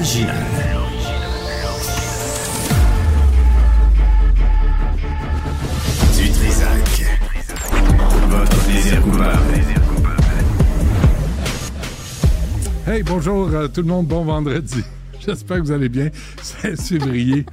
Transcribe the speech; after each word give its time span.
L'original. 0.00 0.34
Du 6.16 6.30
Trisac. 6.30 7.04
Votre 8.30 8.64
plaisir 8.64 9.02
coupable. 9.02 9.28
Hey, 12.86 13.02
bonjour 13.02 13.50
euh, 13.52 13.68
tout 13.68 13.82
le 13.82 13.88
monde, 13.88 14.06
bon 14.06 14.24
vendredi. 14.24 14.82
J'espère 15.20 15.58
que 15.58 15.62
vous 15.64 15.72
allez 15.72 15.90
bien. 15.90 16.08
C'est 16.40 16.80
février. 16.80 17.44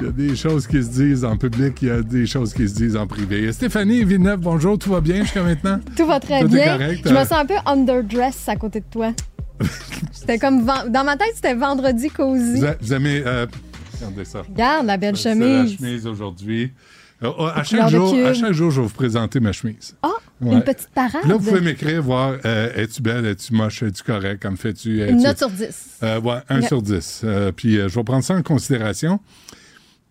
Il 0.00 0.06
y 0.06 0.08
a 0.08 0.12
des 0.12 0.36
choses 0.36 0.66
qui 0.66 0.82
se 0.82 0.88
disent 0.88 1.24
en 1.26 1.36
public, 1.36 1.82
il 1.82 1.88
y 1.88 1.90
a 1.90 2.00
des 2.00 2.24
choses 2.24 2.54
qui 2.54 2.66
se 2.66 2.74
disent 2.74 2.96
en 2.96 3.06
privé. 3.06 3.52
Stéphanie 3.52 4.04
Villeneuve, 4.04 4.40
bonjour, 4.40 4.78
tout 4.78 4.90
va 4.90 5.02
bien 5.02 5.16
jusqu'à 5.16 5.42
maintenant? 5.42 5.80
Tout 5.94 6.06
va 6.06 6.18
très 6.18 6.40
Tout 6.40 6.48
bien. 6.48 6.78
correct, 6.78 7.02
je 7.04 7.12
me 7.12 7.18
euh? 7.18 7.24
sens 7.26 7.32
un 7.32 7.44
peu 7.44 7.54
underdress 7.66 8.48
à 8.48 8.56
côté 8.56 8.80
de 8.80 8.86
toi. 8.90 9.12
C'était 10.12 10.38
comme 10.38 10.64
dans 10.64 11.04
ma 11.04 11.16
tête, 11.16 11.32
c'était 11.34 11.54
vendredi 11.54 12.08
cosy. 12.10 12.58
Vous, 12.58 12.64
a- 12.64 12.76
vous 12.80 12.92
aimez. 12.92 13.22
euh, 13.26 13.46
regardez 13.98 14.24
ça. 14.24 14.42
Regarde 14.42 14.86
la 14.86 14.96
belle 14.96 15.16
C'est 15.16 15.34
la 15.34 15.40
chemise. 15.62 15.76
chemise 15.78 16.06
aujourd'hui. 16.06 16.72
Euh, 17.22 17.30
oh, 17.38 17.46
à, 17.46 17.62
chaque 17.62 17.88
jour, 17.90 18.14
à 18.26 18.34
chaque 18.34 18.52
jour, 18.52 18.70
je 18.70 18.80
vais 18.80 18.86
vous 18.86 18.92
présenter 18.92 19.40
ma 19.40 19.52
chemise. 19.52 19.94
Ah, 20.02 20.08
Ouais. 20.40 20.54
une 20.54 20.62
petite 20.64 20.88
parade. 20.94 21.24
Là, 21.26 21.34
vous 21.36 21.48
pouvez 21.48 21.60
m'écrire, 21.60 22.02
voir, 22.02 22.34
euh, 22.44 22.72
es-tu 22.74 23.00
belle, 23.00 23.24
es-tu 23.24 23.54
moche, 23.54 23.82
es-tu 23.84 24.02
correct, 24.02 24.42
comme 24.42 24.56
fais-tu. 24.56 25.08
Une 25.08 25.22
note 25.22 25.38
sur 25.38 25.48
10. 25.48 25.98
Euh, 26.02 26.20
ouais, 26.20 26.38
1 26.48 26.58
Ok. 26.60 26.66
sur 26.68 26.82
10. 26.82 27.20
Euh, 27.24 27.52
puis 27.52 27.74
je 27.76 27.86
vais 27.86 28.04
prendre 28.04 28.24
ça 28.24 28.34
en 28.34 28.42
considération. 28.42 29.20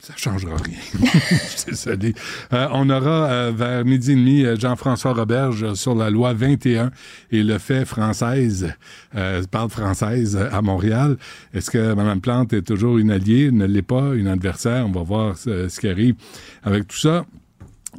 Ça 0.03 0.13
changera 0.17 0.57
rien. 0.57 0.79
Euh, 2.53 2.67
on 2.71 2.89
aura 2.89 3.31
euh, 3.31 3.51
vers 3.55 3.85
midi 3.85 4.11
et 4.11 4.15
demi 4.15 4.43
euh, 4.43 4.57
Jean-François 4.57 5.13
Roberge 5.13 5.73
sur 5.75 5.95
la 5.95 6.09
loi 6.09 6.33
21 6.33 6.91
et 7.31 7.41
le 7.41 7.57
fait 7.57 7.85
française, 7.85 8.73
euh, 9.15 9.41
parle 9.49 9.69
française 9.69 10.37
à 10.51 10.61
Montréal. 10.61 11.17
Est-ce 11.53 11.71
que 11.71 11.93
Mme 11.93 12.19
Plante 12.19 12.53
est 12.53 12.63
toujours 12.63 12.97
une 12.97 13.11
alliée, 13.11 13.49
ne 13.51 13.65
l'est 13.65 13.81
pas, 13.81 14.13
une 14.13 14.27
adversaire? 14.27 14.85
On 14.85 14.91
va 14.91 15.03
voir 15.03 15.37
ce 15.37 15.79
qui 15.79 15.87
arrive 15.87 16.15
avec 16.63 16.87
tout 16.87 16.97
ça. 16.97 17.25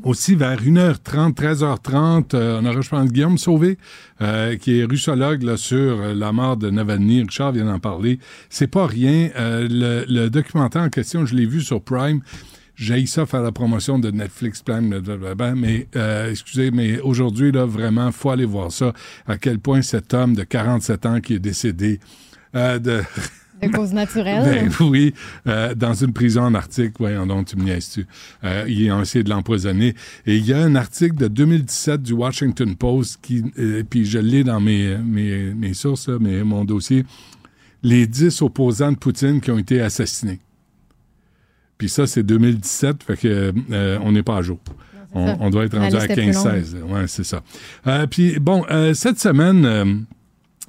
Aussi, 0.03 0.35
vers 0.35 0.61
1h30, 0.61 1.35
13h30, 1.35 2.35
euh, 2.35 2.61
on 2.61 2.67
aura, 2.67 2.81
je 2.81 2.89
pense, 2.89 3.11
Guillaume 3.11 3.39
Sauvé, 3.39 3.79
euh, 4.21 4.57
qui 4.57 4.81
est 4.81 4.85
russologue 4.85 5.43
là, 5.43 5.57
sur 5.57 5.79
euh, 5.79 6.15
la 6.15 6.33
mort 6.33 6.57
de 6.57 6.69
Navalny. 6.69 7.23
Richard 7.23 7.53
vient 7.53 7.65
d'en 7.65 7.79
parler. 7.79 8.19
C'est 8.51 8.67
pas 8.67 8.87
rien. 8.87 9.31
Euh, 9.37 9.67
le, 9.71 10.05
le 10.09 10.29
documentaire 10.29 10.83
en 10.83 10.91
question, 10.91 11.25
je 11.25 11.35
l'ai 11.35 11.47
vu 11.47 11.63
sur 11.63 11.81
Prime. 11.81 12.21
J'ai 12.77 13.07
ça 13.07 13.25
faire 13.25 13.43
la 13.43 13.53
promotion 13.53 14.01
de 14.01 14.11
Netflix 14.11 14.61
Prime, 14.63 14.99
blablabla, 14.99 15.55
mais 15.55 15.87
euh, 15.95 16.31
excusez, 16.31 16.73
mais 16.73 16.99
aujourd'hui, 17.01 17.53
là, 17.53 17.65
vraiment, 17.65 18.11
faut 18.11 18.31
aller 18.31 18.45
voir 18.45 18.73
ça. 18.73 18.93
À 19.29 19.39
quel 19.39 19.61
point 19.61 19.81
cet 19.81 20.13
homme 20.13 20.35
de 20.35 20.43
47 20.43 21.07
ans 21.07 21.21
qui 21.21 21.35
est 21.35 21.39
décédé 21.39 22.01
euh, 22.57 22.81
de 22.81 23.03
De 23.69 23.77
cause 23.77 23.93
naturelle. 23.93 24.69
ben 24.69 24.71
oui, 24.87 25.15
euh, 25.47 25.75
dans 25.75 25.95
une 25.95 26.13
prison 26.13 26.43
en 26.43 26.55
Arctique, 26.55 26.95
voyons 26.99 27.27
donc, 27.27 27.47
tu 27.47 27.57
me 27.57 27.65
niaises-tu. 27.65 28.07
Euh, 28.45 28.65
ils 28.69 28.91
ont 28.93 29.01
essayé 29.01 29.25
de 29.25 29.31
l'empoisonner. 29.31 29.95
Et 30.27 30.37
il 30.37 30.47
y 30.47 30.53
a 30.53 30.59
un 30.59 30.75
article 30.75 31.17
de 31.17 31.29
2017 31.29 32.03
du 32.03 32.13
Washington 32.13 32.77
Post 32.77 33.19
qui, 33.23 33.45
euh, 33.59 33.83
puis 33.89 34.05
je 34.05 34.19
l'ai 34.19 34.45
dans 34.45 34.61
mes, 34.61 34.97
mes, 34.99 35.55
mes 35.55 35.75
sources, 35.75 36.09
là, 36.09 36.19
mon 36.19 36.65
dossier, 36.65 37.05
les 37.83 38.07
10 38.07 38.43
opposants 38.43 38.93
de 38.93 38.97
Poutine 38.97 39.41
qui 39.41 39.51
ont 39.51 39.59
été 39.59 39.81
assassinés. 39.81 40.41
Puis 41.79 41.89
ça, 41.89 42.07
c'est 42.07 42.23
2017, 42.23 43.03
fait 43.03 43.17
que 43.17 43.53
euh, 43.73 43.99
on 44.03 44.13
n'est 44.13 44.23
pas 44.23 44.39
à 44.39 44.43
jour. 44.43 44.59
On, 45.13 45.37
on 45.41 45.51
doit 45.51 45.65
être 45.65 45.79
rendu 45.79 45.95
à 45.95 46.07
liste 46.07 46.11
est 46.11 46.15
plus 46.15 46.31
15-16. 46.33 46.83
Ouais, 46.83 47.07
c'est 47.07 47.25
ça. 47.25 47.43
Puis 48.11 48.39
bon, 48.41 48.65
cette 48.95 49.21
semaine, 49.21 50.07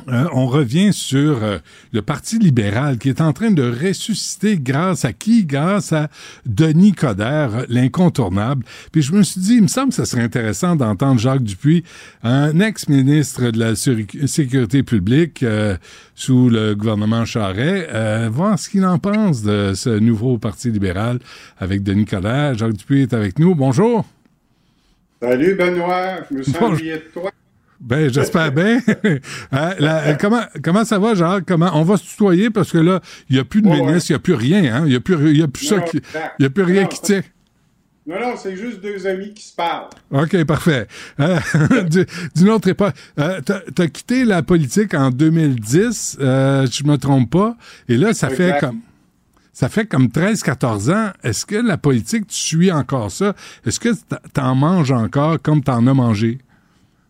euh, 0.09 0.28
on 0.33 0.47
revient 0.47 0.91
sur 0.94 1.44
euh, 1.44 1.57
le 1.94 2.01
Parti 2.01 2.38
libéral 2.38 2.97
qui 2.97 3.09
est 3.09 3.22
en 3.22 3.31
train 3.33 3.51
de 3.51 3.63
ressusciter 3.63 4.57
grâce 4.57 5.06
à 5.06 5.13
qui? 5.13 5.45
Grâce 5.45 5.94
à 5.94 6.09
Denis 6.45 6.91
Coderre, 6.91 7.66
l'incontournable. 7.69 8.66
Puis 8.91 9.01
je 9.01 9.13
me 9.13 9.23
suis 9.23 9.39
dit, 9.41 9.55
il 9.55 9.63
me 9.63 9.67
semble 9.67 9.89
que 9.89 9.95
ce 9.95 10.05
serait 10.05 10.22
intéressant 10.23 10.75
d'entendre 10.75 11.19
Jacques 11.19 11.44
Dupuis, 11.44 11.84
un 12.23 12.59
ex-ministre 12.59 13.51
de 13.51 13.59
la 13.59 13.73
Sécu- 13.75 14.28
Sécurité 14.28 14.84
publique 14.84 15.44
euh, 15.44 15.78
sous 16.13 16.50
le 16.50 16.75
gouvernement 16.75 17.25
Charest, 17.25 17.88
euh, 17.94 18.29
voir 18.31 18.59
ce 18.59 18.69
qu'il 18.69 18.85
en 18.85 19.00
pense 19.00 19.41
de 19.44 19.73
ce 19.75 19.89
nouveau 19.89 20.38
Parti 20.38 20.69
libéral 20.72 21.19
avec 21.57 21.84
Denis 21.84 22.05
Coderre. 22.05 22.57
Jacques 22.57 22.73
Dupuis 22.73 23.03
est 23.03 23.13
avec 23.13 23.39
nous. 23.39 23.55
Bonjour. 23.55 24.05
Salut 25.22 25.55
Benoît, 25.55 26.17
je 26.29 26.38
me 26.38 26.44
sens 26.44 26.79
de 26.79 26.97
toi. 27.13 27.31
Ben, 27.80 28.12
j'espère 28.12 28.52
bien. 28.52 28.80
Hein, 29.52 29.74
la- 29.80 30.13
comment, 30.16 30.41
comment 30.63 30.86
ça 30.86 30.97
va, 31.00 31.13
Jacques? 31.13 31.46
Comment, 31.47 31.72
on 31.74 31.84
va 31.84 31.97
se 31.97 32.03
tutoyer 32.06 32.50
parce 32.50 32.72
que 32.72 32.78
là, 32.78 33.02
il 33.30 33.36
n'y 33.36 33.40
a 33.40 33.46
plus 33.46 33.62
de 33.62 33.68
Ouais, 33.68 33.81
ministre, 33.81 34.09
il 34.09 34.13
n'y 34.13 34.18
a 34.18 34.19
plus 34.19 34.34
rien, 34.34 34.75
hein? 34.75 34.81
Il 34.86 34.90
n'y 34.90 34.96
a 34.96 35.00
plus, 35.00 35.36
y 35.38 35.41
a 35.44 35.47
plus 35.47 35.66
ça 35.66 35.78
Non, 35.78 35.84
qui, 35.84 35.97
exact. 35.97 36.35
il 36.40 36.44
y 36.44 36.46
a 36.46 36.50
plus 36.50 36.64
rien 36.64 36.81
Non, 36.84 36.88
qui 36.88 37.02
tient. 37.02 37.22
Non, 38.08 38.16
non, 38.19 38.34
c'est 38.38 38.56
juste 38.56 38.81
deux 38.81 39.08
amis 39.08 39.34
qui 39.34 39.44
se 39.44 39.56
parlent. 39.56 39.90
OK, 40.12 40.44
parfait. 40.46 40.88
Euh, 41.19 41.40
du- 41.90 42.06
D'une 42.35 42.50
autre 42.50 42.68
époque, 42.69 42.94
euh, 43.19 43.41
t'as 43.44 43.62
as 43.84 43.88
quitté 43.88 44.25
la 44.25 44.44
politique 44.44 44.94
en 44.94 45.09
2010, 45.09 46.18
euh, 46.22 46.68
je 46.72 46.84
me 46.84 46.97
trompe 46.97 47.31
pas, 47.31 47.56
et 47.90 47.97
là, 47.97 48.14
ça 48.14 48.30
fait 48.30 48.58
comme... 48.59 48.80
Ça 49.53 49.69
fait 49.69 49.85
comme 49.85 50.08
13-14 50.08 50.91
ans. 50.94 51.12
Est-ce 51.24 51.46
que 51.46 51.56
la 51.56 51.78
politique, 51.78 52.28
tu 52.28 52.35
suis 52.35 52.72
encore 52.74 53.09
ça? 53.09 53.34
Est-ce 53.66 53.80
que 53.80 53.88
t'en 54.34 54.53
manges 54.53 54.91
encore 54.91 55.41
comme 55.41 55.64
t'en 55.64 55.88
as 55.88 55.94
mangé? 55.94 56.40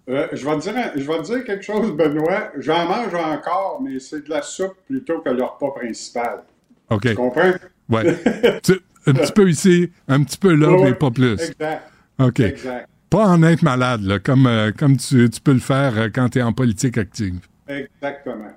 Euh, 0.07 0.27
je, 0.33 0.45
vais 0.45 0.55
te 0.57 0.61
dire, 0.61 0.91
je 0.95 1.11
vais 1.11 1.17
te 1.17 1.23
dire 1.23 1.43
quelque 1.43 1.63
chose, 1.63 1.91
Benoît. 1.91 2.51
J'en 2.57 2.85
mange 2.85 3.13
encore, 3.13 3.81
mais 3.83 3.99
c'est 3.99 4.25
de 4.25 4.29
la 4.29 4.41
soupe 4.41 4.75
plutôt 4.87 5.19
que 5.19 5.29
le 5.29 5.43
repas 5.43 5.71
principal. 5.71 6.43
OK. 6.89 7.01
Tu 7.01 7.15
comprends? 7.15 7.51
Tu- 8.63 8.81
un 9.07 9.13
petit 9.13 9.31
peu 9.31 9.49
ici, 9.49 9.91
un 10.07 10.23
petit 10.23 10.37
peu 10.37 10.55
là, 10.55 10.75
mais 10.83 10.93
pas 10.93 11.11
plus. 11.11 11.33
Exact. 11.33 11.83
OK. 12.19 12.39
Exact. 12.39 12.87
Pas 13.09 13.27
en 13.27 13.43
être 13.43 13.61
malade, 13.61 14.01
là, 14.01 14.17
comme, 14.19 14.47
euh, 14.47 14.71
comme 14.71 14.97
tu, 14.97 15.29
tu 15.29 15.41
peux 15.41 15.53
le 15.53 15.59
faire 15.59 15.97
euh, 15.97 16.09
quand 16.13 16.29
tu 16.29 16.39
es 16.39 16.41
en 16.41 16.53
politique 16.53 16.97
active. 16.97 17.39
Exactement. 17.67 18.51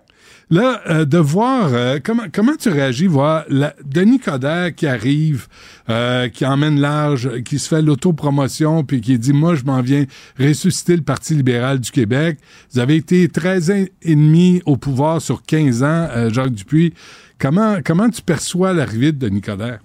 Là, 0.50 0.80
euh, 0.88 1.04
de 1.04 1.18
voir 1.18 1.74
euh, 1.74 1.98
comment 2.02 2.24
comment 2.32 2.56
tu 2.56 2.70
réagis, 2.70 3.06
voir 3.06 3.44
la, 3.48 3.74
Denis 3.84 4.18
Coderre 4.18 4.74
qui 4.74 4.86
arrive, 4.86 5.46
euh, 5.90 6.28
qui 6.30 6.46
emmène 6.46 6.80
large, 6.80 7.42
qui 7.42 7.58
se 7.58 7.68
fait 7.68 7.82
l'autopromotion, 7.82 8.82
puis 8.82 9.02
qui 9.02 9.18
dit 9.18 9.34
moi 9.34 9.54
je 9.56 9.64
m'en 9.64 9.82
viens 9.82 10.06
ressusciter 10.38 10.96
le 10.96 11.02
Parti 11.02 11.34
libéral 11.34 11.80
du 11.80 11.90
Québec. 11.90 12.38
Vous 12.72 12.78
avez 12.78 12.96
été 12.96 13.28
13 13.28 13.70
ans 13.70 13.84
et 14.02 14.62
au 14.64 14.78
pouvoir 14.78 15.20
sur 15.20 15.42
15 15.42 15.82
ans, 15.82 16.08
Jacques 16.30 16.54
Dupuis. 16.54 16.94
Comment 17.38 17.80
comment 17.84 18.08
tu 18.08 18.22
perçois 18.22 18.72
l'arrivée 18.72 19.12
de 19.12 19.18
Denis 19.18 19.42
Coderre? 19.42 19.80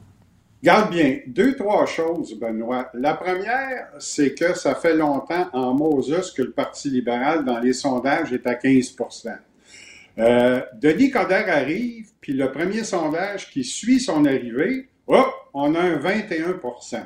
Garde 0.64 0.92
bien, 0.92 1.18
deux, 1.28 1.58
trois 1.58 1.86
choses, 1.86 2.40
Benoît. 2.40 2.90
La 2.94 3.16
première, 3.16 3.90
c'est 4.00 4.34
que 4.34 4.58
ça 4.58 4.76
fait 4.76 4.96
longtemps 4.96 5.50
en 5.52 5.74
Moses 5.74 6.32
que 6.32 6.42
le 6.42 6.52
Parti 6.52 6.90
libéral, 6.90 7.44
dans 7.44 7.60
les 7.60 7.74
sondages, 7.74 8.32
est 8.32 8.48
à 8.48 8.56
15 8.56 8.96
Euh, 10.20 10.62
Denis 10.76 11.10
Coderre 11.10 11.50
arrive, 11.50 12.10
puis 12.22 12.34
le 12.34 12.52
premier 12.52 12.84
sondage 12.84 13.50
qui 13.50 13.64
suit 13.64 14.00
son 14.00 14.26
arrivée, 14.26 14.88
hop, 15.08 15.34
on 15.54 15.74
a 15.76 15.80
un 15.80 15.98
21% 15.98 17.06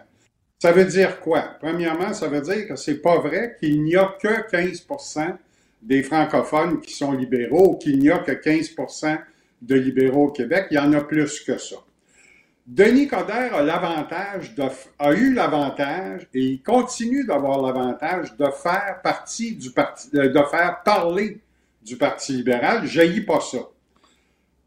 Ça 0.60 0.72
veut 0.72 0.86
dire 0.86 1.20
quoi? 1.20 1.56
Premièrement, 1.60 2.14
ça 2.14 2.28
veut 2.28 2.42
dire 2.42 2.68
que 2.68 2.76
c'est 2.76 3.02
pas 3.02 3.20
vrai 3.20 3.56
qu'il 3.60 3.84
n'y 3.84 3.96
a 3.96 4.16
que 4.22 4.50
15% 4.50 5.36
des 5.82 6.04
francophones 6.04 6.82
qui 6.82 6.94
sont 6.94 7.14
libéraux, 7.14 7.74
ou 7.74 7.78
qu'il 7.78 8.00
n'y 8.00 8.10
a 8.10 8.20
que 8.20 8.32
15% 8.32 9.18
de 9.62 9.76
libéraux 9.76 10.26
au 10.26 10.32
Québec. 10.32 10.68
Il 10.72 10.76
y 10.76 10.80
en 10.80 10.92
a 10.94 11.02
plus 11.02 11.40
que 11.42 11.58
ça. 11.58 11.78
Denis 12.66 13.08
Coderre 13.08 13.56
a 13.56 13.64
l'avantage 13.64 14.54
eu 15.16 15.34
l'avantage 15.34 16.28
et 16.34 16.42
il 16.42 16.62
continue 16.62 17.26
d'avoir 17.26 17.62
l'avantage 17.62 18.36
de 18.36 18.46
faire 18.62 19.00
partie 19.02 19.56
du 19.56 19.72
parti, 19.72 20.10
de 20.12 20.28
de 20.28 20.44
faire 20.52 20.82
parler 20.84 21.40
du 21.88 21.98
Parti 21.98 22.34
libéral. 22.34 22.86
Je 22.86 23.22
pas 23.22 23.40
ça. 23.40 23.60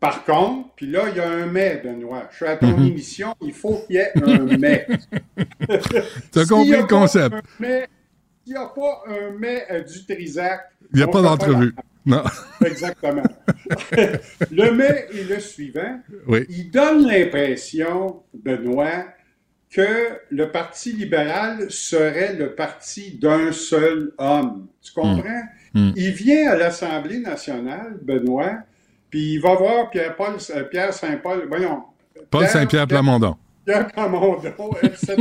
Par 0.01 0.25
contre, 0.25 0.71
puis 0.77 0.87
là, 0.87 1.05
il 1.11 1.17
y 1.19 1.21
a 1.21 1.29
un 1.29 1.47
mais, 1.47 1.83
Benoît. 1.85 2.29
Je 2.31 2.37
suis 2.37 2.47
à 2.47 2.57
ton 2.57 2.83
émission, 2.83 3.35
il 3.43 3.53
faut 3.53 3.83
qu'il 3.87 3.97
y 3.97 3.99
ait 3.99 4.13
un 4.17 4.57
mais. 4.59 4.87
S'il 6.33 6.43
y 6.43 6.47
compris 6.47 6.71
le 6.71 6.87
concept. 6.87 7.37
S'il 7.59 7.87
n'y 8.47 8.57
a 8.57 8.67
pas 8.67 9.03
un 9.07 9.39
mais 9.39 9.67
euh, 9.71 9.83
du 9.83 10.07
Trisac. 10.07 10.63
Il 10.93 10.97
n'y 10.97 11.03
a 11.03 11.09
pas 11.09 11.21
d'entrevue. 11.21 11.75
Non. 12.07 12.25
Exactement. 12.65 13.23
le 14.51 14.71
mais 14.71 15.07
est 15.13 15.29
le 15.29 15.39
suivant. 15.39 16.01
Oui. 16.27 16.47
Il 16.49 16.71
donne 16.71 17.07
l'impression, 17.07 18.23
Benoît, 18.33 19.05
que 19.69 20.19
le 20.31 20.51
Parti 20.51 20.95
libéral 20.95 21.71
serait 21.71 22.33
le 22.33 22.55
parti 22.55 23.19
d'un 23.19 23.53
seul 23.53 24.13
homme. 24.17 24.69
Tu 24.81 24.93
comprends? 24.95 25.23
Mm. 25.23 25.60
Il 25.75 26.11
vient 26.13 26.51
à 26.51 26.57
l'Assemblée 26.57 27.19
nationale, 27.19 27.99
Benoît, 28.03 28.59
puis 29.11 29.35
il 29.35 29.41
va 29.41 29.55
voir 29.55 29.91
Pierre-Paul, 29.91 30.37
euh, 30.55 30.65
Pierre 30.65 30.93
Saint-Paul, 30.93 31.47
voyons. 31.49 31.83
Paul 32.31 32.47
Saint-Pierre 32.47 32.87
Plamondon. 32.87 33.37
Pierre 33.65 33.89
Plamondon, 33.89 34.41
etc. 34.83 35.17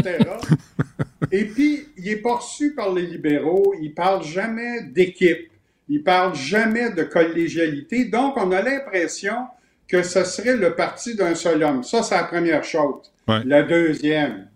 Et 1.32 1.46
puis, 1.46 1.88
il 1.98 2.08
est 2.08 2.22
pas 2.22 2.36
reçu 2.36 2.74
par 2.74 2.94
les 2.94 3.06
libéraux. 3.06 3.74
Il 3.82 3.94
parle 3.94 4.24
jamais 4.24 4.84
d'équipe. 4.84 5.50
Il 5.88 6.04
parle 6.04 6.36
jamais 6.36 6.92
de 6.92 7.04
collégialité. 7.04 8.06
Donc, 8.06 8.38
on 8.38 8.52
a 8.52 8.62
l'impression 8.62 9.48
que 9.88 10.04
ce 10.04 10.24
serait 10.24 10.56
le 10.56 10.76
parti 10.76 11.16
d'un 11.16 11.34
seul 11.34 11.64
homme. 11.64 11.84
Ça, 11.84 12.04
c'est 12.04 12.16
la 12.16 12.24
première 12.26 12.64
chose. 12.64 13.12
Ouais. 13.28 13.42
La 13.46 13.64
deuxième. 13.64 14.48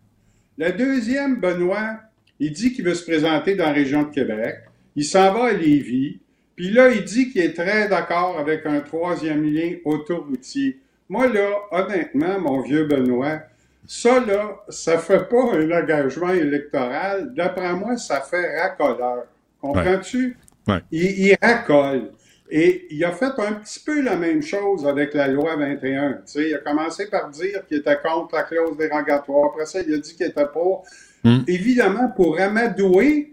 La 0.57 0.72
deuxième, 0.72 1.40
Benoît, 1.40 2.00
il 2.40 2.51
dit 2.51 2.72
qu'il 2.74 2.86
veut 2.86 2.94
se 2.94 3.04
présenter 3.04 3.56
dans 3.56 3.66
la 3.66 3.72
région 3.74 4.04
de 4.04 4.10
Québec. 4.10 4.57
Il 4.95 5.06
s'en 5.06 5.34
va 5.34 5.45
à 5.45 5.54
Lévis. 5.54 6.19
Puis 6.56 6.69
là, 6.69 6.90
il 6.90 7.04
dit 7.04 7.31
qu'il 7.31 7.42
est 7.42 7.54
très 7.54 7.88
d'accord 7.88 8.38
avec 8.40 8.66
un 8.66 8.80
troisième 8.81 9.44
lien 9.44 9.74
autoroutier. 9.86 10.80
Moi, 11.10 11.28
là, 11.28 11.50
honnêtement, 11.72 12.40
mon 12.40 12.62
vieux 12.62 12.86
Benoît, 12.86 13.42
ça, 13.86 14.19
là, 14.19 14.63
ça 14.69 14.98
fait 14.98 15.28
pas 15.28 15.54
un 15.54 15.69
engagement 15.72 16.30
électoral. 16.30 17.34
D'après 17.34 17.74
moi, 17.74 17.98
ça 17.98 18.22
fait 18.22 18.62
racoleur. 18.62 19.25
Comprends-tu? 19.60 20.38
Ouais. 20.68 20.80
Il, 20.92 21.28
il 21.28 21.38
racole. 21.42 22.12
Et 22.50 22.88
il 22.92 23.04
a 23.04 23.12
fait 23.12 23.34
un 23.40 23.54
petit 23.54 23.80
peu 23.80 24.01
la 24.01 24.16
même 24.16 24.42
chose 24.42 24.86
avec 24.86 25.13
la 25.13 25.28
loi 25.28 25.56
21. 25.56 26.13
Tu 26.13 26.19
sais, 26.25 26.50
il 26.50 26.56
a 26.56 26.60
commencé 26.60 27.10
par 27.10 27.30
dire 27.30 27.66
qu'il 27.68 27.78
était 27.78 27.98
contre 27.98 28.36
la 28.36 28.44
clause 28.44 28.78
dérogatoire. 28.78 29.51
Après 29.51 29.66
ça, 29.66 29.81
il 29.81 29.94
a 29.94 29.98
dit 29.98 30.16
qu'il 30.16 30.28
était 30.28 30.45
pour. 30.45 30.86
Mm. 31.24 31.40
Évidemment, 31.48 32.10
pour 32.16 32.40
amadouer, 32.40 33.32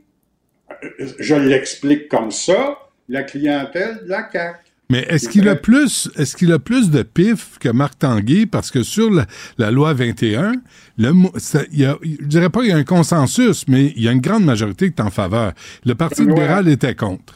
je 1.18 1.34
l'explique 1.34 2.08
comme 2.08 2.30
ça, 2.30 2.78
la 3.08 3.22
clientèle 3.22 4.00
de 4.04 4.08
la 4.10 4.28
CAQ. 4.30 4.58
Mais 4.92 5.06
est-ce 5.08 5.28
qu'il 5.28 5.48
a 5.48 5.54
plus, 5.54 6.10
est-ce 6.16 6.36
qu'il 6.36 6.52
a 6.52 6.58
plus 6.58 6.90
de 6.90 7.02
pif 7.04 7.58
que 7.60 7.68
Marc 7.68 7.98
Tanguay? 8.00 8.46
Parce 8.46 8.72
que 8.72 8.82
sur 8.82 9.08
la, 9.08 9.24
la 9.56 9.70
loi 9.70 9.92
21, 9.94 10.54
le, 10.98 11.12
ça- 11.38 11.62
il 11.70 11.78
y 11.80 11.84
a, 11.84 11.96
je 12.02 12.24
dirais 12.26 12.50
pas 12.50 12.60
qu'il 12.60 12.70
y 12.70 12.72
a 12.72 12.76
un 12.76 12.82
consensus, 12.82 13.66
mais 13.68 13.92
il 13.94 14.02
y 14.02 14.08
a 14.08 14.12
une 14.12 14.20
grande 14.20 14.44
majorité 14.44 14.90
qui 14.90 14.96
est 14.96 15.02
en 15.02 15.10
faveur. 15.10 15.52
Le 15.84 15.94
Parti 15.94 16.22
Benoît. 16.22 16.34
libéral 16.40 16.68
était 16.68 16.96
contre. 16.96 17.34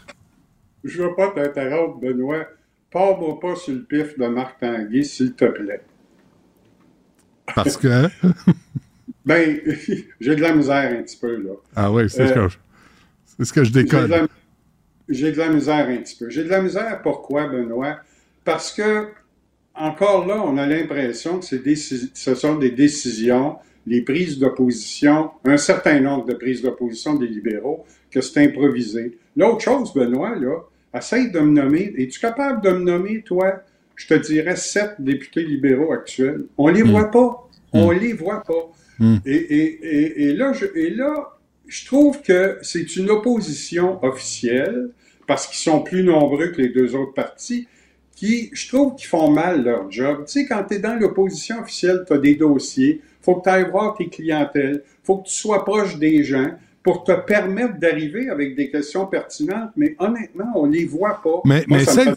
Je 0.83 1.01
veux 1.03 1.15
pas 1.15 1.29
t'interrompre, 1.31 2.01
Benoît. 2.01 2.45
Pars-moi 2.91 3.39
pas 3.41 3.55
sur 3.55 3.73
le 3.75 3.83
pif 3.85 4.19
de 4.19 4.27
Marc 4.27 4.59
Tanguay, 4.61 5.05
s'il 5.05 5.35
te 5.35 5.45
plaît. 5.45 5.83
Parce 7.55 7.77
que, 7.77 8.09
Ben, 9.25 9.61
j'ai 10.21 10.35
de 10.37 10.41
la 10.43 10.55
misère 10.55 10.93
un 10.99 11.03
petit 11.03 11.17
peu, 11.17 11.37
là. 11.37 11.53
ah 11.77 11.91
oui, 11.93 12.11
c'est 12.11 12.27
ce 12.27 12.33
Euh, 12.33 12.35
que 12.47 12.49
je, 12.49 12.59
c'est 13.39 13.45
ce 13.45 13.53
que 13.53 13.65
je 13.65 13.73
J'ai 13.73 13.83
de, 13.83 13.83
décode. 13.83 14.11
la, 14.11 14.27
j'ai 15.09 15.33
de 15.33 15.39
la 15.39 15.49
misère 15.49 15.89
un 15.89 15.97
petit 15.99 16.17
peu. 16.17 16.31
J'ai 16.31 16.45
de 16.45 16.49
la 16.51 16.63
misère 16.63 17.01
pourquoi, 17.03 17.47
Benoît? 17.49 17.99
Parce 18.45 18.73
que, 18.73 19.09
encore 19.75 20.27
là, 20.27 20.43
on 20.45 20.57
a 20.59 20.67
l'impression 20.67 21.41
que 21.41 21.47
ce 21.47 22.35
sont 22.35 22.57
des 22.57 22.71
décisions, 22.71 23.57
les 23.87 24.03
prises 24.03 24.39
d'opposition, 24.39 25.31
un 25.45 25.57
certain 25.57 26.01
nombre 26.01 26.27
de 26.27 26.35
prises 26.35 26.63
d'opposition 26.63 27.15
des 27.15 27.27
libéraux, 27.27 27.85
que 28.11 28.21
c'est 28.21 28.45
improvisé. 28.45 29.19
L'autre 29.37 29.61
chose, 29.63 29.93
Benoît, 29.95 30.37
là, 30.37 30.61
essaye 30.97 31.31
de 31.31 31.41
me 31.41 31.51
nommer. 31.51 31.93
Es-tu 31.99 32.21
capable 32.21 32.63
de 32.63 32.71
me 32.71 32.85
nommer, 32.85 33.23
toi? 33.23 33.63
Je 33.97 34.07
te 34.09 34.15
dirais 34.15 34.57
sept 34.57 34.95
députés 35.01 35.43
libéraux 35.45 35.93
actuels. 35.93 36.45
On 36.59 36.69
les 36.69 36.83
voit 36.83 37.11
pas. 37.11 37.49
On 37.73 37.91
les 37.91 38.13
voit 38.13 38.43
pas. 38.43 38.71
Mm. 39.01 39.17
Et, 39.27 39.35
et- 39.35 39.81
et- 39.85 40.23
et 40.29 40.33
là, 40.35 40.53
je, 40.53 40.67
et 40.77 40.91
là, 40.91 41.34
je 41.67 41.87
trouve 41.87 42.21
que 42.23 42.59
c'est 42.63 42.97
une 42.97 43.11
opposition 43.11 44.03
officielle, 44.05 44.91
parce 45.27 45.47
qu'ils 45.47 45.59
sont 45.59 45.81
plus 45.81 46.03
nombreux 46.03 46.49
que 46.49 46.61
les 46.63 46.69
deux 46.69 46.95
autres 46.95 47.15
partis, 47.15 47.67
qui, 48.15 48.51
je 48.53 48.69
trouve, 48.69 48.95
qu'ils 48.95 49.09
font 49.09 49.31
mal 49.31 49.65
leur 49.65 49.91
job. 49.91 50.25
Tu 50.27 50.33
sais, 50.33 50.47
quand 50.47 50.65
tu 50.69 50.75
es 50.75 50.79
dans 50.79 50.95
l'opposition 50.95 51.61
officielle, 51.61 52.05
tu 52.07 52.13
as 52.13 52.19
des 52.19 52.37
dossiers, 52.37 53.01
faut 53.21 53.37
que 53.37 53.45
tu 53.45 53.49
ailles 53.49 53.69
voir 53.71 53.97
tes 53.97 54.09
clientèles, 54.09 54.83
faut 55.03 55.19
que 55.19 55.29
tu 55.29 55.35
sois 55.35 55.65
proche 55.65 55.99
des 55.99 56.23
gens 56.23 56.53
pour 56.83 57.03
te 57.03 57.13
permettre 57.13 57.79
d'arriver 57.79 58.29
avec 58.29 58.55
des 58.55 58.71
questions 58.71 59.07
pertinentes, 59.07 59.71
mais 59.77 59.97
honnêtement, 59.99 60.53
on 60.55 60.67
les 60.67 60.85
voit 60.85 61.21
pas. 61.25 61.41
Mais- 61.45 61.65
Moi, 61.67 61.81
celle- 61.81 62.15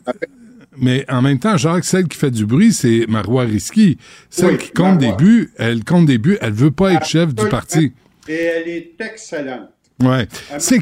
en 1.10 1.22
même 1.22 1.40
temps, 1.40 1.58
Jacques, 1.58 1.86
celle 1.86 2.08
qui 2.08 2.18
fait 2.18 2.30
du 2.30 2.46
bruit, 2.46 2.74
c'est 2.74 3.06
Marois 3.08 3.44
Risky. 3.44 3.98
Celle 4.30 4.52
Oui, 4.52 4.58
qui 4.58 4.72
compte 4.72 5.00
des 5.00 5.14
buts, 5.14 5.50
elle 5.58 5.84
compte 5.84 6.06
des 6.06 6.18
buts, 6.20 6.38
elle 6.42 6.54
veut 6.54 6.70
pas 6.72 6.94
être 6.94 7.06
chef 7.06 7.34
du 7.34 7.48
parti. 7.50 7.94
Et 8.28 8.36
elle 8.36 8.68
est 8.68 8.94
excellente. 9.00 9.70
Ouais. 10.02 10.28
C'est 10.60 10.80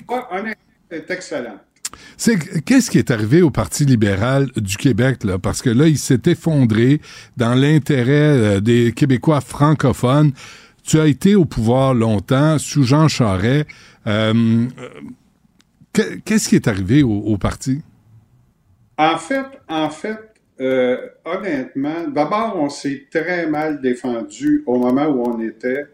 est 0.91 1.09
excellente. 1.09 1.59
C'est 2.17 2.63
qu'est-ce 2.65 2.89
qui 2.91 2.97
est 2.97 3.11
arrivé 3.11 3.41
au 3.41 3.51
Parti 3.51 3.85
libéral 3.85 4.47
du 4.57 4.75
Québec 4.75 5.23
là? 5.23 5.37
Parce 5.39 5.61
que 5.61 5.69
là 5.69 5.87
il 5.87 5.97
s'est 5.97 6.21
effondré 6.25 6.99
dans 7.37 7.53
l'intérêt 7.53 8.11
euh, 8.11 8.59
des 8.59 8.91
Québécois 8.91 9.39
francophones. 9.41 10.31
Tu 10.83 10.99
as 10.99 11.07
été 11.07 11.35
au 11.35 11.45
pouvoir 11.45 11.93
longtemps 11.93 12.57
sous 12.57 12.83
Jean 12.83 13.07
Charest. 13.07 13.67
Euh, 14.07 14.65
que- 15.93 16.15
qu'est-ce 16.25 16.49
qui 16.49 16.55
est 16.55 16.67
arrivé 16.67 17.01
au, 17.01 17.11
au 17.11 17.37
parti? 17.37 17.81
En 18.97 19.17
fait, 19.17 19.45
en 19.67 19.89
fait, 19.89 20.19
euh, 20.59 20.97
honnêtement, 21.25 22.07
d'abord, 22.07 22.55
on 22.57 22.69
s'est 22.69 23.07
très 23.11 23.47
mal 23.47 23.81
défendu 23.81 24.63
au 24.65 24.77
moment 24.77 25.05
où 25.07 25.23
on 25.29 25.39
était 25.41 25.85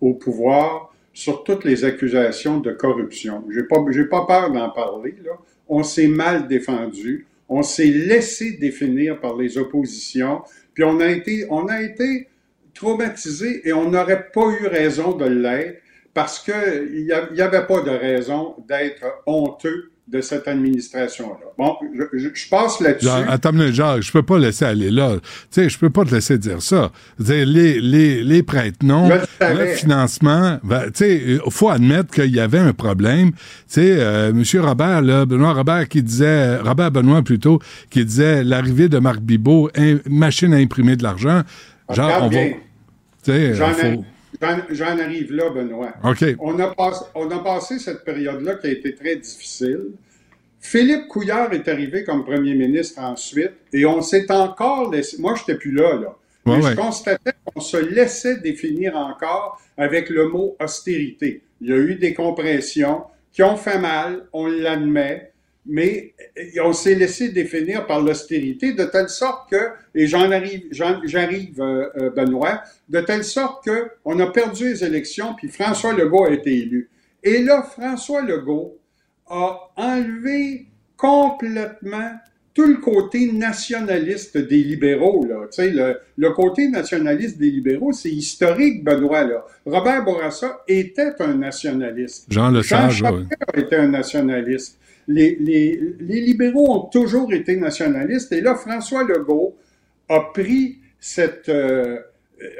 au 0.00 0.14
pouvoir 0.14 0.89
sur 1.12 1.44
toutes 1.44 1.64
les 1.64 1.84
accusations 1.84 2.60
de 2.60 2.72
corruption. 2.72 3.44
J'ai 3.52 3.64
pas, 3.64 3.76
j'ai 3.90 4.04
pas 4.04 4.26
peur 4.26 4.50
d'en 4.50 4.70
parler, 4.70 5.16
là. 5.24 5.32
On 5.68 5.82
s'est 5.82 6.08
mal 6.08 6.48
défendu. 6.48 7.26
On 7.48 7.62
s'est 7.62 7.86
laissé 7.86 8.52
définir 8.52 9.20
par 9.20 9.36
les 9.36 9.58
oppositions. 9.58 10.42
Puis 10.74 10.84
on 10.84 11.00
a 11.00 11.08
été, 11.08 11.46
on 11.50 11.66
a 11.66 11.82
été 11.82 12.28
traumatisé 12.74 13.66
et 13.68 13.72
on 13.72 13.90
n'aurait 13.90 14.30
pas 14.32 14.48
eu 14.60 14.66
raison 14.66 15.16
de 15.16 15.26
l'être 15.26 15.80
parce 16.14 16.40
qu'il 16.40 17.04
n'y 17.04 17.40
avait 17.40 17.66
pas 17.66 17.82
de 17.82 17.90
raison 17.90 18.56
d'être 18.68 19.04
honteux 19.26 19.90
de 20.10 20.20
cette 20.20 20.48
administration-là. 20.48 21.46
Bon, 21.56 21.76
je, 21.94 22.18
je- 22.18 22.28
je 22.34 22.48
passe 22.48 22.80
là-dessus. 22.80 23.06
Attends 23.28 23.52
une 23.52 23.70
Jacques, 23.72 24.02
je 24.02 24.10
peux 24.10 24.22
pas 24.22 24.38
laisser 24.38 24.64
aller 24.64 24.90
là. 24.90 25.16
Tu 25.20 25.20
sais, 25.50 25.68
je 25.68 25.78
peux 25.78 25.90
pas 25.90 26.04
te 26.04 26.12
laisser 26.14 26.36
dire 26.38 26.60
ça. 26.62 26.90
Dire, 27.18 27.46
les, 27.46 27.80
les, 27.80 28.22
les 28.24 28.42
prêtres 28.42 28.78
non, 28.82 29.08
Je 29.08 29.14
le 29.54 29.60
le 29.60 29.66
financement, 29.68 30.58
ben, 30.64 30.86
tu 30.86 30.90
sais, 30.94 31.22
il 31.26 31.40
faut 31.50 31.68
admettre 31.68 32.12
qu'il 32.12 32.34
y 32.34 32.40
avait 32.40 32.58
un 32.58 32.72
problème. 32.72 33.30
Tu 33.32 33.38
sais, 33.68 33.96
euh, 34.00 34.32
Monsieur 34.32 34.62
Robert, 34.62 35.02
là, 35.02 35.26
Benoît 35.26 35.52
Robert 35.52 35.88
qui 35.88 36.02
disait, 36.02 36.56
Robert 36.56 36.90
Benoît 36.90 37.22
plutôt, 37.22 37.60
qui 37.90 38.04
disait 38.04 38.42
l'arrivée 38.42 38.88
de 38.88 38.98
Marc 38.98 39.20
Bibot, 39.20 39.70
machine 40.08 40.52
à 40.54 40.56
imprimer 40.56 40.96
de 40.96 41.02
l'argent. 41.04 41.42
Genre, 41.90 42.10
on 42.22 42.28
va, 42.28 42.38
J'en, 43.54 43.68
euh, 43.68 43.72
faut- 43.72 44.04
j'en- 44.70 44.98
arrive 44.98 45.32
là, 45.32 45.50
Benoît. 45.50 45.92
OK. 46.04 46.24
On 46.38 46.58
a, 46.58 46.74
passé, 46.74 47.04
on 47.14 47.30
a 47.30 47.38
passé 47.40 47.78
cette 47.78 48.04
période-là 48.04 48.54
qui 48.56 48.66
a 48.66 48.70
été 48.70 48.94
très 48.94 49.16
difficile. 49.16 49.90
Philippe 50.60 51.08
Couillard 51.08 51.52
est 51.52 51.66
arrivé 51.68 52.04
comme 52.04 52.24
premier 52.24 52.54
ministre 52.54 53.00
ensuite, 53.00 53.52
et 53.72 53.86
on 53.86 54.02
s'est 54.02 54.30
encore 54.30 54.90
laissé. 54.90 55.16
Moi, 55.18 55.34
je 55.34 55.40
n'étais 55.40 55.54
plus 55.54 55.72
là, 55.72 55.94
là. 55.94 56.16
Ouais, 56.46 56.58
mais 56.58 56.64
ouais. 56.64 56.70
je 56.72 56.76
constatais 56.76 57.32
qu'on 57.44 57.60
se 57.60 57.76
laissait 57.76 58.38
définir 58.38 58.96
encore 58.96 59.60
avec 59.76 60.10
le 60.10 60.28
mot 60.28 60.56
austérité. 60.60 61.42
Il 61.60 61.68
y 61.68 61.72
a 61.72 61.76
eu 61.76 61.94
des 61.94 62.14
compressions 62.14 63.02
qui 63.32 63.42
ont 63.42 63.56
fait 63.56 63.78
mal, 63.78 64.26
on 64.32 64.46
l'admet, 64.46 65.29
mais 65.70 66.14
on 66.62 66.72
s'est 66.72 66.96
laissé 66.96 67.28
définir 67.28 67.86
par 67.86 68.02
l'austérité 68.02 68.72
de 68.72 68.84
telle 68.84 69.08
sorte 69.08 69.48
que, 69.50 69.68
et 69.94 70.08
j'en 70.08 70.30
arrive, 70.32 70.66
j'arrive, 70.72 71.60
euh, 71.60 71.88
euh, 71.96 72.10
Benoît, 72.10 72.62
de 72.88 73.00
telle 73.00 73.22
sorte 73.22 73.64
que 73.64 73.90
on 74.04 74.18
a 74.18 74.26
perdu 74.26 74.70
les 74.70 74.84
élections, 74.84 75.34
puis 75.34 75.48
François 75.48 75.92
Legault 75.92 76.24
a 76.24 76.32
été 76.32 76.52
élu. 76.52 76.90
Et 77.22 77.42
là, 77.42 77.62
François 77.62 78.22
Legault 78.22 78.78
a 79.28 79.70
enlevé 79.76 80.66
complètement 80.96 82.10
tout 82.52 82.66
le 82.66 82.78
côté 82.78 83.30
nationaliste 83.30 84.36
des 84.36 84.64
libéraux. 84.64 85.24
Là. 85.24 85.46
Le, 85.56 86.00
le 86.18 86.30
côté 86.30 86.68
nationaliste 86.68 87.38
des 87.38 87.50
libéraux, 87.50 87.92
c'est 87.92 88.10
historique, 88.10 88.82
Benoît. 88.82 89.22
Là. 89.22 89.44
Robert 89.64 90.04
Bourassa 90.04 90.62
était 90.66 91.12
un 91.20 91.34
nationaliste. 91.34 92.26
Jean 92.28 92.50
Lesage, 92.50 92.96
Jean 92.96 93.24
était 93.54 93.76
un 93.76 93.88
nationaliste. 93.88 94.79
Les, 95.16 95.36
les- 95.48 95.76
les 96.00 96.20
libéraux 96.30 96.68
ont 96.76 96.84
toujours 96.98 97.32
été 97.32 97.56
nationalistes. 97.56 98.32
Et 98.32 98.40
là, 98.40 98.54
François 98.54 99.02
Legault 99.04 99.56
a 100.08 100.20
pris 100.32 100.78
cette, 100.98 101.48
euh, 101.48 101.98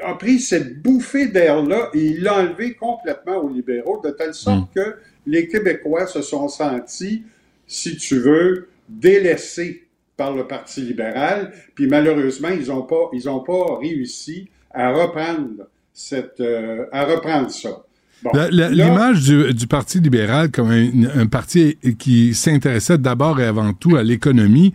a 0.03 0.13
pris 0.15 0.39
cette 0.39 0.81
bouffée 0.81 1.27
d'air-là 1.27 1.89
et 1.93 2.03
il 2.13 2.23
l'a 2.23 2.35
enlevé 2.43 2.73
complètement 2.73 3.37
aux 3.43 3.49
libéraux, 3.49 4.01
de 4.03 4.11
telle 4.11 4.33
sorte 4.33 4.73
que 4.75 4.95
les 5.25 5.47
Québécois 5.47 6.07
se 6.07 6.21
sont 6.21 6.47
sentis, 6.47 7.23
si 7.67 7.95
tu 7.97 8.17
veux, 8.19 8.67
délaissés 8.89 9.87
par 10.17 10.35
le 10.35 10.45
Parti 10.47 10.81
libéral. 10.81 11.51
Puis 11.75 11.87
malheureusement, 11.87 12.49
ils 12.49 12.67
n'ont 12.67 12.83
pas, 12.83 13.09
ils 13.13 13.27
ont 13.29 13.39
pas 13.41 13.77
réussi 13.79 14.49
à 14.71 14.91
reprendre 14.91 15.67
cette, 15.93 16.39
euh, 16.39 16.85
à 16.91 17.05
reprendre 17.05 17.49
ça. 17.51 17.83
Bon, 18.23 18.31
L'image 18.51 19.23
du, 19.23 19.53
du 19.53 19.67
Parti 19.67 19.99
libéral 19.99 20.51
comme 20.51 20.69
un, 20.69 21.21
un 21.21 21.25
parti 21.25 21.77
qui 21.97 22.35
s'intéressait 22.35 22.97
d'abord 22.97 23.39
et 23.39 23.45
avant 23.45 23.73
tout 23.73 23.95
à 23.95 24.03
l'économie, 24.03 24.73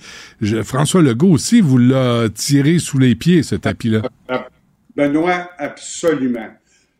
François 0.64 1.02
Legault 1.02 1.30
aussi 1.30 1.60
vous 1.60 1.78
l'a 1.78 2.28
tiré 2.28 2.78
sous 2.78 2.98
les 2.98 3.14
pieds, 3.14 3.42
ce 3.42 3.54
tapis-là. 3.54 4.02
Benoît, 4.96 5.50
absolument. 5.58 6.48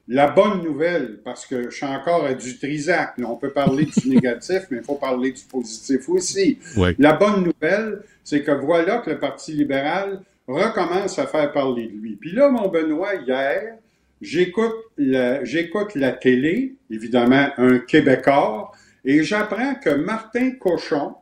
La 0.09 0.29
bonne 0.29 0.63
nouvelle, 0.63 1.19
parce 1.25 1.47
que 1.47 1.69
je 1.69 1.77
suis 1.77 1.87
encore 1.87 2.25
à 2.27 2.35
du 2.35 2.59
Trisac, 2.59 3.15
on 3.25 3.35
peut 3.35 3.51
parler 3.51 3.87
du 3.87 4.09
négatif, 4.15 4.67
mais 4.71 4.79
il 4.79 4.85
faut 4.85 4.95
parler 4.95 5.33
du 5.33 5.43
positif 5.43 6.09
aussi. 6.09 6.59
Ouais. 6.77 6.95
La 6.99 7.15
bonne 7.15 7.43
nouvelle, 7.43 8.03
c'est 8.23 8.43
que 8.43 8.53
voilà 8.53 8.99
que 8.99 9.11
le 9.11 9.19
Parti 9.19 9.53
libéral 9.53 10.21
recommence 10.47 11.19
à 11.19 11.27
faire 11.27 11.51
parler 11.51 11.89
de 11.89 11.97
lui. 12.01 12.17
Puis 12.17 12.33
là, 12.33 12.49
mon 12.51 12.69
Benoît, 12.69 13.17
hier, 13.17 13.79
j'écoute 14.21 14.75
la, 14.97 16.13
télé, 16.13 16.75
évidemment 16.91 17.49
un 17.57 17.79
Québécois, 17.79 18.73
et 19.05 19.23
j'apprends 19.23 19.75
que 19.77 19.91
Martin 19.91 20.53
Cochon 20.53 21.15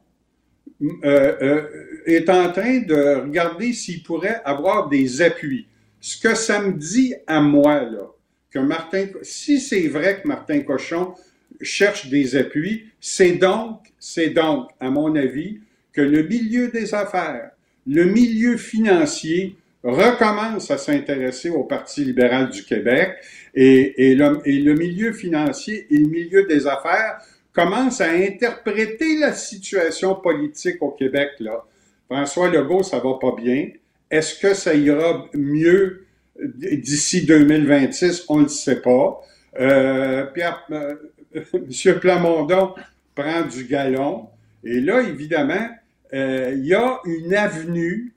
euh, 0.82 1.36
euh, 1.42 1.68
est 2.06 2.28
en 2.28 2.50
train 2.50 2.80
de 2.80 3.22
regarder 3.22 3.72
s'il 3.72 4.02
pourrait 4.02 4.40
avoir 4.44 4.88
des 4.88 5.22
appuis. 5.22 5.66
Ce 6.00 6.20
que 6.20 6.34
ça 6.34 6.60
me 6.60 6.72
dit 6.72 7.14
à 7.26 7.40
moi, 7.40 7.82
là, 7.82 8.10
que 8.50 8.58
Martin, 8.58 9.06
si 9.22 9.60
c'est 9.60 9.88
vrai 9.88 10.20
que 10.20 10.28
Martin 10.28 10.60
Cochon 10.60 11.14
cherche 11.60 12.08
des 12.08 12.36
appuis, 12.36 12.86
c'est 13.00 13.32
donc, 13.32 13.92
c'est 13.98 14.30
donc, 14.30 14.70
à 14.80 14.90
mon 14.90 15.14
avis, 15.16 15.60
que 15.92 16.00
le 16.00 16.22
milieu 16.22 16.68
des 16.68 16.94
affaires, 16.94 17.50
le 17.86 18.04
milieu 18.04 18.56
financier 18.56 19.56
recommence 19.84 20.70
à 20.70 20.78
s'intéresser 20.78 21.50
au 21.50 21.64
Parti 21.64 22.04
libéral 22.04 22.48
du 22.50 22.64
Québec 22.64 23.16
et, 23.54 24.10
et, 24.10 24.14
le, 24.14 24.74
milieu 24.74 25.12
financier 25.12 25.86
et 25.90 25.98
le 25.98 26.08
milieu 26.08 26.46
des 26.46 26.66
affaires 26.66 27.18
commencent 27.52 28.00
à 28.00 28.10
interpréter 28.10 29.18
la 29.18 29.32
situation 29.32 30.14
politique 30.14 30.82
au 30.82 30.90
Québec. 30.90 31.32
Là. 31.38 31.64
François 32.10 32.48
Legault, 32.48 32.82
ça 32.82 32.98
va 32.98 33.18
pas 33.20 33.34
bien. 33.36 33.68
Est-ce 34.10 34.38
que 34.38 34.54
ça 34.54 34.74
ira 34.74 35.26
mieux 35.34 36.06
d'ici 36.38 37.26
2026? 37.26 38.24
On 38.28 38.38
ne 38.38 38.42
le 38.44 38.48
sait 38.48 38.80
pas. 38.80 39.20
Euh, 39.60 40.24
Pierre, 40.26 40.66
euh, 40.70 40.96
M. 41.34 42.00
Plamondon 42.00 42.74
prend 43.14 43.42
du 43.42 43.64
galon. 43.64 44.28
Et 44.64 44.80
là, 44.80 45.02
évidemment, 45.02 45.68
euh, 46.12 46.54
il 46.56 46.66
y 46.66 46.74
a 46.74 47.00
une 47.04 47.34
avenue. 47.34 48.13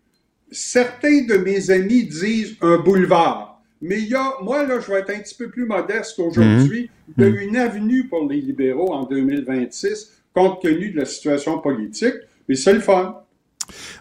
Certains 0.52 1.26
de 1.26 1.36
mes 1.36 1.72
amis 1.72 2.06
disent 2.06 2.56
un 2.62 2.78
boulevard. 2.78 3.62
Mais 3.82 4.00
il 4.00 4.08
y 4.10 4.16
a, 4.16 4.34
moi, 4.42 4.66
là, 4.66 4.80
je 4.80 4.92
vais 4.92 5.00
être 5.00 5.12
un 5.12 5.20
petit 5.20 5.36
peu 5.36 5.50
plus 5.50 5.66
modeste 5.66 6.18
aujourd'hui. 6.20 6.90
Il 7.18 7.24
y 7.24 7.28
a 7.28 7.30
une 7.30 7.58
avenue 7.58 8.08
pour 8.08 8.28
les 8.28 8.42
libéraux 8.42 8.92
en 8.94 9.04
2026, 9.04 10.14
compte 10.34 10.62
tenu 10.62 10.92
de 10.92 10.98
la 10.98 11.06
situation 11.06 11.60
politique. 11.60 12.16
Mais 12.50 12.56
c'est 12.56 12.74
le 12.74 12.80
fun. 12.80 13.22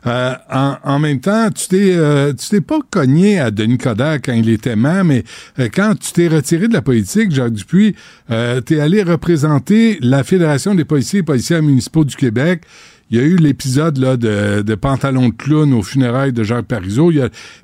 Euh, 0.07 0.35
en, 0.51 0.77
en 0.85 0.99
même 0.99 1.21
temps, 1.21 1.51
tu 1.51 1.67
t'es 1.69 1.95
euh, 1.97 2.33
tu 2.33 2.49
t'es 2.49 2.61
pas 2.61 2.79
cogné 2.89 3.41
à 3.41 3.51
Denis 3.51 3.79
Coderre 3.79 4.21
quand 4.23 4.33
il 4.33 4.49
était 4.49 4.77
maire, 4.77 5.05
mais 5.05 5.25
euh, 5.59 5.69
quand 5.73 5.99
tu 5.99 6.13
t'es 6.13 6.29
retiré 6.29 6.69
de 6.69 6.73
la 6.73 6.83
politique, 6.83 7.33
Jacques 7.33 7.53
Dupuis, 7.53 7.97
euh, 8.31 8.61
t'es 8.61 8.79
allé 8.79 9.03
représenter 9.03 9.99
la 10.01 10.23
Fédération 10.23 10.75
des 10.75 10.85
policiers 10.85 11.21
et 11.21 11.25
policiers 11.25 11.61
municipaux 11.61 12.05
du 12.05 12.15
Québec. 12.15 12.63
Il 13.11 13.19
y 13.19 13.21
a 13.21 13.25
eu 13.25 13.37
l'épisode 13.37 13.99
là 13.99 14.17
de, 14.17 14.75
pantalon 14.75 15.29
de 15.29 15.35
clown 15.35 15.73
aux 15.75 15.83
funérailles 15.83 16.33
de 16.33 16.43
Jacques 16.43 16.67
Parizeau. 16.67 17.13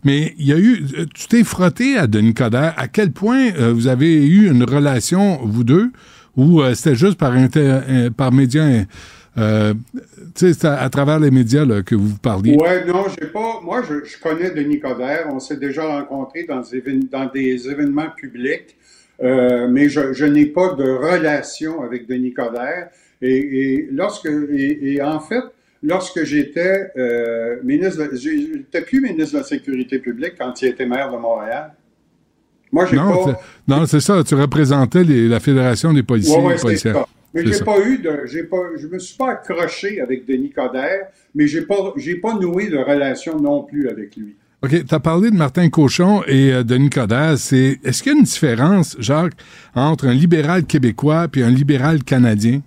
Mais 0.04 0.34
il 0.38 0.46
y 0.46 0.52
a 0.52 0.58
eu, 0.58 0.84
tu 1.14 1.26
t'es 1.28 1.42
frotté 1.42 1.96
à 1.96 2.06
Denis 2.06 2.34
Coderre. 2.34 2.74
À 2.76 2.86
quel 2.86 3.10
point 3.10 3.50
euh, 3.58 3.72
vous 3.72 3.88
avez 3.88 4.24
eu 4.24 4.48
une 4.48 4.62
relation 4.62 5.40
vous 5.44 5.64
deux, 5.64 5.90
ou 6.36 6.62
euh, 6.62 6.74
c'était 6.74 6.94
juste 6.94 7.18
par 7.18 7.32
inter, 7.32 7.80
euh, 7.88 8.10
par 8.10 8.32
médias, 8.32 8.84
euh, 9.36 9.74
tu 10.36 10.52
sais, 10.52 10.66
à, 10.66 10.80
à 10.80 10.88
travers 10.90 11.18
les 11.18 11.32
médias 11.32 11.66
que 11.82 11.94
vous 11.96 12.16
parliez? 12.18 12.56
Ouais, 12.56 12.84
non, 12.86 13.06
j'ai 13.08 13.26
pas. 13.26 13.60
Moi, 13.62 13.82
je, 13.82 14.20
connais 14.22 14.50
Denis 14.50 14.78
Coderre. 14.78 15.26
On 15.30 15.40
s'est 15.40 15.56
déjà 15.56 15.84
rencontrés 15.84 16.44
dans 16.44 16.62
des, 17.26 17.68
événements 17.68 18.10
publics, 18.16 18.76
mais 19.20 19.88
je, 19.88 20.12
je 20.12 20.24
n'ai 20.24 20.46
pas 20.46 20.74
de 20.74 20.84
relation 20.84 21.82
avec 21.82 22.06
Denis 22.08 22.32
Coderre. 22.32 22.90
Et, 23.22 23.36
et 23.74 23.88
lorsque, 23.92 24.26
et, 24.26 24.94
et 24.94 25.02
en 25.02 25.20
fait, 25.20 25.42
lorsque 25.82 26.24
j'étais 26.24 26.90
euh, 26.96 27.56
ministre, 27.64 28.10
j'étais 28.14 28.82
plus 28.82 29.00
ministre 29.00 29.34
de 29.34 29.38
la 29.38 29.44
Sécurité 29.44 29.98
publique 30.00 30.34
quand 30.38 30.60
il 30.60 30.68
était 30.68 30.86
maire 30.86 31.10
de 31.12 31.16
Montréal. 31.18 31.72
Moi, 32.72 32.86
j'ai 32.86 32.96
pas. 32.96 33.40
non, 33.68 33.86
c'est 33.86 34.00
ça. 34.00 34.24
Tu 34.24 34.34
représentais 34.34 35.04
les- 35.04 35.28
la 35.28 35.40
Fédération 35.40 35.92
des 35.92 36.02
policiers 36.02 36.36
Ouais, 36.38 36.60
ouais, 36.62 36.76
ça. 36.76 37.06
Mais 37.34 37.46
j'ai 37.46 37.64
pas 37.64 37.80
eu 37.86 37.98
de, 37.98 38.22
j'ai 38.26 38.42
pas, 38.44 38.56
je 38.76 38.86
me 38.88 38.98
suis 38.98 39.16
pas 39.16 39.30
accroché 39.32 40.00
avec 40.00 40.26
Denis 40.26 40.50
Coderre, 40.50 41.06
mais 41.34 41.46
j'ai 41.46 41.62
pas, 41.62 41.92
j'ai 41.96 42.16
pas 42.16 42.34
noué 42.34 42.68
de 42.68 42.76
relation 42.76 43.40
non 43.40 43.62
plus 43.62 43.88
avec 43.88 44.16
lui. 44.16 44.36
OK, 44.62 44.84
tu 44.86 44.94
as 44.94 45.00
parlé 45.00 45.30
de 45.30 45.36
Martin 45.36 45.68
Cochon 45.70 46.22
et 46.26 46.52
euh, 46.52 46.62
Denis 46.62 46.90
Coderre. 46.90 47.36
C'est, 47.38 47.78
est-ce 47.84 48.02
qu'il 48.02 48.12
y 48.12 48.14
a 48.14 48.18
une 48.18 48.24
différence, 48.24 48.96
Jacques, 49.00 49.32
entre 49.74 50.06
un 50.08 50.14
libéral 50.14 50.64
québécois 50.64 51.26
et 51.34 51.42
un 51.42 51.50
libéral 51.50 52.04
canadien? 52.04 52.60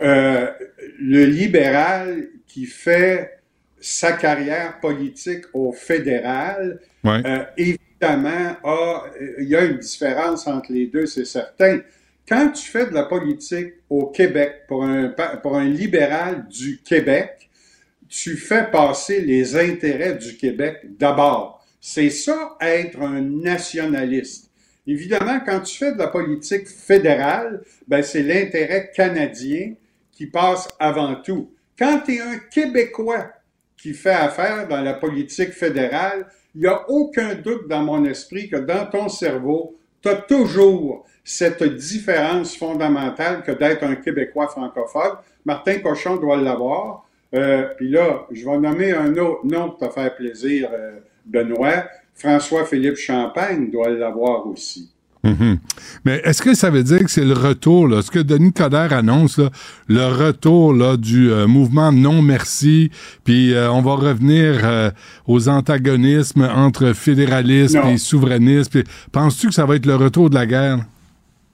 Euh, 0.00 0.50
le 0.98 1.24
libéral 1.24 2.28
qui 2.46 2.66
fait 2.66 3.38
sa 3.80 4.12
carrière 4.12 4.78
politique 4.80 5.44
au 5.54 5.72
fédéral, 5.72 6.80
Ouais. 7.04 7.22
euh, 7.24 7.44
évidemment, 7.56 8.56
a- 8.64 9.04
il 9.38 9.48
y 9.48 9.56
a 9.56 9.64
une 9.64 9.78
différence 9.78 10.46
entre 10.46 10.72
les 10.72 10.86
deux, 10.86 11.06
c'est 11.06 11.24
certain. 11.24 11.80
Quand 12.28 12.50
tu 12.50 12.68
fais 12.68 12.86
de 12.86 12.92
la 12.94 13.04
politique 13.04 13.74
au 13.88 14.06
Québec 14.06 14.62
pour 14.68 14.84
un, 14.84 15.08
pa- 15.08 15.36
pour 15.36 15.56
un 15.56 15.64
libéral 15.68 16.46
du 16.48 16.80
Québec, 16.82 17.48
tu 18.08 18.36
fais 18.36 18.70
passer 18.70 19.20
les 19.20 19.56
intérêts 19.56 20.14
du 20.14 20.36
Québec 20.36 20.80
d'abord. 20.98 21.64
C'est 21.80 22.10
ça, 22.10 22.56
être 22.60 23.00
un 23.00 23.20
nationaliste. 23.20 24.50
Évidemment, 24.86 25.40
quand 25.44 25.60
tu 25.60 25.78
fais 25.78 25.92
de 25.92 25.98
la 25.98 26.08
politique 26.08 26.68
fédérale, 26.68 27.62
ben, 27.88 28.02
c'est 28.02 28.22
l'intérêt 28.22 28.90
canadien 28.94 29.74
qui 30.16 30.26
passe 30.26 30.68
avant 30.78 31.14
tout. 31.16 31.50
Quand 31.78 32.00
tu 32.04 32.14
es 32.16 32.20
un 32.20 32.38
Québécois 32.50 33.26
qui 33.76 33.92
fait 33.92 34.10
affaire 34.10 34.66
dans 34.66 34.80
la 34.80 34.94
politique 34.94 35.52
fédérale, 35.52 36.26
il 36.54 36.62
n'y 36.62 36.66
a 36.66 36.88
aucun 36.88 37.34
doute 37.34 37.68
dans 37.68 37.82
mon 37.82 38.04
esprit 38.06 38.48
que 38.48 38.56
dans 38.56 38.86
ton 38.86 39.10
cerveau, 39.10 39.76
tu 40.02 40.08
as 40.08 40.16
toujours 40.16 41.04
cette 41.22 41.62
différence 41.62 42.56
fondamentale 42.56 43.42
que 43.42 43.52
d'être 43.52 43.84
un 43.84 43.96
Québécois 43.96 44.48
francophone. 44.48 45.18
Martin 45.44 45.80
Cochon 45.80 46.16
doit 46.16 46.38
l'avoir. 46.38 47.06
Euh, 47.34 47.68
Puis 47.76 47.90
là, 47.90 48.26
je 48.30 48.48
vais 48.48 48.58
nommer 48.58 48.92
un 48.92 49.14
autre 49.18 49.44
nom 49.44 49.70
pour 49.70 49.88
te 49.88 49.92
faire 49.92 50.14
plaisir, 50.14 50.70
euh, 50.72 51.00
Benoît. 51.26 51.84
François-Philippe 52.14 52.96
Champagne 52.96 53.70
doit 53.70 53.90
l'avoir 53.90 54.46
aussi. 54.46 54.95
Mhm. 55.26 55.58
Mais 56.04 56.20
est-ce 56.24 56.40
que 56.40 56.54
ça 56.54 56.70
veut 56.70 56.84
dire 56.84 57.00
que 57.00 57.10
c'est 57.10 57.24
le 57.24 57.34
retour, 57.34 57.88
là, 57.88 58.02
ce 58.02 58.10
que 58.10 58.20
Denis 58.20 58.52
Coderre 58.52 58.92
annonce, 58.92 59.38
là, 59.38 59.50
le 59.88 60.06
retour 60.06 60.72
là, 60.72 60.96
du 60.96 61.30
euh, 61.32 61.46
mouvement 61.46 61.90
non 61.90 62.22
merci, 62.22 62.90
puis 63.24 63.52
euh, 63.52 63.70
on 63.72 63.82
va 63.82 63.94
revenir 63.94 64.60
euh, 64.64 64.90
aux 65.26 65.48
antagonismes 65.48 66.42
entre 66.54 66.92
fédéralisme 66.92 67.80
Non. 67.80 67.90
et 67.90 67.98
souverainisme. 67.98 68.82
Penses-tu 69.10 69.48
que 69.48 69.54
ça 69.54 69.66
va 69.66 69.76
être 69.76 69.86
le 69.86 69.96
retour 69.96 70.30
de 70.30 70.36
la 70.36 70.46
guerre? 70.46 70.78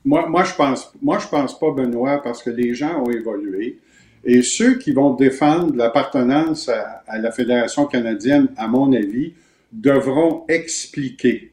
Moi, 0.04 0.28
moi, 0.28 0.44
je 0.44 0.54
pense, 0.54 0.92
moi, 1.00 1.18
je 1.18 1.28
pense 1.28 1.58
pas, 1.58 1.70
Benoît, 1.70 2.20
parce 2.22 2.42
que 2.42 2.50
les 2.50 2.74
gens 2.74 3.02
ont 3.02 3.10
évolué. 3.10 3.78
Et 4.24 4.42
ceux 4.42 4.78
qui 4.78 4.92
vont 4.92 5.14
défendre 5.14 5.74
l'appartenance 5.74 6.68
à, 6.68 7.02
à 7.06 7.18
la 7.18 7.32
Fédération 7.32 7.86
canadienne, 7.86 8.48
à 8.56 8.68
mon 8.68 8.92
avis, 8.92 9.32
devront 9.72 10.44
expliquer 10.48 11.52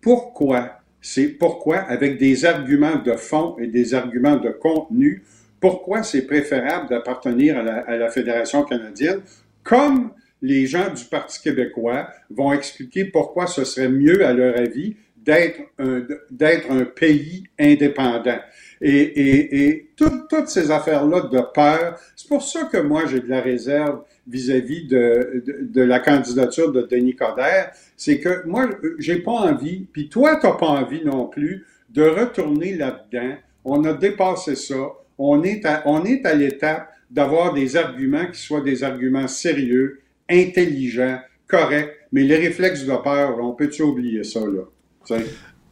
pourquoi, 0.00 0.79
c'est 1.00 1.28
pourquoi, 1.28 1.78
avec 1.78 2.18
des 2.18 2.44
arguments 2.44 2.96
de 2.96 3.12
fond 3.12 3.56
et 3.58 3.66
des 3.66 3.94
arguments 3.94 4.36
de 4.36 4.50
contenu, 4.50 5.22
pourquoi 5.60 6.02
c'est 6.02 6.26
préférable 6.26 6.88
d'appartenir 6.88 7.58
à 7.58 7.96
la, 7.96 8.08
Fédération 8.08 8.64
canadienne, 8.64 9.20
comme 9.62 10.10
les 10.42 10.66
gens 10.66 10.92
du 10.92 11.04
Parti 11.04 11.40
québécois 11.42 12.08
vont 12.30 12.52
expliquer 12.52 13.04
pourquoi 13.04 13.46
ce 13.46 13.64
serait 13.64 13.90
mieux, 13.90 14.24
à 14.24 14.32
leur 14.32 14.56
avis, 14.58 14.96
d'être 15.16 15.60
un, 15.78 16.84
pays 16.84 17.44
indépendant. 17.58 18.38
Et, 18.80 18.90
et, 18.90 19.66
et 19.66 19.90
tout- 19.96 20.26
toutes 20.30 20.48
ces 20.48 20.70
affaires-là 20.70 21.28
de 21.30 21.40
peur, 21.54 22.00
c'est 22.16 22.28
pour 22.28 22.42
ça 22.42 22.64
que 22.72 22.78
moi, 22.78 23.04
j'ai 23.06 23.20
de 23.20 23.28
la 23.28 23.42
réserve 23.42 24.00
vis-à-vis 24.30 24.86
de, 24.86 25.82
la 25.82 25.98
candidature 25.98 26.72
de 26.72 26.82
Denis 26.82 27.16
Coderre. 27.16 27.72
C'est 27.96 28.20
que 28.20 28.46
moi, 28.46 28.68
j'ai 28.98 29.16
pas 29.16 29.32
envie, 29.32 29.86
puis 29.92 30.08
toi, 30.08 30.36
t'as 30.36 30.52
pas 30.52 30.68
envie 30.68 31.04
non 31.04 31.26
plus, 31.26 31.66
de 31.90 32.02
retourner 32.02 32.76
là-dedans. 32.76 33.34
On 33.64 33.84
a 33.84 33.92
dépassé 33.92 34.54
ça. 34.54 34.92
On 35.18 35.42
est 35.42 35.66
à, 35.66 35.82
on 35.86 36.04
est 36.04 36.24
à 36.24 36.34
l'étape 36.34 36.88
d'avoir 37.10 37.52
des 37.52 37.76
arguments 37.76 38.26
qui 38.32 38.40
soient 38.40 38.60
des 38.60 38.84
arguments 38.84 39.28
sérieux, 39.28 40.00
intelligents, 40.30 41.18
corrects. 41.48 41.90
Mais 42.12 42.22
les 42.22 42.36
réflexes 42.36 42.84
de 42.84 42.96
peur, 43.02 43.38
on 43.40 43.52
peut-tu 43.52 43.82
oublier 43.82 44.24
ça, 44.24 44.40
là? 44.40 44.62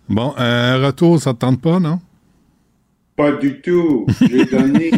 Bon, 0.08 0.32
un 0.36 0.84
retour, 0.84 1.20
ça 1.20 1.32
te 1.34 1.38
tente 1.38 1.60
pas, 1.60 1.78
non? 1.78 2.00
Pas 3.18 3.32
du 3.32 3.60
tout. 3.60 4.06
J'ai 4.30 4.44
donné. 4.44 4.92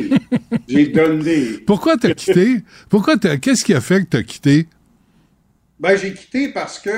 J'ai 0.68 0.88
donné. 0.88 1.42
Pourquoi 1.66 1.96
t'as 1.96 2.12
quitté? 2.12 2.56
Pourquoi 2.90 3.16
t'as, 3.16 3.38
qu'est-ce 3.38 3.64
qui 3.64 3.72
a 3.72 3.80
fait 3.80 4.00
que 4.00 4.10
t'as 4.10 4.22
quitté? 4.22 4.66
Ben, 5.78 5.96
j'ai 5.96 6.12
quitté 6.12 6.48
parce 6.48 6.78
que, 6.78 6.90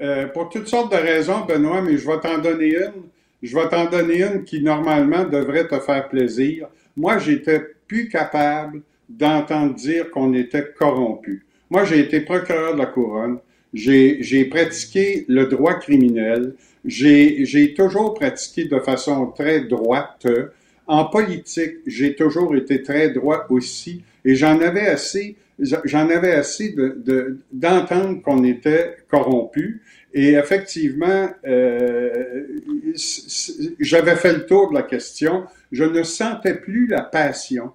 euh, 0.00 0.28
pour 0.28 0.50
toutes 0.50 0.68
sortes 0.68 0.92
de 0.92 0.98
raisons, 0.98 1.44
Benoît, 1.46 1.82
mais 1.82 1.98
je 1.98 2.06
vais 2.06 2.20
t'en 2.20 2.38
donner 2.38 2.76
une. 2.76 3.02
Je 3.42 3.56
vais 3.56 3.68
t'en 3.68 3.90
donner 3.90 4.22
une 4.22 4.44
qui, 4.44 4.62
normalement, 4.62 5.24
devrait 5.24 5.66
te 5.66 5.80
faire 5.80 6.08
plaisir. 6.08 6.68
Moi, 6.96 7.18
j'étais 7.18 7.60
plus 7.88 8.08
capable 8.08 8.82
d'entendre 9.08 9.74
dire 9.74 10.12
qu'on 10.12 10.32
était 10.32 10.68
corrompu. 10.78 11.44
Moi, 11.70 11.84
j'ai 11.86 11.98
été 11.98 12.20
procureur 12.20 12.74
de 12.74 12.78
la 12.78 12.86
couronne. 12.86 13.38
J'ai, 13.74 14.22
j'ai 14.22 14.44
pratiqué 14.44 15.24
le 15.26 15.46
droit 15.46 15.74
criminel. 15.74 16.54
J'ai, 16.84 17.74
toujours 17.76 18.14
pratiqué 18.14 18.64
de 18.64 18.78
façon 18.80 19.26
très 19.26 19.60
droite. 19.60 20.26
En 20.86 21.04
politique, 21.04 21.76
j'ai 21.86 22.14
toujours 22.14 22.56
été 22.56 22.82
très 22.82 23.10
droit 23.10 23.46
aussi. 23.50 24.02
Et 24.24 24.34
j'en 24.34 24.60
avais 24.60 24.86
assez, 24.88 25.36
j'en 25.58 26.08
avais 26.10 26.32
assez 26.32 26.70
de, 26.70 26.96
de- 27.04 27.38
d'entendre 27.52 28.20
qu'on 28.22 28.42
était 28.44 28.96
corrompu. 29.08 29.80
Et 30.14 30.32
effectivement, 30.32 31.30
euh, 31.46 32.42
j'avais 33.80 34.16
fait 34.16 34.32
le 34.32 34.46
tour 34.46 34.70
de 34.70 34.74
la 34.74 34.82
question. 34.82 35.44
Je 35.70 35.84
ne 35.84 36.02
sentais 36.02 36.54
plus 36.54 36.86
la 36.86 37.02
passion. 37.02 37.72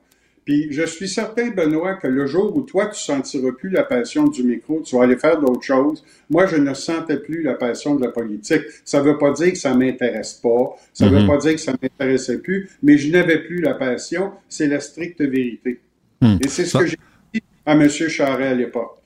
Puis 0.47 0.69
je 0.71 0.83
suis 0.83 1.09
certain, 1.09 1.49
Benoît, 1.49 1.95
que 1.95 2.07
le 2.07 2.25
jour 2.25 2.55
où 2.55 2.61
toi, 2.61 2.85
tu 2.87 2.97
sentiras 3.01 3.51
plus 3.51 3.69
la 3.69 3.83
passion 3.83 4.23
du 4.29 4.43
micro, 4.43 4.79
tu 4.79 4.95
vas 4.95 5.03
aller 5.03 5.17
faire 5.17 5.41
d'autres 5.41 5.61
choses. 5.61 6.05
Moi, 6.29 6.45
je 6.47 6.55
ne 6.55 6.73
sentais 6.73 7.17
plus 7.17 7.43
la 7.43 7.53
passion 7.55 7.95
de 7.95 8.05
la 8.05 8.11
politique. 8.11 8.61
Ça 8.85 8.99
ne 9.03 9.09
veut 9.09 9.17
pas 9.17 9.31
dire 9.33 9.51
que 9.51 9.57
ça 9.57 9.73
m'intéresse 9.73 10.35
pas. 10.35 10.77
Ça 10.93 11.07
ne 11.07 11.11
veut 11.15 11.19
Mhm. 11.23 11.27
pas 11.27 11.37
dire 11.37 11.51
que 11.55 11.59
ça 11.59 11.73
m'intéressait 11.73 12.37
plus. 12.37 12.69
Mais 12.81 12.97
je 12.97 13.11
n'avais 13.11 13.39
plus 13.39 13.59
la 13.59 13.73
passion. 13.73 14.31
C'est 14.47 14.67
la 14.67 14.79
stricte 14.79 15.19
vérité. 15.21 15.81
Hmm. 16.21 16.37
Et 16.41 16.47
c'est 16.47 16.63
ce 16.63 16.71
Ça- 16.71 16.79
que 16.79 16.85
j'ai 16.85 16.97
dit 17.33 17.43
à 17.65 17.73
M. 17.73 17.89
Charest 17.89 18.41
à 18.41 18.55
l'époque. 18.55 18.97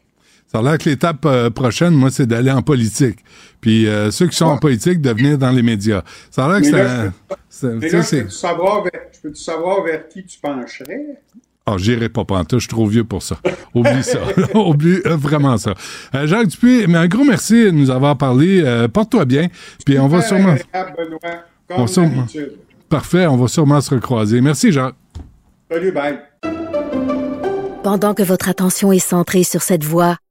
Ça 0.52 0.60
a 0.60 0.62
l'air 0.64 0.78
que 0.78 0.90
l'étape 0.90 1.26
euh, 1.26 1.50
prochaine, 1.50 1.94
moi, 1.94 2.10
c'est 2.12 2.26
d'aller 2.26 2.52
en 2.52 2.62
politique. 2.62 3.20
Puis 3.62 3.88
euh, 3.88 4.12
ceux 4.12 4.28
qui 4.28 4.36
sont 4.36 4.46
en 4.48 4.58
politique, 4.58 5.00
de 5.00 5.12
venir 5.12 5.38
dans 5.38 5.52
les 5.52 5.62
médias. 5.62 6.02
Ça 6.30 6.46
a 6.46 6.50
l'air 6.50 6.60
que 6.60 6.66
c'est 6.66 6.72
là, 6.84 7.06
là, 7.06 7.12
sais, 8.04 8.18
je 8.18 8.24
peux 8.24 8.30
savoir, 8.30 8.84
vers- 8.84 8.92
je 9.14 9.30
peux 9.30 9.34
savoir 9.34 9.84
vers 9.84 10.08
qui 10.10 10.26
tu 10.26 10.38
pencherais? 10.40 11.22
Ah, 11.66 11.76
j'irai 11.78 12.10
pas 12.10 12.26
pantoute, 12.26 12.60
je 12.60 12.64
suis 12.66 12.68
trop 12.70 12.86
vieux 12.88 13.04
pour 13.06 13.24
ça. 13.24 13.38
Oublie 13.74 14.04
ça. 14.04 14.20
Oublie 14.56 15.00
euh, 15.06 15.16
vraiment 15.16 15.58
ça. 15.58 15.74
Euh, 16.16 16.28
Jacques 16.28 16.48
Dupuis, 16.48 16.86
mais 16.88 16.98
un 16.98 17.08
gros 17.08 17.24
merci 17.24 17.66
de 17.66 17.72
nous 17.72 17.90
avoir 17.90 18.18
parlé. 18.18 18.62
Euh, 18.66 18.88
Porte-toi 18.90 19.24
bien. 19.26 19.48
Puis 19.86 19.98
on 20.00 20.08
va 20.10 20.22
sûrement. 20.22 20.56
Benoît, 20.74 21.20
On 21.70 21.76
comme 21.76 21.82
va 21.86 21.88
sûrement-. 21.88 22.28
Parfait, 22.90 23.26
on 23.28 23.38
va 23.38 23.48
sûrement 23.48 23.80
se 23.80 23.94
recroiser. 23.96 24.42
Merci, 24.42 24.72
Jacques. 24.74 24.96
Salut, 25.72 25.92
bye. 25.94 26.20
Pendant 27.84 28.14
que 28.14 28.24
votre 28.24 28.50
attention 28.50 28.92
est 28.92 29.00
centrée 29.00 29.44
sur 29.44 29.62
cette 29.62 29.84
voix 29.86 30.18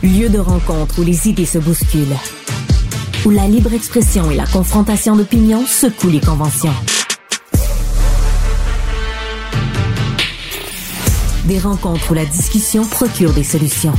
Lieu 0.00 0.28
de 0.28 0.38
rencontre 0.38 1.00
où 1.00 1.02
les 1.02 1.26
idées 1.26 1.44
se 1.44 1.58
bousculent. 1.58 2.16
Où 3.26 3.30
la 3.30 3.48
libre 3.48 3.72
expression 3.72 4.30
et 4.30 4.36
la 4.36 4.46
confrontation 4.46 5.16
d'opinions 5.16 5.66
secouent 5.66 6.10
les 6.10 6.20
conventions. 6.20 6.72
Des 11.46 11.58
rencontres 11.58 12.12
où 12.12 12.14
la 12.14 12.26
discussion 12.26 12.86
procure 12.86 13.32
des 13.32 13.42
solutions. 13.42 13.94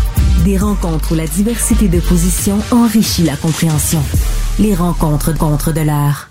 Des 0.45 0.57
rencontres 0.57 1.11
où 1.11 1.15
la 1.15 1.27
diversité 1.27 1.89
de 1.89 1.99
positions 1.99 2.59
enrichit 2.71 3.23
la 3.23 3.35
compréhension. 3.35 4.01
Les 4.57 4.75
rencontres 4.75 5.37
contre 5.37 5.73
de 5.73 5.81
l'heure. 5.81 6.29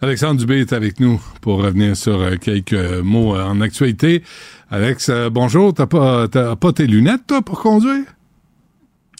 Alexandre 0.00 0.38
Dubé 0.38 0.60
est 0.60 0.72
avec 0.72 1.00
nous 1.00 1.20
pour 1.40 1.64
revenir 1.64 1.96
sur 1.96 2.20
euh, 2.20 2.36
quelques 2.40 3.00
mots 3.02 3.34
euh, 3.34 3.42
en 3.42 3.60
actualité. 3.60 4.22
Alex, 4.70 5.08
euh, 5.08 5.28
bonjour. 5.28 5.74
T'as 5.74 5.86
pas, 5.86 6.28
t'as 6.28 6.54
pas 6.54 6.72
tes 6.72 6.86
lunettes, 6.86 7.26
toi, 7.26 7.42
pour 7.42 7.60
conduire? 7.60 8.04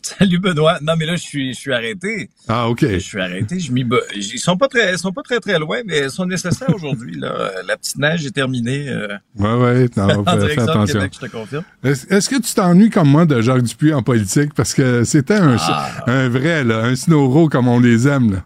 Salut 0.03 0.39
Benoît. 0.39 0.79
Non 0.83 0.95
mais 0.99 1.07
là 1.07 1.17
je 1.17 1.23
suis 1.23 1.53
je 1.55 1.59
suis 1.59 1.73
arrêté. 1.73 2.31
Ah, 2.49 2.69
OK. 2.69 2.81
Je 2.83 2.99
suis 2.99 3.21
arrêté. 3.21 3.59
Je 3.59 3.73
Ils 4.15 4.39
sont 4.39 4.57
pas 4.57 4.69
très 4.69 4.93
ils 4.93 4.99
sont 4.99 5.13
pas 5.13 5.23
très 5.23 5.41
très 5.41 5.59
loin 5.59 5.79
mais 5.85 6.05
ils 6.05 6.11
sont 6.11 6.27
nécessaires 6.27 6.73
aujourd'hui 6.75 7.19
là. 7.19 7.51
La 7.67 7.77
petite 7.77 7.99
neige 7.99 8.25
est 8.27 8.31
terminée. 8.31 8.87
euh, 8.89 9.09
Ouais, 9.39 9.55
ouais. 9.55 9.89
Non, 9.97 10.21
en 10.27 10.39
fais, 10.41 10.59
attention. 10.61 10.95
Québec, 11.01 11.13
je 11.21 11.27
te 11.27 11.31
confirme. 11.33 11.65
Est-ce 11.85 12.07
est-ce 12.13 12.29
que 12.29 12.37
tu 12.41 12.55
t'ennuies 12.55 12.91
comme 12.91 13.09
moi 13.09 13.25
de 13.27 13.41
Jacques 13.41 13.63
Dupuis 13.63 13.93
en 13.95 14.03
politique? 14.03 14.55
Parce 14.55 14.75
que 14.75 15.05
c'était 15.05 15.35
un, 15.35 15.57
Ah. 15.59 15.91
un 16.07 16.29
vrai, 16.29 16.63
là, 16.65 16.85
un 16.85 16.95
snowro 16.97 17.49
comme 17.49 17.69
on 17.69 17.81
les 17.81 18.07
aime. 18.09 18.33
Là. 18.33 18.45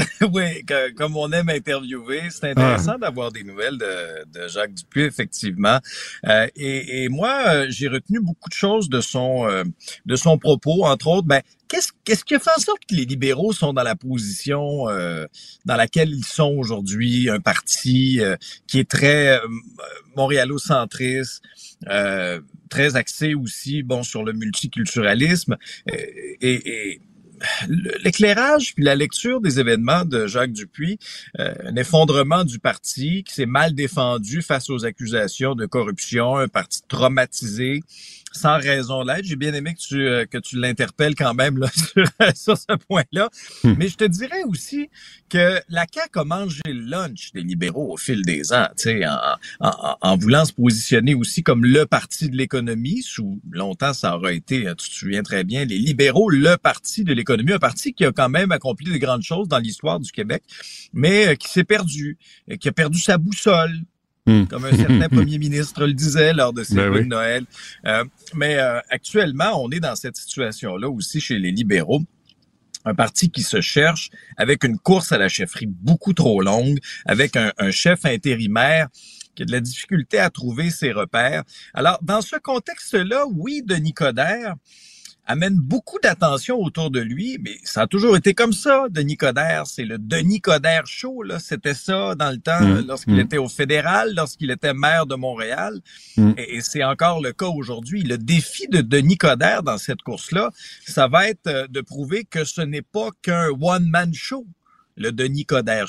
oui, 0.32 0.64
que- 0.64 0.92
comme 0.92 1.16
on 1.16 1.30
aime 1.32 1.48
interviewer, 1.48 2.22
c'est 2.30 2.46
Ah. 2.46 2.50
intéressant 2.50 2.98
d'avoir 2.98 3.32
des 3.32 3.42
nouvelles 3.44 3.78
de, 3.78 4.24
de 4.40 4.48
Jacques 4.48 4.74
Dupuis, 4.74 5.02
effectivement. 5.02 5.78
Euh, 6.26 6.46
et, 6.56 7.04
et 7.04 7.08
moi, 7.08 7.42
euh, 7.48 7.66
j'ai 7.70 7.88
retenu 7.88 8.20
beaucoup 8.20 8.48
de 8.48 8.54
choses 8.54 8.88
de 8.88 9.00
son 9.00 9.46
euh, 9.48 9.64
de 10.06 10.16
son 10.16 10.38
propos, 10.38 10.84
entre 10.84 11.08
autres. 11.08 11.26
Ben, 11.26 11.42
qu'est-ce 11.68 11.92
qu'est-ce 12.04 12.24
qui 12.24 12.34
fait 12.34 12.50
en 12.56 12.60
sorte 12.60 12.80
que 12.88 12.94
les 12.94 13.04
libéraux 13.04 13.52
sont 13.52 13.72
dans 13.72 13.82
la 13.82 13.96
position 13.96 14.88
euh, 14.88 15.26
dans 15.64 15.76
laquelle 15.76 16.10
ils 16.10 16.24
sont 16.24 16.54
aujourd'hui, 16.56 17.28
un 17.30 17.40
parti 17.40 18.20
qui 18.66 18.78
est 18.78 18.88
très 18.88 19.40
montréalocentriste, 20.16 21.42
très 22.70 22.96
axé 22.96 23.34
aussi, 23.34 23.82
bon, 23.82 24.02
sur 24.02 24.24
le 24.24 24.32
multiculturalisme 24.32 25.56
et, 26.40 27.00
l'éclairage 28.04 28.74
puis 28.74 28.84
la 28.84 28.94
lecture 28.94 29.40
des 29.40 29.60
événements 29.60 30.04
de 30.04 30.26
Jacques 30.26 30.52
Dupuis, 30.52 30.98
euh, 31.38 31.54
un 31.64 31.76
effondrement 31.76 32.44
du 32.44 32.58
parti 32.58 33.24
qui 33.24 33.34
s'est 33.34 33.46
mal 33.46 33.74
défendu 33.74 34.42
face 34.42 34.70
aux 34.70 34.84
accusations 34.84 35.54
de 35.54 35.66
corruption, 35.66 36.36
un 36.36 36.48
parti 36.48 36.80
traumatisé, 36.88 37.82
sans 38.32 38.58
raison 38.58 39.04
d'être. 39.04 39.24
J'ai 39.24 39.36
bien 39.36 39.54
aimé 39.54 39.74
que 39.74 39.80
tu 39.80 40.06
euh, 40.06 40.24
que 40.26 40.38
tu 40.38 40.58
l'interpelles 40.58 41.14
quand 41.14 41.34
même 41.34 41.58
là, 41.58 41.68
sur, 41.74 42.04
sur 42.34 42.58
ce 42.58 42.76
point-là. 42.88 43.28
Hmm. 43.64 43.74
Mais 43.78 43.88
je 43.88 43.96
te 43.96 44.04
dirais 44.04 44.42
aussi 44.46 44.88
que 45.28 45.60
la 45.68 45.86
CAQ 45.92 46.18
a 46.18 46.24
mangé 46.24 46.60
le 46.66 46.80
lunch 46.82 47.32
des 47.32 47.42
libéraux 47.42 47.92
au 47.92 47.96
fil 47.96 48.22
des 48.22 48.52
ans, 48.52 48.68
tu 48.76 48.84
sais, 48.84 49.06
en, 49.06 49.18
en, 49.60 49.96
en- 50.00 50.16
voulant 50.16 50.44
se 50.44 50.52
positionner 50.52 51.14
aussi 51.14 51.42
comme 51.42 51.64
le 51.64 51.86
parti 51.86 52.28
de 52.28 52.36
l'économie. 52.36 53.02
Sous 53.02 53.40
longtemps, 53.50 53.92
ça 53.94 54.16
aura 54.16 54.32
été, 54.32 54.66
hein, 54.68 54.74
tu 54.76 54.88
te 54.90 54.94
souviens 54.94 55.22
très 55.22 55.44
bien, 55.44 55.64
les 55.64 55.78
libéraux, 55.78 56.28
le 56.30 56.56
parti 56.56 57.04
de 57.04 57.12
l'économie, 57.14 57.52
un 57.52 57.58
parti 57.58 57.92
qui 57.94 58.04
a 58.04 58.12
quand 58.12 58.28
même 58.28 58.52
accompli 58.52 58.90
de 58.92 58.98
grandes 58.98 59.22
choses 59.22 59.48
dans 59.48 59.58
l'histoire 59.58 60.00
du 60.00 60.10
Québec, 60.12 60.42
mais 60.92 61.28
euh, 61.28 61.34
qui 61.34 61.48
s'est 61.48 61.64
perdu, 61.64 62.18
euh, 62.50 62.56
qui 62.56 62.68
a 62.68 62.72
perdu 62.72 62.98
sa 63.00 63.18
boussole, 63.18 63.72
Hmm. 64.24 64.44
comme 64.44 64.64
un 64.64 64.76
certain 64.76 65.08
premier 65.10 65.38
ministre 65.38 65.84
le 65.84 65.94
disait 65.94 66.32
lors 66.32 66.52
de 66.52 66.62
ses 66.62 66.76
Ben 66.76 66.90
oui. 66.90 67.00
de 67.00 67.06
Noël. 67.06 67.44
Euh, 67.86 68.04
mais 68.34 68.56
euh, 68.58 68.78
actuellement, 68.88 69.60
on 69.62 69.70
est 69.70 69.80
dans 69.80 69.96
cette 69.96 70.16
situation-là 70.16 70.88
aussi 70.88 71.20
chez 71.20 71.38
les 71.38 71.50
libéraux. 71.50 72.02
Un 72.84 72.94
parti 72.94 73.30
qui 73.30 73.42
se 73.42 73.60
cherche 73.60 74.10
avec 74.36 74.64
une 74.64 74.78
course 74.78 75.12
à 75.12 75.18
la 75.18 75.28
chefferie 75.28 75.66
beaucoup 75.66 76.12
trop 76.12 76.40
longue, 76.40 76.78
avec 77.04 77.36
un, 77.36 77.52
un 77.58 77.70
chef 77.70 78.04
intérimaire 78.04 78.88
qui 79.34 79.42
a 79.42 79.46
de 79.46 79.52
la 79.52 79.60
difficulté 79.60 80.18
à 80.18 80.30
trouver 80.30 80.70
ses 80.70 80.92
repères. 80.92 81.42
Alors, 81.74 81.98
dans 82.02 82.20
ce 82.20 82.36
contexte-là, 82.36 83.24
oui, 83.32 83.62
Denis 83.64 83.94
Coderre 83.94 84.54
amène 85.26 85.54
beaucoup 85.54 85.98
d'attention 86.02 86.58
autour 86.58 86.90
de 86.90 87.00
lui, 87.00 87.38
mais 87.40 87.56
ça 87.64 87.82
a 87.82 87.86
toujours 87.86 88.16
été 88.16 88.34
comme 88.34 88.52
ça, 88.52 88.86
Denis 88.90 89.16
Coderre. 89.16 89.66
C'est 89.66 89.84
le 89.84 89.98
Denis 89.98 90.40
Coderre 90.40 90.86
show, 90.86 91.22
là. 91.22 91.38
C'était 91.38 91.74
ça 91.74 92.14
dans 92.14 92.30
le 92.30 92.38
temps, 92.38 92.60
Mmh. 92.60 92.86
lorsqu'il 92.88 93.14
Mmh. 93.14 93.20
était 93.20 93.38
au 93.38 93.48
fédéral, 93.48 94.14
lorsqu'il 94.16 94.50
était 94.50 94.74
maire 94.74 95.06
de 95.06 95.14
Montréal. 95.14 95.80
Mmh. 96.16 96.32
Et, 96.38 96.56
et 96.56 96.60
c'est 96.60 96.84
encore 96.84 97.22
le 97.22 97.32
cas 97.32 97.46
aujourd'hui. 97.46 98.02
Le 98.02 98.18
défi 98.18 98.66
de 98.68 98.80
Denis 98.80 99.16
Coderre 99.16 99.62
dans 99.62 99.78
cette 99.78 100.02
course-là, 100.02 100.50
ça 100.86 101.08
va 101.08 101.28
être 101.28 101.46
euh, 101.46 101.66
de 101.68 101.80
prouver 101.80 102.24
que 102.24 102.44
ce 102.44 102.60
n'est 102.60 102.82
pas 102.82 103.10
qu'un 103.22 103.48
one-man 103.60 104.12
show 104.14 104.46
le 104.96 105.12
Denis 105.12 105.44
Coderre. 105.44 105.86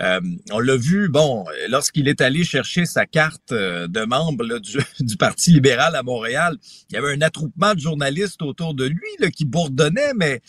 Euh, 0.00 0.20
on 0.50 0.58
l'a 0.58 0.76
vu, 0.76 1.08
bon, 1.08 1.44
lorsqu'il 1.68 2.08
est 2.08 2.20
allé 2.20 2.44
chercher 2.44 2.86
sa 2.86 3.06
carte 3.06 3.52
euh, 3.52 3.88
de 3.88 4.04
membre 4.04 4.44
là, 4.44 4.58
du, 5.00 5.16
Parti 5.16 5.52
libéral 5.52 5.94
à 5.94 6.02
Montréal, 6.02 6.56
il 6.90 6.94
y 6.94 6.96
avait 6.96 7.12
un 7.12 7.20
attroupement 7.22 7.74
de 7.74 7.80
journalistes 7.80 8.42
autour 8.42 8.74
de 8.74 8.84
lui 8.84 9.08
là, 9.18 9.30
qui 9.30 9.44
bourdonnaient, 9.44 10.14
mais 10.16 10.40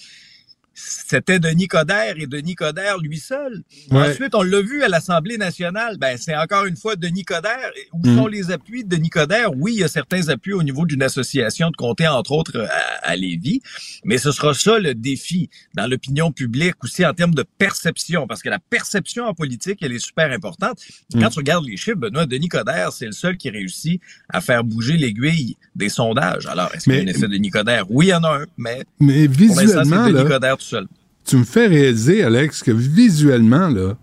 c'était 0.74 1.40
Denis 1.40 1.68
Coderre 1.68 2.16
et 2.18 2.28
Denis 2.28 2.56
Coderre 2.56 2.98
lui 3.00 3.18
seul. 3.18 3.64
Ouais. 3.92 4.10
Ensuite, 4.10 4.34
on 4.36 4.42
l'a 4.42 4.62
vu 4.62 4.84
à 4.84 4.88
l'Assemblée 4.90 5.38
nationale. 5.38 5.98
Ben, 5.98 6.18
c'est 6.18 6.36
encore 6.36 6.66
une 6.66 6.76
fois 6.78 6.96
Denis 6.96 7.24
Coderre. 7.24 7.72
Où 7.94 8.08
Mhm. 8.08 8.18
sont 8.18 8.28
les 8.28 8.52
appuis 8.52 8.84
de 8.84 8.90
Denis 8.96 9.10
Coderre? 9.10 9.52
Oui, 9.56 9.74
il 9.76 9.80
y 9.80 9.84
a 9.84 9.88
certains 9.88 10.30
appuis 10.30 10.54
au 10.54 10.64
niveau 10.64 10.86
d'une 10.86 11.04
association 11.04 11.70
de 11.70 11.76
comté, 11.76 12.08
entre 12.08 12.32
autres, 12.32 12.60
à, 12.70 13.10
à 13.10 13.16
Lévis. 13.16 13.62
Mais 14.04 14.18
ce 14.18 14.32
sera 14.32 14.54
ça 14.54 14.80
le 14.80 14.94
défi 14.96 15.50
dans 15.76 15.88
l'opinion 15.88 16.32
publique 16.32 16.76
aussi 16.84 17.06
en 17.06 17.14
termes 17.14 17.36
de 17.36 17.44
perception. 17.58 18.28
Parce 18.28 18.42
que 18.42 18.50
la 18.50 18.60
perception 18.60 19.26
en 19.26 19.34
politique, 19.34 19.80
elle 19.82 19.94
est 19.94 20.00
super 20.04 20.32
importante. 20.32 20.80
Quand 21.14 21.20
Mhm. 21.20 21.30
tu 21.30 21.40
regardes 21.40 21.66
les 21.66 21.78
chiffres, 21.78 21.98
Benoît, 21.98 22.26
Denis 22.26 22.50
Coderre, 22.50 22.92
c'est 22.92 23.06
le 23.06 23.12
seul 23.12 23.38
qui 23.38 23.50
réussit 23.50 24.02
à 24.30 24.42
faire 24.42 24.64
bouger 24.64 24.98
l'aiguille 24.98 25.56
des 25.76 25.90
sondages. 25.90 26.46
Alors, 26.48 26.74
est-ce 26.74 26.86
qu'il 26.86 26.94
y 26.94 26.98
a 26.98 27.02
un 27.02 27.06
Mais- 27.06 27.12
effet 27.12 27.28
Denis 27.28 27.50
Coderre? 27.50 27.86
Oui, 27.90 28.08
il 28.08 28.10
y 28.10 28.14
en 28.14 28.24
a 28.24 28.42
un, 28.42 28.46
mais 28.58 28.84
Mais 29.00 29.28
pour 29.28 29.38
l'instant, 29.42 29.62
visuellement, 29.62 30.06
c'est 30.06 30.12
Denis 30.12 30.24
là, 30.24 30.30
Coderre 30.30 30.58
tout 30.63 30.69
seul. 30.69 30.88
tu 31.26 31.38
me 31.38 31.43
fais 31.43 31.67
réaliser, 31.67 32.23
Alex, 32.23 32.63
que 32.63 32.71
visuellement, 32.71 33.67
là, 33.67 33.97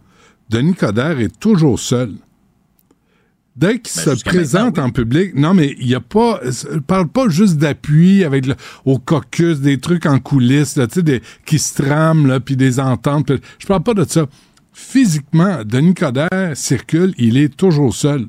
Denis 0.49 0.75
Coderre 0.75 1.21
est 1.21 1.39
toujours 1.39 1.79
seul. 1.79 2.15
Dès 3.57 3.81
qu'il 3.81 4.03
Ben, 4.05 4.17
se 4.17 4.25
présente 4.25 4.79
en 4.79 4.91
public, 4.91 5.35
non, 5.35 5.55
mais 5.55 5.75
il 5.79 5.89
y 5.89 5.95
a 5.95 6.01
pas, 6.01 6.41
parle 6.87 7.09
pas 7.09 7.29
juste 7.29 7.57
d'appui 7.57 8.25
avec 8.25 8.47
le, 8.47 8.55
au 8.85 8.99
caucus, 8.99 9.61
des 9.61 9.79
trucs 9.79 10.07
en 10.07 10.19
coulisses, 10.19 10.77
là, 10.77 10.87
des, 10.87 11.21
qui 11.45 11.59
se 11.59 11.83
trament, 11.83 12.27
là, 12.27 12.41
puis 12.41 12.57
des 12.57 12.81
ententes. 12.81 13.33
Je 13.59 13.67
parle 13.67 13.83
pas 13.83 13.95
de 13.95 14.05
ça. 14.05 14.27
Physiquement, 14.73 15.63
Denis 15.65 15.95
Coderre 15.95 16.57
circule, 16.57 17.13
il 17.19 17.37
est 17.37 17.55
toujours 17.55 17.95
seul. 17.95 18.27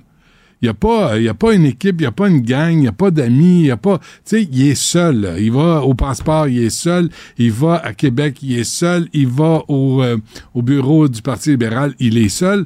Il 0.61 0.65
n'y 0.65 0.69
a, 0.69 0.73
pas- 0.75 1.17
y 1.19 1.27
a 1.27 1.33
pas 1.33 1.53
une 1.53 1.65
équipe, 1.65 1.95
il 1.99 2.03
n'y 2.03 2.07
a 2.07 2.11
pas 2.11 2.27
une 2.29 2.41
gang, 2.41 2.71
il 2.71 2.79
n'y 2.81 2.87
a 2.87 2.91
pas 2.91 3.09
d'amis, 3.09 3.61
il 3.61 3.63
n'y 3.63 3.71
a 3.71 3.77
pas. 3.77 3.97
Tu 3.97 4.03
sais, 4.25 4.43
il 4.43 4.67
est 4.67 4.75
seul. 4.75 5.35
Il 5.39 5.51
va 5.51 5.81
au 5.81 5.95
passeport, 5.95 6.47
il 6.47 6.61
est 6.63 6.69
seul. 6.69 7.09
Il 7.39 7.51
va 7.51 7.77
à 7.83 7.93
Québec, 7.93 8.37
il 8.43 8.59
est 8.59 8.63
seul. 8.63 9.07
Il 9.13 9.27
va 9.27 9.63
au, 9.67 10.03
euh, 10.03 10.17
au 10.53 10.61
bureau 10.61 11.07
du 11.07 11.21
Parti 11.23 11.49
libéral, 11.51 11.95
il 11.99 12.17
est 12.17 12.29
seul. 12.29 12.65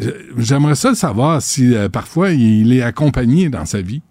Euh, 0.00 0.10
J'aimerais 0.38 0.74
ça 0.74 0.94
savoir 0.94 1.40
si 1.40 1.74
euh, 1.74 1.88
parfois 1.88 2.30
il 2.30 2.72
est 2.72 2.82
accompagné 2.82 3.48
dans 3.48 3.64
sa 3.64 3.80
vie. 3.80 4.02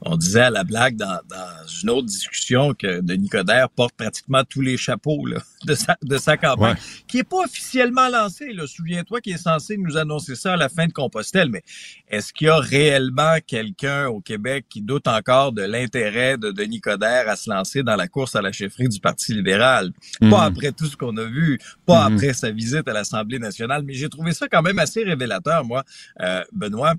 On 0.00 0.16
disait 0.16 0.40
à 0.42 0.50
la 0.50 0.64
blague 0.64 0.96
dans, 0.96 1.20
dans 1.28 1.66
une 1.82 1.90
autre 1.90 2.06
discussion 2.06 2.74
que 2.74 3.00
Denis 3.00 3.28
Coderre 3.28 3.68
porte 3.70 3.94
pratiquement 3.96 4.42
tous 4.48 4.60
les 4.60 4.76
chapeaux 4.76 5.26
là, 5.26 5.38
de, 5.66 5.74
sa, 5.74 5.96
de 6.02 6.18
sa 6.18 6.36
campagne, 6.36 6.72
Ouais. 6.74 6.78
qui 7.08 7.18
est 7.18 7.24
pas 7.24 7.44
officiellement 7.44 8.08
lancé. 8.08 8.52
là. 8.52 8.66
Souviens-toi 8.66 9.20
qu'il 9.20 9.34
est 9.34 9.38
censé 9.38 9.76
nous 9.76 9.96
annoncer 9.96 10.34
ça 10.34 10.54
à 10.54 10.56
la 10.56 10.68
fin 10.68 10.86
de 10.86 10.92
Compostelle, 10.92 11.48
mais 11.50 11.62
est-ce 12.08 12.32
qu'il 12.32 12.46
y 12.46 12.50
a 12.50 12.56
réellement 12.58 13.36
quelqu'un 13.46 14.06
au 14.08 14.20
Québec 14.20 14.66
qui 14.68 14.80
doute 14.82 15.08
encore 15.08 15.52
de 15.52 15.62
l'intérêt 15.62 16.36
de 16.38 16.50
Denis 16.50 16.80
Coderre 16.80 17.28
à 17.28 17.36
se 17.36 17.50
lancer 17.50 17.82
dans 17.82 17.96
la 17.96 18.08
course 18.08 18.36
à 18.36 18.42
la 18.42 18.52
chefferie 18.52 18.88
du 18.88 19.00
Parti 19.00 19.34
libéral? 19.34 19.90
Mhm. 20.20 20.30
Pas 20.30 20.44
après 20.44 20.72
tout 20.72 20.86
ce 20.86 20.96
qu'on 20.96 21.16
a 21.16 21.24
vu, 21.24 21.58
pas 21.86 22.08
Mhm. 22.08 22.14
après 22.16 22.32
sa 22.34 22.50
visite 22.50 22.86
à 22.88 22.92
l'Assemblée 22.92 23.38
nationale, 23.38 23.82
mais 23.84 23.94
j'ai 23.94 24.08
trouvé 24.08 24.32
ça 24.32 24.48
quand 24.48 24.62
même 24.62 24.78
assez 24.78 25.02
révélateur, 25.04 25.64
moi, 25.64 25.84
euh, 26.20 26.42
Benoît, 26.52 26.94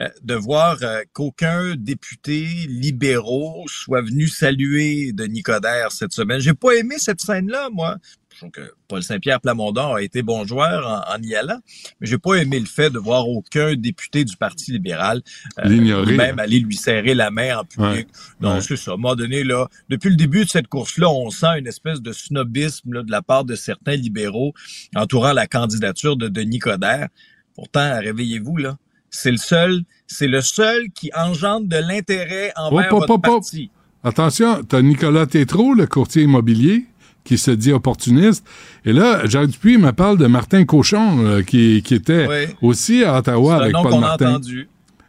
euh, 0.00 0.08
de 0.22 0.34
voir 0.34 0.76
euh, 0.82 1.00
qu'aucun 1.12 1.74
député 1.76 2.01
libéraux 2.26 3.64
soit 3.68 4.02
venu 4.02 4.28
saluer 4.28 5.12
Denis 5.12 5.42
Coderre 5.42 5.92
cette 5.92 6.12
semaine. 6.12 6.40
J'ai 6.40 6.54
pas 6.54 6.72
aimé 6.74 6.96
cette 6.98 7.20
scène-là, 7.20 7.68
moi. 7.72 7.96
Je 8.32 8.38
trouve 8.38 8.50
que 8.50 8.72
Paul 8.88 9.02
Saint-Pierre 9.02 9.40
Plamondon 9.40 9.94
a 9.94 10.02
été 10.02 10.22
bon 10.22 10.44
joueur 10.46 10.86
en, 10.88 11.14
en 11.16 11.22
y 11.22 11.34
allant, 11.34 11.60
mais 12.00 12.06
j'ai 12.06 12.16
pas 12.18 12.34
aimé 12.36 12.58
le 12.58 12.66
fait 12.66 12.88
de 12.90 12.98
voir 12.98 13.28
aucun 13.28 13.74
député 13.76 14.24
du 14.24 14.36
Parti 14.36 14.72
libéral 14.72 15.22
euh, 15.58 15.68
même 16.06 16.38
hein. 16.38 16.42
aller 16.42 16.58
lui 16.58 16.74
serrer 16.74 17.14
la 17.14 17.30
main 17.30 17.58
en 17.58 17.64
public. 17.64 17.88
Ouais. 17.92 18.06
Non, 18.40 18.54
Ouais. 18.54 18.60
c'est 18.62 18.76
ça. 18.76 18.92
À 18.92 18.94
un 18.94 18.96
moment 18.96 19.14
donné, 19.14 19.44
là, 19.44 19.68
depuis 19.90 20.08
le 20.10 20.16
début 20.16 20.44
de 20.44 20.48
cette 20.50 20.66
course-là, 20.68 21.10
on 21.10 21.28
sent 21.30 21.58
une 21.58 21.66
espèce 21.66 22.00
de 22.00 22.10
snobisme 22.12 22.94
là, 22.94 23.02
de 23.02 23.10
la 23.10 23.20
part 23.22 23.44
de 23.44 23.54
certains 23.54 23.96
libéraux 23.96 24.54
entourant 24.96 25.34
la 25.34 25.46
candidature 25.46 26.16
de 26.16 26.28
Denis 26.28 26.58
Coderre. 26.58 27.08
Pourtant, 27.54 27.98
réveillez-vous, 28.00 28.56
là. 28.56 28.78
C'est 29.14 29.30
le 29.30 29.36
seul, 29.36 29.82
c'est 30.06 30.26
le 30.26 30.40
seul 30.40 30.90
qui 30.94 31.10
engendre 31.14 31.68
de 31.68 31.76
l'intérêt 31.76 32.50
envers 32.56 32.86
Hop, 32.92 33.02
hop, 33.02 33.08
votre 33.08 33.14
hop. 33.14 33.22
parti. 33.22 33.70
Attention, 34.02 34.64
t'as 34.64 34.80
Nicolas 34.82 35.26
Tétrault, 35.26 35.74
le 35.74 35.86
courtier 35.86 36.22
immobilier, 36.22 36.86
qui 37.24 37.36
se 37.38 37.50
dit 37.52 37.72
opportuniste. 37.72 38.44
Et 38.86 38.92
là, 38.92 39.24
Jacques 39.26 39.50
Dupuis 39.50 39.76
me 39.78 39.92
parle 39.92 40.16
de 40.18 40.26
Martin 40.26 40.64
Cochon, 40.64 41.24
euh, 41.24 41.42
qui, 41.42 41.82
qui 41.82 41.94
était 41.94 42.26
Oui. 42.26 42.54
aussi 42.62 43.04
à 43.04 43.18
Ottawa 43.18 43.50
C'est 43.52 43.60
un 43.60 43.62
avec 43.64 43.72
nom 43.74 43.82
Paul 43.82 43.92
qu'on 43.92 43.98
a 43.98 44.00
Martin. 44.00 44.30
entendu. 44.30 44.68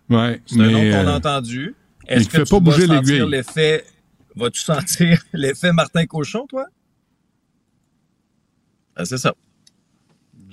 Ouais, 0.09 0.41
C'est 0.45 0.59
un 0.59 0.69
nom 0.69 0.79
qu'on 0.81 1.07
a 1.07 1.11
euh, 1.13 1.17
entendu. 1.17 1.73
Est-ce 2.07 2.25
que 2.25 2.31
fait 2.39 2.43
tu 2.43 2.49
pas 2.49 2.55
vas 2.57 2.59
bouger 2.59 2.85
sentir 2.87 3.01
l'aiguille. 3.01 3.31
l'effet, 3.31 3.85
vas-tu 4.35 4.59
sentir 4.59 5.23
l'effet 5.33 5.71
Martin 5.71 6.05
Cochon, 6.05 6.45
toi? 6.47 6.65
Ah, 8.95 9.05
c'est 9.05 9.17
ça. 9.17 9.33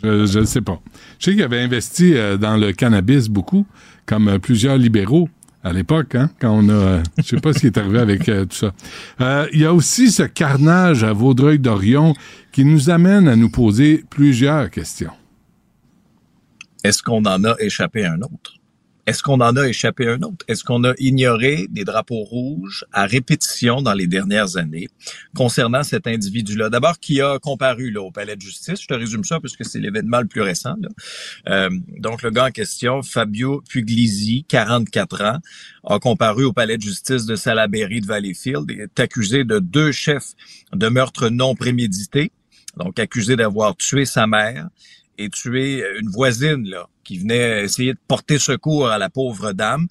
Je 0.03 0.39
ne 0.39 0.45
sais 0.45 0.61
pas. 0.63 0.81
Je 1.19 1.27
sais 1.27 1.31
qu'il 1.33 1.43
avait 1.43 1.61
investi 1.61 2.15
euh, 2.15 2.37
dans 2.37 2.57
le 2.57 2.73
cannabis 2.73 3.29
beaucoup, 3.29 3.67
comme 4.07 4.29
euh, 4.29 4.39
plusieurs 4.39 4.77
libéraux 4.77 5.29
à 5.63 5.75
l'époque, 5.75 6.15
hein, 6.15 6.31
quand 6.41 6.53
on 6.53 6.69
a... 6.71 6.73
euh, 6.73 7.03
je 7.19 7.23
sais 7.23 7.37
pas 7.37 7.53
ce 7.53 7.59
qui 7.59 7.67
est 7.67 7.77
arrivé 7.77 7.99
avec 7.99 8.29
euh, 8.29 8.47
tout 8.47 8.57
ça. 8.57 9.49
Il 9.53 9.61
y 9.61 9.67
a 9.67 9.75
aussi 9.75 10.11
ce 10.11 10.23
carnage 10.23 11.05
à 11.05 11.13
Vaudreuil-Dorion 11.13 12.15
qui 12.51 12.65
nous 12.65 12.89
amène 12.89 13.29
à 13.29 13.37
nous 13.37 13.51
poser 13.51 14.05
plusieurs 14.09 14.71
questions. 14.71 15.13
Est-ce 16.83 17.03
qu'on 17.03 17.25
en 17.27 17.45
a 17.45 17.57
échappé 17.61 18.07
un 18.07 18.23
autre? 18.23 18.60
Est-ce 19.11 19.25
qu'on 19.25 19.41
en 19.41 19.57
a 19.57 19.67
échappé 19.67 20.07
un 20.07 20.23
autre? 20.23 20.45
Est-ce 20.47 20.63
qu'on 20.63 20.85
a 20.85 20.95
ignoré 20.99 21.67
des 21.69 21.83
drapeaux 21.83 22.23
rouges 22.23 22.85
à 22.93 23.07
répétition 23.07 23.83
dans 23.83 23.93
les 23.93 24.07
dernières 24.07 24.57
années 24.57 24.89
concernant 25.35 25.83
cet 25.83 26.07
individu-là? 26.07 26.71
D'abord, 26.71 27.01
qui 27.01 27.21
a 27.21 27.41
comparu 27.41 27.97
au 27.97 28.13
palais 28.13 28.37
de 28.37 28.41
justice? 28.41 28.81
Je 28.83 28.87
te 28.87 28.95
résume 28.95 29.25
ça 29.25 29.41
parce 29.41 29.57
que 29.57 29.65
c'est 29.65 29.81
l'événement 29.81 30.21
le 30.21 30.29
plus 30.29 30.43
récent. 30.43 30.77
là. 30.81 30.89
Euh, 31.49 31.71
donc, 31.99 32.23
le 32.23 32.31
gars 32.31 32.47
en 32.47 32.51
question, 32.53 33.03
Fabio 33.03 33.65
Puglisi, 33.69 34.45
44 34.47 35.25
ans, 35.25 35.39
a 35.83 35.99
comparu 35.99 36.45
au 36.45 36.53
palais 36.53 36.77
de 36.77 36.83
justice 36.83 37.27
de 37.27 37.35
Salaberry 37.35 38.03
de 38.03 38.07
Valleyfield 38.07 38.71
et 38.71 38.83
est 38.83 39.01
accusé 39.01 39.43
de 39.43 39.59
deux 39.59 39.91
chefs 39.91 40.35
de 40.73 40.89
meurtre 40.89 41.31
non 41.31 41.57
prémédité. 41.57 42.31
Donc, 42.77 43.01
accusé 43.01 43.35
d'avoir 43.35 43.75
tué 43.75 44.05
sa 44.05 44.29
mère 44.29 44.69
et 45.19 45.29
tué 45.31 45.85
une 45.99 46.11
voisine 46.11 46.69
là 46.69 46.87
qui 47.11 47.19
venait 47.19 47.65
essayer 47.65 47.95
de 47.95 47.99
porter 48.07 48.39
secours 48.39 48.89
à 48.89 48.97
la 48.97 49.11
pauvre 49.11 49.53
dame 49.53 49.89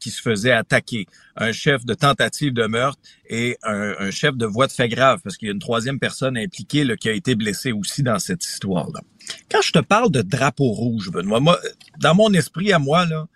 qui 0.00 0.08
se 0.08 0.22
faisait 0.22 0.52
attaquer. 0.52 1.04
Un 1.36 1.52
chef 1.52 1.84
de 1.84 1.92
tentative 1.92 2.54
de 2.54 2.64
meurtre 2.64 2.98
et 3.28 3.58
un, 3.62 4.10
chef 4.10 4.38
de 4.38 4.46
voie 4.46 4.68
de 4.68 4.72
fait 4.72 4.88
grave 4.88 5.20
parce 5.22 5.36
qu'il 5.36 5.48
y 5.48 5.50
a 5.50 5.52
une 5.52 5.60
troisième 5.60 5.98
personne 5.98 6.34
impliquée 6.38 6.84
là, 6.84 6.96
qui 6.96 7.10
a 7.10 7.12
été 7.12 7.34
blessée 7.34 7.72
aussi 7.72 8.02
dans 8.02 8.18
cette 8.18 8.42
histoire-là. 8.42 9.02
Quand 9.50 9.60
je 9.60 9.72
te 9.72 9.80
parle 9.80 10.10
de 10.10 10.22
drapeau 10.22 10.72
rouge, 10.72 11.10
Benoît, 11.10 11.40
moi, 11.40 11.60
dans 12.00 12.14
mon 12.14 12.32
esprit 12.32 12.72
à 12.72 12.78
moi, 12.78 13.04
là, 13.04 13.26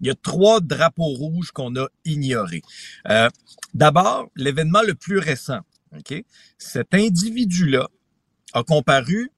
il 0.00 0.06
y 0.06 0.10
a 0.10 0.14
trois 0.14 0.60
drapeaux 0.60 1.12
rouges 1.12 1.50
qu'on 1.50 1.76
a 1.76 1.88
ignorés. 2.06 2.62
Euh, 3.10 3.28
D'abord, 3.74 4.30
l'événement 4.36 4.80
le 4.80 4.94
plus 4.94 5.18
récent. 5.18 5.60
ok? 5.94 6.24
Cet 6.56 6.94
individu-là 6.94 7.88
a 8.54 8.62
comparu 8.62 9.30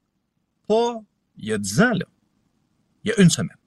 pas 0.65 1.01
il 1.37 1.49
y 1.49 1.51
a 1.51 1.57
dix 1.57 1.81
ans, 1.81 1.91
là. 1.91 2.05
Il 3.03 3.09
y 3.09 3.11
a 3.13 3.21
une 3.21 3.29
semaine. 3.29 3.57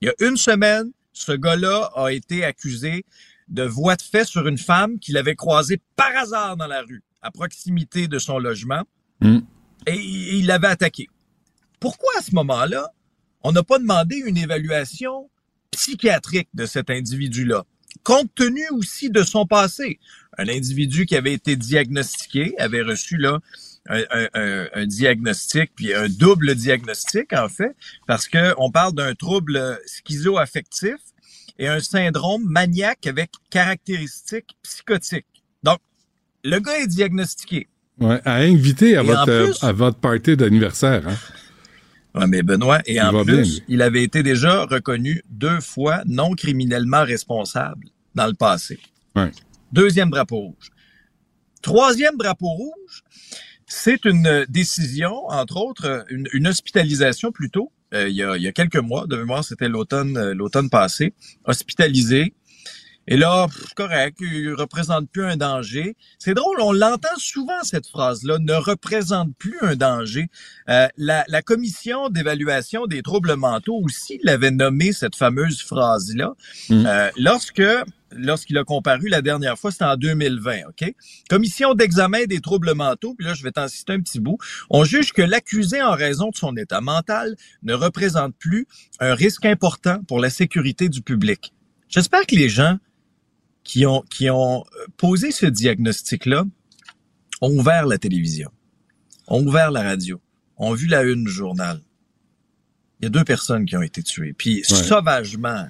Il 0.00 0.06
y 0.06 0.08
a 0.08 0.14
une 0.28 0.36
semaine, 0.36 0.90
ce 1.12 1.32
gars-là 1.32 1.90
a 1.94 2.10
été 2.12 2.44
accusé 2.44 3.04
de 3.48 3.62
voie 3.64 3.96
de 3.96 4.02
fait 4.02 4.24
sur 4.24 4.46
une 4.46 4.58
femme 4.58 4.98
qu'il 4.98 5.16
avait 5.16 5.34
croisée 5.34 5.80
par 5.96 6.16
hasard 6.16 6.56
dans 6.56 6.66
la 6.66 6.82
rue, 6.82 7.02
à 7.20 7.30
proximité 7.30 8.08
de 8.08 8.18
son 8.18 8.38
logement, 8.38 8.82
Hmm. 9.20 9.40
et 9.86 9.94
il 9.96 10.34
il 10.38 10.46
l'avait 10.46 10.68
attaqué. 10.68 11.08
Pourquoi 11.78 12.10
à 12.18 12.22
ce 12.22 12.34
moment-là, 12.34 12.88
on 13.42 13.52
n'a 13.52 13.62
pas 13.62 13.78
demandé 13.78 14.16
une 14.16 14.38
évaluation 14.38 15.28
psychiatrique 15.70 16.48
de 16.54 16.64
cet 16.64 16.88
individu-là, 16.88 17.64
compte 18.02 18.34
tenu 18.34 18.62
aussi 18.70 19.10
de 19.10 19.22
son 19.22 19.46
passé? 19.46 19.98
Un 20.38 20.48
individu 20.48 21.04
qui 21.04 21.16
avait 21.16 21.34
été 21.34 21.56
diagnostiqué, 21.56 22.54
avait 22.58 22.80
reçu 22.82 23.18
là 23.18 23.40
un, 23.88 24.02
un- 24.10 24.28
un- 24.34 24.66
un 24.74 24.86
diagnostic, 24.86 25.72
puis 25.74 25.94
un 25.94 26.08
double 26.08 26.54
diagnostic 26.54 27.32
en 27.32 27.48
fait, 27.48 27.74
parce 28.06 28.28
que 28.28 28.54
on 28.58 28.70
parle 28.70 28.94
d'un 28.94 29.14
trouble 29.14 29.78
schizoaffectif 29.86 30.96
et 31.58 31.68
un 31.68 31.80
syndrome 31.80 32.44
maniaque 32.44 33.06
avec 33.06 33.30
caractéristiques 33.50 34.56
psychotiques. 34.62 35.26
Donc, 35.62 35.78
le 36.44 36.58
gars 36.58 36.78
est 36.78 36.86
diagnostiqué. 36.86 37.68
Ouais, 37.98 38.20
à 38.24 38.36
inviter 38.36 38.96
à 38.96 39.02
votre, 39.02 39.28
euh, 39.30 39.52
à 39.60 39.72
votre 39.72 39.98
party 39.98 40.36
d'anniversaire. 40.36 41.06
Hein? 41.06 41.16
Ouais, 42.14 42.26
mais 42.26 42.42
Benoît, 42.42 42.80
et 42.86 42.94
Il 42.94 43.00
en 43.02 43.24
plus, 43.24 43.56
bien, 43.58 43.64
il 43.68 43.82
avait 43.82 44.02
été 44.02 44.22
déjà 44.22 44.64
reconnu 44.64 45.22
deux 45.28 45.60
fois 45.60 46.02
non 46.06 46.34
criminellement 46.34 47.04
responsable 47.04 47.88
dans 48.14 48.26
le 48.26 48.32
passé. 48.34 48.80
Ouais. 49.14 49.30
Deuxième 49.70 50.10
drapeau 50.10 50.38
rouge. 50.38 50.70
Troisième 51.62 52.16
drapeau 52.16 52.48
rouge, 52.48 53.04
c'est 53.70 54.04
une 54.04 54.46
décision, 54.48 55.28
entre 55.28 55.56
autres, 55.56 56.04
une, 56.10 56.48
hospitalisation 56.48 57.30
plutôt, 57.30 57.70
euh, 57.94 58.08
il, 58.08 58.16
y 58.16 58.22
a, 58.22 58.36
il 58.36 58.42
y 58.42 58.48
a 58.48 58.52
quelques 58.52 58.76
mois, 58.76 59.06
de 59.06 59.16
mémoire, 59.16 59.44
c'était 59.44 59.68
l'automne 59.68 60.16
euh, 60.16 60.34
l'automne 60.34 60.68
passé, 60.68 61.14
hospitalisé. 61.44 62.34
Et 63.08 63.16
là, 63.16 63.46
pff, 63.48 63.74
correct, 63.74 64.18
il 64.20 64.52
représente 64.52 65.10
plus 65.10 65.24
un 65.24 65.36
danger. 65.36 65.96
C'est 66.18 66.34
drôle, 66.34 66.60
on 66.60 66.72
l'entend 66.72 67.08
souvent 67.16 67.62
cette 67.62 67.86
phrase-là, 67.86 68.38
ne 68.38 68.54
représente 68.54 69.34
plus 69.36 69.56
un 69.62 69.74
danger. 69.74 70.28
Euh, 70.68 70.86
la, 70.96 71.24
la 71.28 71.42
commission 71.42 72.08
d'évaluation 72.08 72.86
des 72.86 73.02
troubles 73.02 73.34
mentaux 73.36 73.80
aussi 73.82 74.20
l'avait 74.22 74.50
nommé 74.50 74.92
cette 74.92 75.16
fameuse 75.16 75.62
phrase-là. 75.62 76.34
Mm. 76.68 76.86
Euh, 76.86 77.10
lorsque 77.16 77.62
lorsqu'il 78.12 78.58
a 78.58 78.64
comparu 78.64 79.08
la 79.08 79.22
dernière 79.22 79.58
fois, 79.58 79.70
c'était 79.70 79.84
en 79.84 79.96
2020, 79.96 80.68
OK? 80.68 80.94
Commission 81.28 81.74
d'examen 81.74 82.24
des 82.24 82.40
troubles 82.40 82.74
mentaux, 82.74 83.14
puis 83.14 83.26
là, 83.26 83.34
je 83.34 83.42
vais 83.42 83.52
t'en 83.52 83.68
citer 83.68 83.92
un 83.92 84.00
petit 84.00 84.20
bout. 84.20 84.38
On 84.68 84.84
juge 84.84 85.12
que 85.12 85.22
l'accusé, 85.22 85.82
en 85.82 85.92
raison 85.92 86.30
de 86.30 86.36
son 86.36 86.56
état 86.56 86.80
mental, 86.80 87.36
ne 87.62 87.74
représente 87.74 88.34
plus 88.36 88.66
un 88.98 89.14
risque 89.14 89.46
important 89.46 90.02
pour 90.08 90.20
la 90.20 90.30
sécurité 90.30 90.88
du 90.88 91.02
public. 91.02 91.52
J'espère 91.88 92.26
que 92.26 92.34
les 92.34 92.48
gens 92.48 92.78
qui 93.64 93.86
ont, 93.86 94.02
qui 94.10 94.30
ont 94.30 94.64
euh, 94.64 94.86
posé 94.96 95.30
ce 95.30 95.46
diagnostic-là 95.46 96.44
ont 97.40 97.50
ouvert 97.58 97.86
la 97.86 97.98
télévision, 97.98 98.50
ont 99.28 99.46
ouvert 99.46 99.70
la 99.70 99.82
radio, 99.82 100.20
ont 100.56 100.72
vu 100.74 100.86
la 100.86 101.02
une 101.02 101.24
du 101.24 101.30
journal. 101.30 101.80
Il 103.00 103.04
y 103.04 103.06
a 103.06 103.10
deux 103.10 103.24
personnes 103.24 103.64
qui 103.64 103.76
ont 103.76 103.82
été 103.82 104.02
tuées, 104.02 104.34
puis 104.36 104.56
Ouais. 104.56 104.62
sauvagement 104.76 105.66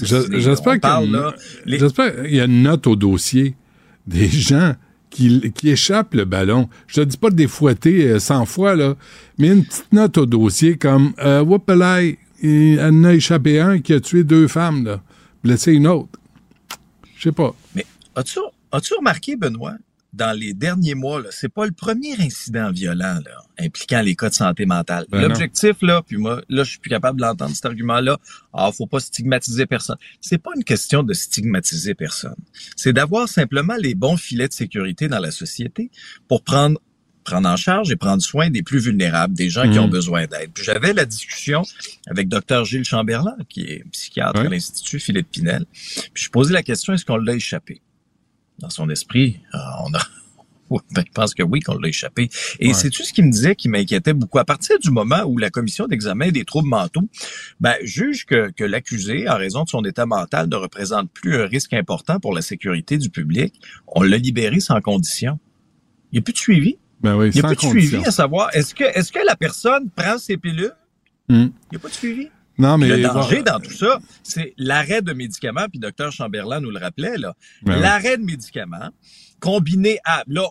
J'espère 0.00 0.80
qu'il 0.80 0.88
y, 0.90 0.92
a 0.92 1.02
une- 1.02 1.12
là, 1.12 1.34
les- 1.66 1.78
j'espère 1.78 2.14
qu'il 2.22 2.34
y 2.34 2.40
a 2.40 2.44
une 2.44 2.62
note 2.62 2.86
au 2.86 2.94
dossier 2.96 3.56
des 4.06 4.28
gens 4.28 4.74
qui, 5.10 5.50
qui 5.52 5.70
échappent 5.70 6.14
le 6.14 6.24
ballon. 6.24 6.68
Je 6.86 7.00
te 7.00 7.06
dis 7.06 7.16
pas 7.16 7.30
de 7.30 7.36
les 7.36 7.48
fouetter 7.48 8.06
euh, 8.08 8.18
100 8.20 8.46
fois, 8.46 8.76
là, 8.76 8.94
mais 9.38 9.48
une 9.48 9.64
petite 9.64 9.92
note 9.92 10.18
au 10.18 10.26
dossier 10.26 10.76
comme 10.78 11.12
euh, 11.18 11.42
Whoopalai, 11.42 12.18
il 12.42 12.80
en 12.80 13.04
a 13.04 13.12
échappé 13.14 13.60
un 13.60 13.80
qui 13.80 13.92
a 13.92 14.00
tué 14.00 14.22
deux 14.24 14.46
femmes, 14.48 14.84
là. 14.84 15.02
Blessé 15.44 15.72
une 15.72 15.88
autre. 15.88 16.18
Je 17.22 17.28
sais 17.28 17.32
pas. 17.32 17.54
Mais 17.76 17.86
as-tu 18.16 18.40
as-tu 18.72 18.94
remarqué, 18.94 19.36
Benoît, 19.36 19.76
dans 20.12 20.36
les 20.36 20.54
derniers 20.54 20.96
mois, 20.96 21.22
là, 21.22 21.28
c'est 21.30 21.48
pas 21.48 21.66
le 21.66 21.72
premier 21.72 22.20
incident 22.20 22.72
violent 22.72 23.20
là, 23.24 23.44
impliquant 23.60 24.02
les 24.02 24.16
cas 24.16 24.28
de 24.28 24.34
santé 24.34 24.66
mentale. 24.66 25.06
Ben. 25.08 25.22
L'objectif, 25.22 25.76
là, 25.82 26.02
puis 26.02 26.16
moi, 26.16 26.42
là, 26.48 26.64
je 26.64 26.70
suis 26.70 26.80
plus 26.80 26.90
capable 26.90 27.20
d'entendre 27.20 27.54
cet 27.54 27.64
argument-là. 27.66 28.18
Ah, 28.52 28.72
faut 28.72 28.88
pas 28.88 28.98
stigmatiser 28.98 29.66
personne. 29.66 29.98
C'est 30.20 30.38
pas 30.38 30.50
une 30.56 30.64
question 30.64 31.04
de 31.04 31.14
stigmatiser 31.14 31.94
personne. 31.94 32.34
C'est 32.74 32.92
d'avoir 32.92 33.28
simplement 33.28 33.76
les 33.78 33.94
bons 33.94 34.16
filets 34.16 34.48
de 34.48 34.52
sécurité 34.52 35.06
dans 35.06 35.20
la 35.20 35.30
société 35.30 35.92
pour 36.26 36.42
prendre 36.42 36.80
prendre 37.22 37.48
en 37.48 37.56
charge 37.56 37.90
et 37.90 37.96
prendre 37.96 38.22
soin 38.22 38.50
des 38.50 38.62
plus 38.62 38.78
vulnérables, 38.78 39.34
des 39.34 39.50
gens 39.50 39.70
qui 39.70 39.78
ont 39.78 39.88
besoin 39.88 40.26
d'aide. 40.26 40.50
Puis 40.52 40.64
j'avais 40.64 40.92
la 40.92 41.04
discussion 41.04 41.62
avec 42.06 42.28
Dr 42.28 42.64
Gilles 42.64 42.84
Chamberlain, 42.84 43.36
qui 43.48 43.62
est 43.62 43.84
psychiatre 43.90 44.40
à 44.40 44.44
l'Institut 44.44 45.00
Philippe 45.00 45.30
Pinel. 45.30 45.64
Puis 46.12 46.24
je 46.24 46.30
posais 46.30 46.52
la 46.52 46.62
question, 46.62 46.92
est-ce 46.92 47.04
qu'on 47.04 47.16
l'a 47.16 47.34
échappé? 47.34 47.80
Dans 48.58 48.70
son 48.70 48.88
esprit, 48.90 49.40
euh, 49.54 49.58
on 49.84 49.94
a... 49.94 50.00
Ben, 50.92 51.04
je 51.06 51.12
pense 51.12 51.34
que 51.34 51.42
oui, 51.42 51.60
qu'on 51.60 51.76
l'a 51.76 51.88
échappé. 51.88 52.30
Et 52.58 52.72
c'est-tu 52.72 53.04
ce 53.04 53.12
qu'il 53.12 53.26
me 53.26 53.30
disait 53.30 53.54
qui 53.54 53.68
m'inquiétait 53.68 54.14
beaucoup? 54.14 54.38
À 54.38 54.46
partir 54.46 54.78
du 54.78 54.90
moment 54.90 55.22
où 55.26 55.36
la 55.36 55.50
commission 55.50 55.86
d'examen 55.86 56.30
des 56.30 56.46
troubles 56.46 56.68
mentaux 56.70 57.10
ben, 57.60 57.74
juge 57.82 58.24
que, 58.24 58.50
que 58.52 58.64
l'accusé, 58.64 59.28
en 59.28 59.36
raison 59.36 59.64
de 59.64 59.68
son 59.68 59.84
état 59.84 60.06
mental, 60.06 60.48
ne 60.48 60.56
représente 60.56 61.10
plus 61.10 61.36
un 61.36 61.44
risque 61.44 61.74
important 61.74 62.20
pour 62.20 62.32
la 62.32 62.40
sécurité 62.40 62.96
du 62.96 63.10
public, 63.10 63.60
on 63.86 64.02
l'a 64.02 64.16
libéré 64.16 64.60
sans 64.60 64.80
condition. 64.80 65.38
Il 66.10 66.16
n'y 66.16 66.18
a 66.20 66.22
plus 66.22 66.32
de 66.32 66.38
suivi. 66.38 66.78
Ben 67.02 67.16
oui, 67.16 67.30
Il 67.34 67.40
n'y 67.40 67.40
a 67.40 67.48
plus 67.48 67.56
de 67.56 67.60
condition. 67.60 67.88
suivi 67.90 68.06
à 68.06 68.10
savoir, 68.10 68.50
est-ce 68.54 68.74
que, 68.74 68.84
est-ce 68.84 69.10
que 69.12 69.24
la 69.24 69.36
personne 69.36 69.90
prend 69.90 70.18
ses 70.18 70.36
pilules? 70.36 70.74
Hmm. 71.28 71.48
Il 71.70 71.72
n'y 71.72 71.76
a 71.76 71.78
pas 71.78 71.88
de 71.88 71.94
suivi? 71.94 72.28
Non, 72.58 72.78
mais. 72.78 72.88
le 72.88 73.02
danger 73.02 73.42
dans 73.42 73.58
tout 73.60 73.72
ça, 73.72 73.98
c'est 74.22 74.54
l'arrêt 74.58 75.02
de 75.02 75.12
médicaments, 75.12 75.66
puis 75.68 75.78
Dr 75.78 76.12
Chamberlain 76.12 76.60
nous 76.60 76.70
le 76.70 76.78
rappelait, 76.78 77.16
là. 77.16 77.34
Ben 77.62 77.74
oui. 77.74 77.80
l'arrêt 77.80 78.18
de 78.18 78.24
médicaments 78.24 78.90
combiné 79.40 79.98
à... 80.04 80.22
Là, 80.28 80.48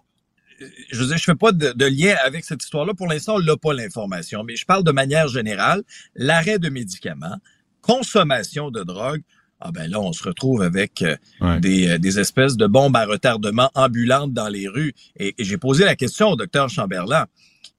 je 0.91 1.03
je 1.03 1.23
fais 1.23 1.35
pas 1.35 1.51
de, 1.53 1.71
de 1.71 1.85
lien 1.85 2.15
avec 2.25 2.43
cette 2.45 2.63
histoire-là. 2.63 2.93
Pour 2.93 3.07
l'instant, 3.07 3.35
on 3.35 3.39
n'a 3.39 3.57
pas 3.57 3.73
l'information, 3.73 4.43
mais 4.43 4.55
je 4.55 4.65
parle 4.65 4.83
de 4.83 4.91
manière 4.91 5.27
générale. 5.27 5.81
L'arrêt 6.15 6.59
de 6.59 6.69
médicaments, 6.69 7.37
consommation 7.81 8.69
de 8.69 8.83
drogue, 8.83 9.21
ah 9.61 9.71
ben 9.71 9.89
là, 9.89 9.99
on 9.99 10.11
se 10.13 10.23
retrouve 10.23 10.61
avec 10.61 11.01
euh, 11.01 11.15
Ouais. 11.39 11.59
des, 11.59 11.87
euh, 11.89 11.97
des 11.97 12.19
espèces 12.19 12.57
de 12.57 12.67
bombes 12.67 12.95
à 12.95 13.05
retardement 13.05 13.69
ambulantes 13.75 14.33
dans 14.33 14.47
les 14.49 14.67
rues. 14.67 14.93
Et, 15.17 15.35
et 15.37 15.43
j'ai 15.43 15.57
posé 15.57 15.85
la 15.85 15.95
question 15.95 16.29
au 16.29 16.35
docteur 16.35 16.67
Chamberlain. 16.69 17.27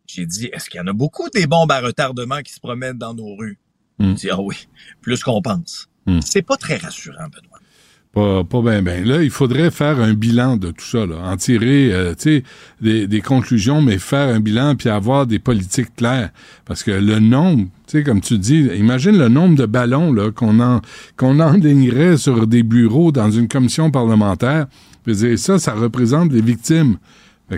J'ai 0.07 0.27
dit, 0.27 0.47
est-ce 0.53 0.69
qu'il 0.71 0.79
y 0.79 0.81
en 0.83 0.87
a 0.87 0.93
beaucoup 0.93 1.29
des 1.31 1.47
bombes 1.47 1.73
à 1.73 1.81
retardement 1.81 2.41
qui 2.43 2.53
se 2.53 2.61
promènent 2.61 2.99
dans 2.99 3.15
nos 3.15 3.35
rues? 3.37 3.59
Hmm. 3.99 4.11
Il 4.11 4.15
dit, 4.15 4.31
ah 4.31 4.41
oui, 4.41 4.69
plus 5.01 5.23
qu'on 5.23 5.43
pense. 5.43 5.89
Hmm. 6.07 6.21
C'est 6.21 6.43
pas 6.43 6.57
très 6.57 6.77
rassurant, 6.77 7.29
Benoît. 7.29 7.52
Pas, 8.13 8.45
pas 8.45 8.61
bien, 8.61 8.83
bien. 8.83 9.05
Là, 9.05 9.23
il 9.23 9.31
faudrait 9.31 9.71
faire 9.71 9.99
un 9.99 10.13
bilan 10.13 10.59
de 10.59 10.71
tout 10.71 10.85
ça, 10.85 11.07
là. 11.07 11.17
En 11.25 11.37
tirer, 11.39 11.95
euh, 11.95 12.15
des, 12.83 13.07
des 13.07 13.21
conclusions, 13.23 13.81
mais 13.81 13.97
faire 13.97 14.35
un 14.35 14.41
bilan 14.41 14.77
puis 14.77 14.91
avoir 14.91 15.27
des 15.27 15.39
politiques 15.39 15.97
claires. 15.97 16.29
Parce 16.67 16.83
que 16.83 16.91
le 16.91 17.21
nombre, 17.21 17.69
comme 18.05 18.21
tu 18.21 18.37
dis, 18.37 18.69
imagine 18.77 19.17
le 19.17 19.29
nombre 19.29 19.57
de 19.57 19.65
ballons, 19.65 20.15
qu'on 20.35 20.61
en, 20.61 20.83
qu'on 21.17 21.39
sur 22.19 22.47
des 22.47 22.63
bureaux 22.63 23.13
dans 23.13 23.31
une 23.31 23.49
commission 23.49 23.91
parlementaire. 23.91 24.67
Ça, 25.37 25.59
ça 25.59 25.73
représente 25.73 26.33
les 26.33 26.43
victimes. 26.43 26.99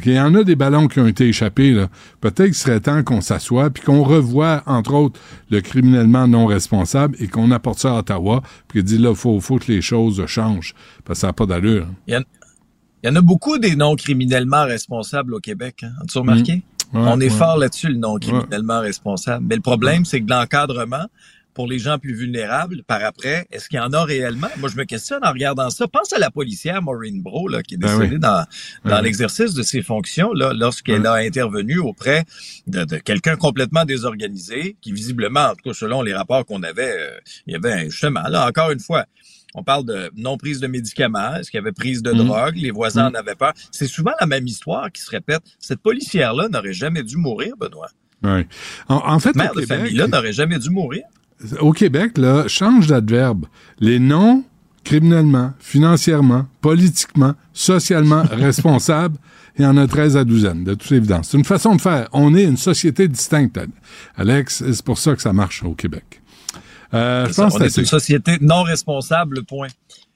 Qu'il 0.02 0.12
y 0.12 0.20
en 0.20 0.34
a 0.34 0.42
des 0.42 0.56
ballons 0.56 0.88
qui 0.88 0.98
ont 0.98 1.06
été 1.06 1.28
échappés. 1.28 1.86
Peut-être 2.20 2.46
qu'il 2.46 2.54
serait 2.54 2.80
temps 2.80 3.04
qu'on 3.04 3.20
s'assoie 3.20 3.70
puis 3.70 3.82
qu'on 3.84 4.02
revoie, 4.02 4.62
entre 4.66 4.94
autres, 4.94 5.20
le 5.50 5.60
criminellement 5.60 6.26
non 6.26 6.46
responsable 6.46 7.16
et 7.20 7.28
qu'on 7.28 7.52
apporte 7.52 7.78
ça 7.78 7.94
à 7.94 7.98
Ottawa 8.00 8.42
puis 8.66 8.80
qu'il 8.80 8.84
dit, 8.84 8.98
là, 8.98 9.14
faut, 9.14 9.40
faut 9.40 9.58
que 9.58 9.70
les 9.70 9.82
choses 9.82 10.24
changent. 10.26 10.74
Parce 11.04 11.18
que 11.18 11.20
ça 11.20 11.26
n'a 11.28 11.32
pas 11.32 11.46
d'allure. 11.46 11.86
Il 12.08 12.14
y, 12.14 12.16
en, 12.16 12.22
il 13.04 13.06
y 13.06 13.10
en 13.10 13.14
a 13.14 13.20
beaucoup 13.20 13.58
des 13.58 13.76
non 13.76 13.94
criminellement 13.94 14.64
responsables 14.64 15.32
au 15.32 15.38
Québec. 15.40 15.84
Hein. 15.84 15.92
As-tu 16.02 16.18
remarqué? 16.18 16.52
Ouais, 16.92 17.00
On 17.00 17.20
est 17.20 17.24
ouais. 17.24 17.30
fort 17.30 17.56
là-dessus, 17.58 17.88
le 17.88 17.96
non 17.96 18.16
criminellement 18.18 18.80
responsable. 18.80 19.46
Mais 19.48 19.54
le 19.54 19.62
problème, 19.62 20.04
c'est 20.04 20.20
que 20.20 20.30
l'encadrement 20.30 21.06
pour 21.54 21.66
les 21.68 21.78
gens 21.78 21.98
plus 21.98 22.14
vulnérables, 22.14 22.82
par 22.84 23.02
après, 23.04 23.46
est-ce 23.52 23.68
qu'il 23.68 23.78
y 23.78 23.80
en 23.80 23.92
a 23.92 24.02
réellement? 24.04 24.48
Moi, 24.58 24.68
je 24.68 24.76
me 24.76 24.84
questionne 24.84 25.20
en 25.24 25.30
regardant 25.30 25.70
ça. 25.70 25.86
Pense 25.88 26.12
à 26.12 26.18
la 26.18 26.30
policière 26.30 26.82
Maureen 26.82 27.22
Bro, 27.22 27.48
là, 27.48 27.62
qui 27.62 27.74
est 27.74 27.78
Ben 27.78 27.88
décédée 27.96 28.14
oui. 28.16 28.20
dans, 28.20 28.44
dans 28.84 28.96
Ouais. 28.96 29.02
l'exercice 29.02 29.54
de 29.54 29.62
ses 29.62 29.82
fonctions, 29.82 30.32
là, 30.32 30.52
lorsqu'elle 30.52 31.06
a 31.06 31.14
intervenu 31.14 31.78
auprès 31.78 32.24
de, 32.66 32.84
de 32.84 32.96
quelqu'un 32.96 33.36
complètement 33.36 33.84
désorganisé, 33.84 34.76
qui 34.80 34.92
visiblement, 34.92 35.46
en 35.50 35.54
tout 35.54 35.70
cas, 35.70 35.74
selon 35.74 36.02
les 36.02 36.14
rapports 36.14 36.44
qu'on 36.44 36.62
avait, 36.62 36.92
euh, 36.98 37.18
il 37.46 37.52
y 37.52 37.56
avait 37.56 37.88
justement, 37.90 38.22
là, 38.28 38.46
encore 38.48 38.70
une 38.70 38.80
fois, 38.80 39.04
on 39.54 39.62
parle 39.62 39.84
de 39.84 40.10
non-prise 40.16 40.58
de 40.58 40.66
médicaments, 40.66 41.36
est-ce 41.36 41.50
qu'il 41.50 41.58
y 41.58 41.62
avait 41.62 41.70
prise 41.70 42.02
de 42.02 42.10
Mhm. 42.10 42.26
drogue, 42.26 42.56
les 42.56 42.72
voisins 42.72 43.08
Mhm. 43.10 43.14
en 43.16 43.18
avaient 43.20 43.36
peur. 43.36 43.52
C'est 43.70 43.86
souvent 43.86 44.10
la 44.20 44.26
même 44.26 44.46
histoire 44.48 44.90
qui 44.90 45.00
se 45.00 45.10
répète. 45.10 45.42
Cette 45.60 45.80
policière-là 45.80 46.48
n'aurait 46.48 46.72
jamais 46.72 47.04
dû 47.04 47.16
mourir, 47.16 47.54
Benoît. 47.56 47.88
Ouais. 48.24 48.48
En, 48.88 48.96
en 48.96 49.18
fait, 49.20 49.36
Mère 49.36 49.54
de 49.54 49.60
famille-là 49.62 50.06
n'aurait 50.08 50.32
jamais 50.32 50.58
dû 50.58 50.70
mourir. 50.70 51.02
Au 51.60 51.72
Québec, 51.72 52.18
là, 52.18 52.48
change 52.48 52.86
d'adverbe. 52.86 53.46
Les 53.80 53.98
noms 53.98 54.44
criminellement, 54.84 55.52
financièrement, 55.60 56.46
politiquement, 56.60 57.34
socialement 57.52 58.22
responsables, 58.30 59.16
il 59.58 59.62
y 59.62 59.66
en 59.66 59.76
a 59.76 59.86
13 59.86 60.16
à 60.16 60.24
douzaine, 60.24 60.64
de 60.64 60.74
toute 60.74 60.90
évidence. 60.92 61.28
C'est 61.30 61.38
une 61.38 61.44
façon 61.44 61.76
de 61.76 61.80
faire. 61.80 62.08
On 62.12 62.34
est 62.34 62.44
une 62.44 62.56
société 62.56 63.08
distincte, 63.08 63.58
Alex, 64.16 64.64
c'est 64.72 64.84
pour 64.84 64.98
ça 64.98 65.14
que 65.14 65.22
ça 65.22 65.32
marche 65.32 65.62
au 65.62 65.74
Québec. 65.74 66.20
Euh, 66.92 67.26
je 67.26 67.32
Ça, 67.32 67.44
pense 67.44 67.54
on 67.54 67.58
que 67.58 67.64
est 67.64 67.70
c'est 67.70 67.80
une 67.80 67.86
société 67.86 68.38
non 68.40 68.62
responsable, 68.62 69.44
point. 69.44 69.68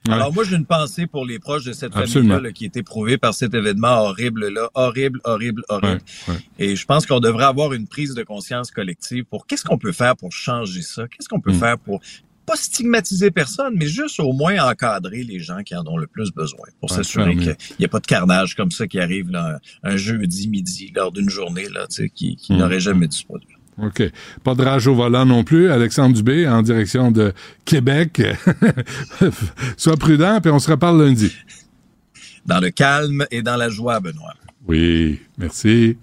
Ouais. 0.07 0.15
Alors 0.15 0.33
moi, 0.33 0.45
j'ai 0.45 0.57
une 0.57 0.65
pensée 0.65 1.07
pour 1.07 1.27
les 1.27 1.39
proches 1.39 1.65
de 1.65 1.73
cette 1.73 1.93
famille-là 1.93 2.41
là, 2.41 2.53
qui 2.53 2.65
est 2.65 2.77
éprouvée 2.77 3.19
par 3.19 3.35
cet 3.35 3.53
événement 3.53 4.03
horrible-là. 4.05 4.71
Horrible, 4.75 5.21
horrible, 5.25 5.63
horrible. 5.69 6.01
Ouais, 6.29 6.35
ouais. 6.35 6.41
Et 6.59 6.77
je 6.77 6.87
pense 6.87 7.05
qu'on 7.05 7.21
devrait 7.21 7.45
avoir 7.45 7.73
une 7.73 7.87
prise 7.87 8.15
de 8.15 8.23
conscience 8.23 8.71
collective 8.71 9.25
pour 9.25 9.47
qu'est-ce 9.47 9.65
qu'on 9.65 9.77
peut 9.79 9.93
faire 9.93 10.17
pour 10.17 10.33
changer 10.33 10.83
ça? 10.83 11.07
Qu'est-ce 11.09 11.29
qu'on 11.29 11.41
peut 11.41 11.53
Mm. 11.53 11.59
faire 11.61 11.79
pour 11.79 12.01
pas 12.47 12.57
stigmatiser 12.57 13.31
personne, 13.31 13.75
mais 13.77 13.87
juste 13.87 14.21
au 14.21 14.33
moins 14.33 14.59
encadrer 14.71 15.23
les 15.23 15.39
gens 15.39 15.63
qui 15.63 15.77
en 15.77 15.87
ont 15.87 15.99
le 15.99 16.07
plus 16.07 16.31
besoin 16.33 16.67
pour 16.81 16.89
s'assurer 16.91 17.37
qu'il 17.37 17.55
n'y 17.79 17.85
a 17.85 17.89
pas 17.89 18.01
de 18.01 18.07
carnage 18.07 18.55
comme 18.55 18.71
ça 18.71 18.87
qui 18.87 18.99
arrive 18.99 19.31
là, 19.31 19.59
un, 19.83 19.91
un 19.93 19.97
jeudi 19.99 20.49
midi 20.49 20.91
lors 20.97 21.13
d'une 21.13 21.29
journée 21.29 21.69
là, 21.69 21.87
tu 21.89 21.97
sais, 21.97 22.09
qui, 22.09 22.37
qui 22.37 22.55
Mm. 22.55 22.57
n'aurait 22.57 22.81
jamais 22.81 23.07
dû 23.09 23.17
se 23.19 23.25
produire. 23.27 23.58
OK. 23.83 24.03
Pas 24.45 24.55
de 24.55 24.63
rage 24.65 24.87
au 24.89 24.95
volant 24.95 25.25
non 25.25 25.45
plus. 25.45 25.71
Alexandre 25.71 26.15
Dubé 26.15 26.49
en 26.49 26.63
direction 26.63 27.11
de 27.11 27.33
Québec. 27.65 28.23
Sois 29.77 29.97
prudent, 29.97 30.41
puis 30.41 30.51
on 30.51 30.59
se 30.59 30.71
reparle 30.71 31.03
lundi. 31.05 31.33
dans 32.47 32.61
le 32.61 32.71
calme 32.71 33.25
et 33.31 33.43
dans 33.43 33.57
la 33.57 33.69
joie, 33.69 34.01
Benoît. 34.01 34.35
Oui, 34.67 35.21
merci. 35.39 35.97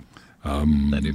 Hum, 0.45 0.89
Salut. 0.91 1.13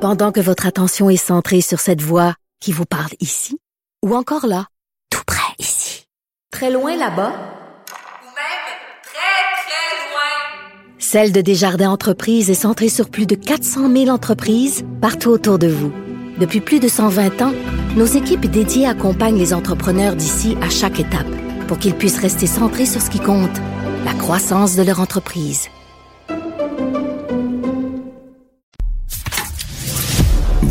Pendant 0.00 0.32
que 0.32 0.40
votre 0.40 0.66
attention 0.66 1.08
est 1.08 1.16
centrée 1.16 1.60
sur 1.62 1.80
cette 1.80 2.02
voix 2.02 2.34
qui 2.60 2.72
vous 2.72 2.84
parle 2.84 3.12
ici, 3.20 3.58
ou 4.04 4.14
encore 4.14 4.46
là, 4.46 4.66
tout 5.10 5.22
près 5.26 5.54
ici, 5.58 6.06
très 6.50 6.70
loin 6.70 6.94
là-bas, 6.96 7.30
Ou 7.30 8.26
même 8.26 8.64
très, 9.02 9.44
très 9.64 9.96
loin. 10.10 10.93
Celle 11.06 11.32
de 11.32 11.42
Desjardins 11.42 11.90
Entreprises 11.90 12.48
est 12.48 12.54
centrée 12.54 12.88
sur 12.88 13.10
plus 13.10 13.26
de 13.26 13.34
400 13.34 13.92
000 13.92 14.08
entreprises 14.08 14.86
partout 15.02 15.28
autour 15.28 15.58
de 15.58 15.68
vous. 15.68 15.92
Depuis 16.40 16.62
plus 16.62 16.80
de 16.80 16.88
120 16.88 17.42
ans, 17.42 17.52
nos 17.94 18.06
équipes 18.06 18.46
dédiées 18.46 18.86
accompagnent 18.86 19.36
les 19.36 19.52
entrepreneurs 19.52 20.16
d'ici 20.16 20.56
à 20.62 20.70
chaque 20.70 20.98
étape 20.98 21.26
pour 21.68 21.78
qu'ils 21.78 21.94
puissent 21.94 22.18
rester 22.18 22.46
centrés 22.46 22.86
sur 22.86 23.02
ce 23.02 23.10
qui 23.10 23.20
compte, 23.20 23.60
la 24.06 24.14
croissance 24.14 24.76
de 24.76 24.82
leur 24.82 24.98
entreprise. 24.98 25.68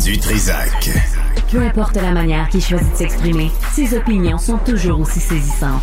Du 0.04 0.18
Trisac. 0.18 0.90
Peu 1.52 1.62
importe 1.62 1.94
la 1.94 2.10
manière 2.10 2.48
qu'il 2.48 2.60
choisit 2.60 2.90
de 2.90 2.96
s'exprimer, 2.96 3.52
ses 3.72 3.96
opinions 3.96 4.38
sont 4.38 4.58
toujours 4.58 4.98
aussi 4.98 5.20
saisissantes. 5.20 5.80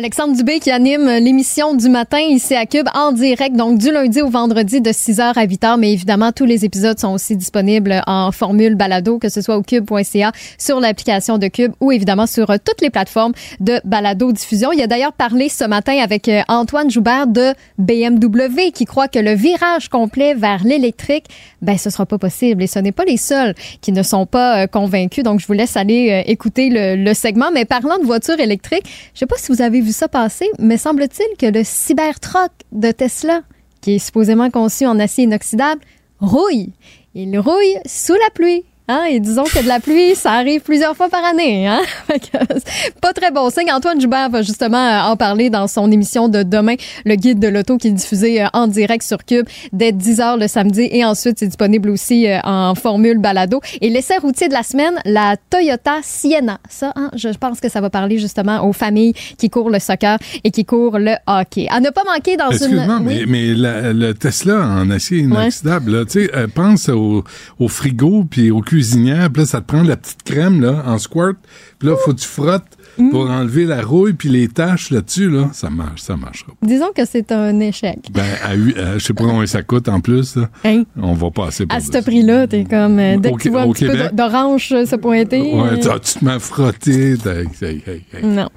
Alexandre 0.00 0.34
Dubé 0.34 0.60
qui 0.60 0.70
anime 0.70 1.10
l'émission 1.18 1.74
du 1.74 1.90
matin 1.90 2.20
ici 2.20 2.54
à 2.54 2.64
Cube 2.64 2.88
en 2.94 3.12
direct, 3.12 3.54
donc 3.54 3.76
du 3.76 3.92
lundi 3.92 4.22
au 4.22 4.30
vendredi 4.30 4.80
de 4.80 4.88
6h 4.88 5.20
à 5.20 5.46
8h. 5.46 5.78
Mais 5.78 5.92
évidemment, 5.92 6.32
tous 6.32 6.46
les 6.46 6.64
épisodes 6.64 6.98
sont 6.98 7.12
aussi 7.12 7.36
disponibles 7.36 8.00
en 8.06 8.32
formule 8.32 8.76
balado, 8.76 9.18
que 9.18 9.28
ce 9.28 9.42
soit 9.42 9.58
au 9.58 9.62
cube.ca, 9.62 10.32
sur 10.56 10.80
l'application 10.80 11.36
de 11.36 11.48
Cube 11.48 11.72
ou 11.82 11.92
évidemment 11.92 12.26
sur 12.26 12.48
euh, 12.48 12.56
toutes 12.64 12.80
les 12.80 12.88
plateformes 12.88 13.34
de 13.60 13.78
balado 13.84 14.32
diffusion. 14.32 14.72
Il 14.72 14.80
a 14.80 14.86
d'ailleurs 14.86 15.12
parlé 15.12 15.50
ce 15.50 15.64
matin 15.64 15.98
avec 16.02 16.28
euh, 16.28 16.40
Antoine 16.48 16.90
Joubert 16.90 17.26
de 17.26 17.52
BMW 17.76 18.70
qui 18.72 18.86
croit 18.86 19.08
que 19.08 19.18
le 19.18 19.34
virage 19.34 19.90
complet 19.90 20.32
vers 20.32 20.64
l'électrique, 20.64 21.26
ben 21.60 21.76
ce 21.76 21.90
sera 21.90 22.06
pas 22.06 22.16
possible. 22.16 22.62
Et 22.62 22.68
ce 22.68 22.78
n'est 22.78 22.92
pas 22.92 23.04
les 23.04 23.18
seuls 23.18 23.54
qui 23.82 23.92
ne 23.92 24.02
sont 24.02 24.24
pas 24.24 24.62
euh, 24.62 24.66
convaincus. 24.66 25.24
Donc 25.24 25.40
je 25.40 25.46
vous 25.46 25.52
laisse 25.52 25.76
aller 25.76 26.24
écouter 26.26 26.70
le, 26.70 26.96
le 26.96 27.12
segment. 27.12 27.50
Mais 27.52 27.66
parlant 27.66 27.98
de 27.98 28.06
voitures 28.06 28.40
électriques, 28.40 28.86
je 29.12 29.18
sais 29.18 29.26
pas 29.26 29.36
si 29.36 29.52
vous 29.52 29.60
avez 29.60 29.82
vu 29.82 29.89
ça 29.92 30.08
passer, 30.08 30.48
mais 30.58 30.76
semble-t-il 30.76 31.36
que 31.36 31.46
le 31.46 31.64
Cybertruck 31.64 32.52
de 32.72 32.90
Tesla, 32.90 33.42
qui 33.80 33.94
est 33.94 33.98
supposément 33.98 34.50
conçu 34.50 34.86
en 34.86 34.98
acier 34.98 35.24
inoxydable, 35.24 35.82
rouille. 36.20 36.72
Il 37.14 37.38
rouille 37.38 37.78
sous 37.86 38.14
la 38.14 38.30
pluie. 38.34 38.64
Hein? 38.90 39.04
Et 39.10 39.20
disons 39.20 39.44
que 39.44 39.62
de 39.62 39.68
la 39.68 39.78
pluie, 39.78 40.14
ça 40.16 40.32
arrive 40.32 40.60
plusieurs 40.62 40.96
fois 40.96 41.08
par 41.08 41.24
année. 41.24 41.68
Hein? 41.68 41.80
Pas 43.00 43.12
très 43.12 43.30
bon 43.30 43.48
signe. 43.50 43.70
Antoine 43.72 44.00
Joubert 44.00 44.30
va 44.30 44.42
justement 44.42 44.78
euh, 44.84 45.12
en 45.12 45.16
parler 45.16 45.50
dans 45.50 45.66
son 45.68 45.90
émission 45.90 46.28
de 46.28 46.42
demain, 46.42 46.74
le 47.04 47.14
guide 47.14 47.38
de 47.38 47.48
l'auto 47.48 47.76
qui 47.78 47.88
est 47.88 47.92
diffusé 47.92 48.42
euh, 48.42 48.46
en 48.52 48.66
direct 48.66 49.02
sur 49.04 49.24
Cube 49.24 49.46
dès 49.72 49.92
10h 49.92 50.38
le 50.40 50.48
samedi. 50.48 50.88
Et 50.90 51.04
ensuite, 51.04 51.38
c'est 51.38 51.46
disponible 51.46 51.90
aussi 51.90 52.26
euh, 52.26 52.38
en 52.44 52.74
formule 52.74 53.18
balado. 53.18 53.60
Et 53.80 53.90
l'essai 53.90 54.16
routier 54.18 54.48
de 54.48 54.54
la 54.54 54.62
semaine, 54.62 54.94
la 55.04 55.36
Toyota 55.50 55.98
Sienna. 56.02 56.58
Ça, 56.68 56.92
hein, 56.96 57.10
je 57.14 57.28
pense 57.30 57.60
que 57.60 57.68
ça 57.68 57.80
va 57.80 57.90
parler 57.90 58.18
justement 58.18 58.66
aux 58.66 58.72
familles 58.72 59.14
qui 59.38 59.50
courent 59.50 59.70
le 59.70 59.78
soccer 59.78 60.18
et 60.44 60.50
qui 60.50 60.64
courent 60.64 60.98
le 60.98 61.14
hockey. 61.26 61.66
À 61.70 61.80
ne 61.80 61.90
pas 61.90 62.02
manquer 62.12 62.36
dans 62.36 62.50
une... 62.50 62.56
Excuse-moi, 62.56 62.98
Oui? 63.04 63.24
mais, 63.26 63.26
mais 63.26 63.54
la- 63.54 63.92
le 63.92 64.14
Tesla 64.14 64.56
en 64.66 64.90
acier 64.90 65.18
inoxydable, 65.18 65.92
là, 65.98 66.04
tu 66.04 66.24
sais, 66.26 66.30
pense 66.54 66.88
au, 66.88 67.24
au 67.58 67.68
frigo 67.68 68.24
puis 68.28 68.50
au 68.50 68.60
cuisinière, 68.80 69.30
puis 69.30 69.42
là, 69.42 69.46
ça 69.46 69.60
te 69.60 69.66
prend 69.66 69.82
de 69.82 69.88
la 69.88 69.96
petite 69.96 70.22
crème, 70.22 70.60
là, 70.62 70.82
en 70.86 70.98
squirt, 70.98 71.36
puis 71.78 71.88
là, 71.88 71.96
faut 72.04 72.12
que 72.12 72.20
tu 72.20 72.26
frottes 72.26 72.64
Mm. 72.98 73.10
pour 73.10 73.30
enlever 73.30 73.66
la 73.66 73.82
rouille 73.82 74.14
puis 74.14 74.28
les 74.28 74.48
taches 74.48 74.90
là-dessus, 74.90 75.30
là. 75.30 75.48
Ça 75.52 75.70
marche, 75.70 76.00
ça 76.02 76.16
marchera. 76.16 76.50
pas. 76.60 76.66
Disons 76.66 76.90
que 76.94 77.04
c'est 77.04 77.30
un 77.30 77.58
échec. 77.60 77.98
Ben, 78.12 78.24
à 78.42 78.50
euh, 78.52 78.98
je 78.98 79.04
sais 79.04 79.14
pas 79.14 79.24
combien 79.24 79.46
ça 79.46 79.62
coûte 79.62 79.88
en 79.88 80.00
plus, 80.00 80.34
là. 80.34 80.50
Hein? 80.64 80.82
On 81.00 81.12
va 81.14 81.30
passer 81.30 81.66
pour 81.66 81.78
À 81.78 81.80
ce 81.80 82.02
prix-là, 82.02 82.48
t'es 82.48 82.64
comme. 82.64 82.98
euh, 82.98 83.16
dès 83.16 83.30
Au 83.30 83.36
que 83.36 83.42
tu 83.42 83.50
vois 83.50 83.62
un 83.62 83.70
petit 83.70 83.86
Québec? 83.86 84.10
peu 84.10 84.16
d'orange 84.16 84.72
euh, 84.72 84.84
se 84.86 84.96
pointer. 84.96 85.54
Ouais, 85.54 85.78
tu, 85.78 85.88
te 85.88 86.24
mets 86.24 86.32
hey, 87.62 87.82
hey, 87.86 88.02
hey. 88.12 88.24
non. 88.26 88.48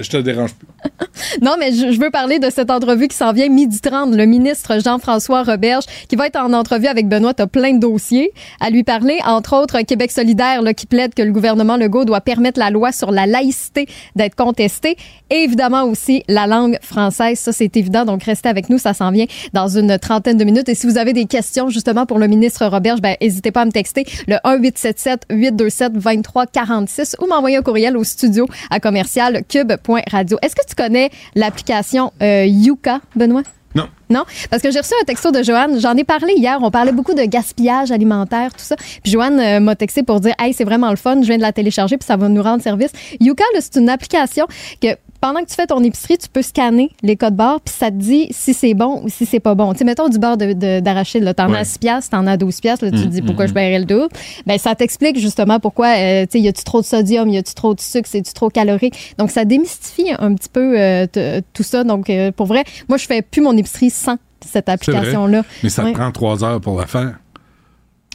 Je 0.00 0.10
te- 0.10 0.16
dérange 0.18 0.54
plus. 0.54 0.68
Non, 1.42 1.56
mais 1.58 1.72
je, 1.72 1.98
veux 1.98 2.10
parler 2.10 2.38
de 2.38 2.50
cette 2.50 2.70
entrevue 2.70 3.08
qui 3.08 3.16
s'en 3.16 3.32
vient 3.32 3.48
midi 3.48 3.80
30. 3.80 4.14
Le 4.14 4.26
ministre 4.26 4.80
Jean-François 4.82 5.42
Roberge 5.42 5.84
qui 6.08 6.16
va 6.16 6.26
être 6.26 6.36
en 6.36 6.52
entrevue 6.52 6.86
avec 6.86 7.08
Benoît. 7.08 7.34
T'as 7.34 7.46
plein 7.46 7.74
de 7.74 7.78
dossiers 7.78 8.32
à 8.60 8.70
lui 8.70 8.84
parler. 8.84 9.18
Entre 9.24 9.56
autres, 9.56 9.80
Québec 9.80 10.10
solidaire 10.10 10.62
là, 10.62 10.74
qui 10.74 10.86
plaide 10.86 11.14
que 11.14 11.22
le 11.22 11.32
gouvernement 11.32 11.76
Legault 11.76 12.04
doit 12.04 12.20
permettre 12.20 12.58
la 12.58 12.70
loi 12.70 12.92
sur 12.92 13.12
la 13.12 13.26
laïcité 13.26 13.86
d'être 14.14 14.34
contestée. 14.34 14.96
Et 15.30 15.36
évidemment 15.36 15.84
aussi 15.84 16.22
la 16.28 16.46
langue 16.46 16.78
française. 16.82 17.38
Ça, 17.38 17.52
c'est 17.52 17.76
évident. 17.76 18.04
Donc, 18.04 18.22
restez 18.22 18.48
avec 18.48 18.70
nous. 18.70 18.78
Ça 18.78 18.94
s'en 18.94 19.10
vient 19.10 19.26
dans 19.52 19.68
une 19.68 19.98
trentaine 19.98 20.36
de 20.36 20.44
minutes. 20.44 20.68
Et 20.68 20.74
si 20.74 20.86
vous 20.86 20.98
avez 20.98 21.12
des 21.12 21.26
questions 21.26 21.68
justement 21.68 22.06
pour 22.06 22.18
le 22.18 22.26
ministre 22.28 22.66
Roberge, 22.66 23.00
ben, 23.00 23.16
n'hésitez 23.20 23.50
pas 23.52 23.62
à 23.62 23.64
me 23.64 23.72
texter 23.72 24.04
le 24.28 24.36
1-877-827-2346 24.44 27.14
ou 27.20 27.26
m'envoyer 27.26 27.56
un 27.56 27.62
courriel 27.62 27.96
au 27.96 28.04
studio 28.04 28.46
à 28.70 28.80
commercial 28.80 29.42
cube.radio. 29.76 30.38
Est-ce 30.42 30.54
que 30.54 30.66
tu 30.66 30.74
connais 30.74 31.10
l'application 31.34 32.12
euh, 32.22 32.44
Yuka, 32.46 33.00
Benoît? 33.14 33.42
Non. 33.74 33.88
Non, 34.08 34.24
parce 34.50 34.62
que 34.62 34.70
j'ai 34.70 34.78
reçu 34.78 34.94
un 35.00 35.04
texto 35.04 35.32
de 35.32 35.42
Joanne. 35.42 35.78
J'en 35.80 35.94
ai 35.96 36.04
parlé 36.04 36.32
hier. 36.34 36.58
On 36.62 36.70
parlait 36.70 36.92
beaucoup 36.92 37.12
de 37.12 37.22
gaspillage 37.24 37.90
alimentaire, 37.90 38.52
tout 38.52 38.64
ça. 38.64 38.76
Puis 38.76 39.12
Joanne 39.12 39.38
euh, 39.38 39.60
m'a 39.60 39.76
texté 39.76 40.02
pour 40.02 40.20
dire 40.20 40.34
Hey, 40.38 40.54
c'est 40.54 40.64
vraiment 40.64 40.88
le 40.88 40.96
fun. 40.96 41.20
Je 41.20 41.26
viens 41.26 41.36
de 41.36 41.42
la 41.42 41.52
télécharger, 41.52 41.98
puis 41.98 42.06
ça 42.06 42.16
va 42.16 42.28
nous 42.28 42.42
rendre 42.42 42.62
service. 42.62 42.92
Yuka, 43.20 43.44
c'est 43.60 43.76
une 43.76 43.90
application 43.90 44.46
que 44.80 44.96
pendant 45.20 45.40
que 45.40 45.46
tu 45.48 45.54
fais 45.54 45.66
ton 45.66 45.82
épicerie, 45.82 46.18
tu 46.18 46.28
peux 46.28 46.42
scanner 46.42 46.90
les 47.02 47.16
codes 47.16 47.34
barres, 47.36 47.60
puis 47.60 47.74
ça 47.76 47.90
te 47.90 47.96
dit 47.96 48.28
si 48.30 48.54
c'est 48.54 48.74
bon 48.74 49.02
ou 49.04 49.08
si 49.08 49.26
c'est 49.26 49.40
pas 49.40 49.54
bon. 49.54 49.72
Tu 49.72 49.78
sais, 49.78 49.84
mettons 49.84 50.08
du 50.08 50.18
beurre 50.18 50.36
de- 50.36 50.52
de- 50.52 50.80
d'arachide, 50.80 51.22
là. 51.22 51.34
T'en 51.34 51.50
Ouais. 51.50 51.58
as 51.58 51.64
6 51.64 51.78
piastres, 51.78 52.10
t'en 52.10 52.26
as 52.26 52.36
12 52.36 52.60
piastres, 52.60 52.84
là. 52.84 52.90
Tu 52.90 53.02
te 53.02 53.06
dis 53.08 53.22
pourquoi 53.22 53.46
je 53.46 53.52
paierais 53.52 53.78
le 53.78 53.84
double? 53.84 54.08
Ben, 54.46 54.58
ça 54.58 54.74
t'explique 54.74 55.18
justement 55.18 55.60
pourquoi, 55.60 55.88
euh, 55.96 56.22
tu 56.26 56.38
sais, 56.38 56.40
y 56.40 56.48
a-tu 56.48 56.64
trop 56.64 56.80
de 56.80 56.86
sodium, 56.86 57.28
y 57.28 57.38
a-tu 57.38 57.54
trop 57.54 57.74
de 57.74 57.80
sucre, 57.80 58.08
c'est-tu 58.10 58.32
trop 58.32 58.48
calorique? 58.50 59.14
Donc, 59.18 59.30
ça 59.30 59.44
démystifie 59.44 60.10
un 60.18 60.34
petit 60.34 60.48
peu 60.48 60.74
euh, 60.78 61.06
tout 61.52 61.62
ça. 61.62 61.84
Donc, 61.84 62.10
euh, 62.10 62.32
pour 62.32 62.46
vrai, 62.46 62.64
moi, 62.88 62.98
je 62.98 63.06
fais 63.06 63.22
plus 63.22 63.40
mon 63.42 63.56
épicerie 63.56 63.90
sans 63.90 64.16
cette 64.46 64.68
application-là. 64.68 65.42
Mais 65.62 65.68
ça 65.70 65.82
Ouais. 65.82 65.92
te 65.92 65.98
prend 65.98 66.10
trois 66.12 66.44
heures 66.44 66.60
pour 66.60 66.78
la 66.78 66.86
faire. 66.86 67.14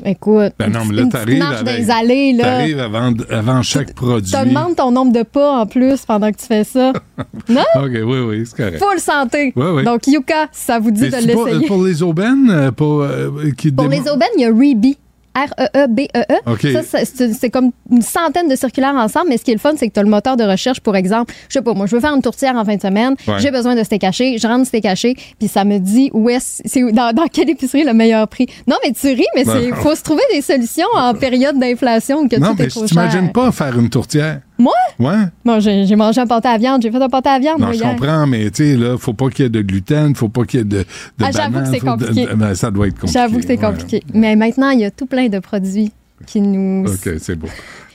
Écoute, 0.03 0.53
Ben 0.57 0.71
non, 0.71 0.81
une 0.83 0.89
mais 0.89 0.95
là, 0.95 1.01
petite 1.03 1.11
t'arrives 1.11 1.39
marche 1.39 1.59
avec- 1.61 1.77
les 1.79 1.91
allées, 1.91 2.33
là. 2.33 2.43
T'arrives 2.43 2.79
avant, 2.79 3.13
avant 3.29 3.61
chaque 3.61 3.93
produit. 3.93 4.31
Tu 4.31 4.47
demandes 4.49 4.75
ton 4.75 4.91
nombre 4.91 5.11
de 5.13 5.23
pas 5.23 5.59
en 5.59 5.65
plus 5.65 6.05
pendant 6.05 6.31
que 6.31 6.37
tu 6.37 6.45
fais 6.45 6.63
ça. 6.63 6.91
non? 7.49 7.61
OK, 7.75 7.91
oui, 7.93 8.19
oui, 8.27 8.43
c'est 8.45 8.57
correct. 8.57 8.79
Full 8.83 8.99
santé. 8.99 9.53
Donc, 9.85 10.07
Yuka, 10.07 10.47
ça 10.51 10.79
vous 10.79 10.91
dit 10.91 11.01
Mais 11.01 11.07
de 11.09 11.11
pas- 11.13 11.19
l'essayer. 11.49 11.67
pour 11.67 11.83
les 11.83 12.01
aubaines, 12.03 12.49
euh, 12.49 12.71
pour, 12.71 13.01
euh, 13.01 13.29
qui 13.57 13.71
Pour 13.71 13.87
démon- 13.87 14.03
les 14.03 14.09
aubaines, 14.09 14.29
il 14.37 14.41
y 14.41 14.45
a 14.45 14.49
Reebee. 14.49 14.97
R-E-E-B-E-E. 15.35 16.51
OK. 16.51 16.61
Ça, 16.73 16.81
c'est- 16.83 17.05
c'est 17.05 17.33
c'est 17.33 17.49
comme 17.49 17.71
une 17.89 18.01
centaine 18.01 18.47
de 18.47 18.55
circulaires 18.55 18.95
ensemble, 18.95 19.27
mais 19.29 19.37
ce 19.37 19.43
qui 19.43 19.51
est 19.51 19.55
le 19.55 19.59
fun, 19.59 19.73
c'est 19.77 19.87
que 19.87 19.93
tu 19.93 19.99
as 19.99 20.03
le 20.03 20.09
moteur 20.09 20.37
de 20.37 20.43
recherche, 20.43 20.79
pour 20.81 20.95
exemple. 20.95 21.33
Je 21.49 21.53
sais 21.53 21.61
pas, 21.61 21.73
moi, 21.73 21.85
je 21.85 21.95
veux 21.95 22.01
faire 22.01 22.13
une 22.15 22.21
tourtière 22.21 22.55
en 22.55 22.65
fin 22.65 22.75
de 22.75 22.81
semaine, 22.81 23.15
Ouais. 23.27 23.35
j'ai 23.39 23.51
besoin 23.51 23.75
de 23.75 23.83
steak 23.83 24.03
haché, 24.03 24.37
je 24.37 24.47
rentre 24.47 24.65
steak 24.67 24.85
haché, 24.85 25.15
puis 25.39 25.47
ça 25.47 25.63
me 25.63 25.77
dit 25.79 26.09
où 26.13 26.29
est-ce, 26.29 26.61
c'est 26.65 26.81
dans, 26.91 27.13
dans 27.13 27.27
quelle 27.27 27.49
épicerie 27.49 27.83
le 27.83 27.93
meilleur 27.93 28.27
prix. 28.27 28.47
Non, 28.67 28.75
mais 28.83 28.91
tu 28.91 29.07
ris, 29.07 29.25
mais 29.35 29.43
il 29.63 29.73
faut 29.75 29.95
se 29.95 30.03
trouver 30.03 30.23
des 30.33 30.41
solutions 30.41 30.87
en 30.95 31.13
période 31.13 31.57
d'inflation 31.59 32.27
que 32.27 32.35
Non, 32.37 32.47
tout 32.55 32.61
est 32.61 32.65
mais 32.65 32.67
trop 32.69 32.81
je 32.81 32.87
t'imagine 32.87 33.31
pas 33.31 33.51
faire 33.51 33.77
une 33.79 33.89
tourtière. 33.89 34.41
Moi? 34.61 34.73
Ouais. 34.99 35.15
Bon, 35.43 35.59
j'ai 35.59 35.95
mangé 35.95 36.21
un 36.21 36.27
pâté 36.27 36.47
à 36.49 36.57
viande, 36.57 36.81
j'ai 36.83 36.91
fait 36.91 37.01
un 37.01 37.09
pâté 37.09 37.29
à 37.29 37.39
viande, 37.39 37.59
Non, 37.59 37.65
moi, 37.67 37.73
je 37.73 37.79
hier. 37.79 37.89
comprends, 37.95 38.27
mais 38.27 38.51
tu 38.51 38.63
sais, 38.63 38.77
là, 38.77 38.95
faut 38.97 39.13
pas 39.13 39.29
qu'il 39.29 39.43
y 39.43 39.45
ait 39.47 39.49
de 39.49 39.61
gluten, 39.61 40.13
faut 40.15 40.29
pas 40.29 40.43
qu'il 40.45 40.59
y 40.59 40.61
ait 40.61 40.65
de, 40.65 40.77
de 40.79 40.85
Ah, 41.23 41.31
j'avoue 41.31 41.59
que 41.61 41.65
c'est 41.65 41.79
de- 41.79 41.85
compliqué. 41.85 42.27
ben, 42.35 42.53
ça 42.53 42.69
doit 42.69 42.87
être 42.87 42.93
compliqué. 42.99 43.13
J'avoue 43.19 43.37
que 43.39 43.45
c'est 43.47 43.49
ouais. 43.57 43.57
compliqué. 43.57 44.03
Mais 44.13 44.35
maintenant, 44.35 44.69
il 44.69 44.81
y 44.81 44.85
a 44.85 44.91
tout 44.91 45.07
plein 45.07 45.27
de 45.29 45.39
produits 45.39 45.91
qui 46.27 46.39
nous... 46.41 46.85
OK, 46.87 47.09
c'est 47.19 47.35
beau. 47.35 47.47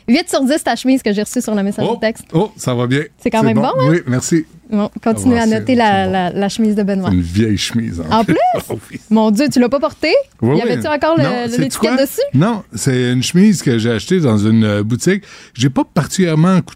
8 0.08 0.30
sur 0.30 0.44
10 0.44 0.62
ta 0.62 0.76
chemise 0.76 1.02
que 1.02 1.12
j'ai 1.12 1.22
reçue 1.22 1.40
sur 1.40 1.54
le 1.54 1.62
message 1.62 1.86
Oh, 1.88 1.96
texte. 2.00 2.24
oh, 2.32 2.50
ça 2.56 2.74
va 2.74 2.86
bien. 2.86 3.02
C'est 3.18 3.30
quand 3.30 3.42
même 3.42 3.56
bon, 3.56 3.64
hein? 3.64 3.88
Oui, 3.90 3.98
merci. 4.06 4.44
Bon, 4.70 4.88
continuez 5.02 5.38
Ah, 5.38 5.42
à 5.42 5.46
noter 5.46 5.74
la, 5.74 6.06
bon. 6.06 6.12
la, 6.12 6.30
la 6.30 6.48
chemise 6.48 6.74
de 6.74 6.82
Benoît. 6.82 7.10
Une 7.10 7.20
vieille 7.20 7.58
chemise. 7.58 8.02
En 8.10 8.24
plus? 8.24 8.36
Oh, 8.70 8.78
oui. 8.90 9.00
Mon 9.10 9.30
Dieu, 9.30 9.48
tu 9.48 9.58
l'as 9.60 9.68
pas 9.68 9.80
portée? 9.80 10.14
Oui, 10.42 10.58
y 10.58 10.62
avait-tu 10.62 10.86
encore 10.86 11.16
l'étiquette 11.18 11.98
dessus? 12.00 12.20
Non, 12.34 12.62
c'est 12.74 13.12
une 13.12 13.22
chemise 13.22 13.62
que 13.62 13.78
j'ai 13.78 13.90
achetée 13.90 14.20
dans 14.20 14.38
une 14.38 14.64
euh, 14.64 14.82
boutique. 14.82 15.24
J'ai 15.54 15.70
pas 15.70 15.84
particulièrement 15.84 16.60
coût- 16.62 16.74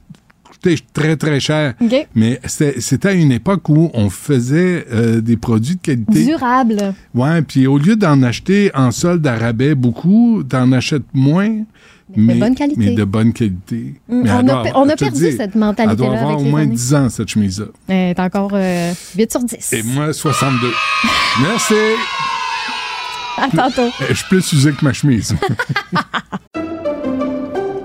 coûté 0.49 0.77
très, 0.93 1.16
très 1.16 1.40
cher. 1.40 1.75
Mais 2.14 2.40
c'était 2.47 2.81
c'était 2.81 3.09
à 3.09 3.12
une 3.12 3.33
époque 3.33 3.68
où 3.68 3.91
on 3.95 4.11
faisait 4.11 4.87
euh, 4.93 5.20
des 5.20 5.37
produits 5.37 5.76
de 5.76 5.81
qualité. 5.81 6.24
Durable. 6.26 6.95
Ouais, 7.14 7.43
puis 7.43 7.66
au 7.66 7.78
lieu 7.78 7.97
d'en 7.97 8.22
acheter 8.22 8.70
en 8.74 8.91
solde 8.93 9.26
à 9.26 9.37
rabais 9.37 9.74
beaucoup, 9.74 10.43
t'en 10.49 10.70
achètes 10.72 11.03
moins. 11.14 11.62
Mais 12.17 12.35
de 12.35 12.41
bonne 12.41 12.55
qualité. 12.55 12.81
Mais 12.81 12.91
de 12.95 13.05
bonne 13.05 13.33
qualité. 13.33 13.95
Mm, 14.09 14.23
Mais 14.23 14.31
on 14.31 14.49
a 14.49 14.65
on 14.75 14.87
perdu 14.87 15.31
dis, 15.31 15.37
cette 15.37 15.55
mentalité-là 15.55 15.91
Elle 15.91 15.97
doit 15.97 16.17
avoir 16.17 16.31
avec 16.35 16.47
au 16.47 16.51
moins 16.51 16.63
années. 16.63 16.75
10 16.75 16.95
ans, 16.95 17.09
cette 17.09 17.29
chemise-là. 17.29 17.67
Elle 17.89 18.11
est 18.11 18.21
encore 18.21 18.51
euh, 18.55 18.93
8 19.17 19.31
sur 19.31 19.43
10. 19.43 19.73
Et 19.73 19.83
moi, 19.83 20.13
62. 20.13 20.71
Merci. 21.43 21.75
À 23.37 23.49
tantôt. 23.49 23.91
Je 24.09 24.15
suis 24.15 24.27
plus 24.29 24.53
usé 24.53 24.73
que 24.73 24.85
ma 24.85 24.93
chemise. 24.93 25.35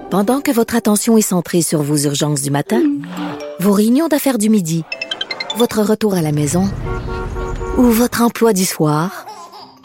Pendant 0.09 0.41
que 0.41 0.51
votre 0.51 0.75
attention 0.75 1.17
est 1.17 1.21
centrée 1.21 1.61
sur 1.61 1.81
vos 1.81 1.97
urgences 1.97 2.41
du 2.41 2.51
matin, 2.51 2.81
Vos 3.59 3.71
réunions 3.71 4.09
d'affaires 4.09 4.37
du 4.37 4.49
midi, 4.49 4.83
votre 5.57 5.81
retour 5.81 6.13
à 6.13 6.21
la 6.21 6.33
maison 6.33 6.69
ou 7.77 7.83
votre 7.83 8.21
emploi 8.21 8.51
du 8.51 8.65
soir, 8.65 9.25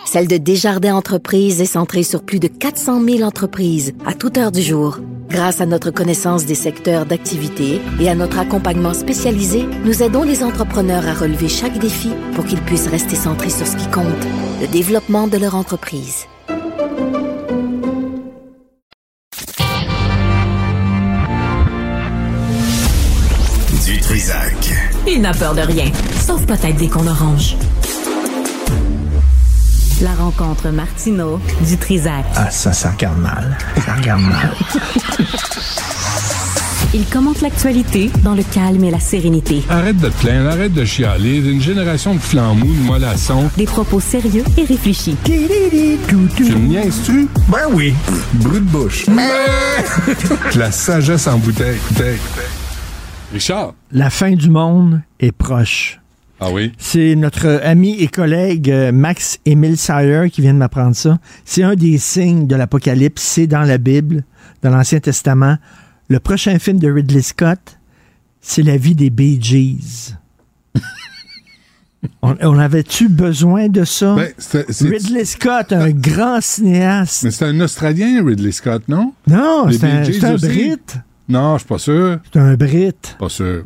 celle 0.06 0.26
de 0.26 0.36
Desjardins 0.36 0.94
Entreprises 0.94 1.60
est 1.60 1.66
centrée 1.66 2.02
sur 2.02 2.22
plus 2.22 2.40
de 2.40 2.48
400 2.48 3.02
000 3.04 3.22
entreprises 3.22 3.92
à 4.06 4.14
toute 4.14 4.38
heure 4.38 4.52
du 4.52 4.62
jour. 4.62 4.98
Grâce 5.28 5.60
à 5.60 5.66
notre 5.66 5.92
connaissance 5.92 6.44
des 6.44 6.56
secteurs 6.56 7.06
d'activité 7.06 7.80
et 8.00 8.08
à 8.08 8.16
notre 8.16 8.40
accompagnement 8.40 8.94
spécialisé, 8.94 9.64
nous 9.84 10.02
aidons 10.02 10.24
les 10.24 10.42
entrepreneurs 10.42 11.06
à 11.06 11.14
relever 11.14 11.48
chaque 11.48 11.78
défi 11.78 12.10
pour 12.34 12.44
qu'ils 12.44 12.60
puissent 12.62 12.88
rester 12.88 13.14
centrés 13.14 13.50
sur 13.50 13.66
ce 13.66 13.76
qui 13.76 13.88
compte, 13.90 14.06
le 14.60 14.66
développement 14.66 15.28
de 15.28 15.38
leur 15.38 15.54
entreprise. 15.54 16.26
Du 23.86 24.00
Trisac. 24.00 24.70
Il 25.06 25.20
n'a 25.20 25.32
peur 25.32 25.54
de 25.54 25.60
rien, 25.60 25.90
sauf 26.20 26.44
peut-être 26.44 26.76
des 26.76 26.88
qu'on 26.88 27.06
orange. 27.06 27.56
La 30.02 30.14
rencontre 30.14 30.70
Martino 30.70 31.38
du 31.66 31.76
Trisac. 31.76 32.24
Ah, 32.34 32.50
ça, 32.50 32.72
ça 32.72 32.90
regarde 32.92 33.18
mal. 33.18 33.56
Ça 33.84 33.94
regarde 33.94 34.22
mal. 34.22 34.54
Il 36.94 37.04
commente 37.04 37.40
l'actualité 37.42 38.10
dans 38.24 38.34
le 38.34 38.42
calme 38.42 38.82
et 38.82 38.90
la 38.90 38.98
sérénité. 38.98 39.62
Arrête 39.68 39.98
de 39.98 40.08
te 40.08 40.20
plaindre, 40.20 40.48
arrête 40.48 40.72
de 40.72 40.84
chialer. 40.84 41.36
Une 41.36 41.60
génération 41.60 42.14
de 42.14 42.18
flambous, 42.18 42.66
de 42.66 42.86
mollassons. 42.86 43.48
Des 43.58 43.66
propos 43.66 44.00
sérieux 44.00 44.42
et 44.56 44.64
réfléchis. 44.64 45.16
Tu 45.24 45.32
me 45.34 46.66
niaises-tu? 46.66 47.28
Ben 47.48 47.68
oui. 47.70 47.94
Brut 48.34 48.64
de 48.64 48.70
bouche. 48.70 49.04
La 50.56 50.72
sagesse 50.72 51.26
en 51.26 51.38
bouteille. 51.38 51.78
Richard. 53.32 53.74
La 53.92 54.10
fin 54.10 54.32
du 54.32 54.50
monde 54.50 55.00
est 55.20 55.32
proche. 55.32 55.99
Ah 56.42 56.50
oui? 56.50 56.72
C'est 56.78 57.14
notre 57.16 57.60
ami 57.62 58.00
et 58.00 58.08
collègue 58.08 58.70
euh, 58.70 58.92
Max 58.92 59.38
Emile 59.44 59.76
Sayer 59.76 60.30
qui 60.30 60.40
vient 60.40 60.54
de 60.54 60.58
m'apprendre 60.58 60.96
ça. 60.96 61.18
C'est 61.44 61.62
un 61.62 61.74
des 61.74 61.98
signes 61.98 62.46
de 62.46 62.56
l'Apocalypse. 62.56 63.22
C'est 63.22 63.46
dans 63.46 63.62
la 63.62 63.76
Bible, 63.76 64.24
dans 64.62 64.70
l'Ancien 64.70 65.00
Testament. 65.00 65.58
Le 66.08 66.18
prochain 66.18 66.58
film 66.58 66.78
de 66.78 66.90
Ridley 66.90 67.20
Scott, 67.20 67.78
c'est 68.40 68.62
la 68.62 68.78
vie 68.78 68.94
des 68.94 69.10
Bee 69.10 69.38
Gees. 69.40 70.16
on, 72.22 72.34
on 72.40 72.58
avait-tu 72.58 73.10
besoin 73.10 73.68
de 73.68 73.84
ça? 73.84 74.16
Ben, 74.16 74.32
Ridley 74.80 75.26
Scott, 75.26 75.72
un 75.72 75.90
grand 75.90 76.40
cinéaste. 76.40 77.24
Mais 77.24 77.30
c'est 77.32 77.44
un 77.44 77.60
Australien, 77.60 78.24
Ridley 78.24 78.52
Scott, 78.52 78.82
non? 78.88 79.12
Non, 79.28 79.66
c'est 79.70 79.84
un, 79.84 80.32
un? 80.32 80.36
Brit. 80.36 80.78
Non, 81.28 81.54
je 81.54 81.58
suis 81.60 81.68
pas 81.68 81.78
sûr. 81.78 82.18
C'est 82.32 82.40
un 82.40 82.54
Brit. 82.54 82.94
Pas 83.18 83.28
sûr. 83.28 83.64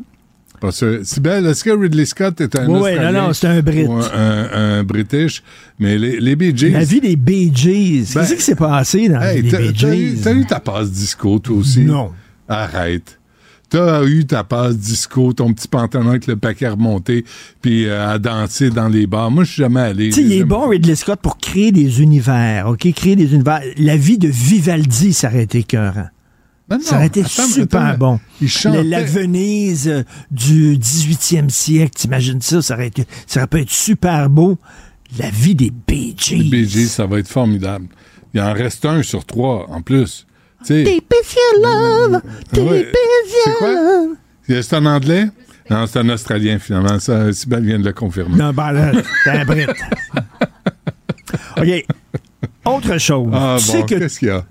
Sûr. 0.71 1.01
Sibelle, 1.03 1.47
est-ce 1.47 1.65
que 1.65 1.71
Ridley 1.71 2.05
Scott 2.07 2.41
est 2.41 2.57
un 2.59 2.67
Oui, 2.67 2.81
oui, 2.83 2.91
Australien? 2.91 3.13
non, 3.13 3.27
non, 3.29 3.33
c'est 3.33 3.47
un 3.49 3.61
Brit. 3.63 3.85
ou 3.87 3.93
un, 3.93 4.49
un 4.53 4.85
British? 4.85 5.43
Mais 5.79 5.99
les, 5.99 6.21
les 6.21 6.37
Bee 6.37 6.57
Gees... 6.57 6.71
La 6.71 6.85
vie 6.85 7.01
des 7.01 7.17
Bee 7.17 7.51
Gees. 7.55 8.13
Ben, 8.15 8.21
Qu'est-ce 8.21 8.35
qui 8.35 8.43
s'est 8.43 8.55
passé 8.55 9.09
dans 9.09 9.21
Hey, 9.21 9.37
les 9.37 9.43
Bee 9.43 9.51
t'as 9.51 9.61
eu- 9.63 9.75
Gees? 10.15 10.21
t'as 10.23 10.33
eu 10.33 10.45
ta 10.47 10.61
passe 10.61 10.91
disco, 10.91 11.39
toi 11.39 11.57
aussi? 11.57 11.81
Non. 11.81 12.11
Arrête. 12.49 13.19
T'as 13.71 14.05
eu 14.05 14.25
ta 14.25 14.45
passe 14.45 14.77
disco, 14.77 15.33
ton 15.33 15.53
petit 15.53 15.67
pantalon 15.67 16.11
avec 16.11 16.29
le 16.29 16.37
paquet 16.37 16.69
remonté, 16.69 17.25
puis 17.61 17.87
euh, 17.87 18.09
à 18.09 18.19
danser 18.21 18.71
dans 18.71 18.89
les 18.89 19.07
bars. 19.09 19.33
Moi, 19.33 19.43
je 19.43 19.53
suis 19.53 19.63
jamais 19.63 19.81
allé. 19.81 20.11
Tu 20.11 20.17
sais, 20.17 20.23
il 20.23 20.33
est 20.33 20.45
bon, 20.45 20.69
Ridley 20.69 20.95
Scott, 20.95 21.19
pour 21.21 21.39
créer 21.39 21.73
des 21.73 22.01
univers, 22.01 22.69
OK? 22.69 22.87
Créer 22.95 23.17
des 23.17 23.35
univers. 23.35 23.61
La 23.79 23.97
vie 23.97 24.19
de 24.19 24.29
Vivaldi, 24.29 25.13
ça 25.13 25.29
aurait 25.29 25.43
été 25.45 25.59
écœurant. 25.59 26.07
Ben 26.69 26.79
non, 26.79 26.83
Ça 26.83 26.97
aurait 26.97 27.07
été 27.09 27.21
attends, 27.21 27.47
super 27.47 27.83
attends, 27.83 27.99
bon. 27.99 28.21
Il 28.41 28.49
chantait. 28.49 28.83
La, 28.85 29.01
la 29.01 29.05
Venise 29.05 30.05
du 30.31 30.77
18e 30.79 31.51
siècle, 31.51 31.91
t'imagines 31.95 32.41
ça? 32.41 32.63
Ça 32.63 32.75
aurait, 32.75 32.87
été, 32.87 33.05
ça 33.27 33.41
aurait 33.41 33.47
pu 33.49 33.61
être 33.61 33.71
super 33.71 34.31
beau. 34.31 34.57
La 35.19 35.29
vie 35.31 35.55
des 35.55 35.71
Bee 35.71 36.15
Gees. 36.17 36.37
Les 36.39 36.45
Bee 36.51 36.69
Gees, 36.69 36.89
ça 36.89 37.05
va 37.07 37.19
être 37.19 37.29
formidable. 37.29 37.87
Il 38.33 38.41
en 38.41 38.53
reste 38.55 38.85
un 38.87 39.03
sur 39.03 39.25
trois, 39.27 39.67
en 39.71 39.83
plus. 39.83 40.27
Deep 40.67 40.87
is 40.87 41.35
your 41.37 41.63
love, 41.63 42.23
deep 42.53 42.63
Ouais. 42.71 42.81
is 42.81 43.31
C'est 43.45 43.51
your 43.51 43.59
quoi? 43.59 43.73
love. 43.73 44.17
c'est 44.63 44.73
en 44.77 44.87
anglais? 44.87 45.27
Non, 45.71 45.87
c'est 45.87 45.99
un 45.99 46.09
Australien, 46.09 46.59
finalement. 46.59 46.99
Ça, 46.99 47.31
Sibelle 47.35 47.65
vient 47.67 47.79
de 47.79 47.85
le 47.85 47.93
confirmer. 47.93 48.37
Non, 48.37 48.53
ben 48.55 48.73
là, 48.73 48.93
c'est 49.25 49.31
un 49.31 49.45
Brit. 49.45 49.67
OK. 51.59 51.85
Autre 52.65 52.99
chose. 52.99 53.29
Ah 53.33 53.57
tu 53.61 53.67
bon, 53.67 53.73
sais 53.73 53.83
que 53.83 53.99
qu'est-ce 54.01 54.19
qu'il 54.19 54.29
y 54.29 54.31
a? 54.31 54.45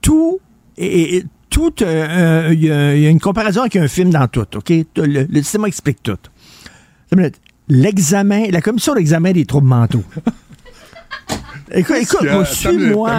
tout 0.00 0.38
et, 0.76 1.16
et- 1.16 1.24
tout 1.56 1.72
euh, 1.80 1.84
euh, 1.86 2.50
il 2.52 2.64
y, 2.64 2.70
a 2.70 2.94
il 2.94 3.00
y 3.00 3.06
a 3.06 3.08
une 3.08 3.18
comparaison 3.18 3.62
avec 3.62 3.76
un 3.76 3.88
film 3.88 4.10
dans 4.10 4.28
tout, 4.28 4.44
OK? 4.54 4.68
Le, 4.68 5.26
le 5.26 5.42
cinéma 5.42 5.68
explique 5.68 6.02
tout. 6.02 6.18
L'examen, 7.68 8.44
la 8.50 8.60
commission 8.60 8.94
d'examen 8.94 9.32
des 9.32 9.46
troubles 9.46 9.66
mentaux. 9.66 10.04
écoute, 11.72 11.96
écoute, 11.96 12.46
suis-moi. 12.46 13.10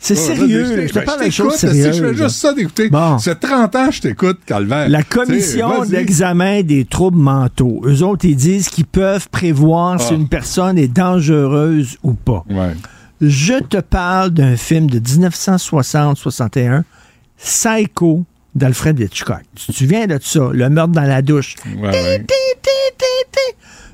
C'est 0.00 0.14
Bon, 0.14 0.20
sérieux, 0.20 0.76
là. 0.76 0.86
Je 0.88 0.92
te 0.92 0.94
ben, 0.98 1.04
parle 1.04 1.24
de 1.24 1.30
choses 1.30 1.54
si 1.54 1.68
Je 1.68 1.72
sérieuses, 1.72 2.00
fais 2.00 2.14
juste 2.14 2.36
ça 2.36 2.52
d'écouter. 2.52 2.88
Bon. 2.90 3.18
Ça 3.18 3.36
fait 3.36 3.46
30 3.46 3.76
ans 3.76 3.86
que 3.86 3.94
je 3.94 4.00
t'écoute, 4.00 4.38
Calvaire. 4.44 4.88
La 4.88 5.04
commission 5.04 5.84
d'examen 5.84 6.62
des 6.62 6.84
troubles 6.84 7.18
mentaux. 7.18 7.80
Eux 7.84 8.02
autres, 8.02 8.24
ils 8.24 8.34
disent 8.36 8.68
qu'ils 8.70 8.86
peuvent 8.86 9.28
prévoir 9.30 10.00
si 10.00 10.14
Ah. 10.14 10.16
une 10.16 10.28
personne 10.28 10.76
est 10.78 10.88
dangereuse 10.88 11.96
ou 12.02 12.14
pas. 12.14 12.44
Ouais. 12.50 12.74
Je 13.20 13.54
te 13.54 13.78
parle 13.78 14.30
d'un 14.30 14.56
film 14.56 14.88
de 14.88 15.00
1960-61, 15.00 16.82
Psycho 17.36 18.24
d'Alfred 18.54 18.98
Hitchcock. 18.98 19.42
Tu 19.54 19.66
te 19.66 19.72
souviens 19.72 20.06
de 20.06 20.18
ça? 20.22 20.50
Le 20.52 20.68
meurtre 20.68 20.92
dans 20.92 21.02
la 21.02 21.22
douche. 21.22 21.54
Ouais, 21.76 21.88
ouais. 21.88 22.26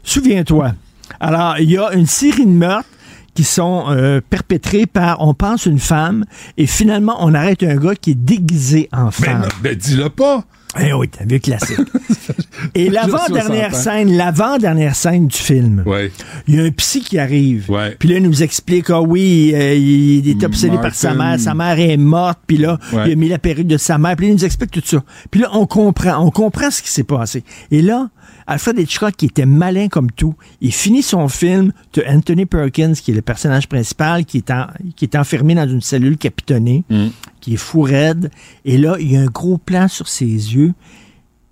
Souviens-toi. 0.02 0.72
Alors, 1.20 1.58
il 1.58 1.70
y 1.70 1.78
a 1.78 1.92
une 1.92 2.06
série 2.06 2.44
de 2.46 2.50
meurtres 2.50 2.88
qui 3.34 3.44
sont 3.44 3.86
euh, 3.88 4.20
perpétrés 4.28 4.86
par, 4.86 5.20
on 5.20 5.34
pense, 5.34 5.66
une 5.66 5.80
femme, 5.80 6.24
et 6.56 6.66
finalement, 6.66 7.16
on 7.20 7.34
arrête 7.34 7.62
un 7.62 7.76
gars 7.76 7.94
qui 7.96 8.12
est 8.12 8.14
déguisé 8.14 8.88
en 8.92 9.10
femme. 9.10 9.48
ben, 9.62 9.74
dis-le 9.74 10.08
pas. 10.08 10.44
Eh 10.80 10.92
oui, 10.92 11.08
t'as 11.08 11.24
vu 11.24 11.34
le 11.34 11.38
classique. 11.38 11.78
et 12.74 12.90
l'avant-dernière 12.90 13.70
60 13.70 13.74
ans. 13.74 13.76
scène, 13.92 14.16
l'avant-dernière 14.16 14.94
scène 14.96 15.26
du 15.28 15.36
film, 15.36 15.82
Ouais. 15.86 16.10
il 16.48 16.54
y 16.56 16.60
a 16.60 16.64
un 16.64 16.70
psy 16.70 17.00
qui 17.00 17.18
arrive. 17.18 17.70
Ouais. 17.70 17.94
Puis 17.98 18.08
là, 18.08 18.16
il 18.16 18.22
nous 18.22 18.42
explique, 18.42 18.90
ah 18.90 19.00
oui, 19.00 19.52
euh, 19.54 19.74
il 19.74 20.28
est 20.28 20.42
obsédé 20.44 20.76
par 20.78 20.94
sa 20.94 21.14
mère, 21.14 21.38
sa 21.38 21.54
mère 21.54 21.78
est 21.78 21.96
morte, 21.96 22.40
puis 22.46 22.56
là, 22.56 22.78
Ouais. 22.92 23.04
il 23.06 23.12
a 23.12 23.16
mis 23.16 23.28
la 23.28 23.38
perruque 23.38 23.66
de 23.66 23.76
sa 23.76 23.98
mère, 23.98 24.16
puis 24.16 24.26
là, 24.26 24.32
il 24.32 24.36
nous 24.36 24.44
explique 24.44 24.70
tout 24.72 24.82
ça. 24.84 25.02
Puis 25.30 25.40
là, 25.40 25.48
on 25.52 25.66
comprend, 25.66 26.18
on 26.24 26.30
comprend 26.30 26.70
ce 26.70 26.82
qui 26.82 26.90
s'est 26.90 27.04
passé. 27.04 27.44
Et 27.70 27.82
là, 27.82 28.08
Alfred 28.46 28.78
Hitchcock, 28.78 29.14
qui 29.16 29.26
était 29.26 29.46
malin 29.46 29.88
comme 29.88 30.10
tout, 30.10 30.34
il 30.60 30.72
finit 30.72 31.02
son 31.02 31.28
film 31.28 31.72
de 31.94 32.04
Anthony 32.08 32.46
Perkins, 32.46 32.92
qui 32.92 33.10
est 33.10 33.14
le 33.14 33.22
personnage 33.22 33.68
principal, 33.68 34.24
qui 34.24 34.38
est, 34.38 34.50
en- 34.50 34.66
qui 34.96 35.04
est 35.06 35.16
enfermé 35.16 35.54
dans 35.54 35.68
une 35.68 35.80
cellule 35.80 36.18
capitonnée, 36.18 36.84
Mm. 36.90 37.06
qui 37.40 37.54
est 37.54 37.58
fou 37.58 37.82
raide. 37.82 38.30
Et 38.64 38.76
là, 38.78 38.96
il 39.00 39.10
y 39.12 39.16
a 39.16 39.20
un 39.20 39.26
gros 39.26 39.58
plan 39.58 39.88
sur 39.88 40.08
ses 40.08 40.26
yeux, 40.26 40.74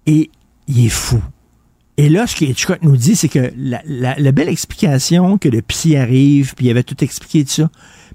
et 0.06 0.30
il 0.68 0.86
est 0.86 0.90
fou. 0.90 1.20
Et 1.98 2.08
là, 2.08 2.26
ce 2.26 2.36
que 2.36 2.44
Hitchcock 2.44 2.78
nous 2.82 2.96
dit, 2.96 3.16
c'est 3.16 3.28
que 3.28 3.52
la, 3.56 3.80
la- 3.86 4.16
la 4.18 4.32
belle 4.32 4.48
explication 4.48 5.38
que 5.38 5.48
le 5.48 5.60
psy 5.62 5.96
arrive, 5.96 6.54
puis 6.54 6.66
il 6.66 6.70
avait 6.70 6.82
tout 6.82 7.02
expliqué 7.04 7.44
de 7.44 7.48
ça, 7.48 7.70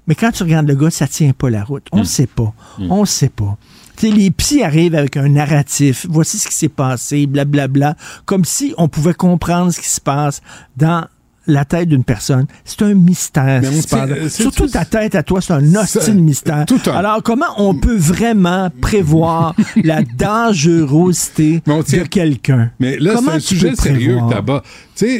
mais 0.06 0.14
quand 0.14 0.32
tu 0.32 0.42
regardes 0.42 0.66
le 0.66 0.74
gars, 0.74 0.90
ça 0.90 1.06
tient 1.06 1.32
pas 1.32 1.48
la 1.50 1.62
route. 1.64 1.86
On 1.92 1.98
ne 1.98 2.04
sait 2.04 2.26
pas. 2.26 2.52
On 2.78 3.00
ne 3.02 3.06
sait 3.06 3.28
pas. 3.28 3.56
Les 4.02 4.30
psys 4.30 4.62
arrivent 4.62 4.94
avec 4.94 5.16
un 5.16 5.28
narratif. 5.28 6.06
Voici 6.08 6.38
ce 6.38 6.48
qui 6.48 6.54
s'est 6.54 6.68
passé, 6.68 7.26
blablabla. 7.26 7.96
Comme 8.26 8.44
si 8.44 8.72
on 8.78 8.88
pouvait 8.88 9.14
comprendre 9.14 9.72
ce 9.72 9.80
qui 9.80 9.88
se 9.88 10.00
passe 10.00 10.40
dans 10.76 11.06
la 11.48 11.64
tête 11.64 11.88
d'une 11.88 12.04
personne. 12.04 12.46
C'est 12.64 12.82
un 12.82 12.94
mystère. 12.94 13.60
C'est- 13.64 14.28
Surtout 14.28 14.68
ta 14.68 14.84
tête 14.84 15.14
à 15.14 15.22
toi, 15.24 15.40
c'est 15.40 15.54
un 15.54 15.74
hostile 15.74 16.22
mystère. 16.22 16.64
un- 16.86 16.90
Alors, 16.92 17.22
comment 17.24 17.46
on 17.56 17.74
peut 17.74 17.96
vraiment 17.96 18.70
prévoir 18.80 19.56
la 19.82 20.02
dangerosité 20.18 21.62
tient- 21.82 22.02
de 22.02 22.08
quelqu'un? 22.08 22.70
Mais 22.78 22.98
là, 22.98 23.14
c'est 23.18 23.30
un 23.30 23.38
sujet 23.40 23.74
sérieux 23.74 24.16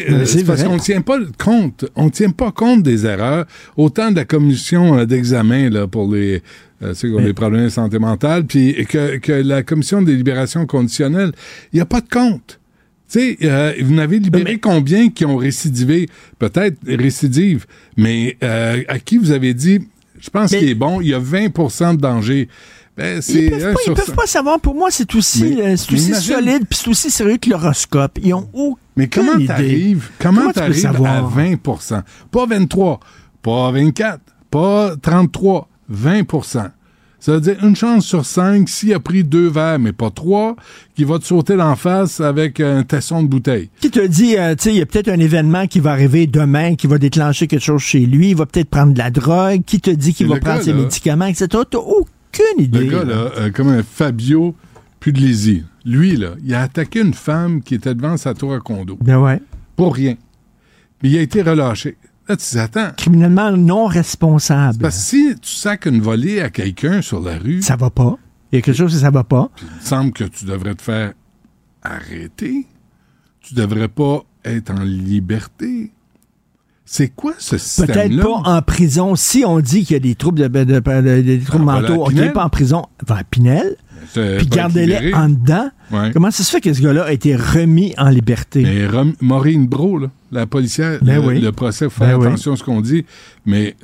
Mais 0.06 0.12
euh, 0.12 0.24
c'est 0.24 0.44
parce 0.44 0.60
vrai. 0.60 0.68
qu'on 0.68 0.74
ne 0.74 0.80
tient 0.80 1.00
pas 1.00 1.18
compte. 1.38 1.84
On 1.96 2.10
tient 2.10 2.30
pas 2.30 2.50
compte 2.52 2.82
des 2.82 3.06
erreurs. 3.06 3.46
Autant 3.76 4.10
de 4.10 4.16
la 4.16 4.24
commission 4.24 4.98
euh, 4.98 5.06
d'examen 5.06 5.70
là 5.70 5.86
pour 5.86 6.12
les 6.12 6.42
euh, 6.82 6.94
problèmes 7.32 7.64
de 7.64 7.68
santé 7.70 7.98
mentale, 7.98 8.44
puis 8.44 8.86
que, 8.88 9.16
que 9.18 9.32
la 9.32 9.62
commission 9.62 10.02
des 10.02 10.14
libérations 10.14 10.66
conditionnelles, 10.66 11.32
il 11.72 11.76
n'y 11.76 11.80
a 11.80 11.86
pas 11.86 12.00
de 12.00 12.08
compte. 12.08 12.60
Tu 13.10 13.18
sais, 13.20 13.38
euh, 13.44 13.72
vous 13.82 13.94
n'avez 13.94 14.18
libéré 14.18 14.44
Mais- 14.44 14.58
combien 14.58 15.08
qui 15.08 15.24
ont 15.24 15.36
récidivé? 15.36 16.08
Peut-être 16.38 16.76
récidive, 16.86 17.64
mais 17.96 18.36
euh, 18.42 18.82
à 18.88 18.98
qui 18.98 19.16
vous 19.16 19.30
avez 19.30 19.54
dit, 19.54 19.80
je 20.20 20.28
pense 20.30 20.52
Mais- 20.52 20.58
qu'il 20.58 20.68
est 20.68 20.74
bon, 20.74 21.00
il 21.00 21.08
y 21.08 21.14
a 21.14 21.18
20% 21.18 21.94
de 21.94 22.00
danger. 22.00 22.48
Ben, 22.98 23.22
Ils 23.28 23.50
peuvent, 23.50 23.64
un 23.64 23.72
pas, 23.74 23.78
ils 23.86 23.94
peuvent 23.94 24.14
pas 24.14 24.26
savoir. 24.26 24.58
Pour 24.60 24.74
moi, 24.74 24.88
c'est 24.90 25.14
aussi, 25.14 25.44
Mais- 25.44 25.62
euh, 25.62 25.76
c'est 25.76 25.92
aussi 25.94 26.08
imagine- 26.08 26.34
solide, 26.34 26.62
puis 26.68 26.78
c'est 26.82 26.88
aussi 26.90 27.10
sérieux 27.10 27.36
que 27.38 27.48
l'horoscope. 27.48 28.18
Ils 28.22 28.34
ont 28.34 28.48
aucune 28.52 28.76
Mais 28.96 29.06
comment 29.08 29.46
t'arrives, 29.46 30.10
comment 30.18 30.40
Comment 30.40 30.52
t'arrives 30.52 30.84
à 30.86 30.92
savoir? 30.92 31.30
20% 31.30 32.02
Pas 32.32 32.46
23, 32.46 32.98
pas 33.40 33.70
24, 33.70 34.20
pas 34.50 34.96
33, 35.00 35.68
20 35.88 36.24
Ça 37.20 37.32
veut 37.32 37.40
dire 37.40 37.56
une 37.64 37.74
chance 37.74 38.06
sur 38.06 38.24
cinq, 38.24 38.68
s'il 38.68 38.94
a 38.94 39.00
pris 39.00 39.24
deux 39.24 39.48
verres, 39.48 39.80
mais 39.80 39.92
pas 39.92 40.10
trois, 40.10 40.54
qu'il 40.94 41.06
va 41.06 41.18
te 41.18 41.24
sauter 41.24 41.56
d'en 41.56 41.74
face 41.74 42.20
avec 42.20 42.60
un 42.60 42.84
tesson 42.84 43.22
de 43.24 43.28
bouteille. 43.28 43.70
Qui 43.80 43.90
te 43.90 44.06
dit, 44.06 44.36
euh, 44.36 44.54
tu 44.54 44.62
sais, 44.64 44.70
il 44.72 44.78
y 44.78 44.80
a 44.80 44.86
peut-être 44.86 45.08
un 45.08 45.18
événement 45.18 45.66
qui 45.66 45.80
va 45.80 45.90
arriver 45.90 46.28
demain, 46.28 46.76
qui 46.76 46.86
va 46.86 46.98
déclencher 46.98 47.48
quelque 47.48 47.64
chose 47.64 47.82
chez 47.82 48.00
lui, 48.06 48.30
il 48.30 48.36
va 48.36 48.46
peut-être 48.46 48.70
prendre 48.70 48.92
de 48.92 48.98
la 48.98 49.10
drogue, 49.10 49.62
qui 49.66 49.80
te 49.80 49.90
dit 49.90 50.14
qu'il 50.14 50.28
va 50.28 50.38
prendre 50.38 50.58
gars, 50.58 50.64
ses 50.64 50.72
là- 50.72 50.78
médicaments, 50.82 51.26
etc. 51.26 51.48
T'as 51.68 51.78
aucune 51.78 52.60
idée. 52.64 52.78
Le 52.78 52.84
gars, 52.86 53.04
là, 53.04 53.32
euh, 53.38 53.50
comme 53.50 53.68
un 53.68 53.82
Fabio 53.82 54.54
Puglisi, 55.00 55.64
lui, 55.84 56.16
là, 56.16 56.30
il 56.44 56.54
a 56.54 56.62
attaqué 56.62 57.00
une 57.00 57.14
femme 57.14 57.62
qui 57.62 57.74
était 57.74 57.94
devant 57.96 58.16
sa 58.16 58.34
tour 58.34 58.54
à 58.54 58.60
condo. 58.60 58.96
Ben 59.02 59.18
ouais. 59.18 59.40
Pour 59.74 59.94
rien. 59.94 60.14
Mais 61.02 61.10
il 61.10 61.18
a 61.18 61.22
été 61.22 61.42
relâché. 61.42 61.96
Là, 62.28 62.36
tu 62.36 62.44
dis, 62.50 62.58
attends, 62.58 62.90
Criminellement 62.96 63.50
non 63.52 63.86
responsable. 63.86 64.78
parce 64.78 64.96
que 64.96 65.02
si 65.02 65.34
tu 65.40 65.50
sacs 65.50 65.86
une 65.86 66.00
volée 66.00 66.40
à 66.40 66.50
quelqu'un 66.50 67.00
sur 67.02 67.20
la 67.20 67.38
rue, 67.38 67.62
Ça 67.62 67.76
va 67.76 67.90
pas. 67.90 68.16
Il 68.52 68.56
y 68.56 68.58
a 68.58 68.62
quelque 68.62 68.76
chose 68.76 68.92
que 68.92 68.98
ça 69.00 69.10
va 69.10 69.24
pas. 69.24 69.50
il 69.62 69.66
me 69.76 69.80
semble 69.80 70.12
que 70.12 70.24
tu 70.24 70.44
devrais 70.44 70.74
te 70.74 70.82
faire 70.82 71.12
arrêter. 71.82 72.66
Tu 73.40 73.54
devrais 73.54 73.88
pas 73.88 74.22
être 74.44 74.70
en 74.70 74.82
liberté. 74.82 75.92
C'est 76.84 77.08
quoi 77.08 77.32
ce 77.38 77.50
Peut-être 77.56 77.62
système-là? 77.62 78.22
pas 78.22 78.30
en 78.50 78.62
prison. 78.62 79.14
Si 79.14 79.44
on 79.46 79.60
dit 79.60 79.84
qu'il 79.84 79.92
y 79.94 79.96
a 79.96 80.00
des 80.00 80.14
troubles, 80.14 80.38
de, 80.40 80.48
de- 80.48 80.64
de- 80.64 80.80
de- 80.80 81.20
des 81.20 81.38
troubles 81.40 81.64
Ah, 81.68 81.72
voilà, 81.80 81.88
mentaux, 81.90 82.02
ok, 82.04 82.08
Pinel. 82.10 82.32
pas 82.32 82.44
en 82.44 82.48
prison, 82.48 82.86
va 83.06 83.16
à 83.18 83.24
Pinel, 83.24 83.76
puis 84.14 84.46
gardez-les 84.46 85.12
en 85.14 85.28
dedans. 85.28 85.70
Ouais. 85.90 86.10
Comment 86.12 86.30
ça 86.30 86.42
se 86.44 86.50
fait 86.50 86.60
que 86.60 86.72
ce 86.72 86.82
gars-là 86.82 87.04
a 87.04 87.12
été 87.12 87.34
remis 87.36 87.94
en 87.98 88.08
liberté? 88.08 88.62
Mais 88.62 88.86
Maureen 89.20 89.66
Bro, 89.66 89.98
là, 89.98 90.10
la 90.32 90.46
policière, 90.46 90.98
Ben 91.02 91.20
le, 91.20 91.26
oui. 91.26 91.40
le 91.40 91.52
procès, 91.52 91.88
faut 91.88 92.00
Ben 92.00 92.08
faire 92.10 92.18
oui. 92.20 92.26
attention 92.26 92.52
à 92.52 92.56
ce 92.56 92.64
qu'on 92.64 92.80
dit, 92.80 93.04
mais 93.46 93.76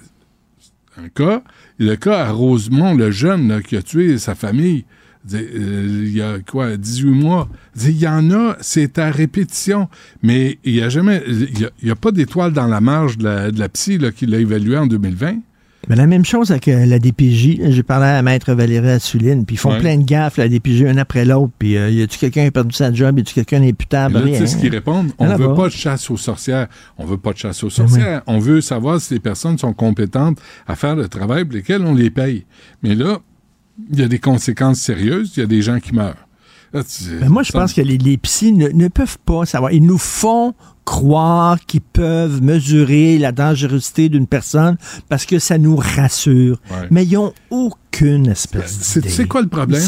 un 1.02 1.08
cas, 1.08 1.42
le 1.78 1.96
cas 1.96 2.24
à 2.26 2.30
Rosemont, 2.30 2.94
le 2.94 3.10
jeune 3.10 3.48
là, 3.48 3.60
qui 3.62 3.76
a 3.76 3.82
tué 3.82 4.18
sa 4.18 4.34
famille, 4.34 4.84
euh, 5.32 6.02
il 6.04 6.14
y 6.14 6.20
a 6.20 6.38
quoi, 6.40 6.76
18 6.76 7.06
mois, 7.10 7.48
il 7.82 7.96
y 7.96 8.06
en 8.06 8.30
a, 8.30 8.56
c'est 8.60 8.98
à 8.98 9.10
répétition, 9.10 9.88
mais 10.22 10.58
il 10.64 10.74
n'y 10.74 10.82
a 10.82 10.90
jamais, 10.90 11.22
il 11.26 11.60
y 11.60 11.64
a, 11.64 11.70
il 11.82 11.94
pas 11.96 12.12
d'étoile 12.12 12.52
dans 12.52 12.66
la 12.66 12.80
marge 12.80 13.16
de 13.18 13.24
la, 13.24 13.50
de 13.50 13.58
la 13.58 13.68
psy 13.70 13.96
là, 13.98 14.12
qui 14.12 14.26
l'a 14.26 14.38
évalué 14.38 14.76
en 14.76 14.86
2020. 14.86 15.36
Mais 15.88 15.96
la 15.96 16.06
même 16.06 16.24
chose 16.24 16.50
avec 16.50 16.68
euh, 16.68 16.86
la 16.86 16.98
DPJ. 16.98 17.58
J'ai 17.70 17.82
parlé 17.82 18.06
à 18.06 18.22
Maître 18.22 18.52
Valérie 18.54 18.90
Assuline, 18.90 19.44
puis 19.44 19.54
ils 19.56 19.58
font 19.58 19.72
Ouais. 19.72 19.78
plein 19.80 19.96
de 19.98 20.04
gaffes, 20.04 20.36
la 20.36 20.48
DPJ, 20.48 20.84
un 20.84 20.96
après 20.98 21.24
l'autre. 21.24 21.52
Puis 21.58 21.76
euh, 21.76 21.90
y 21.90 22.02
a-tu 22.02 22.18
quelqu'un 22.18 22.42
qui 22.42 22.48
a 22.48 22.50
perdu 22.50 22.74
sa 22.74 22.92
job? 22.92 23.18
Y 23.18 23.22
a-tu 23.22 23.34
quelqu'un 23.34 23.60
d'imputable? 23.60 24.18
là, 24.24 24.38
tu 24.38 24.46
ce 24.46 24.56
qu'ils 24.56 24.70
répondent? 24.70 25.10
On 25.18 25.28
à 25.28 25.36
veut 25.36 25.54
pas 25.54 25.66
de 25.68 25.72
chasse 25.72 26.10
aux 26.10 26.16
sorcières. 26.16 26.68
On 26.98 27.04
veut 27.04 27.18
pas 27.18 27.32
de 27.32 27.38
chasse 27.38 27.62
aux 27.64 27.68
Ben 27.68 27.72
sorcières. 27.74 28.22
On 28.26 28.38
veut 28.38 28.60
savoir 28.60 29.00
si 29.00 29.14
les 29.14 29.20
personnes 29.20 29.58
sont 29.58 29.72
compétentes 29.72 30.38
à 30.66 30.76
faire 30.76 30.96
le 30.96 31.08
travail 31.08 31.44
pour 31.44 31.54
lequel 31.56 31.82
on 31.82 31.94
les 31.94 32.10
paye. 32.10 32.44
Mais 32.82 32.94
là, 32.94 33.18
il 33.92 33.98
y 33.98 34.02
a 34.02 34.08
des 34.08 34.18
conséquences 34.20 34.78
sérieuses. 34.80 35.32
Il 35.36 35.40
y 35.40 35.42
a 35.42 35.46
des 35.46 35.62
gens 35.62 35.80
qui 35.80 35.94
meurent. 35.94 36.26
Mais 37.12 37.20
Ben, 37.20 37.28
moi, 37.28 37.42
je 37.42 37.52
pense 37.52 37.72
que 37.72 37.80
les, 37.80 37.98
les 37.98 38.16
psys 38.18 38.52
ne, 38.52 38.68
ne 38.68 38.88
peuvent 38.88 39.18
pas 39.24 39.46
savoir. 39.46 39.72
Ils 39.72 39.84
nous 39.84 39.98
font 39.98 40.54
croire 40.84 41.58
qu'ils 41.64 41.80
peuvent 41.80 42.42
mesurer 42.42 43.16
la 43.18 43.32
dangerosité 43.32 44.08
d'une 44.10 44.26
personne 44.26 44.76
parce 45.08 45.24
que 45.24 45.38
ça 45.38 45.56
nous 45.56 45.76
rassure. 45.76 46.60
Ouais. 46.70 46.88
Mais 46.90 47.04
ils 47.06 47.14
n'ont 47.14 47.32
aucune 47.50 48.26
espèce 48.26 48.76
C'est- 48.82 49.00
d'idée. 49.00 49.12
Sais 49.14 49.26
quoi 49.26 49.40
le 49.42 49.48
problème? 49.48 49.80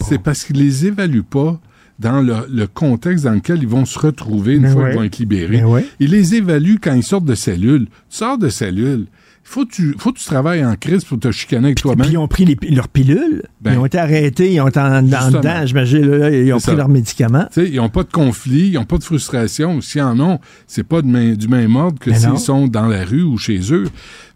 C'est 0.00 0.18
parce 0.22 0.44
qu'ils 0.44 0.56
les 0.58 0.86
évaluent 0.86 1.22
pas 1.22 1.60
dans 1.98 2.22
le, 2.22 2.34
le 2.50 2.66
contexte 2.68 3.24
dans 3.24 3.32
lequel 3.32 3.58
ils 3.60 3.68
vont 3.68 3.84
se 3.84 3.98
retrouver 3.98 4.54
une 4.54 4.62
Mais 4.62 4.70
fois 4.72 4.82
ouais. 4.84 4.88
qu'ils 4.90 4.98
vont 4.98 5.04
être 5.04 5.18
libérés. 5.18 5.64
Ouais. 5.64 5.84
Ils 6.00 6.10
les 6.12 6.34
évaluent 6.36 6.78
quand 6.80 6.94
ils 6.94 7.02
sortent 7.02 7.24
de 7.24 7.34
cellule. 7.34 7.86
Tu 8.08 8.16
sors 8.16 8.38
de 8.38 8.48
cellule. 8.48 9.06
Faut 9.50 9.64
que 9.64 9.72
tu, 9.72 9.94
faut 9.98 10.12
que 10.12 10.18
tu 10.18 10.26
travailles 10.26 10.62
en 10.64 10.74
crise 10.76 11.04
pour 11.04 11.18
te 11.18 11.30
chicaner 11.30 11.68
avec 11.68 11.80
toi-même. 11.80 12.04
Puis 12.04 12.14
ils 12.14 12.18
ont 12.18 12.28
pris 12.28 12.44
les- 12.44 12.56
leurs 12.70 12.88
pilules, 12.88 13.42
Ben, 13.62 13.72
ils 13.72 13.78
ont 13.78 13.86
été 13.86 13.96
arrêtés, 13.98 14.52
ils 14.52 14.60
ont 14.60 14.68
été 14.68 14.78
en, 14.78 14.96
en 14.96 15.02
dedans, 15.02 15.64
j'imagine, 15.64 16.04
ils 16.32 16.52
ont 16.52 16.56
pris 16.58 16.66
ça. 16.66 16.74
leurs 16.74 16.88
médicaments. 16.90 17.48
Ils 17.56 17.76
n'ont 17.76 17.88
pas 17.88 18.02
de 18.02 18.10
conflit, 18.12 18.68
ils 18.68 18.74
n'ont 18.74 18.84
pas 18.84 18.98
de 18.98 19.04
frustration. 19.04 19.80
S'ils 19.80 20.02
en 20.02 20.20
ont, 20.20 20.38
c'est 20.66 20.82
pas 20.84 21.00
de 21.00 21.06
main- 21.06 21.32
du 21.34 21.48
même 21.48 21.76
ordre 21.76 21.98
que 21.98 22.10
non. 22.10 22.16
s'ils 22.16 22.38
sont 22.38 22.68
dans 22.68 22.86
la 22.86 23.04
rue 23.06 23.22
ou 23.22 23.38
chez 23.38 23.72
eux. 23.72 23.84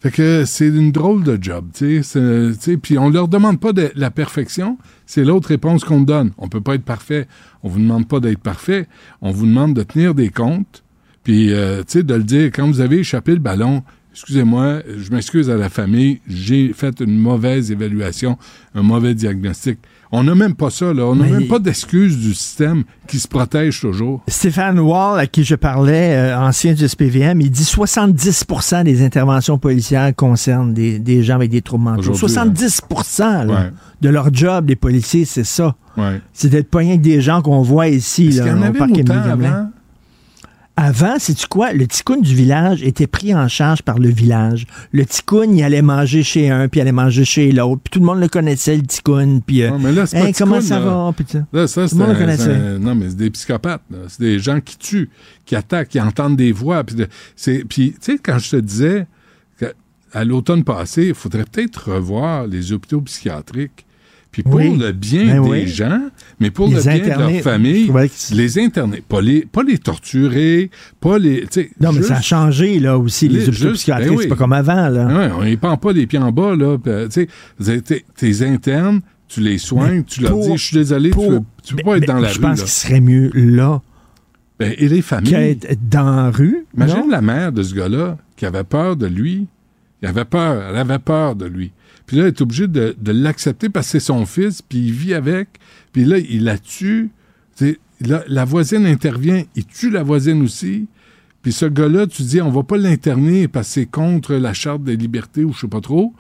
Fait 0.01 0.11
que 0.11 0.45
c'est 0.47 0.69
une 0.69 0.93
drôle 0.93 1.23
de 1.25 1.39
job, 1.41 1.67
tu 1.75 2.03
sais. 2.03 2.77
Puis 2.81 2.97
on 2.99 3.11
leur 3.11 3.29
demande 3.29 3.61
pas 3.61 3.73
de 3.75 3.93
la 3.95 4.11
perfection, 4.11 4.79
c'est 5.05 5.25
l'autre 5.25 5.49
réponse 5.49 5.85
qu'on 5.85 6.01
donne. 6.01 6.33
On 6.39 6.49
peut 6.49 6.61
pas 6.63 6.75
être 6.75 6.85
parfait. 6.85 7.29
On 7.63 7.69
vous 7.69 7.79
demande 7.79 8.09
pas 8.09 8.19
d'être 8.19 8.41
parfait. 8.41 8.87
On 9.21 9.31
vous 9.31 9.47
demande 9.47 9.75
de 9.75 9.83
tenir 9.83 10.15
des 10.15 10.31
comptes, 10.31 10.83
puis 11.23 11.53
euh, 11.53 11.81
tu 11.81 11.99
sais, 11.99 12.03
de 12.03 12.15
le 12.15 12.25
dire. 12.25 12.47
Quand 12.53 12.67
vous 12.67 12.81
avez 12.81 12.99
échappé 13.01 13.33
le 13.33 13.39
ballon, 13.41 13.83
excusez-moi, 14.13 14.81
je 14.99 15.11
m'excuse 15.11 15.51
à 15.51 15.57
la 15.57 15.69
famille, 15.69 16.21
j'ai 16.29 16.73
fait 16.75 17.01
une 17.01 17.19
mauvaise 17.19 17.71
évaluation, 17.73 18.39
un 18.75 18.83
mauvais 18.83 19.15
diagnostic. 19.15 19.79
On 20.15 20.23
n'a 20.25 20.35
même 20.35 20.55
pas 20.55 20.69
ça, 20.69 20.93
là. 20.93 21.07
On 21.07 21.17
n'a 21.17 21.27
même 21.27 21.47
pas 21.47 21.59
d'excuse 21.59 22.19
du 22.19 22.35
système 22.35 22.85
qui 23.07 23.19
se 23.19 23.27
protège 23.27 23.81
toujours. 23.81 24.23
Stéphane 24.29 24.79
Wall, 24.79 25.19
à 25.19 25.27
qui 25.27 25.43
je 25.43 25.55
parlais, 25.55 26.15
euh, 26.15 26.39
ancien 26.39 26.75
du 26.75 26.87
SPVM, 26.87 27.41
il 27.41 27.51
dit 27.51 27.65
70% 27.65 28.85
des 28.85 29.03
interventions 29.03 29.57
policières 29.59 30.15
concernent 30.15 30.75
des, 30.75 30.99
des 30.99 31.23
gens 31.23 31.37
avec 31.37 31.51
des 31.51 31.63
troubles 31.63 31.85
mentaux. 31.85 32.11
Aujourd'hui, 32.11 32.19
70 32.29 32.83
là, 33.19 33.45
Ouais. 33.47 33.71
de 34.03 34.09
leur 34.11 34.33
job, 34.35 34.67
des 34.67 34.77
policiers, 34.77 35.25
c'est 35.25 35.45
ça. 35.45 35.75
Ouais. 35.97 36.21
C'est 36.35 36.51
d'être 36.51 36.69
pas 36.69 36.79
rien 36.81 36.99
que 36.99 37.03
des 37.03 37.23
gens 37.23 37.41
qu'on 37.41 37.63
voit 37.63 37.89
ici. 37.89 38.29
Là, 38.33 38.47
y 38.47 38.51
en 38.51 38.61
avait 38.61 38.79
parc. 38.79 38.91
Avant? 40.77 41.17
C'est-tu 41.19 41.47
quoi? 41.47 41.73
Le 41.73 41.87
ticoun 41.87 42.23
du 42.23 42.35
village 42.35 42.83
était 42.83 43.07
pris 43.07 43.35
en 43.35 43.47
charge 43.49 43.83
par 43.83 43.99
le 43.99 44.09
village. 44.09 44.67
Le 44.93 45.05
ticoun, 45.05 45.55
il 45.57 45.63
allait 45.63 45.83
manger 45.83 46.23
chez 46.23 46.51
un, 46.51 46.69
puis 46.69 46.79
il 46.79 46.83
allait 46.83 46.93
manger 46.93 47.25
chez 47.25 47.53
l'autre. 47.53 47.83
Puis 47.85 47.91
tout 47.91 48.01
le 48.01 48.07
monde 48.07 48.21
le 48.21 48.29
connaissait, 48.29 48.77
le 48.77 48.83
ticoun. 48.83 49.43
Puis, 49.43 49.63
euh, 49.63 49.71
Non, 49.71 49.79
mais 49.79 49.93
là, 49.93 50.07
c'est 50.07 50.17
Hey, 50.19 50.33
comment 50.33 50.57
ticoun, 50.61 50.69
ça 50.69 50.79
là. 50.81 50.87
va? 50.87 51.13
Puis 51.15 51.27
ça. 51.29 51.47
Là, 51.53 51.67
ça, 51.67 51.89
Tout 51.89 51.95
le 51.97 52.01
monde 52.07 52.15
le 52.15 52.19
connaissait. 52.19 52.55
un- 52.55 52.79
Non, 52.79 52.95
mais 52.95 53.11
c'est 53.11 53.17
des 53.17 53.31
psychopathes. 53.31 53.83
C'est 54.09 54.21
des 54.21 54.39
gens 54.39 54.61
qui 54.61 54.79
tuent, 54.79 55.11
qui 55.45 55.57
attaquent, 55.57 55.89
qui 55.89 56.01
entendent 56.01 56.37
des 56.37 56.53
voix. 56.53 56.83
Puis, 56.85 56.97
tu 57.37 57.95
sais, 58.01 58.19
quand 58.23 58.39
je 58.39 58.51
te 58.51 58.57
disais 58.57 59.07
qu'à 59.59 60.25
l'automne 60.25 60.65
passé, 60.65 61.09
il 61.09 61.15
faudrait 61.15 61.45
peut-être 61.51 61.93
revoir 61.93 62.47
les 62.47 62.73
hôpitaux 62.73 63.01
psychiatriques. 63.03 63.85
Puis 64.33 64.43
pour 64.43 64.55
Oui. 64.55 64.75
le 64.79 64.93
bien 64.93 65.27
Ben 65.27 65.43
des 65.45 65.49
oui. 65.51 65.67
gens, 65.69 66.01
mais 66.41 66.51
pour 66.51 66.67
Les 66.69 66.77
le 66.77 66.81
bien 66.83 66.97
de 66.99 67.03
internés, 67.03 67.33
leur 67.35 67.43
famille, 67.43 67.93
je 68.31 68.35
les 68.35 68.59
interner, 68.59 69.03
pas 69.07 69.21
les, 69.21 69.43
pas 69.45 69.63
les 69.63 69.77
torturer, 69.77 70.71
pas 71.01 71.19
les... 71.19 71.45
Non, 71.81 71.93
mais 71.93 72.01
ça 72.03 72.17
a 72.17 72.21
changé, 72.23 72.79
là, 72.81 72.97
aussi, 72.99 73.29
les 73.29 73.41
Les- 73.41 73.49
hôpitaux 73.51 73.73
psychiatriques. 73.73 74.09
ben 74.09 74.17
oui. 74.17 74.23
C'est 74.23 74.29
pas 74.31 74.37
comme 74.37 74.55
avant, 74.55 74.89
là. 74.89 75.07
Ouais, 75.07 75.31
on 75.37 75.41
les 75.43 75.57
pend 75.59 75.77
pas 75.77 75.93
les 75.93 76.07
pieds 76.07 76.19
en 76.19 76.33
bas, 76.33 76.57
là. 76.57 76.79
Tu 76.83 77.11
sais, 77.11 77.29
avez 77.61 77.83
tes, 77.83 78.43
internes, 78.47 79.03
tu 79.29 79.41
les 79.41 79.59
soignes, 79.59 79.97
Mais 79.99 80.03
tu 80.05 80.23
leur 80.23 80.39
dis, 80.39 80.57
je 80.57 80.65
suis 80.65 80.77
désolé, 80.79 81.11
tu 81.11 81.15
pour- 81.15 81.29
peux, 81.29 81.41
tu 81.63 81.75
peux 81.77 81.83
pas 81.83 81.97
être 81.99 82.07
dans 82.07 82.19
la 82.19 82.29
je 82.29 82.37
rue, 82.37 82.41
pense 82.41 82.59
là. 82.59 82.65
qu'il 82.65 82.73
serait 82.73 83.01
mieux 83.03 83.31
là 83.35 83.83
Ben, 84.59 84.75
et 84.79 84.89
les 84.89 85.03
familles. 85.03 85.31
qu'être 85.31 85.79
dans 85.91 86.05
la 86.17 86.31
rue. 86.31 86.65
Imagine 86.75 86.97
non? 87.01 87.09
la 87.11 87.21
mère 87.21 87.53
de 87.53 87.63
ce 87.63 87.75
gars-là 87.75 88.17
qui 88.37 88.47
avait 88.47 88.65
peur 88.65 88.97
de 88.97 89.07
lui. 89.07 89.47
Il 90.03 90.09
avait 90.09 90.25
peur, 90.25 90.71
elle 90.71 90.77
avait 90.77 90.99
peur 90.99 91.37
de 91.37 91.45
lui. 91.47 91.71
Puis 92.13 92.19
là, 92.19 92.27
elle 92.27 92.35
est 92.35 92.43
obligée 92.43 92.69
de, 92.69 92.95
l'accepter 93.11 93.71
parce 93.71 93.87
que 93.87 93.93
c'est 93.93 94.05
son 94.05 94.27
fils, 94.27 94.61
puis 94.61 94.81
il 94.81 94.93
vit 94.93 95.15
avec. 95.15 95.49
Puis 95.95 96.05
là, 96.05 96.19
il 96.19 96.45
la 96.45 96.59
tue. 96.59 97.09
La 98.03 98.45
voisine 98.45 98.85
intervient, 98.85 99.45
il 99.57 99.65
tue 99.65 99.89
la 99.89 100.03
voisine 100.03 100.43
aussi. 100.43 100.89
Puis 101.41 101.53
ce 101.53 101.65
gars-là, 101.65 102.07
tu 102.07 102.23
dis, 102.25 102.43
on 102.43 102.51
va 102.51 102.65
pas 102.65 102.77
l'interner 102.77 103.49
parce 103.49 103.69
que 103.69 103.73
c'est 103.73 103.87
contre 103.87 104.35
la 104.35 104.53
charte 104.53 104.85
des 104.85 104.95
libertés 104.95 105.43
ou 105.43 105.55
je 105.55 105.61
sais 105.61 105.69
pas 105.69 105.81
trop. 105.81 106.13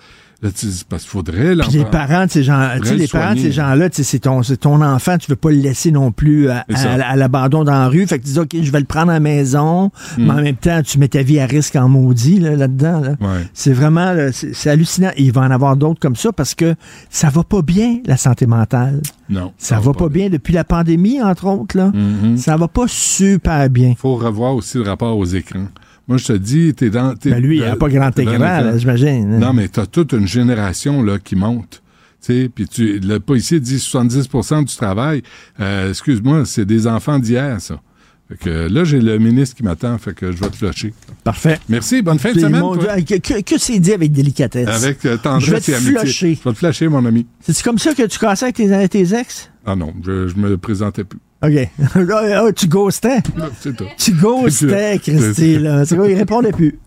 Parce 0.43 1.03
qu'il 1.03 1.11
faudrait 1.11 1.55
Puis 1.57 1.79
les 1.79 1.85
parents 1.85 2.27
de 2.27 2.31
ces 2.31 2.43
gens, 2.43 2.59
les 2.83 3.07
parents 3.07 3.31
de 3.35 3.37
soigner. 3.39 3.43
ces 3.43 3.53
gens-là, 3.53 3.89
c'est 3.93 4.19
ton, 4.19 4.43
c'est 4.43 4.57
ton 4.57 4.83
enfant, 4.83 5.17
tu 5.17 5.31
veux 5.31 5.37
pas 5.37 5.51
le 5.51 5.59
laisser 5.59 5.93
non 5.93 6.11
plus 6.11 6.51
à, 6.51 6.65
C'est 6.69 6.77
ça. 6.79 6.93
à- 6.95 7.11
à 7.13 7.17
l'abandon 7.17 7.63
dans 7.63 7.71
la 7.73 7.87
rue. 7.89 8.05
Fait 8.09 8.19
que 8.19 8.25
tu 8.25 8.33
dis, 8.33 8.39
OK, 8.41 8.57
je 8.61 8.71
vais 8.73 8.81
le 8.81 8.85
prendre 8.87 9.11
à 9.11 9.15
la 9.15 9.21
maison, 9.21 9.91
Hmm. 10.19 10.25
mais 10.27 10.31
en 10.31 10.43
même 10.43 10.57
temps, 10.57 10.83
tu 10.83 10.99
mets 10.99 11.07
ta 11.07 11.23
vie 11.23 11.39
à 11.39 11.47
risque 11.47 11.77
en 11.77 11.89
maudit, 11.89 12.41
là, 12.41 12.57
là-dedans, 12.57 13.01
là. 13.01 13.11
Ouais. 13.21 13.47
C'est 13.55 13.73
vraiment, 13.73 14.15
c'est 14.33 14.69
hallucinant. 14.71 15.11
Et 15.17 15.23
il 15.23 15.33
va 15.33 15.43
en 15.43 15.51
avoir 15.53 15.77
d'autres 15.77 16.01
comme 16.01 16.17
ça 16.17 16.33
parce 16.33 16.55
que 16.57 16.75
ça 17.09 17.29
va 17.29 17.45
pas 17.45 17.63
bien, 17.63 17.99
la 18.07 18.17
santé 18.17 18.47
mentale. 18.47 19.01
Non. 19.31 19.53
Ça 19.59 19.79
va 19.79 19.93
pas 19.93 20.09
bien 20.09 20.29
depuis 20.29 20.53
la 20.55 20.65
pandémie, 20.65 21.23
entre 21.23 21.47
autres, 21.47 21.77
là. 21.77 21.93
Mhm. 21.95 22.37
Ça 22.37 22.57
va 22.57 22.67
pas 22.69 22.87
super 22.89 23.71
bien. 23.71 23.95
faut 23.97 24.17
revoir 24.17 24.55
aussi 24.57 24.79
le 24.79 24.85
rapport 24.85 25.17
aux 25.17 25.25
écrans. 25.25 25.67
Moi, 26.09 26.17
je 26.19 26.27
te 26.27 26.33
dis, 26.33 26.75
t'es 26.75 26.91
dans... 26.91 27.15
t'es- 27.15 27.31
Ben 27.31 27.41
lui, 27.43 27.59
il 27.59 27.65
a 27.65 27.71
dans- 27.71 27.77
pas 27.79 27.89
grand 27.89 28.19
écran, 28.19 28.73
j'imagine. 28.77 29.39
Non, 29.39 29.53
mais 29.53 29.69
t'as 29.69 29.87
toute 29.87 30.13
une 30.13 30.27
génération 30.27 31.03
là, 31.03 31.19
qui 31.19 31.37
monte. 31.37 31.83
Tu 32.25 32.43
sais, 32.43 32.51
Puis 32.55 32.67
tu, 32.69 32.99
le 33.01 33.19
policier 33.21 33.61
dit 33.61 33.77
70% 33.77 34.65
du 34.65 34.77
travail. 34.77 35.23
Euh, 35.61 35.91
excuse-moi, 35.91 36.45
c'est 36.45 36.65
des 36.65 36.87
enfants 36.87 37.19
d'hier, 37.19 37.61
ça. 37.61 37.81
Fait 38.29 38.37
que 38.39 38.69
là, 38.73 38.85
j'ai 38.85 39.01
le 39.01 39.19
ministre 39.19 39.57
qui 39.57 39.63
m'attend, 39.63 39.99
fait 39.99 40.15
que 40.15 40.33
je 40.33 40.39
vais 40.39 40.49
te 40.49 40.57
flusher. 40.57 40.95
Parfait. 41.25 41.59
Merci, 41.69 42.01
bonne 42.03 42.19
fin 42.19 42.33
de 42.33 42.39
semaine. 42.41 42.61
mon. 42.61 42.77
Dieu, 42.77 42.89
que, 43.07 43.17
que- 43.17 43.41
que 43.43 43.59
c'est 43.59 43.79
dit 43.79 43.93
avec 43.93 44.11
délicatesse? 44.13 44.69
Avec 44.69 45.05
euh, 45.05 45.11
Je 45.11 45.17
vais 45.17 45.19
tendresse 45.19 45.65
te 45.67 45.71
et 45.71 45.75
amitié. 45.75 45.99
flusher. 45.99 46.39
Je 46.43 46.49
vais 46.49 46.53
te 46.55 46.59
flasher, 46.59 46.89
mon 46.89 47.05
ami. 47.05 47.27
C'est 47.41 47.61
comme 47.63 47.79
ça 47.79 47.93
que 47.95 48.07
tu 48.07 48.19
cassais 48.19 48.47
avec 48.47 48.57
tes, 48.57 48.89
tes 48.89 49.15
ex? 49.15 49.51
Ah 49.67 49.77
non, 49.77 49.93
je, 50.05 50.29
je 50.29 50.37
me 50.37 50.57
présentais 50.57 51.05
plus. 51.05 51.19
OK. 51.43 51.69
Là, 52.07 52.53
tu 52.53 52.67
ghostais? 52.69 53.19
C'est 53.61 53.77
tout. 53.77 53.85
Tu 53.99 54.13
ghostais, 54.13 55.01
C'est- 55.03 55.13
Christy. 55.13 55.59
Là. 55.59 55.85
C'est 55.85 55.97
quoi, 55.97 56.09
il 56.09 56.17
répondait 56.17 56.53
plus. 56.53 56.79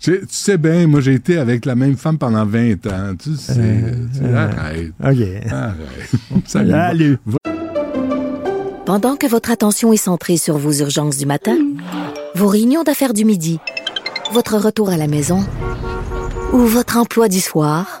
Tu 0.00 0.20
sais 0.30 0.56
bien, 0.58 0.86
moi, 0.86 1.00
j'ai 1.00 1.14
été 1.14 1.38
avec 1.38 1.64
la 1.66 1.74
même 1.74 1.96
femme 1.96 2.18
pendant 2.18 2.46
20 2.46 2.86
ans. 2.86 3.14
Tu 3.20 3.34
sais, 3.34 3.52
Euh, 3.58 3.92
tu- 4.14 4.24
euh, 4.24 4.36
arrête. 4.36 4.92
OK. 5.00 5.50
Arrête. 5.52 6.44
Salut. 6.46 6.70
Salut. 6.70 7.18
Pendant 8.86 9.16
que 9.16 9.26
votre 9.26 9.50
attention 9.50 9.92
est 9.92 9.96
centrée 9.98 10.36
sur 10.38 10.56
vos 10.56 10.72
urgences 10.72 11.18
du 11.18 11.26
matin, 11.26 11.56
vos 12.34 12.46
réunions 12.46 12.84
d'affaires 12.84 13.12
du 13.12 13.24
midi, 13.24 13.58
votre 14.32 14.56
retour 14.56 14.88
à 14.90 14.96
la 14.96 15.08
maison 15.08 15.44
ou 16.52 16.58
votre 16.58 16.96
emploi 16.96 17.28
du 17.28 17.40
soir, 17.40 18.00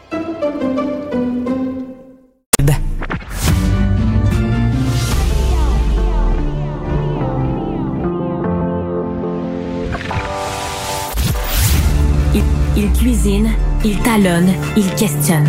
Cuisine, 13.01 13.49
il 13.83 13.97
talonne, 14.03 14.53
il 14.77 14.87
questionne 14.93 15.47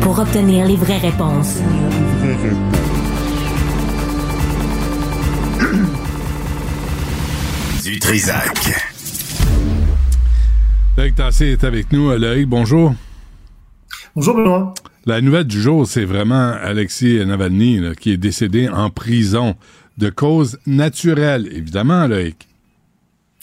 pour 0.00 0.18
obtenir 0.18 0.66
les 0.66 0.74
vraies 0.74 0.98
réponses. 0.98 1.58
Du 7.84 8.00
Trisac. 8.00 8.58
Loïc 10.96 11.14
Tassé 11.14 11.52
est 11.52 11.62
avec 11.62 11.92
nous. 11.92 12.10
Euh, 12.10 12.18
Loïc, 12.18 12.48
bonjour. 12.48 12.92
Bonjour 14.16 14.34
Benoît. 14.34 14.74
La 15.06 15.20
nouvelle 15.20 15.44
du 15.44 15.62
jour, 15.62 15.86
c'est 15.86 16.04
vraiment 16.04 16.52
Alexis 16.60 17.24
Navalny 17.24 17.78
là, 17.78 17.94
qui 17.94 18.10
est 18.10 18.16
décédé 18.16 18.68
en 18.68 18.90
prison 18.90 19.54
de 19.98 20.10
cause 20.10 20.58
naturelle, 20.66 21.48
évidemment, 21.52 22.08
Loïc. 22.08 22.48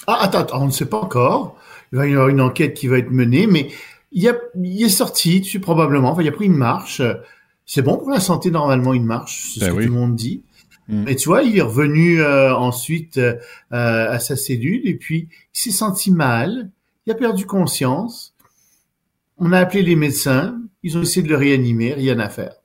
Ah, 0.08 0.18
attends, 0.24 0.40
attends, 0.40 0.64
on 0.64 0.66
ne 0.66 0.72
sait 0.72 0.88
pas 0.88 1.00
encore. 1.00 1.56
Il 1.96 1.98
va 1.98 2.08
y 2.08 2.12
avoir 2.12 2.28
une 2.28 2.42
enquête 2.42 2.74
qui 2.74 2.88
va 2.88 2.98
être 2.98 3.10
menée, 3.10 3.48
mais 3.48 3.70
il, 4.12 4.28
a, 4.28 4.34
il 4.62 4.84
est 4.84 4.90
sorti, 4.90 5.40
tu 5.42 5.52
sais, 5.52 5.60
probablement. 5.60 6.12
Enfin, 6.12 6.24
il 6.24 6.28
a 6.28 6.32
pris 6.34 6.46
une 6.48 6.58
marche. 6.58 7.02
C'est 7.66 7.82
bon 7.82 7.96
pour 7.98 8.10
la 8.10 8.20
santé, 8.20 8.52
normalement, 8.52 8.94
une 8.94 9.06
marche. 9.06 9.52
C'est 9.54 9.62
Ben 9.62 9.66
ce 9.68 9.72
que 9.72 9.78
oui. 9.78 9.86
tout 9.86 9.94
le 9.94 9.98
monde 9.98 10.16
dit. 10.18 10.44
Mm. 10.90 11.04
Mais 11.06 11.16
tu 11.16 11.30
vois, 11.30 11.44
il 11.44 11.58
est 11.58 11.62
revenu 11.62 12.20
euh, 12.22 12.54
ensuite 12.54 13.18
euh, 13.18 13.38
à 13.70 14.20
sa 14.20 14.36
cellule 14.36 14.82
et 14.84 14.96
puis 14.96 15.30
il 15.32 15.58
s'est 15.58 15.72
senti 15.72 16.12
mal. 16.12 16.70
Il 17.06 17.14
a 17.14 17.16
perdu 17.16 17.46
conscience. 17.46 18.36
On 19.38 19.54
a 19.54 19.60
appelé 19.60 19.82
les 19.82 19.96
médecins. 19.96 20.60
Ils 20.84 20.98
ont 20.98 21.02
essayé 21.02 21.24
de 21.24 21.30
le 21.30 21.38
réanimer. 21.38 21.94
Rien 21.94 22.20
à 22.20 22.28
faire. 22.28 22.56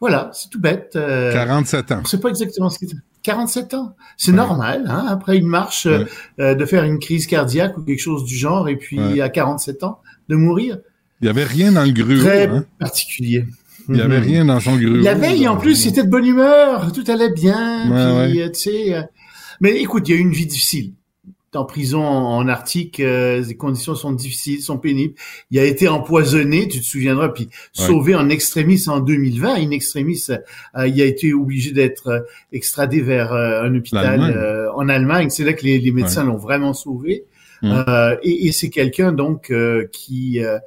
Voilà, 0.00 0.30
c'est 0.32 0.48
tout 0.48 0.58
bête. 0.60 0.92
euh, 0.96 1.34
47 1.34 1.92
ans. 1.92 2.00
On 2.00 2.04
sait 2.06 2.18
pas 2.18 2.30
exactement 2.30 2.70
ce 2.70 2.78
qu'il 2.78 2.88
47 3.22 3.74
ans. 3.74 3.94
C'est 4.16 4.30
Ouais. 4.30 4.36
normal, 4.36 4.84
hein, 4.88 5.06
après 5.08 5.36
une 5.36 5.46
marche, 5.46 5.86
euh, 5.86 6.00
Ouais. 6.00 6.06
euh, 6.40 6.54
de 6.54 6.64
faire 6.64 6.84
une 6.84 6.98
crise 6.98 7.26
cardiaque 7.26 7.76
ou 7.78 7.82
quelque 7.82 8.00
chose 8.00 8.24
du 8.24 8.34
genre, 8.36 8.68
et 8.68 8.76
puis 8.76 8.98
Ouais. 9.00 9.20
à 9.20 9.28
47 9.28 9.82
ans, 9.84 9.98
de 10.28 10.36
mourir. 10.36 10.78
Il 11.20 11.24
n'y 11.24 11.30
avait 11.30 11.44
rien 11.44 11.72
dans 11.72 11.84
le 11.84 11.92
gruau. 11.92 12.16
Très 12.18 12.46
hein. 12.48 12.64
particulier. 12.78 13.44
Il 13.88 13.94
n'y 13.96 14.00
avait 14.00 14.18
Mhm. 14.20 14.24
rien 14.26 14.44
dans 14.44 14.60
son 14.60 14.76
gruau. 14.76 14.96
La 14.96 15.14
veille, 15.14 15.48
en 15.48 15.56
plus, 15.56 15.74
c'était 15.74 16.02
de 16.04 16.08
bonne 16.08 16.24
humeur, 16.26 16.92
tout 16.92 17.04
allait 17.08 17.32
bien. 17.32 17.90
Ouais, 17.90 18.30
puis, 18.30 18.42
euh, 18.42 18.48
tu 18.50 18.60
sais, 18.60 18.94
euh, 18.94 19.02
mais 19.60 19.80
écoute, 19.80 20.08
il 20.08 20.12
y 20.14 20.14
a 20.14 20.18
eu 20.18 20.22
une 20.22 20.32
vie 20.32 20.46
difficile. 20.46 20.92
En 21.56 21.64
prison 21.64 22.04
en, 22.04 22.36
en 22.36 22.46
Arctique, 22.48 23.00
euh, 23.00 23.42
les 23.46 23.56
conditions 23.56 23.96
sont 23.96 24.12
difficiles, 24.12 24.62
sont 24.62 24.78
pénibles. 24.78 25.14
Il 25.50 25.58
a 25.58 25.64
été 25.64 25.88
empoisonné, 25.88 26.68
tu 26.68 26.78
te 26.78 26.84
souviendras, 26.84 27.30
puis 27.30 27.44
Ouais. 27.44 27.86
sauvé 27.86 28.14
en 28.14 28.28
extrémis 28.28 28.88
en 28.88 29.00
2020. 29.00 29.54
In 29.56 29.70
extremis, 29.72 30.22
euh, 30.30 30.86
il 30.86 31.02
a 31.02 31.04
été 31.04 31.32
obligé 31.34 31.72
d'être 31.72 32.06
euh, 32.08 32.20
extradé 32.52 33.00
vers 33.00 33.32
euh, 33.32 33.62
un 33.64 33.74
hôpital 33.74 34.20
L'Allemagne. 34.20 34.34
euh, 34.36 34.72
en 34.74 34.88
Allemagne. 34.88 35.30
C'est 35.30 35.42
là 35.44 35.52
que 35.52 35.64
les, 35.64 35.80
les 35.80 35.90
médecins 35.90 36.22
l'ont 36.24 36.36
vraiment 36.36 36.72
sauvé. 36.72 37.24
Mm. 37.62 37.84
Euh, 37.88 38.16
et 38.22 38.46
et 38.46 38.52
c'est 38.52 38.70
quelqu'un 38.70 39.12
donc 39.12 39.50
euh, 39.50 39.86
qui 39.92 40.42
euh, 40.44 40.58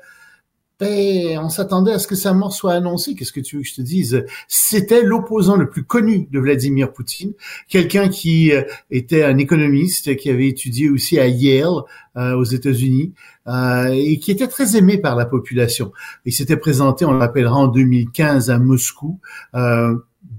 ben, 0.84 1.40
on 1.40 1.50
s'attendait 1.50 1.94
à 1.94 2.00
ce 2.00 2.08
que 2.08 2.16
sa 2.16 2.34
mort 2.34 2.54
soit 2.54 2.74
annoncée. 2.74 3.16
Qu'est-ce 3.16 3.32
que 3.32 3.40
tu 3.40 3.56
veux 3.56 3.62
que 3.62 3.68
je 3.68 3.76
te 3.76 3.82
dise? 3.82 4.26
C'était 4.48 5.02
l'opposant 5.02 5.56
le 5.56 5.70
plus 5.70 5.84
connu 5.84 6.28
de 6.32 6.40
Vladimir 6.40 6.92
Poutine, 6.92 7.34
quelqu'un 7.70 8.10
qui 8.10 8.52
euh, 8.52 8.64
était 8.92 9.24
un 9.24 9.38
économiste, 9.38 10.16
qui 10.18 10.30
avait 10.30 10.48
étudié 10.48 10.90
aussi 10.90 11.20
à 11.20 11.28
Yale 11.28 11.84
euh, 12.18 12.36
aux 12.36 12.44
États-Unis 12.44 13.14
euh, 13.48 13.90
et 13.94 14.20
qui 14.20 14.32
était 14.32 14.48
très 14.48 14.76
aimé 14.76 14.98
par 14.98 15.16
la 15.16 15.26
population. 15.26 15.92
Il 16.26 16.34
s'était 16.34 16.58
présenté, 16.58 17.06
on 17.06 17.14
l'appellera 17.14 17.56
en 17.56 17.68
2015 17.68 18.50
à 18.50 18.60
Moscou. 18.60 19.20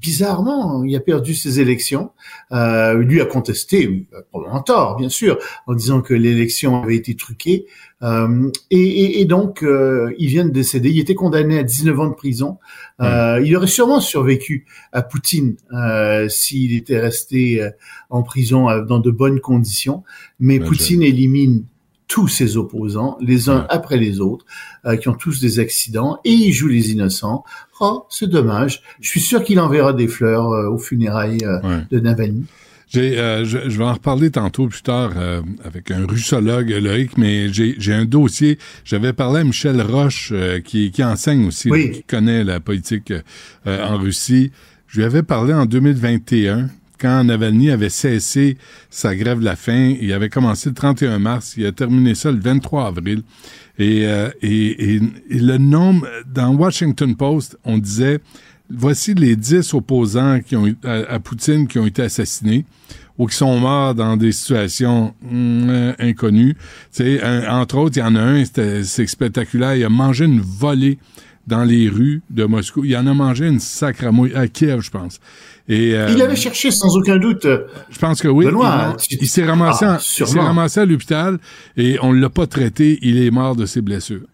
Bizarrement, 0.08 0.84
il 0.84 0.94
a 0.96 1.00
perdu 1.00 1.34
ses 1.34 1.60
élections. 1.60 2.10
Euh, 2.52 2.94
lui 3.02 3.20
a 3.20 3.24
contesté, 3.26 3.86
oui, 3.88 4.06
probablement 4.30 4.62
tort, 4.62 4.96
bien 4.96 5.08
sûr, 5.08 5.38
en 5.66 5.74
disant 5.74 6.02
que 6.02 6.12
l'élection 6.14 6.82
avait 6.82 6.96
été 6.96 7.14
truquée. 7.16 7.64
Euh, 8.02 8.50
et, 8.70 8.78
et- 8.82 9.20
et 9.20 9.24
donc, 9.24 9.62
euh, 9.62 10.12
il 10.18 10.28
vient 10.28 10.44
de 10.44 10.50
décéder. 10.50 10.90
Il 10.90 10.98
était 10.98 11.14
condamné 11.14 11.58
à 11.58 11.62
19 11.62 11.98
ans 12.00 12.08
de 12.08 12.14
prison. 12.14 12.58
Euh, 13.00 13.40
Il 13.44 13.56
aurait 13.56 13.66
sûrement 13.66 14.00
survécu 14.00 14.66
à 14.92 15.00
Poutine 15.02 15.56
euh, 15.72 16.28
s'il 16.28 16.76
était 16.76 17.00
resté 17.00 17.62
euh, 17.62 17.70
en 18.10 18.22
prison 18.22 18.68
euh, 18.68 18.82
dans 18.84 18.98
de 18.98 19.10
bonnes 19.10 19.40
conditions. 19.40 20.02
Mais 20.38 20.58
Poutine 20.68 21.02
élimine 21.02 21.64
tous 22.06 22.28
ses 22.28 22.56
opposants, 22.56 23.16
les 23.20 23.48
uns 23.48 23.66
après 23.70 23.96
les 23.96 24.20
autres, 24.20 24.44
euh, 24.84 24.96
qui 24.96 25.08
ont 25.08 25.14
tous 25.14 25.40
des 25.40 25.58
accidents, 25.58 26.18
et 26.24 26.30
il 26.32 26.52
joue 26.52 26.68
les 26.68 26.90
innocents. 26.92 27.44
Oh, 27.80 28.04
c'est 28.10 28.28
dommage. 28.28 28.82
Je 29.00 29.08
suis 29.08 29.20
sûr 29.20 29.42
qu'il 29.42 29.58
enverra 29.58 29.92
des 29.92 30.06
fleurs 30.08 30.50
euh, 30.52 30.68
aux 30.68 30.78
funérailles 30.78 31.44
euh, 31.44 31.60
Ouais. 31.62 31.82
de 31.90 32.00
Navalny. 32.00 32.44
J'ai, 32.88 33.18
euh, 33.18 33.44
je, 33.44 33.58
je 33.70 33.78
vais 33.78 33.84
en 33.84 33.94
reparler 33.94 34.30
tantôt 34.30 34.68
plus 34.68 34.82
tard 34.82 35.12
euh, 35.16 35.40
avec 35.64 35.90
un 35.90 36.06
russologue, 36.06 36.68
Loïc, 36.70 37.16
mais 37.16 37.48
j'ai, 37.52 37.74
j'ai 37.78 37.94
un 37.94 38.04
dossier. 38.04 38.58
J'avais 38.84 39.12
parlé 39.12 39.40
à 39.40 39.44
Michel 39.44 39.80
Roche, 39.80 40.30
euh, 40.32 40.60
qui, 40.60 40.90
qui 40.92 41.02
enseigne 41.02 41.46
aussi, 41.46 41.70
Oui. 41.70 41.90
qui 41.90 42.02
connaît 42.04 42.44
la 42.44 42.60
politique 42.60 43.12
euh, 43.66 43.86
en 43.88 43.96
Russie. 43.98 44.52
Je 44.86 44.98
lui 44.98 45.04
avais 45.06 45.22
parlé 45.24 45.54
en 45.54 45.64
2021, 45.66 46.68
quand 46.98 47.24
Navalny 47.24 47.70
avait 47.70 47.88
cessé 47.88 48.56
sa 48.90 49.14
grève 49.16 49.40
de 49.40 49.44
la 49.44 49.56
faim. 49.56 49.94
Il 50.00 50.12
avait 50.12 50.28
commencé 50.28 50.68
le 50.68 50.74
31 50.74 51.18
mars, 51.18 51.54
il 51.56 51.66
a 51.66 51.72
terminé 51.72 52.14
ça 52.14 52.30
le 52.30 52.38
23 52.38 52.86
avril. 52.86 53.22
Et, 53.78 54.06
euh, 54.06 54.30
et, 54.42 54.94
et, 54.96 55.00
le 55.30 55.58
nombre, 55.58 56.06
dans 56.32 56.54
Washington 56.54 57.16
Post, 57.16 57.58
on 57.64 57.78
disait, 57.78 58.20
voici 58.70 59.14
les 59.14 59.34
10 59.36 59.74
opposants 59.74 60.40
qui 60.40 60.56
ont, 60.56 60.72
à, 60.84 61.14
à 61.14 61.18
Poutine 61.18 61.66
qui 61.66 61.78
ont 61.78 61.86
été 61.86 62.02
assassinés 62.02 62.64
ou 63.18 63.26
qui 63.26 63.36
sont 63.36 63.58
morts 63.58 63.94
dans 63.94 64.16
des 64.16 64.32
situations 64.32 65.14
euh, 65.32 65.92
inconnues. 65.98 66.56
Un- 67.00 67.60
entre 67.60 67.78
autres, 67.78 67.96
il 67.96 68.00
y 68.00 68.02
en 68.02 68.16
a 68.16 68.20
un, 68.20 68.44
c'est 68.44 69.06
spectaculaire, 69.06 69.74
il 69.76 69.84
a 69.84 69.88
mangé 69.88 70.24
une 70.24 70.40
volée 70.40 70.98
dans 71.46 71.64
les 71.64 71.88
rues 71.88 72.22
de 72.30 72.44
Moscou. 72.44 72.84
Il 72.84 72.96
en 72.96 73.06
a 73.06 73.14
mangé 73.14 73.46
une 73.48 73.60
sacre 73.60 74.06
à 74.06 74.12
mouille, 74.12 74.34
à 74.34 74.48
Kiev, 74.48 74.80
je 74.80 74.90
pense. 74.90 75.20
Et, 75.68 75.94
euh, 75.94 76.08
Il 76.10 76.20
avait 76.22 76.36
cherché 76.36 76.70
sans 76.70 76.96
aucun 76.96 77.16
doute. 77.16 77.44
euh, 77.46 77.66
je 77.90 77.98
pense 77.98 78.20
que 78.20 78.28
oui. 78.28 78.46
Benoît, 78.46 78.96
il 78.98 79.06
tu- 79.18 79.24
il 79.24 79.28
s'est 79.28 79.44
ramassé, 79.44 79.84
Ah, 79.86 79.98
ramassé 80.42 80.80
à 80.80 80.84
l'hôpital 80.86 81.38
et 81.76 81.98
on 82.02 82.12
l'a 82.12 82.28
pas 82.30 82.46
traité. 82.46 82.98
Il 83.02 83.18
est 83.22 83.30
mort 83.30 83.56
de 83.56 83.64
ses 83.66 83.80
blessures. 83.80 84.26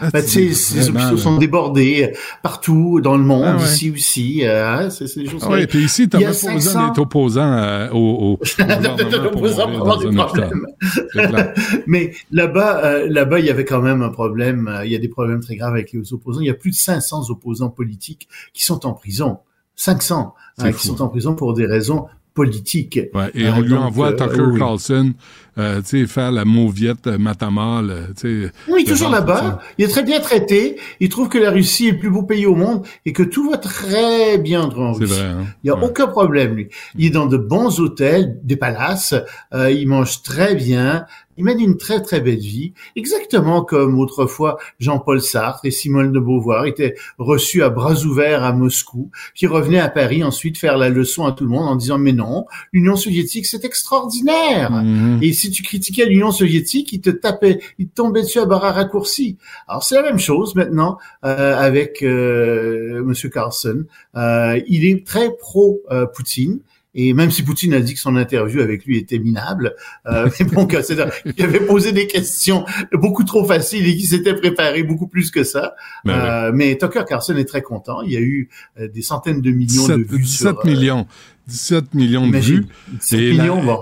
Ah, 0.00 0.08
Ben, 0.12 0.22
tu 0.24 0.28
sais, 0.28 0.54
ces 0.54 0.88
hôpitaux 0.90 1.16
sont 1.16 1.36
débordés 1.38 2.10
euh, 2.12 2.16
partout 2.42 3.00
dans 3.02 3.16
le 3.16 3.22
monde, 3.24 3.44
Ah 3.46 3.56
ouais. 3.56 3.64
ici 3.64 3.90
aussi. 3.90 4.46
euh, 4.46 4.66
hein, 4.66 4.90
c'est 4.90 5.06
c'est 5.06 5.20
des 5.20 5.28
choses. 5.28 5.42
Ah 5.44 5.50
ouais, 5.50 5.66
puis 5.66 5.84
ici, 5.84 6.08
t'as 6.08 6.18
même 6.18 6.28
pas 6.28 6.32
besoin 6.32 6.60
500 6.60 6.86
d'être 6.88 6.98
opposant 6.98 7.52
euh, 7.52 7.90
au, 7.90 8.38
au, 8.38 8.38
gouvernement 8.58 9.30
pour 9.30 9.46
avoir 9.46 9.98
des 9.98 10.16
problèmes. 10.16 10.66
Mais 11.86 12.12
là-bas, 12.30 12.84
euh, 12.84 13.06
là-bas, 13.08 13.38
il 13.40 13.46
y 13.46 13.50
avait 13.50 13.64
quand 13.64 13.80
même 13.82 14.02
un 14.02 14.08
problème. 14.10 14.68
euh, 14.68 14.84
il 14.86 14.92
y 14.92 14.96
a 14.96 14.98
des 14.98 15.08
problèmes 15.08 15.40
très 15.40 15.56
graves 15.56 15.74
avec 15.74 15.92
les 15.92 16.12
opposants. 16.12 16.40
Il 16.40 16.46
y 16.46 16.50
a 16.50 16.54
plus 16.54 16.70
de 16.70 16.76
500 16.76 17.30
opposants 17.30 17.70
politiques 17.70 18.28
qui 18.52 18.64
sont 18.64 18.86
en 18.86 18.92
prison. 18.92 19.38
500 19.76 20.34
C'est 20.58 20.64
hein, 20.66 20.72
qui 20.72 20.86
sont 20.86 21.00
en 21.02 21.08
prison 21.08 21.34
pour 21.34 21.54
des 21.54 21.66
raisons 21.66 22.06
politiques. 22.34 23.00
Ouais, 23.14 23.30
et 23.34 23.46
Euh, 23.46 23.52
on 23.56 23.60
lui 23.60 23.74
envoie 23.74 24.12
Tucker. 24.12 24.58
Carlson, 24.58 25.12
euh, 25.58 25.80
tu 25.82 26.00
sais, 26.00 26.06
faire 26.06 26.30
la 26.32 26.44
mauviette 26.44 27.06
euh, 27.06 27.18
Matamala, 27.18 27.92
euh, 27.92 28.06
tu 28.18 28.44
sais. 28.46 28.52
Oui, 28.68 28.84
toujours 28.84 29.10
là-bas. 29.10 29.60
Il 29.78 29.84
est 29.84 29.88
très 29.88 30.02
bien 30.02 30.20
traité. 30.20 30.76
Il 31.00 31.08
trouve 31.08 31.28
que 31.28 31.38
la 31.38 31.50
Russie 31.50 31.88
est 31.88 31.92
le 31.92 31.98
plus 31.98 32.10
beau 32.10 32.22
pays 32.22 32.46
au 32.46 32.54
monde 32.54 32.86
et 33.06 33.12
que 33.12 33.22
tout 33.22 33.50
va 33.50 33.56
très 33.58 34.38
bien 34.38 34.62
en 34.62 34.94
C'est 34.94 35.00
Russie. 35.04 35.12
vrai, 35.14 35.22
hein? 35.26 35.44
Il 35.62 35.66
n'y 35.66 35.70
a 35.70 35.76
Ouais. 35.76 35.84
aucun 35.86 36.06
problème, 36.06 36.54
lui. 36.54 36.68
Il 36.96 37.06
est 37.06 37.10
dans 37.10 37.26
de 37.26 37.36
bons 37.36 37.80
hôtels, 37.80 38.38
des 38.42 38.56
palaces, 38.56 39.14
euh, 39.54 39.70
il 39.70 39.86
mange 39.88 40.22
très 40.22 40.54
bien, 40.54 41.04
Il 41.38 41.44
mène 41.44 41.60
une 41.60 41.78
très 41.78 42.02
très 42.02 42.20
belle 42.20 42.36
vie, 42.40 42.74
exactement 42.96 43.62
comme 43.62 43.98
autrefois 43.98 44.58
Jean-Paul 44.78 45.22
Sartre 45.22 45.64
et 45.64 45.70
Simone 45.70 46.12
de 46.12 46.20
Beauvoir 46.20 46.66
étaient 46.66 46.96
reçus 47.16 47.62
à 47.62 47.70
bras 47.70 47.94
ouverts 48.04 48.44
à 48.44 48.52
Moscou, 48.52 49.10
qui 49.34 49.46
revenaient 49.46 49.78
à 49.80 49.88
Paris 49.88 50.22
ensuite 50.22 50.58
faire 50.58 50.76
la 50.76 50.90
leçon 50.90 51.24
à 51.24 51.32
tout 51.32 51.44
le 51.44 51.50
monde 51.50 51.66
en 51.66 51.76
disant 51.76 51.96
mais 51.96 52.12
non, 52.12 52.44
l'Union 52.74 52.94
soviétique 52.94 53.46
c'est 53.46 53.64
extraordinaire. 53.64 54.70
Mhm. 54.70 55.18
Et 55.22 55.32
si 55.40 55.50
tu 55.50 55.62
critiquais 55.62 56.06
l'Union 56.06 56.30
soviétique, 56.32 56.92
il 56.92 57.00
te 57.00 57.10
tapait, 57.10 57.60
il 57.78 57.88
te 57.88 57.94
tombait 57.94 58.22
dessus 58.22 58.38
à 58.38 58.44
barre 58.46 58.62
raccourci. 58.74 59.36
Alors 59.68 59.82
c'est 59.82 59.94
la 59.96 60.02
même 60.02 60.18
chose 60.20 60.54
maintenant 60.54 60.98
euh, 61.24 61.56
avec 61.56 62.02
euh, 62.02 63.02
Monsieur 63.04 63.28
Carlson. 63.28 63.84
Euh, 64.16 64.60
il 64.68 64.84
est 64.84 65.06
très 65.06 65.30
pro 65.38 65.80
euh, 65.90 66.06
Poutine. 66.06 66.60
Et 66.92 67.14
même 67.14 67.30
si 67.30 67.44
Poutine 67.44 67.72
a 67.74 67.78
dit 67.80 67.94
que 67.94 68.00
son 68.00 68.16
interview 68.16 68.60
avec 68.60 68.84
lui 68.84 68.98
était 68.98 69.20
minable, 69.20 69.76
euh, 70.06 70.28
mais 70.40 70.46
bon, 70.46 70.66
qu'il 70.66 71.44
avait 71.44 71.60
posé 71.60 71.92
des 71.92 72.08
questions 72.08 72.64
beaucoup 72.92 73.22
trop 73.22 73.44
faciles 73.44 73.86
et 73.86 73.94
qu'il 73.96 74.08
s'était 74.08 74.34
préparé 74.34 74.82
beaucoup 74.82 75.06
plus 75.06 75.30
que 75.30 75.44
ça. 75.44 75.76
Ben. 76.04 76.12
Euh, 76.14 76.50
mais 76.52 76.76
Tucker 76.76 77.04
Carlson 77.08 77.36
est 77.36 77.44
très 77.44 77.62
content. 77.62 78.02
Il 78.02 78.10
y 78.10 78.16
a 78.16 78.20
eu 78.20 78.48
euh, 78.80 78.88
des 78.88 79.02
centaines 79.02 79.40
de 79.40 79.52
millions 79.52 79.82
17, 79.86 79.98
de 79.98 80.02
vues 80.02 80.18
17 80.18 80.36
sur, 80.48 80.48
euh, 80.48 80.68
millions. 80.68 81.06
17 81.46 81.94
millions 81.94 82.26
de 82.28 82.36
vues. 82.38 82.66
17 83.02 83.20
Et 83.20 83.32
la- 83.34 83.42
millions, 83.44 83.62
bon. 83.62 83.78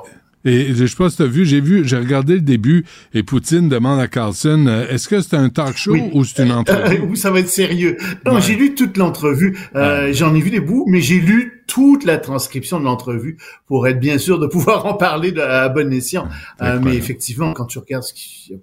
Et 0.48 0.74
je 0.74 0.86
sais 0.86 0.96
pas 0.96 1.10
si 1.10 1.16
tu 1.18 1.22
as 1.22 1.26
vu, 1.26 1.44
j'ai 1.44 1.60
vu, 1.60 1.86
j'ai 1.86 1.98
regardé 1.98 2.34
le 2.34 2.40
début 2.40 2.84
et 3.12 3.22
Poutine 3.22 3.68
demande 3.68 4.00
à 4.00 4.08
Carlson, 4.08 4.64
euh, 4.66 4.88
est-ce 4.88 5.06
que 5.08 5.20
c'est 5.20 5.34
un 5.36 5.50
talk 5.50 5.76
show 5.76 5.92
Oui. 5.92 6.02
ou 6.14 6.24
c'est 6.24 6.44
une 6.44 6.52
entrevue? 6.52 7.00
Ou 7.08 7.14
ça 7.16 7.30
va 7.30 7.40
être 7.40 7.48
sérieux? 7.50 7.96
Non, 8.24 8.34
Ouais. 8.36 8.40
j'ai 8.40 8.54
lu 8.56 8.74
toute 8.74 8.96
l'entrevue. 8.96 9.58
Euh, 9.74 10.12
J'en 10.12 10.34
ai 10.34 10.40
vu 10.40 10.50
des 10.50 10.60
bouts, 10.60 10.86
mais 10.88 11.00
j'ai 11.00 11.20
lu 11.20 11.62
toute 11.66 12.04
la 12.06 12.16
transcription 12.16 12.80
de 12.80 12.84
l'entrevue 12.84 13.36
pour 13.66 13.86
être 13.86 14.00
bien 14.00 14.16
sûr 14.16 14.38
de 14.38 14.46
pouvoir 14.46 14.86
en 14.86 14.94
parler 14.94 15.32
de, 15.32 15.40
à 15.40 15.68
bon 15.68 15.92
escient. 15.92 16.26
Euh, 16.62 16.80
mais 16.82 16.96
effectivement, 16.96 17.52
quand 17.52 17.66
tu 17.66 17.78
regardes, 17.78 18.04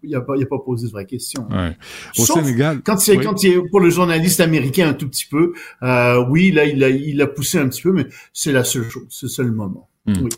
il 0.03 0.09
n'y 0.09 0.15
a, 0.15 0.21
pas- 0.21 0.35
il 0.37 0.39
y 0.39 0.43
a 0.43 0.47
pas 0.47 0.57
posé 0.57 0.87
de 0.87 0.91
vraie 0.91 1.05
question. 1.05 1.45
Ouais. 1.51 1.77
Au 2.17 2.25
Sauf 2.25 2.43
Sénégal. 2.43 2.81
Quand 2.83 2.97
c'est 2.97 3.17
Oui. 3.17 3.23
quand 3.23 3.43
il 3.43 3.51
est 3.53 3.61
pour 3.69 3.79
le 3.79 3.91
journaliste 3.91 4.39
américain 4.39 4.89
un 4.89 4.93
tout 4.93 5.07
petit 5.07 5.27
peu, 5.29 5.53
euh, 5.83 6.25
oui, 6.29 6.51
là 6.51 6.65
il 6.65 6.83
a 6.83 6.89
il 6.89 7.21
a 7.21 7.27
poussé 7.27 7.59
un 7.59 7.67
petit 7.69 7.83
peu, 7.83 7.91
mais 7.91 8.07
c'est 8.33 8.51
la 8.51 8.63
seule 8.63 8.89
chose, 8.89 9.05
c'est 9.09 9.27
le 9.27 9.29
seul 9.31 9.51
moment. 9.51 9.87
Hmm. 10.07 10.13
Oui. 10.23 10.29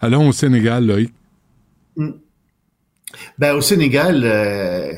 Allons 0.00 0.28
au 0.28 0.32
Sénégal, 0.32 0.86
Loïc. 0.86 1.12
Ben 3.38 3.54
au 3.54 3.60
Sénégal, 3.60 4.22
euh, 4.24 4.92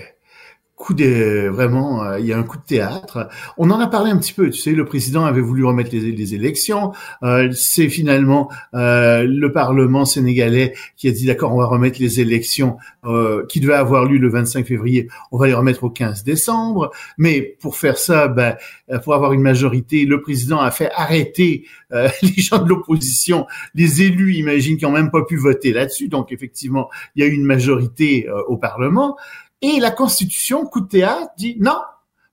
coup 0.78 0.94
de 0.94 1.48
vraiment, 1.48 2.04
euh, 2.04 2.20
il 2.20 2.26
y 2.26 2.32
a 2.32 2.38
un 2.38 2.44
coup 2.44 2.56
de 2.56 2.62
théâtre. 2.62 3.28
On 3.58 3.70
en 3.70 3.80
a 3.80 3.88
parlé 3.88 4.10
un 4.12 4.16
petit 4.16 4.32
peu. 4.32 4.48
Tu 4.48 4.60
sais, 4.60 4.72
le 4.72 4.84
président 4.84 5.24
avait 5.24 5.40
voulu 5.40 5.64
remettre 5.64 5.90
les, 5.92 6.34
élections. 6.34 6.92
Euh, 7.22 7.50
c'est 7.52 7.88
finalement 7.88 8.48
euh, 8.74 9.26
le 9.28 9.52
Parlement 9.52 10.04
sénégalais 10.04 10.74
qui 10.96 11.08
a 11.08 11.10
dit 11.10 11.26
d'accord, 11.26 11.52
on 11.52 11.58
va 11.58 11.66
remettre 11.66 12.00
les 12.00 12.20
élections 12.20 12.76
euh, 13.04 13.44
qui 13.46 13.60
devaient 13.60 13.74
avoir 13.74 14.04
lieu 14.04 14.18
le 14.18 14.28
25 14.30 14.66
février. 14.66 15.08
On 15.32 15.38
va 15.38 15.48
les 15.48 15.54
remettre 15.54 15.82
au 15.82 15.90
15 15.90 16.22
décembre. 16.22 16.92
Mais 17.18 17.42
pour 17.60 17.76
faire 17.76 17.98
ça, 17.98 18.28
ben, 18.28 18.56
euh, 18.90 18.98
pour 19.00 19.14
avoir 19.14 19.32
une 19.32 19.42
majorité, 19.42 20.04
le 20.04 20.22
président 20.22 20.60
a 20.60 20.70
fait 20.70 20.90
arrêter 20.94 21.66
les 21.90 22.42
gens 22.42 22.62
de 22.62 22.68
l'opposition, 22.68 23.46
les 23.74 24.02
élus, 24.02 24.34
imagine, 24.34 24.76
qui 24.76 24.84
ont 24.84 24.92
même 24.92 25.10
pas 25.10 25.24
pu 25.24 25.36
voter 25.36 25.72
là-dessus. 25.72 26.08
Donc 26.08 26.32
effectivement, 26.32 26.90
il 27.16 27.24
y 27.24 27.26
a 27.26 27.30
eu 27.30 27.32
une 27.32 27.46
majorité 27.46 28.28
au 28.46 28.58
Parlement. 28.58 29.16
Et 29.62 29.80
la 29.80 29.90
Constitution, 29.90 30.64
coup 30.64 30.80
de 30.80 30.88
théâtre, 30.88 31.30
dit 31.36 31.56
non, 31.58 31.78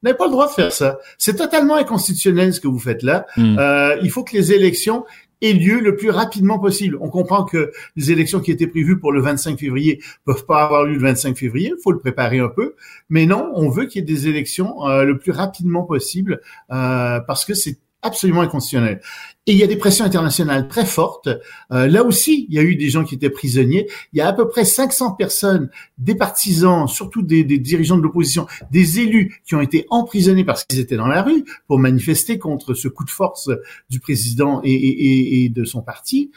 vous 0.06 0.10
n'avez 0.10 0.18
pas 0.18 0.26
le 0.26 0.32
droit 0.32 0.48
de 0.48 0.52
faire 0.52 0.72
ça. 0.72 1.00
C'est 1.18 1.36
totalement 1.36 1.76
inconstitutionnel 1.76 2.54
ce 2.54 2.60
que 2.60 2.68
vous 2.68 2.80
faites 2.80 3.02
là. 3.02 3.26
Hmm. 3.38 3.58
Euh, 3.58 3.98
il 4.04 4.12
faut 4.12 4.24
que 4.24 4.34
les 4.34 4.54
élections 4.54 5.06
aient 5.42 5.54
lieu 5.54 5.80
le 5.80 5.96
plus 5.96 6.10
rapidement 6.10 6.60
possible. 6.60 6.98
On 7.02 7.10
comprend 7.10 7.44
que 7.44 7.72
les 7.96 8.12
élections 8.12 8.40
qui 8.40 8.52
étaient 8.52 8.68
prévues 8.68 9.00
pour 9.00 9.12
le 9.12 9.22
25 9.22 9.60
février 9.60 10.02
peuvent 10.24 10.46
pas 10.46 10.64
avoir 10.64 10.84
lieu 10.84 10.94
le 10.94 11.00
25 11.00 11.38
février. 11.38 11.74
Il 11.76 11.82
faut 11.82 11.92
le 11.92 12.00
préparer 12.00 12.40
un 12.40 12.50
peu. 12.50 12.76
Mais 13.10 13.26
non, 13.26 13.52
on 13.56 13.70
veut 13.70 13.86
qu'il 13.86 14.02
y 14.02 14.04
ait 14.04 14.16
des 14.16 14.28
élections 14.28 14.88
euh, 14.88 15.04
le 15.04 15.18
plus 15.18 15.32
rapidement 15.32 15.84
possible 15.84 16.42
euh, 16.72 17.20
parce 17.22 17.46
que 17.46 17.54
c'est 17.54 17.78
absolument 18.06 18.42
inconstitutionnel. 18.42 19.02
Et 19.48 19.52
il 19.52 19.58
y 19.58 19.64
a 19.64 19.68
des 19.68 19.76
pressions 19.76 20.06
internationales 20.06 20.68
très 20.68 20.86
fortes. 20.86 21.30
Euh, 21.72 21.88
là 21.88 22.04
aussi, 22.04 22.46
il 22.50 22.56
y 22.56 22.60
a 22.60 22.64
eu 22.64 22.76
des 22.76 22.90
gens 22.90 23.04
qui 23.04 23.16
étaient 23.16 23.30
prisonniers. 23.30 23.88
Il 24.14 24.18
y 24.18 24.22
a 24.22 24.28
à 24.28 24.34
peu 24.34 24.48
près 24.48 24.66
500 24.66 25.12
personnes, 25.12 25.70
des 25.98 26.16
partisans, 26.16 26.88
surtout 26.88 27.22
des, 27.22 27.44
dirigeants 27.44 27.98
de 27.98 28.02
l'opposition, 28.02 28.48
des 28.72 29.00
élus 29.00 29.42
qui 29.46 29.56
ont 29.56 29.62
été 29.62 29.86
emprisonnés 29.90 30.44
parce 30.44 30.64
qu'ils 30.64 30.80
étaient 30.80 30.98
dans 30.98 31.08
la 31.08 31.22
rue 31.22 31.46
pour 31.68 31.80
manifester 31.80 32.40
contre 32.40 32.74
ce 32.74 32.88
coup 32.88 33.04
de 33.04 33.10
force 33.10 33.50
du 33.90 34.00
président 34.00 34.62
et, 34.64 35.50
de 35.54 35.64
son 35.64 35.82
parti. 35.82 36.32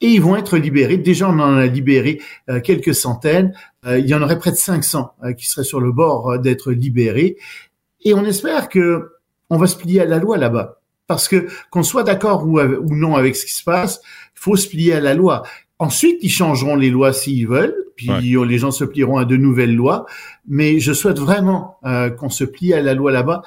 Et 0.00 0.08
ils 0.08 0.22
vont 0.22 0.36
être 0.36 0.58
libérés. 0.58 0.96
Déjà, 0.96 1.28
on 1.28 1.38
en 1.40 1.56
a 1.56 1.66
libéré 1.66 2.20
euh, 2.48 2.60
quelques 2.60 2.94
centaines. 2.94 3.52
Euh, 3.84 3.98
il 3.98 4.06
y 4.06 4.14
en 4.14 4.22
aurait 4.22 4.38
près 4.38 4.52
de 4.52 4.56
500 4.56 5.12
euh, 5.24 5.32
qui 5.32 5.46
seraient 5.46 5.64
sur 5.64 5.80
le 5.80 5.90
bord 5.90 6.38
d'être 6.38 6.70
libérés. 6.70 7.36
Et 8.04 8.14
on 8.14 8.24
espère 8.24 8.68
que 8.68 9.10
on 9.50 9.56
va 9.56 9.66
se 9.66 9.76
plier 9.76 10.00
à 10.00 10.04
la 10.04 10.18
loi 10.18 10.36
là-bas. 10.36 10.77
Parce 11.08 11.26
que 11.26 11.48
qu'on 11.70 11.82
soit 11.82 12.04
d'accord 12.04 12.46
ou, 12.46 12.60
ou 12.60 12.94
non 12.94 13.16
avec 13.16 13.34
ce 13.34 13.44
qui 13.44 13.52
se 13.52 13.64
passe, 13.64 14.00
il 14.36 14.40
faut 14.40 14.54
se 14.54 14.68
plier 14.68 14.92
à 14.92 15.00
la 15.00 15.14
loi. 15.14 15.42
Ensuite, 15.80 16.18
ils 16.22 16.30
changeront 16.30 16.76
les 16.76 16.90
lois 16.90 17.12
s'ils 17.12 17.46
veulent, 17.46 17.76
puis 17.96 18.10
les 18.10 18.58
gens 18.58 18.70
se 18.70 18.84
plieront 18.84 19.16
à 19.18 19.24
de 19.24 19.36
nouvelles 19.36 19.74
lois. 19.74 20.06
Mais 20.46 20.80
je 20.80 20.92
souhaite 20.92 21.18
vraiment 21.18 21.78
euh, 21.84 22.10
qu'on 22.10 22.30
se 22.30 22.44
plie 22.44 22.72
à 22.72 22.82
la 22.82 22.94
loi 22.94 23.10
là-bas. 23.10 23.42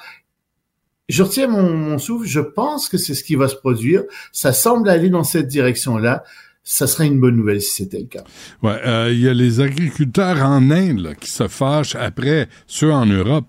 Je 1.08 1.22
retiens 1.22 1.46
mon, 1.46 1.74
mon 1.74 1.98
souffle. 1.98 2.26
Je 2.26 2.40
pense 2.40 2.88
que 2.88 2.96
c'est 2.96 3.14
ce 3.14 3.22
qui 3.22 3.34
va 3.34 3.48
se 3.48 3.56
produire. 3.56 4.02
Ça 4.32 4.52
semble 4.52 4.88
aller 4.88 5.10
dans 5.10 5.24
cette 5.24 5.48
direction-là. 5.48 6.24
Ça 6.64 6.86
serait 6.86 7.06
une 7.06 7.20
bonne 7.20 7.36
nouvelle 7.36 7.60
si 7.60 7.82
c'était 7.82 7.98
le 7.98 8.06
cas. 8.06 8.24
Ouais, 8.62 8.78
euh, 8.86 9.10
il 9.12 9.20
y 9.20 9.28
a 9.28 9.34
les 9.34 9.60
agriculteurs 9.60 10.38
en 10.42 10.70
Inde 10.70 11.00
là, 11.00 11.14
qui 11.14 11.30
se 11.30 11.48
fâchent 11.48 11.96
après 11.96 12.48
ceux 12.66 12.92
en 12.92 13.04
Europe. 13.04 13.46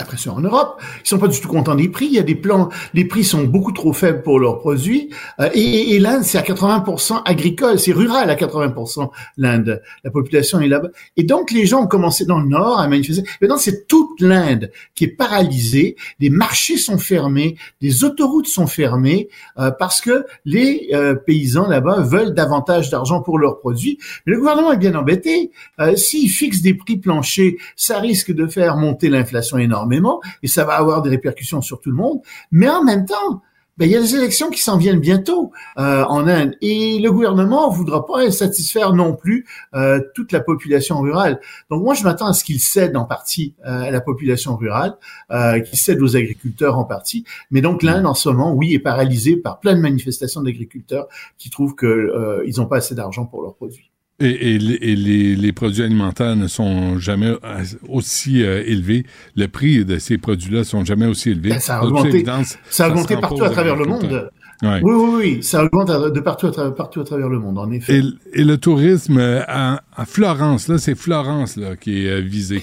Après 0.00 0.16
ça, 0.16 0.32
en 0.32 0.40
Europe, 0.40 0.80
ils 1.04 1.08
sont 1.08 1.18
pas 1.18 1.28
du 1.28 1.40
tout 1.40 1.48
contents 1.48 1.74
des 1.74 1.88
prix. 1.88 2.06
Il 2.06 2.12
y 2.12 2.18
a 2.18 2.22
des 2.22 2.34
plans, 2.34 2.68
les 2.94 3.04
prix 3.04 3.24
sont 3.24 3.44
beaucoup 3.44 3.72
trop 3.72 3.92
faibles 3.92 4.22
pour 4.22 4.38
leurs 4.38 4.58
produits. 4.58 5.10
Euh, 5.40 5.50
et 5.54 5.68
et, 5.94 5.98
l'Inde, 5.98 6.22
c'est 6.22 6.38
à 6.38 6.42
80% 6.42 7.22
agricole, 7.24 7.78
c'est 7.78 7.92
rural 7.92 8.30
à 8.30 8.34
80%. 8.34 9.10
L'Inde, 9.36 9.82
la 10.04 10.10
population 10.10 10.60
est 10.60 10.68
là-bas. 10.68 10.88
Et 11.16 11.24
donc 11.24 11.50
les 11.50 11.66
gens 11.66 11.82
ont 11.82 11.86
commencé 11.86 12.24
dans 12.24 12.40
le 12.40 12.48
Nord 12.48 12.78
à 12.78 12.88
manifester. 12.88 13.28
Maintenant, 13.40 13.58
c'est 13.58 13.86
toute 13.86 14.20
l'Inde 14.20 14.70
qui 14.94 15.04
est 15.04 15.08
paralysée. 15.08 15.96
Les 16.20 16.30
marchés 16.30 16.76
sont 16.76 16.98
fermés, 16.98 17.56
les 17.80 18.04
autoroutes 18.04 18.46
sont 18.46 18.66
fermées 18.66 19.28
euh, 19.58 19.70
parce 19.70 20.00
que 20.00 20.24
les 20.44 20.88
euh, 20.92 21.14
paysans 21.14 21.68
là-bas 21.68 22.00
veulent 22.00 22.34
davantage 22.34 22.90
d'argent 22.90 23.20
pour 23.22 23.38
leurs 23.38 23.58
produits. 23.58 23.98
Mais 24.26 24.32
le 24.32 24.38
gouvernement 24.38 24.72
est 24.72 24.78
bien 24.78 24.94
embêté. 24.94 25.50
Euh, 25.80 25.96
S'il 25.96 26.30
fixe 26.30 26.62
des 26.62 26.74
prix 26.74 26.96
planchers, 26.96 27.54
ça 27.76 27.98
risque 27.98 28.32
de 28.32 28.46
faire 28.46 28.76
monter 28.76 29.08
l'inflation 29.08 29.58
et 30.42 30.48
ça 30.48 30.64
va 30.64 30.74
avoir 30.74 31.02
des 31.02 31.10
répercussions 31.10 31.60
sur 31.60 31.80
tout 31.80 31.90
le 31.90 31.96
monde. 31.96 32.20
Mais 32.50 32.68
en 32.68 32.82
même 32.82 33.06
temps, 33.06 33.42
ben, 33.78 33.86
il 33.86 33.92
y 33.92 33.96
a 33.96 34.00
des 34.00 34.16
élections 34.16 34.50
qui 34.50 34.60
s'en 34.60 34.76
viennent 34.76 34.98
bientôt 34.98 35.52
euh, 35.78 36.04
en 36.06 36.26
Inde 36.26 36.56
et 36.60 36.98
le 36.98 37.12
gouvernement 37.12 37.70
voudra 37.70 38.04
pas 38.06 38.28
satisfaire 38.32 38.92
non 38.92 39.14
plus 39.14 39.46
euh, 39.74 40.00
toute 40.16 40.32
la 40.32 40.40
population 40.40 41.00
rurale. 41.00 41.40
Donc 41.70 41.84
moi, 41.84 41.94
je 41.94 42.02
m'attends 42.02 42.26
à 42.26 42.32
ce 42.32 42.42
qu'il 42.42 42.58
cède 42.58 42.96
en 42.96 43.04
partie 43.04 43.54
euh, 43.64 43.82
à 43.82 43.90
la 43.92 44.00
population 44.00 44.56
rurale, 44.56 44.96
euh, 45.30 45.60
qu'il 45.60 45.78
cède 45.78 46.02
aux 46.02 46.16
agriculteurs 46.16 46.76
en 46.76 46.84
partie. 46.84 47.24
Mais 47.52 47.60
donc 47.60 47.84
l'Inde, 47.84 48.06
en 48.06 48.14
ce 48.14 48.28
moment, 48.28 48.52
oui, 48.52 48.74
est 48.74 48.80
paralysée 48.80 49.36
par 49.36 49.60
plein 49.60 49.76
de 49.76 49.80
manifestations 49.80 50.42
d'agriculteurs 50.42 51.06
qui 51.38 51.48
trouvent 51.48 51.76
que 51.76 51.86
euh, 51.86 52.50
n'ont 52.56 52.66
pas 52.66 52.78
assez 52.78 52.96
d'argent 52.96 53.26
pour 53.26 53.42
leurs 53.42 53.54
produits. 53.54 53.92
Et, 54.20 54.54
et 54.54 54.58
les- 54.58 54.78
et 54.80 54.96
les, 54.96 55.36
les 55.36 55.52
produits 55.52 55.82
alimentaires 55.84 56.34
ne 56.34 56.48
sont 56.48 56.98
jamais 56.98 57.28
euh, 57.44 57.62
aussi 57.88 58.42
euh, 58.42 58.64
élevés. 58.66 59.06
Le 59.36 59.46
prix 59.46 59.84
de 59.84 59.98
ces 59.98 60.18
produits-là 60.18 60.64
sont 60.64 60.84
jamais 60.84 61.06
aussi 61.06 61.30
élevés. 61.30 61.50
Ben, 61.50 61.60
ça 61.60 61.78
a 61.78 61.84
augmenté, 61.84 62.08
évidence, 62.08 62.58
ça 62.68 62.86
a 62.86 62.88
augmenté 62.90 63.16
partout 63.16 63.44
à 63.44 63.50
travers 63.50 63.76
le 63.76 63.84
monde. 63.84 64.30
Ouais. 64.60 64.80
Oui, 64.82 64.92
oui, 64.92 65.10
oui, 65.36 65.42
ça 65.44 65.62
augmente 65.64 65.88
de 66.12 66.18
partout 66.20 66.48
à, 66.48 66.50
tra- 66.50 66.74
partout 66.74 67.00
à 67.00 67.04
travers 67.04 67.28
le 67.28 67.38
monde, 67.38 67.58
en 67.58 67.70
effet. 67.70 68.00
Et, 68.00 68.40
et 68.40 68.44
le 68.44 68.58
tourisme 68.58 69.18
euh, 69.18 69.42
à, 69.46 69.82
à 69.96 70.04
Florence, 70.04 70.66
là, 70.66 70.78
c'est 70.78 70.96
Florence 70.96 71.56
là, 71.56 71.76
qui 71.76 72.04
est 72.06 72.10
euh, 72.10 72.20
visé. 72.20 72.60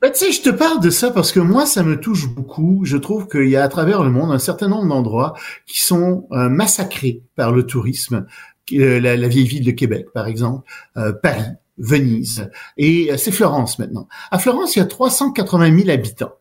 Ben, 0.00 0.10
tu 0.10 0.18
sais, 0.24 0.32
je 0.32 0.42
te 0.42 0.50
parle 0.50 0.80
de 0.82 0.90
ça 0.90 1.12
parce 1.12 1.30
que 1.30 1.38
moi, 1.38 1.64
ça 1.64 1.84
me 1.84 2.00
touche 2.00 2.26
beaucoup. 2.28 2.80
Je 2.82 2.96
trouve 2.96 3.28
qu'il 3.28 3.48
y 3.48 3.54
a 3.54 3.62
à 3.62 3.68
travers 3.68 4.02
le 4.02 4.10
monde 4.10 4.32
un 4.32 4.40
certain 4.40 4.66
nombre 4.66 4.88
d'endroits 4.88 5.34
qui 5.64 5.78
sont 5.80 6.26
euh, 6.32 6.48
massacrés 6.48 7.22
par 7.36 7.52
le 7.52 7.62
tourisme. 7.62 8.26
Euh, 8.72 9.00
la, 9.00 9.28
vieille 9.28 9.46
ville 9.46 9.64
de 9.64 9.70
Québec, 9.70 10.06
par 10.12 10.26
exemple, 10.26 10.68
euh, 10.96 11.12
Paris, 11.12 11.42
Venise, 11.78 12.50
et 12.76 13.12
euh, 13.12 13.16
c'est 13.16 13.32
Florence 13.32 13.78
maintenant. 13.78 14.08
À 14.30 14.38
Florence, 14.38 14.76
il 14.76 14.80
y 14.80 14.82
a 14.82 14.86
380 14.86 15.76
000 15.76 15.90
habitants. 15.90 16.32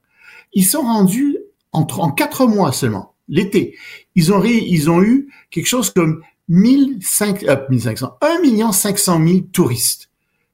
Ils 0.53 0.65
sont 0.65 0.81
rendus 0.81 1.37
en, 1.71 1.81
en 1.81 2.11
quatre 2.11 2.45
mois 2.45 2.71
seulement, 2.71 3.15
l'été. 3.29 3.77
Ils 4.15 4.33
ont, 4.33 4.43
ils 4.43 4.89
ont 4.89 5.01
eu 5.01 5.29
quelque 5.49 5.67
chose 5.67 5.89
comme 5.89 6.21
1500, 6.49 7.47
euh, 7.47 7.57
1500, 7.69 8.17
1 8.21 8.71
500 8.71 9.27
000 9.27 9.39
touristes. 9.53 10.09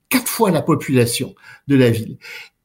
Quatre 0.09 0.27
fois 0.27 0.51
la 0.51 0.61
population 0.61 1.35
de 1.67 1.75
la 1.75 1.89
ville. 1.89 2.17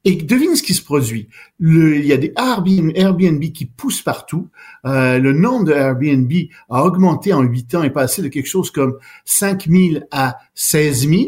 Et 0.05 0.15
devine 0.15 0.53
ce 0.55 0.63
qui 0.63 0.73
se 0.73 0.83
produit. 0.83 1.29
Le, 1.59 1.95
il 1.95 2.05
y 2.05 2.11
a 2.11 2.17
des 2.17 2.33
Airbnb, 2.35 3.41
qui 3.53 3.65
poussent 3.65 4.01
partout. 4.01 4.49
Euh, 4.85 5.17
le 5.17 5.31
nombre 5.31 5.63
de 5.63 5.71
Airbnb 5.71 6.29
a 6.69 6.83
augmenté 6.83 7.31
en 7.31 7.41
huit 7.41 7.73
ans 7.73 7.83
et 7.83 7.89
passé 7.89 8.21
de 8.21 8.27
quelque 8.27 8.49
chose 8.49 8.69
comme 8.69 8.97
5 9.23 9.67
000 9.69 10.03
à 10.11 10.39
16 10.55 11.07
000. 11.07 11.21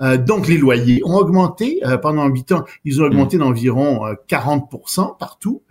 Euh, 0.00 0.18
donc 0.18 0.46
les 0.46 0.56
loyers 0.56 1.02
ont 1.04 1.16
augmenté 1.16 1.80
euh, 1.84 1.98
pendant 1.98 2.28
huit 2.28 2.52
ans. 2.52 2.64
Ils 2.84 3.02
ont 3.02 3.06
augmenté 3.06 3.38
d'environ 3.38 4.04
40% 4.28 5.18
partout. 5.18 5.62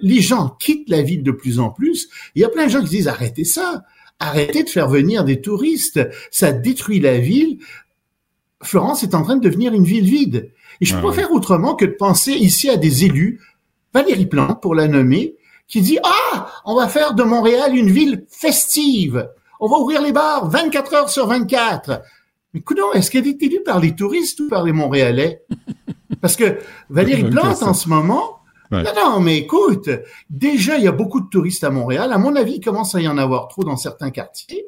les 0.00 0.20
gens 0.20 0.56
quittent 0.60 0.88
la 0.88 1.02
ville 1.02 1.24
de 1.24 1.32
plus 1.32 1.58
en 1.58 1.70
plus. 1.70 2.08
Il 2.36 2.42
y 2.42 2.44
a 2.44 2.48
plein 2.48 2.66
de 2.66 2.70
gens 2.70 2.82
qui 2.82 2.90
disent 2.90 3.08
arrêtez 3.08 3.44
ça. 3.44 3.82
Arrêtez 4.20 4.62
de 4.62 4.68
faire 4.68 4.88
venir 4.88 5.24
des 5.24 5.40
touristes. 5.40 6.00
Ça 6.30 6.52
détruit 6.52 7.00
la 7.00 7.18
ville. 7.18 7.58
Florence 8.62 9.02
est 9.02 9.14
en 9.14 9.22
train 9.22 9.36
de 9.36 9.42
devenir 9.42 9.74
une 9.74 9.84
ville 9.84 10.04
vide. 10.04 10.52
Et 10.80 10.84
je 10.84 10.94
ne 10.94 11.00
peux 11.00 11.08
pas 11.08 11.12
faire 11.14 11.32
autrement 11.32 11.74
que 11.74 11.84
de 11.84 11.92
penser 11.92 12.32
ici 12.32 12.68
à 12.68 12.76
des 12.76 13.04
élus, 13.04 13.40
Valérie 13.92 14.26
Plante 14.26 14.60
pour 14.60 14.74
la 14.74 14.88
nommer, 14.88 15.36
qui 15.68 15.80
dit 15.80 15.98
ah 16.02 16.48
on 16.64 16.76
va 16.76 16.88
faire 16.88 17.14
de 17.14 17.22
Montréal 17.22 17.76
une 17.76 17.90
ville 17.90 18.24
festive, 18.28 19.28
on 19.60 19.68
va 19.68 19.76
ouvrir 19.78 20.02
les 20.02 20.12
bars 20.12 20.48
24 20.50 20.94
heures 20.94 21.10
sur 21.10 21.26
24. 21.26 22.02
Mais 22.52 22.62
non, 22.76 22.92
est-ce 22.92 23.10
qu'elle 23.10 23.26
est 23.26 23.42
élue 23.42 23.62
par 23.64 23.80
les 23.80 23.94
touristes 23.94 24.40
ou 24.40 24.48
par 24.48 24.62
les 24.62 24.72
Montréalais? 24.72 25.42
Parce 26.20 26.36
que 26.36 26.58
Valérie 26.88 27.28
Plante 27.28 27.62
en 27.62 27.74
ce 27.74 27.88
moment, 27.88 28.38
non 28.70 28.82
non 28.96 29.20
mais 29.20 29.38
écoute, 29.38 29.90
déjà 30.30 30.76
il 30.78 30.84
y 30.84 30.88
a 30.88 30.92
beaucoup 30.92 31.20
de 31.20 31.28
touristes 31.28 31.64
à 31.64 31.70
Montréal. 31.70 32.12
À 32.12 32.18
mon 32.18 32.34
avis, 32.36 32.54
il 32.54 32.64
commence 32.64 32.94
à 32.94 33.00
y 33.00 33.08
en 33.08 33.18
avoir 33.18 33.48
trop 33.48 33.64
dans 33.64 33.76
certains 33.76 34.10
quartiers. 34.10 34.66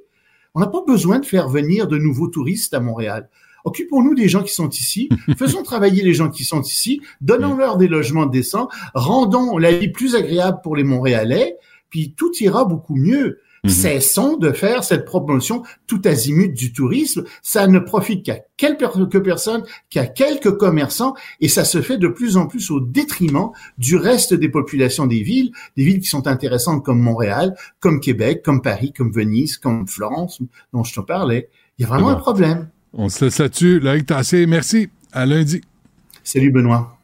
On 0.54 0.60
n'a 0.60 0.66
pas 0.66 0.82
besoin 0.86 1.18
de 1.18 1.26
faire 1.26 1.48
venir 1.48 1.86
de 1.86 1.98
nouveaux 1.98 2.28
touristes 2.28 2.74
à 2.74 2.80
Montréal. 2.80 3.28
Occupons-nous 3.66 4.14
des 4.14 4.28
gens 4.28 4.44
qui 4.44 4.54
sont 4.54 4.70
ici, 4.70 5.08
faisons 5.36 5.62
travailler 5.64 6.02
les 6.02 6.14
gens 6.14 6.30
qui 6.30 6.44
sont 6.44 6.62
ici, 6.62 7.02
donnons-leur 7.20 7.76
des 7.76 7.88
logements 7.88 8.26
décents, 8.26 8.68
rendons 8.94 9.58
la 9.58 9.72
vie 9.72 9.88
plus 9.88 10.14
agréable 10.14 10.60
pour 10.62 10.76
les 10.76 10.84
Montréalais, 10.84 11.56
puis 11.90 12.14
tout 12.16 12.32
ira 12.40 12.64
beaucoup 12.64 12.94
mieux. 12.94 13.40
Mhm. 13.64 13.70
Cessons 13.70 14.36
de 14.36 14.52
faire 14.52 14.84
cette 14.84 15.04
promotion 15.04 15.64
tout 15.88 16.00
azimut 16.04 16.54
du 16.54 16.72
tourisme. 16.72 17.24
Ça 17.42 17.66
ne 17.66 17.80
profite 17.80 18.24
qu'à 18.24 18.38
quelques 18.56 19.20
personnes, 19.20 19.64
qu'à 19.90 20.06
quelques 20.06 20.56
commerçants, 20.56 21.14
et 21.40 21.48
ça 21.48 21.64
se 21.64 21.82
fait 21.82 21.98
de 21.98 22.06
plus 22.06 22.36
en 22.36 22.46
plus 22.46 22.70
au 22.70 22.78
détriment 22.78 23.50
du 23.78 23.96
reste 23.96 24.32
des 24.32 24.48
populations 24.48 25.06
des 25.06 25.22
villes, 25.22 25.50
des 25.76 25.84
villes 25.84 26.00
qui 26.00 26.08
sont 26.08 26.28
intéressantes 26.28 26.84
comme 26.84 27.00
Montréal, 27.00 27.56
comme 27.80 27.98
Québec, 27.98 28.42
comme 28.44 28.62
Paris, 28.62 28.92
comme 28.92 29.10
Venise, 29.10 29.56
comme 29.56 29.88
Florence, 29.88 30.40
dont 30.72 30.84
je 30.84 30.94
te 30.94 31.00
parlais. 31.00 31.48
Il 31.78 31.82
y 31.82 31.84
a 31.84 31.88
vraiment 31.88 32.10
un 32.10 32.14
problème. 32.14 32.68
On 32.98 33.10
se 33.10 33.24
laisse 33.24 33.38
là-dessus. 33.38 33.78
Loïc 33.78 34.06
Tassé, 34.06 34.46
merci. 34.46 34.88
À 35.12 35.26
lundi. 35.26 35.60
Salut, 36.24 36.50
Benoît. 36.50 36.98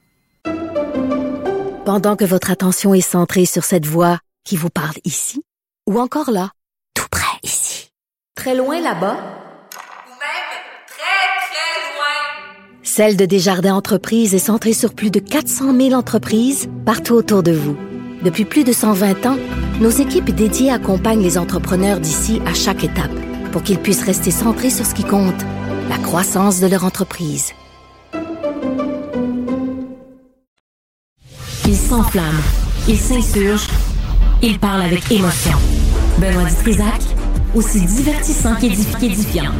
Pendant 1.84 2.16
que 2.16 2.24
votre 2.24 2.51
attention 2.51 2.95
est 2.95 3.01
centrée 3.01 3.45
sur 3.45 3.64
cette 3.64 3.86
voix 3.86 4.18
qui 4.45 4.57
vous 4.57 4.70
parle 4.70 4.97
ici, 5.05 5.43
ou 5.86 6.01
encore 6.01 6.30
là, 6.30 6.51
tout 6.95 7.07
près 7.11 7.38
ici, 7.43 7.90
très 8.34 8.57
loin 8.57 8.80
là-bas, 8.80 9.16
ou 9.16 10.14
même 10.14 10.49
très, 10.86 11.28
très 11.51 11.95
loin, 11.95 12.82
Celle 12.82 13.16
de 13.16 13.26
Desjardins 13.26 13.74
Entreprises 13.74 14.34
est 14.34 14.38
centrée 14.38 14.72
sur 14.72 14.95
plus 14.95 15.11
de 15.11 15.18
400 15.18 15.76
000 15.76 15.93
entreprises 15.93 16.70
partout 16.86 17.14
autour 17.14 17.43
de 17.43 17.53
vous. 17.53 17.76
Depuis 18.22 18.45
plus 18.45 18.64
de 18.64 18.72
120 18.72 19.26
ans, 19.26 19.38
nos 19.80 19.90
équipes 19.90 20.30
dédiées 20.30 20.70
accompagnent 20.70 21.22
les 21.22 21.36
entrepreneurs 21.36 22.01
d'ici 22.01 22.40
à 22.47 22.55
chaque 22.55 22.84
étape 22.84 23.12
pour 23.51 23.62
qu'ils 23.62 23.78
puissent 23.78 24.05
rester 24.05 24.30
centrés 24.30 24.70
sur 24.70 24.86
ce 24.86 24.95
qui 24.95 25.05
compte, 25.05 25.45
la 25.93 25.99
croissance 25.99 26.59
de 26.59 26.66
leur 26.66 26.84
entreprise. 26.86 27.53
Il 31.66 31.76
s'enflamme, 31.76 32.40
il 32.88 32.99
s'insurge, 32.99 33.66
il 34.40 34.59
parle 34.59 34.82
avec 34.82 35.12
émotion. 35.12 35.59
Benoît 36.18 36.49
Dutrisac, 36.49 37.03
aussi 37.55 37.84
divertissant 37.84 38.55
qu'édifiant. 38.55 39.53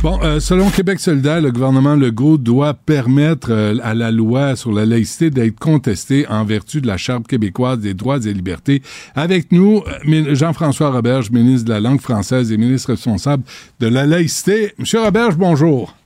Bon, 0.00 0.20
euh, 0.22 0.38
selon 0.38 0.70
Québec 0.70 1.00
solidaire, 1.00 1.40
le 1.40 1.50
gouvernement 1.50 1.96
Legault 1.96 2.38
doit 2.38 2.72
permettre 2.72 3.48
euh, 3.50 3.74
à 3.82 3.94
la 3.94 4.12
loi 4.12 4.54
sur 4.54 4.70
la 4.70 4.86
laïcité 4.86 5.28
d'être 5.28 5.58
contestée 5.58 6.24
en 6.28 6.44
vertu 6.44 6.80
de 6.80 6.86
la 6.86 6.96
Charte 6.96 7.26
québécoise 7.26 7.80
des 7.80 7.94
droits 7.94 8.18
et 8.18 8.32
libertés. 8.32 8.80
Avec 9.16 9.50
nous, 9.50 9.82
euh, 10.06 10.34
Jean-François 10.36 10.92
Roberge, 10.92 11.32
ministre 11.32 11.64
de 11.66 11.72
la 11.72 11.80
langue 11.80 12.00
française 12.00 12.52
et 12.52 12.56
ministre 12.56 12.90
responsable 12.90 13.42
de 13.80 13.88
la 13.88 14.06
laïcité. 14.06 14.72
Monsieur 14.78 15.00
Roberge, 15.00 15.36
bonjour. 15.36 15.96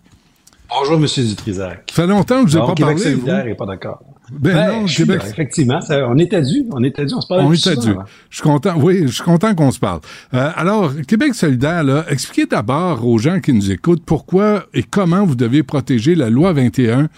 Bonjour, 0.70 0.98
Monsieur 0.98 1.24
Dutrisac. 1.24 1.90
Ça 1.92 2.02
fait 2.02 2.08
longtemps 2.08 2.44
que 2.46 2.50
je 2.50 2.58
n'ai 2.58 2.64
pas 2.64 2.72
Québec 2.72 2.96
parlé. 2.96 3.02
Québec 3.02 3.20
solidaire 3.20 3.44
n'est 3.44 3.54
pas 3.54 3.66
d'accord. 3.66 4.02
Ben 4.40 4.80
non, 4.82 4.86
Québec. 4.86 5.22
là, 5.22 5.28
effectivement, 5.28 5.80
ça- 5.80 6.06
on 6.08 6.16
dû, 6.42 6.64
on 6.72 6.82
était 6.82 7.04
dû, 7.04 7.14
on 7.14 7.20
se 7.20 7.26
parlait 7.26 7.44
On 7.44 7.52
est 7.52 7.56
dû. 7.76 7.92
Je 8.30 8.36
suis 8.36 8.42
content, 8.42 8.74
oui, 8.78 9.02
je 9.06 9.12
suis 9.12 9.22
content 9.22 9.54
qu'on 9.54 9.70
se 9.70 9.78
parle. 9.78 10.00
Euh, 10.34 10.50
alors, 10.56 10.92
Québec 11.06 11.34
solidaire, 11.34 11.84
là, 11.84 12.04
expliquez 12.08 12.46
d'abord 12.46 13.06
aux 13.06 13.18
gens 13.18 13.40
qui 13.40 13.52
nous 13.52 13.70
écoutent 13.70 14.04
pourquoi 14.04 14.64
et 14.74 14.82
comment 14.82 15.24
vous 15.24 15.34
devez 15.34 15.62
protéger 15.62 16.14
la 16.14 16.30
loi 16.30 16.52
21 16.52 17.08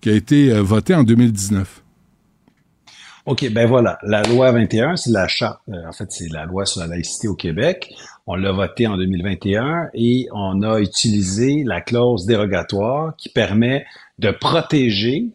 qui 0.00 0.10
a 0.10 0.14
été 0.14 0.52
euh, 0.52 0.62
votée 0.62 0.94
en 0.94 1.02
2019. 1.02 1.82
OK, 3.26 3.52
ben 3.52 3.68
voilà. 3.68 3.98
La 4.02 4.22
loi 4.22 4.50
21, 4.50 4.96
c'est 4.96 5.10
la 5.10 5.28
charte. 5.28 5.60
euh, 5.68 5.88
en 5.88 5.92
fait, 5.92 6.06
c'est 6.10 6.32
la 6.32 6.46
loi 6.46 6.64
sur 6.66 6.80
la 6.80 6.86
laïcité 6.86 7.28
au 7.28 7.34
Québec. 7.34 7.92
On 8.26 8.34
l'a 8.34 8.50
votée 8.52 8.86
en 8.86 8.96
2021 8.96 9.88
et 9.94 10.26
on 10.32 10.62
a 10.62 10.80
utilisé 10.80 11.62
la 11.64 11.80
clause 11.80 12.26
dérogatoire 12.26 13.14
qui 13.16 13.28
permet 13.28 13.84
de 14.18 14.30
protéger 14.30 15.26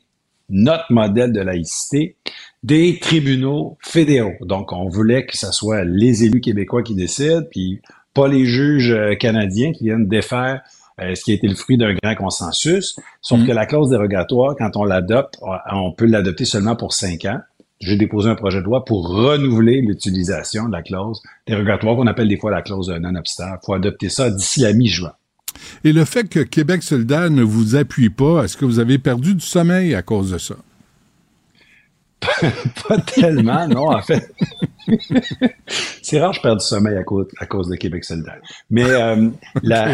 notre 0.50 0.86
modèle 0.92 1.32
de 1.34 1.42
laïcité 1.42 2.18
des 2.64 2.98
tribunaux 3.00 3.78
fédéraux. 3.82 4.34
Donc, 4.42 4.72
on 4.72 4.88
voulait 4.90 5.26
que 5.26 5.38
ce 5.38 5.52
soit 5.52 5.84
les 5.84 6.24
élus 6.24 6.42
québécois 6.42 6.84
qui 6.84 6.96
décident, 6.96 7.44
puis 7.50 7.82
pas 8.14 8.28
les 8.28 8.46
juges 8.46 8.92
euh, 8.92 9.16
canadiens 9.16 9.72
qui 9.74 9.86
viennent 9.86 10.08
défaire 10.08 10.62
euh, 11.02 11.14
ce 11.14 11.24
qui 11.24 11.32
a 11.32 11.36
été 11.36 11.48
le 11.48 11.56
fruit 11.56 11.78
d'un 11.78 11.94
grand 12.02 12.16
consensus. 12.16 12.98
Sauf 13.22 13.46
que 13.46 13.52
la 13.52 13.66
clause 13.66 13.90
dérogatoire, 13.90 14.56
quand 14.58 14.78
on 14.78 14.84
l'adopte, 14.86 15.38
on- 15.74 15.92
peut 15.92 16.06
l'adopter 16.06 16.46
seulement 16.46 16.76
pour 16.78 16.94
cinq 16.94 17.26
ans. 17.26 17.40
J'ai 17.82 17.98
déposé 17.98 18.30
un 18.30 18.36
projet 18.36 18.60
de 18.60 18.64
loi 18.64 18.86
pour 18.86 19.10
renouveler 19.10 19.82
l'utilisation 19.82 20.68
de 20.68 20.72
la 20.72 20.82
clause 20.82 21.22
dérogatoire 21.46 21.98
qu'on 21.98 22.08
appelle 22.08 22.30
des 22.30 22.38
fois 22.38 22.50
la 22.52 22.62
clause 22.62 22.88
de 22.88 22.98
non-obstant. 22.98 23.44
Il 23.62 23.66
faut 23.66 23.74
adopter 23.74 24.08
ça 24.08 24.30
d'ici 24.30 24.62
la 24.62 24.72
mi-juin. 24.72 25.12
Et 25.84 25.94
le 25.94 26.06
fait 26.06 26.28
que 26.30 26.40
Québec 26.40 26.84
solidaire 26.84 27.30
ne 27.30 27.44
vous 27.44 27.76
appuie 27.76 28.10
pas, 28.10 28.44
est-ce 28.44 28.58
que 28.58 28.66
vous 28.66 28.80
avez 28.80 28.98
perdu 28.98 29.36
du 29.36 29.46
sommeil 29.46 29.96
à 29.96 30.02
cause 30.02 30.32
de 30.32 30.38
ça? 30.38 30.56
Pas 32.88 32.98
tellement, 33.00 33.68
non, 33.68 33.92
en 33.92 34.02
fait. 34.02 34.34
c'est 36.02 36.20
rare 36.20 36.32
que 36.32 36.38
je 36.38 36.42
perde 36.42 36.60
du 36.60 36.66
sommeil 36.66 36.98
à 36.98 37.04
cause, 37.04 37.28
à 37.40 37.46
cause 37.46 37.70
de 37.70 37.76
Québec 37.76 38.04
solidaire. 38.04 38.40
Mais 38.70 38.90
euh, 38.90 39.30
la, 39.64 39.94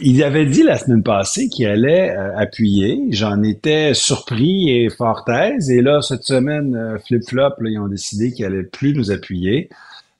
il 0.00 0.22
avait 0.22 0.46
dit 0.46 0.62
la 0.62 0.78
semaine 0.78 1.02
passée 1.02 1.48
qu'il 1.48 1.66
allait 1.66 2.10
euh, 2.10 2.36
appuyer. 2.36 3.00
J'en 3.10 3.42
étais 3.42 3.94
surpris 3.94 4.70
et 4.70 4.90
fort 4.90 5.24
aise. 5.28 5.70
Et 5.70 5.80
là, 5.80 6.02
cette 6.02 6.24
semaine, 6.24 6.74
euh, 6.74 6.98
flip-flop, 6.98 7.54
ils 7.64 7.78
ont 7.78 7.88
décidé 7.88 8.32
qu'ils 8.32 8.44
allaient 8.44 8.64
plus 8.64 8.94
nous 8.94 9.10
appuyer. 9.10 9.68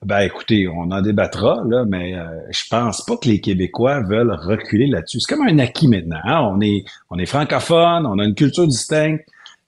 Ben 0.05 0.19
écoutez, 0.21 0.67
on 0.69 0.91
en 0.91 1.01
débattra, 1.01 1.61
là, 1.67 1.83
mais 1.85 2.15
euh, 2.15 2.23
je 2.51 2.63
pense 2.69 3.03
pas 3.05 3.17
que 3.17 3.27
les 3.27 3.41
Québécois 3.41 3.99
veulent 4.01 4.31
reculer 4.31 4.87
là-dessus. 4.87 5.19
C'est 5.19 5.35
comme 5.35 5.45
un 5.45 5.59
acquis 5.59 5.89
maintenant. 5.89 6.19
hein. 6.23 6.39
On 6.53 6.61
est 6.61 6.85
on 7.09 7.19
est 7.19 7.25
francophone, 7.25 8.05
on 8.05 8.17
a 8.17 8.23
une 8.23 8.33
culture 8.35 8.65
distincte, 8.65 9.25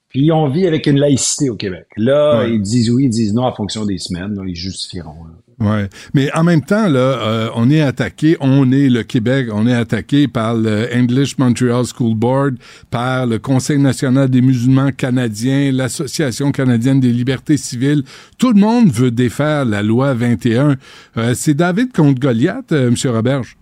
puis 0.08 0.32
on 0.32 0.48
vit 0.48 0.66
avec 0.66 0.86
une 0.86 0.98
laïcité 0.98 1.50
au 1.50 1.56
Québec. 1.56 1.86
Là, 1.98 2.38
Ouais. 2.40 2.54
ils 2.54 2.62
disent 2.62 2.90
oui, 2.90 3.04
ils 3.04 3.10
disent 3.10 3.34
non 3.34 3.44
en 3.44 3.52
fonction 3.52 3.84
des 3.84 3.98
semaines. 3.98 4.34
là, 4.34 4.42
ils 4.46 4.56
justifieront. 4.56 5.24
là. 5.24 5.34
Ouais. 5.62 5.88
Mais 6.14 6.30
en 6.34 6.42
même 6.44 6.62
temps, 6.62 6.88
là, 6.88 6.98
euh, 6.98 7.50
on 7.54 7.70
est 7.70 7.80
attaqué, 7.80 8.36
on 8.40 8.72
est 8.72 8.88
le 8.88 9.02
Québec, 9.02 9.48
on 9.52 9.66
est 9.66 9.74
attaqué 9.74 10.28
par 10.28 10.54
le 10.54 10.88
English 10.94 11.38
Montreal 11.38 11.84
School 11.84 12.16
Board, 12.16 12.56
par 12.90 13.26
le 13.26 13.38
Conseil 13.38 13.78
national 13.78 14.28
des 14.28 14.42
musulmans 14.42 14.90
canadiens, 14.90 15.70
l'Association 15.72 16.52
canadienne 16.52 17.00
des 17.00 17.12
libertés 17.12 17.56
civiles. 17.56 18.02
Tout 18.38 18.52
le 18.52 18.60
monde 18.60 18.90
veut 18.90 19.10
défaire 19.10 19.64
la 19.64 19.82
loi 19.82 20.14
21. 20.14 20.76
Euh, 21.16 21.34
c'est 21.34 21.54
David 21.54 21.92
contre 21.92 22.20
Goliath, 22.20 22.72
euh, 22.72 22.88
M. 22.88 22.96
Roberge? 23.12 23.56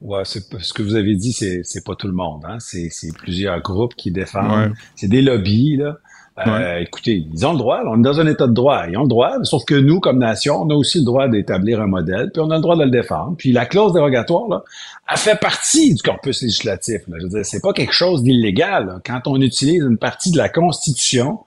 Ouais, 0.00 0.24
ce 0.24 0.72
que 0.72 0.82
vous 0.82 0.96
avez 0.96 1.14
dit, 1.14 1.32
c'est 1.32 1.60
c'est 1.62 1.84
pas 1.84 1.94
tout 1.94 2.08
le 2.08 2.12
monde. 2.12 2.42
Hein? 2.44 2.56
C'est 2.58 2.88
c'est 2.90 3.16
plusieurs 3.16 3.60
groupes 3.62 3.94
qui 3.94 4.10
défendent. 4.10 4.70
Ouais. 4.70 4.72
C'est 4.96 5.06
des 5.06 5.22
lobbies 5.22 5.76
là. 5.76 5.98
Euh, 6.46 6.78
Écoutez, 6.78 7.26
ils 7.32 7.46
ont 7.46 7.52
le 7.52 7.58
droit. 7.58 7.80
On 7.86 7.98
est 7.98 8.02
dans 8.02 8.18
un 8.20 8.26
état 8.26 8.46
de 8.46 8.52
droit. 8.54 8.84
Ils 8.88 8.96
ont 8.96 9.02
le 9.02 9.08
droit. 9.08 9.32
Sauf 9.44 9.64
que 9.66 9.74
nous, 9.74 10.00
comme 10.00 10.18
nation, 10.18 10.62
on 10.62 10.70
a 10.70 10.74
aussi 10.74 10.98
le 10.98 11.04
droit 11.04 11.28
d'établir 11.28 11.80
un 11.80 11.86
modèle, 11.86 12.30
puis 12.32 12.40
on 12.40 12.50
a 12.50 12.56
le 12.56 12.62
droit 12.62 12.76
de 12.76 12.84
le 12.84 12.90
défendre. 12.90 13.34
Puis 13.36 13.52
la 13.52 13.66
clause 13.66 13.92
dérogatoire, 13.92 14.48
là, 14.48 14.62
elle 15.10 15.18
fait 15.18 15.38
partie 15.38 15.94
du 15.94 16.02
corpus 16.02 16.40
législatif. 16.42 17.02
Là. 17.08 17.16
Je 17.18 17.24
veux 17.24 17.28
dire, 17.28 17.44
c'est 17.44 17.60
pas 17.60 17.72
quelque 17.74 17.92
chose 17.92 18.22
d'illégal. 18.22 18.86
là. 18.86 19.00
Quand 19.04 19.20
on 19.26 19.40
utilise 19.42 19.82
une 19.82 19.98
partie 19.98 20.30
de 20.30 20.38
la 20.38 20.48
Constitution 20.48 21.40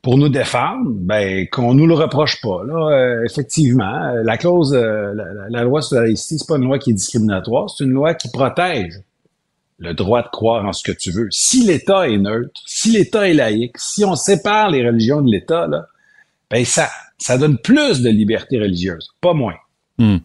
pour 0.00 0.16
nous 0.18 0.28
défendre, 0.28 0.84
ben 0.90 1.46
qu'on 1.50 1.74
nous 1.74 1.86
le 1.86 1.94
reproche 1.94 2.40
pas. 2.42 2.62
Là, 2.66 2.90
Euh, 2.92 3.24
effectivement, 3.24 4.04
euh, 4.04 4.22
la 4.24 4.36
clause, 4.36 4.74
euh, 4.74 5.12
la, 5.14 5.24
la- 5.24 5.48
la 5.50 5.62
loi 5.64 5.80
sur 5.82 5.96
la 5.96 6.02
laïcité, 6.04 6.36
c'est 6.38 6.48
pas 6.48 6.56
une 6.56 6.64
loi 6.64 6.78
qui 6.78 6.90
est 6.90 6.94
discriminatoire, 6.94 7.68
c'est 7.70 7.84
une 7.84 7.90
loi 7.92 8.14
qui 8.14 8.28
protège 8.30 9.00
le 9.78 9.94
droit 9.94 10.22
de 10.22 10.28
croire 10.28 10.64
en 10.64 10.72
ce 10.72 10.82
que 10.82 10.96
tu 10.96 11.10
veux. 11.10 11.28
Si 11.30 11.64
l'État 11.64 12.08
est 12.08 12.18
neutre, 12.18 12.60
si 12.66 12.92
l'État 12.92 13.28
est 13.28 13.34
laïque, 13.34 13.76
si 13.78 14.04
on 14.04 14.14
sépare 14.14 14.70
les 14.70 14.86
religions 14.86 15.20
de 15.20 15.30
l'État, 15.30 15.68
ben 16.50 16.64
ça, 16.64 16.90
ça 17.18 17.38
donne 17.38 17.58
plus 17.58 18.00
de 18.00 18.10
liberté 18.10 18.58
religieuse, 18.58 19.10
pas 19.20 19.34
moins. 19.34 19.56
Hmm. 19.96 20.16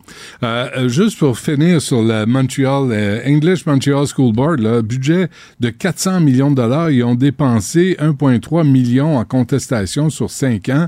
Euh, 0.41 0.89
juste 0.89 1.19
pour 1.19 1.37
finir 1.37 1.79
sur 1.79 2.01
le 2.01 2.25
Montreal, 2.25 2.89
euh, 2.91 3.21
English 3.23 3.67
Montreal 3.67 4.07
School 4.07 4.33
Board, 4.33 4.59
là, 4.61 4.81
budget 4.81 5.29
de 5.59 5.69
400 5.69 6.21
millions 6.21 6.49
de 6.49 6.55
dollars, 6.55 6.89
ils 6.89 7.03
ont 7.03 7.13
dépensé 7.13 7.95
1,3 7.99 8.67
million 8.67 9.17
en 9.17 9.25
contestation 9.25 10.09
sur 10.09 10.31
cinq 10.31 10.69
ans. 10.69 10.87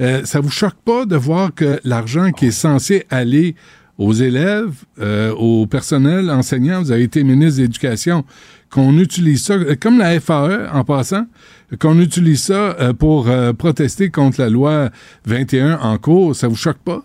Euh, 0.00 0.24
ça 0.24 0.40
vous 0.40 0.50
choque 0.50 0.74
pas 0.84 1.06
de 1.06 1.14
voir 1.14 1.54
que 1.54 1.78
l'argent 1.84 2.32
qui 2.32 2.46
est 2.46 2.50
censé 2.50 3.06
aller 3.10 3.54
aux 3.98 4.12
élèves, 4.12 4.84
euh, 5.00 5.32
au 5.34 5.66
personnel 5.66 6.30
enseignant, 6.30 6.80
vous 6.82 6.92
avez 6.92 7.04
été 7.04 7.24
ministre 7.24 7.58
de 7.58 7.62
l'Éducation, 7.62 8.24
qu'on 8.70 8.98
utilise 8.98 9.44
ça, 9.44 9.56
comme 9.80 9.98
la 9.98 10.20
FAE 10.20 10.68
en 10.72 10.84
passant, 10.84 11.26
qu'on 11.80 11.98
utilise 11.98 12.42
ça 12.42 12.76
euh, 12.78 12.92
pour 12.92 13.28
euh, 13.28 13.52
protester 13.52 14.10
contre 14.10 14.40
la 14.40 14.50
loi 14.50 14.90
21 15.24 15.78
en 15.80 15.98
cours, 15.98 16.36
ça 16.36 16.48
vous 16.48 16.56
choque 16.56 16.78
pas? 16.78 17.02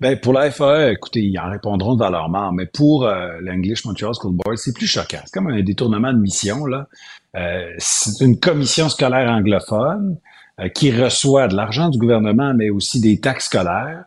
Ben, 0.00 0.18
pour 0.18 0.32
la 0.32 0.50
FAE, 0.50 0.92
écoutez, 0.92 1.20
ils 1.20 1.38
en 1.38 1.50
répondront 1.50 1.94
dans 1.94 2.10
leur 2.10 2.28
mort, 2.28 2.52
mais 2.52 2.66
pour 2.66 3.06
euh, 3.06 3.38
l'English 3.40 3.84
Montreal 3.84 4.12
School 4.14 4.34
Board, 4.34 4.58
c'est 4.58 4.74
plus 4.74 4.86
choquant. 4.86 5.20
C'est 5.24 5.32
comme 5.32 5.46
un 5.46 5.62
détournement 5.62 6.12
de 6.12 6.18
mission, 6.18 6.66
là. 6.66 6.88
Euh, 7.36 7.72
c'est 7.78 8.24
une 8.24 8.38
commission 8.38 8.88
scolaire 8.88 9.30
anglophone 9.30 10.18
euh, 10.60 10.68
qui 10.68 10.92
reçoit 10.92 11.48
de 11.48 11.56
l'argent 11.56 11.88
du 11.88 11.98
gouvernement, 11.98 12.54
mais 12.54 12.70
aussi 12.70 13.00
des 13.00 13.20
taxes 13.20 13.46
scolaires, 13.46 14.04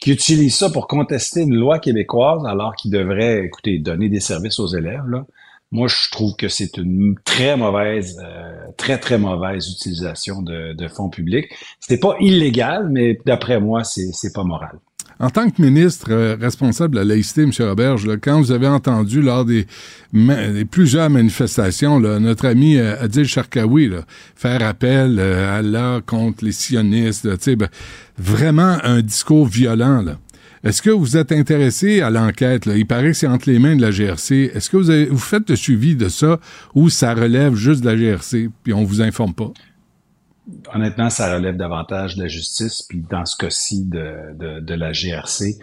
qui 0.00 0.12
utilise 0.12 0.56
ça 0.56 0.70
pour 0.70 0.86
contester 0.88 1.42
une 1.42 1.54
loi 1.54 1.78
québécoise 1.78 2.44
alors 2.46 2.74
qu'il 2.74 2.90
devrait, 2.90 3.44
écoutez, 3.44 3.78
donner 3.78 4.08
des 4.08 4.20
services 4.20 4.58
aux 4.58 4.68
élèves, 4.68 5.06
là. 5.08 5.26
Moi, 5.72 5.86
je 5.86 6.10
trouve 6.10 6.34
que 6.34 6.48
c'est 6.48 6.78
une 6.78 7.14
très 7.24 7.56
mauvaise, 7.56 8.20
euh, 8.24 8.66
très, 8.76 8.98
très 8.98 9.18
mauvaise 9.18 9.70
utilisation 9.70 10.42
de, 10.42 10.72
de 10.72 10.88
fonds 10.88 11.10
publics. 11.10 11.46
C'était 11.78 12.00
pas 12.00 12.16
illégal, 12.18 12.88
mais 12.90 13.20
d'après 13.24 13.60
moi, 13.60 13.84
c'est, 13.84 14.32
pas 14.34 14.42
moral. 14.42 14.80
En 15.20 15.28
tant 15.28 15.50
que 15.50 15.60
ministre 15.60 16.06
euh, 16.10 16.36
responsable 16.40 16.94
de 16.94 17.00
la 17.00 17.04
laïcité, 17.04 17.42
M. 17.42 17.50
Roberge, 17.60 18.08
quand 18.22 18.40
vous 18.40 18.52
avez 18.52 18.66
entendu 18.66 19.20
lors 19.20 19.44
des, 19.44 19.66
des 20.14 20.64
plusieurs 20.64 21.10
manifestations, 21.10 22.00
notre 22.00 22.46
ami 22.46 22.78
euh, 22.78 22.98
Adil 22.98 23.26
Sharkawi 23.26 23.90
là, 23.90 23.98
faire 24.34 24.62
appel 24.66 25.18
euh, 25.18 25.52
à 25.52 25.56
Allah 25.56 26.00
contre 26.06 26.42
les 26.42 26.52
sionistes, 26.52 27.28
ben, 27.54 27.68
vraiment 28.16 28.78
un 28.82 29.02
discours 29.02 29.46
violent. 29.46 30.02
Est-ce 30.64 30.80
que 30.80 30.90
vous 30.90 31.18
êtes 31.18 31.32
intéressé 31.32 32.00
à 32.00 32.08
l'enquête? 32.08 32.64
Il 32.74 32.86
paraît 32.86 33.08
que 33.08 33.12
c'est 33.12 33.26
entre 33.26 33.50
les 33.50 33.58
mains 33.58 33.76
de 33.76 33.82
la 33.82 33.90
GRC. 33.90 34.52
Est-ce 34.54 34.70
que 34.70 34.78
vous, 34.78 34.88
avez, 34.88 35.06
faites 35.16 35.50
le 35.50 35.56
suivi 35.56 35.96
de 35.96 36.08
ça 36.08 36.40
ou 36.74 36.88
ça 36.88 37.12
relève 37.12 37.54
juste 37.54 37.82
de 37.82 37.90
la 37.90 37.96
GRC 37.96 38.48
puis 38.62 38.72
on 38.72 38.84
vous 38.84 39.02
informe 39.02 39.34
pas? 39.34 39.52
Honnêtement, 40.74 41.10
ça 41.10 41.34
relève 41.34 41.56
davantage 41.56 42.16
de 42.16 42.22
la 42.22 42.28
justice, 42.28 42.82
puis 42.82 43.02
dans 43.08 43.24
ce 43.24 43.36
cas-ci 43.36 43.84
de, 43.84 44.34
de, 44.34 44.60
de 44.60 44.74
la 44.74 44.92
GRC. 44.92 45.56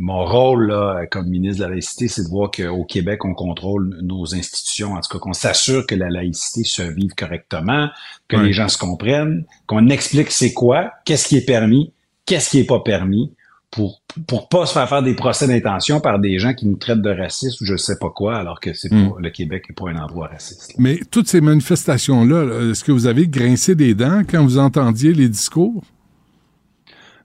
Mon 0.00 0.24
rôle 0.24 0.68
là, 0.68 1.06
comme 1.10 1.26
ministre 1.26 1.58
de 1.58 1.64
la 1.64 1.70
laïcité, 1.70 2.06
c'est 2.06 2.22
de 2.22 2.28
voir 2.28 2.52
qu'au 2.52 2.84
Québec, 2.84 3.24
on 3.24 3.34
contrôle 3.34 3.98
nos 4.00 4.32
institutions, 4.32 4.92
en 4.92 5.00
tout 5.00 5.08
cas 5.10 5.18
qu'on 5.18 5.32
s'assure 5.32 5.86
que 5.86 5.96
la 5.96 6.08
laïcité 6.08 6.62
se 6.62 6.82
vive 6.82 7.14
correctement, 7.16 7.88
que 8.28 8.36
les 8.36 8.52
gens 8.52 8.68
se 8.68 8.78
comprennent, 8.78 9.44
qu'on 9.66 9.88
explique 9.88 10.30
c'est 10.30 10.52
quoi, 10.52 10.92
qu'est-ce 11.04 11.26
qui 11.26 11.36
est 11.36 11.44
permis, 11.44 11.92
qu'est-ce 12.26 12.50
qui 12.50 12.60
est 12.60 12.66
pas 12.66 12.78
permis, 12.78 13.32
pour 13.70 14.00
pour 14.26 14.48
pas 14.48 14.64
se 14.66 14.72
faire 14.72 14.88
faire 14.88 15.02
des 15.02 15.14
procès 15.14 15.46
d'intention 15.46 16.00
par 16.00 16.18
des 16.18 16.38
gens 16.38 16.54
qui 16.54 16.66
nous 16.66 16.76
traitent 16.76 17.02
de 17.02 17.10
racistes 17.10 17.60
ou 17.60 17.64
je 17.66 17.76
sais 17.76 17.98
pas 17.98 18.08
quoi, 18.10 18.36
alors 18.36 18.60
que 18.60 18.72
c'est 18.72 18.90
Mm. 18.90 19.10
pas 19.10 19.16
le 19.20 19.30
Québec 19.30 19.64
n'est 19.68 19.74
pas 19.74 19.90
un 19.90 20.02
endroit 20.02 20.28
raciste. 20.28 20.74
Mais 20.78 21.00
toutes 21.10 21.28
ces 21.28 21.40
manifestations-là, 21.42 22.44
là, 22.44 22.70
est-ce 22.70 22.82
que 22.82 22.92
vous 22.92 23.06
avez 23.06 23.28
grincé 23.28 23.74
des 23.74 23.94
dents 23.94 24.22
quand 24.28 24.42
vous 24.42 24.58
entendiez 24.58 25.12
les 25.12 25.28
discours? 25.28 25.82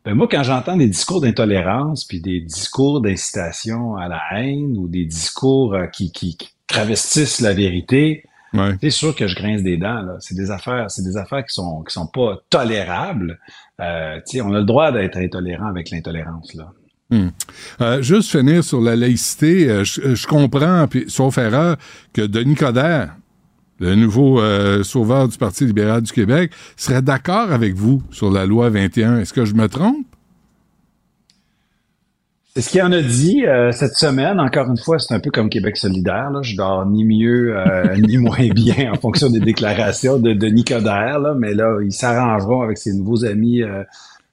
Ben 0.06 0.16
moi, 0.16 0.28
quand 0.30 0.44
j'entends 0.44 0.76
des 0.76 0.90
discours 0.90 1.22
d'intolérance, 1.22 2.04
puis 2.04 2.20
des 2.20 2.42
discours 2.42 3.00
d'incitation 3.00 3.96
à 3.96 4.10
la 4.10 4.22
haine, 4.34 4.76
ou 4.78 4.90
des 4.90 5.06
discours 5.06 5.74
euh, 5.76 5.86
qui, 5.88 6.12
qui, 6.12 6.36
qui 6.36 6.50
travestissent 6.68 7.40
la 7.42 7.54
vérité, 7.54 8.24
Ouais. 8.54 8.76
c'est 8.82 8.92
sûr 8.92 9.16
que 9.16 9.26
je 9.26 9.36
grince 9.36 9.64
des 9.64 9.78
dents. 9.78 10.04
Là. 10.04 10.18
C'est 10.20 10.36
des 10.36 10.52
affaires, 10.52 10.92
c'est 10.92 11.02
des 11.02 11.18
affaires 11.18 11.44
qui 11.44 11.56
sont 11.56 11.82
qui 11.82 11.92
sont 11.92 12.06
pas 12.06 12.38
tolérables. 12.52 13.40
Euh, 13.84 14.20
on 14.44 14.54
a 14.54 14.60
le 14.60 14.66
droit 14.66 14.92
d'être 14.92 15.18
intolérant 15.18 15.68
avec 15.68 15.90
l'intolérance 15.90 16.54
là. 16.54 16.72
Hmm. 17.10 17.30
Euh, 17.82 18.02
juste 18.02 18.32
finir 18.32 18.64
sur 18.64 18.82
la 18.82 18.96
laïcité, 18.96 19.70
euh, 19.70 19.84
je, 19.84 20.26
comprends, 20.26 20.88
puis, 20.88 21.06
sauf 21.08 21.38
erreur, 21.38 21.76
que 22.14 22.22
Denis 22.22 22.56
Coderre, 22.56 23.16
le 23.80 23.96
nouveau 23.96 24.42
sauveur 24.84 25.28
du 25.28 25.38
Parti 25.38 25.66
libéral 25.66 26.02
du 26.02 26.12
Québec, 26.12 26.52
serait 26.78 27.02
d'accord 27.02 27.52
avec 27.52 27.74
vous 27.74 28.02
sur 28.12 28.32
la 28.32 28.46
loi 28.46 28.70
21. 28.70 29.20
Est-ce 29.20 29.34
que 29.34 29.44
je 29.44 29.54
me 29.54 29.68
trompe? 29.68 30.13
C'est 32.56 32.62
ce 32.62 32.70
qu'il 32.70 32.84
en 32.84 32.92
a 32.92 33.02
dit 33.02 33.48
euh, 33.48 33.72
cette 33.72 33.96
semaine. 33.96 34.40
Encore 34.40 34.70
une 34.70 34.78
fois, 34.78 35.00
c'est 35.00 35.12
un 35.16 35.20
peu 35.20 35.32
comme 35.32 35.50
Québec 35.50 35.76
solidaire. 35.76 36.30
Là. 36.30 36.44
Je 36.44 36.56
dors 36.56 36.86
ni 36.86 37.04
mieux 37.04 37.58
euh, 37.58 37.96
ni 37.98 38.18
moins 38.18 38.48
bien 38.50 38.92
en 38.94 38.96
fonction 38.96 39.32
des 39.32 39.40
déclarations 39.40 40.20
de 40.20 40.34
Denis 40.34 40.64
Coderre. 40.64 41.18
Là. 41.18 41.34
Mais 41.34 41.56
là, 41.56 41.80
ils 41.84 41.92
s'arrangeront 41.92 42.62
avec 42.62 42.78
ses 42.78 42.94
nouveaux 42.94 43.26
amis 43.26 43.64
euh, 43.64 43.84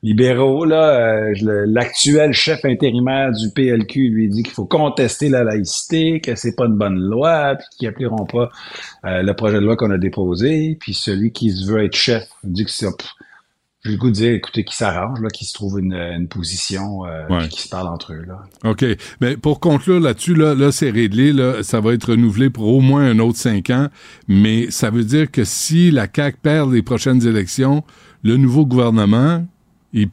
libéraux. 0.03 0.67
Là. 0.67 1.31
Euh, 1.33 1.65
L'actuel 1.67 2.33
chef 2.33 2.65
intérimaire 2.67 3.33
du 3.33 3.51
PLQ 3.51 4.11
lui 4.11 4.29
dit 4.29 4.43
qu'il 4.43 4.53
faut 4.53 4.67
contester 4.67 5.31
la 5.31 5.43
laïcité, 5.43 6.21
que 6.21 6.35
c'est 6.35 6.55
pas 6.55 6.67
une 6.67 6.77
bonne 6.77 6.99
loi, 6.99 7.57
puis 7.57 7.67
qu'ils 7.79 7.89
appuieront 7.89 8.27
pas 8.27 8.51
euh, 9.07 9.23
le 9.23 9.35
projet 9.35 9.57
de 9.57 9.65
loi 9.65 9.77
qu'on 9.77 9.91
a 9.91 9.99
déposé. 9.99 10.77
Puis 10.79 10.93
celui 10.93 11.33
qui 11.33 11.51
se 11.53 11.71
veut 11.71 11.85
être 11.85 11.97
chef 11.97 12.25
dit 12.45 12.65
que 12.65 12.71
c'est... 12.71 12.87
J'ai 13.83 13.93
le 13.93 13.97
goût 13.97 14.09
de 14.11 14.15
dire, 14.15 14.35
écoutez, 14.35 14.63
qu'ils 14.63 14.75
s'arrangent, 14.77 15.21
là, 15.23 15.31
qu'ils 15.31 15.47
se 15.47 15.55
trouvent 15.55 15.79
une, 15.81 15.95
une 15.95 16.29
position, 16.29 17.07
euh, 17.07 17.27
Ouais. 17.31 17.49
qu'ils 17.49 17.61
se 17.63 17.69
parlent 17.71 17.89
entre 17.89 18.13
eux. 18.13 18.25
Là. 18.27 18.43
OK. 18.71 18.85
Mais 19.23 19.39
pour 19.39 19.59
conclure 19.59 20.01
là-dessus, 20.01 20.35
là, 20.35 20.55
là 20.55 20.71
c'est 20.71 20.91
réglé. 20.91 21.33
Là, 21.33 21.63
ça 21.63 21.81
va 21.81 21.95
être 21.95 22.11
renouvelé 22.11 22.51
pour 22.51 22.69
au 22.69 22.81
moins 22.81 23.05
un 23.07 23.19
autre 23.21 23.39
cinq 23.39 23.71
ans. 23.71 23.89
Mais 24.29 24.71
ça 24.71 24.91
veut 24.91 25.05
dire 25.05 25.31
que 25.31 25.45
si 25.45 25.91
la 25.91 26.07
CAQ 26.15 26.37
perd 26.43 26.71
les 26.73 26.83
prochaines 26.83 27.27
élections, 27.27 27.83
le 28.23 28.37
nouveau 28.37 28.67
gouvernement, 28.67 29.47
il 29.95 30.11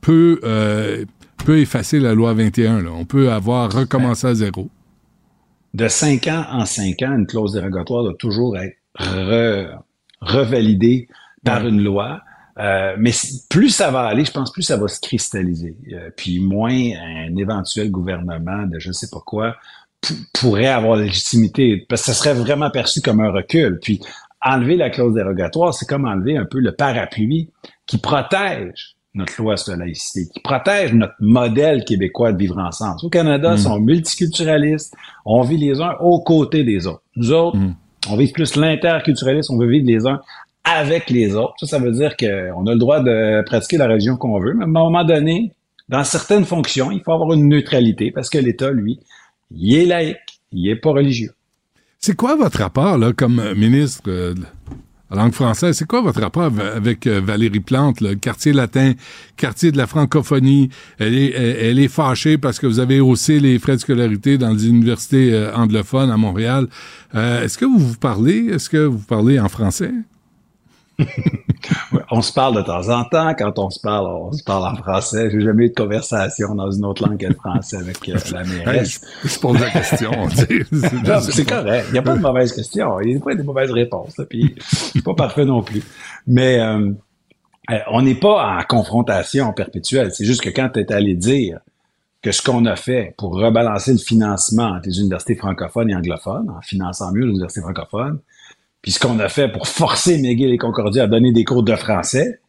peut, 0.00 0.40
euh, 0.44 1.04
peut 1.44 1.58
effacer 1.58 2.00
la 2.00 2.14
loi 2.14 2.32
21. 2.32 2.80
Là. 2.82 2.90
On 2.90 3.04
peut 3.04 3.30
avoir 3.30 3.70
recommencé 3.70 4.28
à 4.28 4.34
zéro. 4.34 4.70
De 5.74 5.88
cinq 5.88 6.26
ans 6.26 6.46
en 6.50 6.64
cinq 6.64 7.02
ans, 7.02 7.14
une 7.18 7.26
clause 7.26 7.52
dérogatoire 7.52 8.02
doit 8.04 8.14
toujours 8.18 8.56
être 8.56 8.76
re- 8.98 9.78
revalidée 10.22 11.06
par 11.44 11.66
une 11.66 11.82
loi. 11.82 12.22
Euh, 12.58 12.94
mais 12.98 13.12
plus 13.48 13.70
ça 13.70 13.90
va 13.90 14.02
aller, 14.02 14.24
je 14.24 14.32
pense, 14.32 14.52
plus 14.52 14.62
ça 14.62 14.76
va 14.76 14.88
se 14.88 15.00
cristalliser. 15.00 15.76
Euh, 15.92 16.10
puis 16.16 16.40
moins 16.40 16.70
un 16.72 17.36
éventuel 17.36 17.90
gouvernement 17.90 18.66
de 18.66 18.78
je 18.78 18.92
sais 18.92 19.08
pas 19.10 19.20
quoi 19.24 19.56
pourrait 20.32 20.66
avoir 20.66 20.96
la 20.96 21.04
légitimité, 21.04 21.84
parce 21.88 22.02
que 22.02 22.06
ça 22.06 22.14
serait 22.14 22.34
vraiment 22.34 22.70
perçu 22.70 23.00
comme 23.02 23.20
un 23.20 23.30
recul. 23.30 23.78
Puis 23.82 24.00
enlever 24.42 24.76
la 24.76 24.88
clause 24.90 25.14
dérogatoire, 25.14 25.74
c'est 25.74 25.86
comme 25.86 26.06
enlever 26.06 26.36
un 26.38 26.46
peu 26.46 26.58
le 26.58 26.72
parapluie 26.72 27.50
qui 27.86 27.98
protège 27.98 28.96
notre 29.12 29.34
loi 29.42 29.56
sur 29.56 29.72
la 29.72 29.84
laïcité, 29.84 30.30
qui 30.32 30.40
protège 30.40 30.92
notre 30.94 31.14
modèle 31.20 31.84
québécois 31.84 32.32
de 32.32 32.38
vivre 32.38 32.56
ensemble. 32.58 32.96
Au 33.02 33.08
Canada, 33.10 33.52
Mm. 33.52 33.56
ils 33.56 33.62
sont 33.62 33.78
multiculturalistes, 33.80 34.94
on 35.26 35.42
vit 35.42 35.56
les 35.58 35.80
uns 35.80 35.94
aux 36.00 36.20
côtés 36.22 36.64
des 36.64 36.86
autres. 36.86 37.02
Nous 37.16 37.32
autres, 37.32 37.58
Mm. 37.58 37.74
on 38.08 38.16
vit 38.16 38.32
plus 38.32 38.56
l'interculturalisme, 38.56 39.52
on 39.54 39.58
veut 39.58 39.68
vivre 39.68 39.86
les 39.86 40.06
uns 40.06 40.20
avec 40.64 41.10
les 41.10 41.34
autres. 41.34 41.54
Ça, 41.60 41.66
ça 41.66 41.78
veut 41.78 41.92
dire 41.92 42.16
qu'on 42.16 42.66
a 42.66 42.72
le 42.72 42.78
droit 42.78 43.00
de 43.00 43.42
pratiquer 43.44 43.76
la 43.78 43.86
religion 43.88 44.16
qu'on 44.16 44.38
veut, 44.40 44.54
mais 44.54 44.64
à 44.64 44.66
un 44.66 44.70
moment 44.70 45.04
donné, 45.04 45.52
dans 45.88 46.04
certaines 46.04 46.44
fonctions, 46.44 46.90
il 46.90 47.00
faut 47.02 47.12
avoir 47.12 47.32
une 47.32 47.48
neutralité 47.48 48.10
parce 48.10 48.30
que 48.30 48.38
l'État, 48.38 48.70
lui, 48.70 49.00
il 49.50 49.74
est 49.76 49.86
laïque, 49.86 50.40
il 50.52 50.68
est 50.68 50.76
pas 50.76 50.90
religieux. 50.90 51.32
C'est 51.98 52.14
quoi 52.16 52.36
votre 52.36 52.58
rapport, 52.58 52.96
là, 52.96 53.12
comme 53.12 53.42
ministre 53.56 54.02
euh, 54.08 54.32
de 54.34 54.42
la 55.10 55.16
langue 55.22 55.32
française? 55.32 55.76
C'est 55.76 55.86
quoi 55.86 56.00
votre 56.00 56.20
rapport 56.20 56.44
av- 56.44 56.60
avec 56.60 57.06
euh, 57.06 57.20
Valérie 57.20 57.60
Plante, 57.60 58.00
le 58.00 58.14
quartier 58.14 58.52
latin, 58.52 58.92
quartier 59.36 59.72
de 59.72 59.76
la 59.76 59.86
francophonie? 59.86 60.70
Elle 60.98 61.18
est, 61.18 61.32
elle, 61.32 61.78
est 61.78 61.88
fâchée 61.88 62.38
parce 62.38 62.58
que 62.58 62.66
vous 62.66 62.78
avez 62.78 63.00
haussé 63.00 63.40
les 63.40 63.58
frais 63.58 63.72
de 63.74 63.80
scolarité 63.80 64.38
dans 64.38 64.52
les 64.52 64.68
universités 64.68 65.34
euh, 65.34 65.52
anglophones 65.54 66.10
à 66.10 66.16
Montréal. 66.16 66.68
Est-ce 67.12 67.58
que 67.58 67.64
vous 67.64 67.78
vous 67.78 67.96
parlez? 67.98 68.46
Est-ce 68.46 68.70
que 68.70 68.78
vous 68.78 69.00
parlez 69.00 69.40
en 69.40 69.48
français? 69.48 69.92
On 72.10 72.22
se 72.22 72.32
parle 72.32 72.56
de 72.56 72.62
temps 72.62 72.88
en 72.88 73.04
temps. 73.04 73.34
Quand 73.38 73.58
on 73.58 73.70
se 73.70 73.78
parle, 73.80 74.06
on 74.06 74.32
se 74.32 74.42
parle 74.42 74.64
en 74.64 74.76
français. 74.76 75.30
J'ai 75.30 75.40
jamais 75.40 75.66
eu 75.66 75.68
de 75.70 75.74
conversation 75.74 76.54
dans 76.54 76.70
une 76.70 76.84
autre 76.84 77.06
langue 77.06 77.18
que 77.18 77.26
le 77.26 77.34
français 77.34 77.76
avec 77.76 78.08
euh, 78.08 78.16
la 78.32 78.40
Hey, 78.42 78.48
mairesse. 78.48 79.00
je, 79.22 79.28
je 79.28 79.38
pose 79.38 79.60
la 79.60 79.70
question. 79.70 80.10
C'est 81.20 81.44
correct. 81.48 81.84
Il 81.88 81.92
n'y 81.92 81.98
a 81.98 82.02
pas 82.02 82.16
de 82.16 82.20
mauvaise 82.20 82.52
question. 82.52 83.00
Il 83.00 83.14
n'y 83.14 83.16
a 83.16 83.24
pas 83.24 83.34
de 83.34 83.42
mauvaises 83.42 83.70
réponses. 83.70 84.16
là, 84.18 84.24
Puis, 84.24 84.54
c'est 84.60 85.04
pas 85.04 85.14
parfait 85.14 85.44
non 85.44 85.62
plus. 85.62 85.82
Mais 86.26 86.58
euh, 86.60 86.90
euh, 87.70 87.78
on 87.90 88.02
n'est 88.02 88.14
pas 88.16 88.56
en 88.58 88.62
confrontation 88.64 89.52
perpétuelle. 89.52 90.10
C'est 90.12 90.24
juste 90.24 90.40
que 90.42 90.50
quand 90.50 90.70
tu 90.74 90.80
es 90.80 90.92
allé 90.92 91.14
dire 91.14 91.58
que 92.22 92.32
ce 92.32 92.42
qu'on 92.42 92.64
a 92.66 92.76
fait 92.76 93.14
pour 93.18 93.34
rebalancer 93.34 93.92
le 93.92 93.98
financement 93.98 94.78
les 94.84 94.98
universités 95.00 95.36
francophones 95.36 95.90
et 95.90 95.94
anglophones, 95.94 96.50
en 96.50 96.60
finançant 96.62 97.12
mieux 97.12 97.22
les 97.24 97.30
universités 97.30 97.60
francophones, 97.60 98.18
puis 98.82 98.92
ce 98.92 98.98
qu'on 98.98 99.18
a 99.18 99.28
fait 99.28 99.48
pour 99.48 99.68
forcer 99.68 100.18
McGill 100.18 100.52
et 100.52 100.58
Concordia 100.58 101.04
à 101.04 101.06
donner 101.06 101.32
des 101.32 101.44
cours 101.44 101.62
de 101.62 101.76
français, 101.76 102.40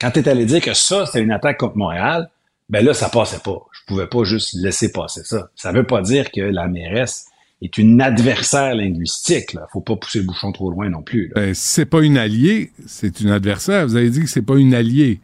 quand 0.00 0.10
tu 0.10 0.20
es 0.20 0.28
allé 0.28 0.44
dire 0.44 0.60
que 0.60 0.74
ça, 0.74 1.06
c'était 1.06 1.20
une 1.20 1.30
attaque 1.30 1.58
contre 1.58 1.76
Montréal, 1.76 2.28
ben 2.68 2.84
là, 2.84 2.94
ça 2.94 3.08
passait 3.08 3.38
pas. 3.38 3.58
Je 3.72 3.80
pouvais 3.86 4.06
pas 4.06 4.24
juste 4.24 4.54
laisser 4.54 4.90
passer 4.90 5.22
ça. 5.24 5.50
Ça 5.54 5.72
veut 5.72 5.86
pas 5.86 6.02
dire 6.02 6.30
que 6.30 6.40
la 6.40 6.68
mairesse 6.68 7.26
est 7.60 7.78
une 7.78 8.00
adversaire 8.00 8.74
linguistique. 8.74 9.52
Là. 9.52 9.66
Faut 9.72 9.80
pas 9.80 9.96
pousser 9.96 10.18
le 10.18 10.24
bouchon 10.24 10.52
trop 10.52 10.70
loin 10.70 10.88
non 10.88 11.02
plus. 11.02 11.32
Ben, 11.34 11.54
c'est 11.54 11.86
pas 11.86 12.02
une 12.02 12.18
alliée, 12.18 12.72
c'est 12.86 13.20
une 13.20 13.30
adversaire. 13.30 13.86
Vous 13.86 13.96
avez 13.96 14.10
dit 14.10 14.20
que 14.20 14.28
c'est 14.28 14.42
pas 14.42 14.56
une 14.56 14.74
alliée. 14.74 15.20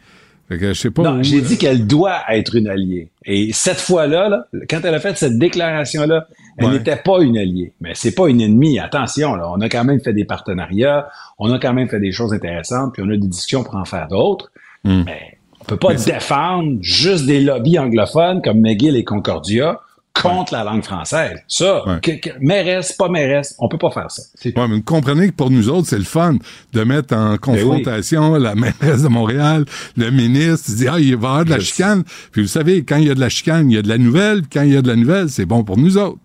Je 0.51 0.73
sais 0.73 0.91
pas. 0.91 1.19
J'ai 1.23 1.41
dit 1.43 1.59
qu'elle 1.59 1.87
doit 1.87 2.21
être 2.31 2.55
une 2.57 2.69
alliée. 2.69 3.09
Et 3.25 3.51
cette 3.53 3.81
fois-là, 3.81 4.29
là, 4.29 4.45
quand 4.69 4.81
elle 4.83 4.95
a 4.95 5.01
fait 5.01 5.17
cette 5.19 5.39
déclaration-là, 5.39 6.27
elle 6.57 6.67
Ouais. 6.67 6.73
n'était 6.73 6.97
pas 6.97 7.21
une 7.21 7.37
alliée. 7.37 7.73
Mais 7.81 7.93
c'est 7.95 8.15
pas 8.15 8.29
une 8.29 8.41
ennemie. 8.41 8.79
Attention, 8.79 9.35
là, 9.35 9.51
on 9.51 9.61
a 9.61 9.69
quand 9.69 9.85
même 9.85 10.01
fait 10.01 10.13
des 10.15 10.25
partenariats, 10.25 11.09
on 11.39 11.53
a 11.53 11.59
quand 11.59 11.75
même 11.75 11.89
fait 11.89 12.01
des 12.01 12.13
choses 12.13 12.33
intéressantes, 12.33 12.95
puis 12.95 13.03
on 13.05 13.11
a 13.11 13.17
des 13.17 13.27
discussions 13.29 13.63
pour 13.63 13.77
en 13.77 13.85
faire 13.85 14.09
d'autres. 14.09 14.51
Hmm. 14.85 15.03
Mais 15.05 15.39
on 15.61 15.65
peut 15.65 15.77
pas 15.77 15.95
défendre 15.95 16.79
juste 16.81 17.27
des 17.27 17.41
lobbies 17.41 17.79
anglophones 17.79 18.41
comme 18.43 18.61
McGill 18.61 18.97
et 18.97 19.05
Concordia 19.05 19.81
contre 20.21 20.53
la 20.53 20.65
langue 20.65 20.83
française. 20.85 21.39
Ça, 21.49 21.87
Ouais. 21.87 21.99
que, 22.03 22.11
que- 22.13 22.39
mairesse, 22.41 22.93
pas 22.93 23.09
mairesse, 23.09 23.55
on 23.59 23.69
peut 23.69 23.79
pas 23.79 23.91
faire 23.91 24.11
ça. 24.11 24.23
Ouais, 24.45 24.53
mais 24.69 24.77
vous 24.77 24.83
comprenez 24.83 25.29
que 25.29 25.35
pour 25.35 25.51
nous 25.51 25.69
autres, 25.69 25.89
c'est 25.89 25.99
le 25.99 26.05
fun 26.05 26.37
de 26.73 26.85
mettre 26.85 27.15
en 27.17 27.37
confrontation 27.39 28.35
la 28.35 28.55
mairesse 28.57 29.03
de 29.03 29.09
Montréal, 29.09 29.65
le 29.97 30.11
ministre, 30.11 30.67
il 30.71 30.77
dit, 30.77 30.89
ah, 30.89 30.99
il 30.99 31.05
va 31.05 31.11
y 31.11 31.13
avoir 31.15 31.45
de 31.45 31.51
la 31.51 31.61
chicane. 31.61 32.03
Puis 32.33 32.43
vous 32.43 32.49
savez, 32.49 32.85
quand 32.85 32.97
il 32.97 33.09
y 33.09 33.11
a 33.11 33.15
de 33.15 33.21
la 33.21 33.29
chicane, 33.29 33.71
il 33.71 33.75
y 33.75 33.79
a 33.79 33.83
de 33.83 33.89
la 33.89 33.99
nouvelle. 33.99 34.41
Puis 34.43 34.51
quand 34.55 34.63
il 34.63 34.73
y 34.75 34.77
a 34.77 34.83
de 34.83 34.89
la 34.89 34.97
nouvelle, 34.97 35.29
c'est 35.29 35.47
bon 35.47 35.65
pour 35.65 35.77
nous 35.79 35.97
autres. 35.99 36.19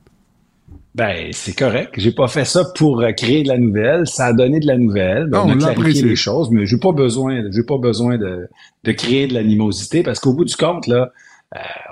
Ben, 0.95 1.29
c'est 1.31 1.57
correct. 1.57 1.93
J'ai 1.97 2.11
pas 2.11 2.27
fait 2.27 2.45
ça 2.45 2.65
pour 2.75 3.01
euh, 3.01 3.11
créer 3.13 3.41
de 3.41 3.47
la 3.47 3.57
nouvelle. 3.57 4.05
Ça 4.05 4.25
a 4.27 4.33
donné 4.33 4.59
de 4.59 4.67
la 4.67 4.77
nouvelle. 4.77 5.25
Ben, 5.27 5.39
Non, 5.39 5.53
on 5.55 5.61
a 5.63 5.73
clarifié 5.73 6.03
les 6.03 6.15
choses, 6.15 6.51
mais 6.51 6.67
j'ai 6.67 6.77
pas 6.77 6.91
besoin, 6.91 7.41
j'ai 7.51 7.63
pas 7.63 7.79
besoin 7.79 8.17
de, 8.19 8.47
de 8.83 8.91
créer 8.91 9.25
de 9.27 9.33
l'animosité 9.33 10.03
parce 10.03 10.19
qu'au 10.19 10.33
bout 10.33 10.45
du 10.45 10.55
compte, 10.55 10.85
là, 10.85 11.09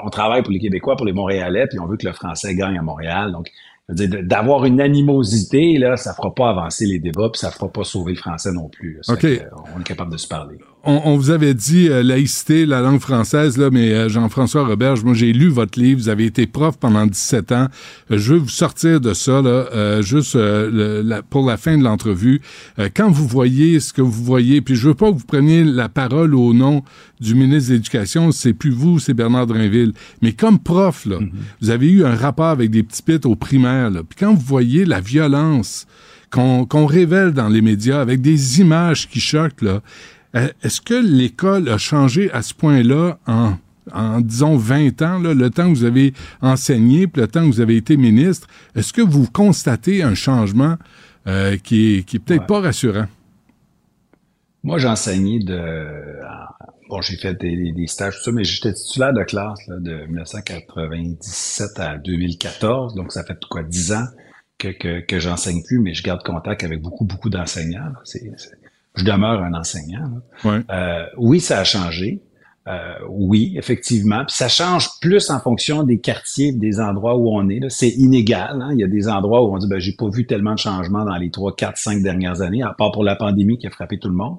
on 0.04 0.10
travaille 0.10 0.42
pour 0.44 0.52
les 0.52 0.60
Québécois, 0.60 0.96
pour 0.96 1.06
les 1.06 1.14
Montréalais, 1.14 1.68
puis 1.68 1.80
on 1.80 1.86
veut 1.86 1.98
que 1.98 2.06
le 2.06 2.14
français 2.14 2.56
gagne 2.56 2.78
à 2.78 2.82
Montréal. 2.82 3.32
Donc, 3.32 3.52
d'avoir 3.90 4.66
une 4.66 4.80
animosité, 4.80 5.78
là, 5.78 5.98
ça 5.98 6.14
fera 6.14 6.34
pas 6.34 6.50
avancer 6.50 6.86
les 6.86 7.00
débats, 7.00 7.30
puis 7.30 7.40
ça 7.40 7.52
fera 7.52 7.68
pas 7.68 7.84
sauver 7.84 8.14
le 8.14 8.18
français 8.18 8.52
non 8.52 8.70
plus. 8.70 8.96
là. 8.96 9.00
Ça 9.04 9.14
OK. 9.14 9.22
fait 9.22 9.38
que, 9.38 9.44
euh, 9.44 9.50
on 9.76 9.80
est 9.82 9.84
capable 9.84 10.12
de 10.12 10.18
se 10.18 10.28
parler. 10.28 10.58
On, 10.84 11.00
on 11.06 11.16
vous 11.16 11.30
avait 11.30 11.54
dit 11.54 11.90
euh, 11.90 12.02
laïcité, 12.02 12.66
la 12.66 12.82
langue 12.82 13.00
française, 13.02 13.56
là, 13.58 13.70
mais 13.72 13.92
euh, 13.94 14.10
Jean-François 14.10 14.66
Roberge, 14.66 15.04
moi 15.04 15.14
j'ai 15.14 15.32
lu 15.32 15.48
votre 15.50 15.80
livre, 15.80 16.00
vous 16.02 16.10
avez 16.10 16.26
été 16.26 16.48
prof 16.48 16.76
pendant 16.80 17.06
17 17.06 17.52
ans. 17.52 17.68
Euh, 18.10 18.18
je 18.18 18.34
veux 18.34 18.40
vous 18.40 18.50
sortir 18.50 19.00
de 19.00 19.14
ça, 19.14 19.44
là, 19.44 19.68
euh, 19.76 20.02
juste 20.02 20.36
euh, 20.36 20.72
le- 20.72 21.08
la- 21.08 21.22
pour 21.22 21.46
la 21.46 21.58
fin 21.58 21.78
de 21.78 21.84
l'entrevue. 21.84 22.42
Euh, 22.80 22.90
quand 22.92 23.12
vous 23.12 23.28
voyez 23.28 23.80
ce 23.80 23.94
que 23.94 24.02
vous 24.02 24.24
voyez, 24.24 24.62
puis 24.62 24.74
je 24.76 24.88
veux 24.88 24.96
pas 24.96 25.12
que 25.12 25.18
vous 25.20 25.26
preniez 25.26 25.64
la 25.64 25.88
parole 25.88 26.34
au 26.34 26.52
nom 26.52 26.84
du 27.20 27.36
ministre 27.36 27.70
de 27.70 27.76
l'Éducation, 27.76 28.32
c'est 28.32 28.54
plus 28.54 28.72
vous, 28.72 28.98
c'est 28.98 29.14
Bernard 29.14 29.46
Drinville. 29.46 29.94
Mais 30.24 30.34
comme 30.34 30.58
prof, 30.58 31.06
là, 31.06 31.20
vous 31.62 31.70
avez 31.70 31.92
eu 31.92 32.04
un 32.06 32.16
rapport 32.16 32.48
avec 32.48 32.72
des 32.72 32.82
petits 32.82 33.04
pits 33.04 33.20
au 33.26 33.36
primaire, 33.36 33.92
là. 33.92 34.02
Puis 34.02 34.18
quand 34.20 34.34
vous 34.34 34.42
voyez 34.46 34.86
la 34.86 35.00
violence 35.00 35.86
qu'on 36.32 36.86
révèle 36.88 37.34
dans 37.34 37.50
les 37.50 37.62
médias 37.62 38.02
avec 38.02 38.22
des 38.22 38.62
images 38.62 39.08
qui 39.10 39.20
choquent, 39.20 39.62
là, 39.62 39.82
Est-ce 40.34 40.80
que 40.82 40.94
l'école 40.94 41.68
a 41.70 41.78
changé 41.78 42.32
à 42.32 42.42
ce 42.42 42.54
point-là 42.54 43.18
en, 43.28 43.56
en, 43.92 44.22
disons, 44.22 44.56
20 44.56 45.02
ans, 45.02 45.20
là, 45.20 45.34
le 45.34 45.50
temps 45.50 45.72
que 45.72 45.78
vous 45.78 45.84
avez 45.84 46.14
enseigné, 46.42 47.08
puis 47.08 47.22
le 47.22 47.28
temps 47.28 47.42
que 47.42 47.54
vous 47.54 47.60
avez 47.62 47.76
été 47.76 47.98
ministre? 47.98 48.48
Est-ce 48.76 48.94
que 48.94 49.02
vous 49.02 49.28
constatez 49.30 50.04
un 50.04 50.14
changement 50.16 50.78
euh, 51.28 51.58
qui 51.58 51.96
est, 51.98 52.04
qui 52.04 52.16
est 52.16 52.20
peut-être 52.20 52.42
Ouais. 52.42 52.48
pas 52.48 52.62
rassurant? 52.62 53.08
Moi, 54.64 54.78
j'ai 54.78 54.88
enseigné 54.88 55.40
de. 55.40 56.20
Bon, 56.90 57.02
j'ai 57.02 57.18
fait 57.18 57.34
des, 57.34 57.72
des 57.72 57.88
stages, 57.88 58.18
tout 58.18 58.24
ça, 58.24 58.32
mais 58.32 58.44
j'étais 58.44 58.74
titulaire 58.74 59.14
de 59.14 59.24
classe 59.24 59.60
là, 59.68 59.78
de 59.80 60.06
1997 60.08 61.80
à 61.80 61.98
2014, 61.98 62.96
donc 62.96 63.12
ça 63.12 63.24
fait 63.24 63.38
quoi, 63.50 63.64
10 63.64 63.94
ans 63.94 64.06
que, 64.58 64.68
que, 64.70 65.00
que 65.06 65.20
j'enseigne 65.20 65.64
plus, 65.64 65.80
mais 65.80 65.94
je 65.94 66.04
garde 66.04 66.22
contact 66.24 66.64
avec 66.64 66.82
beaucoup, 66.82 67.06
beaucoup 67.06 67.30
d'enseignants. 67.30 67.94
c'est- 68.04 68.22
je 68.96 69.04
demeure 69.06 69.42
un 69.44 69.54
enseignant. 69.54 70.22
Ouais. 70.44 70.60
Euh, 70.72 71.06
oui, 71.18 71.40
ça 71.40 71.60
a 71.60 71.64
changé. 71.64 72.22
Euh, 72.68 72.94
oui, 73.10 73.56
effectivement. 73.58 74.24
Puis 74.26 74.36
ça 74.36 74.48
change 74.48 74.88
plus 75.02 75.32
en 75.32 75.40
fonction 75.40 75.82
des 75.82 76.00
quartiers, 76.00 76.52
des 76.52 76.80
endroits 76.80 77.18
où 77.18 77.30
on 77.30 77.50
est. 77.50 77.60
C'est 77.70 77.90
inégal. 77.90 78.62
hein. 78.62 78.70
Il 78.74 78.80
y 78.80 78.84
a 78.84 78.88
des 78.88 79.08
endroits 79.10 79.44
où 79.44 79.54
on 79.54 79.58
dit 79.58 79.68
ben 79.68 79.80
j'ai 79.80 79.94
pas 79.94 80.08
vu 80.10 80.28
tellement 80.28 80.54
de 80.54 80.60
changements 80.60 81.04
dans 81.04 81.16
les 81.16 81.32
trois, 81.32 81.56
quatre, 81.56 81.78
cinq 81.78 82.04
dernières 82.04 82.42
années, 82.42 82.62
à 82.62 82.74
part 82.78 82.92
pour 82.92 83.04
la 83.04 83.16
pandémie 83.16 83.58
qui 83.58 83.66
a 83.66 83.72
frappé 83.72 83.98
tout 83.98 84.10
le 84.10 84.14
monde. 84.16 84.38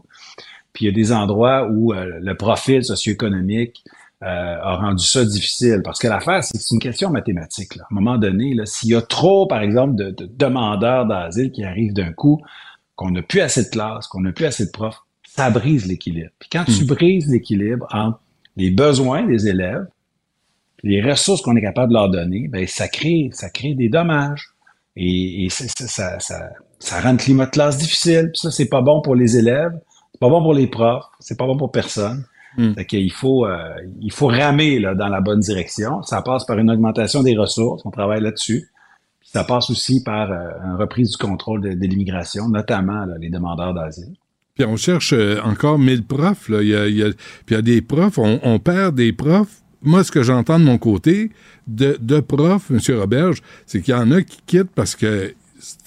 Puis 0.73 0.85
il 0.85 0.89
y 0.89 0.91
a 0.91 0.95
des 0.95 1.13
endroits 1.13 1.69
où 1.69 1.93
euh, 1.93 2.21
le 2.21 2.37
profil 2.37 2.85
socio-économique 2.85 3.83
euh, 4.23 4.27
a 4.63 4.77
rendu 4.77 5.05
ça 5.05 5.25
difficile. 5.25 5.81
Parce 5.85 5.99
que 5.99 6.07
l'affaire, 6.07 6.45
c'est 6.45 6.71
une 6.73 6.79
question 6.79 7.11
mathématique. 7.11 7.75
Là. 7.75 7.83
À 7.91 7.93
un 7.93 7.95
moment 8.01 8.19
donné, 8.19 8.55
s'il 8.67 8.91
y 8.91 8.95
a 8.95 9.03
trop, 9.03 9.49
par 9.49 9.63
exemple, 9.63 9.97
de, 9.97 10.11
de 10.11 10.31
demandeurs 10.39 11.07
d'asile 11.07 11.51
qui 11.51 11.65
arrivent 11.65 11.93
d'un 11.93 12.13
coup, 12.13 12.41
qu'on 12.97 13.11
n'a 13.11 13.23
plus 13.23 13.41
assez 13.41 13.65
de 13.65 13.69
classes, 13.69 14.07
qu'on 14.07 14.21
n'a 14.21 14.33
plus 14.33 14.45
assez 14.45 14.67
de 14.67 14.71
profs, 14.71 15.01
ça 15.25 15.51
brise 15.51 15.87
l'équilibre. 15.87 16.31
Puis 16.39 16.49
quand 16.53 16.65
tu 16.65 16.85
brises 16.85 17.29
l'équilibre 17.29 17.87
entre 17.91 18.21
les 18.57 18.71
besoins 18.71 19.27
des 19.27 19.49
élèves, 19.49 19.87
les 20.83 21.01
ressources 21.01 21.43
qu'on 21.43 21.57
est 21.57 21.63
capable 21.63 21.89
de 21.89 21.95
leur 21.95 22.11
donner, 22.11 22.49
ben 22.49 22.67
ça 22.67 22.89
crée, 22.89 23.31
ça 23.33 23.49
crée 23.49 23.75
des 23.75 23.89
dommages. 23.89 24.49
Et, 24.97 25.45
et 25.45 25.49
ça, 25.49 26.19
ça, 26.19 26.51
ça, 26.79 27.01
rend 27.01 27.13
le 27.13 27.19
climat 27.19 27.47
de 27.47 27.51
classe 27.51 27.79
difficile. 27.79 28.31
Puis 28.33 28.41
ça, 28.41 28.51
c'est 28.51 28.69
pas 28.69 28.83
bon 28.83 29.01
pour 29.01 29.15
les 29.15 29.39
élèves, 29.39 29.73
c'est 30.13 30.21
pas 30.21 30.29
bon 30.29 30.43
pour 30.43 30.53
les 30.53 30.67
profs, 30.67 31.05
c'est 31.19 31.39
pas 31.39 31.47
bon 31.47 31.57
pour 31.57 31.73
personne. 31.73 32.25
Mm. 32.59 32.75
Fait 32.75 32.85
qu'il 32.85 33.13
faut, 33.13 33.47
euh, 33.47 33.75
il 34.01 34.13
faut 34.13 34.27
ramer 34.27 34.79
là, 34.79 34.95
dans 34.95 35.09
la 35.09 35.21
bonne 35.21 35.41
direction. 35.41 36.03
Ça 36.03 36.21
passe 36.21 36.45
par 36.45 36.59
une 36.59 36.71
augmentation 36.71 37.23
des 37.23 37.37
ressources, 37.37 37.87
on 37.87 37.91
travaille 37.91 38.21
là-dessus. 38.21 38.69
Ça 39.33 39.45
passe 39.45 39.71
aussi 39.71 40.03
par 40.03 40.31
euh, 40.31 40.51
une 40.65 40.77
reprise 40.77 41.13
du 41.13 41.17
contrôle 41.17 41.63
de, 41.63 41.87
l'immigration, 41.87 42.49
notamment 42.51 43.07
les 43.19 43.31
demandeurs 43.31 43.73
d'asile. 43.73 44.15
Puis 44.55 44.67
on 44.67 44.77
cherche 44.77 45.15
euh, 45.15 45.41
encore 45.43 45.79
1000 45.79 46.05
profs. 46.05 46.51
Il, 46.51 46.69
y 46.69 46.75
a, 46.75 46.85
puis 46.87 47.15
il 47.49 47.55
y 47.55 47.57
a 47.57 47.63
des 47.63 47.81
profs, 47.81 48.19
on, 48.19 48.59
perd 48.59 48.95
des 48.95 49.15
profs. 49.15 49.63
Moi, 49.81 50.05
ce 50.05 50.13
que 50.13 50.23
j'entends 50.23 50.59
de 50.59 50.65
mon 50.65 50.77
côté, 50.77 51.31
de, 51.67 51.97
de 51.99 52.21
profs, 52.21 52.71
M. 52.71 52.79
Roberge, 52.99 53.41
c'est 53.65 53.81
qu'il 53.81 53.95
y 53.95 53.97
en 53.97 54.11
a 54.11 54.21
qui 54.21 54.39
quittent 54.47 54.71
parce 54.75 54.95
que 54.95 55.35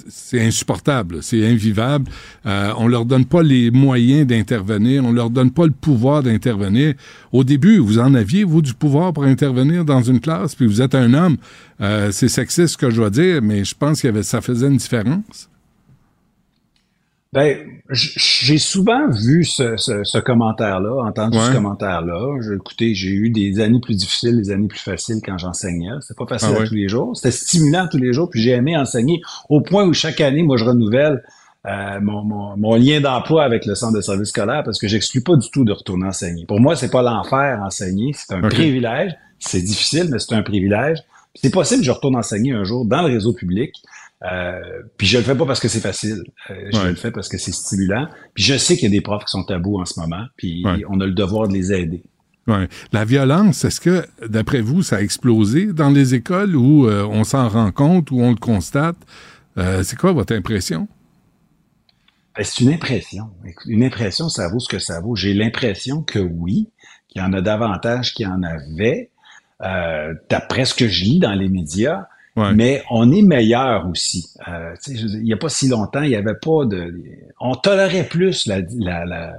c'est 0.07 0.41
insupportable, 0.41 1.21
c'est 1.21 1.45
invivable. 1.45 2.09
Euh, 2.45 2.71
on 2.78 2.88
leur 2.88 3.05
donne 3.05 3.26
pas 3.26 3.43
les 3.43 3.71
moyens 3.71 4.26
d'intervenir, 4.26 5.03
on 5.03 5.11
leur 5.11 5.30
donne 5.30 5.51
pas 5.51 5.65
le 5.65 5.71
pouvoir 5.71 6.23
d'intervenir. 6.23 6.93
Au 7.32 7.43
début, 7.43 7.78
vous 7.78 7.99
en 7.99 8.13
aviez, 8.13 8.43
vous, 8.43 8.61
du 8.61 8.73
pouvoir 8.73 9.13
pour 9.13 9.23
intervenir 9.23 9.84
dans 9.86 10.01
une 10.01 10.19
classe, 10.19 10.55
puis 10.55 10.67
vous 10.67 10.82
êtes 10.82 10.95
un 10.95 11.13
homme. 11.13 11.38
Euh, 11.82 12.11
c'est 12.11 12.30
sexiste 12.30 12.73
ce 12.73 12.78
que 12.78 12.89
je 12.89 12.95
dois 12.95 13.09
dire, 13.09 13.41
mais 13.41 13.65
je 13.65 13.76
pense 13.76 14.03
avait, 14.05 14.23
ça 14.23 14.41
faisait 14.41 14.67
une 14.67 14.78
différence. 14.78 15.49
Ben, 17.36 17.58
j'ai 17.92 18.58
souvent 18.58 19.10
vu 19.10 19.44
ce, 19.44 19.76
ce, 19.78 20.04
ce 20.04 20.18
commentaire-là, 20.18 21.04
entendu 21.06 21.38
ce 21.38 21.52
commentaire-là. 21.54 22.38
J'ai- 22.42 22.56
Écoutez, 22.56 22.96
j'ai 22.96 23.10
eu 23.10 23.30
des 23.30 23.60
années 23.60 23.80
plus 23.82 23.96
difficiles, 23.96 24.38
des 24.42 24.52
années 24.52 24.68
plus 24.70 24.80
faciles 24.80 25.20
quand 25.24 25.38
j'enseignais. 25.38 25.90
C'était 26.02 26.14
pas 26.18 26.26
facile 26.28 26.50
Ah 26.52 26.62
à 26.62 26.68
tous 26.68 26.74
les 26.76 26.88
jours. 26.88 27.16
C'était 27.16 27.32
stimulant 27.32 27.88
tous 27.92 27.98
les 27.98 28.14
jours, 28.14 28.30
puis 28.30 28.42
j'ai 28.42 28.52
aimé 28.52 28.78
enseigner 28.78 29.22
au 29.50 29.62
point 29.62 29.86
où 29.86 29.94
chaque 29.94 30.22
année, 30.22 30.44
moi, 30.44 30.58
je 30.58 30.64
renouvelle 30.64 31.24
euh, 31.68 32.00
mon, 32.02 32.24
mon, 32.24 32.56
mon 32.58 32.76
lien 32.76 33.02
d'emploi 33.02 33.44
avec 33.44 33.66
le 33.66 33.76
centre 33.76 33.96
de 33.98 34.02
service 34.02 34.30
scolaire 34.30 34.64
parce 34.64 34.80
que 34.80 34.88
j'exclus 34.88 35.22
pas 35.22 35.36
du 35.36 35.50
tout 35.52 35.66
de 35.66 35.74
retourner 35.74 36.08
enseigner. 36.08 36.46
Pour 36.46 36.60
moi, 36.62 36.76
c'est 36.76 36.92
pas 36.92 37.02
l'enfer 37.02 37.60
enseigner, 37.64 38.14
c'est 38.14 38.34
un 38.34 38.42
privilège. 38.50 39.12
C'est 39.40 39.62
difficile, 39.62 40.08
mais 40.12 40.20
c'est 40.20 40.34
un 40.36 40.42
privilège. 40.44 41.00
C'est 41.36 41.50
possible 41.52 41.82
que 41.82 41.86
je 41.86 41.92
retourne 41.92 42.16
enseigner 42.16 42.54
un 42.54 42.64
jour 42.64 42.86
dans 42.86 43.02
le 43.02 43.14
réseau 43.14 43.34
public. 43.34 43.74
Euh, 44.24 44.59
puis 44.97 45.07
je 45.07 45.18
le 45.18 45.24
fais 45.24 45.36
pas 45.36 45.45
parce 45.45 45.59
que 45.59 45.68
c'est 45.68 45.82
facile. 45.82 46.24
Euh, 46.49 46.70
je 46.74 46.80
Ouais. 46.80 46.89
le 46.89 46.95
fais 46.95 47.11
parce 47.11 47.28
que 47.30 47.38
c'est 47.38 47.51
stimulant. 47.51 48.07
Puis 48.34 48.43
je 48.43 48.57
sais 48.57 48.76
qu'il 48.76 48.86
y 48.86 48.91
a 48.95 48.97
des 48.97 49.01
profs 49.01 49.26
qui 49.26 49.32
sont 49.32 49.43
tabous 49.43 49.80
en 49.80 49.86
ce 49.86 49.99
moment. 49.99 50.26
Puis 50.38 50.64
Ouais. 50.65 50.84
on 50.90 50.99
a 51.02 51.06
le 51.06 51.14
devoir 51.14 51.48
de 51.48 51.53
les 51.53 51.73
aider. 51.73 52.02
Ouais. 52.48 52.68
La 52.94 53.06
violence, 53.06 53.65
est-ce 53.65 53.81
que, 53.81 54.06
d'après 54.27 54.61
vous, 54.61 54.84
ça 54.84 54.98
a 54.98 55.02
explosé 55.02 55.73
dans 55.73 55.90
les 55.90 56.14
écoles 56.15 56.56
ou 56.56 56.88
euh, 56.88 57.03
on 57.03 57.23
s'en 57.23 57.49
rend 57.49 57.72
compte 57.72 58.11
ou 58.11 58.22
on 58.22 58.30
le 58.31 58.38
constate? 58.38 58.98
C'est 59.84 59.98
quoi 59.98 60.11
votre 60.11 60.34
impression? 60.35 60.88
Ben, 62.35 62.44
c'est 62.44 62.61
une 62.64 62.73
impression. 62.73 63.30
Une 63.68 63.84
impression, 63.85 64.27
ça 64.27 64.49
vaut 64.49 64.60
ce 64.60 64.68
que 64.68 64.80
ça 64.80 64.99
vaut. 64.99 65.15
J'ai 65.15 65.34
l'impression 65.34 66.02
que 66.03 66.19
oui, 66.19 66.68
qu'il 67.07 67.22
y 67.22 67.26
en 67.26 67.31
a 67.31 67.41
davantage 67.41 68.14
qu'il 68.14 68.27
y 68.27 68.30
en 68.30 68.44
avait. 68.44 69.11
D'après 70.30 70.65
ce 70.65 70.73
que 70.73 70.88
je 70.90 71.06
lis 71.06 71.19
dans 71.19 71.34
les 71.34 71.48
médias, 71.49 72.07
Ouais. 72.36 72.53
mais 72.53 72.84
on 72.91 73.12
est 73.14 73.22
meilleur 73.22 73.88
aussi. 73.90 74.28
Euh, 74.48 74.74
il 74.90 75.24
n'y 75.24 75.32
a 75.34 75.38
pas 75.38 75.48
si 75.48 75.70
longtemps, 75.70 76.02
il 76.02 76.10
n'y 76.10 76.16
avait 76.18 76.36
pas 76.36 76.66
de... 76.66 76.94
On 77.40 77.56
tolérait 77.56 78.03
plus 78.03 78.45
la, 78.45 78.57
la, 78.78 79.06
la- 79.06 79.34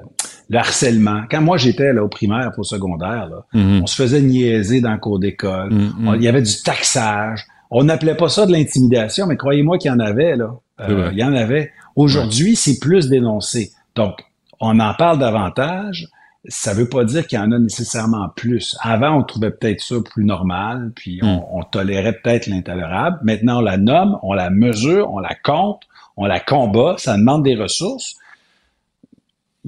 le 0.48 0.58
harcèlement. 0.58 1.22
Quand 1.30 1.42
moi, 1.42 1.56
j'étais 1.58 1.92
là 1.92 2.02
au 2.02 2.08
primaire 2.08 2.52
au 2.56 2.62
secondaire, 2.64 3.28
là, 3.28 3.44
Mhm. 3.52 3.80
on 3.82 3.86
se 3.86 3.96
faisait 3.96 4.22
niaiser 4.22 4.80
dans 4.80 4.92
le 4.92 4.98
cours 4.98 5.18
d'école. 5.18 5.72
Mhm. 5.74 6.08
On- 6.08 6.14
Il 6.14 6.22
y 6.22 6.28
avait 6.28 6.40
du 6.42 6.62
taxage. 6.62 7.44
On 7.70 7.84
n'appelait 7.84 8.14
pas 8.16 8.28
ça 8.28 8.46
de 8.46 8.52
l'intimidation, 8.52 9.26
mais 9.26 9.36
croyez-moi 9.36 9.76
qu'il 9.78 9.90
y 9.90 9.94
en 9.94 9.98
avait, 10.00 10.36
là. 10.36 10.54
Euh, 10.80 11.08
il 11.12 11.18
y 11.18 11.24
en 11.24 11.34
avait. 11.34 11.72
Aujourd'hui, 11.96 12.54
c'est 12.56 12.78
plus 12.78 13.08
dénoncé. 13.08 13.72
Donc, 13.94 14.20
on 14.60 14.78
en 14.80 14.94
parle 14.94 15.18
davantage. 15.18 16.06
Ça 16.48 16.74
veut 16.74 16.88
pas 16.88 17.04
dire 17.04 17.26
qu'il 17.26 17.38
y 17.38 17.42
en 17.42 17.52
a 17.52 17.58
nécessairement 17.58 18.28
plus. 18.28 18.76
Avant, 18.80 19.18
on 19.18 19.22
trouvait 19.22 19.50
peut-être 19.50 19.80
ça 19.80 19.96
plus 20.04 20.24
normal, 20.24 20.92
puis 20.94 21.20
on, 21.22 21.44
on 21.52 21.62
tolérait 21.62 22.20
peut-être 22.22 22.46
l'intolérable. 22.46 23.18
Maintenant, 23.22 23.58
on 23.58 23.62
la 23.62 23.76
nomme, 23.76 24.18
on 24.22 24.32
la 24.32 24.50
mesure, 24.50 25.10
on 25.12 25.18
la 25.18 25.34
compte, 25.34 25.82
on 26.16 26.26
la 26.26 26.40
combat. 26.40 26.96
Ça 26.98 27.16
demande 27.16 27.42
des 27.42 27.56
ressources. 27.56 28.16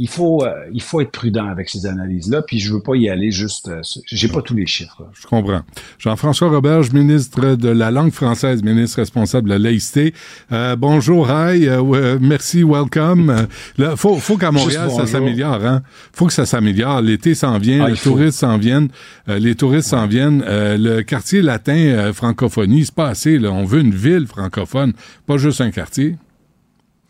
Il 0.01 0.09
faut, 0.09 0.45
euh, 0.45 0.53
il 0.73 0.81
faut 0.81 1.01
être 1.01 1.11
prudent 1.11 1.47
avec 1.47 1.69
ces 1.69 1.85
analyses-là, 1.85 2.43
puis 2.43 2.61
je 2.61 2.73
veux 2.73 2.81
pas 2.81 2.95
y 2.95 3.09
aller 3.11 3.33
juste. 3.33 3.67
euh, 3.69 3.81
J'ai 4.07 4.29
pas 4.29 4.43
tous 4.43 4.55
les 4.55 4.65
chiffres. 4.67 5.03
Je 5.21 5.27
comprends. 5.27 5.63
Jean-François 5.99 6.49
Roberge, 6.51 6.93
ministre 6.93 7.57
de 7.57 7.69
la 7.69 7.91
langue 7.91 8.13
française, 8.13 8.63
ministre 8.63 8.99
responsable 8.99 9.49
de 9.49 9.55
la 9.55 9.59
laïcité. 9.59 10.15
Euh, 10.53 10.77
bonjour, 10.77 11.29
hi, 11.29 11.67
euh, 11.67 11.81
ouais, 11.81 12.17
merci, 12.21 12.63
welcome. 12.63 13.31
Euh, 13.31 13.43
Là, 13.77 13.97
faut, 13.97 14.15
faut 14.17 14.37
qu'à 14.37 14.53
Montréal, 14.53 14.89
ça 14.97 15.05
s'améliore. 15.07 15.65
Hein? 15.67 15.83
faut 16.13 16.27
que 16.27 16.33
ça 16.33 16.47
s'améliore. 16.47 17.01
L'été 17.01 17.35
s'en 17.35 17.59
vient, 17.59 17.85
Ah, 17.85 17.91
les 17.91 17.97
touristes 17.97 18.39
s'en 18.39 18.57
viennent, 18.57 18.89
euh, 19.29 19.39
les 19.41 19.57
touristes 19.57 19.89
s'en 19.89 20.07
viennent. 20.07 20.45
Euh, 20.47 20.77
le 20.79 21.03
quartier 21.03 21.43
latin 21.43 21.77
euh, 21.77 22.13
francophonie, 22.13 22.85
c'est 22.85 22.95
pas 22.95 23.09
assez. 23.09 23.39
Là. 23.39 23.51
On 23.51 23.65
veut 23.65 23.81
une 23.81 23.95
ville 23.95 24.27
francophone, 24.29 24.93
pas 25.27 25.39
juste 25.39 25.61
un 25.61 25.73
quartier. 25.73 26.17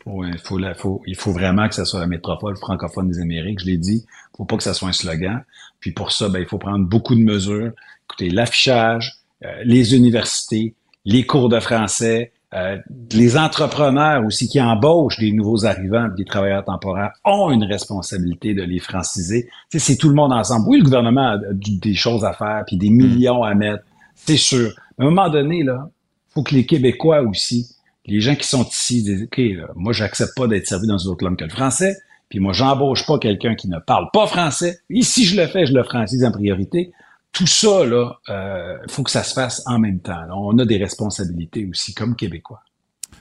Ouais, 0.09 0.31
faut, 0.43 0.59
la- 0.59 0.75
faut, 0.75 1.03
il 1.07 1.17
faut 1.17 1.33
vraiment 1.33 1.69
que 1.69 1.75
ça 1.75 1.85
soit 1.85 2.01
la 2.01 2.07
métropole 2.07 2.57
francophone 2.57 3.09
des 3.09 3.21
Amériques. 3.21 3.61
Je 3.61 3.67
l'ai 3.67 3.77
dit, 3.77 4.05
faut 4.37 4.45
pas 4.45 4.57
que 4.57 4.63
ça 4.63 4.73
soit 4.75 4.89
un 4.89 4.93
slogan. 4.93 5.45
Puis 5.81 5.93
pour 5.93 6.13
ça, 6.13 6.29
ben, 6.29 6.41
il 6.41 6.47
faut 6.47 6.59
prendre 6.59 6.87
beaucoup 6.87 7.15
de 7.15 7.21
mesures. 7.21 7.73
Écoutez, 8.09 8.31
l'affichage, 8.31 9.17
euh, 9.45 9.49
les 9.65 9.95
universités, 9.95 10.75
les 11.05 11.27
cours 11.27 11.49
de 11.49 11.61
français, 11.61 12.33
euh, 12.55 12.79
les 13.13 13.37
entrepreneurs 13.37 14.25
aussi 14.25 14.49
qui 14.49 14.61
embauchent 14.61 15.19
des 15.19 15.33
nouveaux 15.33 15.67
arrivants, 15.67 16.09
des 16.17 16.25
travailleurs 16.25 16.65
temporaires, 16.65 17.13
ont 17.25 17.51
une 17.51 17.65
responsabilité 17.65 18.55
de 18.55 18.63
les 18.63 18.79
franciser. 18.79 19.51
Tu 19.71 19.79
sais, 19.79 19.93
c'est 19.93 19.97
tout 19.99 20.09
le 20.09 20.15
monde 20.15 20.33
ensemble. 20.33 20.67
Oui, 20.69 20.79
le 20.79 20.85
gouvernement 20.85 21.33
a 21.33 21.39
des 21.53 21.95
choses 21.95 22.25
à 22.25 22.33
faire, 22.33 22.65
puis 22.67 22.79
des 22.79 22.89
millions 22.89 23.43
à 23.43 23.55
mettre, 23.55 23.85
c'est 24.15 24.39
sûr. 24.39 24.71
Mais 24.97 25.05
à 25.05 25.09
un 25.09 25.11
moment 25.11 25.29
donné, 25.29 25.63
là, 25.63 25.91
faut 26.31 26.43
que 26.43 26.55
les 26.55 26.65
Québécois 26.65 27.21
aussi, 27.23 27.69
les 28.09 28.21
gens 28.21 28.35
qui 28.35 28.47
sont 28.47 28.65
ici 28.65 29.03
disent, 29.03 29.25
OK, 29.25 29.39
là, 29.39 29.69
moi, 29.77 29.93
j'accepte 29.93 30.33
pas 30.37 30.47
d'être 30.47 30.67
servi 30.67 30.87
dans 30.87 30.99
une 30.99 31.11
autre 31.11 31.25
langue 31.25 31.37
que 31.39 31.45
le 31.45 31.51
français, 31.51 31.97
puis 32.29 32.41
moi, 32.41 32.53
j'embauche 32.53 33.07
pas 33.07 33.19
quelqu'un 33.19 33.55
qui 33.55 33.69
ne 33.69 33.79
parle 33.79 34.09
pas 34.13 34.27
français. 34.27 34.81
Et 34.91 35.03
si 35.03 35.25
je 35.25 35.41
le 35.41 35.47
fais, 35.47 35.67
je 35.67 35.73
le 35.73 35.83
francise 35.83 36.25
en 36.25 36.31
priorité. 36.33 36.93
Tout 37.33 37.47
ça, 37.47 37.85
là, 37.85 38.19
euh, 38.29 38.77
faut 38.89 39.03
que 39.03 39.11
ça 39.11 39.23
se 39.23 39.33
fasse 39.35 39.63
en 39.67 39.79
même 39.79 40.01
temps. 40.01 40.23
là. 40.23 40.35
On 40.35 40.59
a 40.59 40.65
des 40.65 40.77
responsabilités 40.79 41.67
aussi 41.71 41.95
comme 41.95 42.17
Québécois. 42.17 42.61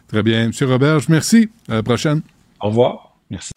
Très 0.07 0.23
bien. 0.23 0.47
Monsieur 0.47 0.68
Roberge, 0.68 1.07
merci. 1.09 1.49
À 1.69 1.76
la 1.76 1.84
prochaine. 1.84 2.22
Au 2.61 2.68
revoir. 2.68 3.18
Merci. 3.30 3.51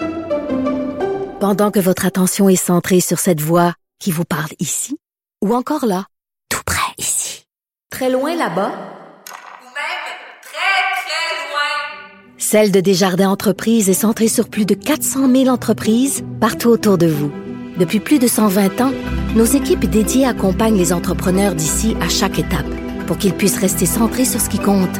Pendant 1.40 1.70
que 1.70 1.78
votre 1.80 2.04
attention 2.04 2.48
est 2.48 2.56
centrée 2.56 3.00
sur 3.00 3.18
cette 3.18 3.40
voix 3.40 3.74
qui 3.98 4.10
vous 4.10 4.24
parle 4.24 4.50
ici, 4.58 4.98
ou 5.42 5.54
encore 5.54 5.86
là, 5.86 6.04
tout 6.48 6.62
près 6.66 6.92
ici, 6.98 7.46
très 7.90 8.10
loin 8.10 8.34
là-bas, 8.36 8.68
Ou 8.70 9.64
même 9.64 10.06
très, 10.42 10.82
très 11.00 11.30
loin. 11.48 12.36
Celle 12.52 12.72
de 12.72 12.80
Desjardins 12.80 13.30
Entreprises 13.30 13.88
est 13.88 13.94
centrée 13.94 14.26
sur 14.26 14.48
plus 14.48 14.66
de 14.66 14.74
400 14.74 15.32
000 15.32 15.46
entreprises 15.46 16.24
partout 16.40 16.70
autour 16.70 16.98
de 16.98 17.06
vous. 17.06 17.30
Depuis 17.78 18.00
plus 18.00 18.18
de 18.18 18.26
120 18.26 18.80
ans, 18.80 18.90
nos 19.36 19.44
équipes 19.44 19.88
dédiées 19.88 20.26
accompagnent 20.26 20.76
les 20.76 20.92
entrepreneurs 20.92 21.54
d'ici 21.54 21.96
à 22.00 22.08
chaque 22.08 22.40
étape 22.40 22.66
pour 23.06 23.18
qu'ils 23.18 23.34
puissent 23.34 23.60
rester 23.60 23.86
centrés 23.86 24.24
sur 24.24 24.40
ce 24.40 24.48
qui 24.48 24.58
compte, 24.58 24.90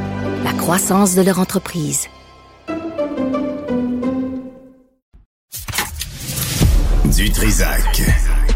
la 0.45 0.53
croissance 0.53 1.17
de 1.17 1.23
leur 1.23 1.41
entreprise. 1.41 2.07
Du 7.17 7.31
Trisac. 7.33 8.01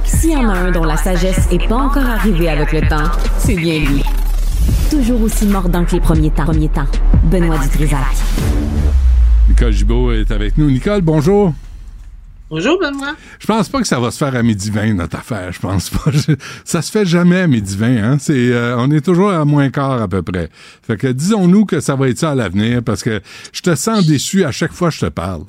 S'il 0.05 0.31
y 0.31 0.37
en 0.37 0.49
a 0.49 0.53
un 0.53 0.71
dont 0.71 0.85
la 0.85 0.97
sagesse 0.97 1.49
est 1.51 1.67
pas 1.67 1.75
encore 1.75 2.07
arrivée 2.07 2.49
avec 2.49 2.73
le 2.73 2.83
temps, 2.83 3.11
c'est 3.39 3.57
bien 3.57 3.81
lui. 3.81 4.05
Toujours 4.91 5.23
aussi 5.23 5.47
mordant 5.47 5.85
que 5.85 5.93
les 5.93 6.01
premiers 6.01 6.31
temps. 6.31 6.45
Premiers 6.45 6.69
temps. 6.69 6.87
Benoît 7.25 7.59
Dutrisac. 7.59 8.01
Nicole 9.49 9.73
Gibault 9.73 10.13
est 10.13 10.31
avec 10.31 10.57
nous. 10.59 10.71
Nicole, 10.71 11.03
bonjour. 11.03 11.53
Bonjour, 12.51 12.79
Benoît. 12.79 13.15
Je 13.41 13.47
pense 13.47 13.69
pas 13.69 13.81
que 13.81 13.87
ça 13.87 13.99
va 13.99 14.11
se 14.11 14.19
faire 14.19 14.35
à 14.37 14.43
midi 14.43 14.71
20, 14.71 14.95
notre 14.95 15.17
affaire. 15.17 15.51
Je 15.53 15.59
pense 15.61 15.91
pas. 15.91 16.11
Je- 16.11 16.33
ça 16.65 16.83
se 16.83 16.91
fait 16.91 17.05
jamais 17.07 17.41
à 17.41 17.47
midi 17.47 17.77
20, 17.77 17.87
hein. 17.97 18.17
C'est, 18.21 18.53
euh, 18.53 18.77
on 18.79 18.91
est 18.91 19.01
toujours 19.05 19.31
à 19.31 19.45
moins 19.45 19.71
quart 19.71 20.01
à 20.03 20.09
peu 20.09 20.23
près. 20.23 20.51
Fait 20.83 20.97
que 20.97 21.09
disons-nous 21.09 21.65
que 21.65 21.81
ça 21.81 21.97
va 21.97 22.09
être 22.09 22.19
ça 22.19 22.31
à 22.33 22.35
l'avenir 22.35 22.83
parce 22.83 23.03
que 23.03 23.21
je 23.53 23.61
te 23.63 23.75
sens 23.75 24.07
déçu 24.07 24.45
à 24.45 24.53
chaque 24.53 24.73
fois 24.73 24.91
que 24.91 24.95
je 24.95 25.01
te 25.01 25.11
parle. 25.11 25.45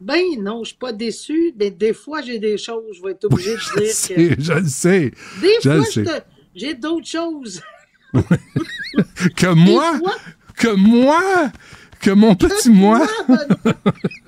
Ben 0.00 0.20
non, 0.42 0.60
je 0.64 0.70
suis 0.70 0.78
pas 0.78 0.92
déçu, 0.92 1.54
mais 1.58 1.70
des 1.70 1.94
fois, 1.94 2.20
j'ai 2.20 2.38
des 2.38 2.58
choses, 2.58 2.82
je 2.96 3.02
vais 3.02 3.12
être 3.12 3.24
obligé 3.24 3.54
de 3.54 3.80
dire 3.80 3.90
sais, 3.92 4.14
que... 4.14 4.42
je 4.42 4.52
le 4.52 4.68
sais. 4.68 5.12
Des 5.40 5.48
je 5.62 5.70
fois, 6.02 6.12
j'ai 6.54 6.74
d'autres 6.74 7.06
choses. 7.06 7.62
Que 9.36 9.52
moi, 9.54 9.98
fois- 9.98 10.12
que 10.56 10.74
moi, 10.74 11.20
que 12.00 12.10
mon 12.10 12.34
petit 12.34 12.70
moi? 12.70 13.06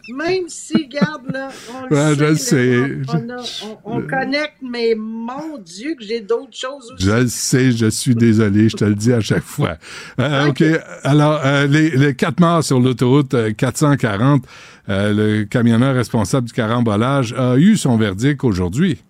Même 0.09 0.45
si, 0.49 0.87
garde, 0.89 1.31
là, 1.33 1.49
on 1.75 1.87
le 1.89 1.97
Ouais, 1.97 2.15
je 2.17 2.25
le 2.25 2.37
sait, 2.37 2.77
là, 2.77 2.87
on, 3.09 3.17
on 3.19 3.31
a- 3.31 3.43
on- 3.85 3.97
on 3.99 4.03
connecte, 4.03 4.55
mais 4.63 4.95
mon 4.97 5.59
Dieu, 5.59 5.95
que 5.99 6.05
j'ai 6.05 6.21
d'autres 6.21 6.57
choses 6.57 6.93
aussi. 6.93 7.05
Je 7.05 7.11
le 7.11 7.27
sais, 7.29 7.73
je 7.73 7.87
suis 7.87 8.15
désolé, 8.15 8.69
je 8.69 8.77
te 8.77 8.85
le 8.85 8.95
dis 8.95 9.13
à 9.13 9.21
chaque 9.21 9.43
fois. 9.43 9.77
Euh, 10.21 10.47
OK. 10.49 10.63
Alors, 11.03 11.41
euh, 11.45 11.67
les, 11.67 11.91
les 11.91 12.15
quatre 12.15 12.41
morts 12.41 12.63
sur 12.65 12.79
l'autoroute 12.81 13.35
euh, 13.35 13.53
440, 13.53 14.45
euh, 14.89 15.13
le 15.13 15.45
camionneur 15.45 15.95
responsable 15.95 16.47
du 16.47 16.53
carambolage 16.53 17.33
a 17.37 17.57
eu 17.57 17.77
son 17.77 17.97
verdict 17.97 18.45
aujourd'hui. 18.45 19.03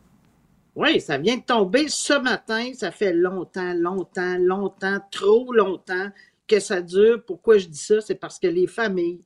Oui, 0.77 1.01
ça 1.01 1.17
vient 1.17 1.39
de 1.39 1.43
tomber 1.43 1.89
ce 1.89 2.13
matin. 2.21 2.71
Ça 2.75 2.91
fait 2.91 3.15
longtemps, 3.15 3.73
longtemps, 3.73 4.37
longtemps, 4.39 4.99
trop 5.11 5.53
longtemps 5.53 6.11
que 6.47 6.61
ça 6.61 6.83
dure. 6.83 7.25
Pourquoi 7.25 7.57
je 7.59 7.67
dis 7.67 7.79
ça? 7.79 8.01
C'est 8.03 8.15
parce 8.15 8.39
que 8.39 8.47
les 8.47 8.67
familles 8.67 9.25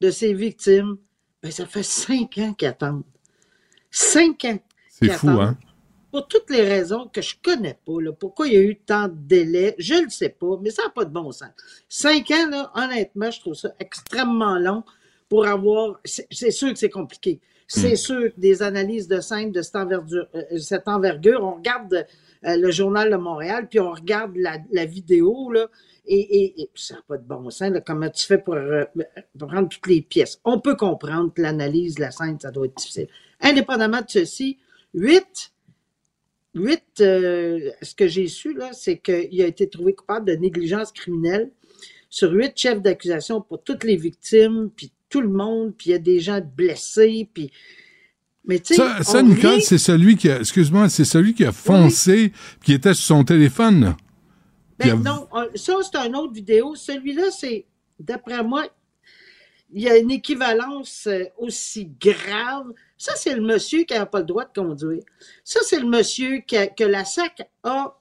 de 0.00 0.10
ces 0.10 0.32
victimes, 0.32 0.96
ben, 1.42 1.50
ça 1.50 1.66
fait 1.66 1.82
cinq 1.82 2.38
ans 2.38 2.54
qu'ils 2.54 2.68
attendent. 2.68 3.02
Cinq 3.90 4.44
ans. 4.44 4.58
C'est 4.88 5.08
fou, 5.10 5.28
attendent. 5.28 5.40
hein? 5.40 5.58
Pour 6.12 6.28
toutes 6.28 6.50
les 6.50 6.62
raisons 6.62 7.08
que 7.08 7.20
je 7.20 7.34
connais 7.42 7.78
pas, 7.84 8.00
là, 8.00 8.12
pourquoi 8.12 8.46
il 8.46 8.52
y 8.52 8.56
a 8.56 8.60
eu 8.60 8.76
tant 8.76 9.08
de 9.08 9.14
délais, 9.16 9.74
je 9.78 9.94
ne 9.94 10.08
sais 10.10 10.28
pas, 10.28 10.58
mais 10.60 10.70
ça 10.70 10.84
n'a 10.84 10.90
pas 10.90 11.04
de 11.04 11.10
bon 11.10 11.32
sens. 11.32 11.50
Cinq 11.88 12.30
ans, 12.30 12.48
là, 12.50 12.70
honnêtement, 12.74 13.30
je 13.30 13.40
trouve 13.40 13.54
ça 13.54 13.72
extrêmement 13.80 14.58
long 14.58 14.84
pour 15.28 15.46
avoir. 15.46 15.98
C'est 16.04 16.28
c'est 16.30 16.50
sûr 16.50 16.70
que 16.72 16.78
c'est 16.78 16.90
compliqué. 16.90 17.40
C'est 17.66 17.92
Mm. 17.92 17.96
sûr 17.96 18.34
que 18.34 18.40
des 18.40 18.62
analyses 18.62 19.08
de 19.08 19.20
scène 19.20 19.52
de 19.52 19.62
cette 19.62 19.76
envergure, 19.76 20.26
euh, 20.34 20.58
cette 20.58 20.88
envergure 20.88 21.42
on 21.42 21.54
regarde 21.54 22.06
euh, 22.44 22.56
le 22.56 22.70
Journal 22.70 23.10
de 23.10 23.16
Montréal, 23.16 23.68
puis 23.68 23.80
on 23.80 23.92
regarde 23.92 24.36
la, 24.36 24.84
vidéo, 24.84 25.50
là, 25.50 25.68
et, 26.06 26.68
ça 26.74 26.96
n'a 26.96 27.02
pas 27.06 27.16
de 27.16 27.24
bon 27.24 27.48
sens. 27.50 27.70
Comment 27.86 28.10
tu 28.10 28.26
fais 28.26 28.38
pour, 28.38 28.54
euh, 28.54 28.84
prendre 29.38 29.68
toutes 29.68 29.86
les 29.86 30.02
pièces? 30.02 30.40
On 30.44 30.58
peut 30.58 30.74
comprendre 30.74 31.32
que 31.32 31.40
l'analyse 31.40 31.94
de 31.94 32.00
la 32.00 32.10
scène, 32.10 32.38
ça 32.40 32.50
doit 32.50 32.66
être 32.66 32.76
difficile. 32.76 33.08
Indépendamment 33.40 34.00
de 34.00 34.10
ceci, 34.10 34.58
huit 34.92 35.52
Huit, 36.54 37.00
euh, 37.00 37.70
ce 37.80 37.94
que 37.94 38.06
j'ai 38.06 38.28
su, 38.28 38.52
là, 38.52 38.72
c'est 38.72 38.98
qu'il 38.98 39.40
a 39.40 39.46
été 39.46 39.68
trouvé 39.68 39.94
coupable 39.94 40.26
de 40.26 40.34
négligence 40.34 40.92
criminelle 40.92 41.50
sur 42.10 42.30
huit 42.30 42.52
chefs 42.56 42.82
d'accusation 42.82 43.40
pour 43.40 43.62
toutes 43.62 43.84
les 43.84 43.96
victimes, 43.96 44.70
puis 44.76 44.92
tout 45.12 45.20
le 45.20 45.28
monde, 45.28 45.74
puis 45.76 45.90
il 45.90 45.92
y 45.92 45.94
a 45.94 45.98
des 45.98 46.18
gens 46.20 46.40
blessés, 46.40 47.28
puis... 47.32 47.50
Mais 48.44 48.60
Ça, 48.64 49.22
Nicole, 49.22 49.62
c'est 49.62 49.78
celui 49.78 50.16
qui 50.16 50.28
a, 50.28 50.40
excuse-moi, 50.40 50.88
c'est 50.88 51.04
celui 51.04 51.32
qui 51.32 51.44
a 51.44 51.52
foncé, 51.52 52.32
qui 52.64 52.72
était 52.72 52.92
sur 52.94 53.04
son 53.18 53.22
téléphone, 53.24 53.94
Ben 54.80 54.90
a- 54.90 54.94
non, 54.96 55.28
ça, 55.54 55.74
c'est 55.82 55.96
une 55.98 56.16
autre 56.16 56.32
vidéo. 56.32 56.74
Celui-là, 56.74 57.30
c'est, 57.30 57.66
d'après 58.00 58.42
moi, 58.42 58.66
il 59.72 59.82
y 59.82 59.88
a 59.88 59.96
une 59.96 60.10
équivalence 60.10 61.06
euh, 61.06 61.22
aussi 61.38 61.88
grave. 62.00 62.66
Ça, 62.98 63.12
c'est 63.14 63.34
le 63.36 63.42
monsieur 63.42 63.84
qui 63.84 63.94
n'a 63.94 64.06
pas 64.06 64.18
le 64.18 64.24
droit 64.26 64.44
de 64.44 64.52
conduire. 64.60 65.02
Ça, 65.44 65.60
c'est 65.64 65.78
le 65.78 65.86
monsieur 65.86 66.38
qui 66.40 66.56
a- 66.56 66.66
que 66.66 66.82
la 66.84 67.04
SAC 67.04 67.48
a. 67.62 67.96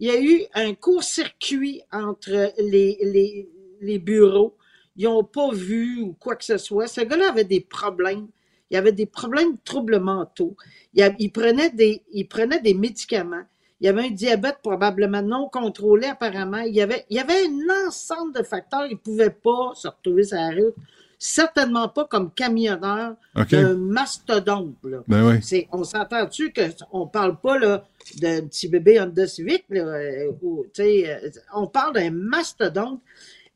Il 0.00 0.08
y 0.08 0.10
a 0.10 0.20
eu 0.20 0.42
un 0.54 0.74
court-circuit 0.74 1.80
entre 1.92 2.52
les, 2.58 2.98
les, 3.02 3.48
les 3.80 3.98
bureaux. 4.00 4.56
Ils 4.96 5.04
n'ont 5.04 5.24
pas 5.24 5.52
vu 5.52 6.00
ou 6.00 6.14
quoi 6.18 6.36
que 6.36 6.44
ce 6.44 6.56
soit. 6.58 6.86
Ce 6.86 7.00
gars-là 7.02 7.30
avait 7.30 7.44
des 7.44 7.60
problèmes. 7.60 8.26
Il 8.70 8.76
avait 8.76 8.92
des 8.92 9.06
problèmes 9.06 9.52
de 9.52 9.58
troubles 9.64 9.98
mentaux. 10.00 10.56
Il, 10.94 11.02
a- 11.02 11.14
il 11.18 11.30
prenait 11.30 11.70
des, 11.70 12.02
il 12.12 12.26
prenait 12.26 12.60
des 12.60 12.74
médicaments. 12.74 13.42
Il 13.80 13.86
y 13.86 13.88
avait 13.88 14.06
un 14.06 14.10
diabète 14.10 14.56
probablement 14.62 15.20
non 15.22 15.48
contrôlé 15.50 16.06
apparemment. 16.06 16.58
Il 16.60 16.74
y 16.74 16.80
avait, 16.80 17.04
il 17.10 17.16
y 17.16 17.20
avait 17.20 17.44
un 17.46 17.86
ensemble 17.88 18.32
de 18.34 18.42
facteurs. 18.42 18.86
Il 18.86 18.92
ne 18.94 18.98
pouvait 18.98 19.30
pas 19.30 19.72
se 19.74 19.86
retrouver 19.86 20.24
sur 20.24 20.36
la 20.38 20.48
route. 20.50 20.74
Certainement 21.18 21.88
pas 21.88 22.04
comme 22.06 22.30
camionneur 22.30 23.14
OK. 23.36 23.50
d'un 23.50 23.74
mastodonte. 23.74 24.74
Là. 24.84 25.02
Ben 25.08 25.26
oui. 25.28 25.38
C'est- 25.42 25.68
on 25.72 25.82
s'entend-tu 25.84 26.52
qu'on 26.52 27.04
ne 27.04 27.10
parle 27.10 27.38
pas 27.40 27.58
là, 27.58 27.86
d'un 28.20 28.42
petit 28.46 28.68
bébé 28.68 29.00
Honda 29.00 29.26
Civic? 29.26 29.64
Là, 29.70 29.82
euh, 29.82 30.32
euh, 30.80 31.30
on 31.54 31.66
parle 31.66 31.94
d'un 31.94 32.10
mastodonte. 32.10 33.00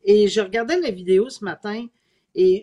Et 0.04 0.28
je 0.28 0.40
regardais 0.40 0.78
la 0.80 0.90
vidéo 0.90 1.28
ce 1.28 1.44
matin 1.44 1.86
et 2.34 2.62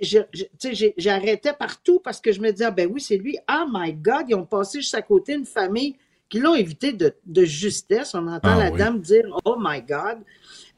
j'arrêtais 0.98 1.54
partout 1.54 2.00
parce 2.00 2.22
que 2.22 2.32
je 2.32 2.40
me 2.42 2.52
disais, 2.52 2.66
ah, 2.66 2.72
ben 2.72 2.90
oui, 2.92 3.02
c'est 3.02 3.18
lui. 3.18 3.38
Oh 3.52 3.66
my 3.72 3.94
God, 3.94 4.26
ils 4.30 4.36
ont 4.36 4.46
passé 4.46 4.80
juste 4.80 4.96
à 4.96 5.02
côté 5.02 5.34
une 5.34 5.46
famille 5.46 5.96
qui 6.30 6.40
l'ont 6.40 6.56
évité 6.56 6.92
de, 6.94 7.14
de 7.26 7.44
justesse. 7.46 8.14
On 8.16 8.28
entend 8.28 8.50
Ah 8.50 8.58
la 8.66 8.72
oui. 8.72 8.78
dame 8.78 9.00
dire, 9.00 9.26
oh 9.46 9.56
my 9.60 9.82
God. 9.82 10.20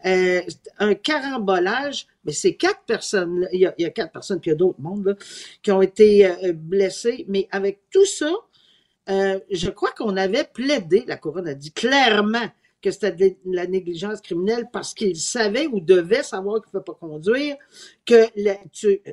Euh, 0.05 0.41
un 0.77 0.95
carambolage, 0.95 2.07
mais 2.23 2.31
c'est 2.31 2.53
quatre 2.55 2.83
personnes, 2.85 3.47
il 3.51 3.59
y 3.59 3.65
a, 3.65 3.73
il 3.77 3.81
y 3.83 3.85
a 3.85 3.89
quatre 3.89 4.13
personnes, 4.13 4.39
puis 4.39 4.49
il 4.49 4.53
y 4.53 4.55
a 4.55 4.57
d'autres 4.57 4.79
mondes 4.79 5.05
là, 5.05 5.15
qui 5.61 5.73
ont 5.73 5.81
été 5.81 6.25
euh, 6.25 6.53
blessés, 6.53 7.25
mais 7.27 7.49
avec 7.51 7.81
tout 7.91 8.05
ça, 8.05 8.31
euh, 9.09 9.39
je 9.51 9.69
crois 9.69 9.91
qu'on 9.91 10.15
avait 10.15 10.45
plaidé, 10.45 11.03
la 11.05 11.17
couronne 11.17 11.49
a 11.49 11.53
dit 11.53 11.73
clairement 11.73 12.47
que 12.81 12.91
c'était 12.91 13.11
de 13.11 13.35
la 13.45 13.67
négligence 13.67 14.21
criminelle 14.21 14.65
parce 14.71 14.93
qu'il 14.93 15.17
savait 15.17 15.67
ou 15.67 15.79
devait 15.79 16.23
savoir 16.23 16.61
qu'il 16.61 16.69
ne 16.73 16.79
peut 16.79 16.93
pas 16.93 16.97
conduire, 16.99 17.57
que 18.05 18.25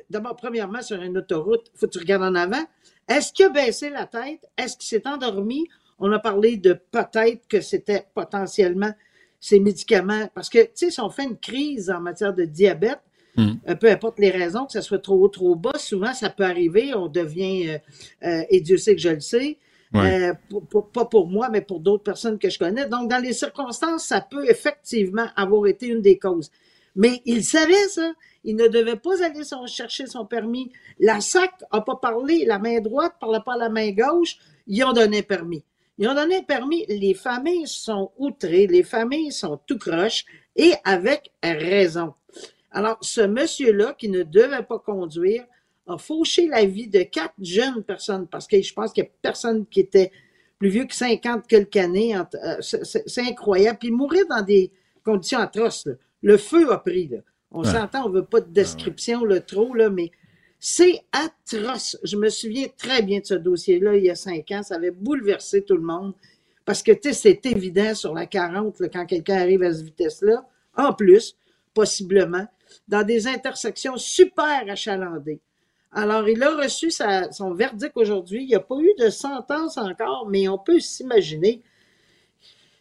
d'abord, 0.09 0.35
premièrement, 0.35 0.81
sur 0.81 1.01
une 1.01 1.17
autoroute, 1.17 1.69
il 1.73 1.79
faut 1.79 1.87
que 1.87 1.91
tu 1.91 1.99
regardes 1.99 2.23
en 2.23 2.35
avant. 2.35 2.63
Est-ce 3.07 3.33
qu'il 3.33 3.45
a 3.45 3.49
baissé 3.49 3.89
la 3.89 4.05
tête? 4.05 4.45
Est-ce 4.57 4.77
qu'il 4.77 4.87
s'est 4.87 5.07
endormi? 5.07 5.65
On 5.99 6.11
a 6.11 6.19
parlé 6.19 6.57
de 6.57 6.73
peut-être 6.91 7.47
que 7.47 7.61
c'était 7.61 8.05
potentiellement 8.13 8.91
ces 9.39 9.59
médicaments. 9.59 10.29
Parce 10.33 10.49
que, 10.49 10.59
tu 10.59 10.71
sais, 10.75 10.91
si 10.91 11.01
on 11.01 11.09
fait 11.09 11.23
une 11.23 11.37
crise 11.37 11.89
en 11.89 11.99
matière 11.99 12.33
de 12.33 12.45
diabète, 12.45 12.99
Mm. 13.37 13.51
euh, 13.69 13.75
peu 13.75 13.89
importe 13.89 14.19
les 14.19 14.31
raisons, 14.31 14.65
que 14.65 14.71
ce 14.73 14.81
soit 14.81 14.97
trop 14.97 15.23
haut, 15.23 15.27
trop 15.27 15.55
bas, 15.55 15.77
souvent 15.77 16.13
ça 16.13 16.29
peut 16.29 16.43
arriver, 16.43 16.93
on 16.95 17.07
devient, 17.07 17.69
euh, 17.69 17.77
euh, 18.23 18.43
et 18.49 18.61
Dieu 18.61 18.77
sait 18.77 18.95
que 18.95 19.01
je 19.01 19.09
le 19.09 19.19
sais, 19.19 19.57
Euh, 19.95 20.33
pas 20.93 21.05
pour 21.05 21.27
moi, 21.27 21.49
mais 21.49 21.61
pour 21.61 21.79
d'autres 21.79 22.03
personnes 22.03 22.37
que 22.37 22.49
je 22.49 22.59
connais. 22.59 22.87
Donc, 22.87 23.09
dans 23.09 23.21
les 23.21 23.33
circonstances, 23.33 24.05
ça 24.05 24.21
peut 24.21 24.49
effectivement 24.49 25.27
avoir 25.35 25.67
été 25.67 25.87
une 25.87 26.01
des 26.01 26.17
causes. 26.17 26.51
Mais 26.95 27.21
il 27.25 27.43
savait 27.43 27.87
ça. 27.89 28.11
Il 28.43 28.55
ne 28.55 28.67
devait 28.67 28.95
pas 28.95 29.23
aller 29.23 29.43
chercher 29.67 30.07
son 30.07 30.25
permis. 30.25 30.71
La 30.99 31.21
SAC 31.21 31.51
n'a 31.71 31.81
pas 31.81 31.95
parlé. 31.95 32.45
La 32.45 32.59
main 32.59 32.79
droite 32.79 33.13
ne 33.15 33.19
parlait 33.19 33.43
pas 33.45 33.53
à 33.53 33.57
la 33.57 33.69
main 33.69 33.91
gauche. 33.91 34.37
Ils 34.67 34.83
ont 34.83 34.93
donné 34.93 35.21
permis. 35.21 35.63
Ils 35.97 36.07
ont 36.07 36.15
donné 36.15 36.41
permis. 36.43 36.85
Les 36.87 37.13
familles 37.13 37.67
sont 37.67 38.11
outrées. 38.17 38.67
Les 38.67 38.83
familles 38.83 39.31
sont 39.31 39.59
tout 39.67 39.77
croches 39.77 40.25
et 40.55 40.73
avec 40.83 41.31
raison. 41.43 42.13
Alors, 42.71 42.97
ce 43.01 43.21
monsieur-là, 43.21 43.95
qui 43.97 44.09
ne 44.09 44.23
devait 44.23 44.63
pas 44.63 44.79
conduire, 44.79 45.45
a 45.87 45.97
fauché 45.97 46.47
la 46.47 46.65
vie 46.65 46.87
de 46.87 47.03
quatre 47.03 47.33
jeunes 47.41 47.83
personnes 47.83 48.27
parce 48.27 48.47
que 48.47 48.61
je 48.61 48.73
pense 48.73 48.91
qu'il 48.93 49.03
n'y 49.03 49.09
a 49.09 49.11
personne 49.21 49.65
qui 49.65 49.79
était 49.81 50.11
plus 50.59 50.69
vieux 50.69 50.85
que 50.85 50.95
50 50.95 51.47
quelques 51.47 51.75
années. 51.77 52.15
euh, 52.17 52.61
c'est- 52.61 53.21
incroyable. 53.21 53.77
Puis 53.79 53.91
mourir 53.91 54.25
dans 54.29 54.41
des 54.41 54.71
conditions 55.03 55.39
atroces. 55.39 55.85
là. 55.85 55.93
Le 56.23 56.37
feu 56.37 56.71
a 56.71 56.77
pris. 56.79 57.07
Là. 57.07 57.17
On 57.51 57.61
Ouais. 57.63 57.71
s'entend, 57.71 58.05
on 58.05 58.09
ne 58.09 58.15
veut 58.15 58.25
pas 58.25 58.41
de 58.41 58.49
description 58.51 59.23
là, 59.23 59.39
trop, 59.39 59.73
là, 59.73 59.89
mais 59.89 60.11
c'est 60.59 61.01
atroce. 61.11 61.97
Je 62.03 62.17
me 62.17 62.29
souviens 62.29 62.65
très 62.77 63.01
bien 63.03 63.19
de 63.19 63.25
ce 63.25 63.35
dossier-là 63.35 63.95
il 63.95 64.03
y 64.05 64.09
a 64.09 64.15
cinq 64.15 64.51
ans. 64.51 64.63
Ça 64.63 64.75
avait 64.75 64.91
bouleversé 64.91 65.61
tout 65.63 65.75
le 65.75 65.83
monde. 65.83 66.13
Parce 66.65 66.83
que, 66.83 66.91
tu 66.91 67.13
sais, 67.13 67.13
c'est 67.13 67.45
évident 67.45 67.93
sur 67.95 68.13
la 68.13 68.25
40, 68.25 68.79
là, 68.81 68.89
quand 68.89 69.05
quelqu'un 69.05 69.37
arrive 69.37 69.63
à 69.63 69.71
cette 69.71 69.85
vitesse-là. 69.85 70.45
En 70.75 70.91
plus, 70.93 71.37
possiblement, 71.73 72.45
dans 72.87 73.03
des 73.03 73.27
intersections 73.27 73.95
super 73.97 74.63
achalandées. 74.67 75.39
Alors, 75.91 76.27
il 76.27 76.41
a 76.43 76.55
reçu 76.55 76.91
sa- 76.91 77.31
son 77.31 77.53
verdict 77.53 77.93
aujourd'hui. 77.95 78.43
Il 78.43 78.47
n'y 78.47 78.55
a 78.55 78.59
pas 78.59 78.77
eu 78.79 78.91
de 78.99 79.09
sentence 79.09 79.77
encore, 79.77 80.27
mais 80.29 80.47
on 80.47 80.57
peut 80.57 80.79
s'imaginer 80.79 81.61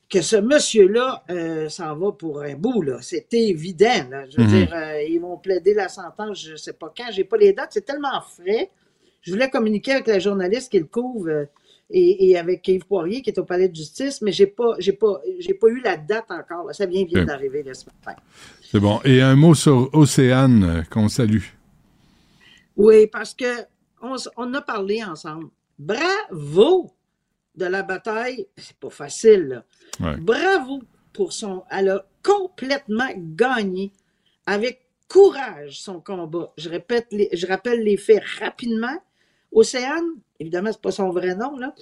que 0.09 0.21
ce 0.23 0.37
monsieur-là 0.37 1.25
euh, 1.31 1.69
s'en 1.69 1.97
va 1.97 2.13
pour 2.13 2.43
un 2.43 2.55
bout. 2.55 2.83
là. 2.83 2.99
C'est 3.01 3.33
évident. 3.33 4.07
là. 4.11 4.25
Je 4.29 4.37
veux 4.37 4.45
Mhm. 4.45 4.49
dire, 4.51 4.73
euh, 4.75 5.03
ils 5.03 5.19
vont 5.21 5.37
plaider 5.37 5.75
la 5.75 5.89
sentence, 5.89 6.43
je 6.45 6.53
ne 6.53 6.57
sais 6.57 6.73
pas 6.75 6.93
quand. 6.97 7.11
Je 7.13 7.19
n'ai 7.19 7.25
pas 7.25 7.37
les 7.37 7.53
dates. 7.53 7.71
C'est 7.73 7.85
tellement 7.85 8.21
frais. 8.21 8.71
Je 9.23 9.33
voulais 9.33 9.51
communiquer 9.51 9.93
avec 9.93 10.07
la 10.07 10.19
journaliste 10.21 10.71
qui 10.71 10.79
le 10.79 10.85
couvre 10.85 11.29
euh, 11.29 11.45
et, 11.91 12.31
et 12.31 12.39
avec 12.39 12.67
Yves 12.69 12.87
Poirier 12.87 13.23
qui 13.23 13.31
est 13.31 13.39
au 13.39 13.45
palais 13.45 13.69
de 13.69 13.75
justice, 13.75 14.21
mais 14.23 14.31
je 14.33 14.45
n'ai 14.45 14.51
pas, 14.51 14.75
j'ai 14.79 14.93
pas, 14.93 15.21
j'ai 15.41 15.55
pas 15.55 15.69
eu 15.69 15.81
la 15.81 15.97
date 15.97 16.31
encore. 16.31 16.65
là. 16.67 16.73
Ça 16.73 16.87
vient, 16.87 17.05
vient 17.05 17.25
d'arriver 17.25 17.65
ce 17.73 17.85
matin. 17.87 18.21
C'est 18.63 18.81
bon. 18.81 19.01
Et 19.05 19.21
un 19.23 19.35
mot 19.37 19.55
sur 19.55 19.91
Océane 19.93 20.85
qu'on 20.91 21.09
salue. 21.09 21.43
Oui, 22.77 23.07
parce 23.07 23.35
que 23.35 23.65
on, 24.03 24.55
a 24.55 24.61
parlé 24.61 25.03
ensemble. 25.03 25.49
Bravo 25.79 26.93
de 27.55 27.65
la 27.65 27.83
bataille. 27.83 28.47
C'est 28.57 28.77
pas 28.77 28.91
facile, 28.91 29.49
là. 29.49 29.65
Ouais. 30.01 30.17
Bravo 30.19 30.83
pour 31.13 31.33
son. 31.33 31.65
Elle 31.71 31.89
a 31.89 32.07
complètement 32.23 33.09
gagné 33.17 33.93
avec 34.45 34.87
courage 35.09 35.81
son 35.81 36.01
combat. 36.01 36.53
Je 36.59 36.69
répète, 36.69 37.07
les- 37.11 37.31
je 37.33 37.47
rappelle 37.47 37.83
les 37.83 37.97
faits 37.97 38.23
rapidement. 38.41 39.03
Océane, 39.53 40.05
évidemment, 40.39 40.71
c'est 40.73 40.81
pas 40.83 40.91
son 40.91 41.11
vrai 41.11 41.35
nom, 41.35 41.57
là. 41.57 41.75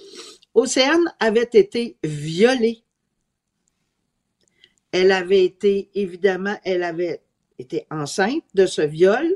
Océane 0.53 1.13
avait 1.19 1.49
été 1.51 1.97
violée. 2.03 2.83
Elle 4.91 5.11
avait 5.11 5.43
été, 5.43 5.89
évidemment, 5.93 6.55
elle 6.63 6.83
avait 6.83 7.21
été 7.59 7.85
enceinte 7.91 8.43
de 8.53 8.65
ce 8.65 8.81
viol. 8.81 9.35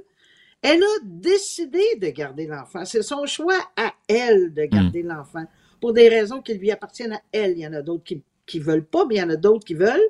Elle 0.62 0.84
a 0.84 0.98
décidé 1.04 1.84
de 2.02 2.08
garder 2.10 2.46
l'enfant. 2.48 2.84
C'est 2.86 3.02
son 3.02 3.26
choix 3.26 3.58
à 3.78 3.94
elle 4.08 4.54
de 4.54 4.66
garder 4.66 5.04
l'enfant 5.04 5.46
pour 5.80 5.94
des 5.94 6.10
raisons 6.10 6.42
qui 6.42 6.54
lui 6.56 6.70
appartiennent 6.72 7.14
à 7.14 7.22
elle. 7.32 7.52
Il 7.52 7.60
y 7.60 7.68
en 7.68 7.74
a 7.74 7.82
d'autres 7.82 8.04
qui 8.04 8.22
qui 8.46 8.58
veulent 8.60 8.84
pas, 8.86 9.06
mais 9.06 9.16
il 9.16 9.18
y 9.20 9.24
en 9.24 9.30
a 9.30 9.36
d'autres 9.36 9.64
qui 9.64 9.76
veulent. 9.76 10.10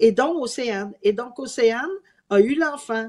Et 0.00 0.10
donc 0.10 0.34
Océane. 0.42 0.92
Et 1.04 1.12
donc 1.12 1.38
Océane 1.38 1.88
a 2.28 2.40
eu 2.40 2.56
l'enfant. 2.56 3.08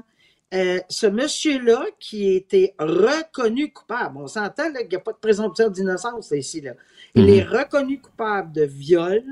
Euh, 0.54 0.78
ce 0.88 1.06
monsieur-là 1.08 1.84
qui 1.98 2.34
était 2.34 2.74
reconnu 2.78 3.72
coupable, 3.72 4.16
on 4.18 4.26
s'entend 4.28 4.70
là, 4.72 4.80
qu'il 4.80 4.90
n'y 4.90 4.96
a 4.96 5.00
pas 5.00 5.12
de 5.12 5.18
présomption 5.18 5.68
d'innocence 5.70 6.30
ici. 6.30 6.60
Là. 6.60 6.74
Il 7.16 7.24
Mhm. 7.24 7.28
est 7.30 7.42
reconnu 7.42 8.00
coupable 8.00 8.52
de 8.52 8.62
viol, 8.62 9.22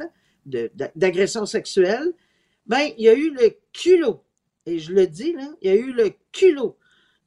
de- 0.44 0.70
de- 0.74 0.88
d'agression 0.96 1.46
sexuelle. 1.46 2.12
Ben, 2.66 2.90
il 2.98 3.04
y 3.04 3.08
a 3.08 3.14
eu 3.14 3.30
le 3.30 3.50
culot, 3.72 4.22
et 4.66 4.78
je 4.80 4.92
le 4.92 5.06
dis, 5.06 5.32
là, 5.34 5.48
il 5.62 5.68
y 5.68 5.72
a 5.72 5.76
eu 5.76 5.92
le 5.92 6.10
culot 6.32 6.76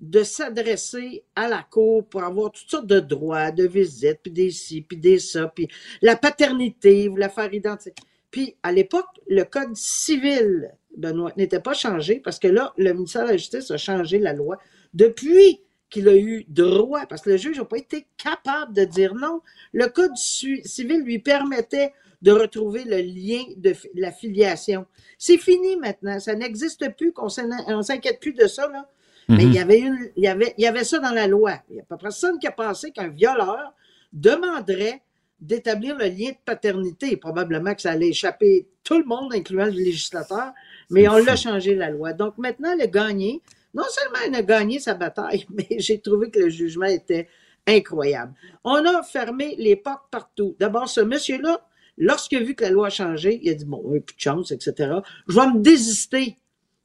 de 0.02 0.24
s'adresser 0.24 1.24
à 1.36 1.48
la 1.48 1.64
cour 1.64 2.06
pour 2.06 2.24
avoir 2.24 2.52
toutes 2.52 2.70
sortes 2.70 2.88
de 2.88 3.00
droits, 3.00 3.52
de 3.52 3.68
visites, 3.68 4.20
puis 4.24 4.32
des 4.32 4.50
ci, 4.50 4.82
puis 4.82 4.98
des 4.98 5.20
ça, 5.20 5.48
puis 5.48 5.68
la 6.02 6.16
paternité, 6.16 7.08
vous 7.08 7.18
la 7.18 7.30
faire 7.30 7.54
identifier. 7.54 7.94
Puis, 8.32 8.56
à 8.64 8.72
l'époque, 8.72 9.10
le 9.28 9.44
code 9.44 9.76
civil, 9.76 10.74
Benoît, 10.98 11.34
n'était 11.38 11.60
pas 11.60 11.74
changé 11.74 12.20
parce 12.20 12.40
que 12.40 12.48
là, 12.48 12.74
le 12.78 12.94
ministère 12.94 13.26
de 13.26 13.32
la 13.32 13.38
Justice 13.38 13.70
a 13.72 13.78
changé 13.78 14.20
la 14.20 14.34
loi 14.34 14.58
depuis 14.94 15.62
qu'il 15.90 16.08
a 16.08 16.16
eu 16.16 16.46
droit, 16.48 17.06
parce 17.06 17.22
que 17.22 17.30
le 17.32 17.38
juge 17.38 17.58
n'a 17.58 17.66
pas 17.66 17.78
été 17.78 18.08
capable 18.18 18.74
de 18.74 18.86
dire 18.86 19.14
non. 19.14 19.42
Le 19.74 19.88
code 19.88 20.16
civil 20.16 21.02
lui 21.04 21.20
permettait 21.20 21.92
de 22.22 22.32
retrouver 22.32 22.86
le 22.86 22.98
lien 23.02 23.44
de 23.58 23.76
la 23.96 24.12
filiation. 24.12 24.86
C'est 25.18 25.38
fini 25.38 25.76
maintenant, 25.76 26.20
ça 26.20 26.34
n'existe 26.34 26.96
plus, 26.96 27.14
on 27.18 27.82
s'inquiète 27.82 28.22
plus 28.22 28.34
de 28.34 28.48
ça. 28.48 28.72
Mais 29.38 29.44
il 29.44 29.54
y 29.54 29.60
avait 29.60 29.80
une, 29.80 29.98
il 30.16 30.24
y 30.24 30.28
avait, 30.28 30.54
il 30.58 30.64
y 30.64 30.68
avait 30.68 30.84
ça 30.84 31.00
dans 31.00 31.12
la 31.12 31.28
loi. 31.28 31.54
Il 31.70 31.76
n'y 31.76 31.82
a 31.82 31.86
pas 31.86 31.98
personne 31.98 32.40
qui 32.40 32.48
a 32.48 32.52
pensé 32.52 32.92
qu'un 32.92 33.08
violeur 33.10 33.74
demanderait 34.14 35.02
d'établir 35.40 35.98
le 35.98 36.06
lien 36.06 36.30
de 36.30 36.38
paternité. 36.46 37.18
Probablement 37.18 37.74
que 37.74 37.82
ça 37.82 37.92
allait 37.92 38.10
échapper 38.10 38.68
tout 38.84 38.98
le 38.98 39.06
monde, 39.06 39.34
incluant 39.34 39.66
le 39.66 39.72
législateur, 39.72 40.54
mais 40.90 41.08
on 41.08 41.18
l'a 41.18 41.36
changé 41.36 41.76
la 41.76 41.90
loi. 41.90 42.14
Donc 42.14 42.38
maintenant, 42.38 42.76
le 42.80 42.86
gagné, 42.88 43.42
non 43.74 43.84
seulement 43.90 44.20
il 44.28 44.36
a 44.36 44.44
gagné 44.44 44.80
sa 44.80 44.94
bataille, 44.94 45.46
mais 45.54 45.68
j'ai 45.80 46.00
trouvé 46.00 46.30
que 46.30 46.40
le 46.40 46.50
jugement 46.50 46.86
était 46.86 47.28
incroyable. 47.68 48.34
On 48.64 48.86
a 48.86 49.04
fermé 49.04 49.56
les 49.58 49.76
portes 49.76 50.10
partout. 50.12 50.56
D'abord, 50.60 50.90
ce 50.90 51.02
monsieur-là, 51.02 51.66
lorsqu'il 51.98 52.40
a 52.40 52.44
vu 52.44 52.56
que 52.56 52.64
la 52.64 52.72
loi 52.72 52.88
a 52.88 52.90
changé, 52.90 53.40
il 53.42 53.50
a 53.50 53.54
dit, 53.54 53.66
bon, 53.66 53.82
il 53.86 53.92
n'y 53.92 53.98
a 53.98 54.02
plus 54.02 54.16
de 54.16 54.22
chance, 54.22 54.52
etc. 54.52 54.94
Je 55.28 55.36
vais 55.36 55.48
me 55.48 55.60
désister. 55.60 56.38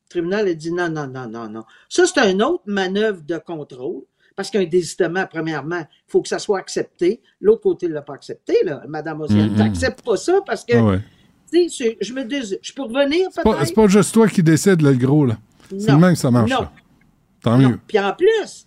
Le 0.07 0.11
tribunal 0.11 0.49
a 0.49 0.55
dit 0.55 0.73
non, 0.73 0.89
non, 0.89 1.07
non, 1.07 1.27
non, 1.29 1.49
non. 1.49 1.65
Ça, 1.89 2.05
c'est 2.07 2.31
une 2.31 2.43
autre 2.43 2.63
manœuvre 2.67 3.23
de 3.23 3.39
contrôle. 3.39 4.03
Parce 4.37 4.51
qu'un 4.51 4.65
désistement, 4.65 5.25
premièrement, 5.29 5.81
il 5.81 6.11
faut 6.11 6.21
que 6.21 6.29
ça 6.29 6.39
soit 6.39 6.59
accepté. 6.59 7.23
L'autre 7.41 7.63
côté 7.63 7.89
ne 7.89 7.95
l'a 7.95 8.03
pas 8.03 8.13
accepté, 8.13 8.55
là, 8.65 8.83
Madame 8.87 9.23
Océane. 9.23 9.49
Mhm. 9.49 9.53
Tu 9.55 9.59
n'acceptes 9.61 10.03
pas 10.05 10.17
ça 10.19 10.41
parce 10.45 10.63
que, 10.63 10.75
Ah 10.77 10.85
ouais. 10.85 11.01
tu 11.51 11.69
sais, 11.71 11.97
je- 12.03 12.13
me 12.13 12.23
dis, 12.23 12.55
je 12.61 12.73
peux 12.75 12.83
revenir 12.83 13.29
peut-être? 13.35 13.65
c'est 13.67 13.75
pas 13.75 13.87
juste 13.89 14.13
toi 14.13 14.29
qui 14.29 14.43
décide, 14.43 14.83
là, 14.83 14.91
le 14.91 14.99
gros, 14.99 15.25
là. 15.25 15.39
C'est 15.71 15.91
le 15.91 15.97
même 15.97 16.13
que 16.13 16.19
ça 16.19 16.31
marche, 16.31 16.51
Non. 16.51 16.61
là. 16.61 16.73
Tant 17.43 17.57
Non. 17.57 17.71
mieux. 17.71 17.81
Puis 17.89 17.99
en 17.99 18.13
plus, 18.13 18.67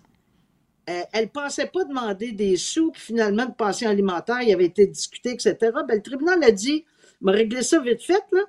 euh, 0.90 1.02
elle 1.12 1.24
ne 1.26 1.28
pensait 1.30 1.66
pas 1.72 1.84
demander 1.84 2.32
des 2.32 2.56
sous, 2.56 2.90
puis 2.90 3.00
finalement, 3.02 3.46
de 3.46 3.52
pension 3.54 3.88
alimentaire, 3.88 4.42
il 4.42 4.52
avait 4.52 4.64
été 4.66 4.88
discuté, 4.88 5.30
etc. 5.30 5.56
Ben, 5.60 5.94
le 5.94 6.02
tribunal 6.02 6.42
a 6.42 6.50
dit 6.50 6.84
me 7.20 7.30
régler 7.30 7.62
ça 7.62 7.78
vite 7.80 8.02
fait, 8.02 8.24
là. 8.32 8.40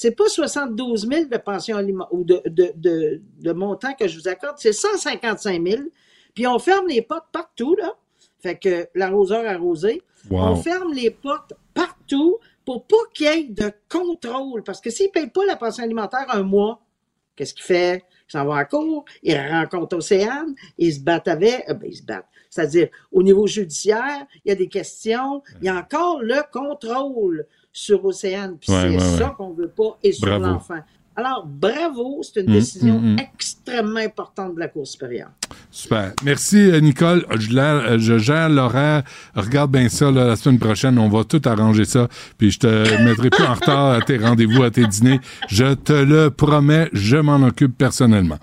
C'est 0.00 0.12
pas 0.12 0.28
72 0.28 1.08
000 1.08 1.24
de 1.24 1.36
pension 1.38 1.76
alimentaire 1.76 2.14
ou 2.14 2.22
de, 2.22 2.40
de, 2.46 2.70
de, 2.76 3.20
de 3.40 3.52
montant 3.52 3.94
que 3.94 4.06
je 4.06 4.16
vous 4.16 4.28
accorde, 4.28 4.54
c'est 4.56 4.72
155 4.72 5.60
000. 5.66 5.82
Puis 6.36 6.46
on 6.46 6.60
ferme 6.60 6.86
les 6.86 7.02
portes 7.02 7.26
partout, 7.32 7.74
là. 7.74 7.96
Fait 8.38 8.56
que 8.56 8.86
l'arroseur 8.94 9.44
arrosé. 9.44 10.04
Wow. 10.30 10.38
On 10.38 10.54
ferme 10.54 10.92
les 10.92 11.10
portes 11.10 11.54
partout 11.74 12.38
pour 12.64 12.86
pas 12.86 12.96
qu'il 13.12 13.26
y 13.26 13.28
ait 13.28 13.44
de 13.48 13.72
contrôle. 13.88 14.62
Parce 14.62 14.80
que 14.80 14.88
s'il 14.88 15.06
ne 15.06 15.10
paye 15.10 15.30
pas 15.30 15.44
la 15.44 15.56
pension 15.56 15.82
alimentaire 15.82 16.26
un 16.28 16.44
mois, 16.44 16.80
qu'est-ce 17.34 17.54
qu'il 17.54 17.64
fait? 17.64 18.04
Il 18.28 18.32
s'en 18.32 18.44
va 18.44 18.58
à 18.58 18.64
court, 18.66 19.04
il 19.24 19.36
rencontre 19.36 19.96
Océane, 19.96 20.54
il 20.78 20.94
se 20.94 21.00
bat 21.00 21.20
avec, 21.26 21.68
euh, 21.68 21.74
ben, 21.74 21.88
il 21.90 21.96
se 21.96 22.04
bat. 22.04 22.24
C'est-à-dire, 22.50 22.86
au 23.10 23.24
niveau 23.24 23.48
judiciaire, 23.48 24.28
il 24.44 24.50
y 24.50 24.52
a 24.52 24.54
des 24.54 24.68
questions, 24.68 25.42
il 25.60 25.66
y 25.66 25.68
a 25.68 25.74
encore 25.74 26.22
le 26.22 26.40
contrôle 26.52 27.48
sur 27.80 28.04
Océane. 28.04 28.56
Puis 28.60 28.72
Ouais, 28.72 28.80
c'est 28.82 28.88
ouais, 28.96 29.18
ça 29.18 29.26
ouais. 29.28 29.32
qu'on 29.36 29.52
veut 29.52 29.68
pas 29.68 29.96
et 30.02 30.12
sur 30.12 30.36
l'enfant. 30.38 30.80
Alors, 31.14 31.46
bravo, 31.48 32.20
c'est 32.22 32.40
une 32.40 32.50
Mm, 32.50 32.52
décision 32.52 33.00
mm, 33.00 33.14
mm. 33.14 33.16
extrêmement 33.18 33.98
importante 34.00 34.54
de 34.54 34.60
la 34.60 34.68
Cour 34.68 34.86
supérieure. 34.86 35.30
Super. 35.70 36.12
Merci, 36.24 36.58
euh, 36.70 36.80
Nicole. 36.80 37.24
Je, 37.38 37.52
la- 37.54 37.98
je 37.98 38.18
gère 38.18 38.48
l'horaire. 38.48 39.02
Regarde 39.34 39.70
bien 39.72 39.88
ça 39.88 40.10
là, 40.12 40.24
la 40.26 40.36
semaine 40.36 40.58
prochaine. 40.60 40.96
On 40.98 41.08
va 41.08 41.24
tout 41.24 41.42
arranger 41.44 41.84
ça. 41.84 42.08
Puis 42.36 42.50
je 42.52 42.58
te 42.60 42.66
mettrai 43.04 43.30
plus 43.30 43.44
en 43.44 43.54
retard 43.54 43.94
à 43.94 44.00
tes 44.00 44.16
rendez-vous, 44.18 44.62
à 44.62 44.70
tes 44.70 44.86
dîners. 44.86 45.20
Je 45.48 45.74
te 45.74 45.92
le 45.92 46.30
promets, 46.30 46.88
je 46.92 47.16
m'en 47.16 47.42
occupe 47.46 47.76
personnellement. 47.76 48.38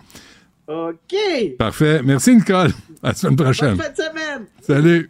OK. 0.67 1.15
Parfait. 1.57 2.01
Merci, 2.03 2.35
Nicole. 2.35 2.71
À 3.03 3.09
la 3.09 3.13
semaine 3.13 3.35
prochaine. 3.37 3.75
Bonne 3.75 3.85
fin 3.85 3.91
de 3.91 3.95
semaine. 3.95 4.45
Salut. 4.61 5.09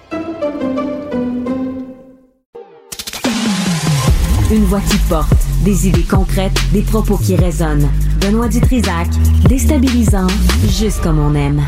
Une 4.51 4.65
voix 4.65 4.81
qui 4.81 4.97
porte, 5.07 5.31
des 5.63 5.87
idées 5.87 6.03
concrètes, 6.03 6.51
des 6.73 6.81
propos 6.81 7.15
qui 7.15 7.37
résonnent. 7.37 7.89
Benoît 8.19 8.49
Dutrisac, 8.49 9.07
déstabilisant, 9.47 10.27
juste 10.67 11.01
comme 11.01 11.19
on 11.19 11.33
aime. 11.35 11.63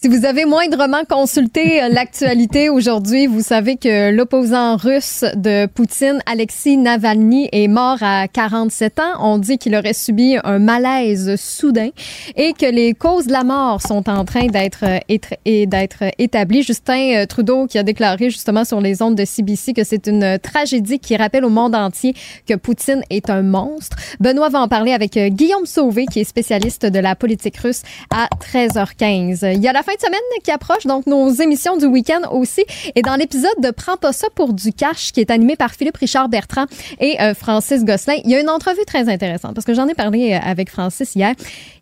Si 0.00 0.06
vous 0.06 0.24
avez 0.24 0.44
moindrement 0.44 1.02
consulté 1.08 1.82
euh, 1.82 1.88
l'actualité 1.88 2.68
aujourd'hui, 2.68 3.26
vous 3.26 3.40
savez 3.40 3.74
que 3.74 4.12
l'opposant 4.12 4.76
russe 4.76 5.24
de 5.34 5.66
Poutine, 5.66 6.20
Alexis 6.24 6.76
Navalny, 6.76 7.48
est 7.50 7.66
mort 7.66 7.98
à 8.00 8.28
47 8.28 9.00
ans. 9.00 9.14
On 9.18 9.38
dit 9.38 9.58
qu'il 9.58 9.74
aurait 9.74 9.94
subi 9.94 10.36
un 10.44 10.60
malaise 10.60 11.34
soudain 11.34 11.88
et 12.36 12.52
que 12.52 12.66
les 12.66 12.94
causes 12.94 13.26
de 13.26 13.32
la 13.32 13.42
mort 13.42 13.82
sont 13.82 14.08
en 14.08 14.24
train 14.24 14.46
d'être 14.46 14.84
euh, 14.84 15.18
et 15.44 15.66
d'être 15.66 16.04
établies. 16.18 16.62
Justin 16.62 17.16
euh, 17.16 17.26
Trudeau 17.26 17.66
qui 17.66 17.76
a 17.76 17.82
déclaré 17.82 18.30
justement 18.30 18.64
sur 18.64 18.80
les 18.80 19.02
ondes 19.02 19.16
de 19.16 19.24
CBC 19.24 19.72
que 19.72 19.82
c'est 19.82 20.06
une 20.06 20.38
tragédie 20.38 21.00
qui 21.00 21.16
rappelle 21.16 21.44
au 21.44 21.50
monde 21.50 21.74
entier 21.74 22.14
que 22.46 22.54
Poutine 22.54 23.02
est 23.10 23.30
un 23.30 23.42
monstre. 23.42 23.96
Benoît 24.20 24.48
va 24.48 24.60
en 24.60 24.68
parler 24.68 24.92
avec 24.92 25.18
Guillaume 25.18 25.66
Sauvé 25.66 26.06
qui 26.06 26.20
est 26.20 26.24
spécialiste 26.24 26.86
de 26.86 27.00
la 27.00 27.16
politique 27.16 27.56
russe 27.56 27.82
à 28.10 28.28
13h15. 28.40 29.56
Il 29.56 29.60
y 29.60 29.66
a 29.66 29.72
la 29.72 29.82
fin 29.88 29.94
de 29.94 30.00
semaine 30.00 30.20
qui 30.44 30.50
approche, 30.50 30.86
donc 30.86 31.06
nos 31.06 31.30
émissions 31.30 31.78
du 31.78 31.86
week-end 31.86 32.20
aussi. 32.30 32.64
Et 32.94 33.00
dans 33.00 33.16
l'épisode 33.16 33.58
de 33.62 33.70
Prends 33.70 33.96
pas 33.96 34.12
ça 34.12 34.26
pour 34.34 34.52
du 34.52 34.72
cash, 34.72 35.12
qui 35.12 35.20
est 35.20 35.30
animé 35.30 35.56
par 35.56 35.72
Philippe 35.72 35.96
Richard 35.96 36.28
Bertrand 36.28 36.66
et 37.00 37.18
euh, 37.22 37.32
Francis 37.32 37.84
Gosselin, 37.84 38.18
il 38.24 38.30
y 38.30 38.34
a 38.34 38.40
une 38.40 38.50
entrevue 38.50 38.84
très 38.86 39.08
intéressante 39.08 39.54
parce 39.54 39.64
que 39.64 39.72
j'en 39.72 39.88
ai 39.88 39.94
parlé 39.94 40.34
euh, 40.34 40.38
avec 40.42 40.70
Francis 40.70 41.14
hier. 41.14 41.32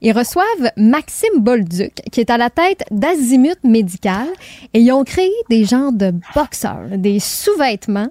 Ils 0.02 0.12
reçoivent 0.12 0.70
Maxime 0.76 1.40
Bolduc, 1.40 1.94
qui 2.12 2.20
est 2.20 2.30
à 2.30 2.38
la 2.38 2.48
tête 2.50 2.84
d'Azimut 2.92 3.58
Médical, 3.64 4.28
et 4.72 4.80
ils 4.80 4.92
ont 4.92 5.02
créé 5.02 5.32
des 5.50 5.64
genres 5.64 5.92
de 5.92 6.12
boxeurs, 6.34 6.86
des 6.96 7.18
sous-vêtements 7.18 8.08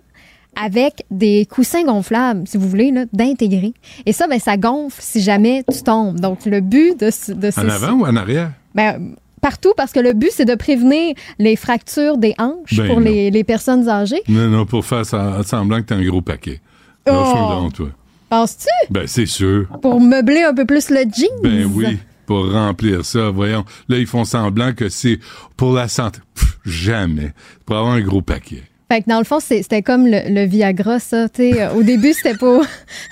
avec 0.62 1.06
des 1.12 1.46
coussins 1.46 1.84
gonflables, 1.84 2.48
si 2.48 2.58
vous 2.58 2.68
voulez, 2.68 2.94
d'intégrer. 3.14 3.74
Et 4.06 4.14
ça, 4.14 4.28
ben, 4.28 4.40
ça 4.40 4.58
gonfle 4.58 5.02
si 5.02 5.22
jamais 5.22 5.64
tu 5.72 5.84
tombes. 5.84 6.20
Donc, 6.20 6.46
le 6.46 6.62
but 6.62 7.00
de, 7.00 7.34
de 7.34 7.48
En 7.48 7.52
ces... 7.52 7.60
avant 7.62 7.92
ou 7.94 8.06
en 8.06 8.16
arrière? 8.16 8.52
Ben, 8.74 9.16
partout, 9.46 9.74
parce 9.78 9.92
que 9.92 10.00
le 10.00 10.14
but, 10.14 10.32
c'est 10.32 10.46
de 10.46 10.56
prévenir 10.56 11.14
les 11.38 11.56
fractures 11.56 12.18
des 12.18 12.34
hanches 12.40 12.78
Ben 12.78 12.88
pour 12.88 13.00
les, 13.00 13.30
les 13.30 13.44
personnes 13.44 13.88
âgées. 13.88 14.24
Non, 14.28 14.48
non, 14.48 14.66
pour 14.66 14.84
faire 14.84 15.06
ça- 15.06 15.44
semblant 15.44 15.78
que 15.82 15.88
t'as 15.88 15.96
un 15.98 16.04
gros 16.04 16.22
paquet. 16.24 16.62
Oh. 17.08 17.70
toi. 17.72 17.90
Penses-tu? 18.30 18.92
Ben, 18.92 19.06
c'est 19.06 19.28
sûr. 19.28 19.68
Pour 19.84 20.02
meubler 20.02 20.42
un 20.42 20.56
peu 20.56 20.66
plus 20.66 20.90
le 20.90 21.02
jeans. 21.02 21.30
Ben 21.44 21.70
oui, 21.72 22.00
pour 22.26 22.52
remplir 22.52 23.06
ça, 23.06 23.30
voyons. 23.30 23.64
Là, 23.88 24.00
ils 24.00 24.08
font 24.08 24.26
semblant 24.26 24.74
que 24.74 24.90
c'est 24.90 25.20
pour 25.58 25.74
la 25.74 25.88
santé. 25.88 26.22
Pff, 26.34 26.58
jamais. 26.66 27.32
Pour 27.68 27.78
avoir 27.78 27.94
un 27.94 28.02
gros 28.02 28.24
paquet. 28.24 28.64
Fait 28.92 29.02
que 29.04 29.10
dans 29.10 29.20
le 29.20 29.26
fond, 29.26 29.40
c'était 29.40 29.84
comme 29.84 30.08
le, 30.08 30.22
le 30.28 30.46
Viagra, 30.48 30.98
ça. 31.00 31.30
tu 31.30 31.52
sais. 31.52 31.62
Euh, 31.62 31.74
Au 31.74 31.84
début, 31.84 32.14
c'était 32.14 32.36
pour, 32.38 32.64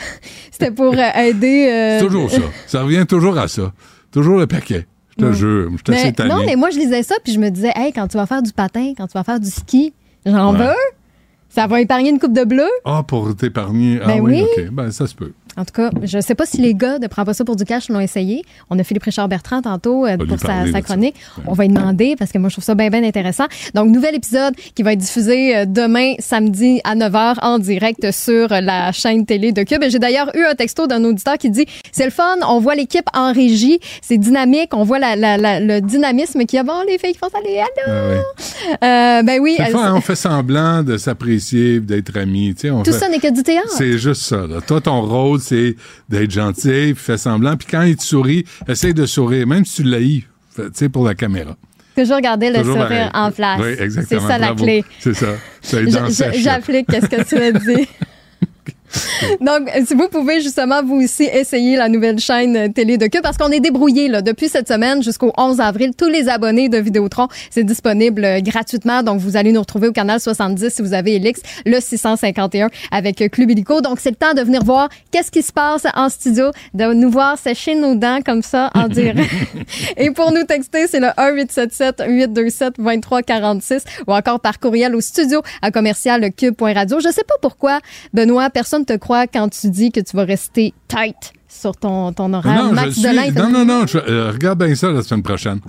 c'était 0.51 0.71
pour 0.71 0.93
euh, 0.95 1.11
aider. 1.15 1.67
euh, 1.71 1.99
C'est 1.99 2.05
toujours 2.07 2.31
ça. 2.31 2.41
Ça 2.65 2.81
revient 2.81 3.05
toujours 3.07 3.37
à 3.37 3.47
ça. 3.47 3.71
Toujours 4.11 4.39
le 4.39 4.47
paquet. 4.47 4.87
Je 5.17 5.23
te 5.23 5.29
Ouais. 5.29 5.33
jure. 5.33 5.69
Je 5.71 5.93
suis 5.93 6.01
assez 6.03 6.13
tanné. 6.13 6.29
non, 6.29 6.43
mais 6.45 6.55
moi, 6.55 6.69
je 6.71 6.79
lisais 6.79 7.03
ça, 7.03 7.15
puis 7.23 7.33
je 7.33 7.39
me 7.39 7.49
disais, 7.49 7.71
hey, 7.75 7.91
quand 7.93 8.07
tu 8.07 8.17
vas 8.17 8.25
faire 8.25 8.41
du 8.41 8.51
patin, 8.51 8.93
quand 8.97 9.07
tu 9.07 9.13
vas 9.13 9.23
faire 9.23 9.39
du 9.39 9.49
ski, 9.49 9.93
j'en 10.25 10.53
Ouais. 10.53 10.59
veux. 10.67 10.73
Ça 11.53 11.67
va 11.67 11.81
épargner 11.81 12.09
une 12.09 12.19
coupe 12.19 12.33
de 12.33 12.43
bleu. 12.45 12.67
Ah, 12.85 13.03
pour 13.07 13.35
t'épargner. 13.35 13.99
Ah 14.03 14.07
Ben 14.07 14.21
oui, 14.21 14.43
oui. 14.57 14.63
OK. 14.65 14.69
Ben, 14.71 14.91
ça 14.91 15.05
se 15.07 15.13
peut. 15.15 15.31
En 15.55 15.65
tout 15.65 15.73
cas, 15.73 15.91
je 16.01 16.19
sais 16.19 16.33
pas 16.33 16.47
si 16.47 16.57
les 16.59 16.73
gars 16.73 16.97
de 16.97 17.05
Prends 17.05 17.25
pas 17.25 17.35
ça 17.35 17.45
pour 17.45 17.55
du 17.55 17.63
cash 17.63 17.87
l'ont 17.89 17.99
essayé. 17.99 18.41
On 18.71 18.79
a 18.79 18.83
Philippe 18.83 19.03
Richard 19.03 19.27
Bertrand 19.27 19.61
tantôt 19.61 20.03
euh, 20.07 20.17
pour 20.17 20.39
sa, 20.39 20.81
chronique. 20.81 21.13
On 21.45 21.53
va 21.53 21.65
lui 21.65 21.71
demander 21.71 22.15
parce 22.17 22.31
que 22.31 22.39
moi, 22.39 22.49
je 22.49 22.55
trouve 22.55 22.63
ça 22.63 22.73
bien, 22.73 22.89
bien 22.89 23.03
intéressant. 23.03 23.45
Donc, 23.75 23.91
nouvel 23.91 24.15
épisode 24.15 24.55
qui 24.73 24.81
va 24.81 24.93
être 24.93 24.99
diffusé 24.99 25.55
euh, 25.55 25.65
demain, 25.67 26.13
samedi 26.17 26.81
à 26.83 26.95
9h 26.95 27.35
en 27.43 27.59
direct 27.59 28.09
sur 28.09 28.47
la 28.49 28.91
chaîne 28.93 29.27
télé 29.27 29.51
de 29.51 29.61
Cube. 29.61 29.83
J'ai 29.89 29.99
d'ailleurs 29.99 30.35
eu 30.35 30.43
un 30.43 30.55
texto 30.55 30.87
d'un 30.87 31.03
auditeur 31.03 31.37
qui 31.37 31.51
dit 31.51 31.67
c'est 31.91 32.05
le 32.05 32.11
fun, 32.11 32.37
on 32.49 32.59
voit 32.59 32.73
l'équipe 32.73 33.05
en 33.13 33.31
régie, 33.31 33.79
c'est 34.01 34.17
dynamique, 34.17 34.71
on 34.73 34.83
voit 34.83 34.97
la- 34.97 35.15
la- 35.15 35.37
la- 35.37 35.59
le 35.59 35.81
dynamisme 35.81 36.45
qu'il 36.45 36.57
y 36.57 36.59
a. 36.61 36.63
Bon, 36.63 36.81
les 36.87 36.97
filles 36.97 37.13
qui 37.13 37.19
font 37.19 37.29
ça, 37.31 37.37
les 37.45 37.59
allô! 37.59 38.23
Ah. 38.81 39.19
Euh, 39.19 39.21
ben 39.23 39.39
oui, 39.39 39.53
C'est 39.57 39.69
fun, 39.69 39.83
hein, 39.83 39.93
on 39.97 40.01
fait 40.01 40.15
semblant 40.15 40.81
de 40.81 40.97
s'apprécier, 40.97 41.42
d'être 41.51 42.11
on 42.71 42.83
tout 42.83 42.91
fait- 42.91 42.97
ça 42.99 43.09
n'est 43.09 43.19
que 43.19 43.33
du 43.33 43.43
théâtre. 43.43 43.69
C'est 43.77 43.97
juste 43.97 44.21
ça. 44.23 44.45
Là. 44.47 44.61
Toi, 44.61 44.81
ton 44.81 45.01
rôle, 45.01 45.39
c'est 45.39 45.75
d'être 46.09 46.31
gentil, 46.31 46.93
puis 46.93 46.95
fais 46.95 47.17
semblant. 47.17 47.55
Puis 47.57 47.67
quand 47.69 47.81
il 47.83 47.95
te 47.95 48.03
sourit, 48.03 48.45
essaye 48.67 48.93
de 48.93 49.05
sourire, 49.05 49.45
même 49.47 49.65
si 49.65 49.77
tu 49.81 49.83
l'haïs, 49.83 50.23
tu 50.55 50.63
sais, 50.73 50.89
pour 50.89 51.05
la 51.05 51.15
caméra. 51.15 51.55
Toujours 51.95 52.19
garder 52.21 52.49
le 52.49 52.57
Toujours 52.59 52.73
sourire 52.81 53.09
pareil. 53.11 53.25
en 53.27 53.31
place. 53.31 53.59
Oui, 53.61 53.75
exactement. 53.83 54.21
C'est 54.21 54.27
ça 54.27 54.37
la 54.39 54.53
clé. 54.55 54.83
C'est 54.99 55.13
ça. 55.13 55.27
J'applique 56.33 56.87
qu'est-ce 56.87 57.05
que 57.07 57.23
tu 57.23 57.35
as 57.35 57.51
dit. 57.51 57.87
Donc, 59.41 59.69
si 59.85 59.93
vous 59.93 60.07
pouvez 60.07 60.41
justement 60.41 60.83
vous 60.83 61.01
aussi 61.01 61.23
essayer 61.23 61.75
la 61.75 61.89
nouvelle 61.89 62.19
chaîne 62.19 62.55
euh, 62.55 62.67
télé 62.67 62.97
de 62.97 63.07
Cube, 63.07 63.21
parce 63.21 63.37
qu'on 63.37 63.51
est 63.51 63.59
débrouillé 63.59 64.07
là, 64.07 64.21
depuis 64.21 64.49
cette 64.49 64.67
semaine 64.67 65.03
jusqu'au 65.03 65.33
11 65.37 65.59
avril. 65.59 65.91
Tous 65.97 66.09
les 66.09 66.29
abonnés 66.29 66.69
de 66.69 66.77
Vidéotron, 66.77 67.27
c'est 67.49 67.63
disponible 67.63 68.25
euh, 68.25 68.39
gratuitement. 68.41 69.01
Donc, 69.03 69.19
vous 69.19 69.37
allez 69.37 69.51
nous 69.51 69.61
retrouver 69.61 69.87
au 69.87 69.91
canal 69.91 70.19
70 70.19 70.73
si 70.73 70.81
vous 70.81 70.93
avez 70.93 71.15
Elix, 71.15 71.41
le 71.65 71.79
651 71.79 72.69
avec 72.91 73.21
euh, 73.21 73.29
Club 73.29 73.51
Illico. 73.51 73.81
Donc, 73.81 73.99
c'est 73.99 74.11
le 74.11 74.15
temps 74.15 74.33
de 74.33 74.41
venir 74.41 74.63
voir 74.63 74.89
qu'est-ce 75.11 75.31
qui 75.31 75.41
se 75.41 75.51
passe 75.51 75.85
en 75.95 76.09
studio, 76.09 76.51
de 76.73 76.93
nous 76.93 77.09
voir 77.09 77.37
sécher 77.37 77.75
nos 77.75 77.95
dents 77.95 78.19
comme 78.25 78.41
ça 78.41 78.69
en 78.75 78.87
direct. 78.87 79.19
Et 79.97 80.11
pour 80.11 80.31
nous 80.31 80.43
texter, 80.43 80.87
c'est 80.87 80.99
le 80.99 81.07
1-877-827-2346 81.07 83.81
ou 84.07 84.13
encore 84.13 84.39
par 84.39 84.59
courriel 84.59 84.95
au 84.95 85.01
studio 85.01 85.41
à 85.61 85.71
commercial 85.71 86.31
cube.radio. 86.31 86.99
Je 86.99 87.09
sais 87.09 87.23
pas 87.23 87.35
pourquoi, 87.41 87.79
Benoît, 88.13 88.49
personne 88.49 88.82
te 88.83 88.95
croit 88.97 89.27
quand 89.27 89.49
tu 89.49 89.69
dis 89.69 89.91
que 89.91 89.99
tu 89.99 90.15
vas 90.15 90.25
rester 90.25 90.73
tight 90.87 91.33
sur 91.47 91.75
ton, 91.77 92.11
ton 92.13 92.33
horaire. 92.33 92.63
Non, 92.65 92.73
Max 92.73 92.93
suis- 92.93 93.03
Delin, 93.03 93.29
non, 93.31 93.49
non, 93.49 93.65
non, 93.65 93.85
je- 93.87 93.97
euh, 93.99 94.31
regarde 94.31 94.63
bien 94.63 94.73
ça 94.73 94.91
la 94.91 95.03
semaine 95.03 95.21
prochaine. 95.21 95.59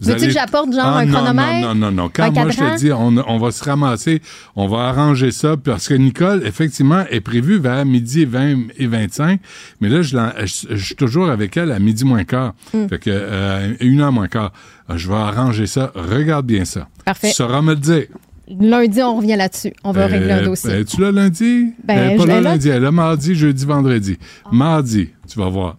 Veux-tu 0.00 0.26
que 0.26 0.30
j'apporte, 0.30 0.72
genre, 0.72 0.84
Ah, 0.84 0.98
un 0.98 1.06
non, 1.06 1.12
chronomètre? 1.12 1.60
Non, 1.68 1.74
non, 1.74 1.90
non, 1.90 1.92
non. 2.04 2.10
Quand 2.12 2.32
moi, 2.32 2.50
je 2.50 2.58
te 2.58 2.76
dis, 2.78 2.92
on, 2.92 3.14
on 3.26 3.38
va 3.38 3.50
se 3.52 3.64
ramasser, 3.64 4.20
on 4.56 4.66
va 4.68 4.88
arranger 4.88 5.30
ça, 5.30 5.56
parce 5.56 5.88
que 5.88 5.94
Nicole, 5.94 6.42
effectivement, 6.46 7.04
est 7.10 7.20
prévue 7.20 7.58
vers 7.58 7.84
midi 7.84 8.24
20 8.24 8.68
et 8.76 8.86
25, 8.86 9.40
mais 9.80 9.88
là, 9.88 10.02
je, 10.02 10.16
je- 10.44 10.76
je 10.76 10.84
suis 10.84 10.94
toujours 10.96 11.30
avec 11.30 11.56
elle 11.56 11.70
à 11.72 11.78
midi 11.78 12.04
moins 12.04 12.24
quart. 12.24 12.54
Mm. 12.74 12.88
Fait 12.88 12.98
que, 12.98 13.10
euh, 13.10 13.74
une 13.80 14.00
heure 14.00 14.12
moins 14.12 14.28
quart. 14.28 14.52
Je 14.94 15.08
vais 15.08 15.14
arranger 15.16 15.66
ça. 15.66 15.92
Regarde 15.94 16.46
bien 16.46 16.64
ça. 16.64 16.88
Parfait. 17.04 17.28
Tu 17.28 17.34
sauras 17.34 17.60
me 17.62 17.74
le 17.74 17.80
dire. 17.80 18.04
Lundi, 18.60 19.02
on 19.02 19.16
revient 19.16 19.36
là-dessus. 19.36 19.72
On 19.84 19.92
va 19.92 20.02
Euh, 20.02 20.06
régler 20.06 20.32
un 20.32 20.42
dossier. 20.42 20.70
ben, 20.70 20.84
tu 20.84 21.00
là 21.00 21.10
lundi? 21.12 21.74
Ben, 21.84 21.98
Euh, 21.98 22.12
je 22.12 22.16
pas 22.18 22.26
là 22.26 22.40
lundi, 22.40 22.68
elle 22.68 22.76
est 22.76 22.80
là 22.80 22.90
mardi, 22.92 23.34
jeudi, 23.34 23.64
vendredi. 23.66 24.18
Mardi, 24.52 25.10
tu 25.28 25.38
vas 25.38 25.48
voir. 25.48 25.76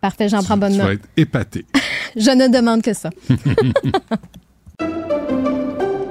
Parfait, 0.00 0.28
j'en 0.28 0.42
prends 0.42 0.56
bonne 0.56 0.72
Tu 0.72 0.78
vas 0.78 0.84
note. 0.84 0.92
être 0.94 1.08
épaté. 1.16 1.64
Je 2.16 2.30
ne 2.30 2.48
demande 2.48 2.82
que 2.82 2.94
ça. 2.94 3.10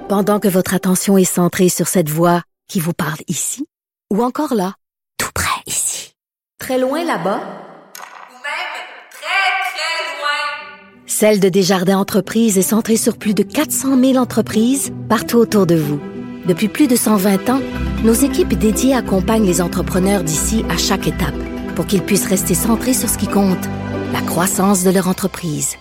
Pendant 0.09 0.39
que 0.39 0.47
votre 0.47 0.73
attention 0.73 1.17
est 1.17 1.23
centrée 1.23 1.69
sur 1.69 1.87
cette 1.87 2.09
voix 2.09 2.41
qui 2.67 2.79
vous 2.79 2.93
parle 2.93 3.19
ici, 3.27 3.65
ou 4.13 4.23
encore 4.23 4.53
là, 4.53 4.73
tout 5.17 5.29
près 5.33 5.61
ici, 5.65 6.13
très 6.59 6.77
loin 6.79 7.03
là-bas, 7.03 7.37
Ou 7.39 8.37
même 8.37 8.75
très, 9.11 9.45
très 9.71 10.05
loin. 10.19 11.04
Celle 11.17 11.39
de 11.39 11.47
Desjardins 11.47 11.97
Entreprises 11.97 12.57
est 12.57 12.61
centrée 12.61 12.97
sur 12.97 13.15
plus 13.15 13.33
de 13.33 13.41
400 13.41 13.97
000 13.97 14.17
entreprises 14.17 14.91
partout 15.07 15.37
autour 15.37 15.65
de 15.65 15.75
vous. 15.75 15.97
Depuis 16.45 16.67
plus 16.67 16.89
de 16.89 16.97
120 16.97 17.49
ans, 17.51 17.61
nos 18.03 18.11
équipes 18.11 18.53
dédiées 18.53 18.93
accompagnent 18.93 19.45
les 19.45 19.61
entrepreneurs 19.61 20.23
d'ici 20.23 20.65
à 20.69 20.75
chaque 20.75 21.07
étape 21.07 21.41
pour 21.73 21.85
qu'ils 21.85 22.01
puissent 22.01 22.27
rester 22.27 22.53
centrés 22.53 22.93
sur 22.93 23.07
ce 23.07 23.17
qui 23.17 23.27
compte, 23.27 23.65
la 24.11 24.19
croissance 24.23 24.83
de 24.83 24.89
leur 24.89 25.07
entreprise. 25.07 25.77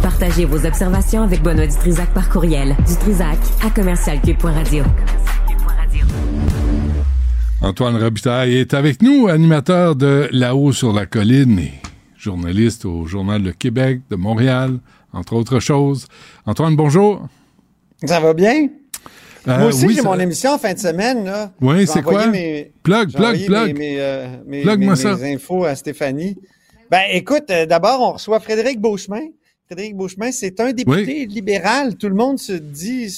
Partagez 0.00 0.44
vos 0.44 0.64
observations 0.64 1.22
avec 1.22 1.42
Benoît 1.42 1.66
Dutrisac 1.66 2.14
par 2.14 2.30
courriel. 2.30 2.76
Dutrisac 2.86 3.38
à 3.66 3.70
commercialcube.radio. 3.70 4.84
Antoine 7.62 7.96
Robitaille 8.02 8.56
est 8.56 8.74
avec 8.74 9.02
nous, 9.02 9.28
animateur 9.28 9.94
de 9.94 10.28
Là-haut 10.32 10.72
sur 10.72 10.92
la 10.92 11.06
colline 11.06 11.58
et 11.58 11.72
journaliste 12.18 12.84
au 12.84 13.06
Journal 13.06 13.42
de 13.42 13.52
Québec, 13.52 14.00
de 14.10 14.16
Montréal, 14.16 14.78
entre 15.12 15.34
autres 15.34 15.60
choses. 15.60 16.06
Antoine, 16.46 16.74
bonjour. 16.76 17.28
Ça 18.04 18.18
va 18.20 18.34
bien? 18.34 18.68
Euh, 19.48 19.58
Moi 19.58 19.68
aussi, 19.68 19.86
oui, 19.86 19.94
j'ai 19.94 20.02
ça- 20.02 20.08
mon 20.08 20.18
émission 20.18 20.50
en 20.52 20.58
fin 20.58 20.72
de 20.74 20.78
semaine. 20.78 21.24
Là. 21.24 21.52
Oui, 21.60 21.86
c'est 21.86 22.02
quoi? 22.02 22.26
Mes, 22.28 22.72
Plug, 22.82 23.12
plug, 23.12 23.16
envoyé 23.24 23.46
plug. 23.46 23.66
Mes, 23.66 23.72
mes, 23.74 23.96
euh, 24.00 24.26
mes- 24.46 24.96
ça. 24.96 25.14
infos 25.22 25.64
à 25.64 25.74
Stéphanie. 25.74 26.36
Ben, 26.90 27.02
écoute, 27.12 27.44
euh, 27.50 27.66
d'abord, 27.66 28.00
on 28.00 28.12
reçoit 28.12 28.38
Frédéric 28.40 28.80
Beauchemin. 28.80 29.22
Frédéric 29.66 29.96
Beauchemin, 29.96 30.30
c'est 30.32 30.60
un 30.60 30.72
député 30.72 31.26
libéral. 31.26 31.96
Tout 31.96 32.08
le 32.08 32.14
monde 32.14 32.38
se 32.38 32.52
dit, 32.52 33.08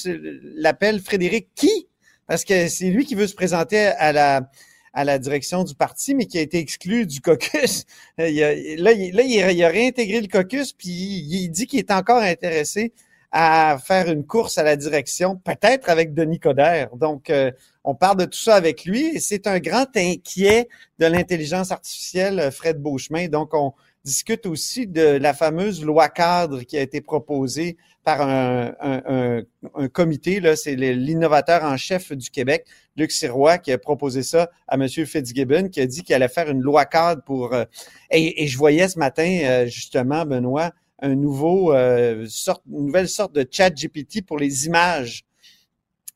l'appelle 0.56 1.00
Frédéric 1.00 1.48
qui? 1.54 1.86
Parce 2.26 2.44
que 2.44 2.68
c'est 2.68 2.90
lui 2.90 3.04
qui 3.04 3.14
veut 3.14 3.26
se 3.26 3.34
présenter 3.34 3.78
à 3.78 4.12
la, 4.12 4.48
à 4.92 5.04
la 5.04 5.18
direction 5.18 5.64
du 5.64 5.74
parti, 5.74 6.14
mais 6.14 6.26
qui 6.26 6.38
a 6.38 6.40
été 6.40 6.58
exclu 6.58 7.06
du 7.06 7.20
caucus. 7.20 7.84
Là, 8.18 8.28
il, 8.28 9.64
a, 9.64 9.68
réintégré 9.68 10.20
le 10.20 10.28
caucus, 10.28 10.72
puis 10.72 10.88
il, 10.88 11.44
il 11.44 11.48
dit 11.50 11.66
qu'il 11.66 11.80
est 11.80 11.90
encore 11.90 12.22
intéressé 12.22 12.92
à 13.36 13.78
faire 13.84 14.08
une 14.08 14.24
course 14.24 14.58
à 14.58 14.62
la 14.62 14.76
direction, 14.76 15.34
peut-être 15.34 15.90
avec 15.90 16.14
Denis 16.14 16.38
Coderre. 16.38 16.94
Donc, 16.94 17.30
euh, 17.30 17.50
on 17.82 17.96
parle 17.96 18.18
de 18.18 18.26
tout 18.26 18.38
ça 18.38 18.54
avec 18.54 18.84
lui 18.84 19.06
et 19.06 19.18
c'est 19.18 19.48
un 19.48 19.58
grand 19.58 19.88
inquiet 19.96 20.68
de 21.00 21.06
l'intelligence 21.06 21.72
artificielle, 21.72 22.38
euh, 22.38 22.50
Fred 22.52 22.80
Beauchemin. 22.80 23.26
Donc, 23.26 23.52
on 23.52 23.72
discute 24.04 24.46
aussi 24.46 24.86
de 24.86 25.02
la 25.02 25.34
fameuse 25.34 25.84
loi 25.84 26.08
cadre 26.10 26.62
qui 26.62 26.78
a 26.78 26.80
été 26.80 27.00
proposée 27.00 27.76
par 28.04 28.20
un, 28.20 28.74
un- 28.80 29.02
un- 29.08 29.42
un 29.74 29.88
comité, 29.88 30.38
là, 30.40 30.56
c'est 30.56 30.76
l'innovateur 30.76 31.64
en 31.64 31.76
chef 31.78 32.12
du 32.12 32.28
Québec, 32.30 32.66
Luc 32.96 33.10
Sirois, 33.10 33.58
qui 33.58 33.72
a 33.72 33.78
proposé 33.78 34.22
ça 34.22 34.50
à 34.68 34.74
M. 34.76 34.86
Fitzgibbon, 34.88 35.68
qui 35.70 35.80
a 35.80 35.86
dit 35.86 36.02
qu'il 36.02 36.14
allait 36.14 36.28
faire 36.28 36.50
une 36.50 36.60
loi 36.60 36.84
cadre 36.84 37.22
pour... 37.24 37.54
euh, 37.54 37.64
et, 38.10 38.44
et 38.44 38.46
je 38.46 38.58
voyais 38.58 38.88
ce 38.88 38.98
matin, 38.98 39.40
euh, 39.44 39.66
justement, 39.66 40.26
Benoît, 40.26 40.72
un 41.00 41.14
nouveau 41.14 41.72
euh, 41.72 42.26
sorte, 42.28 42.62
une 42.70 42.86
nouvelle 42.86 43.08
sorte 43.08 43.34
de 43.34 43.46
chat 43.50 43.70
GPT 43.70 44.22
pour 44.24 44.38
les 44.38 44.66
images. 44.66 45.24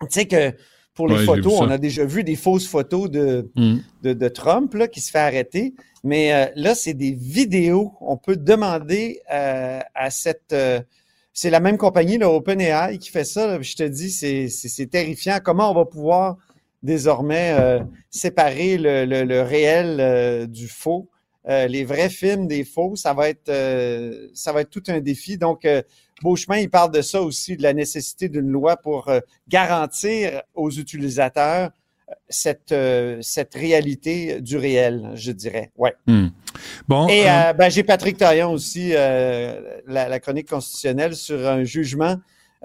Tu 0.03 0.07
sais 0.11 0.27
que 0.27 0.53
pour 0.95 1.09
les 1.09 1.17
Ouais, 1.17 1.25
photos, 1.25 1.55
on 1.61 1.71
a 1.71 1.79
déjà 1.79 2.05
vu 2.05 2.23
des 2.25 2.37
fausses 2.37 2.67
photos 2.67 3.11
de, 3.11 3.51
Mm. 3.57 3.77
de, 4.03 4.13
de 4.13 4.29
Trump 4.29 4.75
là, 4.75 4.89
qui 4.89 5.01
se 5.01 5.11
fait 5.11 5.19
arrêter. 5.19 5.75
Mais 6.05 6.53
là, 6.55 6.75
c'est 6.75 6.95
des 6.95 7.13
vidéos. 7.13 7.95
On 8.01 8.17
peut 8.17 8.37
demander 8.37 9.21
à 9.29 10.11
cette... 10.11 10.55
c'est 11.41 11.51
la 11.51 11.61
même 11.61 11.79
compagnie, 11.79 12.19
le 12.19 12.27
OpenAI, 12.27 12.99
qui 12.99 13.11
fait 13.11 13.23
ça. 13.23 13.47
là. 13.47 13.63
Je 13.63 13.77
te 13.77 13.85
dis, 13.85 14.11
c'est- 14.11 14.87
terrifiant. 14.91 15.39
Comment 15.41 15.71
on 15.71 15.75
va 15.75 15.85
pouvoir 15.85 16.37
désormais 16.83 17.55
euh, 17.57 17.79
séparer 18.11 18.77
le, 18.77 19.41
réel 19.43 20.01
euh, 20.01 20.47
du 20.49 20.67
faux? 20.67 21.09
Euh, 21.49 21.69
les 21.69 21.85
vrais 21.85 22.11
films 22.11 22.49
des 22.49 22.65
faux, 22.65 22.97
ça 22.97 23.15
va 23.15 23.29
être 23.29 23.53
ça 24.35 24.53
va 24.53 24.63
être 24.63 24.71
tout 24.71 24.83
un 24.89 24.99
défi. 24.99 25.39
Donc, 25.39 25.65
Beauchemin, 26.23 26.59
il 26.59 26.71
parle 26.71 26.91
de 26.91 27.03
ça 27.03 27.23
aussi, 27.23 27.57
de 27.57 27.63
la 27.63 27.73
nécessité 27.73 28.29
d'une 28.29 28.51
loi 28.51 28.77
pour 28.77 29.09
garantir 29.47 30.43
aux 30.55 30.73
utilisateurs 30.73 31.71
cette, 32.29 32.73
euh, 32.73 33.19
cette 33.21 33.55
réalité 33.55 34.41
du 34.41 34.57
réel, 34.57 35.11
je 35.15 35.33
dirais. 35.33 35.71
Ouais. 35.77 35.95
Hmm. 36.07 36.29
Bon, 36.89 37.07
Et 37.09 37.29
euh, 37.29 37.51
euh, 37.51 37.53
ben, 37.53 37.69
j'ai 37.71 37.83
Patrick 37.83 38.17
Taillon 38.17 38.53
aussi, 38.53 38.93
euh, 38.95 39.61
la, 39.87 40.09
la 40.09 40.21
chronique 40.21 40.49
constitutionnelle 40.49 41.15
sur 41.15 41.47
un 41.47 41.65
jugement. 41.65 42.17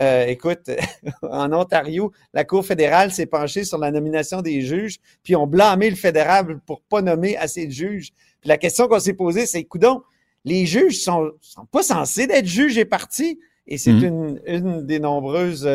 Euh, 0.02 0.26
écoute, 0.26 0.72
en 1.22 1.52
Ontario, 1.54 2.12
la 2.34 2.44
Cour 2.46 2.66
fédérale 2.66 3.12
s'est 3.12 3.26
penchée 3.28 3.64
sur 3.64 3.78
la 3.78 3.92
nomination 3.92 4.42
des 4.42 4.62
juges, 4.62 4.98
puis 5.24 5.36
on 5.36 5.46
blâmé 5.46 5.90
le 5.90 5.96
fédéral 5.96 6.60
pour 6.66 6.82
pas 6.82 7.02
nommer 7.02 7.38
assez 7.38 7.68
de 7.68 7.72
juges. 7.72 8.10
Puis 8.42 8.50
la 8.50 8.58
question 8.58 8.88
qu'on 8.88 9.00
s'est 9.00 9.14
posée, 9.14 9.46
c'est, 9.46 9.64
coudon, 9.66 10.02
les 10.46 10.66
juges 10.66 11.00
sont, 11.00 11.32
sont 11.42 11.66
pas 11.66 11.84
censés 11.84 12.28
d'être 12.28 12.48
juges 12.48 12.78
et 12.78 12.86
partis. 12.86 13.40
Et 13.68 13.78
c'est 13.78 13.94
Mhm. 13.94 14.04
une, 14.04 14.42
une 14.46 14.86
des 14.86 15.00
nombreuses 15.00 15.66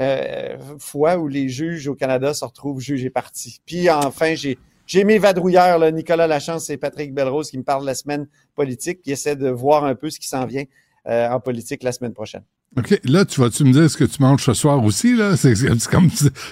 euh, 0.00 0.56
fois 0.78 1.16
où 1.18 1.28
les 1.28 1.48
juges 1.48 1.88
au 1.88 1.94
Canada 1.94 2.34
se 2.34 2.44
retrouvent 2.44 2.80
juges 2.80 3.04
et 3.04 3.10
partis. 3.10 3.60
Puis 3.66 3.90
enfin, 3.90 4.34
j'ai 4.34 4.58
j'ai 4.86 5.04
mes 5.04 5.18
vadrouilleurs, 5.18 5.78
là, 5.78 5.90
Nicolas 5.90 6.26
Lachance 6.26 6.68
et 6.68 6.76
Patrick 6.76 7.14
Belrose, 7.14 7.50
qui 7.50 7.58
me 7.58 7.62
parlent 7.62 7.82
de 7.82 7.86
la 7.86 7.94
semaine 7.94 8.26
politique, 8.54 9.00
qui 9.00 9.12
essaient 9.12 9.36
de 9.36 9.48
voir 9.48 9.84
un 9.84 9.94
peu 9.94 10.10
ce 10.10 10.18
qui 10.18 10.28
s'en 10.28 10.44
vient 10.44 10.64
euh, 11.06 11.28
en 11.28 11.40
politique 11.40 11.82
la 11.82 11.92
semaine 11.92 12.12
prochaine. 12.12 12.42
OK, 12.76 12.98
là, 13.04 13.26
tu 13.26 13.40
vas-tu 13.40 13.64
me 13.64 13.72
dire 13.72 13.90
ce 13.90 13.98
que 13.98 14.04
tu 14.04 14.22
manges 14.22 14.44
ce 14.44 14.54
soir 14.54 14.82
aussi, 14.82 15.14
là? 15.14 15.36
C'est 15.36 15.54
c'est 15.54 15.86
comme 15.88 16.08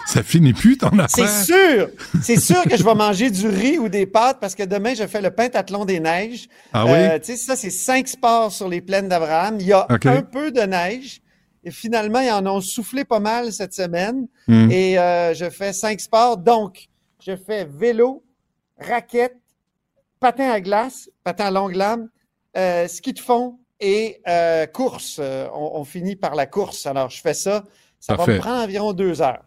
ça, 0.06 0.22
finit 0.22 0.52
plus 0.52 0.76
ton 0.76 0.90
C'est 1.08 1.22
affaire. 1.22 1.44
sûr! 1.44 1.88
C'est 2.22 2.38
sûr 2.38 2.62
que 2.64 2.76
je 2.76 2.84
vais 2.84 2.94
manger 2.94 3.30
du 3.30 3.48
riz 3.48 3.78
ou 3.78 3.88
des 3.88 4.04
pâtes 4.04 4.38
parce 4.38 4.54
que 4.54 4.62
demain, 4.62 4.92
je 4.94 5.06
fais 5.06 5.22
le 5.22 5.30
pentathlon 5.30 5.86
des 5.86 5.98
neiges. 5.98 6.48
Ah 6.74 6.84
oui? 6.84 6.92
Euh, 6.92 7.18
tu 7.18 7.32
sais, 7.32 7.36
ça, 7.36 7.56
c'est 7.56 7.70
cinq 7.70 8.06
sports 8.06 8.52
sur 8.52 8.68
les 8.68 8.82
plaines 8.82 9.08
d'Abraham. 9.08 9.56
Il 9.60 9.66
y 9.66 9.72
a 9.72 9.86
un 9.88 10.22
peu 10.22 10.50
de 10.52 10.60
neige. 10.60 11.22
Et 11.64 11.70
finalement, 11.70 12.20
ils 12.20 12.30
en 12.30 12.46
ont 12.46 12.60
soufflé 12.60 13.04
pas 13.04 13.20
mal 13.20 13.52
cette 13.52 13.74
semaine. 13.74 14.26
Hmm. 14.48 14.70
Et 14.70 14.98
euh, 14.98 15.34
je 15.34 15.50
fais 15.50 15.72
cinq 15.72 16.00
sports. 16.00 16.36
Donc, 16.38 16.88
je 17.24 17.36
fais 17.36 17.64
vélo, 17.66 18.24
raquette, 18.78 19.36
patin 20.20 20.50
à 20.50 20.60
glace, 20.60 21.10
patin 21.22 21.46
à 21.46 21.50
longue 21.50 21.74
lame, 21.74 22.08
euh, 22.56 22.88
ski 22.88 23.12
de 23.12 23.18
fond 23.18 23.58
et 23.78 24.20
euh, 24.26 24.66
course. 24.66 25.20
On, 25.54 25.72
on 25.74 25.84
finit 25.84 26.16
par 26.16 26.34
la 26.34 26.46
course. 26.46 26.86
Alors, 26.86 27.10
je 27.10 27.20
fais 27.20 27.34
ça. 27.34 27.64
Ça 27.98 28.14
va 28.16 28.26
me 28.26 28.38
prendre 28.38 28.62
environ 28.64 28.92
deux 28.94 29.20
heures. 29.20 29.42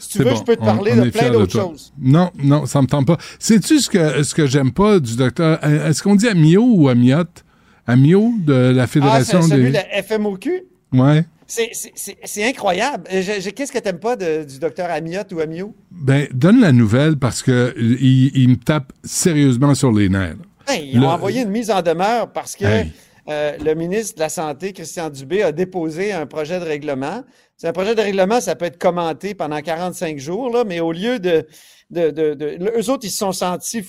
Si 0.00 0.08
tu 0.10 0.18
C'est 0.18 0.24
veux, 0.24 0.30
bon. 0.30 0.36
je 0.36 0.42
peux 0.44 0.56
te 0.56 0.64
parler 0.64 0.92
on 0.96 1.04
de 1.04 1.10
plein 1.10 1.30
d'autres 1.30 1.52
choses. 1.52 1.92
Non, 2.00 2.30
non, 2.36 2.66
ça 2.66 2.80
me 2.82 2.86
tente 2.88 3.06
pas. 3.06 3.18
Sais-tu 3.38 3.78
ce 3.80 3.88
que, 3.90 4.22
ce 4.22 4.34
que 4.34 4.46
j'aime 4.46 4.72
pas 4.72 4.98
du 4.98 5.14
docteur? 5.16 5.62
Est-ce 5.64 6.02
qu'on 6.02 6.14
dit 6.16 6.28
Amio 6.28 6.62
ou 6.64 6.88
Amiot? 6.88 7.24
Amio 7.86 8.32
de 8.38 8.52
la 8.52 8.84
Ah, 8.84 8.86
Fédération 8.86 9.42
c'est 9.42 9.48
celui 9.50 9.72
des. 9.72 9.78
de 9.78 10.02
FMOQ? 10.02 10.62
Ouais. 10.92 11.24
C'est- 11.46 12.44
incroyable. 12.44 13.04
Euh, 13.12 13.22
Qu'est-ce 13.56 13.72
que 13.72 13.78
t'aimes 13.78 14.00
pas 14.00 14.16
de- 14.16 14.44
du 14.44 14.58
docteur 14.58 14.90
Amiot 14.90 15.22
ou 15.32 15.40
Amio? 15.40 15.74
Ben, 15.90 16.28
donne 16.32 16.60
la 16.60 16.72
nouvelle 16.72 17.16
parce 17.16 17.42
que 17.42 17.74
il, 17.78 18.30
il 18.36 18.48
me 18.50 18.56
tape 18.56 18.92
sérieusement 19.02 19.74
sur 19.74 19.90
les 19.90 20.08
nerfs. 20.10 20.36
Ben, 20.66 20.74
ils 20.82 21.00
Le- 21.00 21.06
ont 21.06 21.10
envoyé 21.10 21.42
une 21.42 21.48
mise 21.50 21.70
en 21.70 21.80
demeure 21.80 22.30
parce 22.32 22.54
que 22.54 22.66
Hey. 22.66 22.92
euh, 23.30 23.56
le 23.64 23.74
ministre 23.74 24.16
de 24.16 24.20
la 24.20 24.28
Santé, 24.28 24.74
Christian 24.74 25.08
Dubé, 25.08 25.42
a 25.42 25.52
déposé 25.52 26.12
un 26.12 26.26
projet 26.26 26.60
de 26.60 26.64
règlement. 26.64 27.24
C'est 27.56 27.66
un 27.68 27.72
projet 27.72 27.94
de 27.94 28.00
règlement, 28.02 28.40
ça 28.42 28.54
peut 28.54 28.66
être 28.66 28.78
commenté 28.78 29.34
pendant 29.34 29.60
45 29.62 30.18
jours, 30.18 30.50
là, 30.50 30.64
mais 30.64 30.80
au 30.80 30.92
lieu 30.92 31.18
de, 31.18 31.46
de, 31.90 32.10
de, 32.10 32.34
de- 32.34 32.56
le- 32.60 32.78
eux 32.78 32.90
autres, 32.90 33.06
ils 33.06 33.10
se 33.10 33.18
sont 33.18 33.32
sentis 33.32 33.82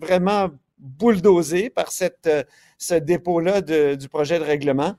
vraiment 0.00 0.48
bulldozés 0.78 1.68
par 1.70 1.92
cette, 1.92 2.26
euh, 2.26 2.42
ce 2.78 2.94
dépôt-là 2.94 3.60
du 3.60 4.08
projet 4.08 4.38
de 4.38 4.44
règlement. 4.44 4.94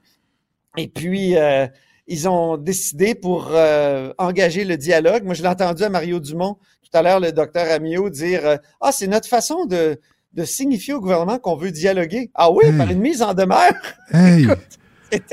Et 0.78 0.88
puis, 0.88 1.38
euh, 1.38 1.68
ils 2.08 2.28
ont 2.30 2.58
décidé 2.58 3.16
pour 3.16 3.50
euh, 3.52 4.14
engager 4.18 4.64
le 4.66 4.78
dialogue. 4.78 5.24
Moi, 5.24 5.34
je 5.34 5.42
l'ai 5.42 5.48
entendu 5.50 5.84
à 5.84 5.90
Mario 5.90 6.20
Dumont 6.20 6.58
tout 6.84 6.98
à 6.98 7.02
l'heure, 7.02 7.20
le 7.20 7.32
docteur 7.32 7.70
Amiot, 7.72 8.10
dire 8.10 8.46
euh, 8.46 8.58
Ah, 8.82 8.92
c'est 8.92 9.08
notre 9.08 9.28
façon 9.28 9.66
de, 9.66 10.00
de 10.34 10.44
signifier 10.46 10.94
au 10.94 11.02
gouvernement 11.02 11.40
qu'on 11.40 11.56
veut 11.56 11.72
dialoguer. 11.72 12.30
Ah 12.36 12.52
oui, 12.52 12.66
Hey. 12.66 12.78
par 12.78 12.90
une 12.92 13.00
mise 13.00 13.22
en 13.22 13.34
demeure. 13.34 13.74
Hey! 14.14 14.48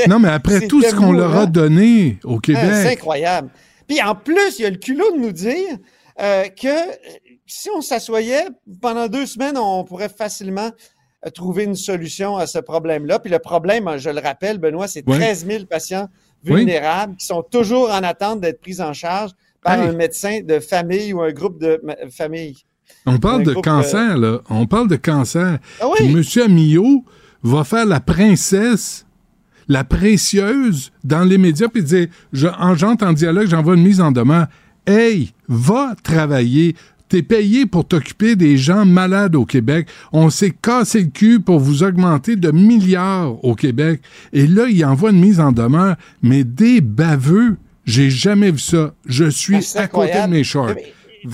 Non, 0.06 0.18
mais 0.18 0.28
après 0.28 0.66
tout 0.68 0.80
ce 0.82 0.94
qu'on 0.94 1.12
leur 1.12 1.36
a 1.36 1.46
donné 1.46 2.18
au 2.24 2.36
C'est 2.36 2.54
Québec. 2.54 2.86
incroyable. 2.98 3.50
Puis 3.88 4.00
en 4.02 4.14
plus, 4.14 4.58
il 4.58 4.62
y 4.62 4.66
a 4.66 4.70
le 4.70 4.76
culot 4.76 5.10
de 5.12 5.18
nous 5.18 5.32
dire 5.32 5.76
euh, 6.20 6.44
que 6.48 6.68
si 7.46 7.68
on 7.74 7.80
s'assoyait 7.80 8.46
pendant 8.80 9.08
deux 9.08 9.26
semaines, 9.26 9.58
on 9.58 9.82
pourrait 9.84 10.08
facilement 10.10 10.70
trouver 11.30 11.64
une 11.64 11.76
solution 11.76 12.36
à 12.36 12.46
ce 12.46 12.58
problème-là. 12.58 13.18
Puis 13.18 13.30
le 13.30 13.38
problème, 13.38 13.88
je 13.98 14.10
le 14.10 14.20
rappelle, 14.20 14.58
Benoît, 14.58 14.88
c'est 14.88 15.04
Oui. 15.06 15.18
13 15.18 15.46
000 15.46 15.64
patients 15.66 16.08
Oui. 16.44 16.56
vulnérables 16.56 17.16
qui 17.16 17.26
sont 17.26 17.42
toujours 17.42 17.90
en 17.90 18.02
attente 18.02 18.40
d'être 18.40 18.60
pris 18.60 18.80
en 18.80 18.92
charge 18.92 19.30
par 19.62 19.80
Hey. 19.80 19.88
un 19.88 19.92
médecin 19.92 20.40
de 20.42 20.58
famille 20.58 21.12
ou 21.12 21.22
un 21.22 21.30
groupe 21.32 21.60
de 21.60 21.80
famille. 22.10 22.56
On 23.06 23.18
parle 23.18 23.44
de 23.44 23.54
cancer, 23.54 24.18
là. 24.18 24.40
On 24.50 24.66
parle 24.66 24.88
de 24.88 24.96
cancer. 24.96 25.58
Ah 25.80 25.86
oui. 25.88 26.12
Puis 26.12 26.40
M. 26.40 26.44
Amillot 26.50 27.04
va 27.42 27.64
faire 27.64 27.86
la 27.86 28.00
princesse, 28.00 29.06
la 29.68 29.84
précieuse, 29.84 30.92
dans 31.04 31.24
les 31.24 31.38
médias, 31.38 31.68
puis 31.68 31.82
dire, 31.82 32.08
je, 32.32 32.48
en, 32.48 32.74
en 32.76 33.12
dialogue, 33.12 33.46
j'envoie 33.48 33.74
une 33.74 33.82
mise 33.82 34.00
en 34.00 34.10
demeure. 34.12 34.46
Hey, 34.86 35.32
va 35.48 35.94
travailler. 36.02 36.74
T'es 37.12 37.20
payé 37.20 37.66
pour 37.66 37.86
t'occuper 37.86 38.36
des 38.36 38.56
gens 38.56 38.86
malades 38.86 39.36
au 39.36 39.44
Québec. 39.44 39.86
On 40.14 40.30
s'est 40.30 40.50
cassé 40.50 41.02
le 41.02 41.10
cul 41.10 41.40
pour 41.40 41.58
vous 41.58 41.82
augmenter 41.82 42.36
de 42.36 42.50
milliards 42.50 43.44
au 43.44 43.54
Québec. 43.54 44.00
Et 44.32 44.46
là, 44.46 44.64
il 44.70 44.82
envoie 44.82 45.10
une 45.10 45.20
mise 45.20 45.38
en 45.38 45.52
demeure, 45.52 45.96
mais 46.22 46.42
des 46.42 46.80
baveux. 46.80 47.58
J'ai 47.84 48.08
jamais 48.08 48.50
vu 48.50 48.60
ça. 48.60 48.94
Je 49.04 49.28
suis 49.28 49.74
Ah, 49.74 49.80
à 49.80 49.88
côté 49.88 50.22
de 50.22 50.26
mes 50.28 50.42
shorts. 50.42 50.72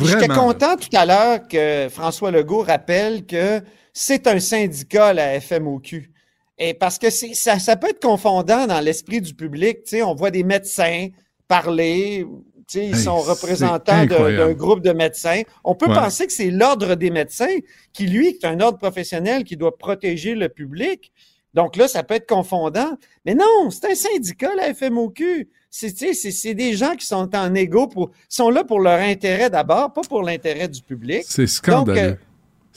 J'étais 0.03 0.27
content 0.27 0.75
tout 0.75 0.97
à 0.97 1.07
l'heure 1.07 1.47
que 1.47 1.87
François 1.91 2.33
Legault 2.33 2.63
rappelle 2.65 3.25
que 3.25 3.61
c'est 3.93 4.27
un 4.27 4.41
syndicat, 4.41 5.13
la 5.13 5.41
FMOQ. 5.41 6.11
Et 6.59 6.75
parce 6.75 6.99
que 6.99 7.09
ça, 7.09 7.61
ça 7.61 7.77
peut 7.77 7.91
être 7.91 8.03
confondant 8.03 8.67
dans 8.67 8.81
l'esprit 8.81 9.21
du 9.21 9.33
public. 9.33 9.85
Tu 9.85 9.91
sais, 9.91 10.03
on 10.03 10.17
voit 10.17 10.33
des 10.33 10.43
médecins 10.43 11.07
parler. 11.47 12.27
Sais, 12.69 12.87
Ils 12.87 12.95
Hey, 12.97 13.03
sont 13.03 13.17
représentants 13.19 14.05
d'un 14.07 14.53
groupe 14.53 14.81
de 14.83 14.93
médecins. 14.93 15.43
On 15.65 15.75
peut 15.75 15.87
Ouais. 15.89 15.95
penser 15.95 16.27
que 16.27 16.33
c'est 16.33 16.51
l'ordre 16.51 16.95
des 16.95 17.11
médecins 17.11 17.57
qui, 17.93 18.07
lui, 18.07 18.29
est 18.29 18.45
un 18.45 18.61
ordre 18.61 18.79
professionnel 18.79 19.45
qui 19.45 19.57
doit 19.57 19.77
protéger 19.77 20.35
le 20.35 20.49
public. 20.49 21.13
Donc 21.55 21.77
là, 21.77 21.89
ça 21.89 22.03
peut 22.03 22.15
être 22.15 22.29
confondant. 22.29 22.97
Mais 23.25 23.35
non, 23.35 23.71
c'est 23.71 23.91
un 23.91 23.95
syndicat, 23.95 24.55
la 24.55 24.75
FMOQ. 24.75 25.49
C'est, 25.71 25.93
tu 25.93 25.99
sais, 26.09 26.13
c'est, 26.15 26.31
c'est 26.31 26.55
des 26.55 26.75
gens 26.75 26.95
qui 26.95 27.07
sont 27.07 27.35
en 27.35 27.55
égo 27.55 27.87
pour, 27.89 28.11
sont 28.29 28.51
là 28.51 28.65
pour 28.65 28.81
leur 28.81 29.01
intérêt 29.01 29.51
d'abord, 29.51 29.93
pas 29.93 30.03
pour 30.03 30.23
l'intérêt 30.23 30.69
du 30.69 30.83
public. 30.83 31.25
C'est 31.27 31.47
scandaleux. 31.47 32.01
Donc, 32.11 32.13
euh, 32.13 32.15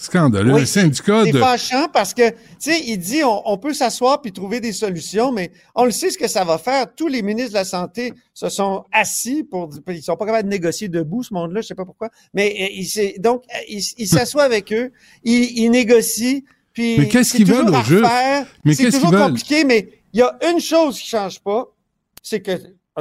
scandaleux. 0.02 0.54
oui, 0.54 0.62
un 0.62 0.66
syndicat 0.66 1.24
C'est 1.26 1.32
de. 1.32 1.40
fâchant 1.40 1.88
parce 1.94 2.14
que, 2.14 2.30
tu 2.30 2.36
sais, 2.60 2.82
il 2.86 2.98
dit 2.98 3.24
on, 3.24 3.42
on 3.50 3.58
peut 3.58 3.74
s'asseoir 3.74 4.22
puis 4.22 4.32
trouver 4.32 4.60
des 4.60 4.74
solutions, 4.74 5.32
mais 5.32 5.52
on 5.76 5.86
le 5.86 5.92
sait 5.92 6.10
ce 6.10 6.18
que 6.18 6.28
ça 6.28 6.44
va 6.44 6.58
faire. 6.58 6.94
Tous 6.96 7.08
les 7.08 7.22
ministres 7.22 7.52
de 7.52 7.56
la 7.58 7.66
Santé 7.66 8.14
se 8.34 8.50
sont 8.50 8.84
assis 8.92 9.44
pour. 9.44 9.70
Ils 9.88 10.02
sont 10.04 10.16
pas 10.16 10.26
capables 10.26 10.50
de 10.50 10.54
négocier 10.54 10.90
debout, 10.90 11.24
ce 11.24 11.34
monde-là, 11.34 11.62
je 11.62 11.68
sais 11.68 11.76
pas 11.76 11.86
pourquoi. 11.86 12.10
Mais 12.34 12.56
euh, 12.62 12.68
il 12.72 13.22
donc, 13.22 13.44
euh, 13.54 13.58
il, 13.70 13.82
il 13.98 14.08
s'assoit 14.08 14.44
avec 14.44 14.74
eux, 14.74 14.92
il, 15.24 15.58
il 15.60 15.70
négocie, 15.70 16.46
puis. 16.74 16.98
Mais 16.98 17.08
qu'est-ce 17.08 17.34
qu'ils 17.36 17.46
veulent, 17.46 17.70
au. 17.70 17.72
Mais 18.66 18.74
C'est 18.74 18.84
qu'est-ce 18.84 19.00
toujours 19.00 19.12
compliqué, 19.18 19.64
mais 19.66 19.90
il 20.14 20.20
y 20.20 20.24
a 20.24 20.38
une 20.52 20.60
chose 20.60 21.00
qui 21.00 21.08
change 21.08 21.40
pas, 21.40 21.66
c'est 22.22 22.42
que. 22.42 22.52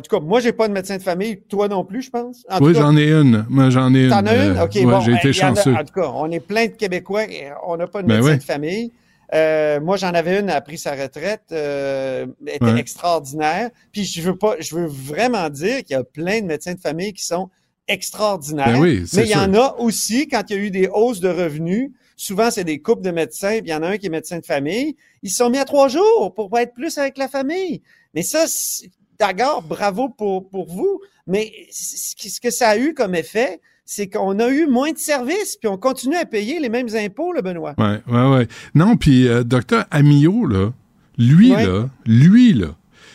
En 0.00 0.02
tout 0.02 0.16
cas, 0.16 0.24
moi, 0.24 0.40
j'ai 0.40 0.52
pas 0.52 0.66
de 0.66 0.72
médecin 0.72 0.96
de 0.96 1.02
famille, 1.02 1.42
toi 1.46 1.68
non 1.68 1.84
plus, 1.84 2.00
je 2.00 2.10
pense. 2.10 2.46
En 2.48 2.58
Oui, 2.64 2.72
j'en 2.74 2.96
ai 2.96 3.12
une. 3.12 3.44
Moi, 3.50 3.68
j'en 3.68 3.94
ai 3.94 4.04
une. 4.04 4.08
T'en 4.08 4.24
as 4.24 4.34
une? 4.34 4.56
Euh, 4.56 4.64
OK, 4.64 4.74
ouais, 4.76 4.84
bon. 4.86 5.00
j'ai 5.00 5.12
ben, 5.12 5.18
été 5.18 5.28
en 5.28 5.54
chanceux. 5.54 5.74
en 5.74 5.84
tout 5.84 5.92
cas, 5.92 6.10
on 6.14 6.30
est 6.30 6.40
plein 6.40 6.68
de 6.68 6.70
Québécois 6.70 7.24
et 7.24 7.50
on 7.66 7.76
n'a 7.76 7.86
pas 7.86 8.02
de 8.02 8.08
Ben 8.08 8.16
médecin 8.16 8.38
de 8.38 8.42
famille. 8.42 8.92
Euh, 9.34 9.78
moi, 9.78 9.98
j'en 9.98 10.14
avais 10.14 10.40
une, 10.40 10.48
elle 10.48 10.56
a 10.56 10.62
pris 10.62 10.78
sa 10.78 10.92
retraite, 10.92 11.42
euh, 11.52 12.26
elle 12.46 12.54
était 12.54 12.64
Ouais. 12.64 12.80
extraordinaire. 12.80 13.68
Puis 13.92 14.04
je 14.04 14.22
veux 14.22 14.36
pas, 14.36 14.56
je 14.58 14.74
veux 14.74 14.86
vraiment 14.86 15.50
dire 15.50 15.84
qu'il 15.84 15.90
y 15.96 15.98
a 15.98 16.02
plein 16.02 16.40
de 16.40 16.46
médecins 16.46 16.72
de 16.72 16.80
famille 16.80 17.12
qui 17.12 17.24
sont 17.26 17.50
extraordinaires. 17.86 18.72
Ben 18.72 18.80
oui, 18.80 19.02
c'est 19.06 19.18
mais 19.18 19.26
il 19.26 19.30
y 19.32 19.36
en 19.36 19.52
a 19.52 19.76
aussi, 19.78 20.28
quand 20.28 20.44
il 20.48 20.56
y 20.56 20.58
a 20.58 20.62
eu 20.62 20.70
des 20.70 20.88
hausses 20.88 21.20
de 21.20 21.28
revenus, 21.28 21.90
souvent 22.16 22.50
c'est 22.50 22.64
des 22.64 22.80
couples 22.80 23.02
de 23.02 23.10
médecins, 23.10 23.58
puis 23.58 23.66
il 23.66 23.70
y 23.70 23.74
en 23.74 23.82
a 23.82 23.88
un 23.88 23.98
qui 23.98 24.06
est 24.06 24.10
médecin 24.10 24.38
de 24.38 24.46
famille, 24.46 24.96
ils 25.22 25.30
se 25.30 25.36
sont 25.36 25.50
mis 25.50 25.58
à 25.58 25.66
trois 25.66 25.88
jours 25.88 26.32
pour 26.34 26.56
être 26.58 26.72
plus 26.72 26.96
avec 26.96 27.18
la 27.18 27.28
famille. 27.28 27.82
Mais 28.14 28.22
ça, 28.22 28.46
d'accord, 29.20 29.62
bravo 29.62 30.08
pour, 30.08 30.48
pour 30.48 30.66
vous, 30.66 31.00
mais 31.26 31.52
ce 31.70 32.40
que 32.40 32.50
ça 32.50 32.70
a 32.70 32.78
eu 32.78 32.94
comme 32.94 33.14
effet, 33.14 33.60
c'est 33.84 34.08
qu'on 34.08 34.38
a 34.38 34.48
eu 34.48 34.66
moins 34.66 34.92
de 34.92 34.98
services, 34.98 35.56
puis 35.60 35.68
on 35.68 35.76
continue 35.76 36.16
à 36.16 36.24
payer 36.24 36.58
les 36.60 36.68
mêmes 36.68 36.88
impôts, 36.94 37.32
le 37.32 37.42
Benoît. 37.42 37.74
Ouais, 37.78 38.00
ouais, 38.08 38.28
ouais. 38.36 38.48
Non, 38.74 38.96
puis 38.96 39.28
euh, 39.28 39.42
docteur 39.44 39.84
Amillot, 39.90 40.46
là, 40.46 40.72
lui, 41.18 41.52
Ouais. 41.52 41.66
là, 41.66 41.88
lui, 42.06 42.52
là, 42.54 42.68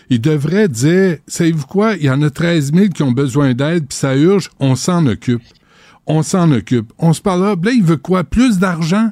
il 0.09 0.21
devrait 0.21 0.67
dire, 0.67 1.17
savez-vous 1.27 1.65
quoi, 1.65 1.93
il 1.95 2.03
y 2.03 2.09
en 2.09 2.21
a 2.21 2.29
13 2.29 2.73
000 2.73 2.87
qui 2.89 3.03
ont 3.03 3.11
besoin 3.11 3.53
d'aide, 3.53 3.87
puis 3.87 3.97
ça 3.97 4.15
urge, 4.15 4.51
on 4.59 4.75
s'en 4.75 5.05
occupe. 5.07 5.41
On 6.07 6.21
s'en 6.21 6.51
occupe. 6.51 6.93
On 6.99 7.13
se 7.13 7.21
parle 7.21 7.41
là, 7.41 7.55
là, 7.61 7.71
il 7.71 7.81
veut 7.83 7.97
quoi? 7.97 8.23
Plus 8.23 8.59
d'argent? 8.59 9.09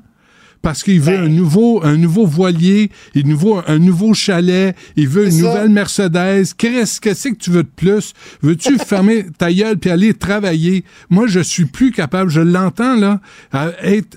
Parce 0.63 0.81
qu'il 0.81 0.99
veut 1.01 1.17
Ben. 1.17 1.25
un 1.25 1.27
nouveau, 1.29 1.83
un 1.83 1.97
nouveau 1.97 2.25
voilier, 2.25 2.89
il 3.13 3.27
nouveau, 3.27 3.61
un 3.67 3.77
nouveau 3.79 4.13
chalet, 4.15 4.75
il 4.95 5.07
veut 5.09 5.25
une 5.25 5.31
ça. 5.31 5.37
nouvelle 5.41 5.69
Mercedes. 5.69 6.45
Qu'est-ce 6.57 6.99
que 7.01 7.13
c'est 7.13 7.31
que 7.33 7.37
tu 7.37 7.51
veux 7.51 7.63
de 7.63 7.69
plus? 7.75 8.13
Veux-tu 8.41 8.77
fermer 8.79 9.25
ta 9.37 9.51
gueule 9.53 9.77
puis 9.77 9.89
aller 9.91 10.13
travailler? 10.15 10.85
Moi, 11.09 11.27
je 11.27 11.41
suis 11.41 11.65
plus 11.65 11.91
capable, 11.91 12.31
je 12.31 12.39
l'entends, 12.41 12.95
là, 12.95 13.19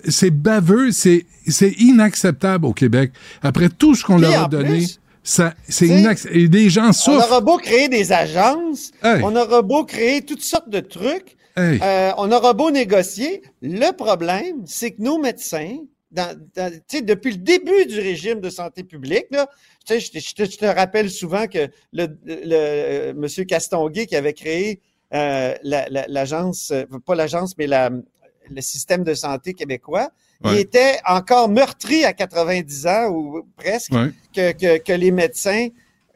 c'est 0.08 0.30
baveux, 0.30 0.92
c'est, 0.92 1.26
c'est 1.48 1.72
inacceptable 1.80 2.64
au 2.66 2.72
Québec. 2.72 3.10
Après 3.42 3.68
tout 3.68 3.94
ce 3.96 4.04
qu'on 4.04 4.18
leur 4.18 4.44
a 4.44 4.48
donné, 4.48 4.78
plus, 4.78 5.00
ça, 5.24 5.52
c'est. 5.68 5.88
Et 6.30 6.46
des 6.48 6.70
gens 6.70 6.90
On 6.90 6.92
souffrent. 6.92 7.26
aura 7.28 7.40
beau 7.40 7.56
créer 7.56 7.88
des 7.88 8.12
agences, 8.12 8.92
Hey. 9.02 9.20
on 9.24 9.34
aura 9.34 9.62
beau 9.62 9.84
créer 9.84 10.22
toutes 10.22 10.42
sortes 10.42 10.70
de 10.70 10.78
trucs, 10.78 11.36
Hey. 11.56 11.80
euh, 11.82 12.10
on 12.18 12.30
aura 12.30 12.52
beau 12.52 12.70
négocier. 12.70 13.42
Le 13.62 13.90
problème, 13.96 14.62
c'est 14.66 14.92
que 14.92 15.02
nos 15.02 15.18
médecins, 15.20 15.78
dans, 16.10 16.38
dans- 16.54 16.72
depuis 17.02 17.32
le 17.32 17.38
début 17.38 17.86
du 17.86 17.98
régime 18.00 18.40
de 18.40 18.50
santé 18.50 18.84
publique, 18.84 19.26
là, 19.30 19.48
je, 19.88 19.94
te- 19.96 20.18
je 20.18 20.34
te, 20.34 20.44
je 20.50 20.56
te 20.56 20.64
rappelle 20.64 21.10
souvent 21.10 21.46
que 21.46 21.68
le, 21.92 22.06
le, 22.24 22.40
le- 22.44 23.08
M. 23.10 23.46
Castonguay 23.46 24.06
qui 24.06 24.16
avait 24.16 24.32
créé 24.32 24.80
euh, 25.14 25.54
la- 25.62 25.88
la- 25.88 26.06
l'agence, 26.08 26.70
euh, 26.70 26.84
pas 27.04 27.14
l'agence, 27.14 27.56
mais 27.58 27.66
la, 27.66 27.90
le 28.48 28.60
système 28.60 29.02
de 29.04 29.14
santé 29.14 29.52
québécois, 29.54 30.10
il 30.44 30.58
était 30.58 30.98
encore 31.06 31.48
meurtri 31.48 32.04
à 32.04 32.12
90 32.12 32.86
ans 32.86 33.08
ou 33.10 33.42
presque 33.56 33.92
Ouais. 33.92 34.10
que, 34.34 34.52
que, 34.52 34.78
que 34.78 34.92
les 34.92 35.10
médecins, 35.10 35.68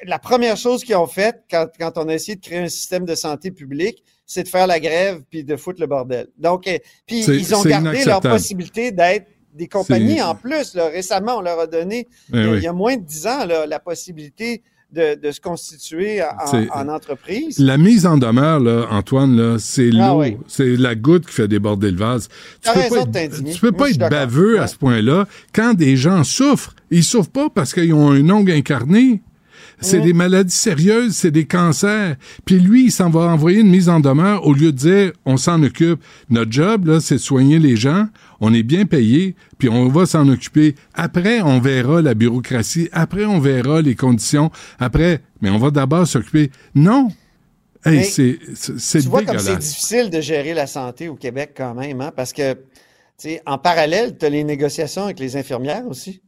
la 0.05 0.19
première 0.19 0.57
chose 0.59 0.85
qu'ils 0.85 0.97
ont 0.97 1.07
faite 1.07 1.43
quand, 1.51 1.67
quand 1.79 1.97
on 1.97 2.09
a 2.09 2.15
essayé 2.15 2.37
de 2.37 2.41
créer 2.43 2.59
un 2.59 2.69
système 2.69 3.05
de 3.07 3.15
santé 3.15 3.51
publique, 3.51 4.05
c'est 4.27 4.43
de 4.45 4.49
faire 4.49 4.67
la 4.67 4.79
grève 4.79 5.23
puis 5.31 5.43
de 5.43 5.57
foutre 5.57 5.81
le 5.81 5.87
bordel. 5.87 6.29
Donc, 6.37 6.69
euh, 6.69 6.79
puis 7.07 7.21
ils 7.25 7.55
ont 7.55 7.63
gardé 7.65 8.05
leur 8.05 8.21
possibilité 8.21 8.93
d'être 8.93 9.27
des 9.55 9.69
compagnies 9.69 10.23
en 10.23 10.35
plus. 10.35 10.75
Là. 10.75 10.89
Récemment, 10.89 11.39
on 11.39 11.41
leur 11.41 11.59
a 11.59 11.67
donné, 11.67 12.09
Ben 12.29 12.41
il, 12.41 12.45
y 12.45 12.49
a, 12.49 12.53
oui. 12.53 12.59
il 12.59 12.65
y 12.65 12.69
a 12.69 12.73
moins 12.73 12.97
de 12.97 13.03
10 13.03 13.27
ans, 13.27 13.45
là, 13.47 13.67
la 13.67 13.79
possibilité 13.81 14.63
de, 14.93 15.15
de 15.21 15.31
se 15.31 15.41
constituer 15.41 16.21
en, 16.23 16.89
entreprise. 16.89 17.59
La 17.59 17.79
mise 17.79 18.07
en 18.07 18.19
demeure, 18.19 18.61
là, 18.61 18.87
Antoine, 18.91 19.37
là, 19.37 19.57
c'est 19.59 19.91
Ah 19.95 20.09
l'eau, 20.09 20.21
oui. 20.21 20.37
c'est 20.49 20.77
la 20.77 20.95
goutte 20.95 21.27
qui 21.27 21.33
fait 21.33 21.49
déborder 21.49 21.91
le 21.91 21.97
vase. 21.97 22.29
Tu 22.63 22.73
peux 22.73 22.89
pas 22.89 23.21
être, 23.21 23.45
tu 23.45 23.61
peux 23.61 23.73
pas 23.73 23.91
être 23.91 23.99
baveux 23.99 24.61
à 24.61 24.67
ce 24.67 24.77
point-là 24.77 25.27
quand 25.53 25.75
des 25.75 25.97
gens 25.97 26.25
souffrent. 26.25 26.75
Ils 26.91 27.05
souffrent 27.05 27.31
pas 27.31 27.49
parce 27.51 27.73
qu'ils 27.73 27.95
ont 27.95 28.11
un 28.11 28.29
ongle 28.31 28.53
incarné. 28.53 29.23
C'est 29.83 30.01
des 30.01 30.13
maladies 30.13 30.55
sérieuses, 30.55 31.15
c'est 31.15 31.31
des 31.31 31.47
cancers. 31.47 32.17
Puis 32.45 32.59
lui, 32.59 32.87
il 32.87 32.91
s'en 32.91 33.09
va 33.09 33.21
envoyer 33.21 33.61
une 33.61 33.71
mise 33.71 33.89
en 33.89 34.01
demeure 34.01 34.47
au 34.47 34.53
lieu 34.53 34.73
de 34.73 34.77
dire 34.77 35.13
on 35.25 35.39
s'en 35.39 35.63
occupe. 35.63 36.03
Notre 36.29 36.53
job, 36.53 36.87
là, 36.87 37.01
c'est 37.01 37.15
de 37.15 37.21
soigner 37.21 37.59
les 37.59 37.77
gens. 37.77 38.07
On 38.41 38.55
est 38.55 38.63
bien 38.63 38.87
payé, 38.87 39.37
puis 39.59 39.69
on 39.69 39.89
va 39.89 40.07
s'en 40.07 40.29
occuper. 40.29 40.75
Après, 40.95 41.43
on 41.43 41.61
verra 41.61 42.01
la 42.01 42.15
bureaucratie. 42.15 42.89
Après, 42.93 43.25
on 43.25 43.39
verra 43.39 43.83
les 43.83 43.95
conditions. 43.95 44.51
Après, 44.79 45.21
mais 45.41 45.51
on 45.51 45.59
va 45.59 45.71
d'abord 45.71 46.07
s'occuper. 46.07 46.51
Non. 46.75 47.09
Hey, 47.85 48.05
c'est 48.05 48.39
tu 48.75 48.99
vois 49.09 49.25
comme 49.25 49.39
c'est 49.39 49.57
difficile 49.57 50.11
de 50.11 50.21
gérer 50.21 50.53
la 50.53 50.67
santé 50.67 51.09
au 51.09 51.15
Québec 51.15 51.53
quand 51.57 51.75
même, 51.75 52.01
hein, 52.03 52.13
parce 52.15 52.35
que, 52.35 52.53
tu 52.53 52.61
sais, 53.17 53.43
en 53.47 53.57
parallèle, 53.57 54.19
tu 54.19 54.27
as 54.27 54.29
les 54.29 54.45
négociations 54.45 55.05
avec 55.05 55.19
les 55.19 55.37
infirmières 55.37 55.87
aussi. 55.87 56.21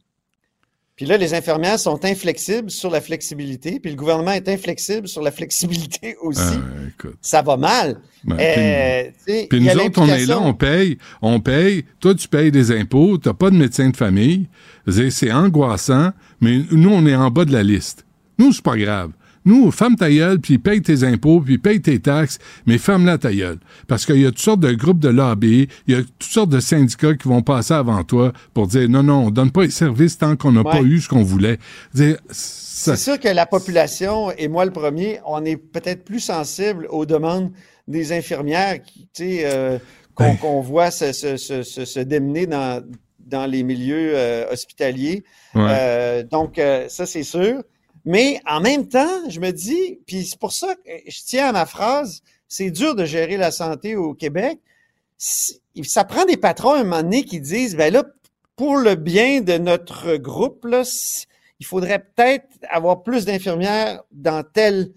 Puis 1.03 1.09
là, 1.09 1.17
les 1.17 1.35
infirmières 1.35 1.81
sont 1.81 2.05
inflexibles 2.05 2.71
sur 2.71 2.89
la 2.89 3.01
flexibilité, 3.01 3.81
puis 3.81 3.91
le 3.91 3.97
gouvernement 3.97 4.31
est 4.31 4.49
inflexible 4.49 5.09
sur 5.09 5.21
la 5.21 5.33
flexibilité 5.33 6.15
aussi. 6.23 6.41
Ah, 6.41 6.87
écoute. 6.91 7.17
Ça 7.21 7.43
va 7.43 7.57
mal. 7.57 7.97
Ben, 8.23 8.39
Euh, 8.39 9.11
Puis 9.51 9.61
nous 9.61 9.79
autres, 9.81 10.01
on 10.01 10.07
est 10.07 10.27
là, 10.27 10.41
on 10.41 10.55
paye, 10.55 10.99
on 11.21 11.41
paye. 11.41 11.85
Toi, 11.99 12.15
tu 12.15 12.29
payes 12.29 12.53
des 12.53 12.71
impôts, 12.71 13.19
t'as 13.19 13.35
pas 13.35 13.51
de 13.51 13.57
médecin 13.57 13.91
de 13.91 13.97
famille. 13.97 14.47
C'est 14.89 15.11
c'est 15.11 15.33
angoissant, 15.33 16.13
mais 16.41 16.61
nous, 16.71 16.91
on 16.91 17.05
est 17.05 17.17
en 17.17 17.33
bas 17.33 17.47
de 17.47 17.53
la 17.53 17.65
liste. 17.65 18.07
Nous, 18.39 18.53
c'est 18.53 18.63
pas 18.63 18.77
grave. 18.77 19.11
Nous, 19.45 19.71
ferme 19.71 19.97
ta 19.97 20.11
gueule, 20.11 20.39
puis 20.41 20.59
paye 20.59 20.81
tes 20.83 21.03
impôts, 21.05 21.41
puis 21.41 21.59
paye 21.59 21.81
tes 21.81 21.99
taxes, 21.99 22.39
mais 22.67 22.79
ferme-la 22.79 23.19
ta 23.19 23.33
gueule. 23.33 23.59
Parce 23.89 24.07
qu'il 24.07 24.19
y 24.21 24.27
a 24.27 24.31
toutes 24.31 24.39
sortes 24.39 24.61
de 24.61 24.73
groupes 24.73 25.01
de 25.01 25.09
lobby, 25.09 25.69
il 25.87 25.95
y 25.95 25.99
a 25.99 26.03
toutes 26.03 26.31
sortes 26.31 26.51
de 26.51 26.61
syndicats 26.61 27.15
qui 27.15 27.27
vont 27.29 27.43
passer 27.43 27.75
avant 27.75 28.05
toi 28.05 28.33
pour 28.55 28.67
dire 28.69 28.89
non, 28.89 29.03
non, 29.03 29.27
on 29.27 29.31
donne 29.31 29.51
pas 29.51 29.63
les 29.65 29.71
services 29.71 30.19
tant 30.19 30.37
qu'on 30.37 30.53
n'a 30.53 30.63
pas 30.65 30.83
eu 30.83 31.01
ce 31.01 31.09
qu'on 31.09 31.23
voulait. 31.25 31.59
Dire, 31.95 32.17
ça- 32.31 32.97
C'est 32.97 33.03
sûr 33.13 33.21
que 33.21 33.29
la 33.29 33.47
population, 33.47 34.31
et 34.37 34.49
moi 34.49 34.65
le 34.65 34.71
premier, 34.73 35.21
on 35.27 35.45
est 35.45 35.57
peut-être 35.57 36.05
plus 36.05 36.21
sensible 36.21 36.87
aux 36.91 37.07
demandes 37.07 37.51
des 37.89 38.13
infirmières 38.13 38.83
qui, 38.83 39.09
tu 39.15 39.25
sais, 39.25 39.41
euh, 39.45 39.79
qu'on 40.15 40.25
Ben. 40.25 40.37
qu'on 40.37 40.61
voit 40.61 40.91
se, 40.91 41.13
se, 41.13 41.37
se, 41.37 41.63
se, 41.63 41.85
se 41.85 42.01
démener 42.01 42.47
dans, 42.47 42.83
dans 43.27 43.47
les 43.47 43.63
milieux 43.63 44.13
euh, 44.15 44.45
hospitaliers. 44.53 45.25
Ouais. 45.55 45.63
Euh, 45.69 46.23
donc, 46.23 46.59
euh, 46.59 46.87
ça, 46.89 47.07
c'est 47.07 47.23
sûr. 47.23 47.63
Mais 48.05 48.41
en 48.47 48.61
même 48.61 48.89
temps, 48.89 49.29
je 49.29 49.41
me 49.41 49.51
dis, 49.51 50.01
puis 50.07 50.25
c'est 50.25 50.39
pour 50.39 50.53
ça 50.53 50.75
que 50.75 50.91
je 51.07 51.21
tiens 51.25 51.49
à 51.49 51.53
ma 51.53 51.67
phrase, 51.67 52.23
c'est 52.49 52.71
dur 52.71 52.95
de 52.95 53.05
gérer 53.05 53.37
la 53.37 53.51
santé 53.51 53.97
au 53.97 54.15
Québec. 54.15 54.59
Ça 55.19 56.05
prend 56.05 56.25
des 56.25 56.37
patrons 56.37 56.73
à 56.73 56.81
un 56.81 56.85
moment 56.85 57.03
donné 57.03 57.25
qui 57.25 57.41
disent, 57.41 57.77
ben 57.77 57.93
là, 57.93 58.05
pour 58.57 58.77
le 58.77 58.97
bien 58.97 59.41
de 59.41 59.57
notre 59.57 60.17
groupe, 60.17 60.65
là, 60.65 60.83
il 61.61 61.67
faudrait 61.67 62.01
peut-être 62.01 62.47
avoir 62.69 63.03
plus 63.03 63.25
d'infirmières 63.25 64.03
dans 64.11 64.43
tel, 64.43 64.93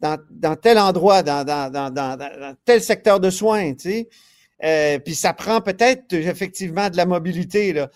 dans, 0.00 0.56
tel 0.56 0.78
endroit, 0.78 1.22
dans, 1.22 2.56
tel 2.64 2.82
secteur 2.82 3.20
de 3.20 3.30
soins, 3.30 3.74
tu 3.74 3.90
sais. 3.90 4.08
Euh, 4.64 4.98
puis 5.00 5.14
ça 5.14 5.32
prend 5.32 5.60
peut-être 5.60 6.12
effectivement 6.12 6.88
de 6.88 6.96
la 6.96 7.06
mobilité. 7.06 7.72
Là. 7.72 7.90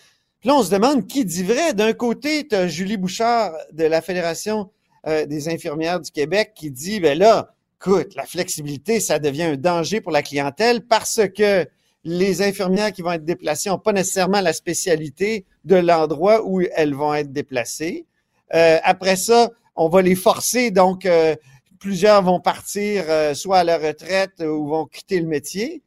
Là, 0.47 0.55
on 0.55 0.63
se 0.63 0.71
demande 0.71 1.09
qui 1.09 1.25
dit 1.25 1.43
vrai. 1.43 1.75
D'un 1.75 1.93
côté, 1.93 2.47
tu 2.47 2.55
as 2.55 2.69
Julie 2.69 2.97
Bouchard 2.97 3.53
de 3.73 3.83
la 3.83 4.01
Fédération 4.01 4.71
euh, 5.09 5.27
des 5.27 5.49
infirmières 5.49 5.99
du 5.99 6.13
Québec 6.13 6.53
qui 6.55 6.71
dit, 6.71 7.01
ben 7.01 7.19
là, 7.19 7.53
écoute, 7.81 8.15
la 8.15 8.27
flexibilité, 8.27 9.01
ça 9.01 9.19
devient 9.19 9.43
un 9.43 9.57
danger 9.57 10.01
pour 10.01 10.13
la 10.13 10.23
clientèle 10.23 10.87
parce 10.87 11.21
que 11.37 11.67
les 12.05 12.43
infirmières 12.43 12.93
qui 12.93 13.03
vont 13.03 13.11
être 13.11 13.25
déplacées 13.25 13.71
n'ont 13.71 13.81
pas 13.81 13.93
nécessairement 13.93 14.41
la 14.41 14.53
spécialité 14.53 15.47
de 15.65 15.75
l'endroit 15.75 16.47
où 16.47 16.61
elles 16.61 16.95
vont 16.95 17.13
être 17.13 17.33
déplacées. 17.33 18.07
Euh, 18.55 18.79
après 18.85 19.17
ça, 19.17 19.51
on 19.75 19.89
va 19.89 20.01
les 20.01 20.15
forcer, 20.15 20.71
donc 20.71 21.07
euh, 21.07 21.35
plusieurs 21.81 22.23
vont 22.23 22.39
partir 22.39 23.05
soit 23.35 23.59
à 23.59 23.65
la 23.65 23.79
retraite 23.79 24.41
ou 24.43 24.69
vont 24.69 24.87
quitter 24.87 25.19
le 25.19 25.27
métier. 25.27 25.83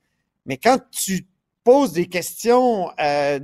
Mais 0.46 0.58
quand 0.58 0.80
tu 0.92 1.29
poses 1.70 1.94
des 1.94 2.08
questions 2.08 2.90
à, 2.98 3.38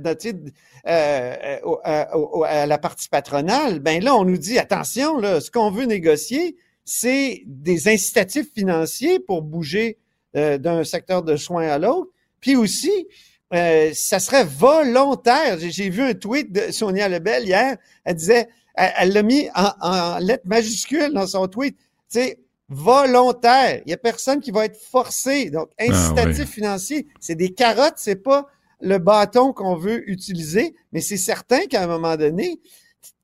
la 2.66 2.78
partie 2.78 3.08
patronale, 3.08 3.78
ben 3.78 4.02
là, 4.02 4.16
on 4.16 4.24
nous 4.24 4.36
dit 4.36 4.58
attention, 4.58 5.18
là, 5.18 5.40
ce 5.40 5.52
qu'on 5.52 5.70
veut 5.70 5.84
négocier, 5.84 6.56
c'est 6.84 7.44
des 7.46 7.86
incitatifs 7.86 8.52
financiers 8.52 9.20
pour 9.20 9.42
bouger 9.42 9.98
euh, 10.34 10.58
d'un 10.58 10.82
secteur 10.82 11.22
de 11.22 11.36
soins 11.36 11.68
à 11.68 11.78
l'autre. 11.78 12.10
Puis 12.40 12.56
aussi, 12.56 13.06
euh, 13.54 13.92
ça 13.94 14.18
serait 14.18 14.44
volontaire. 14.44 15.60
J'ai- 15.60 15.88
vu 15.88 16.02
un 16.02 16.14
tweet 16.14 16.50
de 16.50 16.72
Sonia 16.72 17.08
Lebel 17.08 17.44
hier. 17.44 17.76
Elle 18.04 18.16
disait, 18.16 18.48
elle 18.74 18.92
elle 18.98 19.12
l'a 19.12 19.22
mis 19.22 19.48
en, 19.54 19.70
en 19.80 20.18
lettres 20.18 20.48
majuscules 20.48 21.12
dans 21.12 21.28
son 21.28 21.46
tweet. 21.46 21.76
Tu 21.78 22.18
sais, 22.20 22.40
volontaire. 22.68 23.82
Il 23.86 23.90
y 23.90 23.94
a 23.94 23.96
personne 23.96 24.40
qui 24.40 24.50
va 24.50 24.64
être 24.64 24.76
forcé. 24.78 25.50
Donc, 25.50 25.68
incitatif 25.78 26.38
ouais. 26.40 26.46
financier, 26.46 27.06
c'est 27.20 27.34
des 27.34 27.50
carottes, 27.52 27.94
c'est 27.96 28.22
pas 28.22 28.46
le 28.80 28.98
bâton 28.98 29.52
qu'on 29.52 29.76
veut 29.76 30.08
utiliser, 30.10 30.74
mais 30.92 31.00
c'est 31.00 31.16
certain 31.16 31.66
qu'à 31.66 31.82
un 31.82 31.86
moment 31.86 32.16
donné, 32.16 32.60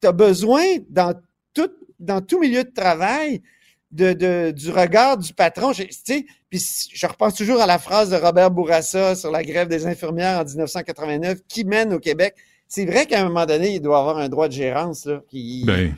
tu 0.01 0.07
as 0.09 0.13
besoin 0.13 0.63
dans 0.89 1.15
tout, 1.55 1.71
dans 2.01 2.21
tout 2.23 2.39
milieu 2.41 2.65
de 2.65 2.71
travail 2.73 3.43
de, 3.91 4.15
de- 4.15 4.51
du 4.53 4.71
regard 4.71 5.19
du 5.19 5.35
patron. 5.35 5.73
Je, 5.75 5.83
tu 5.83 5.89
sais, 6.05 6.27
puis 6.49 6.65
je 6.95 7.07
repense 7.07 7.35
toujours 7.35 7.61
à 7.61 7.67
la 7.67 7.79
phrase 7.79 8.09
de 8.11 8.17
Robert 8.17 8.51
Bourassa 8.51 9.15
sur 9.15 9.31
la 9.31 9.43
grève 9.43 9.69
des 9.69 9.87
infirmières 9.87 10.41
en 10.41 10.45
1989 10.45 11.41
qui 11.47 11.65
mène 11.65 11.93
au 11.93 11.99
Québec. 11.99 12.35
C'est 12.69 12.87
vrai 12.87 13.05
qu'à 13.05 13.21
un 13.21 13.25
moment 13.25 13.45
donné, 13.45 13.75
il 13.75 13.81
doit 13.83 13.99
avoir 13.99 14.17
un 14.17 14.31
droit 14.31 14.49
de 14.49 14.55
gérance. 14.55 15.05
Là, 15.05 15.21
qui, 15.29 15.63
Ben, 15.67 15.95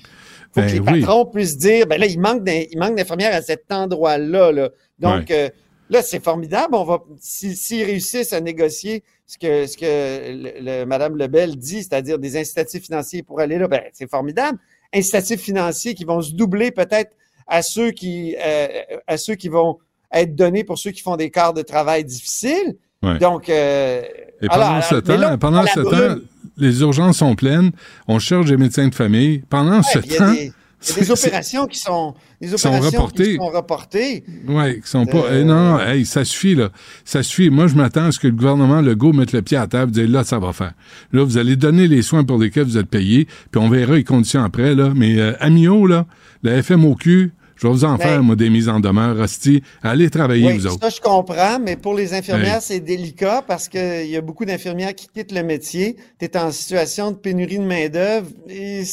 faut 0.54 0.60
ben 0.60 0.66
que 0.68 0.72
les 0.72 0.80
oui. 0.80 1.00
patrons 1.00 1.26
puissent 1.26 1.56
dire, 1.58 1.86
ben 1.86 1.98
là, 2.00 2.06
il 2.06 2.18
manque 2.20 2.42
il 2.48 2.78
manque 2.78 2.96
d'infirmières 2.96 3.34
à 3.34 3.42
cet 3.42 3.64
endroit-là. 3.70 4.52
Là. 4.52 4.68
Donc, 4.98 5.30
euh, 5.30 5.48
là, 5.90 6.02
c'est 6.02 6.22
formidable. 6.22 6.74
On 6.74 6.84
va, 6.84 7.02
si- 7.20 7.56
s'ils 7.56 7.84
réussissent 7.84 8.32
à 8.32 8.40
négocier 8.40 9.02
ce 9.26 9.38
que, 9.38 9.66
ce 9.66 9.76
que 9.76 9.84
le, 9.84 10.80
le- 10.80 10.86
Mme 10.86 11.16
Lebel 11.16 11.56
dit, 11.56 11.82
c'est-à-dire 11.82 12.18
des 12.18 12.36
incitatifs 12.36 12.84
financiers 12.84 13.22
pour 13.22 13.40
aller 13.40 13.58
là, 13.58 13.68
ben, 13.68 13.82
c'est 13.92 14.08
formidable. 14.08 14.58
Incitatifs 14.94 15.40
financiers 15.40 15.94
qui 15.94 16.04
vont 16.04 16.20
se 16.22 16.32
doubler 16.32 16.70
peut-être 16.70 17.12
à 17.46 17.62
ceux 17.62 17.90
qui, 17.90 18.36
euh, 18.44 18.68
à 19.06 19.16
ceux 19.16 19.34
qui 19.34 19.48
vont 19.48 19.78
être 20.12 20.34
donnés 20.36 20.62
pour 20.64 20.78
ceux 20.78 20.92
qui 20.92 21.02
font 21.02 21.16
des 21.16 21.30
quarts 21.30 21.52
de 21.54 21.62
travail 21.62 22.04
difficiles. 22.04 22.76
Ouais. 23.02 23.18
Donc, 23.18 23.48
euh, 23.48 24.02
Et 24.40 24.46
pendant 24.46 24.62
alors, 24.66 24.84
ce 24.84 24.94
temps, 24.94 25.16
là, 25.16 25.36
pendant 25.36 25.66
ce 25.66 25.80
temps, 25.80 26.20
les 26.56 26.80
urgences 26.80 27.18
sont 27.18 27.34
pleines. 27.34 27.70
On 28.08 28.18
cherche 28.18 28.46
des 28.46 28.56
médecins 28.56 28.88
de 28.88 28.94
famille. 28.94 29.42
Pendant 29.48 29.82
ce 29.82 29.98
temps, 29.98 30.32
des, 30.32 30.52
il 30.86 30.96
y 30.96 30.98
a 30.98 31.00
des 31.00 31.10
opérations 31.26 31.66
qui 31.66 31.78
sont, 31.78 32.14
des 32.40 32.48
sont 32.48 32.68
opérations 32.68 32.90
reportées. 32.90 33.30
qui 33.30 33.36
sont 33.36 33.48
reportées. 33.48 34.24
Oui, 34.46 34.80
qui 34.80 34.88
sont 34.88 35.06
pas. 35.06 35.18
Euh, 35.18 35.40
eh 35.40 35.44
non, 35.44 35.80
hey, 35.80 36.04
ça 36.04 36.24
suffit, 36.24 36.54
là. 36.54 36.70
Ça 37.04 37.22
suffit. 37.22 37.50
Moi, 37.50 37.66
je 37.66 37.74
m'attends 37.74 38.06
à 38.06 38.12
ce 38.12 38.18
que 38.18 38.26
le 38.26 38.34
gouvernement 38.34 38.80
Legault 38.80 39.12
mette 39.12 39.32
le 39.32 39.42
pied 39.42 39.56
à 39.56 39.66
table 39.66 39.90
et 39.98 40.02
dise 40.04 40.12
là, 40.12 40.24
ça 40.24 40.38
va 40.38 40.52
faire. 40.52 40.72
Là, 41.12 41.24
vous 41.24 41.38
allez 41.38 41.56
donner 41.56 41.88
les 41.88 42.02
soins 42.02 42.24
pour 42.24 42.38
lesquels 42.38 42.64
vous 42.64 42.78
êtes 42.78 42.88
payé, 42.88 43.26
puis 43.50 43.60
on 43.60 43.68
verra 43.68 43.94
les 43.94 44.04
conditions 44.04 44.42
après, 44.42 44.74
là. 44.74 44.92
Mais 44.94 45.18
euh, 45.18 45.32
Amio, 45.40 45.86
là, 45.86 46.06
la 46.42 46.62
FMOQ, 46.62 47.32
je 47.56 47.66
vais 47.66 47.72
vous 47.72 47.84
en 47.84 47.96
Mais- 47.96 48.04
faire, 48.04 48.22
moi, 48.22 48.36
des 48.36 48.50
mises 48.50 48.68
en 48.68 48.80
demeure, 48.80 49.18
hostie. 49.18 49.62
Allez 49.82 50.10
travailler, 50.10 50.46
Oui, 50.48 50.58
vous 50.58 50.66
autres. 50.66 50.80
ça, 50.82 50.90
je 50.90 51.00
comprends, 51.00 51.58
mais 51.60 51.76
pour 51.76 51.94
les 51.94 52.12
infirmières, 52.14 52.54
Ouais. 52.56 52.60
c'est 52.60 52.80
délicat 52.80 53.42
parce 53.46 53.68
qu'il 53.68 54.06
y 54.06 54.16
a 54.16 54.20
beaucoup 54.20 54.44
d'infirmières 54.44 54.94
qui 54.94 55.08
quittent 55.08 55.32
le 55.32 55.42
métier. 55.42 55.96
Tu 56.18 56.24
es 56.26 56.36
en 56.36 56.50
situation 56.50 57.10
de 57.12 57.16
pénurie 57.16 57.58
de 57.58 57.64
main-d'œuvre. 57.64 58.26
ils 58.48 58.86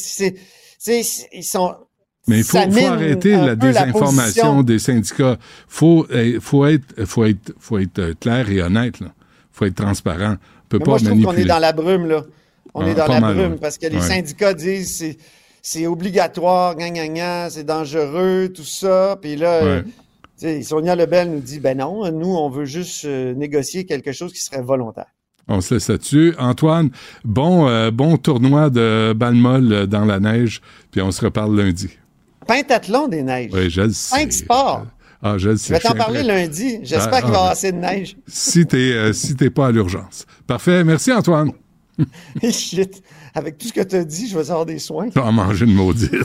sont. 1.44 1.74
Mais 2.28 2.38
il 2.38 2.44
faut, 2.44 2.56
arrêter 2.56 3.32
la 3.32 3.56
désinformation 3.56 4.62
des 4.62 4.78
syndicats. 4.78 5.36
Faut, 5.66 6.06
eh, 6.10 6.38
faut 6.40 6.64
être, 6.66 7.04
faut 7.04 7.24
être, 7.24 7.52
faut 7.58 7.78
être 7.78 7.98
euh, 7.98 8.14
clair 8.20 8.48
et 8.48 8.62
honnête, 8.62 9.00
là. 9.00 9.08
Faut 9.50 9.64
être 9.64 9.74
transparent. 9.74 10.36
On 10.36 10.68
peut 10.68 10.78
Mais 10.78 10.84
pas 10.84 10.90
moi, 10.92 10.98
je 10.98 11.04
trouve 11.06 11.18
qu'on 11.18 11.26
manipuler. 11.26 11.42
est 11.42 11.48
dans 11.48 11.58
la 11.58 11.72
brume, 11.72 12.06
là. 12.06 12.22
On 12.74 12.82
Ah, 12.82 12.88
est 12.88 12.94
dans 12.94 13.06
la 13.08 13.20
mal, 13.20 13.34
brume 13.36 13.52
ouais. 13.52 13.58
parce 13.60 13.76
que 13.76 13.86
les 13.88 13.96
Ouais. 13.96 14.02
syndicats 14.02 14.54
disent 14.54 15.16
c'est 15.62 15.86
obligatoire, 15.86 16.74
gna, 16.76 16.90
gna, 16.90 17.08
gna, 17.08 17.50
c'est 17.50 17.64
dangereux, 17.64 18.50
tout 18.54 18.64
ça. 18.64 19.16
Puis 19.20 19.36
là, 19.36 19.62
euh, 19.62 19.82
Ouais. 20.42 20.62
Sonia 20.64 20.96
Lebel 20.96 21.30
nous 21.30 21.38
dit 21.40 21.60
ben 21.60 21.78
non, 21.78 22.10
nous, 22.10 22.34
on 22.34 22.50
veut 22.50 22.64
juste 22.64 23.04
euh, 23.04 23.32
négocier 23.32 23.86
quelque 23.86 24.10
chose 24.10 24.32
qui 24.32 24.40
serait 24.40 24.60
volontaire. 24.60 25.06
On 25.46 25.60
se 25.60 25.74
laisse 25.74 25.88
là-dessus. 25.88 26.34
Antoine, 26.38 26.90
bon, 27.24 27.68
euh, 27.68 27.90
bon 27.92 28.16
tournoi 28.16 28.68
de 28.70 29.12
balle 29.16 29.34
molle 29.34 29.72
euh, 29.72 29.86
dans 29.86 30.04
la 30.04 30.18
neige, 30.18 30.60
puis 30.90 31.00
on 31.00 31.12
se 31.12 31.24
reparle 31.24 31.56
lundi. 31.56 31.90
Pentathlon 32.46 33.06
des 33.06 33.22
neiges. 33.22 33.50
Oui, 33.52 33.70
je 33.70 33.82
le 33.82 33.90
sais. 33.92 34.16
Cinq 34.16 34.32
sports. 34.32 34.86
Ah, 35.22 35.38
je 35.38 35.50
le 35.50 35.54
Je 35.54 35.60
sais. 35.60 35.74
vais 35.74 35.78
t'en 35.78 35.94
parler 35.94 36.24
lundi. 36.24 36.80
J'espère 36.82 37.14
Ah, 37.14 37.20
qu'il 37.22 37.30
va 37.30 37.34
y 37.34 37.34
ah, 37.34 37.38
avoir 37.38 37.50
assez 37.52 37.70
de 37.70 37.76
neige. 37.78 38.16
Si 38.26 38.66
t'es 38.66 38.76
euh, 38.78 39.12
si 39.12 39.36
t'es 39.36 39.50
pas 39.50 39.68
à 39.68 39.70
l'urgence. 39.70 40.26
Parfait. 40.48 40.82
Merci, 40.82 41.12
Antoine. 41.12 41.52
Shit. 42.50 43.02
Avec 43.34 43.58
tout 43.58 43.68
ce 43.68 43.72
que 43.72 43.80
tu 43.80 43.96
as 43.96 44.04
dit, 44.04 44.28
je 44.28 44.38
vais 44.38 44.50
avoir 44.50 44.66
des 44.66 44.78
soins. 44.78 45.08
Tu 45.08 45.18
vas 45.18 45.26
en 45.26 45.32
manger 45.32 45.64
une 45.64 45.74
maudite. 45.74 46.10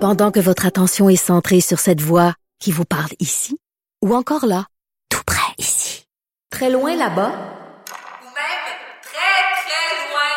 Pendant 0.00 0.30
que 0.30 0.40
votre 0.40 0.64
attention 0.66 1.08
est 1.08 1.16
centrée 1.16 1.60
sur 1.60 1.80
cette 1.80 2.00
voix 2.00 2.34
qui 2.60 2.70
vous 2.70 2.84
parle 2.84 3.10
ici, 3.18 3.58
ou 4.04 4.14
encore 4.14 4.46
là, 4.46 4.66
tout 5.10 5.22
près 5.26 5.52
ici, 5.58 6.04
très 6.50 6.70
loin 6.70 6.94
là-bas, 6.94 7.30
Ou 7.30 8.26
même 8.30 8.68
très, 9.02 9.42
très 9.64 9.96
loin. 10.06 10.30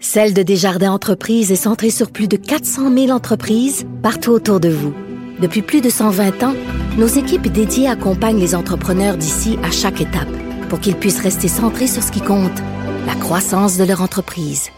Celle 0.00 0.34
de 0.34 0.42
Desjardins 0.42 0.92
Entreprises 0.92 1.50
est 1.50 1.56
centrée 1.56 1.90
sur 1.90 2.10
plus 2.10 2.28
de 2.28 2.36
400 2.36 2.92
000 2.92 3.10
entreprises 3.10 3.86
partout 4.02 4.32
autour 4.32 4.60
de 4.60 4.68
vous. 4.68 4.92
Depuis 5.40 5.62
plus 5.62 5.80
de 5.80 5.88
120 5.88 6.42
ans, 6.42 6.54
nos 6.98 7.06
équipes 7.06 7.48
dédiées 7.48 7.88
accompagnent 7.88 8.40
les 8.40 8.54
entrepreneurs 8.54 9.16
d'ici 9.16 9.58
à 9.62 9.70
chaque 9.70 10.02
étape 10.02 10.28
pour 10.70 10.80
qu'ils 10.80 10.96
puissent 10.96 11.20
rester 11.20 11.48
centrés 11.48 11.88
sur 11.88 12.02
ce 12.02 12.12
qui 12.12 12.20
compte, 12.22 12.58
la 13.06 13.14
croissance 13.16 13.76
de 13.76 13.84
leur 13.84 14.00
entreprise. 14.00 14.70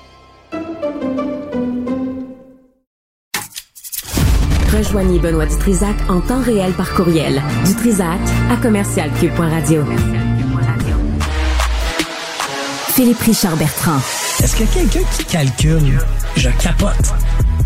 Rejoignez 4.74 5.19
Benoît 5.19 5.47
Dutrisac 5.47 5.94
en 6.09 6.20
temps 6.20 6.40
réel 6.40 6.73
par 6.73 6.94
courriel. 6.94 7.43
Dutrisac 7.66 8.19
à 8.51 8.56
commercialcube.radio. 8.56 9.85
Philippe 12.89 13.20
Richard 13.20 13.56
Bertrand. 13.56 14.01
Est-ce 14.43 14.56
qu'il 14.56 14.66
y 14.66 14.69
a 14.69 14.73
quelqu'un 14.73 15.09
qui 15.16 15.24
calcule? 15.24 15.98
Je 16.36 16.48
capote. 16.59 17.12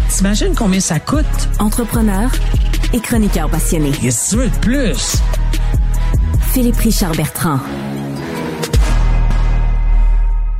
T'imagines 0.09 0.55
combien 0.55 0.81
ça 0.81 0.98
coûte? 0.98 1.24
Entrepreneur 1.61 2.31
et 2.93 3.01
chroniqueur 3.01 3.48
passionné. 3.48 3.93
Qu'est-ce 3.93 4.31
que 4.31 4.31
tu 4.31 4.43
veux 4.43 4.51
de 4.51 4.57
plus? 4.57 5.23
Philippe 6.53 6.78
Richard 6.78 7.12
Bertrand. 7.12 7.61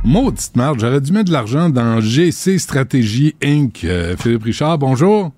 Maudite 0.07 0.55
marde, 0.55 0.79
j'aurais 0.79 1.01
dû 1.01 1.11
mettre 1.11 1.25
de 1.25 1.33
l'argent 1.33 1.69
dans 1.69 1.99
GC 1.99 2.59
Stratégie 2.59 3.35
Inc. 3.43 3.83
Euh, 3.83 4.15
Philippe 4.15 4.43
Richard, 4.43 4.77
bonjour. 4.77 5.33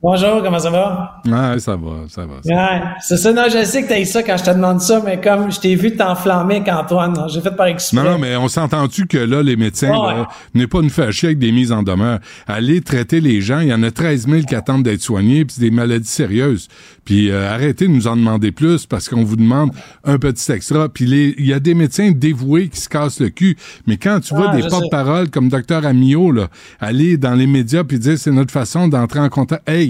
Bonjour, 0.00 0.40
comment 0.44 0.60
ça 0.60 0.70
va? 0.70 1.20
Ouais, 1.26 1.58
ça 1.58 1.74
va, 1.74 2.04
ça 2.08 2.24
va. 2.24 2.34
ça. 2.44 2.54
Ouais, 2.54 2.82
c'est 3.00 3.16
ça. 3.16 3.32
Non, 3.32 3.46
je 3.52 3.64
sais 3.64 3.82
que 3.82 3.88
t'as 3.88 3.98
eu 3.98 4.04
ça 4.04 4.22
quand 4.22 4.36
je 4.36 4.44
te 4.44 4.50
demande 4.50 4.80
ça, 4.80 5.02
mais 5.04 5.20
comme 5.20 5.50
je 5.50 5.58
t'ai 5.58 5.74
vu 5.74 5.96
t'enflammer 5.96 6.56
avec 6.58 6.68
Antoine, 6.68 7.16
j'ai 7.28 7.40
fait 7.40 7.50
par 7.50 7.66
exprès. 7.66 7.96
Non, 7.96 8.12
non, 8.12 8.16
mais 8.18 8.36
on 8.36 8.46
s'entend-tu 8.46 9.08
que 9.08 9.18
là, 9.18 9.42
les 9.42 9.56
médecins, 9.56 9.90
Ouais. 9.90 10.22
n'est 10.54 10.68
pas 10.68 10.82
nous 10.82 10.88
faire 10.88 11.10
chier 11.12 11.30
avec 11.30 11.40
des 11.40 11.50
mises 11.50 11.72
en 11.72 11.82
demeure. 11.82 12.20
Allez 12.46 12.80
traiter 12.80 13.20
les 13.20 13.40
gens. 13.40 13.58
Il 13.58 13.68
y 13.68 13.74
en 13.74 13.82
a 13.82 13.90
13 13.90 14.28
000 14.28 14.42
qui 14.42 14.54
attendent 14.54 14.84
d'être 14.84 15.00
soignés, 15.02 15.44
puis 15.44 15.56
c'est 15.58 15.62
des 15.62 15.72
maladies 15.72 16.06
sérieuses. 16.08 16.68
Puis 17.04 17.30
euh, 17.32 17.50
arrêtez 17.52 17.88
de 17.88 17.92
nous 17.92 18.06
en 18.06 18.14
demander 18.16 18.52
plus 18.52 18.86
parce 18.86 19.08
qu'on 19.08 19.24
vous 19.24 19.34
demande 19.36 19.72
un 20.04 20.18
petit 20.18 20.52
extra. 20.52 20.88
Puis 20.88 21.06
les- 21.06 21.34
il 21.38 21.46
y 21.46 21.52
a 21.52 21.58
des 21.58 21.74
médecins 21.74 22.12
dévoués 22.12 22.68
qui 22.68 22.78
se 22.80 22.88
cassent 22.88 23.18
le 23.18 23.30
cul. 23.30 23.56
Mais 23.88 23.96
quand 23.96 24.20
tu 24.20 24.32
vois 24.32 24.50
Ah, 24.52 24.56
des 24.56 24.62
porte-paroles 24.68 25.28
comme 25.30 25.48
Dr 25.48 25.84
Amio, 25.84 26.30
là, 26.30 26.46
aller 26.78 27.16
dans 27.16 27.34
les 27.34 27.48
médias 27.48 27.82
puis 27.82 27.98
dire 27.98 28.16
c'est 28.16 28.30
notre 28.30 28.52
façon 28.52 28.86
d'entrer 28.86 29.18
en 29.18 29.28
contact. 29.28 29.68
Hey! 29.68 29.87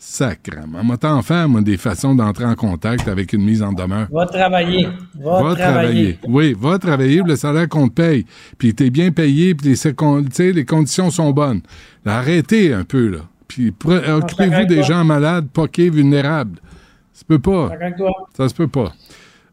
Sacrement. 0.00 0.84
Moi, 0.84 0.96
t'en 0.96 1.22
faire, 1.22 1.48
moi, 1.48 1.60
des 1.60 1.76
façons 1.76 2.14
d'entrer 2.14 2.44
en 2.44 2.54
contact 2.54 3.08
avec 3.08 3.32
une 3.32 3.42
mise 3.42 3.64
en 3.64 3.72
demeure. 3.72 4.06
Va 4.12 4.26
travailler. 4.26 4.86
Va, 5.18 5.42
Va 5.42 5.56
travailler. 5.56 5.56
travailler. 5.56 6.18
Oui, 6.28 6.54
va 6.56 6.78
travailler, 6.78 7.22
le 7.26 7.34
salaire 7.34 7.68
qu'on 7.68 7.88
te 7.88 7.94
paye. 7.94 8.24
Puis 8.58 8.74
t'es 8.74 8.90
bien 8.90 9.10
payé, 9.10 9.56
puis 9.56 9.74
les, 10.38 10.64
conditions 10.64 11.10
sont 11.10 11.32
bonnes. 11.32 11.62
Arrêtez 12.06 12.72
un 12.72 12.84
peu, 12.84 13.08
là. 13.08 13.18
Puis 13.48 13.74
occupez-vous 13.84 14.66
des 14.66 14.76
toi. 14.76 14.84
gens 14.84 15.04
malades, 15.04 15.48
poqués, 15.52 15.90
vulnérables. 15.90 16.60
Ça 17.12 17.20
se 17.20 17.24
peut 17.24 17.40
pas. 17.40 17.70
Ça 18.36 18.48
se 18.48 18.54
peut 18.54 18.68
pas. 18.68 18.92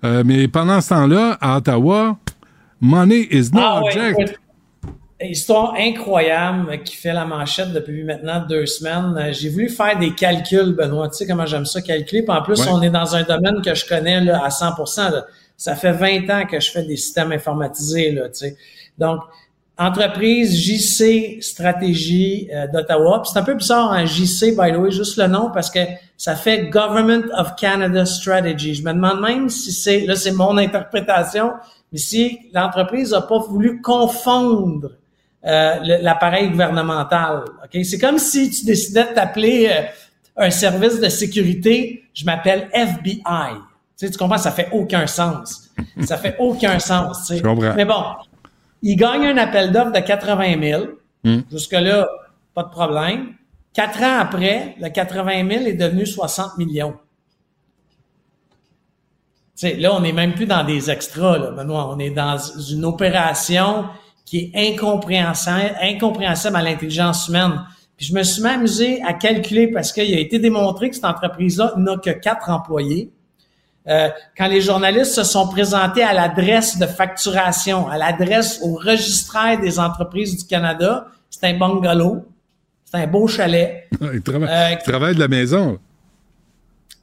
Euh, 0.03 0.23
mais 0.23 0.47
pendant 0.47 0.79
ce 0.79 0.89
temps-là, 0.89 1.39
à 1.41 1.57
Ottawa, 1.57 2.19
money 2.79 3.27
is 3.31 3.49
no 3.51 3.61
Ah 3.61 3.81
object. 3.83 4.39
Histoire 5.29 5.73
incroyable 5.77 6.81
qui 6.83 6.95
fait 6.95 7.13
la 7.13 7.25
manchette 7.25 7.71
depuis 7.73 8.03
maintenant 8.03 8.43
deux 8.47 8.65
semaines. 8.65 9.15
Euh, 9.17 9.31
J'ai 9.33 9.49
voulu 9.49 9.69
faire 9.69 9.97
des 9.99 10.13
calculs, 10.13 10.73
Benoît. 10.75 11.09
Tu 11.09 11.15
sais 11.17 11.27
comment 11.27 11.45
j'aime 11.45 11.65
ça 11.65 11.81
calculer. 11.81 12.23
Puis 12.23 12.35
en 12.35 12.41
plus, 12.41 12.59
Ouais. 12.61 12.67
on 12.71 12.81
est 12.81 12.89
dans 12.89 13.15
un 13.15 13.23
domaine 13.23 13.61
que 13.63 13.73
je 13.75 13.85
connais 13.85 14.21
là, 14.21 14.43
à 14.43 14.49
100 14.49 14.75
là. 15.11 15.25
Ça 15.57 15.75
fait 15.75 15.91
20 15.91 16.29
ans 16.29 16.45
que 16.45 16.59
je 16.59 16.71
fais 16.71 16.83
des 16.83 16.97
systèmes 16.97 17.31
informatisés. 17.31 18.11
Là, 18.11 18.23
tu 18.29 18.39
sais. 18.39 18.57
Donc, 18.97 19.21
entreprise 19.77 20.55
JC 20.55 21.37
Stratégie 21.41 22.49
euh, 22.53 22.67
d'Ottawa. 22.67 23.21
C'est 23.25 23.39
un 23.39 23.43
peu 23.43 23.55
bizarre 23.55 23.91
en 23.91 24.05
JC, 24.05 24.51
by 24.57 24.71
the 24.71 24.77
way, 24.77 24.91
juste 24.91 25.17
le 25.17 25.27
nom, 25.27 25.51
parce 25.53 25.69
que 25.69 25.79
ça 26.17 26.35
fait 26.35 26.67
Government 26.69 27.23
of 27.37 27.55
Canada 27.57 28.05
Strategy. 28.05 28.75
Je 28.75 28.83
me 28.83 28.93
demande 28.93 29.19
même 29.21 29.49
si 29.49 29.71
c'est, 29.73 30.01
là 30.05 30.15
c'est 30.15 30.31
mon 30.31 30.57
interprétation, 30.57 31.51
mais 31.91 31.99
si 31.99 32.39
l'entreprise 32.53 33.11
n'a 33.11 33.21
pas 33.21 33.39
voulu 33.39 33.81
confondre 33.81 34.91
euh, 35.45 35.75
l'appareil 36.01 36.49
gouvernemental. 36.49 37.43
Ok, 37.63 37.83
C'est 37.85 37.99
comme 37.99 38.17
si 38.17 38.49
tu 38.49 38.65
décidais 38.65 39.09
de 39.09 39.13
t'appeler 39.13 39.69
euh, 39.71 39.83
un 40.37 40.49
service 40.49 40.99
de 40.99 41.09
sécurité, 41.09 42.03
je 42.13 42.25
m'appelle 42.25 42.67
FBI. 42.73 43.21
Tu, 43.21 44.07
sais, 44.07 44.09
tu 44.09 44.17
comprends, 44.17 44.37
ça 44.37 44.51
fait 44.51 44.69
aucun 44.71 45.07
sens. 45.07 45.61
Ça 46.05 46.17
fait 46.17 46.37
aucun 46.39 46.79
sens. 46.79 47.19
tu 47.19 47.25
sais. 47.25 47.37
Je 47.39 47.43
comprends. 47.43 47.73
Mais 47.75 47.83
bon, 47.83 48.01
il 48.81 48.95
gagne 48.95 49.25
un 49.25 49.37
appel 49.37 49.73
d'offres 49.73 49.91
de 49.91 49.99
80 49.99 50.61
000. 50.61 50.83
Hmm. 51.25 51.41
Jusque-là, 51.51 52.07
pas 52.53 52.63
de 52.63 52.69
problème. 52.69 53.33
Quatre 53.73 54.01
ans 54.01 54.19
après, 54.19 54.75
le 54.79 54.87
80 54.89 55.49
000 55.49 55.65
est 55.65 55.73
devenu 55.73 56.05
60 56.05 56.57
millions. 56.57 56.93
Tu 59.57 59.67
sais, 59.67 59.75
là, 59.75 59.93
on 59.93 59.99
n'est 59.99 60.13
même 60.13 60.33
plus 60.33 60.45
dans 60.45 60.63
des 60.63 60.89
extras, 60.89 61.37
là, 61.37 61.51
Benoît. 61.51 61.93
On 61.93 61.99
est 61.99 62.09
dans 62.09 62.37
une 62.37 62.85
opération 62.85 63.85
qui 64.25 64.51
est 64.53 64.73
incompréhensible, 64.73 65.75
incompréhensible 65.81 66.55
à 66.55 66.61
l'intelligence 66.61 67.27
humaine. 67.27 67.61
Puis 67.95 68.07
je 68.07 68.13
me 68.13 68.23
suis 68.23 68.41
même 68.41 68.59
amusé 68.59 69.01
à 69.03 69.13
calculer 69.13 69.67
parce 69.67 69.93
qu'il 69.93 70.13
a 70.13 70.19
été 70.19 70.39
démontré 70.39 70.89
que 70.89 70.95
cette 70.95 71.05
entreprise-là 71.05 71.73
n'a 71.77 71.95
que 71.97 72.09
quatre 72.09 72.49
employés. 72.49 73.11
Euh, 73.87 74.09
quand 74.35 74.47
les 74.47 74.61
journalistes 74.61 75.13
se 75.13 75.23
sont 75.23 75.47
présentés 75.47 76.01
à 76.03 76.11
l'adresse 76.11 76.77
de 76.79 76.87
facturation, 76.87 77.87
à 77.87 77.97
l'adresse 77.97 78.59
au 78.63 78.73
registraire 78.75 79.59
des 79.61 79.79
entreprises 79.79 80.35
du 80.37 80.45
Canada, 80.45 81.05
c'est 81.29 81.45
un 81.45 81.57
bungalow, 81.57 82.25
c'est 82.83 82.97
un 82.97 83.07
beau 83.07 83.27
chalet. 83.27 83.87
Il 84.13 84.21
travaille, 84.21 84.49
Euh, 84.49 84.71
il 84.71 84.83
travaille 84.83 85.15
de 85.15 85.19
la 85.19 85.27
maison. 85.27 85.77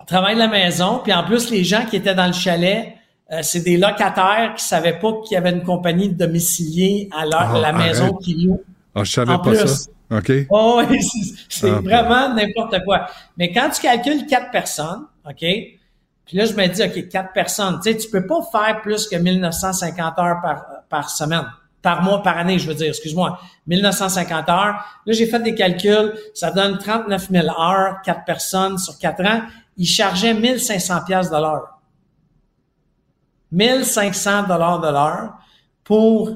travail 0.07 0.35
de 0.35 0.41
la 0.41 0.49
maison, 0.49 1.01
puis 1.03 1.13
en 1.13 1.23
plus, 1.23 1.51
les 1.51 1.63
gens 1.63 1.87
qui 1.87 1.97
étaient 1.97 2.15
dans 2.15 2.27
le 2.27 2.33
chalet, 2.33 2.95
c'est 3.41 3.61
des 3.61 3.79
locataires 3.79 4.53
qui 4.57 4.65
savaient 4.65 4.99
pas 4.99 5.13
qu'il 5.25 5.35
y 5.35 5.37
avait 5.39 5.51
une 5.53 5.63
compagnie 5.63 6.11
de 6.11 6.15
domiciliés 6.27 7.09
à 7.17 7.25
leur, 7.25 7.55
Ah, 7.55 7.59
la 7.61 7.73
maison 7.73 8.13
qu'ils 8.15 8.47
louent. 8.47 8.63
Ah, 8.95 9.05
je 9.05 9.13
savais 9.13 9.33
En 9.33 9.39
pas 9.39 9.51
plus. 9.53 9.67
ça. 9.67 9.91
OK? 10.11 10.33
Oh, 10.51 10.83
c'est- 10.91 11.35
c'est 11.49 11.71
Ah, 11.71 11.81
vraiment 11.83 12.35
n'importe 12.35 12.85
quoi. 12.85 13.07
Mais 13.39 13.51
quand 13.53 13.71
tu 13.71 13.81
calcules 13.81 14.27
quatre 14.27 14.51
personnes, 14.51 15.07
OK? 15.27 15.39
Puis 15.39 16.37
là, 16.37 16.45
je 16.45 16.53
me 16.53 16.67
dis, 16.67 16.83
OK, 16.83 17.09
quatre 17.09 17.33
personnes, 17.33 17.79
tu 17.83 17.91
sais, 17.91 17.97
tu 17.97 18.09
peux 18.11 18.27
pas 18.27 18.41
faire 18.53 18.81
plus 18.83 19.09
que 19.09 19.17
1950 19.17 20.19
heures 20.19 20.41
par, 20.43 20.65
par 20.89 21.09
semaine. 21.11 21.45
Par 21.81 22.03
mois, 22.03 22.23
par 22.23 22.39
année, 22.39 22.59
je 22.59 22.69
veux 22.69 22.75
dire, 22.75 22.89
excuse-moi. 22.89 23.39
1950 23.67 24.49
heures. 24.49 24.85
Là, 25.07 25.13
j'ai 25.13 25.27
fait 25.27 25.41
des 25.41 25.55
calculs. 25.55 26.13
Ça 26.35 26.51
donne 26.51 26.79
39 26.79 27.29
000 27.31 27.47
heures, 27.49 27.97
quatre 28.05 28.25
personnes 28.25 28.79
sur 28.79 28.97
quatre 28.99 29.25
ans. 29.25 29.41
Ils 29.77 29.87
chargeaient 29.87 30.35
1500 30.35 31.01
pièces 31.07 31.31
de 31.31 31.37
l'heure. 31.37 31.79
1500 33.53 34.45
dollars 34.49 34.81
de 34.81 34.89
l'heure 34.89 35.33
pour 35.85 36.29
euh, 36.29 36.35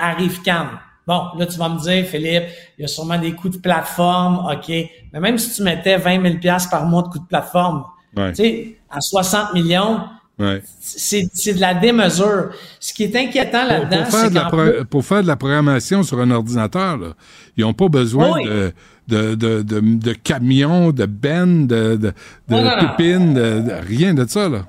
Arrive-Can. 0.00 0.66
Bon, 1.06 1.22
là, 1.36 1.46
tu 1.46 1.58
vas 1.58 1.68
me 1.68 1.80
dire, 1.80 2.06
Philippe, 2.06 2.44
il 2.78 2.82
y 2.82 2.84
a 2.84 2.88
sûrement 2.88 3.18
des 3.18 3.32
coûts 3.32 3.48
de 3.48 3.56
plateforme, 3.58 4.46
OK. 4.50 4.68
Mais 5.12 5.20
même 5.20 5.36
si 5.38 5.52
tu 5.56 5.62
mettais 5.62 5.96
20 5.96 6.22
000 6.22 6.34
piastres 6.38 6.70
par 6.70 6.84
mois 6.86 7.02
de 7.02 7.08
coûts 7.08 7.18
de 7.18 7.26
plateforme, 7.26 7.84
Ouais. 8.16 8.30
tu 8.32 8.42
sais, 8.44 8.76
à 8.90 9.00
60 9.00 9.54
millions, 9.54 10.00
Ouais. 10.38 10.62
c'est 10.80 11.28
c'est 11.34 11.54
de 11.54 11.60
la 11.60 11.74
démesure. 11.74 12.50
Ce 12.78 12.92
qui 12.92 13.04
est 13.04 13.16
inquiétant 13.16 13.60
Pour, 13.60 13.68
là-dedans, 13.68 14.02
pour 14.02 14.10
faire 14.12 14.20
c'est 14.20 14.30
de 14.30 14.34
la 14.34 14.40
qu'en 14.42 14.48
pro- 14.50 14.84
pour 14.90 15.04
faire 15.04 15.22
de 15.22 15.26
la 15.26 15.36
programmation 15.36 16.02
sur 16.02 16.20
un 16.20 16.30
ordinateur, 16.30 16.96
là, 16.98 17.08
ils 17.56 17.62
n'ont 17.64 17.74
pas 17.74 17.88
besoin 17.88 18.32
Oui. 18.34 18.44
de, 18.44 18.72
de, 19.08 19.34
de, 19.34 19.62
de, 19.62 19.80
de 19.80 20.12
camions, 20.12 20.90
de 20.92 21.06
bennes, 21.06 21.66
de, 21.66 21.96
de, 21.96 21.96
de 21.96 22.12
Non, 22.48 22.62
non, 22.62 22.70
non. 22.70 22.88
pépines, 22.96 23.34
de, 23.34 23.60
de- 23.60 23.86
rien 23.86 24.14
de 24.14 24.26
ça. 24.28 24.48
Là. 24.48 24.64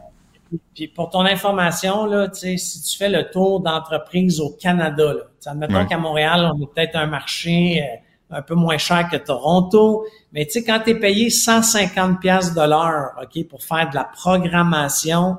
Puis 0.75 0.87
pour 0.87 1.09
ton 1.09 1.21
information, 1.25 2.05
là, 2.05 2.27
tu 2.29 2.39
sais, 2.39 2.57
si 2.57 2.81
tu 2.81 2.97
fais 2.97 3.09
le 3.09 3.29
tour 3.31 3.59
d'entreprise 3.61 4.39
au 4.39 4.49
Canada, 4.51 5.13
là, 5.13 5.21
admettons 5.51 5.75
Ouais. 5.75 5.85
qu'à 5.87 5.97
Montréal, 5.97 6.51
on 6.55 6.61
est 6.61 6.67
peut-être 6.73 6.95
un 6.95 7.07
marché 7.07 7.81
euh, 7.83 8.35
un 8.37 8.41
peu 8.41 8.55
moins 8.55 8.77
cher 8.77 9.07
que 9.11 9.17
Toronto, 9.17 10.05
mais 10.31 10.45
tu 10.45 10.53
sais, 10.53 10.63
quand 10.63 10.79
tu 10.83 10.91
es 10.91 10.95
payé 10.95 11.29
150 11.29 12.19
pièces 12.19 12.53
de 12.55 12.61
l'heure, 12.61 13.11
OK, 13.21 13.47
pour 13.47 13.61
faire 13.63 13.89
de 13.89 13.95
la 13.95 14.05
programmation, 14.05 15.37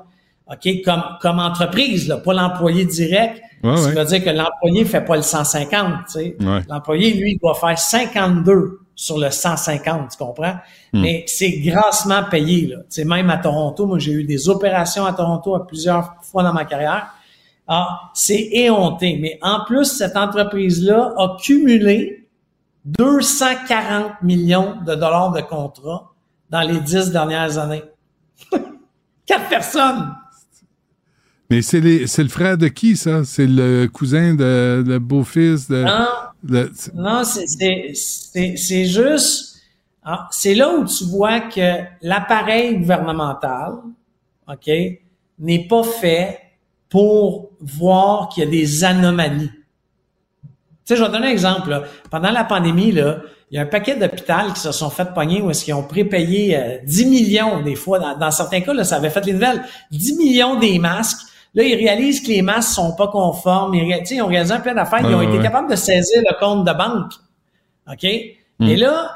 OK, 0.49 0.69
comme, 0.85 1.03
comme 1.21 1.39
entreprise, 1.39 2.07
là, 2.07 2.17
pas 2.17 2.33
l'employé 2.33 2.85
direct, 2.85 3.41
Ouais, 3.63 3.75
ça 3.77 3.89
ouais. 3.89 3.95
veut 3.95 4.05
dire 4.05 4.23
que 4.23 4.29
l'employé 4.29 4.85
fait 4.85 5.01
pas 5.01 5.15
le 5.15 5.23
150, 5.23 6.05
tu 6.05 6.11
sais. 6.11 6.37
L'employé, 6.69 7.13
lui, 7.15 7.31
il 7.31 7.39
doit 7.39 7.55
faire 7.55 7.77
52 7.79 8.79
sur 8.95 9.17
le 9.19 9.29
150, 9.29 10.11
tu 10.11 10.17
comprends? 10.17 10.55
Hmm. 10.93 11.01
Mais 11.01 11.23
c'est 11.27 11.51
grassement 11.59 12.23
payé, 12.31 12.67
là. 12.67 12.77
Tu 12.77 12.85
sais, 12.89 13.05
même 13.05 13.29
à 13.29 13.37
Toronto, 13.37 13.85
moi, 13.85 13.99
j'ai 13.99 14.13
eu 14.13 14.23
des 14.23 14.47
opérations 14.49 15.05
à 15.05 15.13
Toronto 15.13 15.53
à 15.55 15.67
plusieurs 15.67 16.15
fois 16.23 16.43
dans 16.43 16.53
ma 16.53 16.65
carrière. 16.65 17.07
Ah, 17.67 18.11
c'est 18.13 18.49
éhonté. 18.53 19.17
Mais 19.19 19.37
en 19.41 19.65
plus, 19.65 19.85
cette 19.85 20.15
entreprise-là 20.15 21.13
a 21.17 21.37
cumulé 21.41 22.27
240 22.85 24.21
millions 24.21 24.75
de 24.85 24.93
dollars 24.95 25.31
de 25.31 25.41
contrats 25.41 26.13
dans 26.49 26.61
les 26.61 26.79
dix 26.79 27.09
dernières 27.11 27.57
années. 27.57 27.83
Quatre 29.25 29.49
personnes! 29.49 30.13
Mais 31.49 31.61
c'est 31.61 31.79
les- 31.79 32.07
c'est 32.07 32.23
le 32.23 32.29
frère 32.29 32.57
de 32.57 32.67
qui, 32.67 32.95
ça? 32.95 33.23
C'est 33.23 33.45
le 33.47 33.87
cousin 33.87 34.33
de 34.33 34.83
le 34.85 34.97
beau-fils 34.99 35.67
de. 35.67 35.83
Non. 35.83 36.07
Non, 36.93 37.23
c'est- 37.23 38.85
juste, 38.85 39.57
ah, 40.03 40.27
c'est 40.31 40.53
là 40.55 40.69
où 40.73 40.85
tu 40.85 41.03
vois 41.05 41.39
que 41.41 41.81
l'appareil 42.01 42.77
gouvernemental, 42.77 43.73
OK, 44.47 44.69
n'est 45.39 45.67
pas 45.67 45.83
fait 45.83 46.39
pour 46.89 47.49
voir 47.59 48.29
qu'il 48.29 48.43
y 48.43 48.47
a 48.47 48.49
des 48.49 48.83
anomalies. 48.83 49.49
Tu 50.85 50.93
sais, 50.93 50.95
je 50.97 51.03
vais 51.03 51.09
donner 51.09 51.27
un 51.27 51.31
exemple. 51.31 51.69
là. 51.71 51.83
Pendant 52.11 52.29
la 52.31 52.43
pandémie, 52.43 52.91
là, 52.91 53.21
il 53.49 53.55
y 53.55 53.57
a 53.57 53.61
un 53.63 53.65
paquet 53.65 53.95
d'hôpitaux 53.95 54.53
qui 54.53 54.59
se 54.59 54.71
sont 54.71 54.89
fait 54.89 55.13
pogner 55.13 55.41
où 55.41 55.49
est-ce 55.49 55.65
qu'ils 55.65 55.73
ont 55.73 55.83
prépayé 55.83 56.57
euh, 56.57 56.77
10 56.83 57.05
millions 57.07 57.61
des 57.61 57.75
fois. 57.75 57.99
Dans, 57.99 58.17
dans 58.17 58.31
certains 58.31 58.61
cas, 58.61 58.73
là, 58.73 58.83
ça 58.83 58.97
avait 58.97 59.09
fait 59.09 59.25
les 59.25 59.33
nouvelles. 59.33 59.63
10 59.91 60.15
millions 60.17 60.59
des 60.59 60.77
masques. 60.77 61.25
Là, 61.55 61.63
ils 61.63 61.75
réalisent 61.75 62.21
que 62.21 62.27
les 62.27 62.41
masques 62.41 62.73
sont 62.73 62.95
pas 62.95 63.07
conformes. 63.07 63.73
Ils, 63.73 64.03
ils 64.11 64.21
ont 64.21 64.27
réalisé 64.27 64.55
plein 64.59 64.73
d'affaires. 64.75 64.99
Ils 65.01 65.15
ont 65.15 65.19
Ouais, 65.19 65.25
été 65.25 65.37
ouais. 65.37 65.43
capables 65.43 65.69
de 65.69 65.75
saisir 65.75 66.21
le 66.29 66.37
compte 66.39 66.65
de 66.65 66.73
banque. 66.73 67.13
OK? 67.89 68.03
Mm. 68.59 68.67
Et 68.67 68.75
là, 68.75 69.11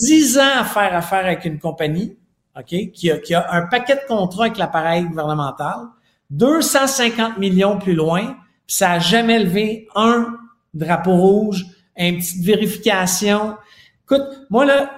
10 0.00 0.38
ans 0.38 0.60
à 0.60 0.64
faire 0.64 0.94
affaire 0.96 1.24
avec 1.26 1.44
une 1.44 1.58
compagnie, 1.58 2.16
OK, 2.58 2.90
qui 2.92 3.10
a, 3.10 3.18
qui 3.18 3.34
a 3.34 3.46
un 3.52 3.66
paquet 3.66 3.94
de 3.96 4.06
contrats 4.08 4.44
avec 4.46 4.58
l'appareil 4.58 5.04
gouvernemental, 5.04 5.86
250 6.30 7.38
millions 7.38 7.78
plus 7.78 7.94
loin, 7.94 8.36
puis 8.66 8.76
ça 8.76 8.92
a 8.92 8.98
jamais 8.98 9.38
levé 9.38 9.88
un 9.94 10.36
drapeau 10.74 11.16
rouge, 11.16 11.66
une 11.96 12.16
petite 12.18 12.42
vérification. 12.44 13.56
Écoute, 14.04 14.24
moi 14.50 14.64
là, 14.64 14.90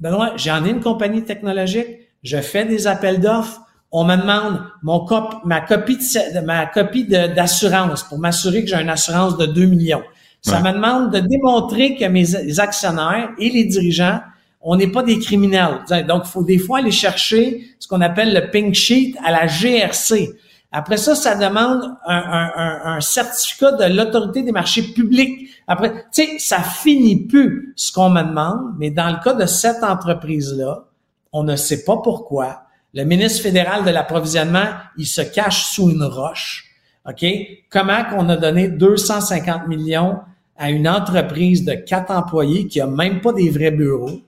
Benoît, 0.00 0.32
j'en 0.36 0.64
ai 0.64 0.70
une 0.70 0.80
compagnie 0.80 1.24
technologique, 1.24 1.86
je 2.22 2.38
fais 2.38 2.64
des 2.64 2.86
appels 2.86 3.20
d'offres, 3.20 3.62
on 3.98 4.04
me 4.04 4.14
demande 4.14 4.60
mon 4.82 5.06
cop, 5.06 5.36
ma 5.46 5.62
copie 5.62 5.96
de, 5.96 6.40
ma 6.40 6.66
copie 6.66 7.06
d'assurance 7.06 8.02
pour 8.02 8.18
m'assurer 8.18 8.62
que 8.62 8.68
j'ai 8.68 8.76
une 8.78 8.90
assurance 8.90 9.38
de 9.38 9.46
2 9.46 9.64
millions. 9.64 10.02
Ça 10.42 10.60
me 10.60 10.70
demande 10.70 11.14
de 11.14 11.20
démontrer 11.20 11.96
que 11.96 12.04
mes 12.04 12.60
actionnaires 12.60 13.30
et 13.38 13.48
les 13.48 13.64
dirigeants, 13.64 14.20
on 14.60 14.76
n'est 14.76 14.92
pas 14.92 15.02
des 15.02 15.18
criminels. 15.18 15.78
Donc, 16.06 16.24
il 16.26 16.28
faut 16.28 16.44
des 16.44 16.58
fois 16.58 16.80
aller 16.80 16.90
chercher 16.90 17.62
ce 17.78 17.88
qu'on 17.88 18.02
appelle 18.02 18.34
le 18.34 18.50
pink 18.50 18.74
sheet 18.74 19.14
à 19.24 19.32
la 19.32 19.46
GRC. 19.46 20.28
Après 20.72 20.98
ça, 20.98 21.14
ça 21.14 21.34
demande 21.34 21.90
un, 22.06 22.52
un, 22.54 22.96
un 22.96 23.00
certificat 23.00 23.72
de 23.72 23.94
l'autorité 23.94 24.42
des 24.42 24.52
marchés 24.52 24.82
publics. 24.82 25.48
Après, 25.66 26.04
tu 26.12 26.22
sais, 26.22 26.38
ça 26.38 26.58
finit 26.58 27.24
plus 27.26 27.72
ce 27.76 27.90
qu'on 27.92 28.10
me 28.10 28.22
demande, 28.22 28.74
mais 28.78 28.90
dans 28.90 29.08
le 29.08 29.24
cas 29.24 29.32
de 29.32 29.46
cette 29.46 29.82
entreprise-là, 29.82 30.84
on 31.32 31.44
ne 31.44 31.56
sait 31.56 31.82
pas 31.82 31.96
pourquoi. 31.96 32.65
Le 32.96 33.04
ministre 33.04 33.42
fédéral 33.42 33.84
de 33.84 33.90
l'approvisionnement, 33.90 34.68
il 34.96 35.04
se 35.04 35.20
cache 35.20 35.66
sous 35.66 35.90
une 35.90 36.02
roche. 36.02 36.64
OK? 37.06 37.26
Comment 37.68 38.04
qu'on 38.04 38.30
a 38.30 38.38
donné 38.38 38.68
250 38.68 39.68
millions 39.68 40.20
à 40.56 40.70
une 40.70 40.88
entreprise 40.88 41.66
de 41.66 41.74
quatre 41.74 42.10
employés 42.10 42.68
qui 42.68 42.80
a 42.80 42.86
même 42.86 43.20
pas 43.20 43.34
des 43.34 43.50
vrais 43.50 43.70
bureaux 43.70 44.22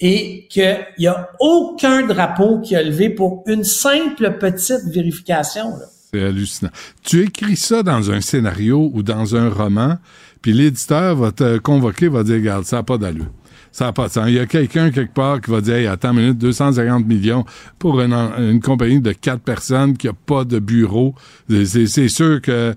et 0.00 0.48
qu'il 0.50 0.84
n'y 0.98 1.06
a 1.06 1.30
aucun 1.38 2.04
drapeau 2.04 2.60
qui 2.60 2.74
a 2.74 2.82
levé 2.82 3.10
pour 3.10 3.44
une 3.46 3.62
simple 3.62 4.38
petite 4.40 4.86
vérification. 4.92 5.66
C'est 6.12 6.24
hallucinant. 6.24 6.72
Tu 7.04 7.22
écris 7.22 7.54
ça 7.54 7.84
dans 7.84 8.10
un 8.10 8.20
scénario 8.20 8.90
ou 8.92 9.04
dans 9.04 9.36
un 9.36 9.48
roman, 9.48 9.98
puis 10.42 10.52
l'éditeur 10.52 11.14
va 11.14 11.30
te 11.30 11.58
convoquer, 11.58 12.08
va 12.08 12.24
dire, 12.24 12.34
regarde, 12.34 12.64
ça 12.64 12.78
n'a 12.78 12.82
pas 12.82 12.98
d'allure. 12.98 13.30
Ça 13.72 13.86
n'a 13.86 13.92
pas 13.92 14.08
de 14.08 14.12
sens. 14.12 14.24
Il 14.28 14.34
y 14.34 14.38
a 14.38 14.46
quelqu'un 14.46 14.90
quelque 14.90 15.14
part 15.14 15.40
qui 15.40 15.50
va 15.50 15.60
dire, 15.60 15.76
hey, 15.76 15.86
attends 15.86 16.12
une 16.12 16.20
minute, 16.20 16.38
250 16.38 17.06
millions 17.06 17.44
pour 17.78 18.00
une, 18.00 18.12
une 18.12 18.60
compagnie 18.60 19.00
de 19.00 19.12
quatre 19.12 19.42
personnes 19.42 19.96
qui 19.96 20.08
n'a 20.08 20.12
pas 20.12 20.44
de 20.44 20.58
bureau. 20.58 21.14
C'est 21.48 22.08
sûr 22.08 22.40
que, 22.40 22.74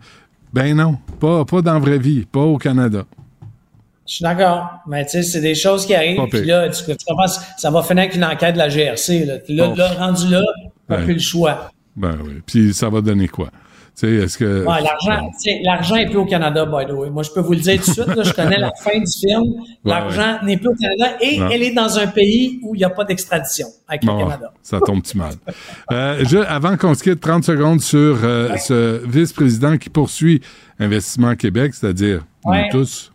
ben 0.53 0.76
non, 0.76 0.98
pas, 1.20 1.45
pas 1.45 1.61
dans 1.61 1.74
la 1.74 1.80
vraie 1.80 1.98
vie, 1.98 2.26
pas 2.26 2.41
au 2.41 2.57
Canada. 2.57 3.06
Je 4.06 4.15
suis 4.15 4.24
d'accord. 4.24 4.70
Mais 4.88 5.06
tu 5.06 5.11
sais, 5.11 5.24
c'est 5.24 5.41
des 5.41 5.56
choses 5.56 5.86
qui 5.86 5.95
arrivent. 5.95 6.28
Puis 6.30 6.45
là, 6.45 6.70
tu, 6.70 6.84
comprends, 7.07 7.28
ça 7.57 7.72
va 7.72 7.82
finir 7.82 8.03
avec 8.03 8.15
une 8.15 8.26
enquête 8.26 8.53
de 8.53 8.60
la 8.60 8.70
GRC. 8.70 9.26
Là, 9.26 9.38
là, 9.48 9.76
là 9.76 9.94
rendu 9.94 10.28
là, 10.28 10.41
on 10.90 10.94
n'a 10.94 11.02
plus 11.03 11.14
le 11.14 11.20
choix. 11.20 11.72
Ben 11.95 12.18
oui. 12.24 12.41
Puis 12.45 12.74
ça 12.74 12.90
va 12.90 13.02
donner 13.02 13.28
quoi? 13.28 13.49
Est-ce 14.02 14.38
que. 14.38 14.65
Ouais, 14.65 14.82
l'argent, 14.82 15.30
l'argent 15.64 15.95
est 15.95 16.07
plus 16.07 16.18
au 16.18 16.26
Canada, 16.26 16.65
by 16.65 16.86
the 16.86 16.94
way. 16.94 17.10
Moi, 17.10 17.24
je 17.24 17.32
peux 17.32 17.41
vous 17.41 17.53
le 17.53 17.60
dire 17.60 17.82
tout 17.82 17.90
de 17.90 17.94
suite, 17.94 18.15
là, 18.15 18.24
je 18.24 18.34
connais 18.34 18.57
la 18.57 18.72
fin 18.84 18.99
du 18.99 19.11
film. 19.11 19.44
L'argent 19.86 20.40
n'est 20.44 20.57
plus 20.57 20.70
au 20.70 20.76
Canada 20.76 21.18
et 21.22 21.40
elle 21.52 21.64
est 21.64 21.74
dans 21.74 21.98
un 21.98 22.07
pays 22.07 22.60
où 22.64 22.76
il 22.76 22.80
n'y 22.80 22.84
a 22.84 22.90
pas 22.90 23.06
d'extradition 23.06 23.68
avec 23.88 24.03
le 24.03 24.18
Canada. 24.18 24.52
Ça 24.61 24.80
tombe-tu 24.80 25.18
mal. 25.18 25.34
Euh, 25.91 26.24
je, 26.26 26.38
avant 26.38 26.76
qu'on 26.78 26.94
se 26.94 27.03
quitte 27.03 27.20
30 27.20 27.44
secondes 27.44 27.82
sur 27.82 28.20
euh, 28.24 28.56
ce 28.57 29.06
vice-président 29.07 29.78
qui 29.78 29.90
poursuit 29.90 30.41
Investissement 30.80 31.36
Québec, 31.36 31.74
c'est-à-dire 31.74 32.26
nous 32.45 32.53
tous. 32.72 33.12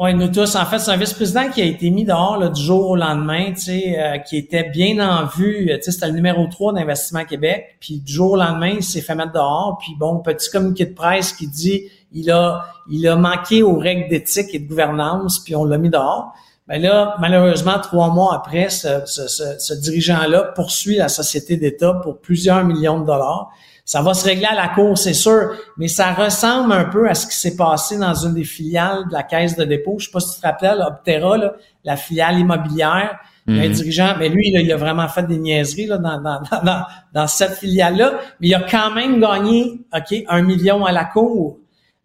Oui, 0.00 0.14
nous 0.14 0.28
tous. 0.28 0.54
En 0.54 0.64
fait, 0.64 0.78
c'est 0.78 0.92
un 0.92 0.96
vice-président 0.96 1.50
qui 1.50 1.60
a 1.60 1.64
été 1.64 1.90
mis 1.90 2.04
dehors 2.04 2.36
là, 2.38 2.50
du 2.50 2.62
jour 2.62 2.90
au 2.90 2.94
lendemain, 2.94 3.52
tu 3.52 3.62
sais, 3.62 3.98
euh, 3.98 4.18
qui 4.18 4.36
était 4.36 4.62
bien 4.62 5.00
en 5.00 5.26
vue. 5.26 5.66
Tu 5.66 5.82
sais, 5.82 5.90
c'était 5.90 6.06
le 6.06 6.12
numéro 6.12 6.46
3 6.46 6.72
d'Investissement 6.72 7.24
Québec. 7.24 7.76
Puis 7.80 7.98
du 7.98 8.12
jour 8.12 8.32
au 8.32 8.36
lendemain, 8.36 8.74
il 8.76 8.84
s'est 8.84 9.00
fait 9.00 9.16
mettre 9.16 9.32
dehors. 9.32 9.76
Puis 9.80 9.96
bon, 9.98 10.20
petit 10.20 10.50
communiqué 10.52 10.86
de 10.86 10.94
presse 10.94 11.32
qui 11.32 11.48
dit 11.48 11.90
il 12.12 12.30
a 12.30 12.66
il 12.88 13.08
a 13.08 13.16
manqué 13.16 13.64
aux 13.64 13.76
règles 13.76 14.08
d'éthique 14.08 14.54
et 14.54 14.60
de 14.60 14.68
gouvernance, 14.68 15.40
puis 15.40 15.56
on 15.56 15.64
l'a 15.64 15.78
mis 15.78 15.90
dehors. 15.90 16.32
Ben 16.68 16.80
là, 16.80 17.16
malheureusement, 17.18 17.80
trois 17.80 18.10
mois 18.10 18.36
après, 18.36 18.68
ce, 18.68 19.04
ce, 19.04 19.26
ce 19.26 19.74
dirigeant-là 19.74 20.52
poursuit 20.54 20.96
la 20.96 21.08
société 21.08 21.56
d'État 21.56 21.94
pour 22.04 22.20
plusieurs 22.20 22.64
millions 22.64 23.00
de 23.00 23.06
dollars. 23.06 23.50
Ça 23.88 24.02
va 24.02 24.12
se 24.12 24.26
régler 24.26 24.44
à 24.44 24.54
la 24.54 24.68
cour, 24.68 24.98
c'est 24.98 25.14
sûr, 25.14 25.56
mais 25.78 25.88
ça 25.88 26.12
ressemble 26.12 26.74
un 26.74 26.84
peu 26.84 27.08
à 27.08 27.14
ce 27.14 27.26
qui 27.26 27.34
s'est 27.34 27.56
passé 27.56 27.96
dans 27.96 28.12
une 28.12 28.34
des 28.34 28.44
filiales 28.44 29.08
de 29.08 29.14
la 29.14 29.22
Caisse 29.22 29.56
de 29.56 29.64
dépôt. 29.64 29.96
Je 29.98 30.04
sais 30.04 30.10
pas 30.10 30.20
si 30.20 30.34
tu 30.34 30.42
te 30.42 30.46
rappelles, 30.46 30.84
Optera, 30.86 31.38
là, 31.38 31.54
la 31.84 31.96
filiale 31.96 32.38
immobilière. 32.38 33.18
Un 33.46 33.52
mhm. 33.52 33.72
dirigeant, 33.72 34.14
mais 34.18 34.28
lui, 34.28 34.50
il 34.52 34.70
a 34.70 34.76
vraiment 34.76 35.08
fait 35.08 35.22
des 35.22 35.38
niaiseries 35.38 35.86
là, 35.86 35.96
dans, 35.96 36.20
dans, 36.20 36.38
dans, 36.62 36.84
dans 37.14 37.26
cette 37.26 37.54
filiale-là, 37.54 38.20
mais 38.40 38.48
il 38.48 38.54
a 38.54 38.60
quand 38.60 38.90
même 38.94 39.22
gagné 39.22 39.80
OK, 39.96 40.22
un 40.28 40.42
million 40.42 40.84
à 40.84 40.92
la 40.92 41.06
cour. 41.06 41.56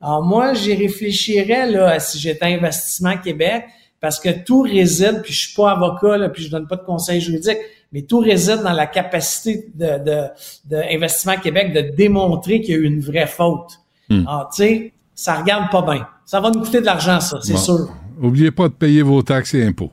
Alors 0.02 0.24
moi, 0.24 0.54
j'y 0.54 0.74
réfléchirais 0.76 1.70
là, 1.70 2.00
si 2.00 2.18
j'étais 2.18 2.46
Investissement 2.46 3.18
Québec, 3.18 3.66
parce 4.00 4.22
que 4.22 4.30
tout 4.30 4.62
réside, 4.62 5.20
puis 5.22 5.34
je 5.34 5.48
suis 5.48 5.54
pas 5.54 5.72
avocat, 5.72 6.16
là, 6.16 6.30
puis 6.30 6.44
je 6.44 6.50
donne 6.50 6.66
pas 6.66 6.78
de 6.78 6.84
conseils 6.84 7.20
juridiques, 7.20 7.60
mais 7.94 8.02
tout 8.02 8.20
réside 8.20 8.62
dans 8.64 8.74
la 8.74 8.88
capacité 8.88 9.70
de, 9.76 10.04
de, 10.04 10.22
de 10.66 10.96
Investissement 10.96 11.38
Québec 11.38 11.74
de 11.74 11.96
démontrer 11.96 12.60
qu'il 12.60 12.74
y 12.74 12.78
a 12.78 12.82
eu 12.82 12.86
une 12.86 13.00
vraie 13.00 13.28
faute. 13.28 13.80
Hmm. 14.10 14.28
Alors, 14.28 14.50
tu 14.50 14.64
sais, 14.64 14.94
ça 15.14 15.36
regarde 15.36 15.72
pas 15.72 15.84
bien. 15.84 16.08
Ça 16.26 16.42
va 16.42 16.50
nous 16.50 16.62
coûter 16.62 16.82
de 16.82 16.86
l'argent, 16.86 17.20
ça, 17.20 17.38
c'est 17.42 17.58
sûr. 17.58 17.90
Oubliez 18.22 18.52
pas 18.52 18.68
de 18.68 18.74
payer 18.74 19.02
vos 19.04 19.22
taxes 19.22 19.54
et 19.54 19.66
impôts. 19.66 19.92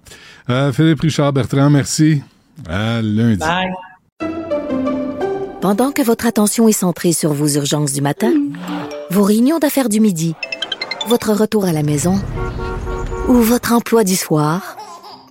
Euh, 0.48 0.72
Philippe 0.72 1.00
Richard 1.00 1.32
Bertrand, 1.32 1.70
merci. 1.70 2.22
À 2.68 3.02
lundi. 3.02 3.38
Bye. 3.38 3.72
Pendant 5.60 5.92
que 5.92 6.02
votre 6.02 6.26
attention 6.26 6.68
est 6.68 6.72
centrée 6.72 7.12
sur 7.12 7.32
vos 7.34 7.48
urgences 7.48 7.92
du 7.92 8.00
matin, 8.00 8.32
vos 9.10 9.22
réunions 9.22 9.58
d'affaires 9.58 9.90
du 9.90 10.00
midi, 10.00 10.34
votre 11.06 11.32
retour 11.32 11.66
à 11.66 11.72
la 11.72 11.82
maison 11.82 12.14
ou 13.28 13.34
votre 13.34 13.72
emploi 13.72 14.04
du 14.04 14.16
soir, 14.16 14.76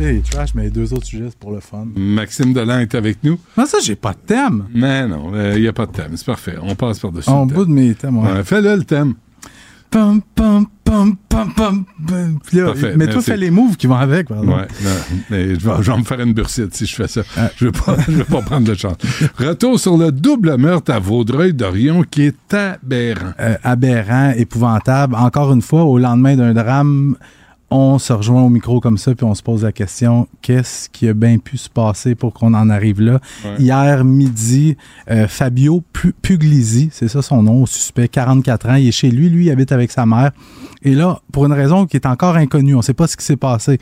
sujet 0.00 0.22
trash, 0.30 0.54
mais 0.54 0.64
les 0.64 0.70
deux 0.70 0.92
autres 0.92 1.06
sujets, 1.06 1.26
c'est 1.28 1.38
pour 1.38 1.52
le 1.52 1.60
fun. 1.60 1.86
Maxime 1.96 2.52
Delan 2.52 2.80
est 2.80 2.94
avec 2.94 3.22
nous. 3.22 3.38
Non, 3.56 3.66
ça, 3.66 3.78
j'ai 3.82 3.96
pas 3.96 4.12
de 4.12 4.18
thème. 4.26 4.66
Mais 4.74 5.06
non, 5.06 5.30
il 5.32 5.38
euh, 5.38 5.58
n'y 5.58 5.68
a 5.68 5.72
pas 5.72 5.86
de 5.86 5.92
thème. 5.92 6.12
C'est 6.16 6.26
parfait. 6.26 6.56
On 6.62 6.74
passe 6.74 6.98
par-dessus. 6.98 7.28
En 7.28 7.46
bout 7.46 7.64
de 7.64 7.70
mes 7.70 7.94
thèmes, 7.94 8.18
ouais. 8.18 8.42
Fais-le, 8.44 8.76
le 8.76 8.84
thème. 8.84 9.14
Pum, 9.90 10.22
pum, 10.36 10.66
pum, 10.84 11.16
pum, 11.28 11.52
pum. 11.52 11.84
Parfait, 12.64 12.94
mais 12.96 13.08
toi, 13.08 13.20
fais 13.20 13.36
les 13.36 13.50
moves 13.50 13.76
qui 13.76 13.88
vont 13.88 13.96
avec. 13.96 14.28
Pardon. 14.28 14.56
Ouais, 14.56 14.68
mais 15.30 15.56
je, 15.56 15.68
vais, 15.68 15.96
me 15.96 16.04
faire 16.04 16.20
une 16.20 16.32
bursite 16.32 16.72
si 16.76 16.86
je 16.86 16.94
fais 16.94 17.08
ça. 17.08 17.22
Ah. 17.36 17.50
Je 17.56 17.66
ne 17.66 17.70
vais, 17.70 18.24
pas 18.24 18.40
prendre 18.40 18.68
de 18.68 18.74
chance. 18.74 18.94
Retour 19.36 19.80
sur 19.80 19.96
le 19.96 20.12
double 20.12 20.56
meurtre 20.58 20.92
à 20.92 21.00
Vaudreuil-Dorion 21.00 22.04
qui 22.08 22.22
est 22.22 22.54
aberrant. 22.54 23.32
Euh, 23.40 23.56
aberrant, 23.64 24.32
épouvantable. 24.36 25.16
Encore 25.16 25.52
une 25.52 25.62
fois, 25.62 25.82
au 25.82 25.98
lendemain 25.98 26.36
d'un 26.36 26.54
drame 26.54 27.16
on 27.70 27.98
se 27.98 28.12
rejoint 28.12 28.42
au 28.42 28.48
micro 28.48 28.80
comme 28.80 28.98
ça, 28.98 29.14
puis 29.14 29.24
on 29.24 29.34
se 29.34 29.42
pose 29.42 29.62
la 29.62 29.72
question 29.72 30.26
qu'est-ce 30.42 30.88
qui 30.88 31.08
a 31.08 31.14
bien 31.14 31.38
pu 31.38 31.56
se 31.56 31.68
passer 31.68 32.16
pour 32.16 32.34
qu'on 32.34 32.52
en 32.54 32.68
arrive 32.68 33.00
là? 33.00 33.20
Hier 33.58 34.04
midi, 34.04 34.76
euh, 35.10 35.28
Fabio 35.28 35.82
Puglisi, 36.22 36.88
c'est 36.92 37.08
ça 37.08 37.22
son 37.22 37.44
nom, 37.44 37.66
suspect, 37.66 38.08
44 38.08 38.68
ans, 38.68 38.74
il 38.74 38.88
est 38.88 38.92
chez 38.92 39.10
lui, 39.10 39.30
lui 39.30 39.46
il 39.46 39.50
habite 39.50 39.70
avec 39.70 39.92
sa 39.92 40.04
mère. 40.04 40.32
Et 40.82 40.94
là, 40.94 41.20
pour 41.32 41.46
une 41.46 41.52
raison 41.52 41.86
qui 41.86 41.96
est 41.96 42.06
encore 42.06 42.36
inconnue, 42.36 42.74
on 42.74 42.78
ne 42.78 42.82
sait 42.82 42.94
pas 42.94 43.06
ce 43.06 43.16
qui 43.16 43.24
s'est 43.24 43.36
passé, 43.36 43.78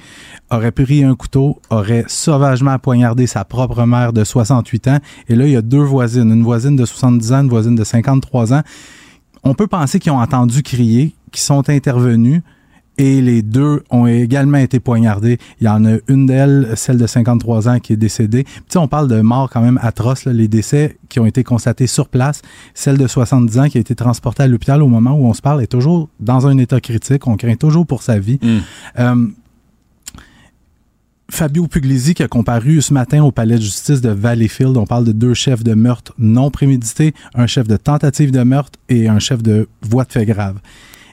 aurait 0.50 0.72
pris 0.72 1.04
un 1.04 1.14
couteau, 1.14 1.60
aurait 1.70 2.04
sauvagement 2.08 2.78
poignardé 2.78 3.26
sa 3.26 3.44
propre 3.44 3.84
mère 3.84 4.12
de 4.12 4.24
68 4.24 4.88
ans. 4.88 4.98
Et 5.28 5.36
là, 5.36 5.46
il 5.46 5.52
y 5.52 5.56
a 5.56 5.62
deux 5.62 5.78
voisines, 5.78 6.30
une 6.30 6.42
voisine 6.42 6.76
de 6.76 6.84
70 6.84 7.32
ans, 7.32 7.42
une 7.42 7.48
voisine 7.48 7.76
de 7.76 7.84
53 7.84 8.52
ans. 8.52 8.62
On 9.44 9.54
peut 9.54 9.68
penser 9.68 10.00
qu'ils 10.00 10.12
ont 10.12 10.20
entendu 10.20 10.62
crier, 10.62 11.14
qu'ils 11.30 11.42
sont 11.42 11.70
intervenus 11.70 12.42
et 12.98 13.22
les 13.22 13.42
deux 13.42 13.82
ont 13.90 14.06
également 14.06 14.58
été 14.58 14.80
poignardés. 14.80 15.38
Il 15.60 15.66
y 15.66 15.68
en 15.68 15.84
a 15.84 15.96
une 16.08 16.26
d'elles, 16.26 16.72
celle 16.76 16.98
de 16.98 17.06
53 17.06 17.68
ans, 17.68 17.78
qui 17.78 17.92
est 17.92 17.96
décédée. 17.96 18.44
Puis, 18.68 18.78
on 18.78 18.88
parle 18.88 19.08
de 19.08 19.20
morts 19.20 19.48
quand 19.50 19.60
même 19.60 19.78
atroces, 19.82 20.26
les 20.26 20.48
décès 20.48 20.98
qui 21.08 21.20
ont 21.20 21.26
été 21.26 21.44
constatés 21.44 21.86
sur 21.86 22.08
place. 22.08 22.42
Celle 22.74 22.98
de 22.98 23.06
70 23.06 23.58
ans 23.58 23.68
qui 23.68 23.78
a 23.78 23.80
été 23.80 23.94
transportée 23.94 24.42
à 24.42 24.48
l'hôpital 24.48 24.82
au 24.82 24.88
moment 24.88 25.12
où 25.12 25.26
on 25.26 25.34
se 25.34 25.42
parle 25.42 25.62
est 25.62 25.68
toujours 25.68 26.08
dans 26.18 26.46
un 26.46 26.58
état 26.58 26.80
critique. 26.80 27.26
On 27.26 27.36
craint 27.36 27.56
toujours 27.56 27.86
pour 27.86 28.02
sa 28.02 28.18
vie. 28.18 28.38
Mm. 28.42 28.58
Euh, 28.98 29.26
Fabio 31.30 31.66
Puglisi 31.66 32.14
qui 32.14 32.22
a 32.22 32.28
comparu 32.28 32.80
ce 32.80 32.94
matin 32.94 33.22
au 33.22 33.30
palais 33.30 33.56
de 33.56 33.60
justice 33.60 34.00
de 34.00 34.08
Valleyfield. 34.08 34.76
On 34.76 34.86
parle 34.86 35.04
de 35.04 35.12
deux 35.12 35.34
chefs 35.34 35.62
de 35.62 35.74
meurtre 35.74 36.14
non 36.18 36.50
prémédités, 36.50 37.12
un 37.34 37.46
chef 37.46 37.68
de 37.68 37.76
tentative 37.76 38.30
de 38.30 38.42
meurtre 38.42 38.78
et 38.88 39.08
un 39.08 39.18
chef 39.18 39.42
de 39.42 39.68
voie 39.82 40.04
de 40.04 40.12
fait 40.12 40.24
grave. 40.24 40.58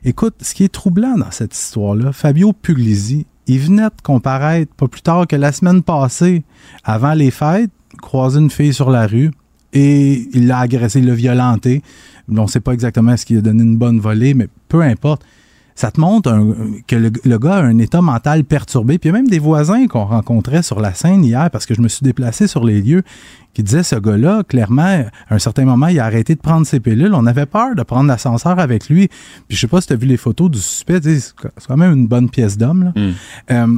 Écoute, 0.08 0.36
ce 0.42 0.54
qui 0.54 0.64
est 0.64 0.70
troublant 0.72 1.18
dans 1.18 1.32
cette 1.32 1.56
histoire-là, 1.56 2.12
Fabio 2.14 2.54
Puglisi, 2.54 3.26
il 3.48 3.60
venait 3.60 3.86
de 3.86 4.02
comparaître 4.04 4.72
pas 4.76 4.88
plus 4.88 5.02
tard 5.02 5.26
que 5.26 5.36
la 5.36 5.52
semaine 5.52 5.82
passée, 5.82 6.44
avant 6.84 7.16
les 7.16 7.32
fêtes, 7.32 7.72
croisé 8.04 8.40
une 8.40 8.52
fille 8.52 8.72
sur 8.72 8.92
la 8.92 9.08
rue 9.08 9.32
et 9.74 10.30
il 10.32 10.46
l'a 10.46 10.60
agressé, 10.60 11.00
il 11.00 11.08
l'a 11.08 11.16
violenté. 11.16 11.82
On 12.30 12.44
ne 12.44 12.48
sait 12.48 12.60
pas 12.60 12.74
exactement 12.74 13.18
ce 13.18 13.26
qui 13.26 13.36
a 13.36 13.42
donné 13.42 13.64
une 13.64 13.78
bonne 13.78 14.00
volée, 14.00 14.36
mais 14.36 14.48
peu 14.68 14.84
importe. 14.84 15.24
Ça 15.78 15.92
te 15.92 16.00
montre 16.00 16.32
un- 16.32 16.54
que 16.88 16.96
le, 16.96 17.12
le 17.26 17.38
gars 17.38 17.56
a 17.56 17.62
un 17.64 17.78
état 17.80 18.02
mental 18.02 18.46
perturbé. 18.46 18.98
Puis 18.98 19.10
il 19.10 19.14
y 19.14 19.16
a 19.16 19.20
même 19.20 19.28
des 19.28 19.40
voisins 19.40 19.88
qu'on 19.88 20.06
rencontrait 20.06 20.64
sur 20.64 20.80
la 20.80 20.94
scène 20.94 21.24
hier, 21.26 21.50
parce 21.52 21.66
que 21.66 21.74
je 21.74 21.82
me 21.82 21.90
suis 21.90 22.04
déplacé 22.04 22.48
sur 22.48 22.64
les 22.64 22.82
lieux, 22.82 23.04
qui 23.54 23.62
disaient 23.62 23.84
ce 23.84 23.96
gars-là, 23.98 24.44
clairement, 24.48 25.04
à 25.30 25.36
un 25.36 25.40
certain 25.40 25.66
moment, 25.66 25.88
il 25.88 26.00
a 26.00 26.06
arrêté 26.06 26.34
de 26.36 26.40
prendre 26.40 26.66
ses 26.66 26.80
pilules. 26.80 27.14
On 27.14 27.26
avait 27.26 27.46
peur 27.46 27.76
de 27.76 27.84
prendre 27.84 28.08
l'ascenseur 28.08 28.58
avec 28.60 28.88
lui. 28.90 29.10
Puis 29.48 29.56
je 29.58 29.60
sais 29.60 29.68
pas 29.68 29.82
si 29.82 29.88
tu 29.88 29.94
as 29.94 29.98
vu 29.98 30.08
les 30.08 30.18
photos 30.18 30.50
du 30.50 30.60
suspect. 30.60 31.00
C'est 31.04 31.34
quand 31.68 31.78
même 31.78 31.94
une 31.94 32.08
bonne 32.08 32.30
pièce 32.30 32.58
d'homme. 32.58 32.86
là. 32.86 32.92
Euh, 33.52 33.78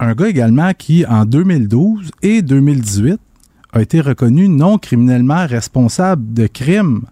un 0.00 0.14
gars 0.14 0.28
également 0.28 0.72
qui, 0.76 1.04
en 1.06 1.24
2012 1.24 2.10
et 2.22 2.42
2018, 2.42 3.18
a 3.72 3.82
été 3.82 4.00
reconnu 4.00 4.48
non 4.48 4.78
criminellement 4.78 5.46
responsable 5.46 6.32
de 6.32 6.46
crimes. 6.46 7.02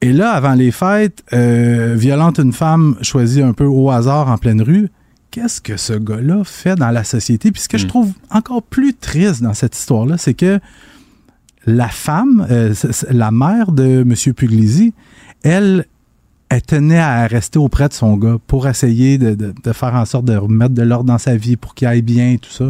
Et 0.00 0.12
là, 0.12 0.30
avant 0.32 0.54
les 0.54 0.70
fêtes, 0.70 1.24
euh, 1.32 1.94
violente 1.96 2.38
une 2.38 2.52
femme 2.52 2.96
choisie 3.02 3.42
un 3.42 3.52
peu 3.52 3.64
au 3.64 3.90
hasard 3.90 4.28
en 4.30 4.38
pleine 4.38 4.62
rue. 4.62 4.88
Qu'est-ce 5.30 5.60
que 5.60 5.76
ce 5.76 5.92
gars-là 5.92 6.42
fait 6.44 6.76
dans 6.76 6.90
la 6.90 7.04
société? 7.04 7.50
Puis 7.52 7.62
ce 7.62 7.68
que 7.68 7.78
je 7.78 7.86
trouve 7.88 8.12
encore 8.30 8.62
plus 8.62 8.94
triste 8.94 9.42
dans 9.42 9.54
cette 9.54 9.76
histoire-là, 9.76 10.16
c'est 10.16 10.34
que 10.34 10.60
la 11.66 11.88
femme, 11.88 12.46
euh, 12.50 12.72
la 13.10 13.30
mère 13.30 13.72
de 13.72 14.02
M. 14.02 14.14
Puglisi, 14.34 14.94
elle, 15.42 15.84
elle 16.48 16.62
tenait 16.62 16.98
à 16.98 17.26
rester 17.26 17.58
auprès 17.58 17.88
de 17.88 17.92
son 17.92 18.16
gars 18.16 18.36
pour 18.46 18.66
essayer 18.68 19.18
de, 19.18 19.34
de- 19.34 19.52
de 19.62 19.72
faire 19.72 19.94
en 19.94 20.04
sorte 20.06 20.24
de 20.24 20.36
remettre 20.36 20.74
de 20.74 20.82
l'ordre 20.82 21.04
dans 21.04 21.18
sa 21.18 21.36
vie 21.36 21.56
pour 21.56 21.74
qu'il 21.74 21.88
aille 21.88 22.02
bien 22.02 22.30
et 22.32 22.38
tout 22.38 22.50
ça. 22.50 22.68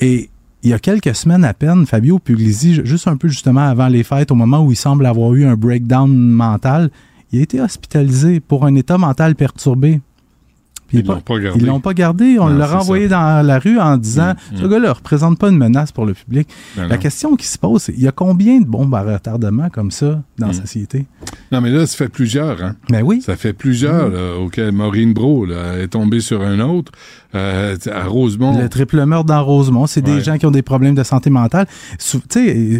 Et 0.00 0.30
il 0.62 0.70
y 0.70 0.72
a 0.72 0.78
quelques 0.78 1.14
semaines 1.14 1.44
à 1.44 1.54
peine, 1.54 1.86
Fabio 1.86 2.18
Puglisi, 2.18 2.74
ju- 2.74 2.86
juste 2.86 3.08
un 3.08 3.16
peu 3.16 3.28
justement 3.28 3.62
avant 3.68 3.88
les 3.88 4.02
fêtes, 4.02 4.30
au 4.30 4.34
moment 4.34 4.62
où 4.64 4.72
il 4.72 4.76
semble 4.76 5.06
avoir 5.06 5.32
eu 5.34 5.44
un 5.44 5.56
breakdown 5.56 6.10
mental, 6.14 6.90
il 7.32 7.38
a 7.40 7.42
été 7.42 7.60
hospitalisé 7.60 8.40
pour 8.40 8.66
un 8.66 8.74
état 8.74 8.98
mental 8.98 9.34
perturbé. 9.36 10.00
Puis 10.90 10.98
Ils 10.98 11.06
l'ont 11.06 11.20
pas 11.20 11.38
gardé. 11.38 11.60
Ils 11.60 11.66
l'ont 11.66 11.80
pas 11.80 11.94
gardé. 11.94 12.36
On 12.40 12.48
l'a 12.48 12.66
renvoyé 12.66 13.06
dans 13.08 13.46
la 13.46 13.58
rue 13.58 13.78
en 13.78 13.96
disant 13.96 14.32
Mm, 14.52 14.56
ce 14.56 14.64
mm. 14.64 14.68
gars-là 14.68 14.88
ne 14.88 14.92
représente 14.94 15.38
pas 15.38 15.48
une 15.48 15.56
menace 15.56 15.92
pour 15.92 16.04
le 16.04 16.14
public. 16.14 16.48
Ben 16.76 16.88
la 16.88 16.96
non. 16.96 17.00
question 17.00 17.36
qui 17.36 17.46
se 17.46 17.58
pose, 17.58 17.82
c'est 17.82 17.92
il 17.92 18.00
y 18.02 18.08
a 18.08 18.12
combien 18.12 18.60
de 18.60 18.66
bombes 18.66 18.94
à 18.94 19.02
retardement 19.02 19.70
comme 19.70 19.90
ça 19.92 20.20
dans 20.38 20.48
la 20.48 20.52
société? 20.52 21.06
Non, 21.52 21.60
mais 21.60 21.70
là, 21.70 21.86
ça 21.86 21.96
fait 21.96 22.08
plusieurs, 22.08 22.62
hein? 22.62 22.74
Ben 22.90 23.02
oui. 23.02 23.22
Ça 23.22 23.36
fait 23.36 23.52
plusieurs, 23.52 24.08
là, 24.08 24.36
auxquels 24.38 24.72
Maureen 24.72 25.12
Bro 25.12 25.46
là, 25.46 25.78
est 25.78 25.88
tombée 25.88 26.20
sur 26.20 26.42
un 26.42 26.58
autre. 26.60 26.92
Euh, 27.34 27.76
à 27.92 28.04
Rosemont. 28.06 28.58
Le 28.58 28.68
triple 28.68 29.04
meurtre 29.06 29.26
dans 29.26 29.44
Rosemont, 29.44 29.86
c'est 29.86 30.02
des 30.02 30.20
gens 30.20 30.36
qui 30.36 30.46
ont 30.46 30.50
des 30.50 30.62
problèmes 30.62 30.96
de 30.96 31.04
santé 31.04 31.30
mentale. 31.30 31.66
Sou- 31.98 32.20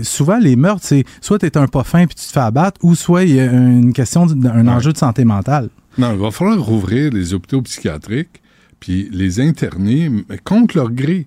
souvent, 0.03 0.39
les 0.39 0.57
meurtres, 0.57 0.82
c'est 0.82 1.05
soit 1.20 1.39
tu 1.39 1.47
es 1.47 1.57
un 1.57 1.69
pas 1.69 1.85
fin 1.85 2.07
puis 2.07 2.16
tu 2.16 2.27
te 2.27 2.32
fais 2.32 2.41
abattre, 2.41 2.81
ou 2.82 2.97
soit 2.97 3.23
il 3.23 3.37
y 3.37 3.41
a 3.41 3.45
une 3.45 3.93
question 3.93 4.27
d'un 4.27 4.66
enjeu 4.66 4.93
de 4.93 4.99
santé 4.99 5.24
mentale. 5.24 5.69
Non, 6.01 6.13
il 6.13 6.19
va 6.19 6.31
falloir 6.31 6.59
rouvrir 6.61 7.13
les 7.13 7.35
hôpitaux 7.35 7.63
psychiatriques 7.63 8.43
puis 8.81 9.09
les 9.13 9.41
interner 9.41 10.09
mais 10.29 10.39
contre 10.39 10.77
leur 10.77 10.91
gré. 10.91 11.27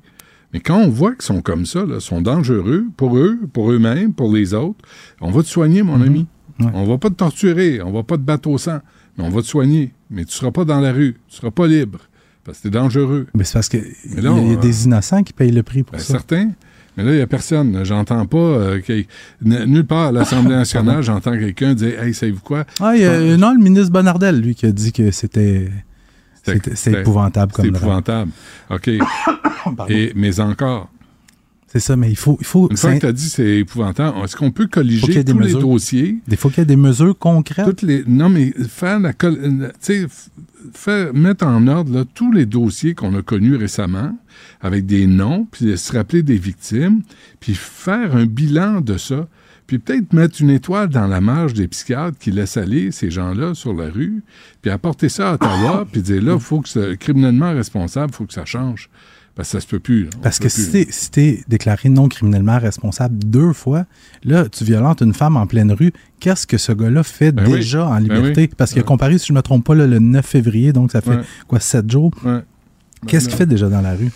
Mais 0.54 0.60
quand 0.60 0.78
on 0.78 0.90
voit 0.90 1.14
qu'ils 1.14 1.24
sont 1.24 1.41
comme 1.41 1.66
ça, 1.66 1.86
là, 1.86 2.00
sont 2.00 2.22
dangereux 2.22 2.86
pour 2.98 3.18
eux, 3.18 3.40
pour 3.54 3.72
eux-mêmes, 3.72 4.14
pour 4.14 4.32
les 4.34 4.54
autres, 4.54 4.80
on 5.22 5.32
va 5.32 5.41
te 5.44 5.48
soigner, 5.48 5.82
mon 5.84 6.02
ami. 6.02 6.28
On 6.60 6.86
va 6.86 6.98
pas 7.00 7.10
te 7.10 7.16
torturer, 7.16 7.82
on 7.82 7.91
va 7.91 8.04
pas 8.04 8.16
te 8.18 8.22
battre 8.22 8.48
au 8.50 8.58
sang, 8.60 8.80
mais 9.18 9.24
on 9.24 9.30
va 9.30 9.41
te 9.41 9.48
soigner. 9.48 9.91
Mais 10.12 10.24
tu 10.26 10.34
seras 10.34 10.52
pas 10.52 10.64
dans 10.66 10.80
la 10.80 10.94
rue, 10.94 11.16
tu 11.28 11.38
seras 11.38 11.50
pas 11.50 11.66
libre, 11.68 12.00
parce 12.44 12.60
que 12.60 12.64
c'est 12.64 12.70
dangereux. 12.70 13.26
Mais 13.34 13.44
c'est 13.44 13.54
parce 13.54 13.70
y, 13.74 13.78
a- 13.78 13.82
il 14.41 14.52
y 14.52 14.54
a 14.54 14.56
des 14.58 14.86
innocents 14.86 15.24
qui 15.24 15.34
payent 15.34 15.52
le 15.52 15.64
prix 15.64 15.82
pour 15.84 15.94
Ben, 15.94 16.00
ça. 16.00 16.14
certain. 16.14 16.52
Mais 16.98 17.03
là, 17.03 17.11
il 17.11 17.15
n'y 17.15 17.22
a 17.22 17.28
personne. 17.28 17.84
J'entends 17.84 18.26
pas. 18.26 18.38
euh, 18.38 18.80
nulle 19.41 19.86
part 19.86 20.07
à 20.07 20.11
l'Assemblée 20.11 20.56
nationale, 20.56 21.02
j'entends 21.02 21.32
quelqu'un 21.32 21.74
dire 21.74 22.02
Hey, 22.02 22.14
savez-vous 22.14 22.41
quoi? 22.41 22.65
Ah, 22.80 22.95
y 22.95 23.03
a- 23.06 23.38
non, 23.38 23.53
le 23.53 23.60
ministre 23.64 23.91
Bonardel, 23.91 24.40
lui, 24.40 24.53
qui 24.56 24.65
a 24.65 24.72
dit 24.72 24.91
que 24.91 25.10
c'était 25.11 25.70
c'est 26.76 26.91
épouvantable 26.91 27.52
comme 27.53 27.65
C'est 27.65 27.72
épouvantable. 27.78 28.32
OK. 28.70 28.90
Et, 29.90 30.11
mais 30.15 30.40
encore. 30.40 30.90
C'est 31.74 31.80
ça, 31.80 31.95
mais 31.98 32.10
il 32.12 32.16
faut. 32.16 32.38
Il 32.40 32.45
faut 32.45 32.70
Une 32.70 32.78
fois 32.78 32.94
que 32.94 33.00
tu 33.00 33.06
as 33.08 33.12
dit 33.12 33.28
c'est 33.30 33.58
épouvantable, 33.58 34.16
est-ce 34.24 34.36
qu'on 34.36 34.52
peut 34.52 34.68
colliger 34.68 35.24
des 35.24 35.32
tous 35.34 35.40
les 35.40 35.54
dossiers? 35.62 36.18
Il 36.30 36.38
faut 36.38 36.50
qu'il 36.50 36.60
y 36.60 36.62
ait 36.62 36.66
des 36.66 36.76
mesures 36.76 37.18
concrètes. 37.18 37.66
Toutes 37.66 37.82
les, 37.82 38.04
non, 38.08 38.30
mais 38.30 38.52
faire 38.70 39.00
la. 39.00 39.10
euh, 39.24 39.70
Tu 39.70 39.74
sais, 39.80 40.06
f- 40.06 40.28
faire, 40.74 41.14
mettre 41.16 41.48
en 41.48 41.66
ordre 41.68 41.91
là, 41.91 42.04
tous 42.14 42.32
les 42.32 42.45
dossiers 42.45 42.94
qu'on 42.94 43.16
a 43.18 43.24
connus 43.24 43.56
récemment, 43.56 44.16
avec 44.62 44.86
des 44.86 45.08
noms, 45.08 45.48
puis 45.52 45.76
se 45.76 45.94
rappeler 45.94 46.22
des 46.22 46.38
victimes, 46.38 47.02
puis 47.40 47.56
faire 47.56 48.16
un 48.16 48.28
bilan 48.28 48.80
de 48.82 48.98
ça. 48.98 49.28
Puis 49.66 49.80
peut-être 49.80 50.12
mettre 50.14 50.41
une 50.41 50.50
étoile 50.52 50.90
dans 50.90 51.08
la 51.08 51.22
marge 51.22 51.54
des 51.54 51.68
psychiatres 51.70 52.18
qui 52.20 52.30
laissent 52.32 52.58
aller 52.58 52.91
ces 52.91 53.10
gens-là 53.10 53.56
sur 53.56 53.74
la 53.74 53.90
rue, 53.90 54.22
puis 54.62 54.70
apporter 54.70 55.10
ça 55.10 55.32
à 55.32 55.34
Ottawa, 55.36 55.88
puis 55.91 56.02
dire 56.04 56.22
là, 56.22 56.34
il 56.36 56.40
faut 56.40 56.60
que 56.62 56.70
ce 56.70 56.94
criminellement 56.95 57.52
responsable, 57.52 58.12
il 58.14 58.16
faut 58.16 58.26
que 58.26 58.34
ça 58.34 58.45
change. 58.45 58.90
Parce 59.35 59.49
que 59.49 59.53
ça 59.53 59.61
se 59.61 59.68
peut 59.68 59.80
plus. 59.80 60.10
On 60.15 60.19
Parce 60.22 60.38
que 60.38 60.47
si 60.47 60.69
t'es 60.72 60.88
si 60.91 61.43
déclaré 61.47 61.89
non 61.89 62.07
criminellement 62.07 62.60
responsable 62.60 63.18
deux 63.18 63.51
fois, 63.51 63.85
là, 64.23 64.47
tu 64.47 64.64
violentes 64.64 65.01
une 65.01 65.14
femme 65.15 65.38
en 65.38 65.47
pleine 65.47 65.72
rue, 65.72 65.91
qu'est-ce 66.19 66.45
que 66.45 66.60
ce 66.60 66.72
gars-là 66.72 67.01
fait 67.01 67.31
Ben 67.31 67.45
oui. 67.47 67.53
déjà 67.53 67.88
en 67.88 67.95
Ben 67.95 67.99
liberté? 68.01 68.41
oui. 68.41 68.49
Parce 68.55 68.73
Ouais. 68.81 68.84
comparé, 68.84 69.18
si 69.18 69.27
je 69.27 69.34
ne 69.34 69.38
me 69.38 69.41
trompe 69.41 69.65
pas, 69.65 69.73
là, 69.73 69.88
le 69.88 69.97
9 69.97 70.23
février, 70.23 70.72
donc 70.72 70.91
ça 70.91 71.01
fait 71.01 71.10
Ouais. 71.15 71.22
quoi, 71.47 71.60
sept 71.60 71.89
jours? 71.91 72.11
Ouais. 72.23 72.41
Qu'est-ce 73.07 73.26
Ben 73.26 73.30
qu'il 73.30 73.38
fait 73.39 73.45
déjà 73.47 73.69
dans 73.69 73.81
la 73.81 73.95
rue? 73.95 74.11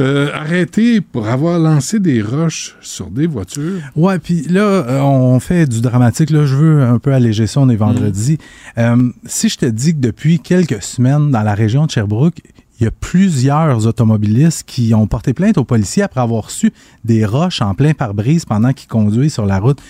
Euh, 0.00 0.30
arrêté 0.32 1.00
pour 1.00 1.26
avoir 1.26 1.58
lancé 1.58 1.98
des 1.98 2.22
roches 2.22 2.76
sur 2.80 3.10
des 3.10 3.26
voitures. 3.26 3.80
Ouais, 3.96 4.20
puis 4.20 4.42
là, 4.42 4.60
euh, 4.62 5.00
on 5.00 5.40
fait 5.40 5.66
du 5.66 5.80
dramatique. 5.80 6.30
Là, 6.30 6.46
je 6.46 6.54
veux 6.54 6.82
un 6.84 7.00
peu 7.00 7.12
alléger 7.12 7.48
ça. 7.48 7.58
On 7.60 7.68
est 7.68 7.74
vendredi. 7.74 8.38
Euh, 8.78 9.10
si 9.26 9.48
je 9.48 9.56
te 9.58 9.66
dis 9.66 9.94
que 9.94 9.98
depuis 10.00 10.38
quelques 10.38 10.80
semaines, 10.84 11.32
dans 11.32 11.42
la 11.42 11.54
région 11.56 11.86
de 11.86 11.90
Sherbrooke, 11.90 12.40
il 12.78 12.84
y 12.84 12.86
a 12.86 12.90
plusieurs 12.90 13.86
automobilistes 13.86 14.62
qui 14.64 14.94
ont 14.94 15.06
porté 15.06 15.34
plainte 15.34 15.58
aux 15.58 15.64
policiers 15.64 16.04
après 16.04 16.20
avoir 16.20 16.44
reçu 16.44 16.72
des 17.04 17.24
roches 17.24 17.60
en 17.60 17.74
plein 17.74 17.92
pare-brise 17.92 18.44
pendant 18.44 18.72
qu'ils 18.72 18.88
conduisent 18.88 19.34
sur 19.34 19.46
la 19.46 19.58
route. 19.58 19.80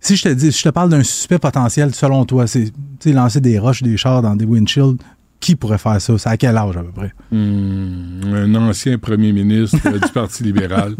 Si 0.00 0.16
je 0.16 0.22
te 0.24 0.28
dis, 0.30 0.50
je 0.50 0.62
te 0.62 0.68
parle 0.70 0.88
d'un 0.88 1.02
suspect 1.02 1.38
potentiel, 1.38 1.94
selon 1.94 2.24
toi, 2.24 2.46
c'est 2.46 2.72
lancer 3.06 3.40
des 3.40 3.58
roches, 3.58 3.82
des 3.82 3.96
chars 3.96 4.22
dans 4.22 4.34
des 4.34 4.44
windshields, 4.44 4.96
qui 5.42 5.56
pourrait 5.56 5.76
faire 5.78 6.00
ça? 6.00 6.16
C'est 6.18 6.28
à 6.28 6.36
quel 6.36 6.56
âge 6.56 6.76
à 6.76 6.82
peu 6.82 6.92
près? 6.92 7.12
Hmm, 7.32 8.20
un 8.32 8.54
ancien 8.54 8.96
premier 8.96 9.32
ministre 9.32 9.76
euh, 9.86 9.98
du 9.98 10.08
Parti 10.12 10.42
libéral. 10.44 10.94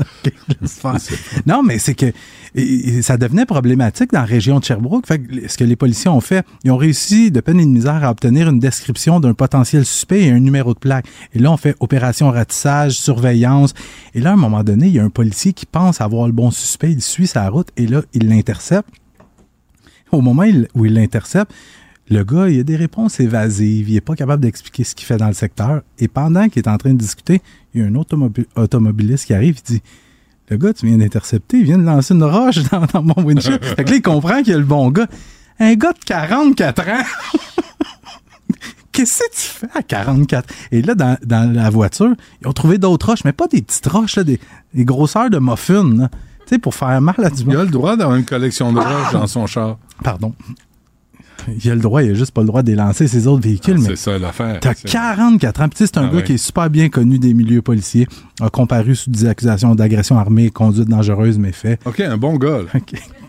Non, 1.46 1.62
mais 1.62 1.78
c'est 1.78 1.94
que 1.94 2.06
et- 2.54 3.00
ça 3.02 3.16
devenait 3.16 3.46
problématique 3.46 4.12
dans 4.12 4.18
la 4.20 4.24
région 4.26 4.58
de 4.58 4.64
Sherbrooke. 4.64 5.06
Fait 5.06 5.20
que 5.20 5.48
ce 5.48 5.56
que 5.56 5.64
les 5.64 5.76
policiers 5.76 6.10
ont 6.10 6.20
fait, 6.20 6.44
ils 6.64 6.70
ont 6.70 6.76
réussi 6.76 7.30
de 7.30 7.40
peine 7.40 7.60
et 7.60 7.64
de 7.64 7.70
misère 7.70 8.04
à 8.04 8.10
obtenir 8.10 8.48
une 8.48 8.58
description 8.58 9.20
d'un 9.20 9.32
potentiel 9.34 9.86
suspect 9.86 10.24
et 10.24 10.30
un 10.30 10.40
numéro 10.40 10.74
de 10.74 10.78
plaque. 10.78 11.06
Et 11.34 11.38
là, 11.38 11.50
on 11.52 11.56
fait 11.56 11.76
opération 11.80 12.30
ratissage, 12.30 12.92
surveillance. 12.92 13.74
Et 14.14 14.20
là, 14.20 14.30
à 14.30 14.32
un 14.34 14.36
moment 14.36 14.64
donné, 14.64 14.88
il 14.88 14.92
y 14.94 14.98
a 14.98 15.04
un 15.04 15.08
policier 15.10 15.52
qui 15.52 15.66
pense 15.66 16.00
avoir 16.00 16.26
le 16.26 16.32
bon 16.32 16.50
suspect, 16.50 16.90
il 16.90 17.00
suit 17.00 17.28
sa 17.28 17.48
route 17.48 17.68
et 17.76 17.86
là, 17.86 18.02
il 18.12 18.28
l'intercepte. 18.28 18.88
Au 20.10 20.20
moment 20.20 20.42
où 20.74 20.84
il 20.84 20.92
l'intercepte, 20.94 21.52
le 22.10 22.24
gars, 22.24 22.48
il 22.48 22.60
a 22.60 22.62
des 22.62 22.76
réponses 22.76 23.20
évasives. 23.20 23.88
Il 23.88 23.94
n'est 23.94 24.00
pas 24.00 24.14
capable 24.14 24.42
d'expliquer 24.42 24.84
ce 24.84 24.94
qu'il 24.94 25.06
fait 25.06 25.16
dans 25.16 25.28
le 25.28 25.32
secteur. 25.34 25.82
Et 25.98 26.08
pendant 26.08 26.48
qu'il 26.48 26.60
est 26.62 26.68
en 26.68 26.76
train 26.76 26.92
de 26.92 26.98
discuter, 26.98 27.40
il 27.74 27.80
y 27.80 27.84
a 27.84 27.86
un 27.86 27.92
automobi- 27.94 28.46
automobiliste 28.56 29.26
qui 29.26 29.34
arrive 29.34 29.56
et 29.58 29.72
dit 29.74 29.82
Le 30.50 30.56
gars, 30.56 30.72
tu 30.74 30.86
viens 30.86 30.98
d'intercepter, 30.98 31.58
il 31.58 31.64
vient 31.64 31.78
de 31.78 31.84
lancer 31.84 32.12
une 32.14 32.24
roche 32.24 32.58
dans, 32.70 32.84
dans 32.92 33.02
mon 33.02 33.24
windshield. 33.24 33.64
fait 33.76 33.84
que 33.84 33.90
là, 33.90 33.96
il 33.96 34.02
comprend 34.02 34.38
qu'il 34.42 34.52
y 34.52 34.54
a 34.54 34.58
le 34.58 34.64
bon 34.64 34.90
gars. 34.90 35.06
Un 35.58 35.74
gars 35.74 35.92
de 35.92 35.98
44 36.04 36.80
ans 36.88 37.04
Qu'est-ce 38.92 39.20
que 39.20 39.30
tu 39.32 39.40
fais 39.40 39.68
à 39.78 39.82
44? 39.82 40.52
Et 40.70 40.82
là, 40.82 40.94
dans, 40.94 41.16
dans 41.24 41.50
la 41.50 41.70
voiture, 41.70 42.14
ils 42.42 42.46
ont 42.48 42.52
trouvé 42.52 42.76
d'autres 42.76 43.06
roches, 43.06 43.24
mais 43.24 43.32
pas 43.32 43.46
des 43.48 43.62
petites 43.62 43.86
roches, 43.86 44.16
là, 44.16 44.24
des, 44.24 44.38
des 44.74 44.84
grosseurs 44.84 45.30
de 45.30 45.38
muffins. 45.38 45.88
là. 45.96 46.10
Tu 46.40 46.56
sais, 46.56 46.58
pour 46.58 46.74
faire 46.74 47.00
mal 47.00 47.14
à 47.18 47.30
du 47.30 47.44
monde. 47.44 47.54
Il 47.54 47.58
a 47.60 47.64
le 47.64 47.70
droit 47.70 47.96
d'avoir 47.96 48.16
une 48.18 48.26
collection 48.26 48.70
de 48.70 48.80
roches 48.80 49.12
dans 49.12 49.26
son 49.26 49.46
char. 49.46 49.78
Pardon. 50.04 50.34
Il 51.64 51.70
a 51.70 51.74
le 51.74 51.80
droit, 51.80 52.02
il 52.02 52.10
a 52.10 52.14
juste 52.14 52.30
pas 52.32 52.40
le 52.42 52.46
droit 52.46 52.62
de 52.62 52.70
les 52.70 52.76
lancer 52.76 53.08
ses 53.08 53.26
autres 53.26 53.42
véhicules. 53.42 53.78
mais 53.78 53.88
C'est 53.88 53.96
ça 53.96 54.18
l'affaire. 54.18 54.60
T'as 54.60 54.74
C'est- 54.74 54.88
44 54.88 55.60
ans. 55.62 55.68
Puis 55.68 55.76
tu 55.78 55.84
sais, 55.86 55.86
c'est 55.92 55.98
un 55.98 56.06
Ah 56.06 56.10
gars 56.10 56.16
ouais. 56.18 56.22
qui 56.24 56.32
est 56.34 56.38
super 56.38 56.68
bien 56.70 56.88
connu 56.88 57.18
des 57.18 57.34
milieux 57.34 57.62
policiers. 57.62 58.06
A 58.40 58.50
comparu 58.50 58.94
sous 58.94 59.10
des 59.10 59.26
accusations 59.26 59.74
d'agression 59.74 60.16
armée, 60.18 60.50
conduite 60.50 60.88
dangereuse, 60.88 61.38
mais 61.38 61.52
fait. 61.52 61.78
OK, 61.86 62.00
un 62.00 62.16
bon 62.16 62.36
gars. 62.36 62.58
là. 62.62 62.80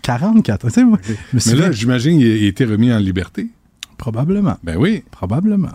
44 0.02 0.78
ans. 0.78 0.98
Mais 1.32 1.54
là, 1.54 1.72
j'imagine 1.72 2.18
qu'il 2.18 2.30
a 2.30 2.36
il 2.36 2.44
a 2.44 2.48
été 2.48 2.64
remis 2.64 2.92
en 2.92 2.98
liberté. 2.98 3.48
Probablement. 3.96 4.56
Ben 4.62 4.76
oui. 4.76 5.02
Probablement. 5.10 5.68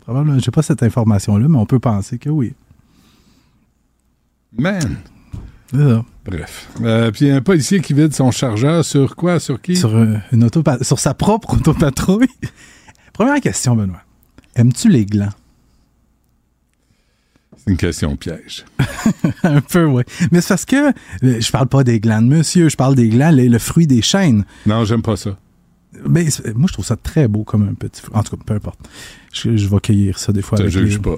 Probablement. 0.00 0.38
J'ai 0.38 0.50
pas 0.50 0.62
cette 0.62 0.82
information-là, 0.82 1.46
mais 1.48 1.58
on 1.58 1.66
peut 1.66 1.78
penser 1.78 2.18
que 2.18 2.28
oui. 2.28 2.52
Man. 4.58 4.96
Ça. 5.72 6.04
Bref. 6.24 6.68
Euh, 6.82 7.10
puis 7.10 7.30
un 7.30 7.40
policier 7.40 7.80
qui 7.80 7.94
vide 7.94 8.12
son 8.14 8.30
chargeur 8.30 8.84
sur 8.84 9.14
quoi? 9.16 9.38
Sur 9.38 9.60
qui? 9.60 9.76
Sur, 9.76 9.94
euh, 9.94 10.16
une 10.32 10.44
auto 10.44 10.62
sur 10.82 10.98
sa 10.98 11.14
propre 11.14 11.54
autopatrouille. 11.54 12.26
Première 13.12 13.40
question, 13.40 13.76
Benoît. 13.76 14.02
Aimes-tu 14.56 14.88
les 14.88 15.06
glands? 15.06 15.30
C'est 17.56 17.70
Une 17.70 17.76
question 17.76 18.16
piège. 18.16 18.64
un 19.42 19.60
peu, 19.60 19.84
oui. 19.84 20.02
Mais 20.32 20.40
c'est 20.40 20.48
parce 20.48 20.64
que 20.64 20.88
euh, 20.88 21.40
je 21.40 21.50
parle 21.52 21.68
pas 21.68 21.84
des 21.84 22.00
glands 22.00 22.22
de 22.22 22.26
monsieur, 22.28 22.68
je 22.68 22.76
parle 22.76 22.94
des 22.94 23.08
glands, 23.08 23.30
le, 23.30 23.46
le 23.46 23.58
fruit 23.58 23.86
des 23.86 24.02
chaînes. 24.02 24.44
Non, 24.66 24.84
j'aime 24.84 25.02
pas 25.02 25.16
ça. 25.16 25.36
Ben, 26.06 26.28
c'est- 26.30 26.54
moi, 26.54 26.66
je 26.68 26.72
trouve 26.72 26.84
ça 26.86 26.96
très 26.96 27.28
beau 27.28 27.44
comme 27.44 27.68
un 27.68 27.74
petit 27.74 28.00
fruit. 28.00 28.16
En 28.16 28.22
tout 28.22 28.36
cas, 28.36 28.42
peu 28.46 28.54
importe. 28.54 28.78
Je, 29.32 29.56
je 29.56 29.68
vais 29.68 29.80
cueillir 29.80 30.18
ça 30.18 30.32
des 30.32 30.42
fois. 30.42 30.56
Je 30.58 30.62
avec 30.62 30.72
juge 30.72 30.94
les- 30.96 31.02
pas. 31.02 31.16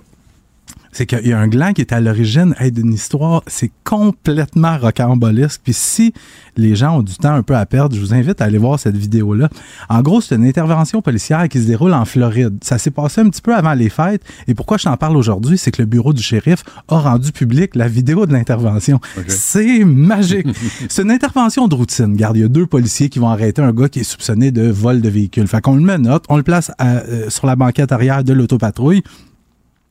C'est 0.95 1.07
qu'il 1.07 1.27
y 1.27 1.33
a 1.33 1.39
un 1.39 1.49
gland 1.49 1.73
qui 1.73 1.81
est 1.81 1.91
à 1.95 2.03
l'origine 2.03 2.55
hey, 2.61 2.71
d'une 2.71 2.93
histoire, 2.93 3.43
c'est 3.47 3.71
complètement 3.83 4.77
rocambolesque. 4.77 5.63
Puis 5.65 5.73
si 5.73 6.13
les 6.59 6.77
gens 6.77 6.99
ont 6.99 7.03
du 7.03 7.15
temps 7.15 7.33
un 7.33 7.43
peu 7.43 7.57
à 7.57 7.65
perdre, 7.65 7.97
je 7.97 8.01
vous 8.01 8.13
invite 8.13 8.43
à 8.43 8.45
aller 8.45 8.59
voir 8.59 8.79
cette 8.79 8.97
vidéo-là. 8.97 9.49
En 9.89 10.03
gros, 10.03 10.21
c'est 10.21 10.35
une 10.35 10.45
intervention 10.45 11.01
policière 11.01 11.49
qui 11.49 11.63
se 11.63 11.67
déroule 11.67 11.95
en 11.95 12.05
Floride. 12.05 12.59
Ça 12.63 12.77
s'est 12.77 12.91
passé 12.91 13.23
un 13.23 13.31
petit 13.31 13.41
peu 13.41 13.55
avant 13.55 13.73
les 13.73 13.89
fêtes. 13.89 14.23
Et 14.49 14.55
pourquoi 14.55 14.77
je 14.77 14.85
t'en 14.85 14.99
parle 14.99 15.17
aujourd'hui, 15.17 15.57
c'est 15.57 15.71
que 15.71 15.81
le 15.81 15.87
bureau 15.87 16.13
du 16.13 16.23
shérif 16.23 16.63
a 16.89 16.99
rendu 16.99 17.33
public 17.33 17.75
la 17.75 17.89
vidéo 17.89 18.27
de 18.27 18.35
l'intervention. 18.35 19.01
C'est 19.29 19.85
magique. 19.85 20.47
c'est 20.91 21.03
une 21.03 21.11
intervention 21.11 21.69
de 21.69 21.75
routine. 21.75 22.13
Regarde, 22.13 22.37
il 22.37 22.41
y 22.41 22.45
a 22.45 22.49
deux 22.49 22.67
policiers 22.67 23.09
qui 23.09 23.19
vont 23.19 23.29
arrêter 23.31 23.63
un 23.63 23.73
gars 23.73 23.89
qui 23.89 24.01
est 24.01 24.05
soupçonné 24.05 24.51
de 24.51 24.69
vol 24.69 25.01
de 25.01 25.09
véhicule. 25.09 25.49
Fait 25.49 25.63
qu'on 25.63 25.77
le 25.77 25.81
menotte, 25.83 26.27
on 26.29 26.37
le 26.37 26.43
place 26.43 26.71
à- 26.77 26.99
euh, 26.99 27.31
sur 27.31 27.47
la 27.47 27.57
banquette 27.57 27.93
arrière 27.93 28.23
de 28.25 28.35
l'autopatrouille. 28.35 29.03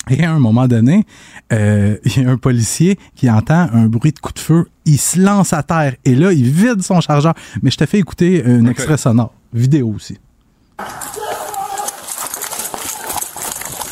Et 0.10 0.24
à 0.24 0.32
un 0.32 0.40
moment 0.40 0.68
donné, 0.68 1.06
euh, 1.54 1.98
il 2.04 2.24
y 2.24 2.26
a 2.26 2.30
un 2.30 2.38
policier 2.38 2.98
qui 3.16 3.30
entend 3.30 3.68
un 3.72 3.86
bruit 3.86 4.12
de 4.12 4.20
coup 4.20 4.34
de 4.34 4.40
feu. 4.40 4.68
Il 4.86 4.98
se 4.98 5.20
lance 5.20 5.54
à 5.54 5.62
terre 5.64 5.96
et 6.04 6.16
là, 6.16 6.34
il 6.34 6.50
vide 6.50 6.82
son 6.82 7.00
chargeur. 7.02 7.34
Mais 7.62 7.70
je 7.70 7.78
te 7.78 7.86
fais 7.86 8.00
écouter 8.00 8.44
un 8.46 8.66
extrait 8.66 8.98
sonore, 8.98 9.34
vidéo 9.54 9.94
aussi. 9.96 10.18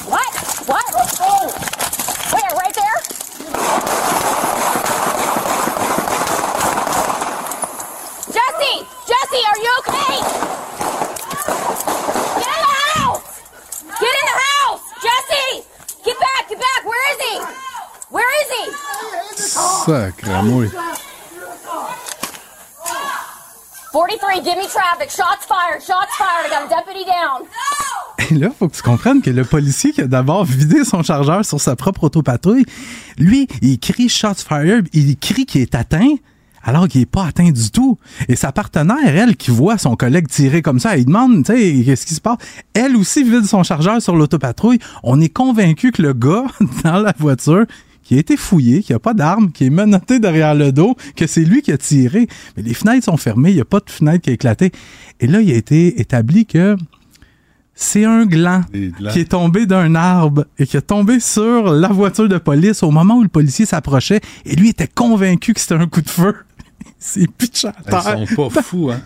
What? 0.07 0.33
What? 0.67 0.83
Oh! 1.21 1.47
Where? 2.33 2.55
Right 2.57 2.73
there? 2.73 2.99
Jesse! 8.33 8.85
Jesse, 9.07 9.41
are 9.45 9.59
you 9.63 9.71
okay? 9.79 10.15
Get 12.35 12.49
in 12.49 12.61
the 12.65 12.73
house! 12.97 13.25
Get 13.99 14.15
in 14.19 14.25
the 14.25 14.37
house! 14.49 14.83
Jesse! 15.03 15.63
Get 16.05 16.17
back! 16.19 16.49
Get 16.49 16.59
back! 16.59 16.81
Where 16.85 17.05
is 17.13 17.19
he? 17.21 17.35
Where 18.11 18.25
is 18.41 18.49
he? 18.57 18.71
Sacramouille. 19.85 20.71
43, 23.91 24.41
give 24.41 24.57
me 24.57 24.67
traffic. 24.67 25.09
Shots 25.11 25.45
fired. 25.45 25.81
Shots 25.83 26.15
fired. 26.17 26.45
I 26.45 26.49
got 26.49 26.65
a 26.65 26.69
deputy 26.69 27.05
down. 27.05 27.43
Et 28.31 28.35
là, 28.35 28.49
faut 28.57 28.67
que 28.67 28.75
tu 28.75 28.81
comprennes 28.81 29.21
que 29.21 29.29
le 29.29 29.43
policier 29.43 29.91
qui 29.91 30.01
a 30.01 30.07
d'abord 30.07 30.43
vidé 30.43 30.83
son 30.83 31.03
chargeur 31.03 31.45
sur 31.45 31.61
sa 31.61 31.75
propre 31.75 32.05
autopatrouille, 32.05 32.65
lui, 33.17 33.47
il 33.61 33.79
crie 33.79 34.09
shots 34.09 34.45
fired, 34.47 34.87
il 34.93 35.17
crie 35.17 35.45
qu'il 35.45 35.61
est 35.61 35.75
atteint. 35.75 36.15
Alors 36.63 36.87
qu'il 36.87 37.01
est 37.01 37.05
pas 37.05 37.25
atteint 37.25 37.51
du 37.51 37.71
tout. 37.71 37.97
Et 38.27 38.35
sa 38.35 38.51
partenaire, 38.51 39.15
elle, 39.15 39.37
qui 39.37 39.49
voit 39.49 39.77
son 39.77 39.95
collègue 39.95 40.27
tirer 40.27 40.61
comme 40.61 40.79
ça, 40.79 40.97
elle 40.97 41.05
demande, 41.05 41.45
tu 41.45 41.53
sais, 41.53 41.83
qu'est-ce 41.85 42.05
qui 42.05 42.13
se 42.15 42.21
passe? 42.21 42.37
Elle 42.73 42.97
aussi 42.97 43.23
vide 43.23 43.45
son 43.45 43.63
chargeur 43.63 44.01
sur 44.01 44.15
l'autopatrouille. 44.15 44.79
On 45.03 45.21
est 45.21 45.29
convaincu 45.29 45.91
que 45.91 46.01
le 46.01 46.13
gars, 46.13 46.45
dans 46.83 46.97
la 46.97 47.13
voiture, 47.17 47.65
qui 48.09 48.15
a 48.15 48.17
été 48.17 48.37
fouillé, 48.37 48.81
qui 48.81 48.91
a 48.91 48.97
pas 48.97 49.13
d'arme, 49.13 49.51
qui 49.51 49.65
est 49.65 49.69
menotté 49.69 50.17
derrière 50.17 50.55
le 50.55 50.71
dos, 50.71 50.95
que 51.15 51.27
c'est 51.27 51.43
lui 51.43 51.61
qui 51.61 51.71
a 51.71 51.77
tiré. 51.77 52.27
Mais 52.57 52.63
les 52.63 52.73
fenêtres 52.73 53.05
sont 53.05 53.17
fermées, 53.17 53.51
il 53.51 53.55
n'y 53.57 53.61
a 53.61 53.65
pas 53.65 53.81
de 53.81 53.89
fenêtre 53.91 54.23
qui 54.23 54.31
a 54.31 54.33
éclaté. 54.33 54.71
Et 55.19 55.27
là, 55.27 55.41
il 55.41 55.51
a 55.51 55.55
été 55.55 56.01
établi 56.01 56.47
que 56.47 56.75
c'est 57.75 58.05
un 58.05 58.25
gland 58.25 58.63
qui 59.13 59.19
est 59.19 59.29
tombé 59.29 59.67
d'un 59.67 59.93
arbre 59.93 60.47
et 60.57 60.65
qui 60.65 60.75
est 60.75 60.81
tombé 60.81 61.19
sur 61.19 61.71
la 61.71 61.89
voiture 61.89 62.27
de 62.27 62.39
police 62.39 62.81
au 62.81 62.89
moment 62.89 63.17
où 63.17 63.21
le 63.21 63.29
policier 63.29 63.67
s'approchait. 63.67 64.21
Et 64.43 64.55
lui 64.55 64.69
était 64.69 64.87
convaincu 64.87 65.53
que 65.53 65.59
c'était 65.59 65.75
un 65.75 65.85
coup 65.85 66.01
de 66.01 66.09
feu. 66.09 66.33
C'est 66.97 67.31
pitché 67.31 67.67
à 67.67 67.73
terre. 67.73 68.17
Ils 68.21 68.27
sont 68.27 68.49
pas 68.49 68.63
fous, 68.63 68.89
hein? 68.89 69.01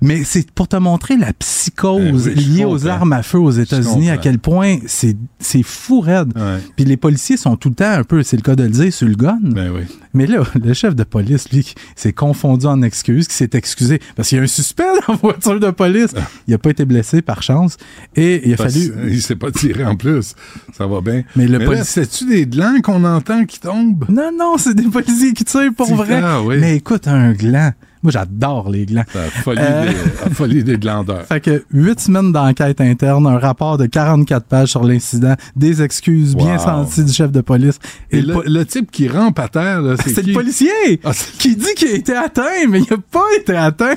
Mais 0.00 0.24
c'est 0.24 0.50
pour 0.50 0.68
te 0.68 0.76
montrer 0.76 1.16
la 1.16 1.32
psychose 1.34 2.28
oui, 2.28 2.32
je 2.36 2.40
liée 2.50 2.64
aux 2.64 2.86
armes 2.86 3.12
à 3.12 3.22
feu 3.22 3.38
aux 3.38 3.50
États-Unis, 3.50 4.10
à 4.10 4.16
quel 4.16 4.38
point 4.38 4.78
c'est 4.86 5.16
c'est 5.38 5.62
fou 5.62 6.00
raide. 6.00 6.32
Puis 6.76 6.84
les 6.84 6.96
policiers 6.96 7.36
sont 7.36 7.56
tout 7.56 7.68
le 7.68 7.74
temps 7.74 7.90
un 7.90 8.04
peu, 8.04 8.22
c'est 8.22 8.36
le 8.36 8.42
cas 8.42 8.56
de 8.56 8.62
le 8.64 8.70
dire, 8.70 8.92
sur 8.92 9.08
le 9.08 9.14
gun. 9.14 9.38
Ben 9.42 9.70
oui. 9.74 9.82
Mais 10.14 10.26
là, 10.26 10.42
le 10.62 10.74
chef 10.74 10.94
de 10.94 11.04
police, 11.04 11.50
lui, 11.52 11.74
s'est 11.96 12.12
confondu 12.12 12.66
en 12.66 12.82
excuses, 12.82 13.28
qui 13.28 13.34
s'est 13.34 13.50
excusé 13.54 14.00
parce 14.16 14.28
qu'il 14.28 14.38
y 14.38 14.40
a 14.40 14.44
un 14.44 14.46
suspect 14.46 14.84
dans 15.06 15.12
la 15.14 15.18
voiture 15.18 15.60
de 15.60 15.70
police. 15.70 16.10
Il 16.46 16.52
n'a 16.52 16.58
pas 16.58 16.70
été 16.70 16.84
blessé 16.84 17.22
par 17.22 17.42
chance. 17.42 17.76
Et 18.16 18.46
il 18.48 18.54
a 18.54 18.56
Parce- 18.56 18.72
fallu. 18.74 18.92
Il 19.08 19.22
s'est 19.22 19.36
pas 19.36 19.50
tiré 19.50 19.84
en 19.84 19.96
plus. 19.96 20.34
Ça 20.72 20.86
va 20.86 21.00
bien. 21.00 21.22
Mais 21.36 21.46
le 21.46 21.58
là, 21.58 21.64
policier- 21.66 22.04
c'est-tu 22.04 22.26
des 22.26 22.46
glands 22.46 22.80
qu'on 22.82 23.04
entend 23.04 23.44
qui 23.44 23.58
tombent? 23.60 24.04
Non, 24.08 24.30
non, 24.38 24.56
c'est 24.58 24.74
des 24.74 24.88
policiers 24.88 25.32
qui 25.32 25.44
tirent 25.44 25.72
pour 25.76 25.94
vrai. 25.94 26.20
Ah, 26.22 26.40
oui. 26.42 26.56
Mais 26.60 26.76
écoute, 26.76 27.08
un 27.08 27.32
gland. 27.32 27.72
Moi, 28.02 28.10
j'adore 28.10 28.68
les 28.70 28.84
glands. 28.86 29.04
La 29.14 29.22
folie, 29.30 29.58
Euh, 29.62 29.84
des, 29.86 29.94
la 30.24 30.30
folie 30.30 30.64
des 30.64 30.78
glandeurs. 30.78 31.24
Fait 31.28 31.40
que 31.40 31.64
huit 31.72 32.00
semaines 32.00 32.32
d'enquête 32.32 32.80
interne, 32.80 33.26
un 33.26 33.38
rapport 33.38 33.78
de 33.78 33.86
44 33.86 34.44
pages 34.46 34.68
sur 34.70 34.82
l'incident, 34.84 35.34
des 35.54 35.82
excuses 35.82 36.34
bien 36.34 36.58
senties 36.58 37.04
du 37.04 37.12
chef 37.12 37.30
de 37.30 37.40
police. 37.40 37.78
Et 38.10 38.20
le 38.20 38.26
le, 38.28 38.34
po- 38.34 38.42
le 38.46 38.64
type 38.66 38.90
qui 38.90 39.08
rampe 39.08 39.38
à 39.38 39.48
terre, 39.48 39.82
là, 39.82 39.94
c'est 40.04 40.26
le 40.26 40.32
policier 40.32 40.70
Ah, 41.04 41.12
qui 41.38 41.54
dit 41.54 41.74
qu'il 41.76 41.88
a 41.88 41.92
été 41.94 42.14
atteint, 42.16 42.42
mais 42.68 42.80
il 42.80 42.86
n'a 42.90 42.96
pas 43.10 43.24
été 43.38 43.54
atteint. 43.54 43.94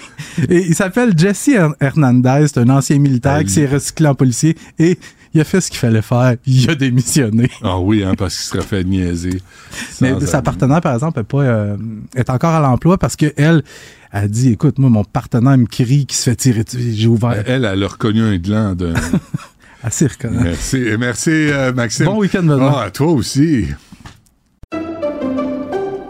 Et 0.49 0.65
il 0.68 0.76
s'appelle 0.76 1.14
Jesse 1.18 1.48
Her- 1.49 1.73
Hernandez, 1.80 2.45
c'est 2.48 2.60
un 2.60 2.69
ancien 2.69 2.99
militaire 2.99 3.44
qui 3.44 3.49
s'est 3.49 3.65
recyclé 3.65 4.07
en 4.07 4.15
policier 4.15 4.56
et 4.77 4.99
il 5.36 5.41
a 5.41 5.44
fait 5.44 5.60
ce 5.60 5.70
qu'il 5.70 5.80
fallait 5.80 6.02
faire. 6.02 6.38
Il 6.48 6.70
a 6.70 6.76
démissionné. 6.76 7.49
Ah 7.62 7.78
oui, 7.78 8.03
hein, 8.03 8.14
parce 8.18 8.36
qu'il 8.36 8.45
serait 8.45 8.62
fait 8.62 8.84
niaiser. 8.86 9.41
Mais 10.02 10.18
sa 10.26 10.41
partenaire, 10.41 10.80
par 10.80 10.94
exemple, 10.94 11.20
est, 11.20 11.24
pas, 11.24 11.41
euh, 11.41 11.78
est 12.16 12.30
encore 12.30 12.53
à 12.53 12.62
l'emploi 12.62 12.98
parce 12.98 13.18
qu'elle 13.18 13.62
a 14.12 14.28
dit 14.30 14.53
Écoute, 14.53 14.80
moi, 14.80 14.90
mon 14.90 15.03
partenaire 15.03 15.57
me 15.57 15.66
crie 15.66 16.06
qu'il 16.06 16.16
se 16.16 16.30
fait 16.30 16.36
tirer 16.38 16.64
dessus. 16.64 16.94
J'ai 16.94 17.07
ouvert. 17.07 17.44
Elle, 17.45 17.66
elle 17.66 17.84
a 17.84 17.88
reconnu 17.88 18.22
un 18.22 18.38
gland 18.38 18.76
de... 18.76 18.94
Assez 19.84 20.07
reconnaissant. 20.07 20.44
Merci, 20.44 20.84
merci 20.98 21.30
euh, 21.30 21.74
Maxime. 21.74 22.06
Bon 22.06 22.18
week-end, 22.18 22.41
Benoît. 22.41 22.84
Ah, 22.86 22.90
toi 22.90 23.12
aussi. 23.12 23.68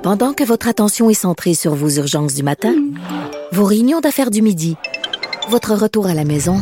Pendant 0.03 0.33
que 0.33 0.43
votre 0.43 0.67
attention 0.67 1.09
est 1.09 1.15
centrée 1.15 1.55
sur 1.55 1.73
vos 1.73 1.89
urgences 1.89 2.35
du 2.35 2.43
matin, 2.43 2.75
vos 3.51 3.65
réunions 3.65 4.01
d'affaires 4.01 4.29
du 4.29 4.43
midi, 4.43 4.77
votre 5.49 5.73
retour 5.73 6.05
à 6.05 6.13
la 6.13 6.25
maison 6.25 6.61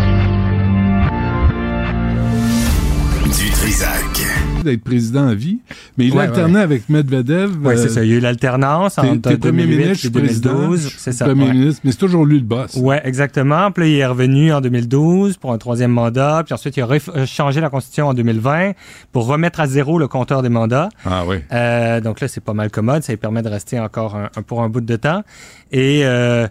Du 3.37 3.49
Trisac. 3.51 4.03
D'être 4.63 4.83
président 4.83 5.27
à 5.27 5.33
vie, 5.33 5.59
mais 5.97 6.05
il 6.05 6.13
Ouais, 6.13 6.19
a 6.19 6.23
alterné 6.23 6.59
avec 6.59 6.87
Medvedev. 6.89 7.51
Oui, 7.63 7.73
euh, 7.73 7.77
c'est 7.77 7.89
ça. 7.89 8.03
Il 8.03 8.11
y 8.11 8.13
a 8.13 8.17
eu 8.17 8.19
l'alternance 8.19 8.97
entre 8.99 9.29
t'es 9.29 9.37
premier 9.37 9.63
2008 9.65 9.77
ministre, 9.77 9.85
je 9.87 9.91
et 9.91 9.95
suis 9.95 10.09
président, 10.09 10.53
2012. 10.53 10.81
je 10.83 10.87
suis 10.89 10.97
C'est 10.99 11.11
ça. 11.13 11.25
premier 11.25 11.45
ouais. 11.45 11.53
ministre, 11.53 11.81
mais 11.83 11.91
c'est 11.91 11.97
toujours 11.97 12.25
lui 12.25 12.37
le 12.39 12.45
boss. 12.45 12.77
Oui, 12.79 12.95
exactement. 13.03 13.71
Puis 13.71 13.83
là, 13.83 13.89
il 13.89 13.95
est 13.97 14.05
revenu 14.05 14.53
en 14.53 14.61
2012 14.61 15.37
pour 15.37 15.51
un 15.53 15.57
troisième 15.57 15.91
mandat. 15.91 16.43
Puis 16.45 16.53
ensuite, 16.53 16.77
il 16.77 16.83
a 16.83 16.87
euh, 16.89 17.25
changé 17.25 17.59
la 17.61 17.69
Constitution 17.69 18.07
en 18.09 18.13
2020 18.13 18.73
pour 19.11 19.25
remettre 19.25 19.59
à 19.59 19.67
zéro 19.67 19.97
le 19.97 20.07
compteur 20.07 20.43
des 20.43 20.49
mandats. 20.49 20.89
Ah 21.05 21.23
oui. 21.25 21.37
Euh, 21.51 21.99
donc 22.01 22.19
là, 22.21 22.27
c'est 22.27 22.43
pas 22.43 22.53
mal 22.53 22.69
commode. 22.69 23.01
Ça 23.03 23.13
lui 23.13 23.17
permet 23.17 23.41
de 23.41 23.49
rester 23.49 23.79
encore 23.79 24.15
un, 24.15 24.29
un- 24.35 24.41
pour 24.43 24.61
un 24.61 24.69
bout 24.69 24.81
de 24.81 24.95
temps. 24.95 25.23
Et 25.71 26.01
euh, 26.03 26.47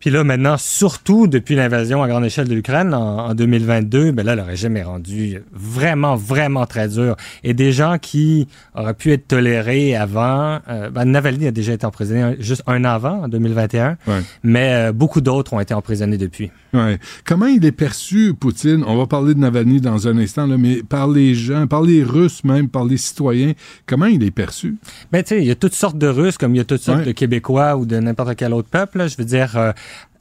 puis 0.00 0.10
là, 0.10 0.22
maintenant, 0.24 0.56
surtout 0.56 1.26
depuis 1.26 1.54
l'invasion 1.56 2.02
à 2.02 2.08
grande 2.08 2.24
échelle 2.24 2.48
de 2.48 2.54
l'Ukraine 2.54 2.94
en, 2.94 3.28
en 3.30 3.34
2022, 3.34 4.12
ben 4.12 4.24
là, 4.24 4.36
le 4.36 4.42
régime 4.42 4.76
est 4.76 4.82
rendu 4.82 5.42
vraiment, 5.52 6.14
vraiment 6.16 6.66
très 6.66 6.88
dur. 6.88 7.16
Et 7.44 7.54
des 7.54 7.72
gens 7.72 7.98
qui 7.98 8.46
auraient 8.74 8.94
pu 8.94 9.12
être 9.12 9.26
tolérés 9.28 9.96
avant, 9.96 10.60
euh, 10.68 10.90
ben, 10.90 11.04
Navalny 11.04 11.46
a 11.46 11.50
déjà 11.50 11.72
été 11.72 11.84
emprisonné 11.86 12.36
juste 12.38 12.62
un 12.66 12.84
an 12.84 12.90
avant, 12.90 13.22
en 13.24 13.28
2021, 13.28 13.96
Ouais. 14.06 14.20
mais 14.42 14.72
euh, 14.72 14.92
beaucoup 14.92 15.20
d'autres 15.20 15.52
ont 15.52 15.60
été 15.60 15.74
emprisonnés 15.74 16.18
depuis. 16.18 16.50
Ouais. 16.74 16.98
Comment 17.24 17.46
il 17.46 17.64
est 17.64 17.72
perçu, 17.72 18.34
Poutine? 18.34 18.84
On 18.86 18.96
va 18.96 19.06
parler 19.06 19.34
de 19.34 19.38
Navalny 19.40 19.80
dans 19.80 20.06
un 20.06 20.18
instant, 20.18 20.46
là, 20.46 20.58
mais 20.58 20.82
par 20.82 21.08
les 21.08 21.34
gens, 21.34 21.66
par 21.66 21.82
les 21.82 22.02
Russes 22.04 22.44
même, 22.44 22.68
par 22.68 22.84
les 22.84 22.96
citoyens, 22.98 23.52
comment 23.86 24.06
il 24.06 24.22
est 24.22 24.30
perçu? 24.30 24.76
Ben, 25.10 25.22
tu 25.22 25.30
sais, 25.30 25.38
il 25.40 25.46
y 25.46 25.50
a 25.50 25.54
toutes 25.54 25.74
sortes 25.74 25.96
de 25.98 26.06
Russes, 26.08 26.36
comme 26.36 26.54
il 26.54 26.58
y 26.58 26.60
a 26.60 26.64
toutes 26.64 26.82
sortes 26.82 26.98
Ouais. 27.00 27.04
de 27.06 27.12
Québécois 27.12 27.76
ou 27.76 27.86
de 27.86 27.96
n'importe 27.98 28.36
quel 28.36 28.52
autre 28.52 28.68
peuple. 28.68 28.98
là. 28.98 29.08
Je 29.08 29.16
veux 29.16 29.24
dire, 29.24 29.56
euh, 29.56 29.72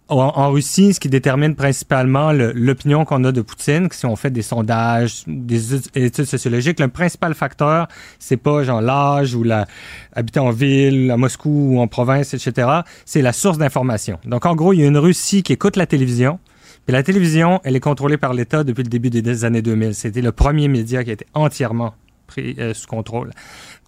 en, 0.09 0.51
Russie, 0.51 0.93
ce 0.93 0.99
qui 0.99 1.09
détermine 1.09 1.55
principalement 1.55 2.31
le- 2.31 2.51
l'opinion 2.53 3.03
qu'on 3.05 3.23
a 3.25 3.31
de 3.31 3.41
Poutine, 3.41 3.89
que 3.89 3.95
si 3.95 4.05
on 4.05 4.15
fait 4.15 4.29
des 4.31 4.41
sondages, 4.41 5.23
des 5.27 5.75
études- 5.95 6.25
sociologiques, 6.25 6.79
le 6.79 6.87
principal 6.87 7.33
facteur, 7.33 7.87
c'est 8.19 8.37
pas 8.37 8.63
genre 8.63 8.81
l'âge 8.81 9.35
ou 9.35 9.43
la 9.43 9.67
habiter 10.13 10.39
en 10.39 10.51
ville, 10.51 11.11
à 11.11 11.17
Moscou 11.17 11.75
ou 11.75 11.79
en 11.79 11.87
province, 11.87 12.33
etc. 12.33 12.67
C'est 13.05 13.21
la 13.21 13.33
source 13.33 13.57
d'information. 13.57 14.17
Donc 14.25 14.45
en 14.45 14.55
gros, 14.55 14.73
il 14.73 14.79
y 14.79 14.83
a 14.83 14.87
une 14.87 14.97
Russie 14.97 15.43
qui 15.43 15.53
écoute 15.53 15.75
la 15.75 15.85
télévision. 15.85 16.39
Puis 16.85 16.93
la 16.93 17.03
télévision, 17.03 17.59
elle 17.65 17.75
est 17.75 17.81
contrôlée 17.81 18.17
par 18.17 18.33
l'État 18.33 18.63
depuis 18.63 18.83
le 18.83 18.89
début 18.89 19.09
des 19.09 19.43
années 19.43 19.61
2000. 19.61 19.93
C'était 19.93 20.21
le 20.21 20.31
premier 20.31 20.69
média 20.69 21.03
qui 21.03 21.11
été 21.11 21.25
entièrement 21.33 21.93
pris 22.27 22.55
euh, 22.59 22.73
sous 22.73 22.85
contrôle. 22.87 23.31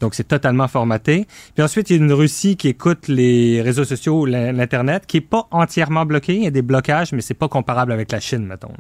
Donc, 0.02 0.16
c'est 0.16 0.28
totalement 0.28 0.68
formaté. 0.68 1.28
Puis 1.54 1.64
ensuite, 1.64 1.90
il 1.90 1.98
y 1.98 2.00
a 2.00 2.04
une 2.04 2.14
Russie 2.14 2.56
qui 2.56 2.70
écoute 2.70 3.08
les 3.10 3.62
réseaux 3.62 3.84
sociaux, 3.84 4.26
l'in- 4.26 4.52
l'Internet, 4.54 5.04
qui 5.06 5.18
est 5.18 5.22
pas 5.22 5.48
entièrement 5.52 6.06
bloqué. 6.06 6.36
Il 6.36 6.44
y 6.44 6.48
a 6.48 6.52
des 6.52 6.62
blocages, 6.62 7.12
mais 7.12 7.22
c'est 7.22 7.34
pas 7.34 7.50
comparable 7.50 7.92
avec 7.92 8.12
la 8.12 8.20
Chine, 8.20 8.46
mettons. 8.46 8.72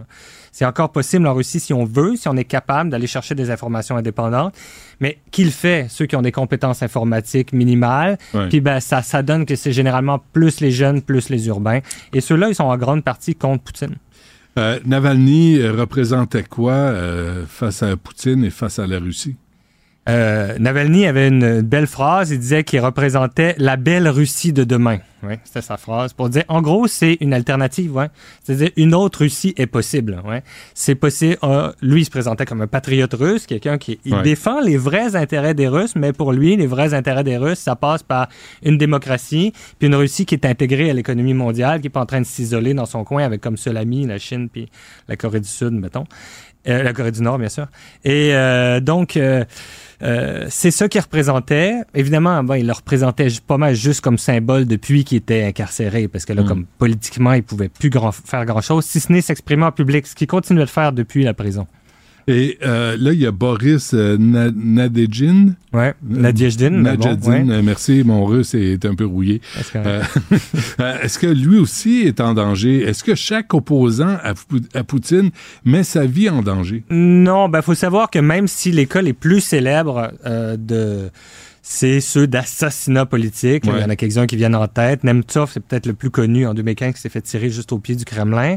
C'est 0.52 0.66
encore 0.66 0.92
possible 0.92 1.28
en 1.28 1.34
Russie 1.34 1.60
si 1.60 1.74
on 1.74 1.84
veut, 1.86 2.16
si 2.16 2.28
on 2.28 2.38
est 2.38 2.46
capable 2.46 2.90
d'aller 2.90 3.06
chercher 3.08 3.36
des 3.36 3.52
informations 3.52 3.98
indépendantes. 3.98 4.56
Mais 5.00 5.20
qui 5.32 5.44
le 5.44 5.52
fait? 5.52 5.88
Ceux 5.90 6.06
qui 6.06 6.16
ont 6.16 6.22
des 6.22 6.32
compétences 6.32 6.82
informatiques 6.82 7.54
minimales. 7.54 8.18
Puis 8.50 8.62
ben, 8.62 8.80
ça, 8.80 9.02
ça 9.02 9.22
donne 9.22 9.46
que 9.46 9.56
c'est 9.56 9.74
généralement 9.74 10.20
plus 10.34 10.62
les 10.62 10.72
jeunes, 10.72 11.02
plus 11.02 11.30
les 11.30 11.48
urbains. 11.48 11.80
Et 12.14 12.22
ceux-là, 12.22 12.48
ils 12.50 12.56
sont 12.56 12.64
en 12.64 12.78
grande 12.78 13.04
partie 13.04 13.36
contre 13.36 13.64
Poutine. 13.64 13.96
Euh, 14.58 14.80
Navalny 14.86 15.62
représentait 15.68 16.44
quoi 16.44 16.72
euh, 16.74 17.46
face 17.48 17.84
à 17.84 17.96
Poutine 17.96 18.44
et 18.44 18.50
face 18.50 18.80
à 18.80 18.88
la 18.88 19.00
Russie? 19.00 19.36
Euh, 20.10 20.58
Navalny 20.60 21.06
avait 21.06 21.28
une 21.28 21.62
belle 21.62 21.88
phrase. 21.88 22.32
Il 22.32 22.40
disait 22.40 22.64
qu'il 22.64 22.80
représentait 22.80 23.56
la 23.58 23.76
belle 23.78 24.08
Russie 24.08 24.54
de 24.54 24.64
demain. 24.64 25.00
Ouais, 25.22 25.40
c'était 25.44 25.62
sa 25.62 25.76
phrase 25.76 26.14
pour 26.14 26.30
dire, 26.30 26.46
en 26.48 26.62
gros, 26.62 26.88
c'est 26.88 27.18
une 27.20 27.34
alternative. 27.34 27.94
Ouais. 27.94 28.08
C'est-à-dire, 28.44 28.70
une 28.78 28.96
autre 28.96 29.20
Russie 29.20 29.54
est 29.58 29.68
possible. 29.68 30.22
Ouais. 30.26 30.44
C'est 30.74 30.96
possible. 30.96 31.38
euh, 31.44 31.72
lui, 31.82 32.02
il 32.02 32.06
se 32.06 32.10
présentait 32.10 32.46
comme 32.46 32.62
un 32.62 32.68
patriote 32.68 33.14
russe, 33.14 33.46
quelqu'un 33.46 33.78
qui 33.78 34.00
il 34.06 34.22
défend 34.22 34.62
les 34.62 34.78
vrais 34.78 35.16
intérêts 35.16 35.54
des 35.54 35.68
Russes, 35.68 35.96
mais 35.96 36.14
pour 36.14 36.32
lui, 36.32 36.56
les 36.56 36.68
vrais 36.68 36.94
intérêts 36.94 37.26
des 37.26 37.38
Russes, 37.38 37.60
ça 37.60 37.76
passe 37.76 38.02
par 38.02 38.30
une 38.64 38.78
démocratie, 38.78 39.54
puis 39.78 39.88
une 39.90 39.96
Russie 39.96 40.26
qui 40.26 40.36
est 40.36 40.46
intégrée 40.46 40.90
à 40.90 40.94
l'économie 40.94 41.34
mondiale, 41.34 41.82
qui 41.82 41.88
est 41.88 41.92
pas 41.92 42.02
en 42.02 42.06
train 42.06 42.22
de 42.22 42.26
s'isoler 42.26 42.74
dans 42.74 42.86
son 42.86 43.04
coin 43.04 43.24
avec 43.24 43.42
comme 43.42 43.58
seul 43.58 43.76
ami 43.76 44.08
la 44.08 44.18
Chine 44.18 44.48
puis 44.50 44.70
la 45.10 45.18
Corée 45.18 45.42
du 45.42 45.50
Sud, 45.50 45.74
mettons. 45.74 46.06
Euh, 46.68 46.84
la 46.84 46.94
Corée 46.94 47.12
du 47.12 47.22
Nord, 47.22 47.40
bien 47.40 47.50
sûr. 47.50 47.68
Et 48.04 48.34
euh, 48.34 48.80
donc, 48.80 49.18
euh, 50.02 50.46
c'est 50.50 50.72
ça 50.72 50.88
qu'il 50.88 51.02
représentait. 51.02 51.76
Évidemment, 51.94 52.44
bon, 52.44 52.54
il 52.54 52.66
le 52.66 52.74
représentait 52.74 53.28
pas 53.46 53.58
mal 53.58 53.76
juste 53.76 54.02
comme 54.02 54.18
symbole 54.18 54.66
depuis 54.66 55.04
qu'il 55.04 55.18
était 55.18 55.44
incarcéré, 55.44 56.08
parce 56.08 56.26
que 56.26 56.34
là, 56.34 56.44
Mm. 56.44 56.48
comme 56.48 56.66
politiquement, 56.78 57.34
il 57.34 57.44
pouvait 57.44 57.70
plus 57.70 57.90
grand, 57.90 58.12
faire 58.12 58.46
grand-chose, 58.46 58.86
si 58.86 59.00
ce 59.00 59.12
n'est 59.12 59.22
s'exprimer 59.22 59.64
en 59.66 59.72
public, 59.72 60.08
ce 60.08 60.16
qu'il 60.16 60.28
continue 60.28 60.60
de 60.62 60.66
faire 60.66 60.94
depuis 60.94 61.24
la 61.24 61.34
prison. 61.34 61.68
Et 62.32 62.60
euh, 62.64 62.96
là, 63.00 63.12
il 63.12 63.20
y 63.20 63.26
a 63.26 63.32
Boris 63.32 63.96
euh, 63.96 64.16
Na- 64.20 64.52
Nadejin. 64.56 65.56
Ouais, 65.74 65.96
bon, 66.04 66.22
euh, 67.50 67.62
merci, 67.64 68.04
mon 68.06 68.24
russe 68.26 68.54
est 68.54 68.86
un 68.86 68.94
peu 68.94 69.06
rouillé. 69.06 69.42
Euh, 69.76 70.98
Est-ce 71.02 71.18
que 71.20 71.26
lui 71.28 71.58
aussi 71.58 72.02
est 72.06 72.22
en 72.22 72.34
danger? 72.36 72.84
Est-ce 72.84 73.04
que 73.04 73.16
chaque 73.16 73.54
opposant 73.54 74.18
à, 74.24 74.34
Pou- 74.36 74.62
à 74.76 74.84
Poutine 74.84 75.32
met 75.66 75.84
sa 75.84 76.06
vie 76.06 76.30
en 76.30 76.42
danger? 76.44 76.84
Non, 76.90 77.50
ben 77.50 77.62
faut 77.64 77.74
savoir 77.76 78.10
que 78.12 78.20
même 78.20 78.48
si 78.48 78.72
l'école 78.72 79.08
est 79.08 79.14
plus 79.14 79.42
célèbre 79.42 80.12
de 80.58 81.10
c'est 81.72 82.02
ceux 82.02 82.26
d'assassinat 82.26 83.06
politique. 83.06 83.64
Là, 83.68 83.74
Ouais. 83.74 83.80
Il 83.80 83.82
y 83.84 83.86
en 83.86 83.90
a 83.92 83.96
quelques-uns 83.96 84.26
qui 84.26 84.36
viennent 84.38 84.56
en 84.56 84.68
tête. 84.68 85.04
Nemtsov, 85.04 85.52
c'est 85.54 85.60
peut-être 85.60 85.86
le 85.86 85.94
plus 85.94 86.10
connu 86.10 86.48
en 86.48 86.56
2015, 86.56 86.96
qui 86.96 87.00
s'est 87.02 87.10
fait 87.10 87.22
tirer 87.22 87.52
juste 87.52 87.72
au 87.72 87.78
pied 87.78 87.96
du 87.96 88.06
Kremlin. 88.06 88.56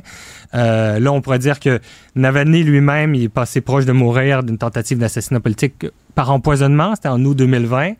Euh, 0.55 0.99
là, 0.99 1.13
on 1.13 1.21
pourrait 1.21 1.39
dire 1.39 1.61
que 1.61 1.79
Navalny 2.15 2.63
lui-même, 2.63 3.15
il 3.15 3.25
est 3.25 3.29
passé 3.29 3.61
proche 3.61 3.85
de 3.85 3.93
mourir 3.93 4.43
d'une 4.43 4.57
tentative 4.57 4.97
d'assassinat 4.97 5.41
politique 5.41 5.85
par 6.15 6.31
empoisonnement. 6.31 6.95
C'était 6.95 7.09
en 7.09 7.23
août 7.23 7.37
2020. 7.37 7.93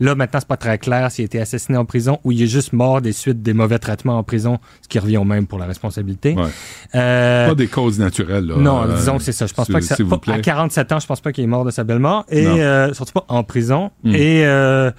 Là, 0.00 0.14
maintenant, 0.14 0.40
c'est 0.40 0.48
pas 0.48 0.56
très 0.56 0.78
clair 0.78 1.10
s'il 1.10 1.24
a 1.24 1.26
été 1.26 1.40
assassiné 1.40 1.76
en 1.78 1.84
prison 1.84 2.18
ou 2.24 2.32
il 2.32 2.42
est 2.42 2.46
juste 2.46 2.72
mort 2.72 3.00
des 3.00 3.12
suites 3.12 3.42
des 3.42 3.52
mauvais 3.52 3.78
traitements 3.78 4.18
en 4.18 4.22
prison, 4.22 4.58
ce 4.82 4.88
qui 4.88 4.98
revient 4.98 5.16
au 5.18 5.24
même 5.24 5.46
pour 5.46 5.58
la 5.58 5.66
responsabilité. 5.66 6.34
Ouais. 6.34 6.44
Euh, 6.94 7.48
Pas 7.48 7.54
des 7.54 7.66
causes 7.68 7.98
naturelles. 7.98 8.46
Là, 8.46 8.56
non, 8.56 8.82
Euh, 8.82 8.96
disons 8.96 9.18
que 9.18 9.22
c'est 9.24 9.32
ça. 9.32 9.46
Je 9.46 9.54
pense 9.54 9.68
pas 9.68 9.80
que 9.80 9.84
ça. 9.86 9.96
vous 9.98 10.18
plaît. 10.18 10.34
à 10.34 10.40
47 10.40 10.92
ans, 10.92 11.00
je 11.00 11.06
pense 11.06 11.20
pas 11.20 11.32
qu'il 11.32 11.44
est 11.44 11.48
mort 11.48 11.64
de 11.64 11.70
sa 11.70 11.84
belle 11.84 11.98
mort. 11.98 12.24
Et 12.30 12.46
euh, 12.46 12.92
surtout 12.94 13.12
pas 13.12 13.24
en 13.28 13.42
prison. 13.44 13.90
Mm. 14.04 14.14
Et 14.14 14.46
euh, 14.46 14.90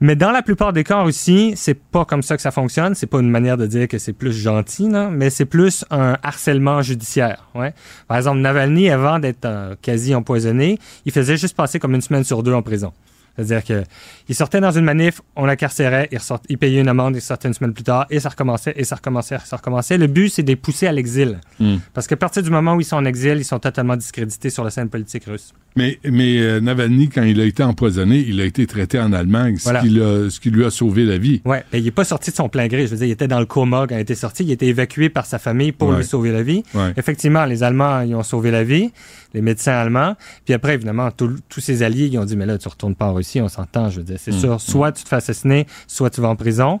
mais 0.00 0.16
dans 0.16 0.32
la 0.32 0.42
plupart 0.42 0.72
des 0.72 0.82
cas 0.82 0.96
en 0.96 1.04
Russie, 1.04 1.52
c'est 1.54 1.74
pas 1.80 2.04
comme 2.04 2.22
ça 2.22 2.34
que 2.34 2.42
ça 2.42 2.50
fonctionne. 2.50 2.96
C'est 2.96 3.06
pas 3.06 3.20
une 3.20 3.30
manière 3.30 3.56
de 3.56 3.66
dire 3.66 3.86
que 3.86 3.98
c'est 3.98 4.12
plus 4.12 4.32
gentil, 4.32 4.88
mais 4.88 5.30
c'est 5.30 5.44
plus 5.44 5.84
un 5.92 6.16
harcèlement 6.24 6.82
judiciaire. 6.82 7.46
Ouais. 7.54 7.72
Par 8.08 8.16
exemple, 8.16 8.38
Navalny, 8.38 8.90
avant 8.90 9.20
d'être 9.20 9.44
euh, 9.44 9.76
quasi 9.80 10.12
empoisonné, 10.16 10.80
il 11.06 11.12
faisait 11.12 11.36
juste 11.36 11.56
passer 11.56 11.78
comme 11.78 11.94
une 11.94 12.00
semaine 12.00 12.24
sur 12.24 12.42
deux 12.42 12.52
en 12.52 12.62
prison. 12.62 12.92
C'est-à-dire 13.36 13.64
que 13.64 13.84
il 14.28 14.34
sortait 14.34 14.60
dans 14.60 14.70
une 14.70 14.84
manif, 14.84 15.20
on 15.36 15.46
l'incarcérait, 15.46 16.08
il 16.48 16.58
payait 16.58 16.80
une 16.80 16.88
amende, 16.88 17.16
il 17.16 17.20
sortait 17.20 17.48
une 17.48 17.54
semaine 17.54 17.72
plus 17.72 17.84
tard, 17.84 18.06
et 18.10 18.20
ça 18.20 18.28
recommençait, 18.28 18.74
et 18.76 18.84
ça 18.84 18.96
recommençait, 18.96 19.36
et 19.36 19.46
ça 19.46 19.56
recommençait. 19.56 19.98
Le 19.98 20.06
but, 20.06 20.28
c'est 20.28 20.42
de 20.42 20.48
les 20.48 20.56
pousser 20.56 20.86
à 20.86 20.92
l'exil. 20.92 21.40
Hmm. 21.58 21.76
Parce 21.94 22.06
qu'à 22.06 22.16
partir 22.16 22.42
du 22.42 22.50
moment 22.50 22.74
où 22.74 22.80
ils 22.80 22.84
sont 22.84 22.96
en 22.96 23.04
exil, 23.04 23.38
ils 23.38 23.44
sont 23.44 23.58
totalement 23.58 23.96
discrédités 23.96 24.50
sur 24.50 24.64
la 24.64 24.70
scène 24.70 24.88
politique 24.88 25.24
russe. 25.24 25.52
Mais, 25.76 25.98
mais 26.04 26.38
euh, 26.38 26.60
Navalny, 26.60 27.08
quand 27.08 27.22
il 27.22 27.40
a 27.40 27.44
été 27.44 27.62
empoisonné, 27.62 28.18
il 28.28 28.40
a 28.40 28.44
été 28.44 28.66
traité 28.66 28.98
en 29.00 29.12
Allemagne, 29.12 29.56
ce, 29.56 29.64
Voilà. 29.64 29.80
qui, 29.80 29.88
ce 29.94 30.38
qui 30.40 30.50
lui 30.50 30.64
a 30.64 30.70
sauvé 30.70 31.04
la 31.04 31.16
vie. 31.18 31.40
Ouais, 31.44 31.64
et 31.72 31.78
il 31.78 31.84
n'est 31.84 31.90
pas 31.90 32.04
sorti 32.04 32.30
de 32.30 32.36
son 32.36 32.48
plein 32.48 32.66
gré. 32.66 32.86
Je 32.86 32.90
veux 32.92 32.96
dire, 32.98 33.06
il 33.06 33.10
était 33.12 33.28
dans 33.28 33.40
le 33.40 33.46
coma 33.46 33.86
quand 33.88 33.94
il 33.96 34.00
était 34.00 34.14
sorti. 34.14 34.44
Il 34.44 34.50
a 34.50 34.52
été 34.54 34.66
évacué 34.66 35.08
par 35.08 35.24
sa 35.26 35.38
famille 35.38 35.72
pour 35.72 35.88
Ouais. 35.88 35.96
lui 35.98 36.04
sauver 36.04 36.30
la 36.30 36.42
vie. 36.42 36.62
Ouais. 36.74 36.92
Effectivement, 36.96 37.44
les 37.46 37.62
Allemands, 37.62 38.00
ils 38.02 38.14
ont 38.14 38.22
sauvé 38.22 38.50
la 38.50 38.64
vie, 38.64 38.90
les 39.34 39.40
médecins 39.40 39.72
allemands. 39.72 40.14
Puis 40.44 40.52
après, 40.54 40.74
évidemment, 40.74 41.10
tout- 41.10 41.36
tous 41.48 41.60
ses 41.60 41.82
alliés, 41.82 42.08
ils 42.12 42.18
ont 42.18 42.24
dit, 42.24 42.36
mais 42.36 42.46
là, 42.46 42.58
tu 42.58 42.68
retournes 42.68 42.94
pas 42.94 43.06
en 43.06 43.14
Russie, 43.14 43.40
on 43.40 43.48
s'entend. 43.48 43.88
Je 43.88 43.98
veux 43.98 44.04
dire, 44.04 44.18
c'est 44.18 44.32
Mm. 44.34 44.38
sûr, 44.40 44.60
soit 44.60 44.92
tu 44.92 45.04
te 45.04 45.08
fais 45.08 45.16
assassiner, 45.16 45.66
soit 45.86 46.10
tu 46.10 46.20
vas 46.20 46.28
en 46.28 46.36
prison. 46.36 46.80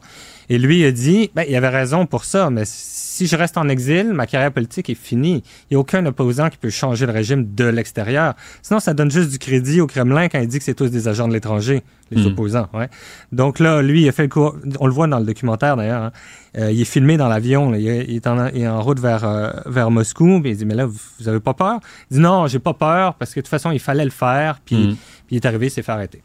Et 0.52 0.58
lui, 0.58 0.84
a 0.84 0.92
dit, 0.92 1.30
ben, 1.34 1.44
il 1.48 1.56
avait 1.56 1.70
raison 1.70 2.04
pour 2.04 2.26
ça, 2.26 2.50
mais 2.50 2.64
si 2.66 3.26
je 3.26 3.36
reste 3.36 3.56
en 3.56 3.68
exil, 3.70 4.12
ma 4.12 4.26
carrière 4.26 4.52
politique 4.52 4.90
est 4.90 4.94
finie. 4.94 5.42
Il 5.70 5.74
n'y 5.74 5.76
a 5.76 5.80
aucun 5.80 6.04
opposant 6.04 6.50
qui 6.50 6.58
peut 6.58 6.68
changer 6.68 7.06
le 7.06 7.12
régime 7.12 7.54
de 7.54 7.64
l'extérieur. 7.64 8.34
Sinon, 8.60 8.78
ça 8.78 8.92
donne 8.92 9.10
juste 9.10 9.30
du 9.30 9.38
crédit 9.38 9.80
au 9.80 9.86
Kremlin 9.86 10.28
quand 10.28 10.40
il 10.40 10.48
dit 10.48 10.58
que 10.58 10.64
c'est 10.64 10.74
tous 10.74 10.90
des 10.90 11.08
agents 11.08 11.26
de 11.26 11.32
l'étranger, 11.32 11.82
les 12.10 12.22
Mm. 12.22 12.26
opposants. 12.26 12.68
Ouais. 12.74 12.88
Donc 13.32 13.60
là, 13.60 13.80
lui, 13.80 14.02
il 14.02 14.08
a 14.08 14.12
fait 14.12 14.24
le 14.24 14.28
coup. 14.28 14.50
On 14.78 14.86
le 14.86 14.92
voit 14.92 15.06
dans 15.06 15.20
le 15.20 15.24
documentaire 15.24 15.76
d'ailleurs. 15.76 16.02
hein. 16.02 16.12
Euh, 16.58 16.70
il 16.70 16.80
est 16.82 16.84
filmé 16.84 17.16
dans 17.16 17.28
l'avion. 17.28 17.74
Il, 17.74 17.88
est- 17.88 18.04
il 18.08 18.16
est 18.16 18.26
en, 18.26 18.82
route 18.82 18.98
vers, 19.00 19.24
euh, 19.24 19.50
vers 19.64 19.90
Moscou. 19.90 20.38
Puis 20.42 20.50
il 20.50 20.56
dit 20.58 20.66
Mais 20.66 20.74
là, 20.74 20.84
vous, 20.84 20.98
vous 21.18 21.28
avez 21.28 21.40
pas 21.40 21.54
peur? 21.54 21.80
Il 22.10 22.16
dit 22.18 22.20
Non, 22.20 22.46
j'ai 22.46 22.58
pas 22.58 22.74
peur 22.74 23.14
parce 23.14 23.30
que 23.32 23.40
de 23.40 23.44
toute 23.44 23.50
façon, 23.50 23.70
il 23.70 23.80
fallait 23.80 24.04
le 24.04 24.10
faire. 24.10 24.60
Puis, 24.64 24.98
puis 25.26 25.30
il 25.30 25.36
est 25.36 25.46
arrivé, 25.46 25.68
il 25.68 25.70
s'est 25.70 25.82
fait 25.82 25.92
arrêter. 25.92 26.22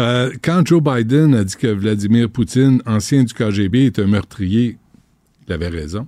Euh, 0.00 0.32
quand 0.42 0.66
Joe 0.66 0.82
Biden 0.82 1.34
a 1.34 1.44
dit 1.44 1.56
que 1.56 1.68
Vladimir 1.68 2.28
Poutine, 2.28 2.82
ancien 2.86 3.22
du 3.24 3.32
KGB, 3.32 3.86
est 3.86 3.98
un 3.98 4.06
meurtrier, 4.06 4.76
il 5.46 5.52
avait 5.52 5.68
raison. 5.68 6.06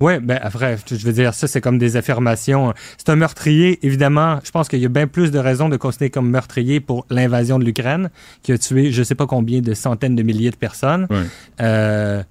Oui, 0.00 0.18
ben 0.20 0.38
après, 0.42 0.76
je 0.86 0.96
veux 1.06 1.12
dire, 1.12 1.32
ça, 1.34 1.46
c'est 1.46 1.60
comme 1.60 1.78
des 1.78 1.96
affirmations. 1.96 2.74
C'est 2.98 3.08
un 3.10 3.16
meurtrier, 3.16 3.78
évidemment. 3.86 4.40
Je 4.44 4.50
pense 4.50 4.68
qu'il 4.68 4.80
y 4.80 4.84
a 4.84 4.88
bien 4.88 5.06
plus 5.06 5.30
de 5.30 5.38
raisons 5.38 5.68
de 5.68 5.76
considérer 5.76 6.10
comme 6.10 6.28
meurtrier 6.28 6.80
pour 6.80 7.06
l'invasion 7.10 7.58
de 7.58 7.64
l'Ukraine, 7.64 8.10
qui 8.42 8.52
a 8.52 8.58
tué 8.58 8.90
je 8.90 9.02
sais 9.02 9.14
pas 9.14 9.26
combien 9.26 9.60
de 9.60 9.72
centaines 9.72 10.16
de 10.16 10.22
milliers 10.22 10.50
de 10.50 10.56
personnes. 10.56 11.06
Ouais. 11.10 11.22
Euh, 11.60 12.22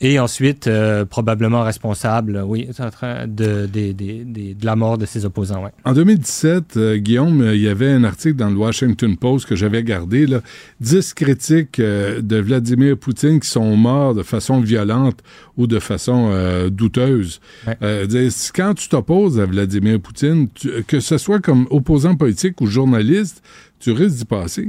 et 0.00 0.18
ensuite, 0.20 0.68
euh, 0.68 1.04
probablement 1.04 1.62
responsable, 1.62 2.40
oui, 2.46 2.68
en 2.78 2.90
train 2.90 3.26
de, 3.26 3.68
la 4.62 4.76
mort 4.76 4.96
de 4.96 5.06
ses 5.06 5.24
opposants. 5.24 5.64
Ouais. 5.64 5.70
En 5.84 5.92
2017, 5.92 6.76
euh, 6.76 6.96
Guillaume, 6.98 7.40
euh, 7.42 7.56
il 7.56 7.62
y 7.62 7.68
avait 7.68 7.90
un 7.90 8.04
article 8.04 8.36
dans 8.36 8.48
le 8.50 8.56
Washington 8.56 9.16
Post 9.16 9.46
que 9.46 9.56
j'avais 9.56 9.82
gardé, 9.82 10.26
là, 10.26 10.40
10 10.80 11.14
critiques 11.14 11.80
euh, 11.80 12.20
de 12.20 12.36
Vladimir 12.36 12.96
Poutine 12.96 13.40
qui 13.40 13.48
sont 13.48 13.76
morts 13.76 14.14
de 14.14 14.22
façon 14.22 14.60
violente 14.60 15.18
ou 15.56 15.66
de 15.66 15.80
façon 15.80 16.30
euh, 16.32 16.70
douteuse. 16.70 17.40
Euh, 17.82 18.06
quand 18.54 18.74
tu 18.74 18.88
t'opposes 18.88 19.40
à 19.40 19.46
Vladimir 19.46 20.00
Poutine, 20.00 20.48
tu- 20.54 20.84
que 20.86 21.00
ce 21.00 21.18
soit 21.18 21.40
comme 21.40 21.66
opposant 21.70 22.14
politique 22.14 22.60
ou 22.60 22.66
journaliste, 22.66 23.42
tu 23.80 23.90
risques 23.90 24.18
d'y 24.18 24.24
passer? 24.24 24.68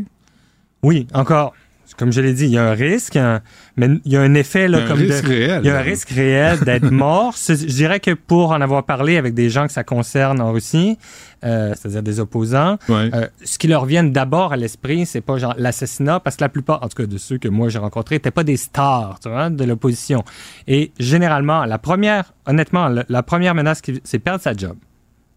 Oui, 0.81 1.06
encore. 1.14 1.53
Comme 1.98 2.11
je 2.11 2.22
l'ai 2.22 2.34
dit, 2.34 2.45
il 2.45 2.52
y 2.52 2.57
a 2.57 2.64
un 2.64 2.74
risque, 2.74 3.16
hein, 3.16 3.41
mais 3.76 3.88
il 4.06 4.11
y 4.11 4.18
a 4.18 4.22
un 4.22 4.34
effet 4.34 4.68
là, 4.68 4.80
Il 4.80 4.82
y 4.82 4.84
a 4.84 4.86
un 4.86 4.90
comme 4.90 4.99
risque 4.99 5.24
de, 5.24 5.30
réel, 5.30 5.61
Il 5.64 5.68
y 5.68 5.70
a 5.70 5.74
un 5.74 5.78
là. 5.78 5.82
risque 5.82 6.10
réel 6.10 6.60
d'être 6.60 6.91
mort. 6.91 7.36
Je 7.48 7.53
dirais 7.66 7.99
que 7.99 8.11
pour 8.11 8.52
en 8.52 8.61
avoir 8.61 8.86
parlé 8.86 9.18
avec 9.18 9.34
des 9.34 9.49
gens 9.49 9.68
que 9.68 9.74
ça 9.74 9.84
concerne 9.84 10.40
en 10.41 10.52
Russie, 10.52 10.98
euh, 11.44 11.74
c'est-à-dire 11.76 12.03
des 12.03 12.20
opposants, 12.20 12.78
euh, 12.90 13.28
ce 13.44 13.57
qui 13.57 13.68
leur 13.68 13.86
vient 13.86 14.03
d'abord 14.03 14.53
à 14.53 14.57
l'esprit, 14.57 15.06
c'est 15.06 15.22
pas 15.22 15.38
genre 15.38 15.56
l'assassinat, 15.57 16.20
parce 16.20 16.36
que 16.36 16.44
la 16.44 16.49
plupart, 16.49 16.84
en 16.84 16.88
tout 16.90 17.02
cas 17.02 17.06
de 17.07 17.18
ceux 17.18 17.38
que 17.38 17.48
moi 17.48 17.70
j'ai 17.70 17.80
rencontrés, 17.80 18.16
n'étaient 18.16 18.32
pas 18.32 18.44
des 18.44 18.57
stars, 18.57 19.20
tu 19.22 19.30
vois, 19.30 19.49
de 19.49 19.64
l'opposition. 19.64 20.24
Et 20.68 20.91
généralement, 20.99 21.66
la 21.66 21.78
première, 21.78 22.34
honnêtement, 22.45 22.88
la, 22.88 23.03
la 23.07 23.24
première 23.24 23.56
menace, 23.56 23.82
c'est 24.03 24.20
perdre 24.20 24.41
sa 24.41 24.53
job. 24.53 24.76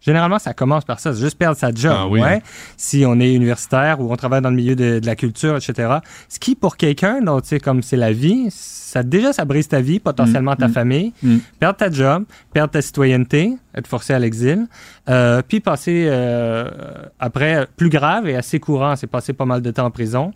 Généralement, 0.02 0.38
ça 0.38 0.52
commence 0.52 0.84
par 0.84 0.98
ça, 1.00 1.14
c'est 1.14 1.20
juste 1.20 1.38
perdre 1.38 1.56
sa 1.56 1.70
job. 1.72 1.94
Ah 1.96 2.08
oui. 2.08 2.20
ouais. 2.20 2.42
Si 2.76 3.04
on 3.06 3.18
est 3.20 3.32
universitaire 3.34 4.00
ou 4.00 4.12
on 4.12 4.16
travaille 4.16 4.40
dans 4.42 4.50
le 4.50 4.56
milieu 4.56 4.74
de, 4.76 4.98
de 4.98 5.06
la 5.06 5.14
culture, 5.16 5.56
etc. 5.56 5.98
Ce 6.28 6.38
qui, 6.40 6.54
pour 6.56 6.76
quelqu'un, 6.76 7.20
dont 7.22 7.40
tu 7.40 7.48
sais, 7.48 7.60
comme 7.60 7.82
c'est 7.82 7.96
la 7.96 8.12
vie, 8.12 8.48
ça 8.50 9.02
déjà, 9.04 9.32
ça 9.32 9.44
brise 9.44 9.68
ta 9.68 9.80
vie, 9.80 10.00
potentiellement 10.00 10.56
ta 10.56 10.68
Mm. 10.68 10.72
famille, 10.72 11.12
Mm. 11.22 11.36
perdre 11.60 11.76
ta 11.78 11.90
job, 11.90 12.24
perdre 12.52 12.72
ta 12.72 12.82
citoyenneté, 12.82 13.56
être 13.74 13.86
forcé 13.86 14.12
à 14.12 14.18
l'exil, 14.18 14.66
euh, 15.08 15.40
puis 15.46 15.60
passer 15.60 16.06
euh, 16.08 16.68
après 17.20 17.66
plus 17.76 17.88
grave 17.88 18.28
et 18.28 18.34
assez 18.36 18.58
courant, 18.60 18.96
c'est 18.96 19.06
passer 19.06 19.32
pas 19.32 19.44
mal 19.46 19.62
de 19.62 19.70
temps 19.70 19.86
en 19.86 19.90
prison. 19.90 20.32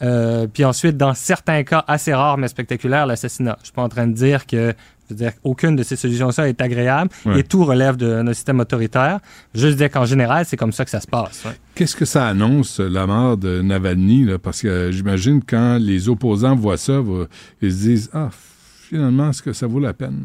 Euh, 0.00 0.46
puis 0.52 0.64
ensuite, 0.64 0.96
dans 0.96 1.14
certains 1.14 1.62
cas 1.64 1.84
assez 1.86 2.12
rares 2.14 2.38
mais 2.38 2.48
spectaculaires, 2.48 3.06
l'assassinat. 3.06 3.56
Je 3.60 3.66
suis 3.66 3.72
pas 3.72 3.82
en 3.82 3.88
train 3.88 4.06
de 4.06 4.12
dire 4.14 4.46
que 4.46 4.74
je 5.18 5.24
veux 5.24 5.30
dire, 5.30 5.32
aucune 5.44 5.76
de 5.76 5.82
ces 5.82 5.96
solutions-là 5.96 6.48
est 6.48 6.60
agréable 6.60 7.10
Ouais. 7.26 7.40
et 7.40 7.44
tout 7.44 7.64
relève 7.64 7.96
de 7.96 8.22
notre 8.22 8.34
système 8.36 8.60
autoritaire. 8.60 9.20
Juste 9.54 9.76
dire 9.78 9.90
qu'en 9.90 10.04
général, 10.04 10.44
c'est 10.46 10.56
comme 10.56 10.72
ça 10.72 10.84
que 10.84 10.90
ça 10.90 11.00
se 11.00 11.06
passe. 11.06 11.44
ouais. 11.44 11.52
Qu'est-ce 11.74 11.96
que 11.96 12.04
ça 12.04 12.26
annonce, 12.28 12.80
la 12.80 13.06
mort 13.06 13.36
de 13.36 13.62
Navalny? 13.62 14.24
Là? 14.24 14.38
Parce 14.38 14.60
que 14.62 14.68
euh, 14.68 14.92
j'imagine 14.92 15.40
quand 15.46 15.78
les 15.80 16.08
opposants 16.08 16.54
voient 16.56 16.76
ça, 16.76 17.00
ils 17.62 17.72
se 17.72 17.76
disent 17.78 18.10
Ah, 18.12 18.28
finalement, 18.88 19.30
est-ce 19.30 19.42
que 19.42 19.52
ça 19.52 19.66
vaut 19.66 19.80
la 19.80 19.92
peine? 19.94 20.24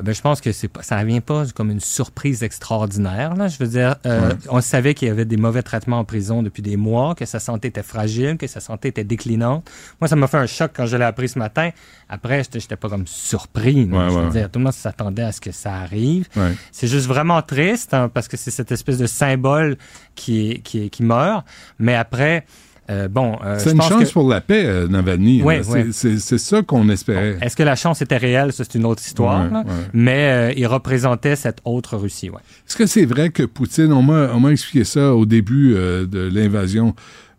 Ben 0.00 0.14
je 0.14 0.20
pense 0.22 0.40
que 0.40 0.52
c'est 0.52 0.68
pas, 0.68 0.82
ça 0.82 1.04
vient 1.04 1.20
pas 1.20 1.44
comme 1.54 1.70
une 1.70 1.80
surprise 1.80 2.42
extraordinaire. 2.42 3.34
Là. 3.36 3.48
Je 3.48 3.58
veux 3.58 3.66
dire, 3.66 3.96
euh, 4.06 4.28
Ouais. 4.30 4.34
on 4.48 4.60
savait 4.62 4.94
qu'il 4.94 5.08
y 5.08 5.10
avait 5.10 5.26
des 5.26 5.36
mauvais 5.36 5.62
traitements 5.62 5.98
en 5.98 6.04
prison 6.04 6.42
depuis 6.42 6.62
des 6.62 6.76
mois, 6.78 7.14
que 7.14 7.26
sa 7.26 7.40
santé 7.40 7.68
était 7.68 7.82
fragile, 7.82 8.38
que 8.38 8.46
sa 8.46 8.60
santé 8.60 8.88
était 8.88 9.04
déclinante. 9.04 9.68
Moi, 10.00 10.08
ça 10.08 10.16
m'a 10.16 10.26
fait 10.28 10.38
un 10.38 10.46
choc 10.46 10.70
quand 10.74 10.86
je 10.86 10.96
l'ai 10.96 11.04
appris 11.04 11.28
ce 11.28 11.38
matin. 11.38 11.68
Après, 12.08 12.42
j'étais 12.44 12.60
j'étais 12.60 12.76
pas 12.76 12.88
comme 12.88 13.06
surpris. 13.06 13.84
Ouais, 13.84 14.08
je 14.10 14.14
veux 14.18 14.24
ouais. 14.26 14.30
dire, 14.30 14.50
tout 14.50 14.58
le 14.60 14.64
monde 14.64 14.72
s'attendait 14.72 15.22
à 15.22 15.32
ce 15.32 15.40
que 15.40 15.52
ça 15.52 15.74
arrive. 15.74 16.28
C'est 16.70 16.86
juste 16.86 17.06
vraiment 17.06 17.42
triste 17.42 17.92
hein, 17.92 18.08
parce 18.08 18.28
que 18.28 18.36
c'est 18.36 18.50
cette 18.52 18.70
espèce 18.72 18.98
de 18.98 19.06
symbole 19.06 19.76
qui, 20.14 20.50
est, 20.52 20.58
qui, 20.60 20.84
est- 20.84 20.88
qui 20.90 21.02
meurt. 21.02 21.44
Mais 21.78 21.94
après, 21.94 22.46
euh, 22.92 23.08
bon, 23.08 23.38
euh, 23.44 23.56
c'est 23.58 23.70
une 23.72 23.78
pense 23.78 23.88
chance 23.88 24.08
que- 24.08 24.12
pour 24.12 24.28
la 24.28 24.40
paix, 24.40 24.64
euh, 24.66 24.86
Navalny. 24.88 25.42
Oui. 25.42 25.54
C'est- 25.62 25.72
oui. 25.72 25.88
C'est 25.92 26.18
c'est 26.18 26.38
ça 26.38 26.62
qu'on 26.62 26.88
espérait. 26.88 27.38
Est-ce 27.40 27.56
que 27.56 27.62
la 27.62 27.74
chance 27.76 28.02
était 28.02 28.16
réelle? 28.16 28.52
C'est 28.52 28.74
une 28.74 28.84
autre 28.84 29.02
histoire. 29.04 29.50
Là. 29.50 29.64
Mais 29.92 30.54
il 30.56 30.66
représentait 30.66 31.36
cette 31.36 31.58
autre 31.64 31.96
Russie. 31.96 32.30
Ouais. 32.30 32.40
Est-ce 32.68 32.76
que 32.76 32.86
c'est 32.86 33.04
vrai 33.06 33.30
que 33.30 33.42
Poutine, 33.42 33.92
on 33.92 34.02
m'a 34.02 34.50
expliqué 34.50 34.84
ça 34.84 35.14
au 35.14 35.26
début 35.26 35.74
de 35.74 36.30
l'invasion 36.32 36.94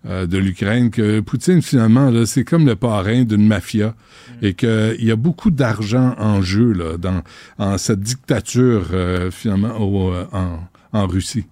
de 0.05 0.37
l'Ukraine, 0.37 0.89
que 0.89 1.21
Poutine, 1.21 1.61
finalement, 1.61 2.11
c'est 2.25 2.43
comme 2.43 2.65
le 2.65 2.75
parrain 2.75 3.23
d'une 3.23 3.47
mafia 3.47 3.87
Mm. 4.41 4.45
et 4.45 4.53
qu'il 4.53 4.95
y 5.05 5.11
a 5.11 5.15
beaucoup 5.15 5.49
d'argent 5.51 6.13
en 6.19 6.41
jeu 6.41 6.73
là, 6.73 6.97
dans 6.97 7.21
en 7.57 7.77
cette 7.77 8.01
dictature, 8.01 8.83
finalement, 9.31 9.77
au, 9.79 10.13
en, 10.33 10.59
en 10.91 11.07
Russie. 11.07 11.45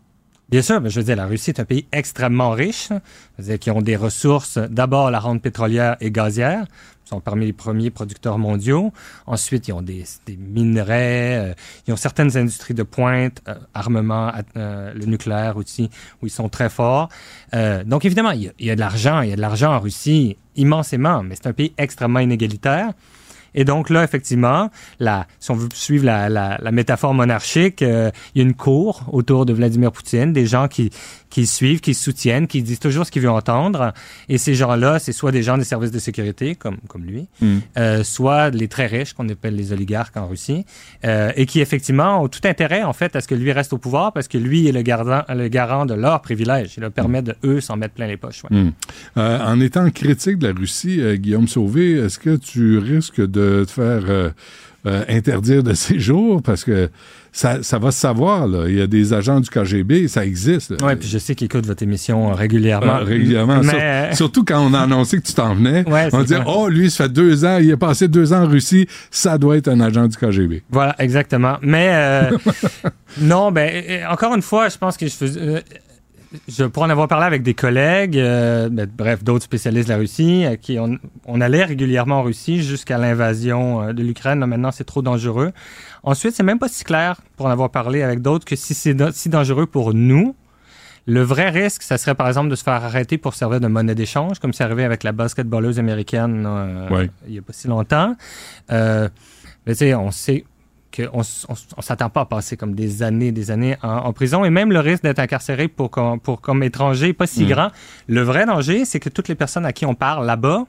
Bien 0.51 0.61
sûr, 0.61 0.81
je 0.89 0.99
veux 0.99 1.05
dire, 1.05 1.15
la 1.15 1.27
Russie 1.27 1.51
est 1.51 1.61
un 1.61 1.65
pays 1.65 1.85
extrêmement 1.93 2.51
riche, 2.51 2.91
hein. 2.91 3.01
Je 3.37 3.43
veux 3.43 3.49
dire, 3.51 3.59
qui 3.59 3.71
ont 3.71 3.81
des 3.81 3.95
ressources, 3.95 4.57
d'abord 4.57 5.09
la 5.09 5.19
rente 5.21 5.41
pétrolière 5.41 5.95
et 6.01 6.11
gazière, 6.11 6.65
sont 7.05 7.21
parmi 7.21 7.45
les 7.45 7.53
premiers 7.53 7.89
producteurs 7.89 8.37
mondiaux. 8.37 8.91
Ensuite, 9.27 9.69
ils 9.69 9.71
ont 9.71 9.81
des, 9.81 10.03
des 10.25 10.35
minerais, 10.35 11.51
euh, 11.51 11.53
ils 11.87 11.93
ont 11.93 11.97
certaines 11.97 12.35
industries 12.35 12.73
de 12.73 12.83
pointe, 12.83 13.41
euh, 13.47 13.55
armement, 13.73 14.29
euh, 14.57 14.93
le 14.93 15.05
nucléaire 15.05 15.55
aussi, 15.55 15.89
où 16.21 16.27
ils 16.27 16.31
sont 16.31 16.49
très 16.49 16.69
forts. 16.69 17.07
Euh, 17.53 17.85
donc 17.85 18.03
évidemment, 18.03 18.31
il 18.31 18.43
y, 18.43 18.47
a, 18.49 18.51
il 18.59 18.65
y 18.65 18.71
a 18.71 18.75
de 18.75 18.81
l'argent, 18.81 19.21
il 19.21 19.29
y 19.29 19.33
a 19.33 19.37
de 19.37 19.41
l'argent 19.41 19.73
en 19.73 19.79
Russie 19.79 20.35
immensément, 20.57 21.23
mais 21.23 21.35
c'est 21.35 21.47
un 21.47 21.53
pays 21.53 21.73
extrêmement 21.77 22.19
inégalitaire. 22.19 22.91
Et 23.55 23.65
donc 23.65 23.89
là, 23.89 24.03
effectivement, 24.03 24.69
la, 24.99 25.27
si 25.39 25.51
on 25.51 25.55
veut 25.55 25.69
suivre 25.73 26.05
la, 26.05 26.29
la, 26.29 26.57
la 26.61 26.71
métaphore 26.71 27.13
monarchique, 27.13 27.81
euh, 27.81 28.11
il 28.33 28.41
y 28.41 28.45
a 28.45 28.47
une 28.47 28.55
cour 28.55 29.03
autour 29.11 29.45
de 29.45 29.53
Vladimir 29.53 29.91
Poutine, 29.91 30.33
des 30.33 30.45
gens 30.45 30.67
qui, 30.67 30.91
qui 31.31 31.47
suivent, 31.47 31.79
qui 31.79 31.95
soutiennent, 31.95 32.45
qui 32.45 32.61
disent 32.61 32.77
toujours 32.79 33.05
ce 33.07 33.11
qu'il 33.11 33.23
veut 33.23 33.31
entendre. 33.31 33.93
Et 34.29 34.37
ces 34.37 34.53
gens-là, 34.53 34.99
c'est 34.99 35.13
soit 35.13 35.31
des 35.31 35.41
gens 35.41 35.57
des 35.57 35.63
services 35.63 35.89
de 35.89 35.97
sécurité, 35.97 36.53
comme, 36.55 36.77
comme 36.87 37.03
lui, 37.05 37.27
Mm. 37.41 37.57
euh, 37.77 38.03
soit 38.03 38.49
les 38.51 38.67
très 38.67 38.85
riches, 38.85 39.13
qu'on 39.13 39.27
appelle 39.29 39.55
les 39.55 39.71
oligarques 39.73 40.15
en 40.17 40.27
Russie, 40.27 40.65
euh, 41.05 41.31
et 41.35 41.45
qui 41.47 41.61
effectivement 41.61 42.21
ont 42.21 42.27
tout 42.27 42.41
intérêt, 42.43 42.83
en 42.83 42.93
fait, 42.93 43.15
à 43.15 43.21
ce 43.21 43.27
que 43.27 43.33
lui 43.35 43.51
reste 43.51 43.73
au 43.73 43.77
pouvoir, 43.79 44.11
parce 44.13 44.27
que 44.27 44.37
lui 44.37 44.67
est 44.67 44.71
le 44.73 44.81
garant, 44.81 45.23
le 45.29 45.47
garant 45.47 45.85
de 45.87 45.93
leurs 45.95 46.21
privilèges. 46.21 46.73
Il 46.77 46.81
leur 46.81 46.91
permet 46.91 47.21
de, 47.21 47.33
eux, 47.43 47.61
s'en 47.61 47.77
mettre 47.77 47.93
plein 47.95 48.07
les 48.07 48.17
poches. 48.17 48.43
ouais. 48.43 48.55
Hmm. 48.55 48.71
Euh, 49.17 49.39
en 49.45 49.59
étant 49.61 49.89
critique 49.89 50.37
de 50.37 50.47
la 50.49 50.53
Russie, 50.53 51.01
Guillaume 51.15 51.47
Sauvé, 51.47 51.93
est-ce 51.93 52.19
que 52.19 52.35
tu 52.35 52.77
risques 52.77 53.21
de 53.25 53.63
te 53.65 53.71
faire 53.71 54.31
interdire 54.85 55.63
de 55.63 55.73
séjour? 55.87 56.41
Parce 56.41 56.63
que 56.63 56.89
ça, 57.33 57.63
ça 57.63 57.79
va 57.79 57.91
se 57.91 57.99
savoir, 57.99 58.45
là. 58.47 58.67
Il 58.67 58.75
y 58.77 58.81
a 58.81 58.87
des 58.87 59.13
agents 59.13 59.39
du 59.39 59.49
KGB, 59.49 60.07
ça 60.09 60.25
existe. 60.25 60.71
Ouais, 60.81 60.95
puis 60.97 61.07
je 61.07 61.17
sais 61.17 61.33
qu'il 61.33 61.45
écoute 61.45 61.65
votre 61.65 61.81
émission 61.81 62.31
régulièrement. 62.33 62.97
Euh, 62.97 63.03
régulièrement. 63.03 63.61
Mais- 63.63 64.07
Sur- 64.09 64.17
surtout 64.17 64.43
quand 64.43 64.59
on 64.59 64.73
a 64.73 64.79
annoncé 64.81 65.17
que 65.21 65.25
tu 65.25 65.33
t'en 65.33 65.55
venais. 65.55 65.87
Ouais, 65.89 66.09
on 66.11 66.25
ça. 66.25 66.43
oh, 66.45 66.67
lui, 66.67 66.91
ça 66.91 67.05
fait 67.05 67.09
deux 67.13 67.45
ans, 67.45 67.57
il 67.61 67.71
a 67.71 67.77
passé 67.77 68.07
deux 68.09 68.33
ans 68.33 68.43
en 68.43 68.47
Russie, 68.47 68.87
ça 69.11 69.37
doit 69.37 69.55
être 69.57 69.69
un 69.69 69.79
agent 69.79 70.07
du 70.07 70.17
KGB. 70.17 70.63
Voilà, 70.69 70.95
exactement. 70.99 71.57
Mais 71.61 71.89
euh, 71.93 72.37
non, 73.21 73.51
ben 73.51 73.83
euh, 73.89 74.05
encore 74.09 74.35
une 74.35 74.41
fois, 74.41 74.69
je 74.69 74.77
pense 74.77 74.97
que 74.97 75.07
je 75.07 75.13
faisais. 75.13 75.39
euh, 75.41 75.59
je 76.47 76.63
pourrais 76.63 76.85
en 76.87 76.89
avoir 76.91 77.09
parlé 77.09 77.25
avec 77.25 77.43
des 77.43 77.53
collègues, 77.53 78.17
euh, 78.17 78.69
ben, 78.69 78.87
bref, 78.97 79.21
d'autres 79.21 79.43
spécialistes 79.43 79.89
de 79.89 79.93
la 79.93 79.99
Russie, 79.99 80.45
à 80.45 80.55
qui 80.55 80.79
on, 80.79 80.97
on 81.25 81.41
allait 81.41 81.65
régulièrement 81.65 82.19
en 82.19 82.23
Russie 82.23 82.61
jusqu'à 82.63 82.97
l'invasion 82.97 83.81
euh, 83.83 83.93
de 83.93 84.01
l'Ukraine. 84.01 84.39
Maintenant, 84.45 84.71
c'est 84.71 84.85
trop 84.85 85.01
dangereux. 85.01 85.51
Ensuite, 86.03 86.35
c'est 86.35 86.43
même 86.43 86.59
pas 86.59 86.67
si 86.67 86.83
clair, 86.83 87.21
pour 87.37 87.45
en 87.45 87.49
avoir 87.49 87.69
parlé 87.69 88.01
avec 88.01 88.21
d'autres, 88.21 88.45
que 88.45 88.55
si 88.55 88.73
c'est 88.73 88.95
si 89.13 89.29
dangereux 89.29 89.67
pour 89.67 89.93
nous, 89.93 90.35
le 91.05 91.21
vrai 91.21 91.49
risque, 91.49 91.81
ça 91.83 91.97
serait 91.97 92.15
par 92.15 92.27
exemple 92.27 92.49
de 92.49 92.55
se 92.55 92.63
faire 92.63 92.73
arrêter 92.73 93.17
pour 93.17 93.33
servir 93.33 93.59
de 93.59 93.67
monnaie 93.67 93.95
d'échange, 93.95 94.39
comme 94.39 94.53
c'est 94.53 94.63
arrivé 94.63 94.83
avec 94.83 95.03
la 95.03 95.11
basketballeuse 95.11 95.79
américaine 95.79 96.45
euh, 96.47 96.89
Ouais. 96.89 97.09
il 97.27 97.33
n'y 97.33 97.39
a 97.39 97.41
pas 97.41 97.53
si 97.53 97.67
longtemps. 97.67 98.15
Euh, 98.71 99.09
mais 99.65 99.73
tu 99.73 99.79
sais, 99.79 99.93
on 99.95 100.11
sait 100.11 100.43
qu'on 100.95 101.21
on 101.77 101.81
s'attend 101.81 102.09
pas 102.09 102.21
à 102.21 102.25
passer 102.25 102.57
comme 102.57 102.75
des 102.75 103.01
années, 103.03 103.31
des 103.31 103.49
années 103.51 103.77
en, 103.81 103.89
en 103.89 104.13
prison. 104.13 104.43
Et 104.43 104.49
même 104.49 104.71
le 104.71 104.79
risque 104.79 105.03
d'être 105.03 105.19
incarcéré 105.19 105.67
pour, 105.67 105.89
comme- 105.89 106.19
pour, 106.19 106.41
comme 106.41 106.63
étranger 106.63 107.07
n'est 107.07 107.13
pas 107.13 107.27
si 107.27 107.45
Mm. 107.45 107.47
grand. 107.49 107.67
Le 108.07 108.21
vrai 108.21 108.45
danger, 108.45 108.85
c'est 108.85 108.99
que 108.99 109.09
toutes 109.09 109.27
les 109.27 109.35
personnes 109.35 109.65
à 109.65 109.73
qui 109.73 109.85
on 109.85 109.95
parle 109.95 110.25
là-bas 110.25 110.65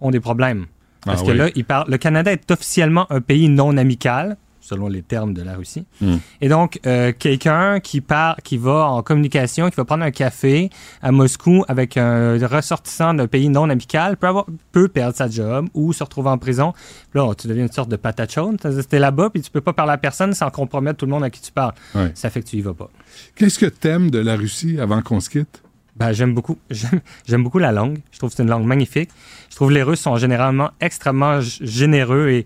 ont 0.00 0.10
des 0.10 0.20
problèmes. 0.20 0.66
Parce 1.04 1.20
Ah 1.22 1.26
que 1.26 1.30
oui. 1.32 1.36
là, 1.38 1.48
ils 1.54 1.64
parlent, 1.64 1.88
le 1.90 1.98
Canada 1.98 2.32
est 2.32 2.50
officiellement 2.50 3.06
un 3.12 3.20
pays 3.20 3.48
non 3.50 3.76
amical, 3.76 4.36
selon 4.64 4.88
les 4.88 5.02
termes 5.02 5.34
de 5.34 5.42
la 5.42 5.56
Russie. 5.56 5.84
Hmm. 6.00 6.16
Et 6.40 6.48
donc, 6.48 6.80
euh, 6.86 7.12
quelqu'un 7.16 7.80
qui 7.80 8.00
part, 8.00 8.36
qui 8.42 8.56
va 8.56 8.88
en 8.88 9.02
communication, 9.02 9.68
qui 9.68 9.76
va 9.76 9.84
prendre 9.84 10.04
un 10.04 10.10
café 10.10 10.70
à 11.02 11.12
Moscou 11.12 11.64
avec 11.68 11.98
un 11.98 12.38
ressortissant 12.46 13.12
d'un 13.12 13.26
pays 13.26 13.50
non 13.50 13.68
amical, 13.68 14.16
peut, 14.16 14.26
avoir, 14.26 14.46
peut 14.72 14.88
perdre 14.88 15.14
sa 15.14 15.28
job 15.28 15.68
ou 15.74 15.92
se 15.92 16.02
retrouver 16.02 16.30
en 16.30 16.38
prison. 16.38 16.72
Là, 17.12 17.34
tu 17.34 17.46
deviens 17.46 17.64
une 17.64 17.72
sorte 17.72 17.90
de 17.90 17.96
patate 17.96 18.32
chaude. 18.32 18.58
T'es 18.88 18.98
là-bas, 18.98 19.30
puis 19.30 19.42
tu 19.42 19.50
peux 19.50 19.60
pas 19.60 19.74
parler 19.74 19.92
à 19.92 19.98
personne 19.98 20.32
sans 20.32 20.50
compromettre 20.50 20.98
tout 20.98 21.06
le 21.06 21.12
monde 21.12 21.24
à 21.24 21.30
qui 21.30 21.42
tu 21.42 21.52
parles. 21.52 21.74
Ouais. 21.94 22.10
Ça 22.14 22.30
fait 22.30 22.42
que 22.42 22.48
tu 22.48 22.56
y 22.56 22.62
vas 22.62 22.74
pas. 22.74 22.90
Qu'est-ce 23.36 23.58
que 23.58 23.66
t'aimes 23.66 24.10
de 24.10 24.18
la 24.18 24.36
Russie 24.36 24.80
avant 24.80 25.02
qu'on 25.02 25.20
se 25.20 25.28
quitte? 25.28 25.62
Ben, 25.96 26.12
j'aime 26.12 26.34
beaucoup. 26.34 26.58
J'aime, 27.26 27.44
beaucoup 27.44 27.60
la 27.60 27.70
langue. 27.70 28.00
Je 28.10 28.18
trouve 28.18 28.30
que 28.30 28.36
c'est 28.36 28.42
une 28.42 28.50
langue 28.50 28.66
magnifique. 28.66 29.10
Je 29.50 29.54
trouve 29.54 29.68
que 29.68 29.74
les 29.74 29.82
Russes 29.82 30.00
sont 30.00 30.16
généralement 30.16 30.70
extrêmement 30.80 31.40
généreux 31.40 32.30
et, 32.30 32.44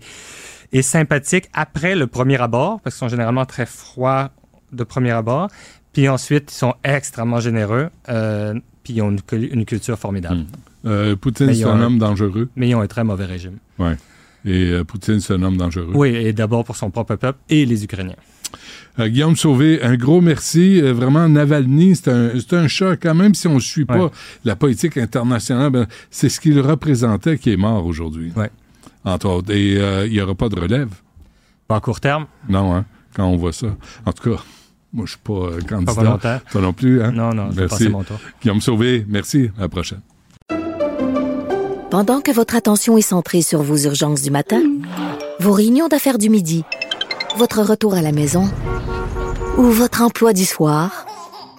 et 0.71 0.81
sympathiques 0.81 1.49
après 1.53 1.95
le 1.95 2.07
premier 2.07 2.39
abord, 2.41 2.79
parce 2.81 2.95
qu'ils 2.95 2.99
sont 2.99 3.09
généralement 3.09 3.45
très 3.45 3.65
froids 3.65 4.31
de 4.71 4.83
premier 4.83 5.11
abord. 5.11 5.49
Puis 5.93 6.07
ensuite, 6.07 6.51
ils 6.51 6.55
sont 6.55 6.75
extrêmement 6.83 7.39
généreux. 7.39 7.89
euh, 8.09 8.53
puis 8.83 8.93
ils 8.93 9.01
ont 9.01 9.09
une, 9.11 9.21
cul- 9.21 9.49
une 9.51 9.65
culture 9.65 9.97
formidable. 9.99 10.45
Euh, 10.85 11.15
Poutine, 11.15 11.53
c'est 11.53 11.63
un 11.65 11.81
homme 11.81 11.97
dangereux. 11.99 12.49
Mais 12.55 12.69
ils 12.69 12.75
ont 12.75 12.81
un 12.81 12.87
très 12.87 13.03
mauvais 13.03 13.25
régime. 13.25 13.57
Ouais. 13.77 13.97
Et 14.45 14.69
euh, 14.71 14.83
Poutine, 14.83 15.19
c'est 15.19 15.33
un 15.33 15.43
homme 15.43 15.57
dangereux. 15.57 15.91
Oui, 15.93 16.09
et 16.15 16.31
d'abord 16.33 16.63
pour 16.63 16.75
son 16.77 16.89
propre 16.91 17.15
peuple 17.15 17.37
et 17.49 17.65
les 17.65 17.83
Ukrainiens. 17.83 18.15
Euh, 18.99 19.07
Guillaume 19.09 19.35
Sauvé, 19.35 19.81
un 19.83 19.95
gros 19.95 20.21
merci. 20.21 20.79
Euh, 20.81 20.93
vraiment, 20.93 21.27
Navalny, 21.27 21.95
c'est 21.95 22.07
un, 22.09 22.31
un 22.51 22.67
choc. 22.67 22.99
Quand 23.03 23.13
même, 23.15 23.33
si 23.35 23.47
on 23.47 23.55
ne 23.55 23.59
suit 23.59 23.85
pas 23.85 23.97
Ouais. 24.05 24.09
la 24.45 24.55
politique 24.55 24.97
internationale, 24.97 25.69
ben, 25.71 25.87
c'est 26.09 26.29
ce 26.29 26.39
qu'il 26.39 26.59
représentait 26.59 27.37
qui 27.37 27.51
est 27.51 27.57
mort 27.57 27.85
aujourd'hui. 27.85 28.31
Ouais. 28.35 28.49
Entre 29.05 29.27
autres. 29.27 29.51
Et 29.53 29.77
euh, 29.77 30.05
il 30.07 30.13
n'y 30.13 30.21
aura 30.21 30.35
pas 30.35 30.49
de 30.49 30.59
relève. 30.59 30.89
Pas 31.67 31.77
à 31.77 31.79
court 31.79 31.99
terme? 31.99 32.25
Non, 32.47 32.75
hein, 32.75 32.85
quand 33.15 33.25
on 33.27 33.37
voit 33.37 33.53
ça. 33.53 33.67
En 34.05 34.11
tout 34.11 34.31
cas, 34.31 34.41
moi, 34.91 35.05
je 35.05 35.11
suis 35.11 35.19
pas 35.23 35.33
euh, 35.33 35.61
candidat. 35.61 35.93
volontaire. 35.93 36.41
Toi 36.51 36.61
non 36.61 36.73
plus, 36.73 37.01
hein? 37.03 37.11
Non, 37.11 37.33
non, 37.33 37.51
je 37.51 37.55
vais 37.55 37.61
Merci. 37.61 37.69
passer 37.77 37.89
mon 37.89 38.03
tour. 38.03 38.19
Guillaume 38.41 38.61
Sauvé, 38.61 39.05
merci. 39.07 39.51
À 39.57 39.61
la 39.61 39.69
prochaine. 39.69 40.01
Pendant 41.91 42.21
que 42.21 42.31
votre 42.31 42.55
attention 42.55 42.97
est 42.97 43.01
centrée 43.01 43.41
sur 43.41 43.61
vos 43.63 43.77
urgences 43.77 44.21
du 44.21 44.29
matin, 44.31 44.61
vos 45.39 45.53
réunions 45.53 45.87
d'affaires 45.87 46.17
du 46.19 46.29
midi, 46.29 46.63
votre 47.37 47.61
retour 47.61 47.93
à 47.95 48.01
la 48.01 48.11
maison 48.11 48.49
ou 49.57 49.63
votre 49.63 50.01
emploi 50.03 50.33
du 50.33 50.45
soir, 50.45 51.05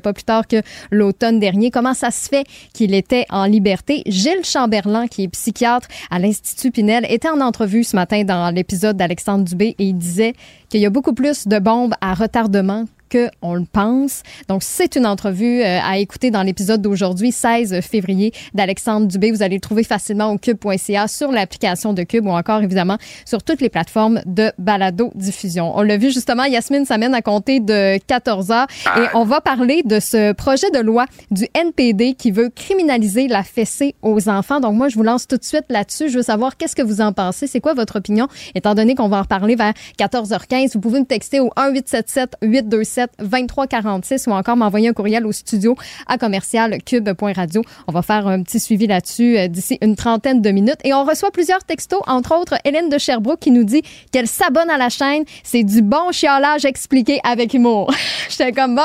pas 0.00 0.12
plus 0.12 0.24
tard 0.24 0.46
que 0.46 0.62
l'automne 0.90 1.40
dernier. 1.40 1.70
Comment 1.70 1.94
ça 1.94 2.10
se 2.10 2.28
fait 2.28 2.46
qu'il 2.72 2.94
était 2.94 3.26
en 3.30 3.44
liberté? 3.44 4.02
Gilles 4.06 4.44
Chamberlain, 4.44 5.06
qui 5.06 5.24
est 5.24 5.28
psychiatre 5.28 5.88
à 6.10 6.18
l'Institut 6.18 6.70
Pinel, 6.70 7.06
était 7.08 7.28
en 7.28 7.40
entrevue 7.40 7.84
ce 7.84 7.96
matin 7.96 8.24
dans 8.24 8.54
l'épisode 8.54 8.96
d'Alexandre 8.96 9.44
Dubé 9.44 9.74
et 9.78 9.84
il 9.84 9.98
disait 9.98 10.34
qu'il 10.68 10.80
y 10.80 10.86
a 10.86 10.90
beaucoup 10.90 11.14
plus 11.14 11.46
de 11.46 11.58
bombes 11.58 11.94
à 12.00 12.14
retardement 12.14 12.86
que 13.08 13.28
on 13.42 13.54
le 13.54 13.64
pense. 13.70 14.22
Donc, 14.48 14.62
c'est 14.62 14.96
une 14.96 15.06
entrevue 15.06 15.62
euh, 15.62 15.78
à 15.82 15.98
écouter 15.98 16.30
dans 16.30 16.42
l'épisode 16.42 16.82
d'aujourd'hui, 16.82 17.32
16 17.32 17.80
février, 17.80 18.32
d'Alexandre 18.54 19.06
Dubé. 19.06 19.30
Vous 19.30 19.42
allez 19.42 19.56
le 19.56 19.60
trouver 19.60 19.84
facilement 19.84 20.32
au 20.32 20.38
cube.ca, 20.38 21.08
sur 21.08 21.32
l'application 21.32 21.92
de 21.92 22.02
Cube 22.02 22.26
ou 22.26 22.30
encore, 22.30 22.62
évidemment, 22.62 22.98
sur 23.24 23.42
toutes 23.42 23.60
les 23.60 23.68
plateformes 23.68 24.20
de 24.26 24.52
balado-diffusion. 24.58 25.76
On 25.76 25.82
l'a 25.82 25.96
vu 25.96 26.10
justement, 26.10 26.44
Yasmine 26.44 26.84
s'amène 26.84 27.14
à 27.14 27.22
compter 27.22 27.60
de 27.60 27.98
14 28.06 28.50
heures 28.50 28.66
et 28.96 29.06
on 29.14 29.24
va 29.24 29.40
parler 29.40 29.82
de 29.84 30.00
ce 30.00 30.32
projet 30.32 30.70
de 30.70 30.78
loi 30.78 31.06
du 31.30 31.46
NPD 31.54 32.14
qui 32.14 32.30
veut 32.30 32.48
criminaliser 32.48 33.28
la 33.28 33.42
fessée 33.42 33.94
aux 34.02 34.28
enfants. 34.28 34.60
Donc, 34.60 34.74
moi, 34.74 34.88
je 34.88 34.96
vous 34.96 35.02
lance 35.02 35.26
tout 35.26 35.36
de 35.36 35.44
suite 35.44 35.64
là-dessus. 35.68 36.08
Je 36.08 36.16
veux 36.16 36.22
savoir 36.22 36.56
qu'est-ce 36.56 36.76
que 36.76 36.82
vous 36.82 37.00
en 37.00 37.12
pensez? 37.12 37.46
C'est 37.46 37.60
quoi 37.60 37.74
votre 37.74 37.96
opinion? 37.96 38.28
Étant 38.54 38.74
donné 38.74 38.94
qu'on 38.94 39.08
va 39.08 39.18
en 39.18 39.22
reparler 39.22 39.56
vers 39.56 39.72
14h15, 39.98 40.72
vous 40.74 40.80
pouvez 40.80 41.00
me 41.00 41.04
texter 41.04 41.40
au 41.40 41.50
1877 41.56 42.36
827 42.42 43.05
2346 43.18 44.26
ou 44.26 44.32
encore 44.32 44.56
m'envoyer 44.56 44.88
un 44.88 44.92
courriel 44.92 45.26
au 45.26 45.32
studio 45.32 45.76
à 46.06 46.18
commercial 46.18 46.78
cube.radio. 46.84 47.62
On 47.86 47.92
va 47.92 48.02
faire 48.02 48.26
un 48.26 48.42
petit 48.42 48.60
suivi 48.60 48.86
là-dessus 48.86 49.38
euh, 49.38 49.48
d'ici 49.48 49.78
une 49.82 49.96
trentaine 49.96 50.42
de 50.42 50.50
minutes. 50.50 50.78
Et 50.84 50.94
on 50.94 51.04
reçoit 51.04 51.30
plusieurs 51.30 51.64
textos, 51.64 52.00
entre 52.06 52.34
autres 52.36 52.54
Hélène 52.64 52.88
de 52.88 52.98
Sherbrooke 52.98 53.40
qui 53.40 53.50
nous 53.50 53.64
dit 53.64 53.82
qu'elle 54.12 54.28
s'abonne 54.28 54.70
à 54.70 54.78
la 54.78 54.88
chaîne. 54.88 55.24
C'est 55.42 55.64
du 55.64 55.82
bon 55.82 56.12
chiolage 56.12 56.64
expliqué 56.64 57.20
avec 57.24 57.54
humour. 57.54 57.92
J'étais 58.28 58.52
comme 58.52 58.76
bon. 58.76 58.82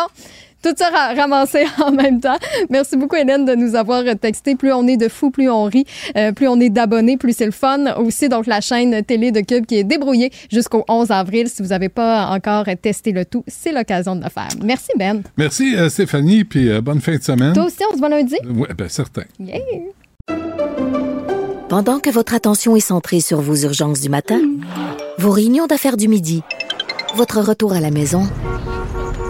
Tout 0.63 0.73
ça 0.77 0.89
ra- 0.89 1.13
ramassé 1.13 1.65
en 1.83 1.91
même 1.91 2.19
temps. 2.19 2.37
Merci 2.69 2.95
beaucoup, 2.97 3.15
Hélène, 3.15 3.45
de 3.45 3.55
nous 3.55 3.75
avoir 3.75 4.03
texté. 4.19 4.55
Plus 4.55 4.71
on 4.73 4.87
est 4.87 4.97
de 4.97 5.07
fous, 5.07 5.31
plus 5.31 5.49
on 5.49 5.63
rit, 5.65 5.85
euh, 6.15 6.31
plus 6.31 6.47
on 6.47 6.59
est 6.59 6.69
d'abonnés, 6.69 7.17
plus 7.17 7.35
c'est 7.35 7.45
le 7.45 7.51
fun. 7.51 7.95
Aussi, 7.97 8.29
donc, 8.29 8.45
la 8.47 8.61
chaîne 8.61 9.03
télé 9.03 9.31
de 9.31 9.41
Cube 9.41 9.65
qui 9.65 9.77
est 9.77 9.83
débrouillée 9.83 10.31
jusqu'au 10.51 10.83
11 10.87 11.09
avril. 11.11 11.49
Si 11.49 11.61
vous 11.61 11.69
n'avez 11.69 11.89
pas 11.89 12.27
encore 12.27 12.65
testé 12.81 13.11
le 13.11 13.25
tout, 13.25 13.43
c'est 13.47 13.71
l'occasion 13.71 14.15
de 14.15 14.23
le 14.23 14.29
faire. 14.29 14.49
Merci, 14.63 14.89
Ben. 14.97 15.23
Merci, 15.37 15.75
euh, 15.75 15.89
Stéphanie, 15.89 16.43
puis 16.43 16.69
euh, 16.69 16.81
bonne 16.81 17.01
fin 17.01 17.15
de 17.15 17.23
semaine. 17.23 17.53
Toi 17.53 17.65
aussi, 17.65 17.77
on 17.89 17.93
se 17.93 17.99
voit 17.99 18.09
lundi? 18.09 18.35
Oui, 18.45 18.67
bien 18.77 18.87
certain. 18.87 19.23
Yeah. 19.39 19.59
Pendant 21.69 21.99
que 21.99 22.09
votre 22.09 22.33
attention 22.33 22.75
est 22.75 22.81
centrée 22.81 23.21
sur 23.21 23.39
vos 23.41 23.55
urgences 23.55 24.01
du 24.01 24.09
matin, 24.09 24.39
vos 25.17 25.31
réunions 25.31 25.67
d'affaires 25.67 25.95
du 25.97 26.07
midi, 26.07 26.43
votre 27.15 27.39
retour 27.39 27.73
à 27.73 27.79
la 27.79 27.91
maison 27.91 28.23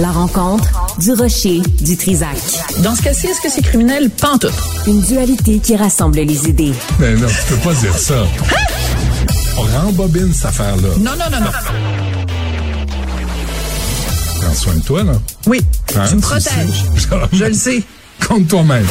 La 0.00 0.10
rencontre 0.12 0.96
du 0.98 1.12
rocher 1.12 1.60
du 1.80 1.96
Trisac. 1.96 2.36
Dans 2.82 2.94
ce 2.94 3.02
cas-ci, 3.02 3.26
est-ce 3.26 3.40
que 3.40 3.50
c'est 3.50 3.62
criminel? 3.62 4.08
Pantoute. 4.10 4.52
Une 4.86 5.00
dualité 5.02 5.58
qui 5.58 5.76
rassemble 5.76 6.18
les 6.20 6.48
idées. 6.48 6.72
Mais 6.98 7.14
non, 7.14 7.26
tu 7.28 7.54
peux 7.54 7.60
pas 7.68 7.74
dire 7.74 7.96
ça. 7.98 8.24
On 9.58 9.62
rembobine 9.84 10.32
cette 10.32 10.46
affaire-là. 10.46 10.88
Non, 10.98 11.10
non, 11.12 11.30
non, 11.30 11.40
non. 11.40 11.50
Prends 14.40 14.54
soin 14.54 14.74
de 14.74 14.82
toi, 14.82 15.02
là. 15.02 15.12
Oui, 15.46 15.60
Hein, 15.96 16.04
tu 16.08 16.16
me 16.16 16.20
protèges. 16.20 16.84
Je 17.32 17.44
le 17.44 17.52
sais. 17.54 17.82
Compte 18.26 18.46
toi-même. 18.48 18.86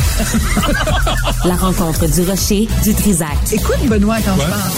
La 1.45 1.55
rencontre 1.55 2.07
du 2.07 2.21
rocher 2.21 2.67
du 2.83 2.93
Trisac. 2.93 3.29
Écoute, 3.51 3.77
Benoît, 3.87 4.17
quand 4.25 4.33
Ouais. 4.35 4.43
je 4.45 4.49
parle. 4.49 4.71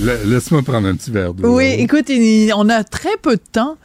La- 0.00 0.24
Laisse-moi 0.24 0.62
prendre 0.62 0.86
un 0.88 0.94
petit 0.94 1.10
verre 1.10 1.32
d'eau. 1.34 1.56
Oui, 1.56 1.64
écoute, 1.78 2.10
on 2.54 2.68
a 2.68 2.84
très 2.84 3.16
peu 3.22 3.36
de 3.36 3.42
temps. 3.52 3.76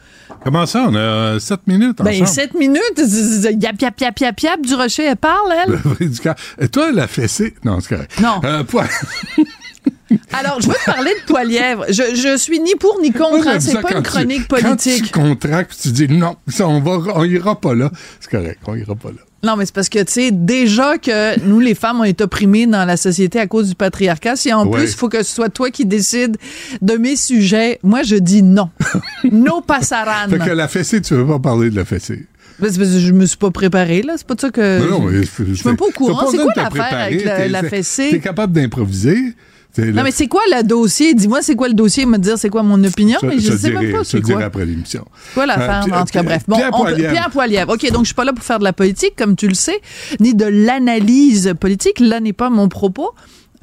Comment 0.44 0.66
ça? 0.66 0.86
On 0.88 0.94
a 0.94 1.38
7 1.38 1.66
minutes 1.66 1.98
Ben, 2.02 2.10
ensemble? 2.12 2.26
sept 2.28 2.54
minutes. 2.54 2.80
z- 2.96 3.04
z- 3.04 3.40
z- 3.46 3.62
Yap, 3.62 3.80
yap, 3.80 4.00
yap, 4.00 4.18
yap, 4.18 4.40
yap. 4.40 4.60
Du 4.62 4.74
rocher, 4.74 5.04
elle 5.04 5.16
parle, 5.16 5.52
elle. 5.52 5.70
Le 5.70 5.76
vrai 5.76 6.04
du 6.06 6.18
cœur. 6.18 6.34
Et 6.60 6.68
toi, 6.68 6.90
la 6.92 7.06
fessée... 7.06 7.54
Non, 7.64 7.78
c'est 7.80 7.94
correct. 7.94 8.12
Non. 8.20 8.40
Euh, 8.44 8.62
Alors, 10.32 10.60
je 10.60 10.68
veux 10.68 10.74
te 10.74 10.84
parler 10.84 11.10
de 11.20 11.26
poilièvre. 11.26 11.86
Je, 11.88 12.14
je 12.14 12.36
suis 12.36 12.60
ni 12.60 12.74
pour 12.76 12.98
ni 13.00 13.12
contre. 13.12 13.48
hein, 13.48 13.60
C'est 13.60 13.80
pas 13.80 13.82
quand 13.82 13.96
une 13.98 14.02
tu- 14.02 14.10
chronique 14.10 14.48
Quand 14.48 14.60
politique. 14.60 15.04
tu 15.06 15.10
contractes, 15.12 15.78
tu 15.80 15.90
dis 15.90 16.08
non, 16.08 16.36
ça, 16.48 16.68
on, 16.68 16.80
va, 16.80 17.12
on 17.14 17.24
ira 17.24 17.58
pas 17.60 17.74
là. 17.74 17.90
C'est 18.20 18.30
correct, 18.30 18.58
on 18.66 18.74
ira 18.74 18.94
pas 18.94 19.08
là. 19.08 19.16
Non, 19.44 19.56
mais 19.56 19.66
c'est 19.66 19.74
parce 19.74 19.88
que, 19.88 19.98
tu 20.04 20.12
sais, 20.12 20.30
déjà 20.30 20.98
que 20.98 21.38
nous, 21.40 21.58
les 21.58 21.74
femmes, 21.74 21.98
on 22.00 22.04
est 22.04 22.20
opprimées 22.20 22.66
dans 22.66 22.84
la 22.84 22.96
société 22.96 23.40
à 23.40 23.46
cause 23.48 23.68
du 23.70 23.74
patriarcat. 23.74 24.36
Si 24.36 24.52
en 24.52 24.66
Ouais. 24.66 24.78
plus, 24.78 24.92
il 24.92 24.96
faut 24.96 25.08
que 25.08 25.22
ce 25.24 25.34
soit 25.34 25.48
toi 25.48 25.70
qui 25.70 25.84
décides 25.84 26.36
de 26.80 26.94
mes 26.94 27.16
sujets, 27.16 27.80
moi, 27.82 28.02
je 28.04 28.14
dis 28.16 28.42
non. 28.42 28.70
no 29.32 29.60
passaran. 29.60 30.28
Fait 30.30 30.38
que 30.38 30.50
la 30.50 30.68
fessée, 30.68 31.00
tu 31.00 31.14
veux 31.14 31.26
pas 31.26 31.40
parler 31.40 31.70
de 31.70 31.76
la 31.76 31.84
fessée. 31.84 32.26
Ben, 32.60 32.70
c'est 32.70 32.78
parce 32.78 32.90
que 32.92 32.98
je 33.00 33.12
me 33.12 33.26
suis 33.26 33.36
pas 33.38 33.50
préparée, 33.50 34.02
là. 34.02 34.14
C'est 34.16 34.26
pas 34.26 34.34
de 34.36 34.40
ça 34.40 34.50
que. 34.50 34.88
non, 34.88 35.00
non, 35.00 35.10
je 35.10 35.22
suis 35.24 35.66
même 35.66 35.76
pas 35.76 35.86
au 35.86 35.90
courant. 35.90 36.30
C'est 36.30 36.36
quoi 36.36 36.52
l'affaire 36.54 36.98
avec 37.00 37.24
la, 37.24 37.48
la 37.48 37.60
T'es 37.62 37.68
fessée? 37.68 38.20
capable 38.20 38.52
d'improviser. 38.52 39.34
Non, 39.78 39.84
là- 39.92 40.02
mais 40.02 40.10
c'est 40.10 40.26
quoi 40.28 40.42
le 40.50 40.62
dossier? 40.62 41.14
Dis-moi, 41.14 41.40
c'est 41.42 41.54
quoi 41.56 41.68
le 41.68 41.74
dossier? 41.74 42.04
Me 42.04 42.18
dire 42.18 42.36
c'est 42.38 42.50
quoi 42.50 42.62
mon 42.62 42.82
opinion? 42.84 43.18
Ça- 43.20 43.26
mais 43.26 43.38
je 43.38 43.52
ça 43.52 43.58
sais 43.58 43.70
dirai- 43.70 43.82
même 43.86 43.92
pas 43.92 44.04
c'est 44.04 44.20
quoi. 44.20 44.42
après 44.44 44.66
l'émission. 44.66 45.06
L'affaire? 45.36 45.86
Euh, 45.90 45.96
en 46.00 46.04
tout 46.04 46.12
cas, 46.12 46.22
bref. 46.22 46.42
Bon, 46.46 46.56
Pierre 46.56 46.70
on 46.74 46.80
Poilievre. 46.82 47.12
Pierre 47.12 47.30
Poilievre. 47.30 47.72
OK, 47.72 47.90
donc 47.90 48.00
je 48.02 48.06
suis 48.06 48.14
pas 48.14 48.24
là 48.24 48.32
pour 48.32 48.44
faire 48.44 48.58
de 48.58 48.64
la 48.64 48.72
politique, 48.74 49.14
comme 49.16 49.34
tu 49.36 49.48
le 49.48 49.54
sais, 49.54 49.80
ni 50.20 50.34
de 50.34 50.44
l'analyse 50.44 51.54
politique. 51.58 52.00
Là 52.00 52.20
n'est 52.20 52.32
pas 52.34 52.50
mon 52.50 52.68
propos. 52.68 53.10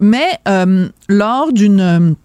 Mais 0.02 0.40
euh, 0.48 0.88
lors 1.10 1.52
d'une 1.54 2.16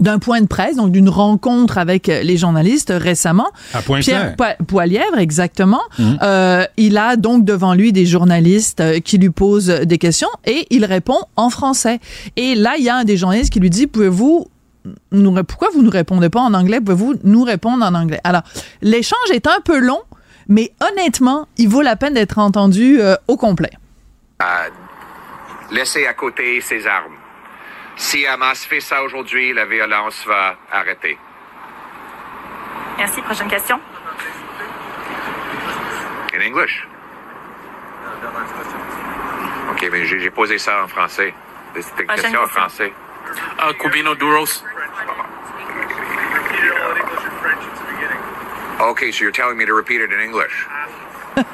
d'un 0.00 0.18
point 0.18 0.40
de 0.40 0.46
presse, 0.46 0.76
donc 0.76 0.90
d'une 0.90 1.08
rencontre 1.08 1.78
avec 1.78 2.08
euh, 2.08 2.22
les 2.22 2.36
journalistes 2.36 2.92
récemment. 2.94 3.48
À 3.72 3.80
Pierre 3.82 4.34
Poilièvre, 4.66 5.18
exactement. 5.18 5.82
Mhm. 5.98 6.18
Euh, 6.22 6.64
il 6.76 6.98
a 6.98 7.16
donc 7.16 7.44
devant 7.44 7.74
lui 7.74 7.92
des 7.92 8.06
journalistes 8.06 8.80
euh, 8.80 9.00
qui 9.00 9.18
lui 9.18 9.30
posent 9.30 9.68
des 9.68 9.98
questions 9.98 10.28
et 10.46 10.66
il 10.70 10.84
répond 10.84 11.18
en 11.36 11.48
français. 11.48 12.00
Et 12.36 12.54
là, 12.54 12.74
il 12.78 12.84
y 12.84 12.88
a 12.88 12.96
un 12.96 13.04
des 13.04 13.16
journalistes 13.16 13.52
qui 13.52 13.60
lui 13.60 13.70
dit, 13.70 13.86
pouvez-vous 13.86 14.48
nous, 15.12 15.42
pourquoi 15.44 15.68
vous 15.72 15.82
ne 15.82 15.90
répondez 15.90 16.28
pas 16.28 16.40
en 16.40 16.54
anglais? 16.54 16.80
Pouvez-vous 16.80 17.14
nous 17.24 17.42
répondre 17.42 17.84
en 17.84 17.94
anglais? 17.94 18.20
Alors, 18.24 18.42
l'échange 18.82 19.30
est 19.32 19.46
un 19.46 19.60
peu 19.64 19.78
long, 19.78 20.02
mais 20.48 20.72
honnêtement, 20.82 21.48
il 21.56 21.68
vaut 21.68 21.82
la 21.82 21.96
peine 21.96 22.14
d'être 22.14 22.38
entendu 22.38 23.00
euh, 23.00 23.14
au 23.28 23.36
complet. 23.36 23.70
à 24.38 24.66
laisser 25.72 26.06
à 26.06 26.12
côté 26.12 26.60
ses 26.60 26.86
armes. 26.86 27.14
Si 27.96 28.26
Hamas 28.26 28.64
fait 28.64 28.80
ça 28.80 29.02
aujourd'hui, 29.02 29.52
la 29.52 29.64
violence 29.64 30.24
va 30.26 30.56
arrêter. 30.70 31.18
Merci. 32.98 33.22
Prochaine 33.22 33.48
question. 33.48 33.80
In 36.34 36.40
English. 36.40 36.86
OK, 39.70 39.88
mais 39.90 40.04
j'ai 40.06 40.30
posé 40.30 40.58
ça 40.58 40.84
en 40.84 40.88
français. 40.88 41.34
C'était 41.74 42.02
une 42.02 42.08
question 42.08 42.42
en 42.42 42.46
français. 42.46 42.92
Cubino 43.80 44.14
Duros. 44.14 44.62
Okay, 48.80 49.12
so 49.12 49.24
you're 49.24 49.32
telling 49.32 49.56
me 49.56 49.64
to 49.64 49.72
repeat 49.72 50.00
it 50.00 50.12
in 50.12 50.20
English. 50.20 50.66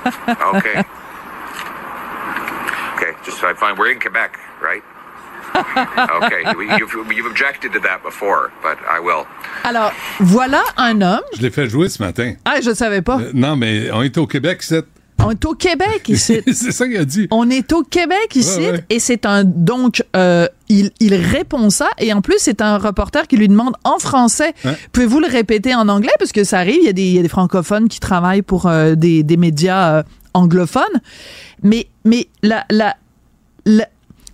Okay. 0.54 0.84
Okay, 2.96 3.16
just 3.24 3.40
so 3.40 3.48
I 3.48 3.54
find 3.54 3.78
we're 3.78 3.90
in 3.90 3.98
Quebec, 3.98 4.38
right? 4.60 4.82
Okay, 5.54 6.42
you- 6.52 6.62
you've, 6.78 6.94
you've 7.16 7.26
objected 7.26 7.72
to 7.72 7.80
that 7.80 7.98
before, 8.04 8.50
but 8.62 8.78
I 8.88 9.00
will. 9.02 9.24
Alors, 9.64 9.92
voilà 10.20 10.62
un 10.76 11.00
homme. 11.00 11.20
Je 11.36 11.42
l'ai 11.42 11.50
fait 11.50 11.68
jouer 11.68 11.88
ce 11.88 12.02
matin. 12.02 12.34
Ah, 12.44 12.60
je 12.62 12.72
savais 12.74 13.02
pas. 13.02 13.18
Euh, 13.20 13.30
non, 13.34 13.56
mais 13.56 13.90
on 13.92 14.02
est 14.02 14.16
au 14.18 14.26
Québec, 14.26 14.62
c'est. 14.62 14.84
On 15.22 15.32
est 15.32 15.44
au 15.44 15.54
Québec 15.54 16.08
ici. 16.08 16.40
c'est 16.46 16.72
ça 16.72 16.86
qu'il 16.86 16.96
a 16.96 17.04
dit. 17.04 17.28
On 17.30 17.50
est 17.50 17.72
au 17.74 17.82
Québec 17.82 18.34
ici 18.36 18.58
Ouais, 18.60 18.70
ouais. 18.70 18.84
et 18.88 18.98
c'est 18.98 19.26
un 19.26 19.44
donc 19.44 20.02
euh, 20.16 20.48
il, 20.70 20.92
il 20.98 21.14
répond 21.14 21.68
ça 21.68 21.88
et 21.98 22.10
en 22.14 22.22
plus 22.22 22.36
c'est 22.38 22.62
un 22.62 22.78
reporter 22.78 23.26
qui 23.28 23.36
lui 23.36 23.46
demande 23.48 23.74
en 23.84 23.98
français 23.98 24.54
Ouais. 24.64 24.72
pouvez-vous 24.92 25.20
le 25.20 25.26
répéter 25.26 25.74
en 25.74 25.88
anglais? 25.90 26.12
Parce 26.18 26.32
que 26.32 26.42
ça 26.42 26.60
arrive 26.60 26.78
il 26.80 26.86
y 26.86 26.88
a 26.88 26.94
des, 26.94 27.02
il 27.02 27.16
y 27.16 27.18
a 27.18 27.22
des 27.22 27.28
francophones 27.28 27.88
qui 27.90 28.00
travaillent 28.00 28.40
pour 28.40 28.64
euh, 28.66 28.94
des, 28.94 29.22
des 29.22 29.36
médias 29.36 29.96
euh, 29.98 30.02
anglophones 30.32 30.84
mais 31.62 31.88
mais 32.06 32.28
la 32.42 32.64
la, 32.70 32.96
la- 33.66 33.88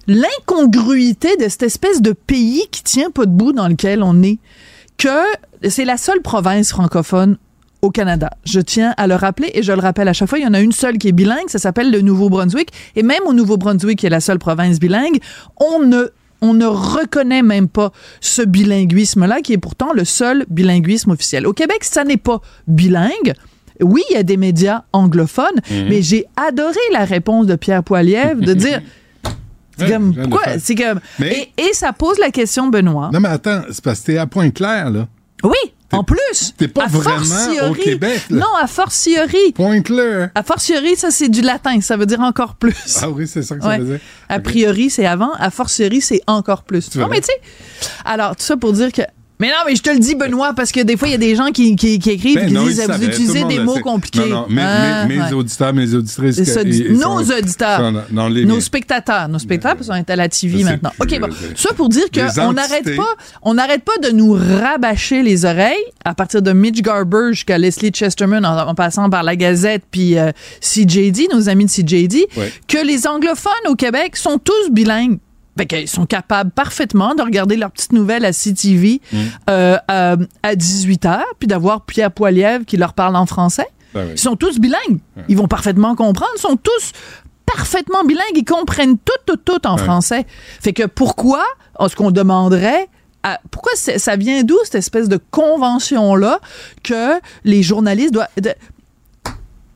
l'incongruité 0.07 1.37
de 1.37 1.49
cette 1.49 1.62
espèce 1.62 2.03
de 2.03 2.12
pays 2.12 2.62
qui 2.70 2.83
tient 2.83 3.11
pas 3.11 3.27
debout 3.27 3.53
dans 3.53 3.69
lequel 3.69 4.03
on 4.03 4.23
est 4.23 4.39
que 4.99 5.09
c'est 5.69 5.85
la 5.85 5.97
seule 5.97 6.20
province 6.23 6.70
francophone 6.70 7.37
au 7.83 7.91
Canada. 7.91 8.31
Je 8.45 8.61
tiens 8.61 8.95
à 8.97 9.07
le 9.07 9.15
rappeler 9.15 9.51
et 9.55 9.62
je 9.62 9.73
le 9.73 9.81
rappelle 9.81 10.09
à 10.09 10.12
chaque 10.12 10.28
fois, 10.28 10.39
il 10.39 10.45
y 10.45 10.47
en 10.47 10.55
a 10.55 10.61
une 10.61 10.73
seule 10.73 10.99
qui 10.99 11.09
est 11.09 11.12
bilingue, 11.12 11.49
ça 11.49 11.59
s'appelle 11.59 11.91
le 11.91 12.01
Nouveau-Brunswick. 12.01 12.70
Et 12.97 13.03
même 13.03 13.23
au 13.27 13.33
Nouveau-Brunswick, 13.33 13.99
qui 13.99 14.07
est 14.07 14.11
la 14.11 14.20
seule 14.20 14.39
province 14.39 14.78
bilingue, 14.81 15.19
on 15.59 15.81
ne, 15.81 16.07
on 16.41 16.55
ne 16.55 16.66
reconnaît 16.66 17.43
même 17.43 17.69
pas 17.69 17.93
ce 18.20 18.43
bilinguisme-là, 18.43 19.41
qui 19.43 19.53
est 19.53 19.59
pourtant 19.59 19.93
le 19.93 20.05
seul 20.05 20.47
bilinguisme 20.49 21.11
officiel. 21.11 21.47
Au 21.47 21.53
Québec, 21.53 21.85
ça 21.85 22.05
n'est 22.05 22.16
pas 22.16 22.41
bilingue. 22.66 23.35
Oui, 23.83 24.03
il 24.11 24.15
y 24.15 24.16
a 24.16 24.23
des 24.23 24.39
médias 24.39 24.85
anglophones, 24.95 25.61
Mhm. 25.70 25.87
mais 25.91 26.01
j'ai 26.01 26.24
adoré 26.37 26.78
la 26.93 27.05
réponse 27.05 27.47
de 27.47 27.57
Pierre 27.57 27.83
Poilievre 27.83 28.41
de 28.41 28.55
dire... 28.55 28.81
C'est 29.78 29.90
comme, 29.90 30.15
pourquoi? 30.15 30.59
C'est 30.59 30.74
comme, 30.74 31.01
Mais- 31.19 31.51
et, 31.59 31.62
et 31.69 31.73
ça 31.74 31.93
pose 31.93 32.19
la 32.19 32.31
question, 32.31 32.69
Benoît. 32.69 33.11
Non, 33.12 33.20
mais 33.20 33.28
attends, 33.28 33.62
c'est 33.70 33.82
parce 33.85 34.01
que 34.01 34.07
t'es 34.07 34.19
à 34.19 34.27
Pointe-Claire, 34.27 34.90
là. 34.90 35.07
Oui, 35.44 35.57
en 35.93 36.03
plus. 36.03 36.55
T'es 36.57 36.66
pas 36.66 36.86
vraiment 36.86 37.23
fortiori- 37.23 37.70
au 37.70 37.74
Québec, 37.74 38.23
là. 38.31 38.39
Non, 38.39 38.47
à 38.61 38.66
fortiori. 38.66 39.53
Pointe-Claire. 39.55 40.31
À 40.35 40.43
fortiori, 40.43 40.97
ça, 40.97 41.11
c'est 41.11 41.28
du 41.28 41.43
latin. 41.43 41.81
Ça 41.82 41.97
veut 41.97 42.07
dire 42.07 42.20
encore 42.20 42.57
plus. 42.57 42.74
Ah 43.03 43.11
oui, 43.11 43.28
c'est 43.28 43.43
ça 43.43 43.55
que 43.57 43.62
ça 43.62 43.69
Ouais. 43.69 43.78
veut 43.78 43.85
dire. 43.85 44.01
A 44.28 44.40
priori, 44.40 44.89
c'est 44.90 45.07
avant. 45.07 45.32
À 45.39 45.51
fortiori, 45.51 46.01
c'est 46.01 46.23
encore 46.27 46.62
plus. 46.65 46.89
Tu 46.90 46.98
Non, 46.98 47.09
mais 47.09 47.20
tu 47.20 47.27
sais. 47.27 47.89
Alors, 48.05 48.35
tout 48.35 48.43
ça 48.43 48.57
pour 48.57 48.73
dire 48.73 48.90
que. 48.93 49.03
Mais 49.39 49.49
non, 49.49 49.55
mais 49.67 49.77
je 49.77 49.83
te 49.83 49.91
le 49.91 49.99
dis, 49.99 50.15
Benoît, 50.15 50.55
parce 50.55 50.73
que 50.73 50.81
des 50.81 50.97
fois, 50.97 51.09
il 51.09 51.11
y 51.11 51.15
a 51.15 51.19
des 51.19 51.35
gens 51.37 51.51
qui, 51.53 51.77
qui, 51.77 51.99
qui 51.99 52.11
écrivent 52.11 52.37
Ben 52.37 52.45
et 52.45 52.49
qui 52.49 52.55
non, 52.55 52.65
disent 52.67 52.81
vous 52.89 53.05
utilisez 53.05 53.45
des 53.45 53.59
mots 53.61 53.79
compliqués. 53.81 54.21
Non, 54.21 54.27
non, 54.29 54.47
mes, 54.49 54.63
Ah, 54.63 55.05
mes- 55.07 55.17
mes 55.17 55.23
ouais. 55.25 55.33
auditeurs, 55.35 55.75
mes 55.75 55.93
auditrices. 55.95 56.39
Ils 56.39 56.93
nos 56.95 57.01
sont- 57.23 57.33
auditeurs. 57.33 57.93
sont 58.15 58.29
les 58.29 58.45
nos 58.47 58.61
spectateurs, 58.61 59.29
nos 59.29 59.39
spectateurs 59.39 59.85
sont 59.85 59.93
à 60.09 60.17
la 60.17 60.29
TV 60.31 60.65
maintenant. 60.65 60.91
plus, 60.99 61.17
OK, 61.17 61.21
bon. 61.21 61.29
je- 61.55 61.61
Ça 61.61 61.75
pour 61.75 61.89
dire 61.91 62.05
qu'on 62.15 62.53
n'arrête 62.55 62.97
pas, 62.97 63.15
on 63.43 63.55
n'arrête 63.55 63.83
pas 63.85 63.99
de 64.03 64.11
nous 64.11 64.33
rabâcher 64.33 65.23
les 65.23 65.45
oreilles 65.45 65.75
à 66.05 66.15
partir 66.15 66.41
de 66.41 66.53
Mitch 66.53 66.81
Garber 66.81 67.29
jusqu'à 67.33 67.59
Leslie 67.59 67.91
Chesterman 67.93 68.45
en, 68.47 68.57
en 68.69 68.75
passant 68.75 69.11
par 69.11 69.23
la 69.23 69.37
Gazette 69.37 69.83
puis 69.91 70.17
euh, 70.19 70.33
CJD, 70.63 71.29
nos 71.33 71.49
amis 71.51 71.67
de 71.67 71.71
CJD, 71.71 72.27
Ouais. 72.37 72.53
que 72.69 72.79
les 72.79 73.07
anglophones 73.07 73.53
au 73.69 73.75
Québec 73.75 74.17
sont 74.17 74.39
tous 74.39 74.71
bilingues. 74.71 75.19
Fait 75.57 75.66
qu'ils 75.66 75.89
sont 75.89 76.07
capables 76.07 76.51
parfaitement 76.51 77.15
de 77.15 77.23
regarder 77.23 77.57
leurs 77.57 77.70
petites 77.70 77.93
nouvelles 77.93 78.24
à 78.24 78.33
CTV 78.33 79.01
Mm. 79.12 79.16
euh, 79.51 79.77
euh, 79.91 80.16
à 80.43 80.55
18h, 80.55 81.20
puis 81.39 81.47
d'avoir 81.49 81.83
Pierre 81.87 82.11
Poilievre 82.12 82.65
qui 82.65 82.77
leur 82.77 82.93
parle 82.93 83.16
en 83.16 83.27
français. 83.27 83.66
Ben 83.95 84.05
oui. 84.07 84.12
Ils 84.15 84.19
sont 84.19 84.37
tous 84.37 84.59
bilingues. 84.59 84.99
Ils 85.28 85.37
vont 85.37 85.49
parfaitement 85.49 85.95
comprendre. 85.95 86.33
Ils 86.37 86.41
sont 86.41 86.57
tous 86.57 86.93
parfaitement 87.47 88.05
bilingues. 88.05 88.24
Ils 88.35 88.45
comprennent 88.45 88.99
tout, 88.99 89.12
tout, 89.24 89.37
tout 89.37 89.66
en 89.66 89.77
Ouais. 89.77 89.83
français. 89.83 90.27
Fait 90.61 90.73
que 90.73 90.83
pourquoi 90.87 91.43
est-ce 91.81 91.97
qu'on 91.97 92.11
demanderait 92.11 92.89
à- 93.23 93.41
pourquoi 93.51 93.73
ça 93.77 94.16
vient 94.16 94.43
d'où 94.45 94.57
cette 94.65 94.74
espèce 94.77 95.09
de 95.09 95.19
convention-là 95.31 96.39
que 96.83 97.19
les 97.45 97.62
journalistes 97.62 98.12
doivent... 98.12 98.28
de- 98.41 98.55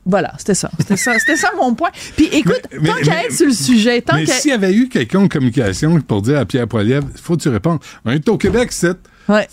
Voilà, 0.05 0.33
c'était 0.37 0.55
ça. 0.55 0.71
C'était 0.79 0.97
ça, 0.97 1.17
c'était 1.19 1.35
ça 1.35 1.49
mon 1.57 1.75
point. 1.75 1.91
Puis 2.15 2.25
écoute, 2.31 2.61
Mais- 2.79 2.89
tant 2.89 2.95
qu'à 2.95 3.25
être 3.25 3.33
sur 3.33 3.45
le 3.45 3.53
sujet, 3.53 4.01
tant 4.01 4.15
Mais 4.15 4.25
s'il 4.25 4.49
y 4.51 4.53
avait 4.53 4.73
eu 4.73 4.89
quelqu'un 4.89 5.19
en 5.19 5.27
communication 5.27 5.99
pour 6.01 6.21
dire 6.21 6.39
à 6.39 6.45
Pierre 6.45 6.67
Poilievre, 6.67 7.07
il 7.13 7.21
faut 7.21 7.37
que 7.37 7.41
tu 7.43 7.49
répondes. 7.49 7.79
On 8.05 8.11
est 8.11 8.27
au 8.27 8.37
Québec, 8.37 8.71
c'est. 8.71 8.97
Ouais. 9.29 9.47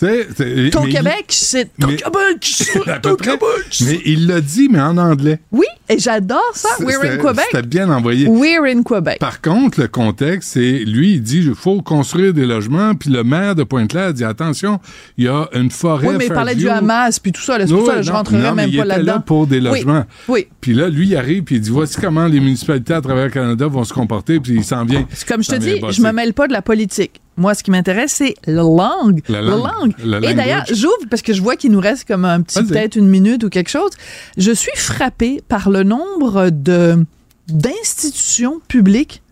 Ton 0.71 0.83
Ton 0.83 0.87
Québec, 0.87 1.27
c'est... 1.29 1.71
Ton 1.79 1.89
Québec, 1.89 2.39
c'est... 2.43 2.89
À 2.89 2.99
peu 2.99 3.17
près. 3.17 3.39
Mais 3.85 4.01
il 4.05 4.27
l'a 4.27 4.41
dit, 4.41 4.69
mais 4.71 4.81
en 4.81 4.97
anglais. 4.99 5.41
Oui, 5.53 5.67
et 5.89 5.99
j'adore 5.99 6.51
ça. 6.55 6.69
We're 6.81 7.01
in 7.03 7.19
Quebec. 7.19 7.47
C'était 7.51 7.67
bien 7.67 7.89
envoyé. 7.91 8.27
We're 8.29 8.65
in 8.65 8.83
Quebec. 8.83 9.19
Par 9.21 9.41
contre, 9.41 9.81
le 9.81 9.89
contexte, 9.89 10.51
c'est 10.55 10.85
lui, 10.85 11.15
il 11.15 11.23
dit 11.23 11.39
il 11.39 11.55
faut 11.55 11.81
construire 11.83 12.33
des 12.35 12.47
logements, 12.47 12.95
puis 12.95 13.11
le 13.11 13.25
maire 13.25 13.55
de 13.55 13.63
Pointe-Claire 13.65 14.13
dit 14.15 14.25
attention, 14.25 14.81
il 15.17 15.25
y 15.25 15.29
a 15.29 15.49
une 15.55 15.71
forêt. 15.71 16.09
Oui, 16.09 16.15
mais 16.19 16.27
il 16.27 16.33
parlait 16.33 16.55
du. 16.55 16.69
Hamas, 16.69 17.19
puis 17.19 17.33
tout 17.33 17.41
ça. 17.41 17.57
là, 17.59 17.67
C'est 17.67 17.73
pour 17.73 17.83
Oui, 17.83 17.89
ça 17.89 17.97
que 17.97 18.03
je 18.03 18.13
rentrerai 18.13 18.39
non, 18.39 18.55
mais 18.55 18.63
même 18.63 18.71
il 18.71 18.77
pas 18.77 18.85
était 18.85 18.89
là-dedans. 18.97 19.13
là 19.15 19.19
pour 19.21 19.47
des 19.47 19.61
logements. 19.61 20.05
Oui. 20.29 20.47
Puis 20.61 20.75
là, 20.75 20.89
lui, 20.89 21.07
il 21.09 21.17
arrive, 21.17 21.45
puis 21.45 21.57
il 21.57 21.61
dit 21.61 21.71
voici 21.71 21.99
comment 22.01 22.27
les 22.27 22.41
municipalités 22.41 22.95
à 22.95 23.01
travers 23.01 23.25
le 23.27 23.31
Canada 23.31 23.67
vont 23.67 23.85
se 23.85 23.93
comporter, 23.93 24.41
puis 24.41 24.55
il 24.55 24.65
s'en 24.65 24.85
vient. 24.85 25.07
Comme 25.27 25.43
je 25.43 25.49
te 25.51 25.57
dis, 25.57 25.81
je 25.91 26.03
me 26.03 26.13
mêle 26.13 26.35
pas 26.35 26.47
de 26.47 26.53
la 26.53 26.63
politique. 26.63 27.21
Moi, 27.39 27.55
ce 27.55 27.63
qui 27.63 27.71
m'intéresse, 27.71 28.13
c'est 28.13 28.35
la 28.47 28.63
langue. 28.63 29.23
La 29.29 29.41
langue. 29.41 29.95
La 30.05 30.19
Et 30.19 30.35
d'ailleurs, 30.35 30.65
j'ouvre 30.71 31.07
parce 31.09 31.23
que 31.23 31.33
je 31.33 31.41
vois 31.41 31.57
qu'il 31.57 31.71
nous 31.71 31.81
reste 31.81 32.07
comme 32.07 32.25
un 32.25 32.43
petit, 32.43 32.63
peut-être 32.65 32.97
une 32.97 33.09
minute 33.09 33.45
ou 33.45 33.49
quelque 33.49 33.71
chose. 33.71 33.91
Je 34.37 34.51
suis 34.51 34.77
frappée 34.77 35.41
par 35.49 35.71
le 35.71 35.85
nombre 35.85 36.51
de 36.51 37.05
d'institutions 37.47 38.61
publiques 38.69 39.23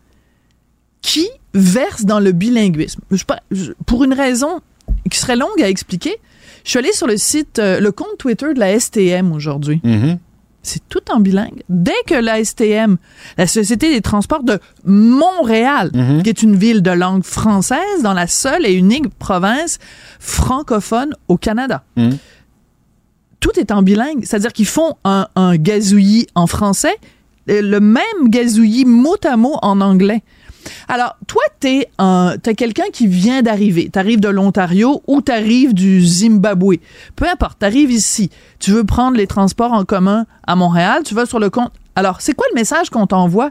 qui 1.03 1.29
versent 1.53 2.07
dans 2.07 2.21
le 2.21 2.33
bilinguisme. 2.33 3.01
Je 3.11 3.25
pour 3.85 4.05
une 4.05 4.15
raison 4.15 4.61
qui 5.11 5.19
serait 5.19 5.37
longue 5.37 5.61
à 5.61 5.69
expliquer, 5.69 6.17
je 6.65 6.71
suis 6.71 6.79
allée 6.79 6.93
sur 6.93 7.07
le 7.07 7.17
site, 7.17 7.59
euh, 7.59 7.79
le 7.81 7.93
compte 7.93 8.17
Twitter 8.19 8.55
de 8.55 8.59
la 8.59 8.79
STM 8.79 9.33
aujourd'hui. 9.33 9.81
Mhm. 9.85 10.19
C'est 10.67 10.89
tout 10.89 11.03
en 11.13 11.21
bilingue. 11.21 11.63
Dès 11.69 11.93
que 12.07 12.15
la 12.15 12.43
STM, 12.45 12.97
la 13.39 13.47
Société 13.47 13.93
des 13.95 14.01
transports 14.01 14.43
de 14.43 14.59
Montréal, 14.85 15.91
Mhm. 15.95 16.23
qui 16.23 16.29
est 16.31 16.43
une 16.43 16.57
ville 16.57 16.83
de 16.83 16.91
langue 16.91 17.25
française 17.25 18.03
dans 18.03 18.15
la 18.15 18.27
seule 18.27 18.67
et 18.67 18.73
unique 18.75 19.09
province 19.19 19.79
francophone 20.19 21.13
au 21.29 21.37
Canada, 21.37 21.85
Mhm. 21.97 22.19
tout 23.41 23.59
est 23.59 23.71
en 23.71 23.83
bilingue. 23.83 24.25
C'est-à-dire 24.25 24.53
qu'ils 24.53 24.67
font 24.67 24.95
un, 25.05 25.29
un 25.37 25.57
gazouillis 25.57 26.27
en 26.35 26.47
français, 26.47 26.97
le 27.47 27.79
même 27.79 28.03
gazouillis 28.29 28.85
mot 28.85 29.17
à 29.25 29.37
mot 29.37 29.57
en 29.63 29.81
anglais. 29.81 30.23
Alors, 30.89 31.17
toi, 31.27 31.43
t'es 31.61 31.89
un, 31.99 32.37
t'as 32.43 32.55
quelqu'un 32.55 32.85
qui 32.93 33.07
vient 33.07 33.43
d'arriver. 33.43 33.89
T'arrives 33.91 34.21
de 34.21 34.29
l'Ontario 34.29 35.03
ou 35.07 35.21
t'arrives 35.21 35.75
du 35.75 36.05
Zimbabwe. 36.05 36.77
Peu 37.17 37.27
importe, 37.29 37.59
t'arrives 37.59 37.91
ici. 37.91 38.31
Tu 38.59 38.71
veux 38.73 38.85
prendre 38.85 39.17
les 39.17 39.27
transports 39.27 39.73
en 39.73 39.85
commun 39.85 40.27
à 40.47 40.57
Montréal. 40.57 41.03
Tu 41.05 41.15
vas 41.15 41.27
sur 41.27 41.39
le 41.39 41.51
compte. 41.51 41.73
Alors, 41.95 42.21
c'est 42.21 42.35
quoi 42.35 42.47
le 42.51 42.55
message 42.55 42.91
qu'on 42.91 43.07
t'envoie? 43.07 43.51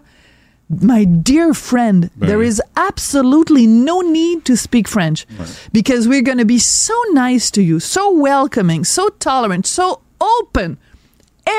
My 0.82 1.06
dear 1.06 1.54
friend, 1.54 2.10
Ben 2.16 2.28
there 2.28 2.40
oui. 2.40 2.48
is 2.48 2.60
absolutely 2.76 3.68
no 3.68 4.02
need 4.02 4.44
to 4.46 4.56
speak 4.56 4.88
French 4.88 5.28
because 5.74 6.08
we're 6.08 6.24
going 6.24 6.40
to 6.40 6.46
be 6.46 6.58
so 6.58 6.94
nice 7.14 7.52
to 7.52 7.62
you, 7.62 7.80
so 7.80 8.12
welcoming, 8.12 8.84
so 8.84 9.10
tolerant, 9.20 9.68
so 9.68 10.00
open. 10.42 10.78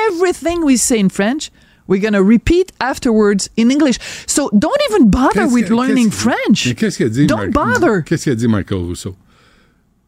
Everything 0.09 0.65
we 0.65 0.75
say 0.75 0.99
in 0.99 1.07
French, 1.09 1.51
we're 1.87 2.01
going 2.01 2.13
to 2.13 2.23
repeat 2.23 2.71
afterwards 2.79 3.49
in 3.57 3.69
English. 3.69 3.97
So 4.27 4.49
don't 4.53 4.71
even 4.89 5.09
bother 5.09 5.47
with 5.47 5.69
learning 5.69 6.11
French. 6.11 6.65
Mais 6.67 6.75
qu'est-ce 6.75 6.97
qu'il 6.97 7.05
a 7.05 7.09
dit? 7.09 7.25
Don't 7.27 7.51
bother. 7.51 8.03
Qu'est-ce 8.05 8.23
qu'il 8.23 8.33
a 8.33 8.35
dit, 8.35 8.47
Michael 8.47 8.79
Rousseau? 8.79 9.15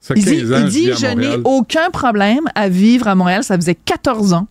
Ça 0.01 0.14
Il 0.15 0.23
dit, 0.23 0.38
15 0.39 0.51
ans, 0.53 0.57
il 0.65 0.72
je 0.93 1.07
dit 1.07 1.15
n'ai 1.15 1.35
aucun 1.43 1.89
problème 1.91 2.45
à 2.56 2.69
vivre 2.69 3.07
à 3.07 3.15
Montréal. 3.15 3.43
Ça 3.43 3.56
faisait 3.57 3.76
14 3.76 4.34
ans 4.34 4.47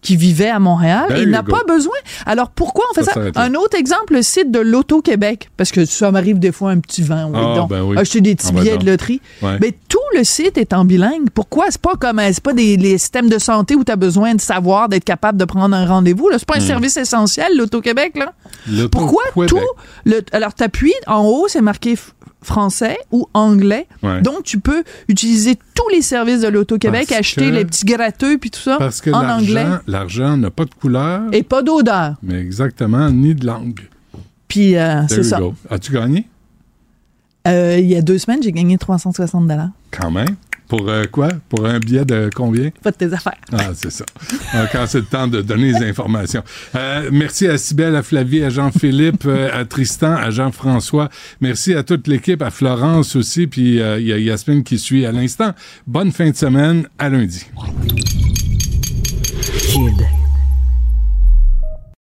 qu'il 0.00 0.16
vivait 0.16 0.48
à 0.48 0.60
Montréal. 0.60 1.06
Il 1.16 1.24
you 1.24 1.28
n'a 1.30 1.42
pas 1.42 1.64
besoin. 1.66 1.96
Alors 2.24 2.50
pourquoi 2.50 2.84
on 2.90 2.94
fait 2.94 3.02
Ça. 3.02 3.14
Un 3.34 3.54
autre 3.54 3.76
exemple, 3.76 4.14
le 4.14 4.22
site 4.22 4.52
de 4.52 4.60
l'Auto-Québec. 4.60 5.50
Parce 5.56 5.72
que 5.72 5.84
ça 5.84 6.12
m'arrive 6.12 6.38
des 6.38 6.52
fois 6.52 6.70
un 6.70 6.78
petit 6.78 7.02
vent. 7.02 7.30
Oui, 7.32 7.38
Ah, 7.42 7.54
donc, 7.56 7.70
ben 7.70 7.82
oui. 7.82 7.98
acheter 7.98 8.20
des 8.20 8.36
petits 8.36 8.48
Ah, 8.50 8.52
ben 8.54 8.60
billets 8.62 8.78
de 8.78 8.86
loterie. 8.86 9.20
Ouais. 9.42 9.58
Mais 9.60 9.74
tout 9.88 9.97
le 10.16 10.24
site 10.24 10.58
est 10.58 10.72
en 10.72 10.84
bilingue? 10.84 11.30
Pourquoi? 11.32 11.66
C'est 11.70 11.80
pas 11.80 11.94
comme, 11.96 12.20
c'est 12.32 12.42
pas 12.42 12.52
des 12.52 12.76
les 12.76 12.98
systèmes 12.98 13.28
de 13.28 13.38
santé 13.38 13.74
où 13.74 13.84
tu 13.84 13.92
as 13.92 13.96
besoin 13.96 14.34
de 14.34 14.40
savoir, 14.40 14.88
d'être 14.88 15.04
capable 15.04 15.38
de 15.38 15.44
prendre 15.44 15.74
un 15.76 15.86
rendez-vous. 15.86 16.28
là. 16.28 16.38
C'est 16.38 16.46
pas 16.48 16.56
un 16.56 16.60
Hmm. 16.60 16.66
service 16.66 16.96
essentiel, 16.96 17.56
l'Auto-Québec, 17.56 18.16
là. 18.16 18.32
Pourquoi 18.90 19.22
tout 19.46 19.58
le, 20.04 20.20
alors 20.32 20.54
t'appuies 20.54 20.94
en 21.06 21.24
haut 21.24 21.46
c'est 21.48 21.60
marqué 21.60 21.96
français 22.42 22.96
ou 23.10 23.26
anglais 23.34 23.86
Ouais. 24.02 24.22
donc 24.22 24.44
tu 24.44 24.60
peux 24.60 24.84
utiliser 25.08 25.56
tous 25.74 25.88
les 25.90 26.02
services 26.02 26.40
de 26.42 26.48
l'Auto-Québec 26.48 27.10
acheter 27.12 27.46
que- 27.50 27.54
les 27.54 27.64
petits 27.64 27.84
gratteux 27.84 28.38
puis 28.38 28.50
tout 28.50 28.60
ça 28.60 28.76
Parce 28.78 29.00
que 29.00 29.10
en 29.10 29.28
anglais 29.28 29.64
l'argent, 29.64 29.80
l'argent 29.88 30.36
n'a 30.36 30.50
pas 30.50 30.64
de 30.64 30.70
couleur, 30.74 31.22
et 31.32 31.42
pas 31.42 31.62
d'odeur 31.62 32.14
mais 32.22 32.40
exactement, 32.40 33.10
ni 33.10 33.34
de 33.34 33.44
langue. 33.46 33.80
puis 34.46 34.76
euh, 34.76 35.02
c'est 35.08 35.24
ça 35.24 35.38
go. 35.40 35.54
As-tu 35.68 35.92
gagné? 35.92 36.28
Euh, 37.48 37.78
il 37.78 37.86
y 37.86 37.96
a 37.96 38.02
deux 38.02 38.18
semaines, 38.18 38.42
j'ai 38.42 38.52
gagné 38.52 38.78
360 38.78 39.46
dollars. 39.46 39.70
Quand 39.90 40.10
même? 40.10 40.36
Pour 40.68 40.86
euh, 40.88 41.04
quoi? 41.10 41.28
Pour 41.48 41.64
un 41.64 41.78
billet 41.78 42.04
de 42.04 42.28
combien? 42.34 42.68
Pas 42.82 42.90
de 42.90 42.96
tes 42.96 43.10
affaires. 43.12 43.38
Ah, 43.52 43.70
c'est 43.74 43.90
ça. 43.90 44.04
Quand 44.70 44.84
c'est 44.86 44.98
le 44.98 45.06
temps 45.06 45.26
de 45.26 45.40
donner 45.40 45.72
les 45.72 45.88
informations. 45.88 46.42
Euh, 46.74 47.08
merci 47.10 47.46
à 47.46 47.56
Sibelle, 47.56 47.96
à 47.96 48.02
Flavie, 48.02 48.44
à 48.44 48.50
Jean-Philippe, 48.50 49.26
à 49.52 49.64
Tristan, 49.64 50.14
à 50.14 50.30
Jean-François. 50.30 51.08
Merci 51.40 51.72
à 51.72 51.82
toute 51.82 52.06
l'équipe, 52.06 52.42
à 52.42 52.50
Florence 52.50 53.16
aussi, 53.16 53.46
puis 53.46 53.76
il 53.76 54.06
y 54.06 54.12
a 54.12 54.18
Yasmine 54.18 54.62
qui 54.62 54.78
suit 54.78 55.06
à 55.06 55.12
l'instant. 55.12 55.54
Bonne 55.86 56.12
fin 56.12 56.28
de 56.28 56.36
semaine, 56.36 56.86
à 56.98 57.08
lundi. 57.08 57.46
Kid. 59.58 60.27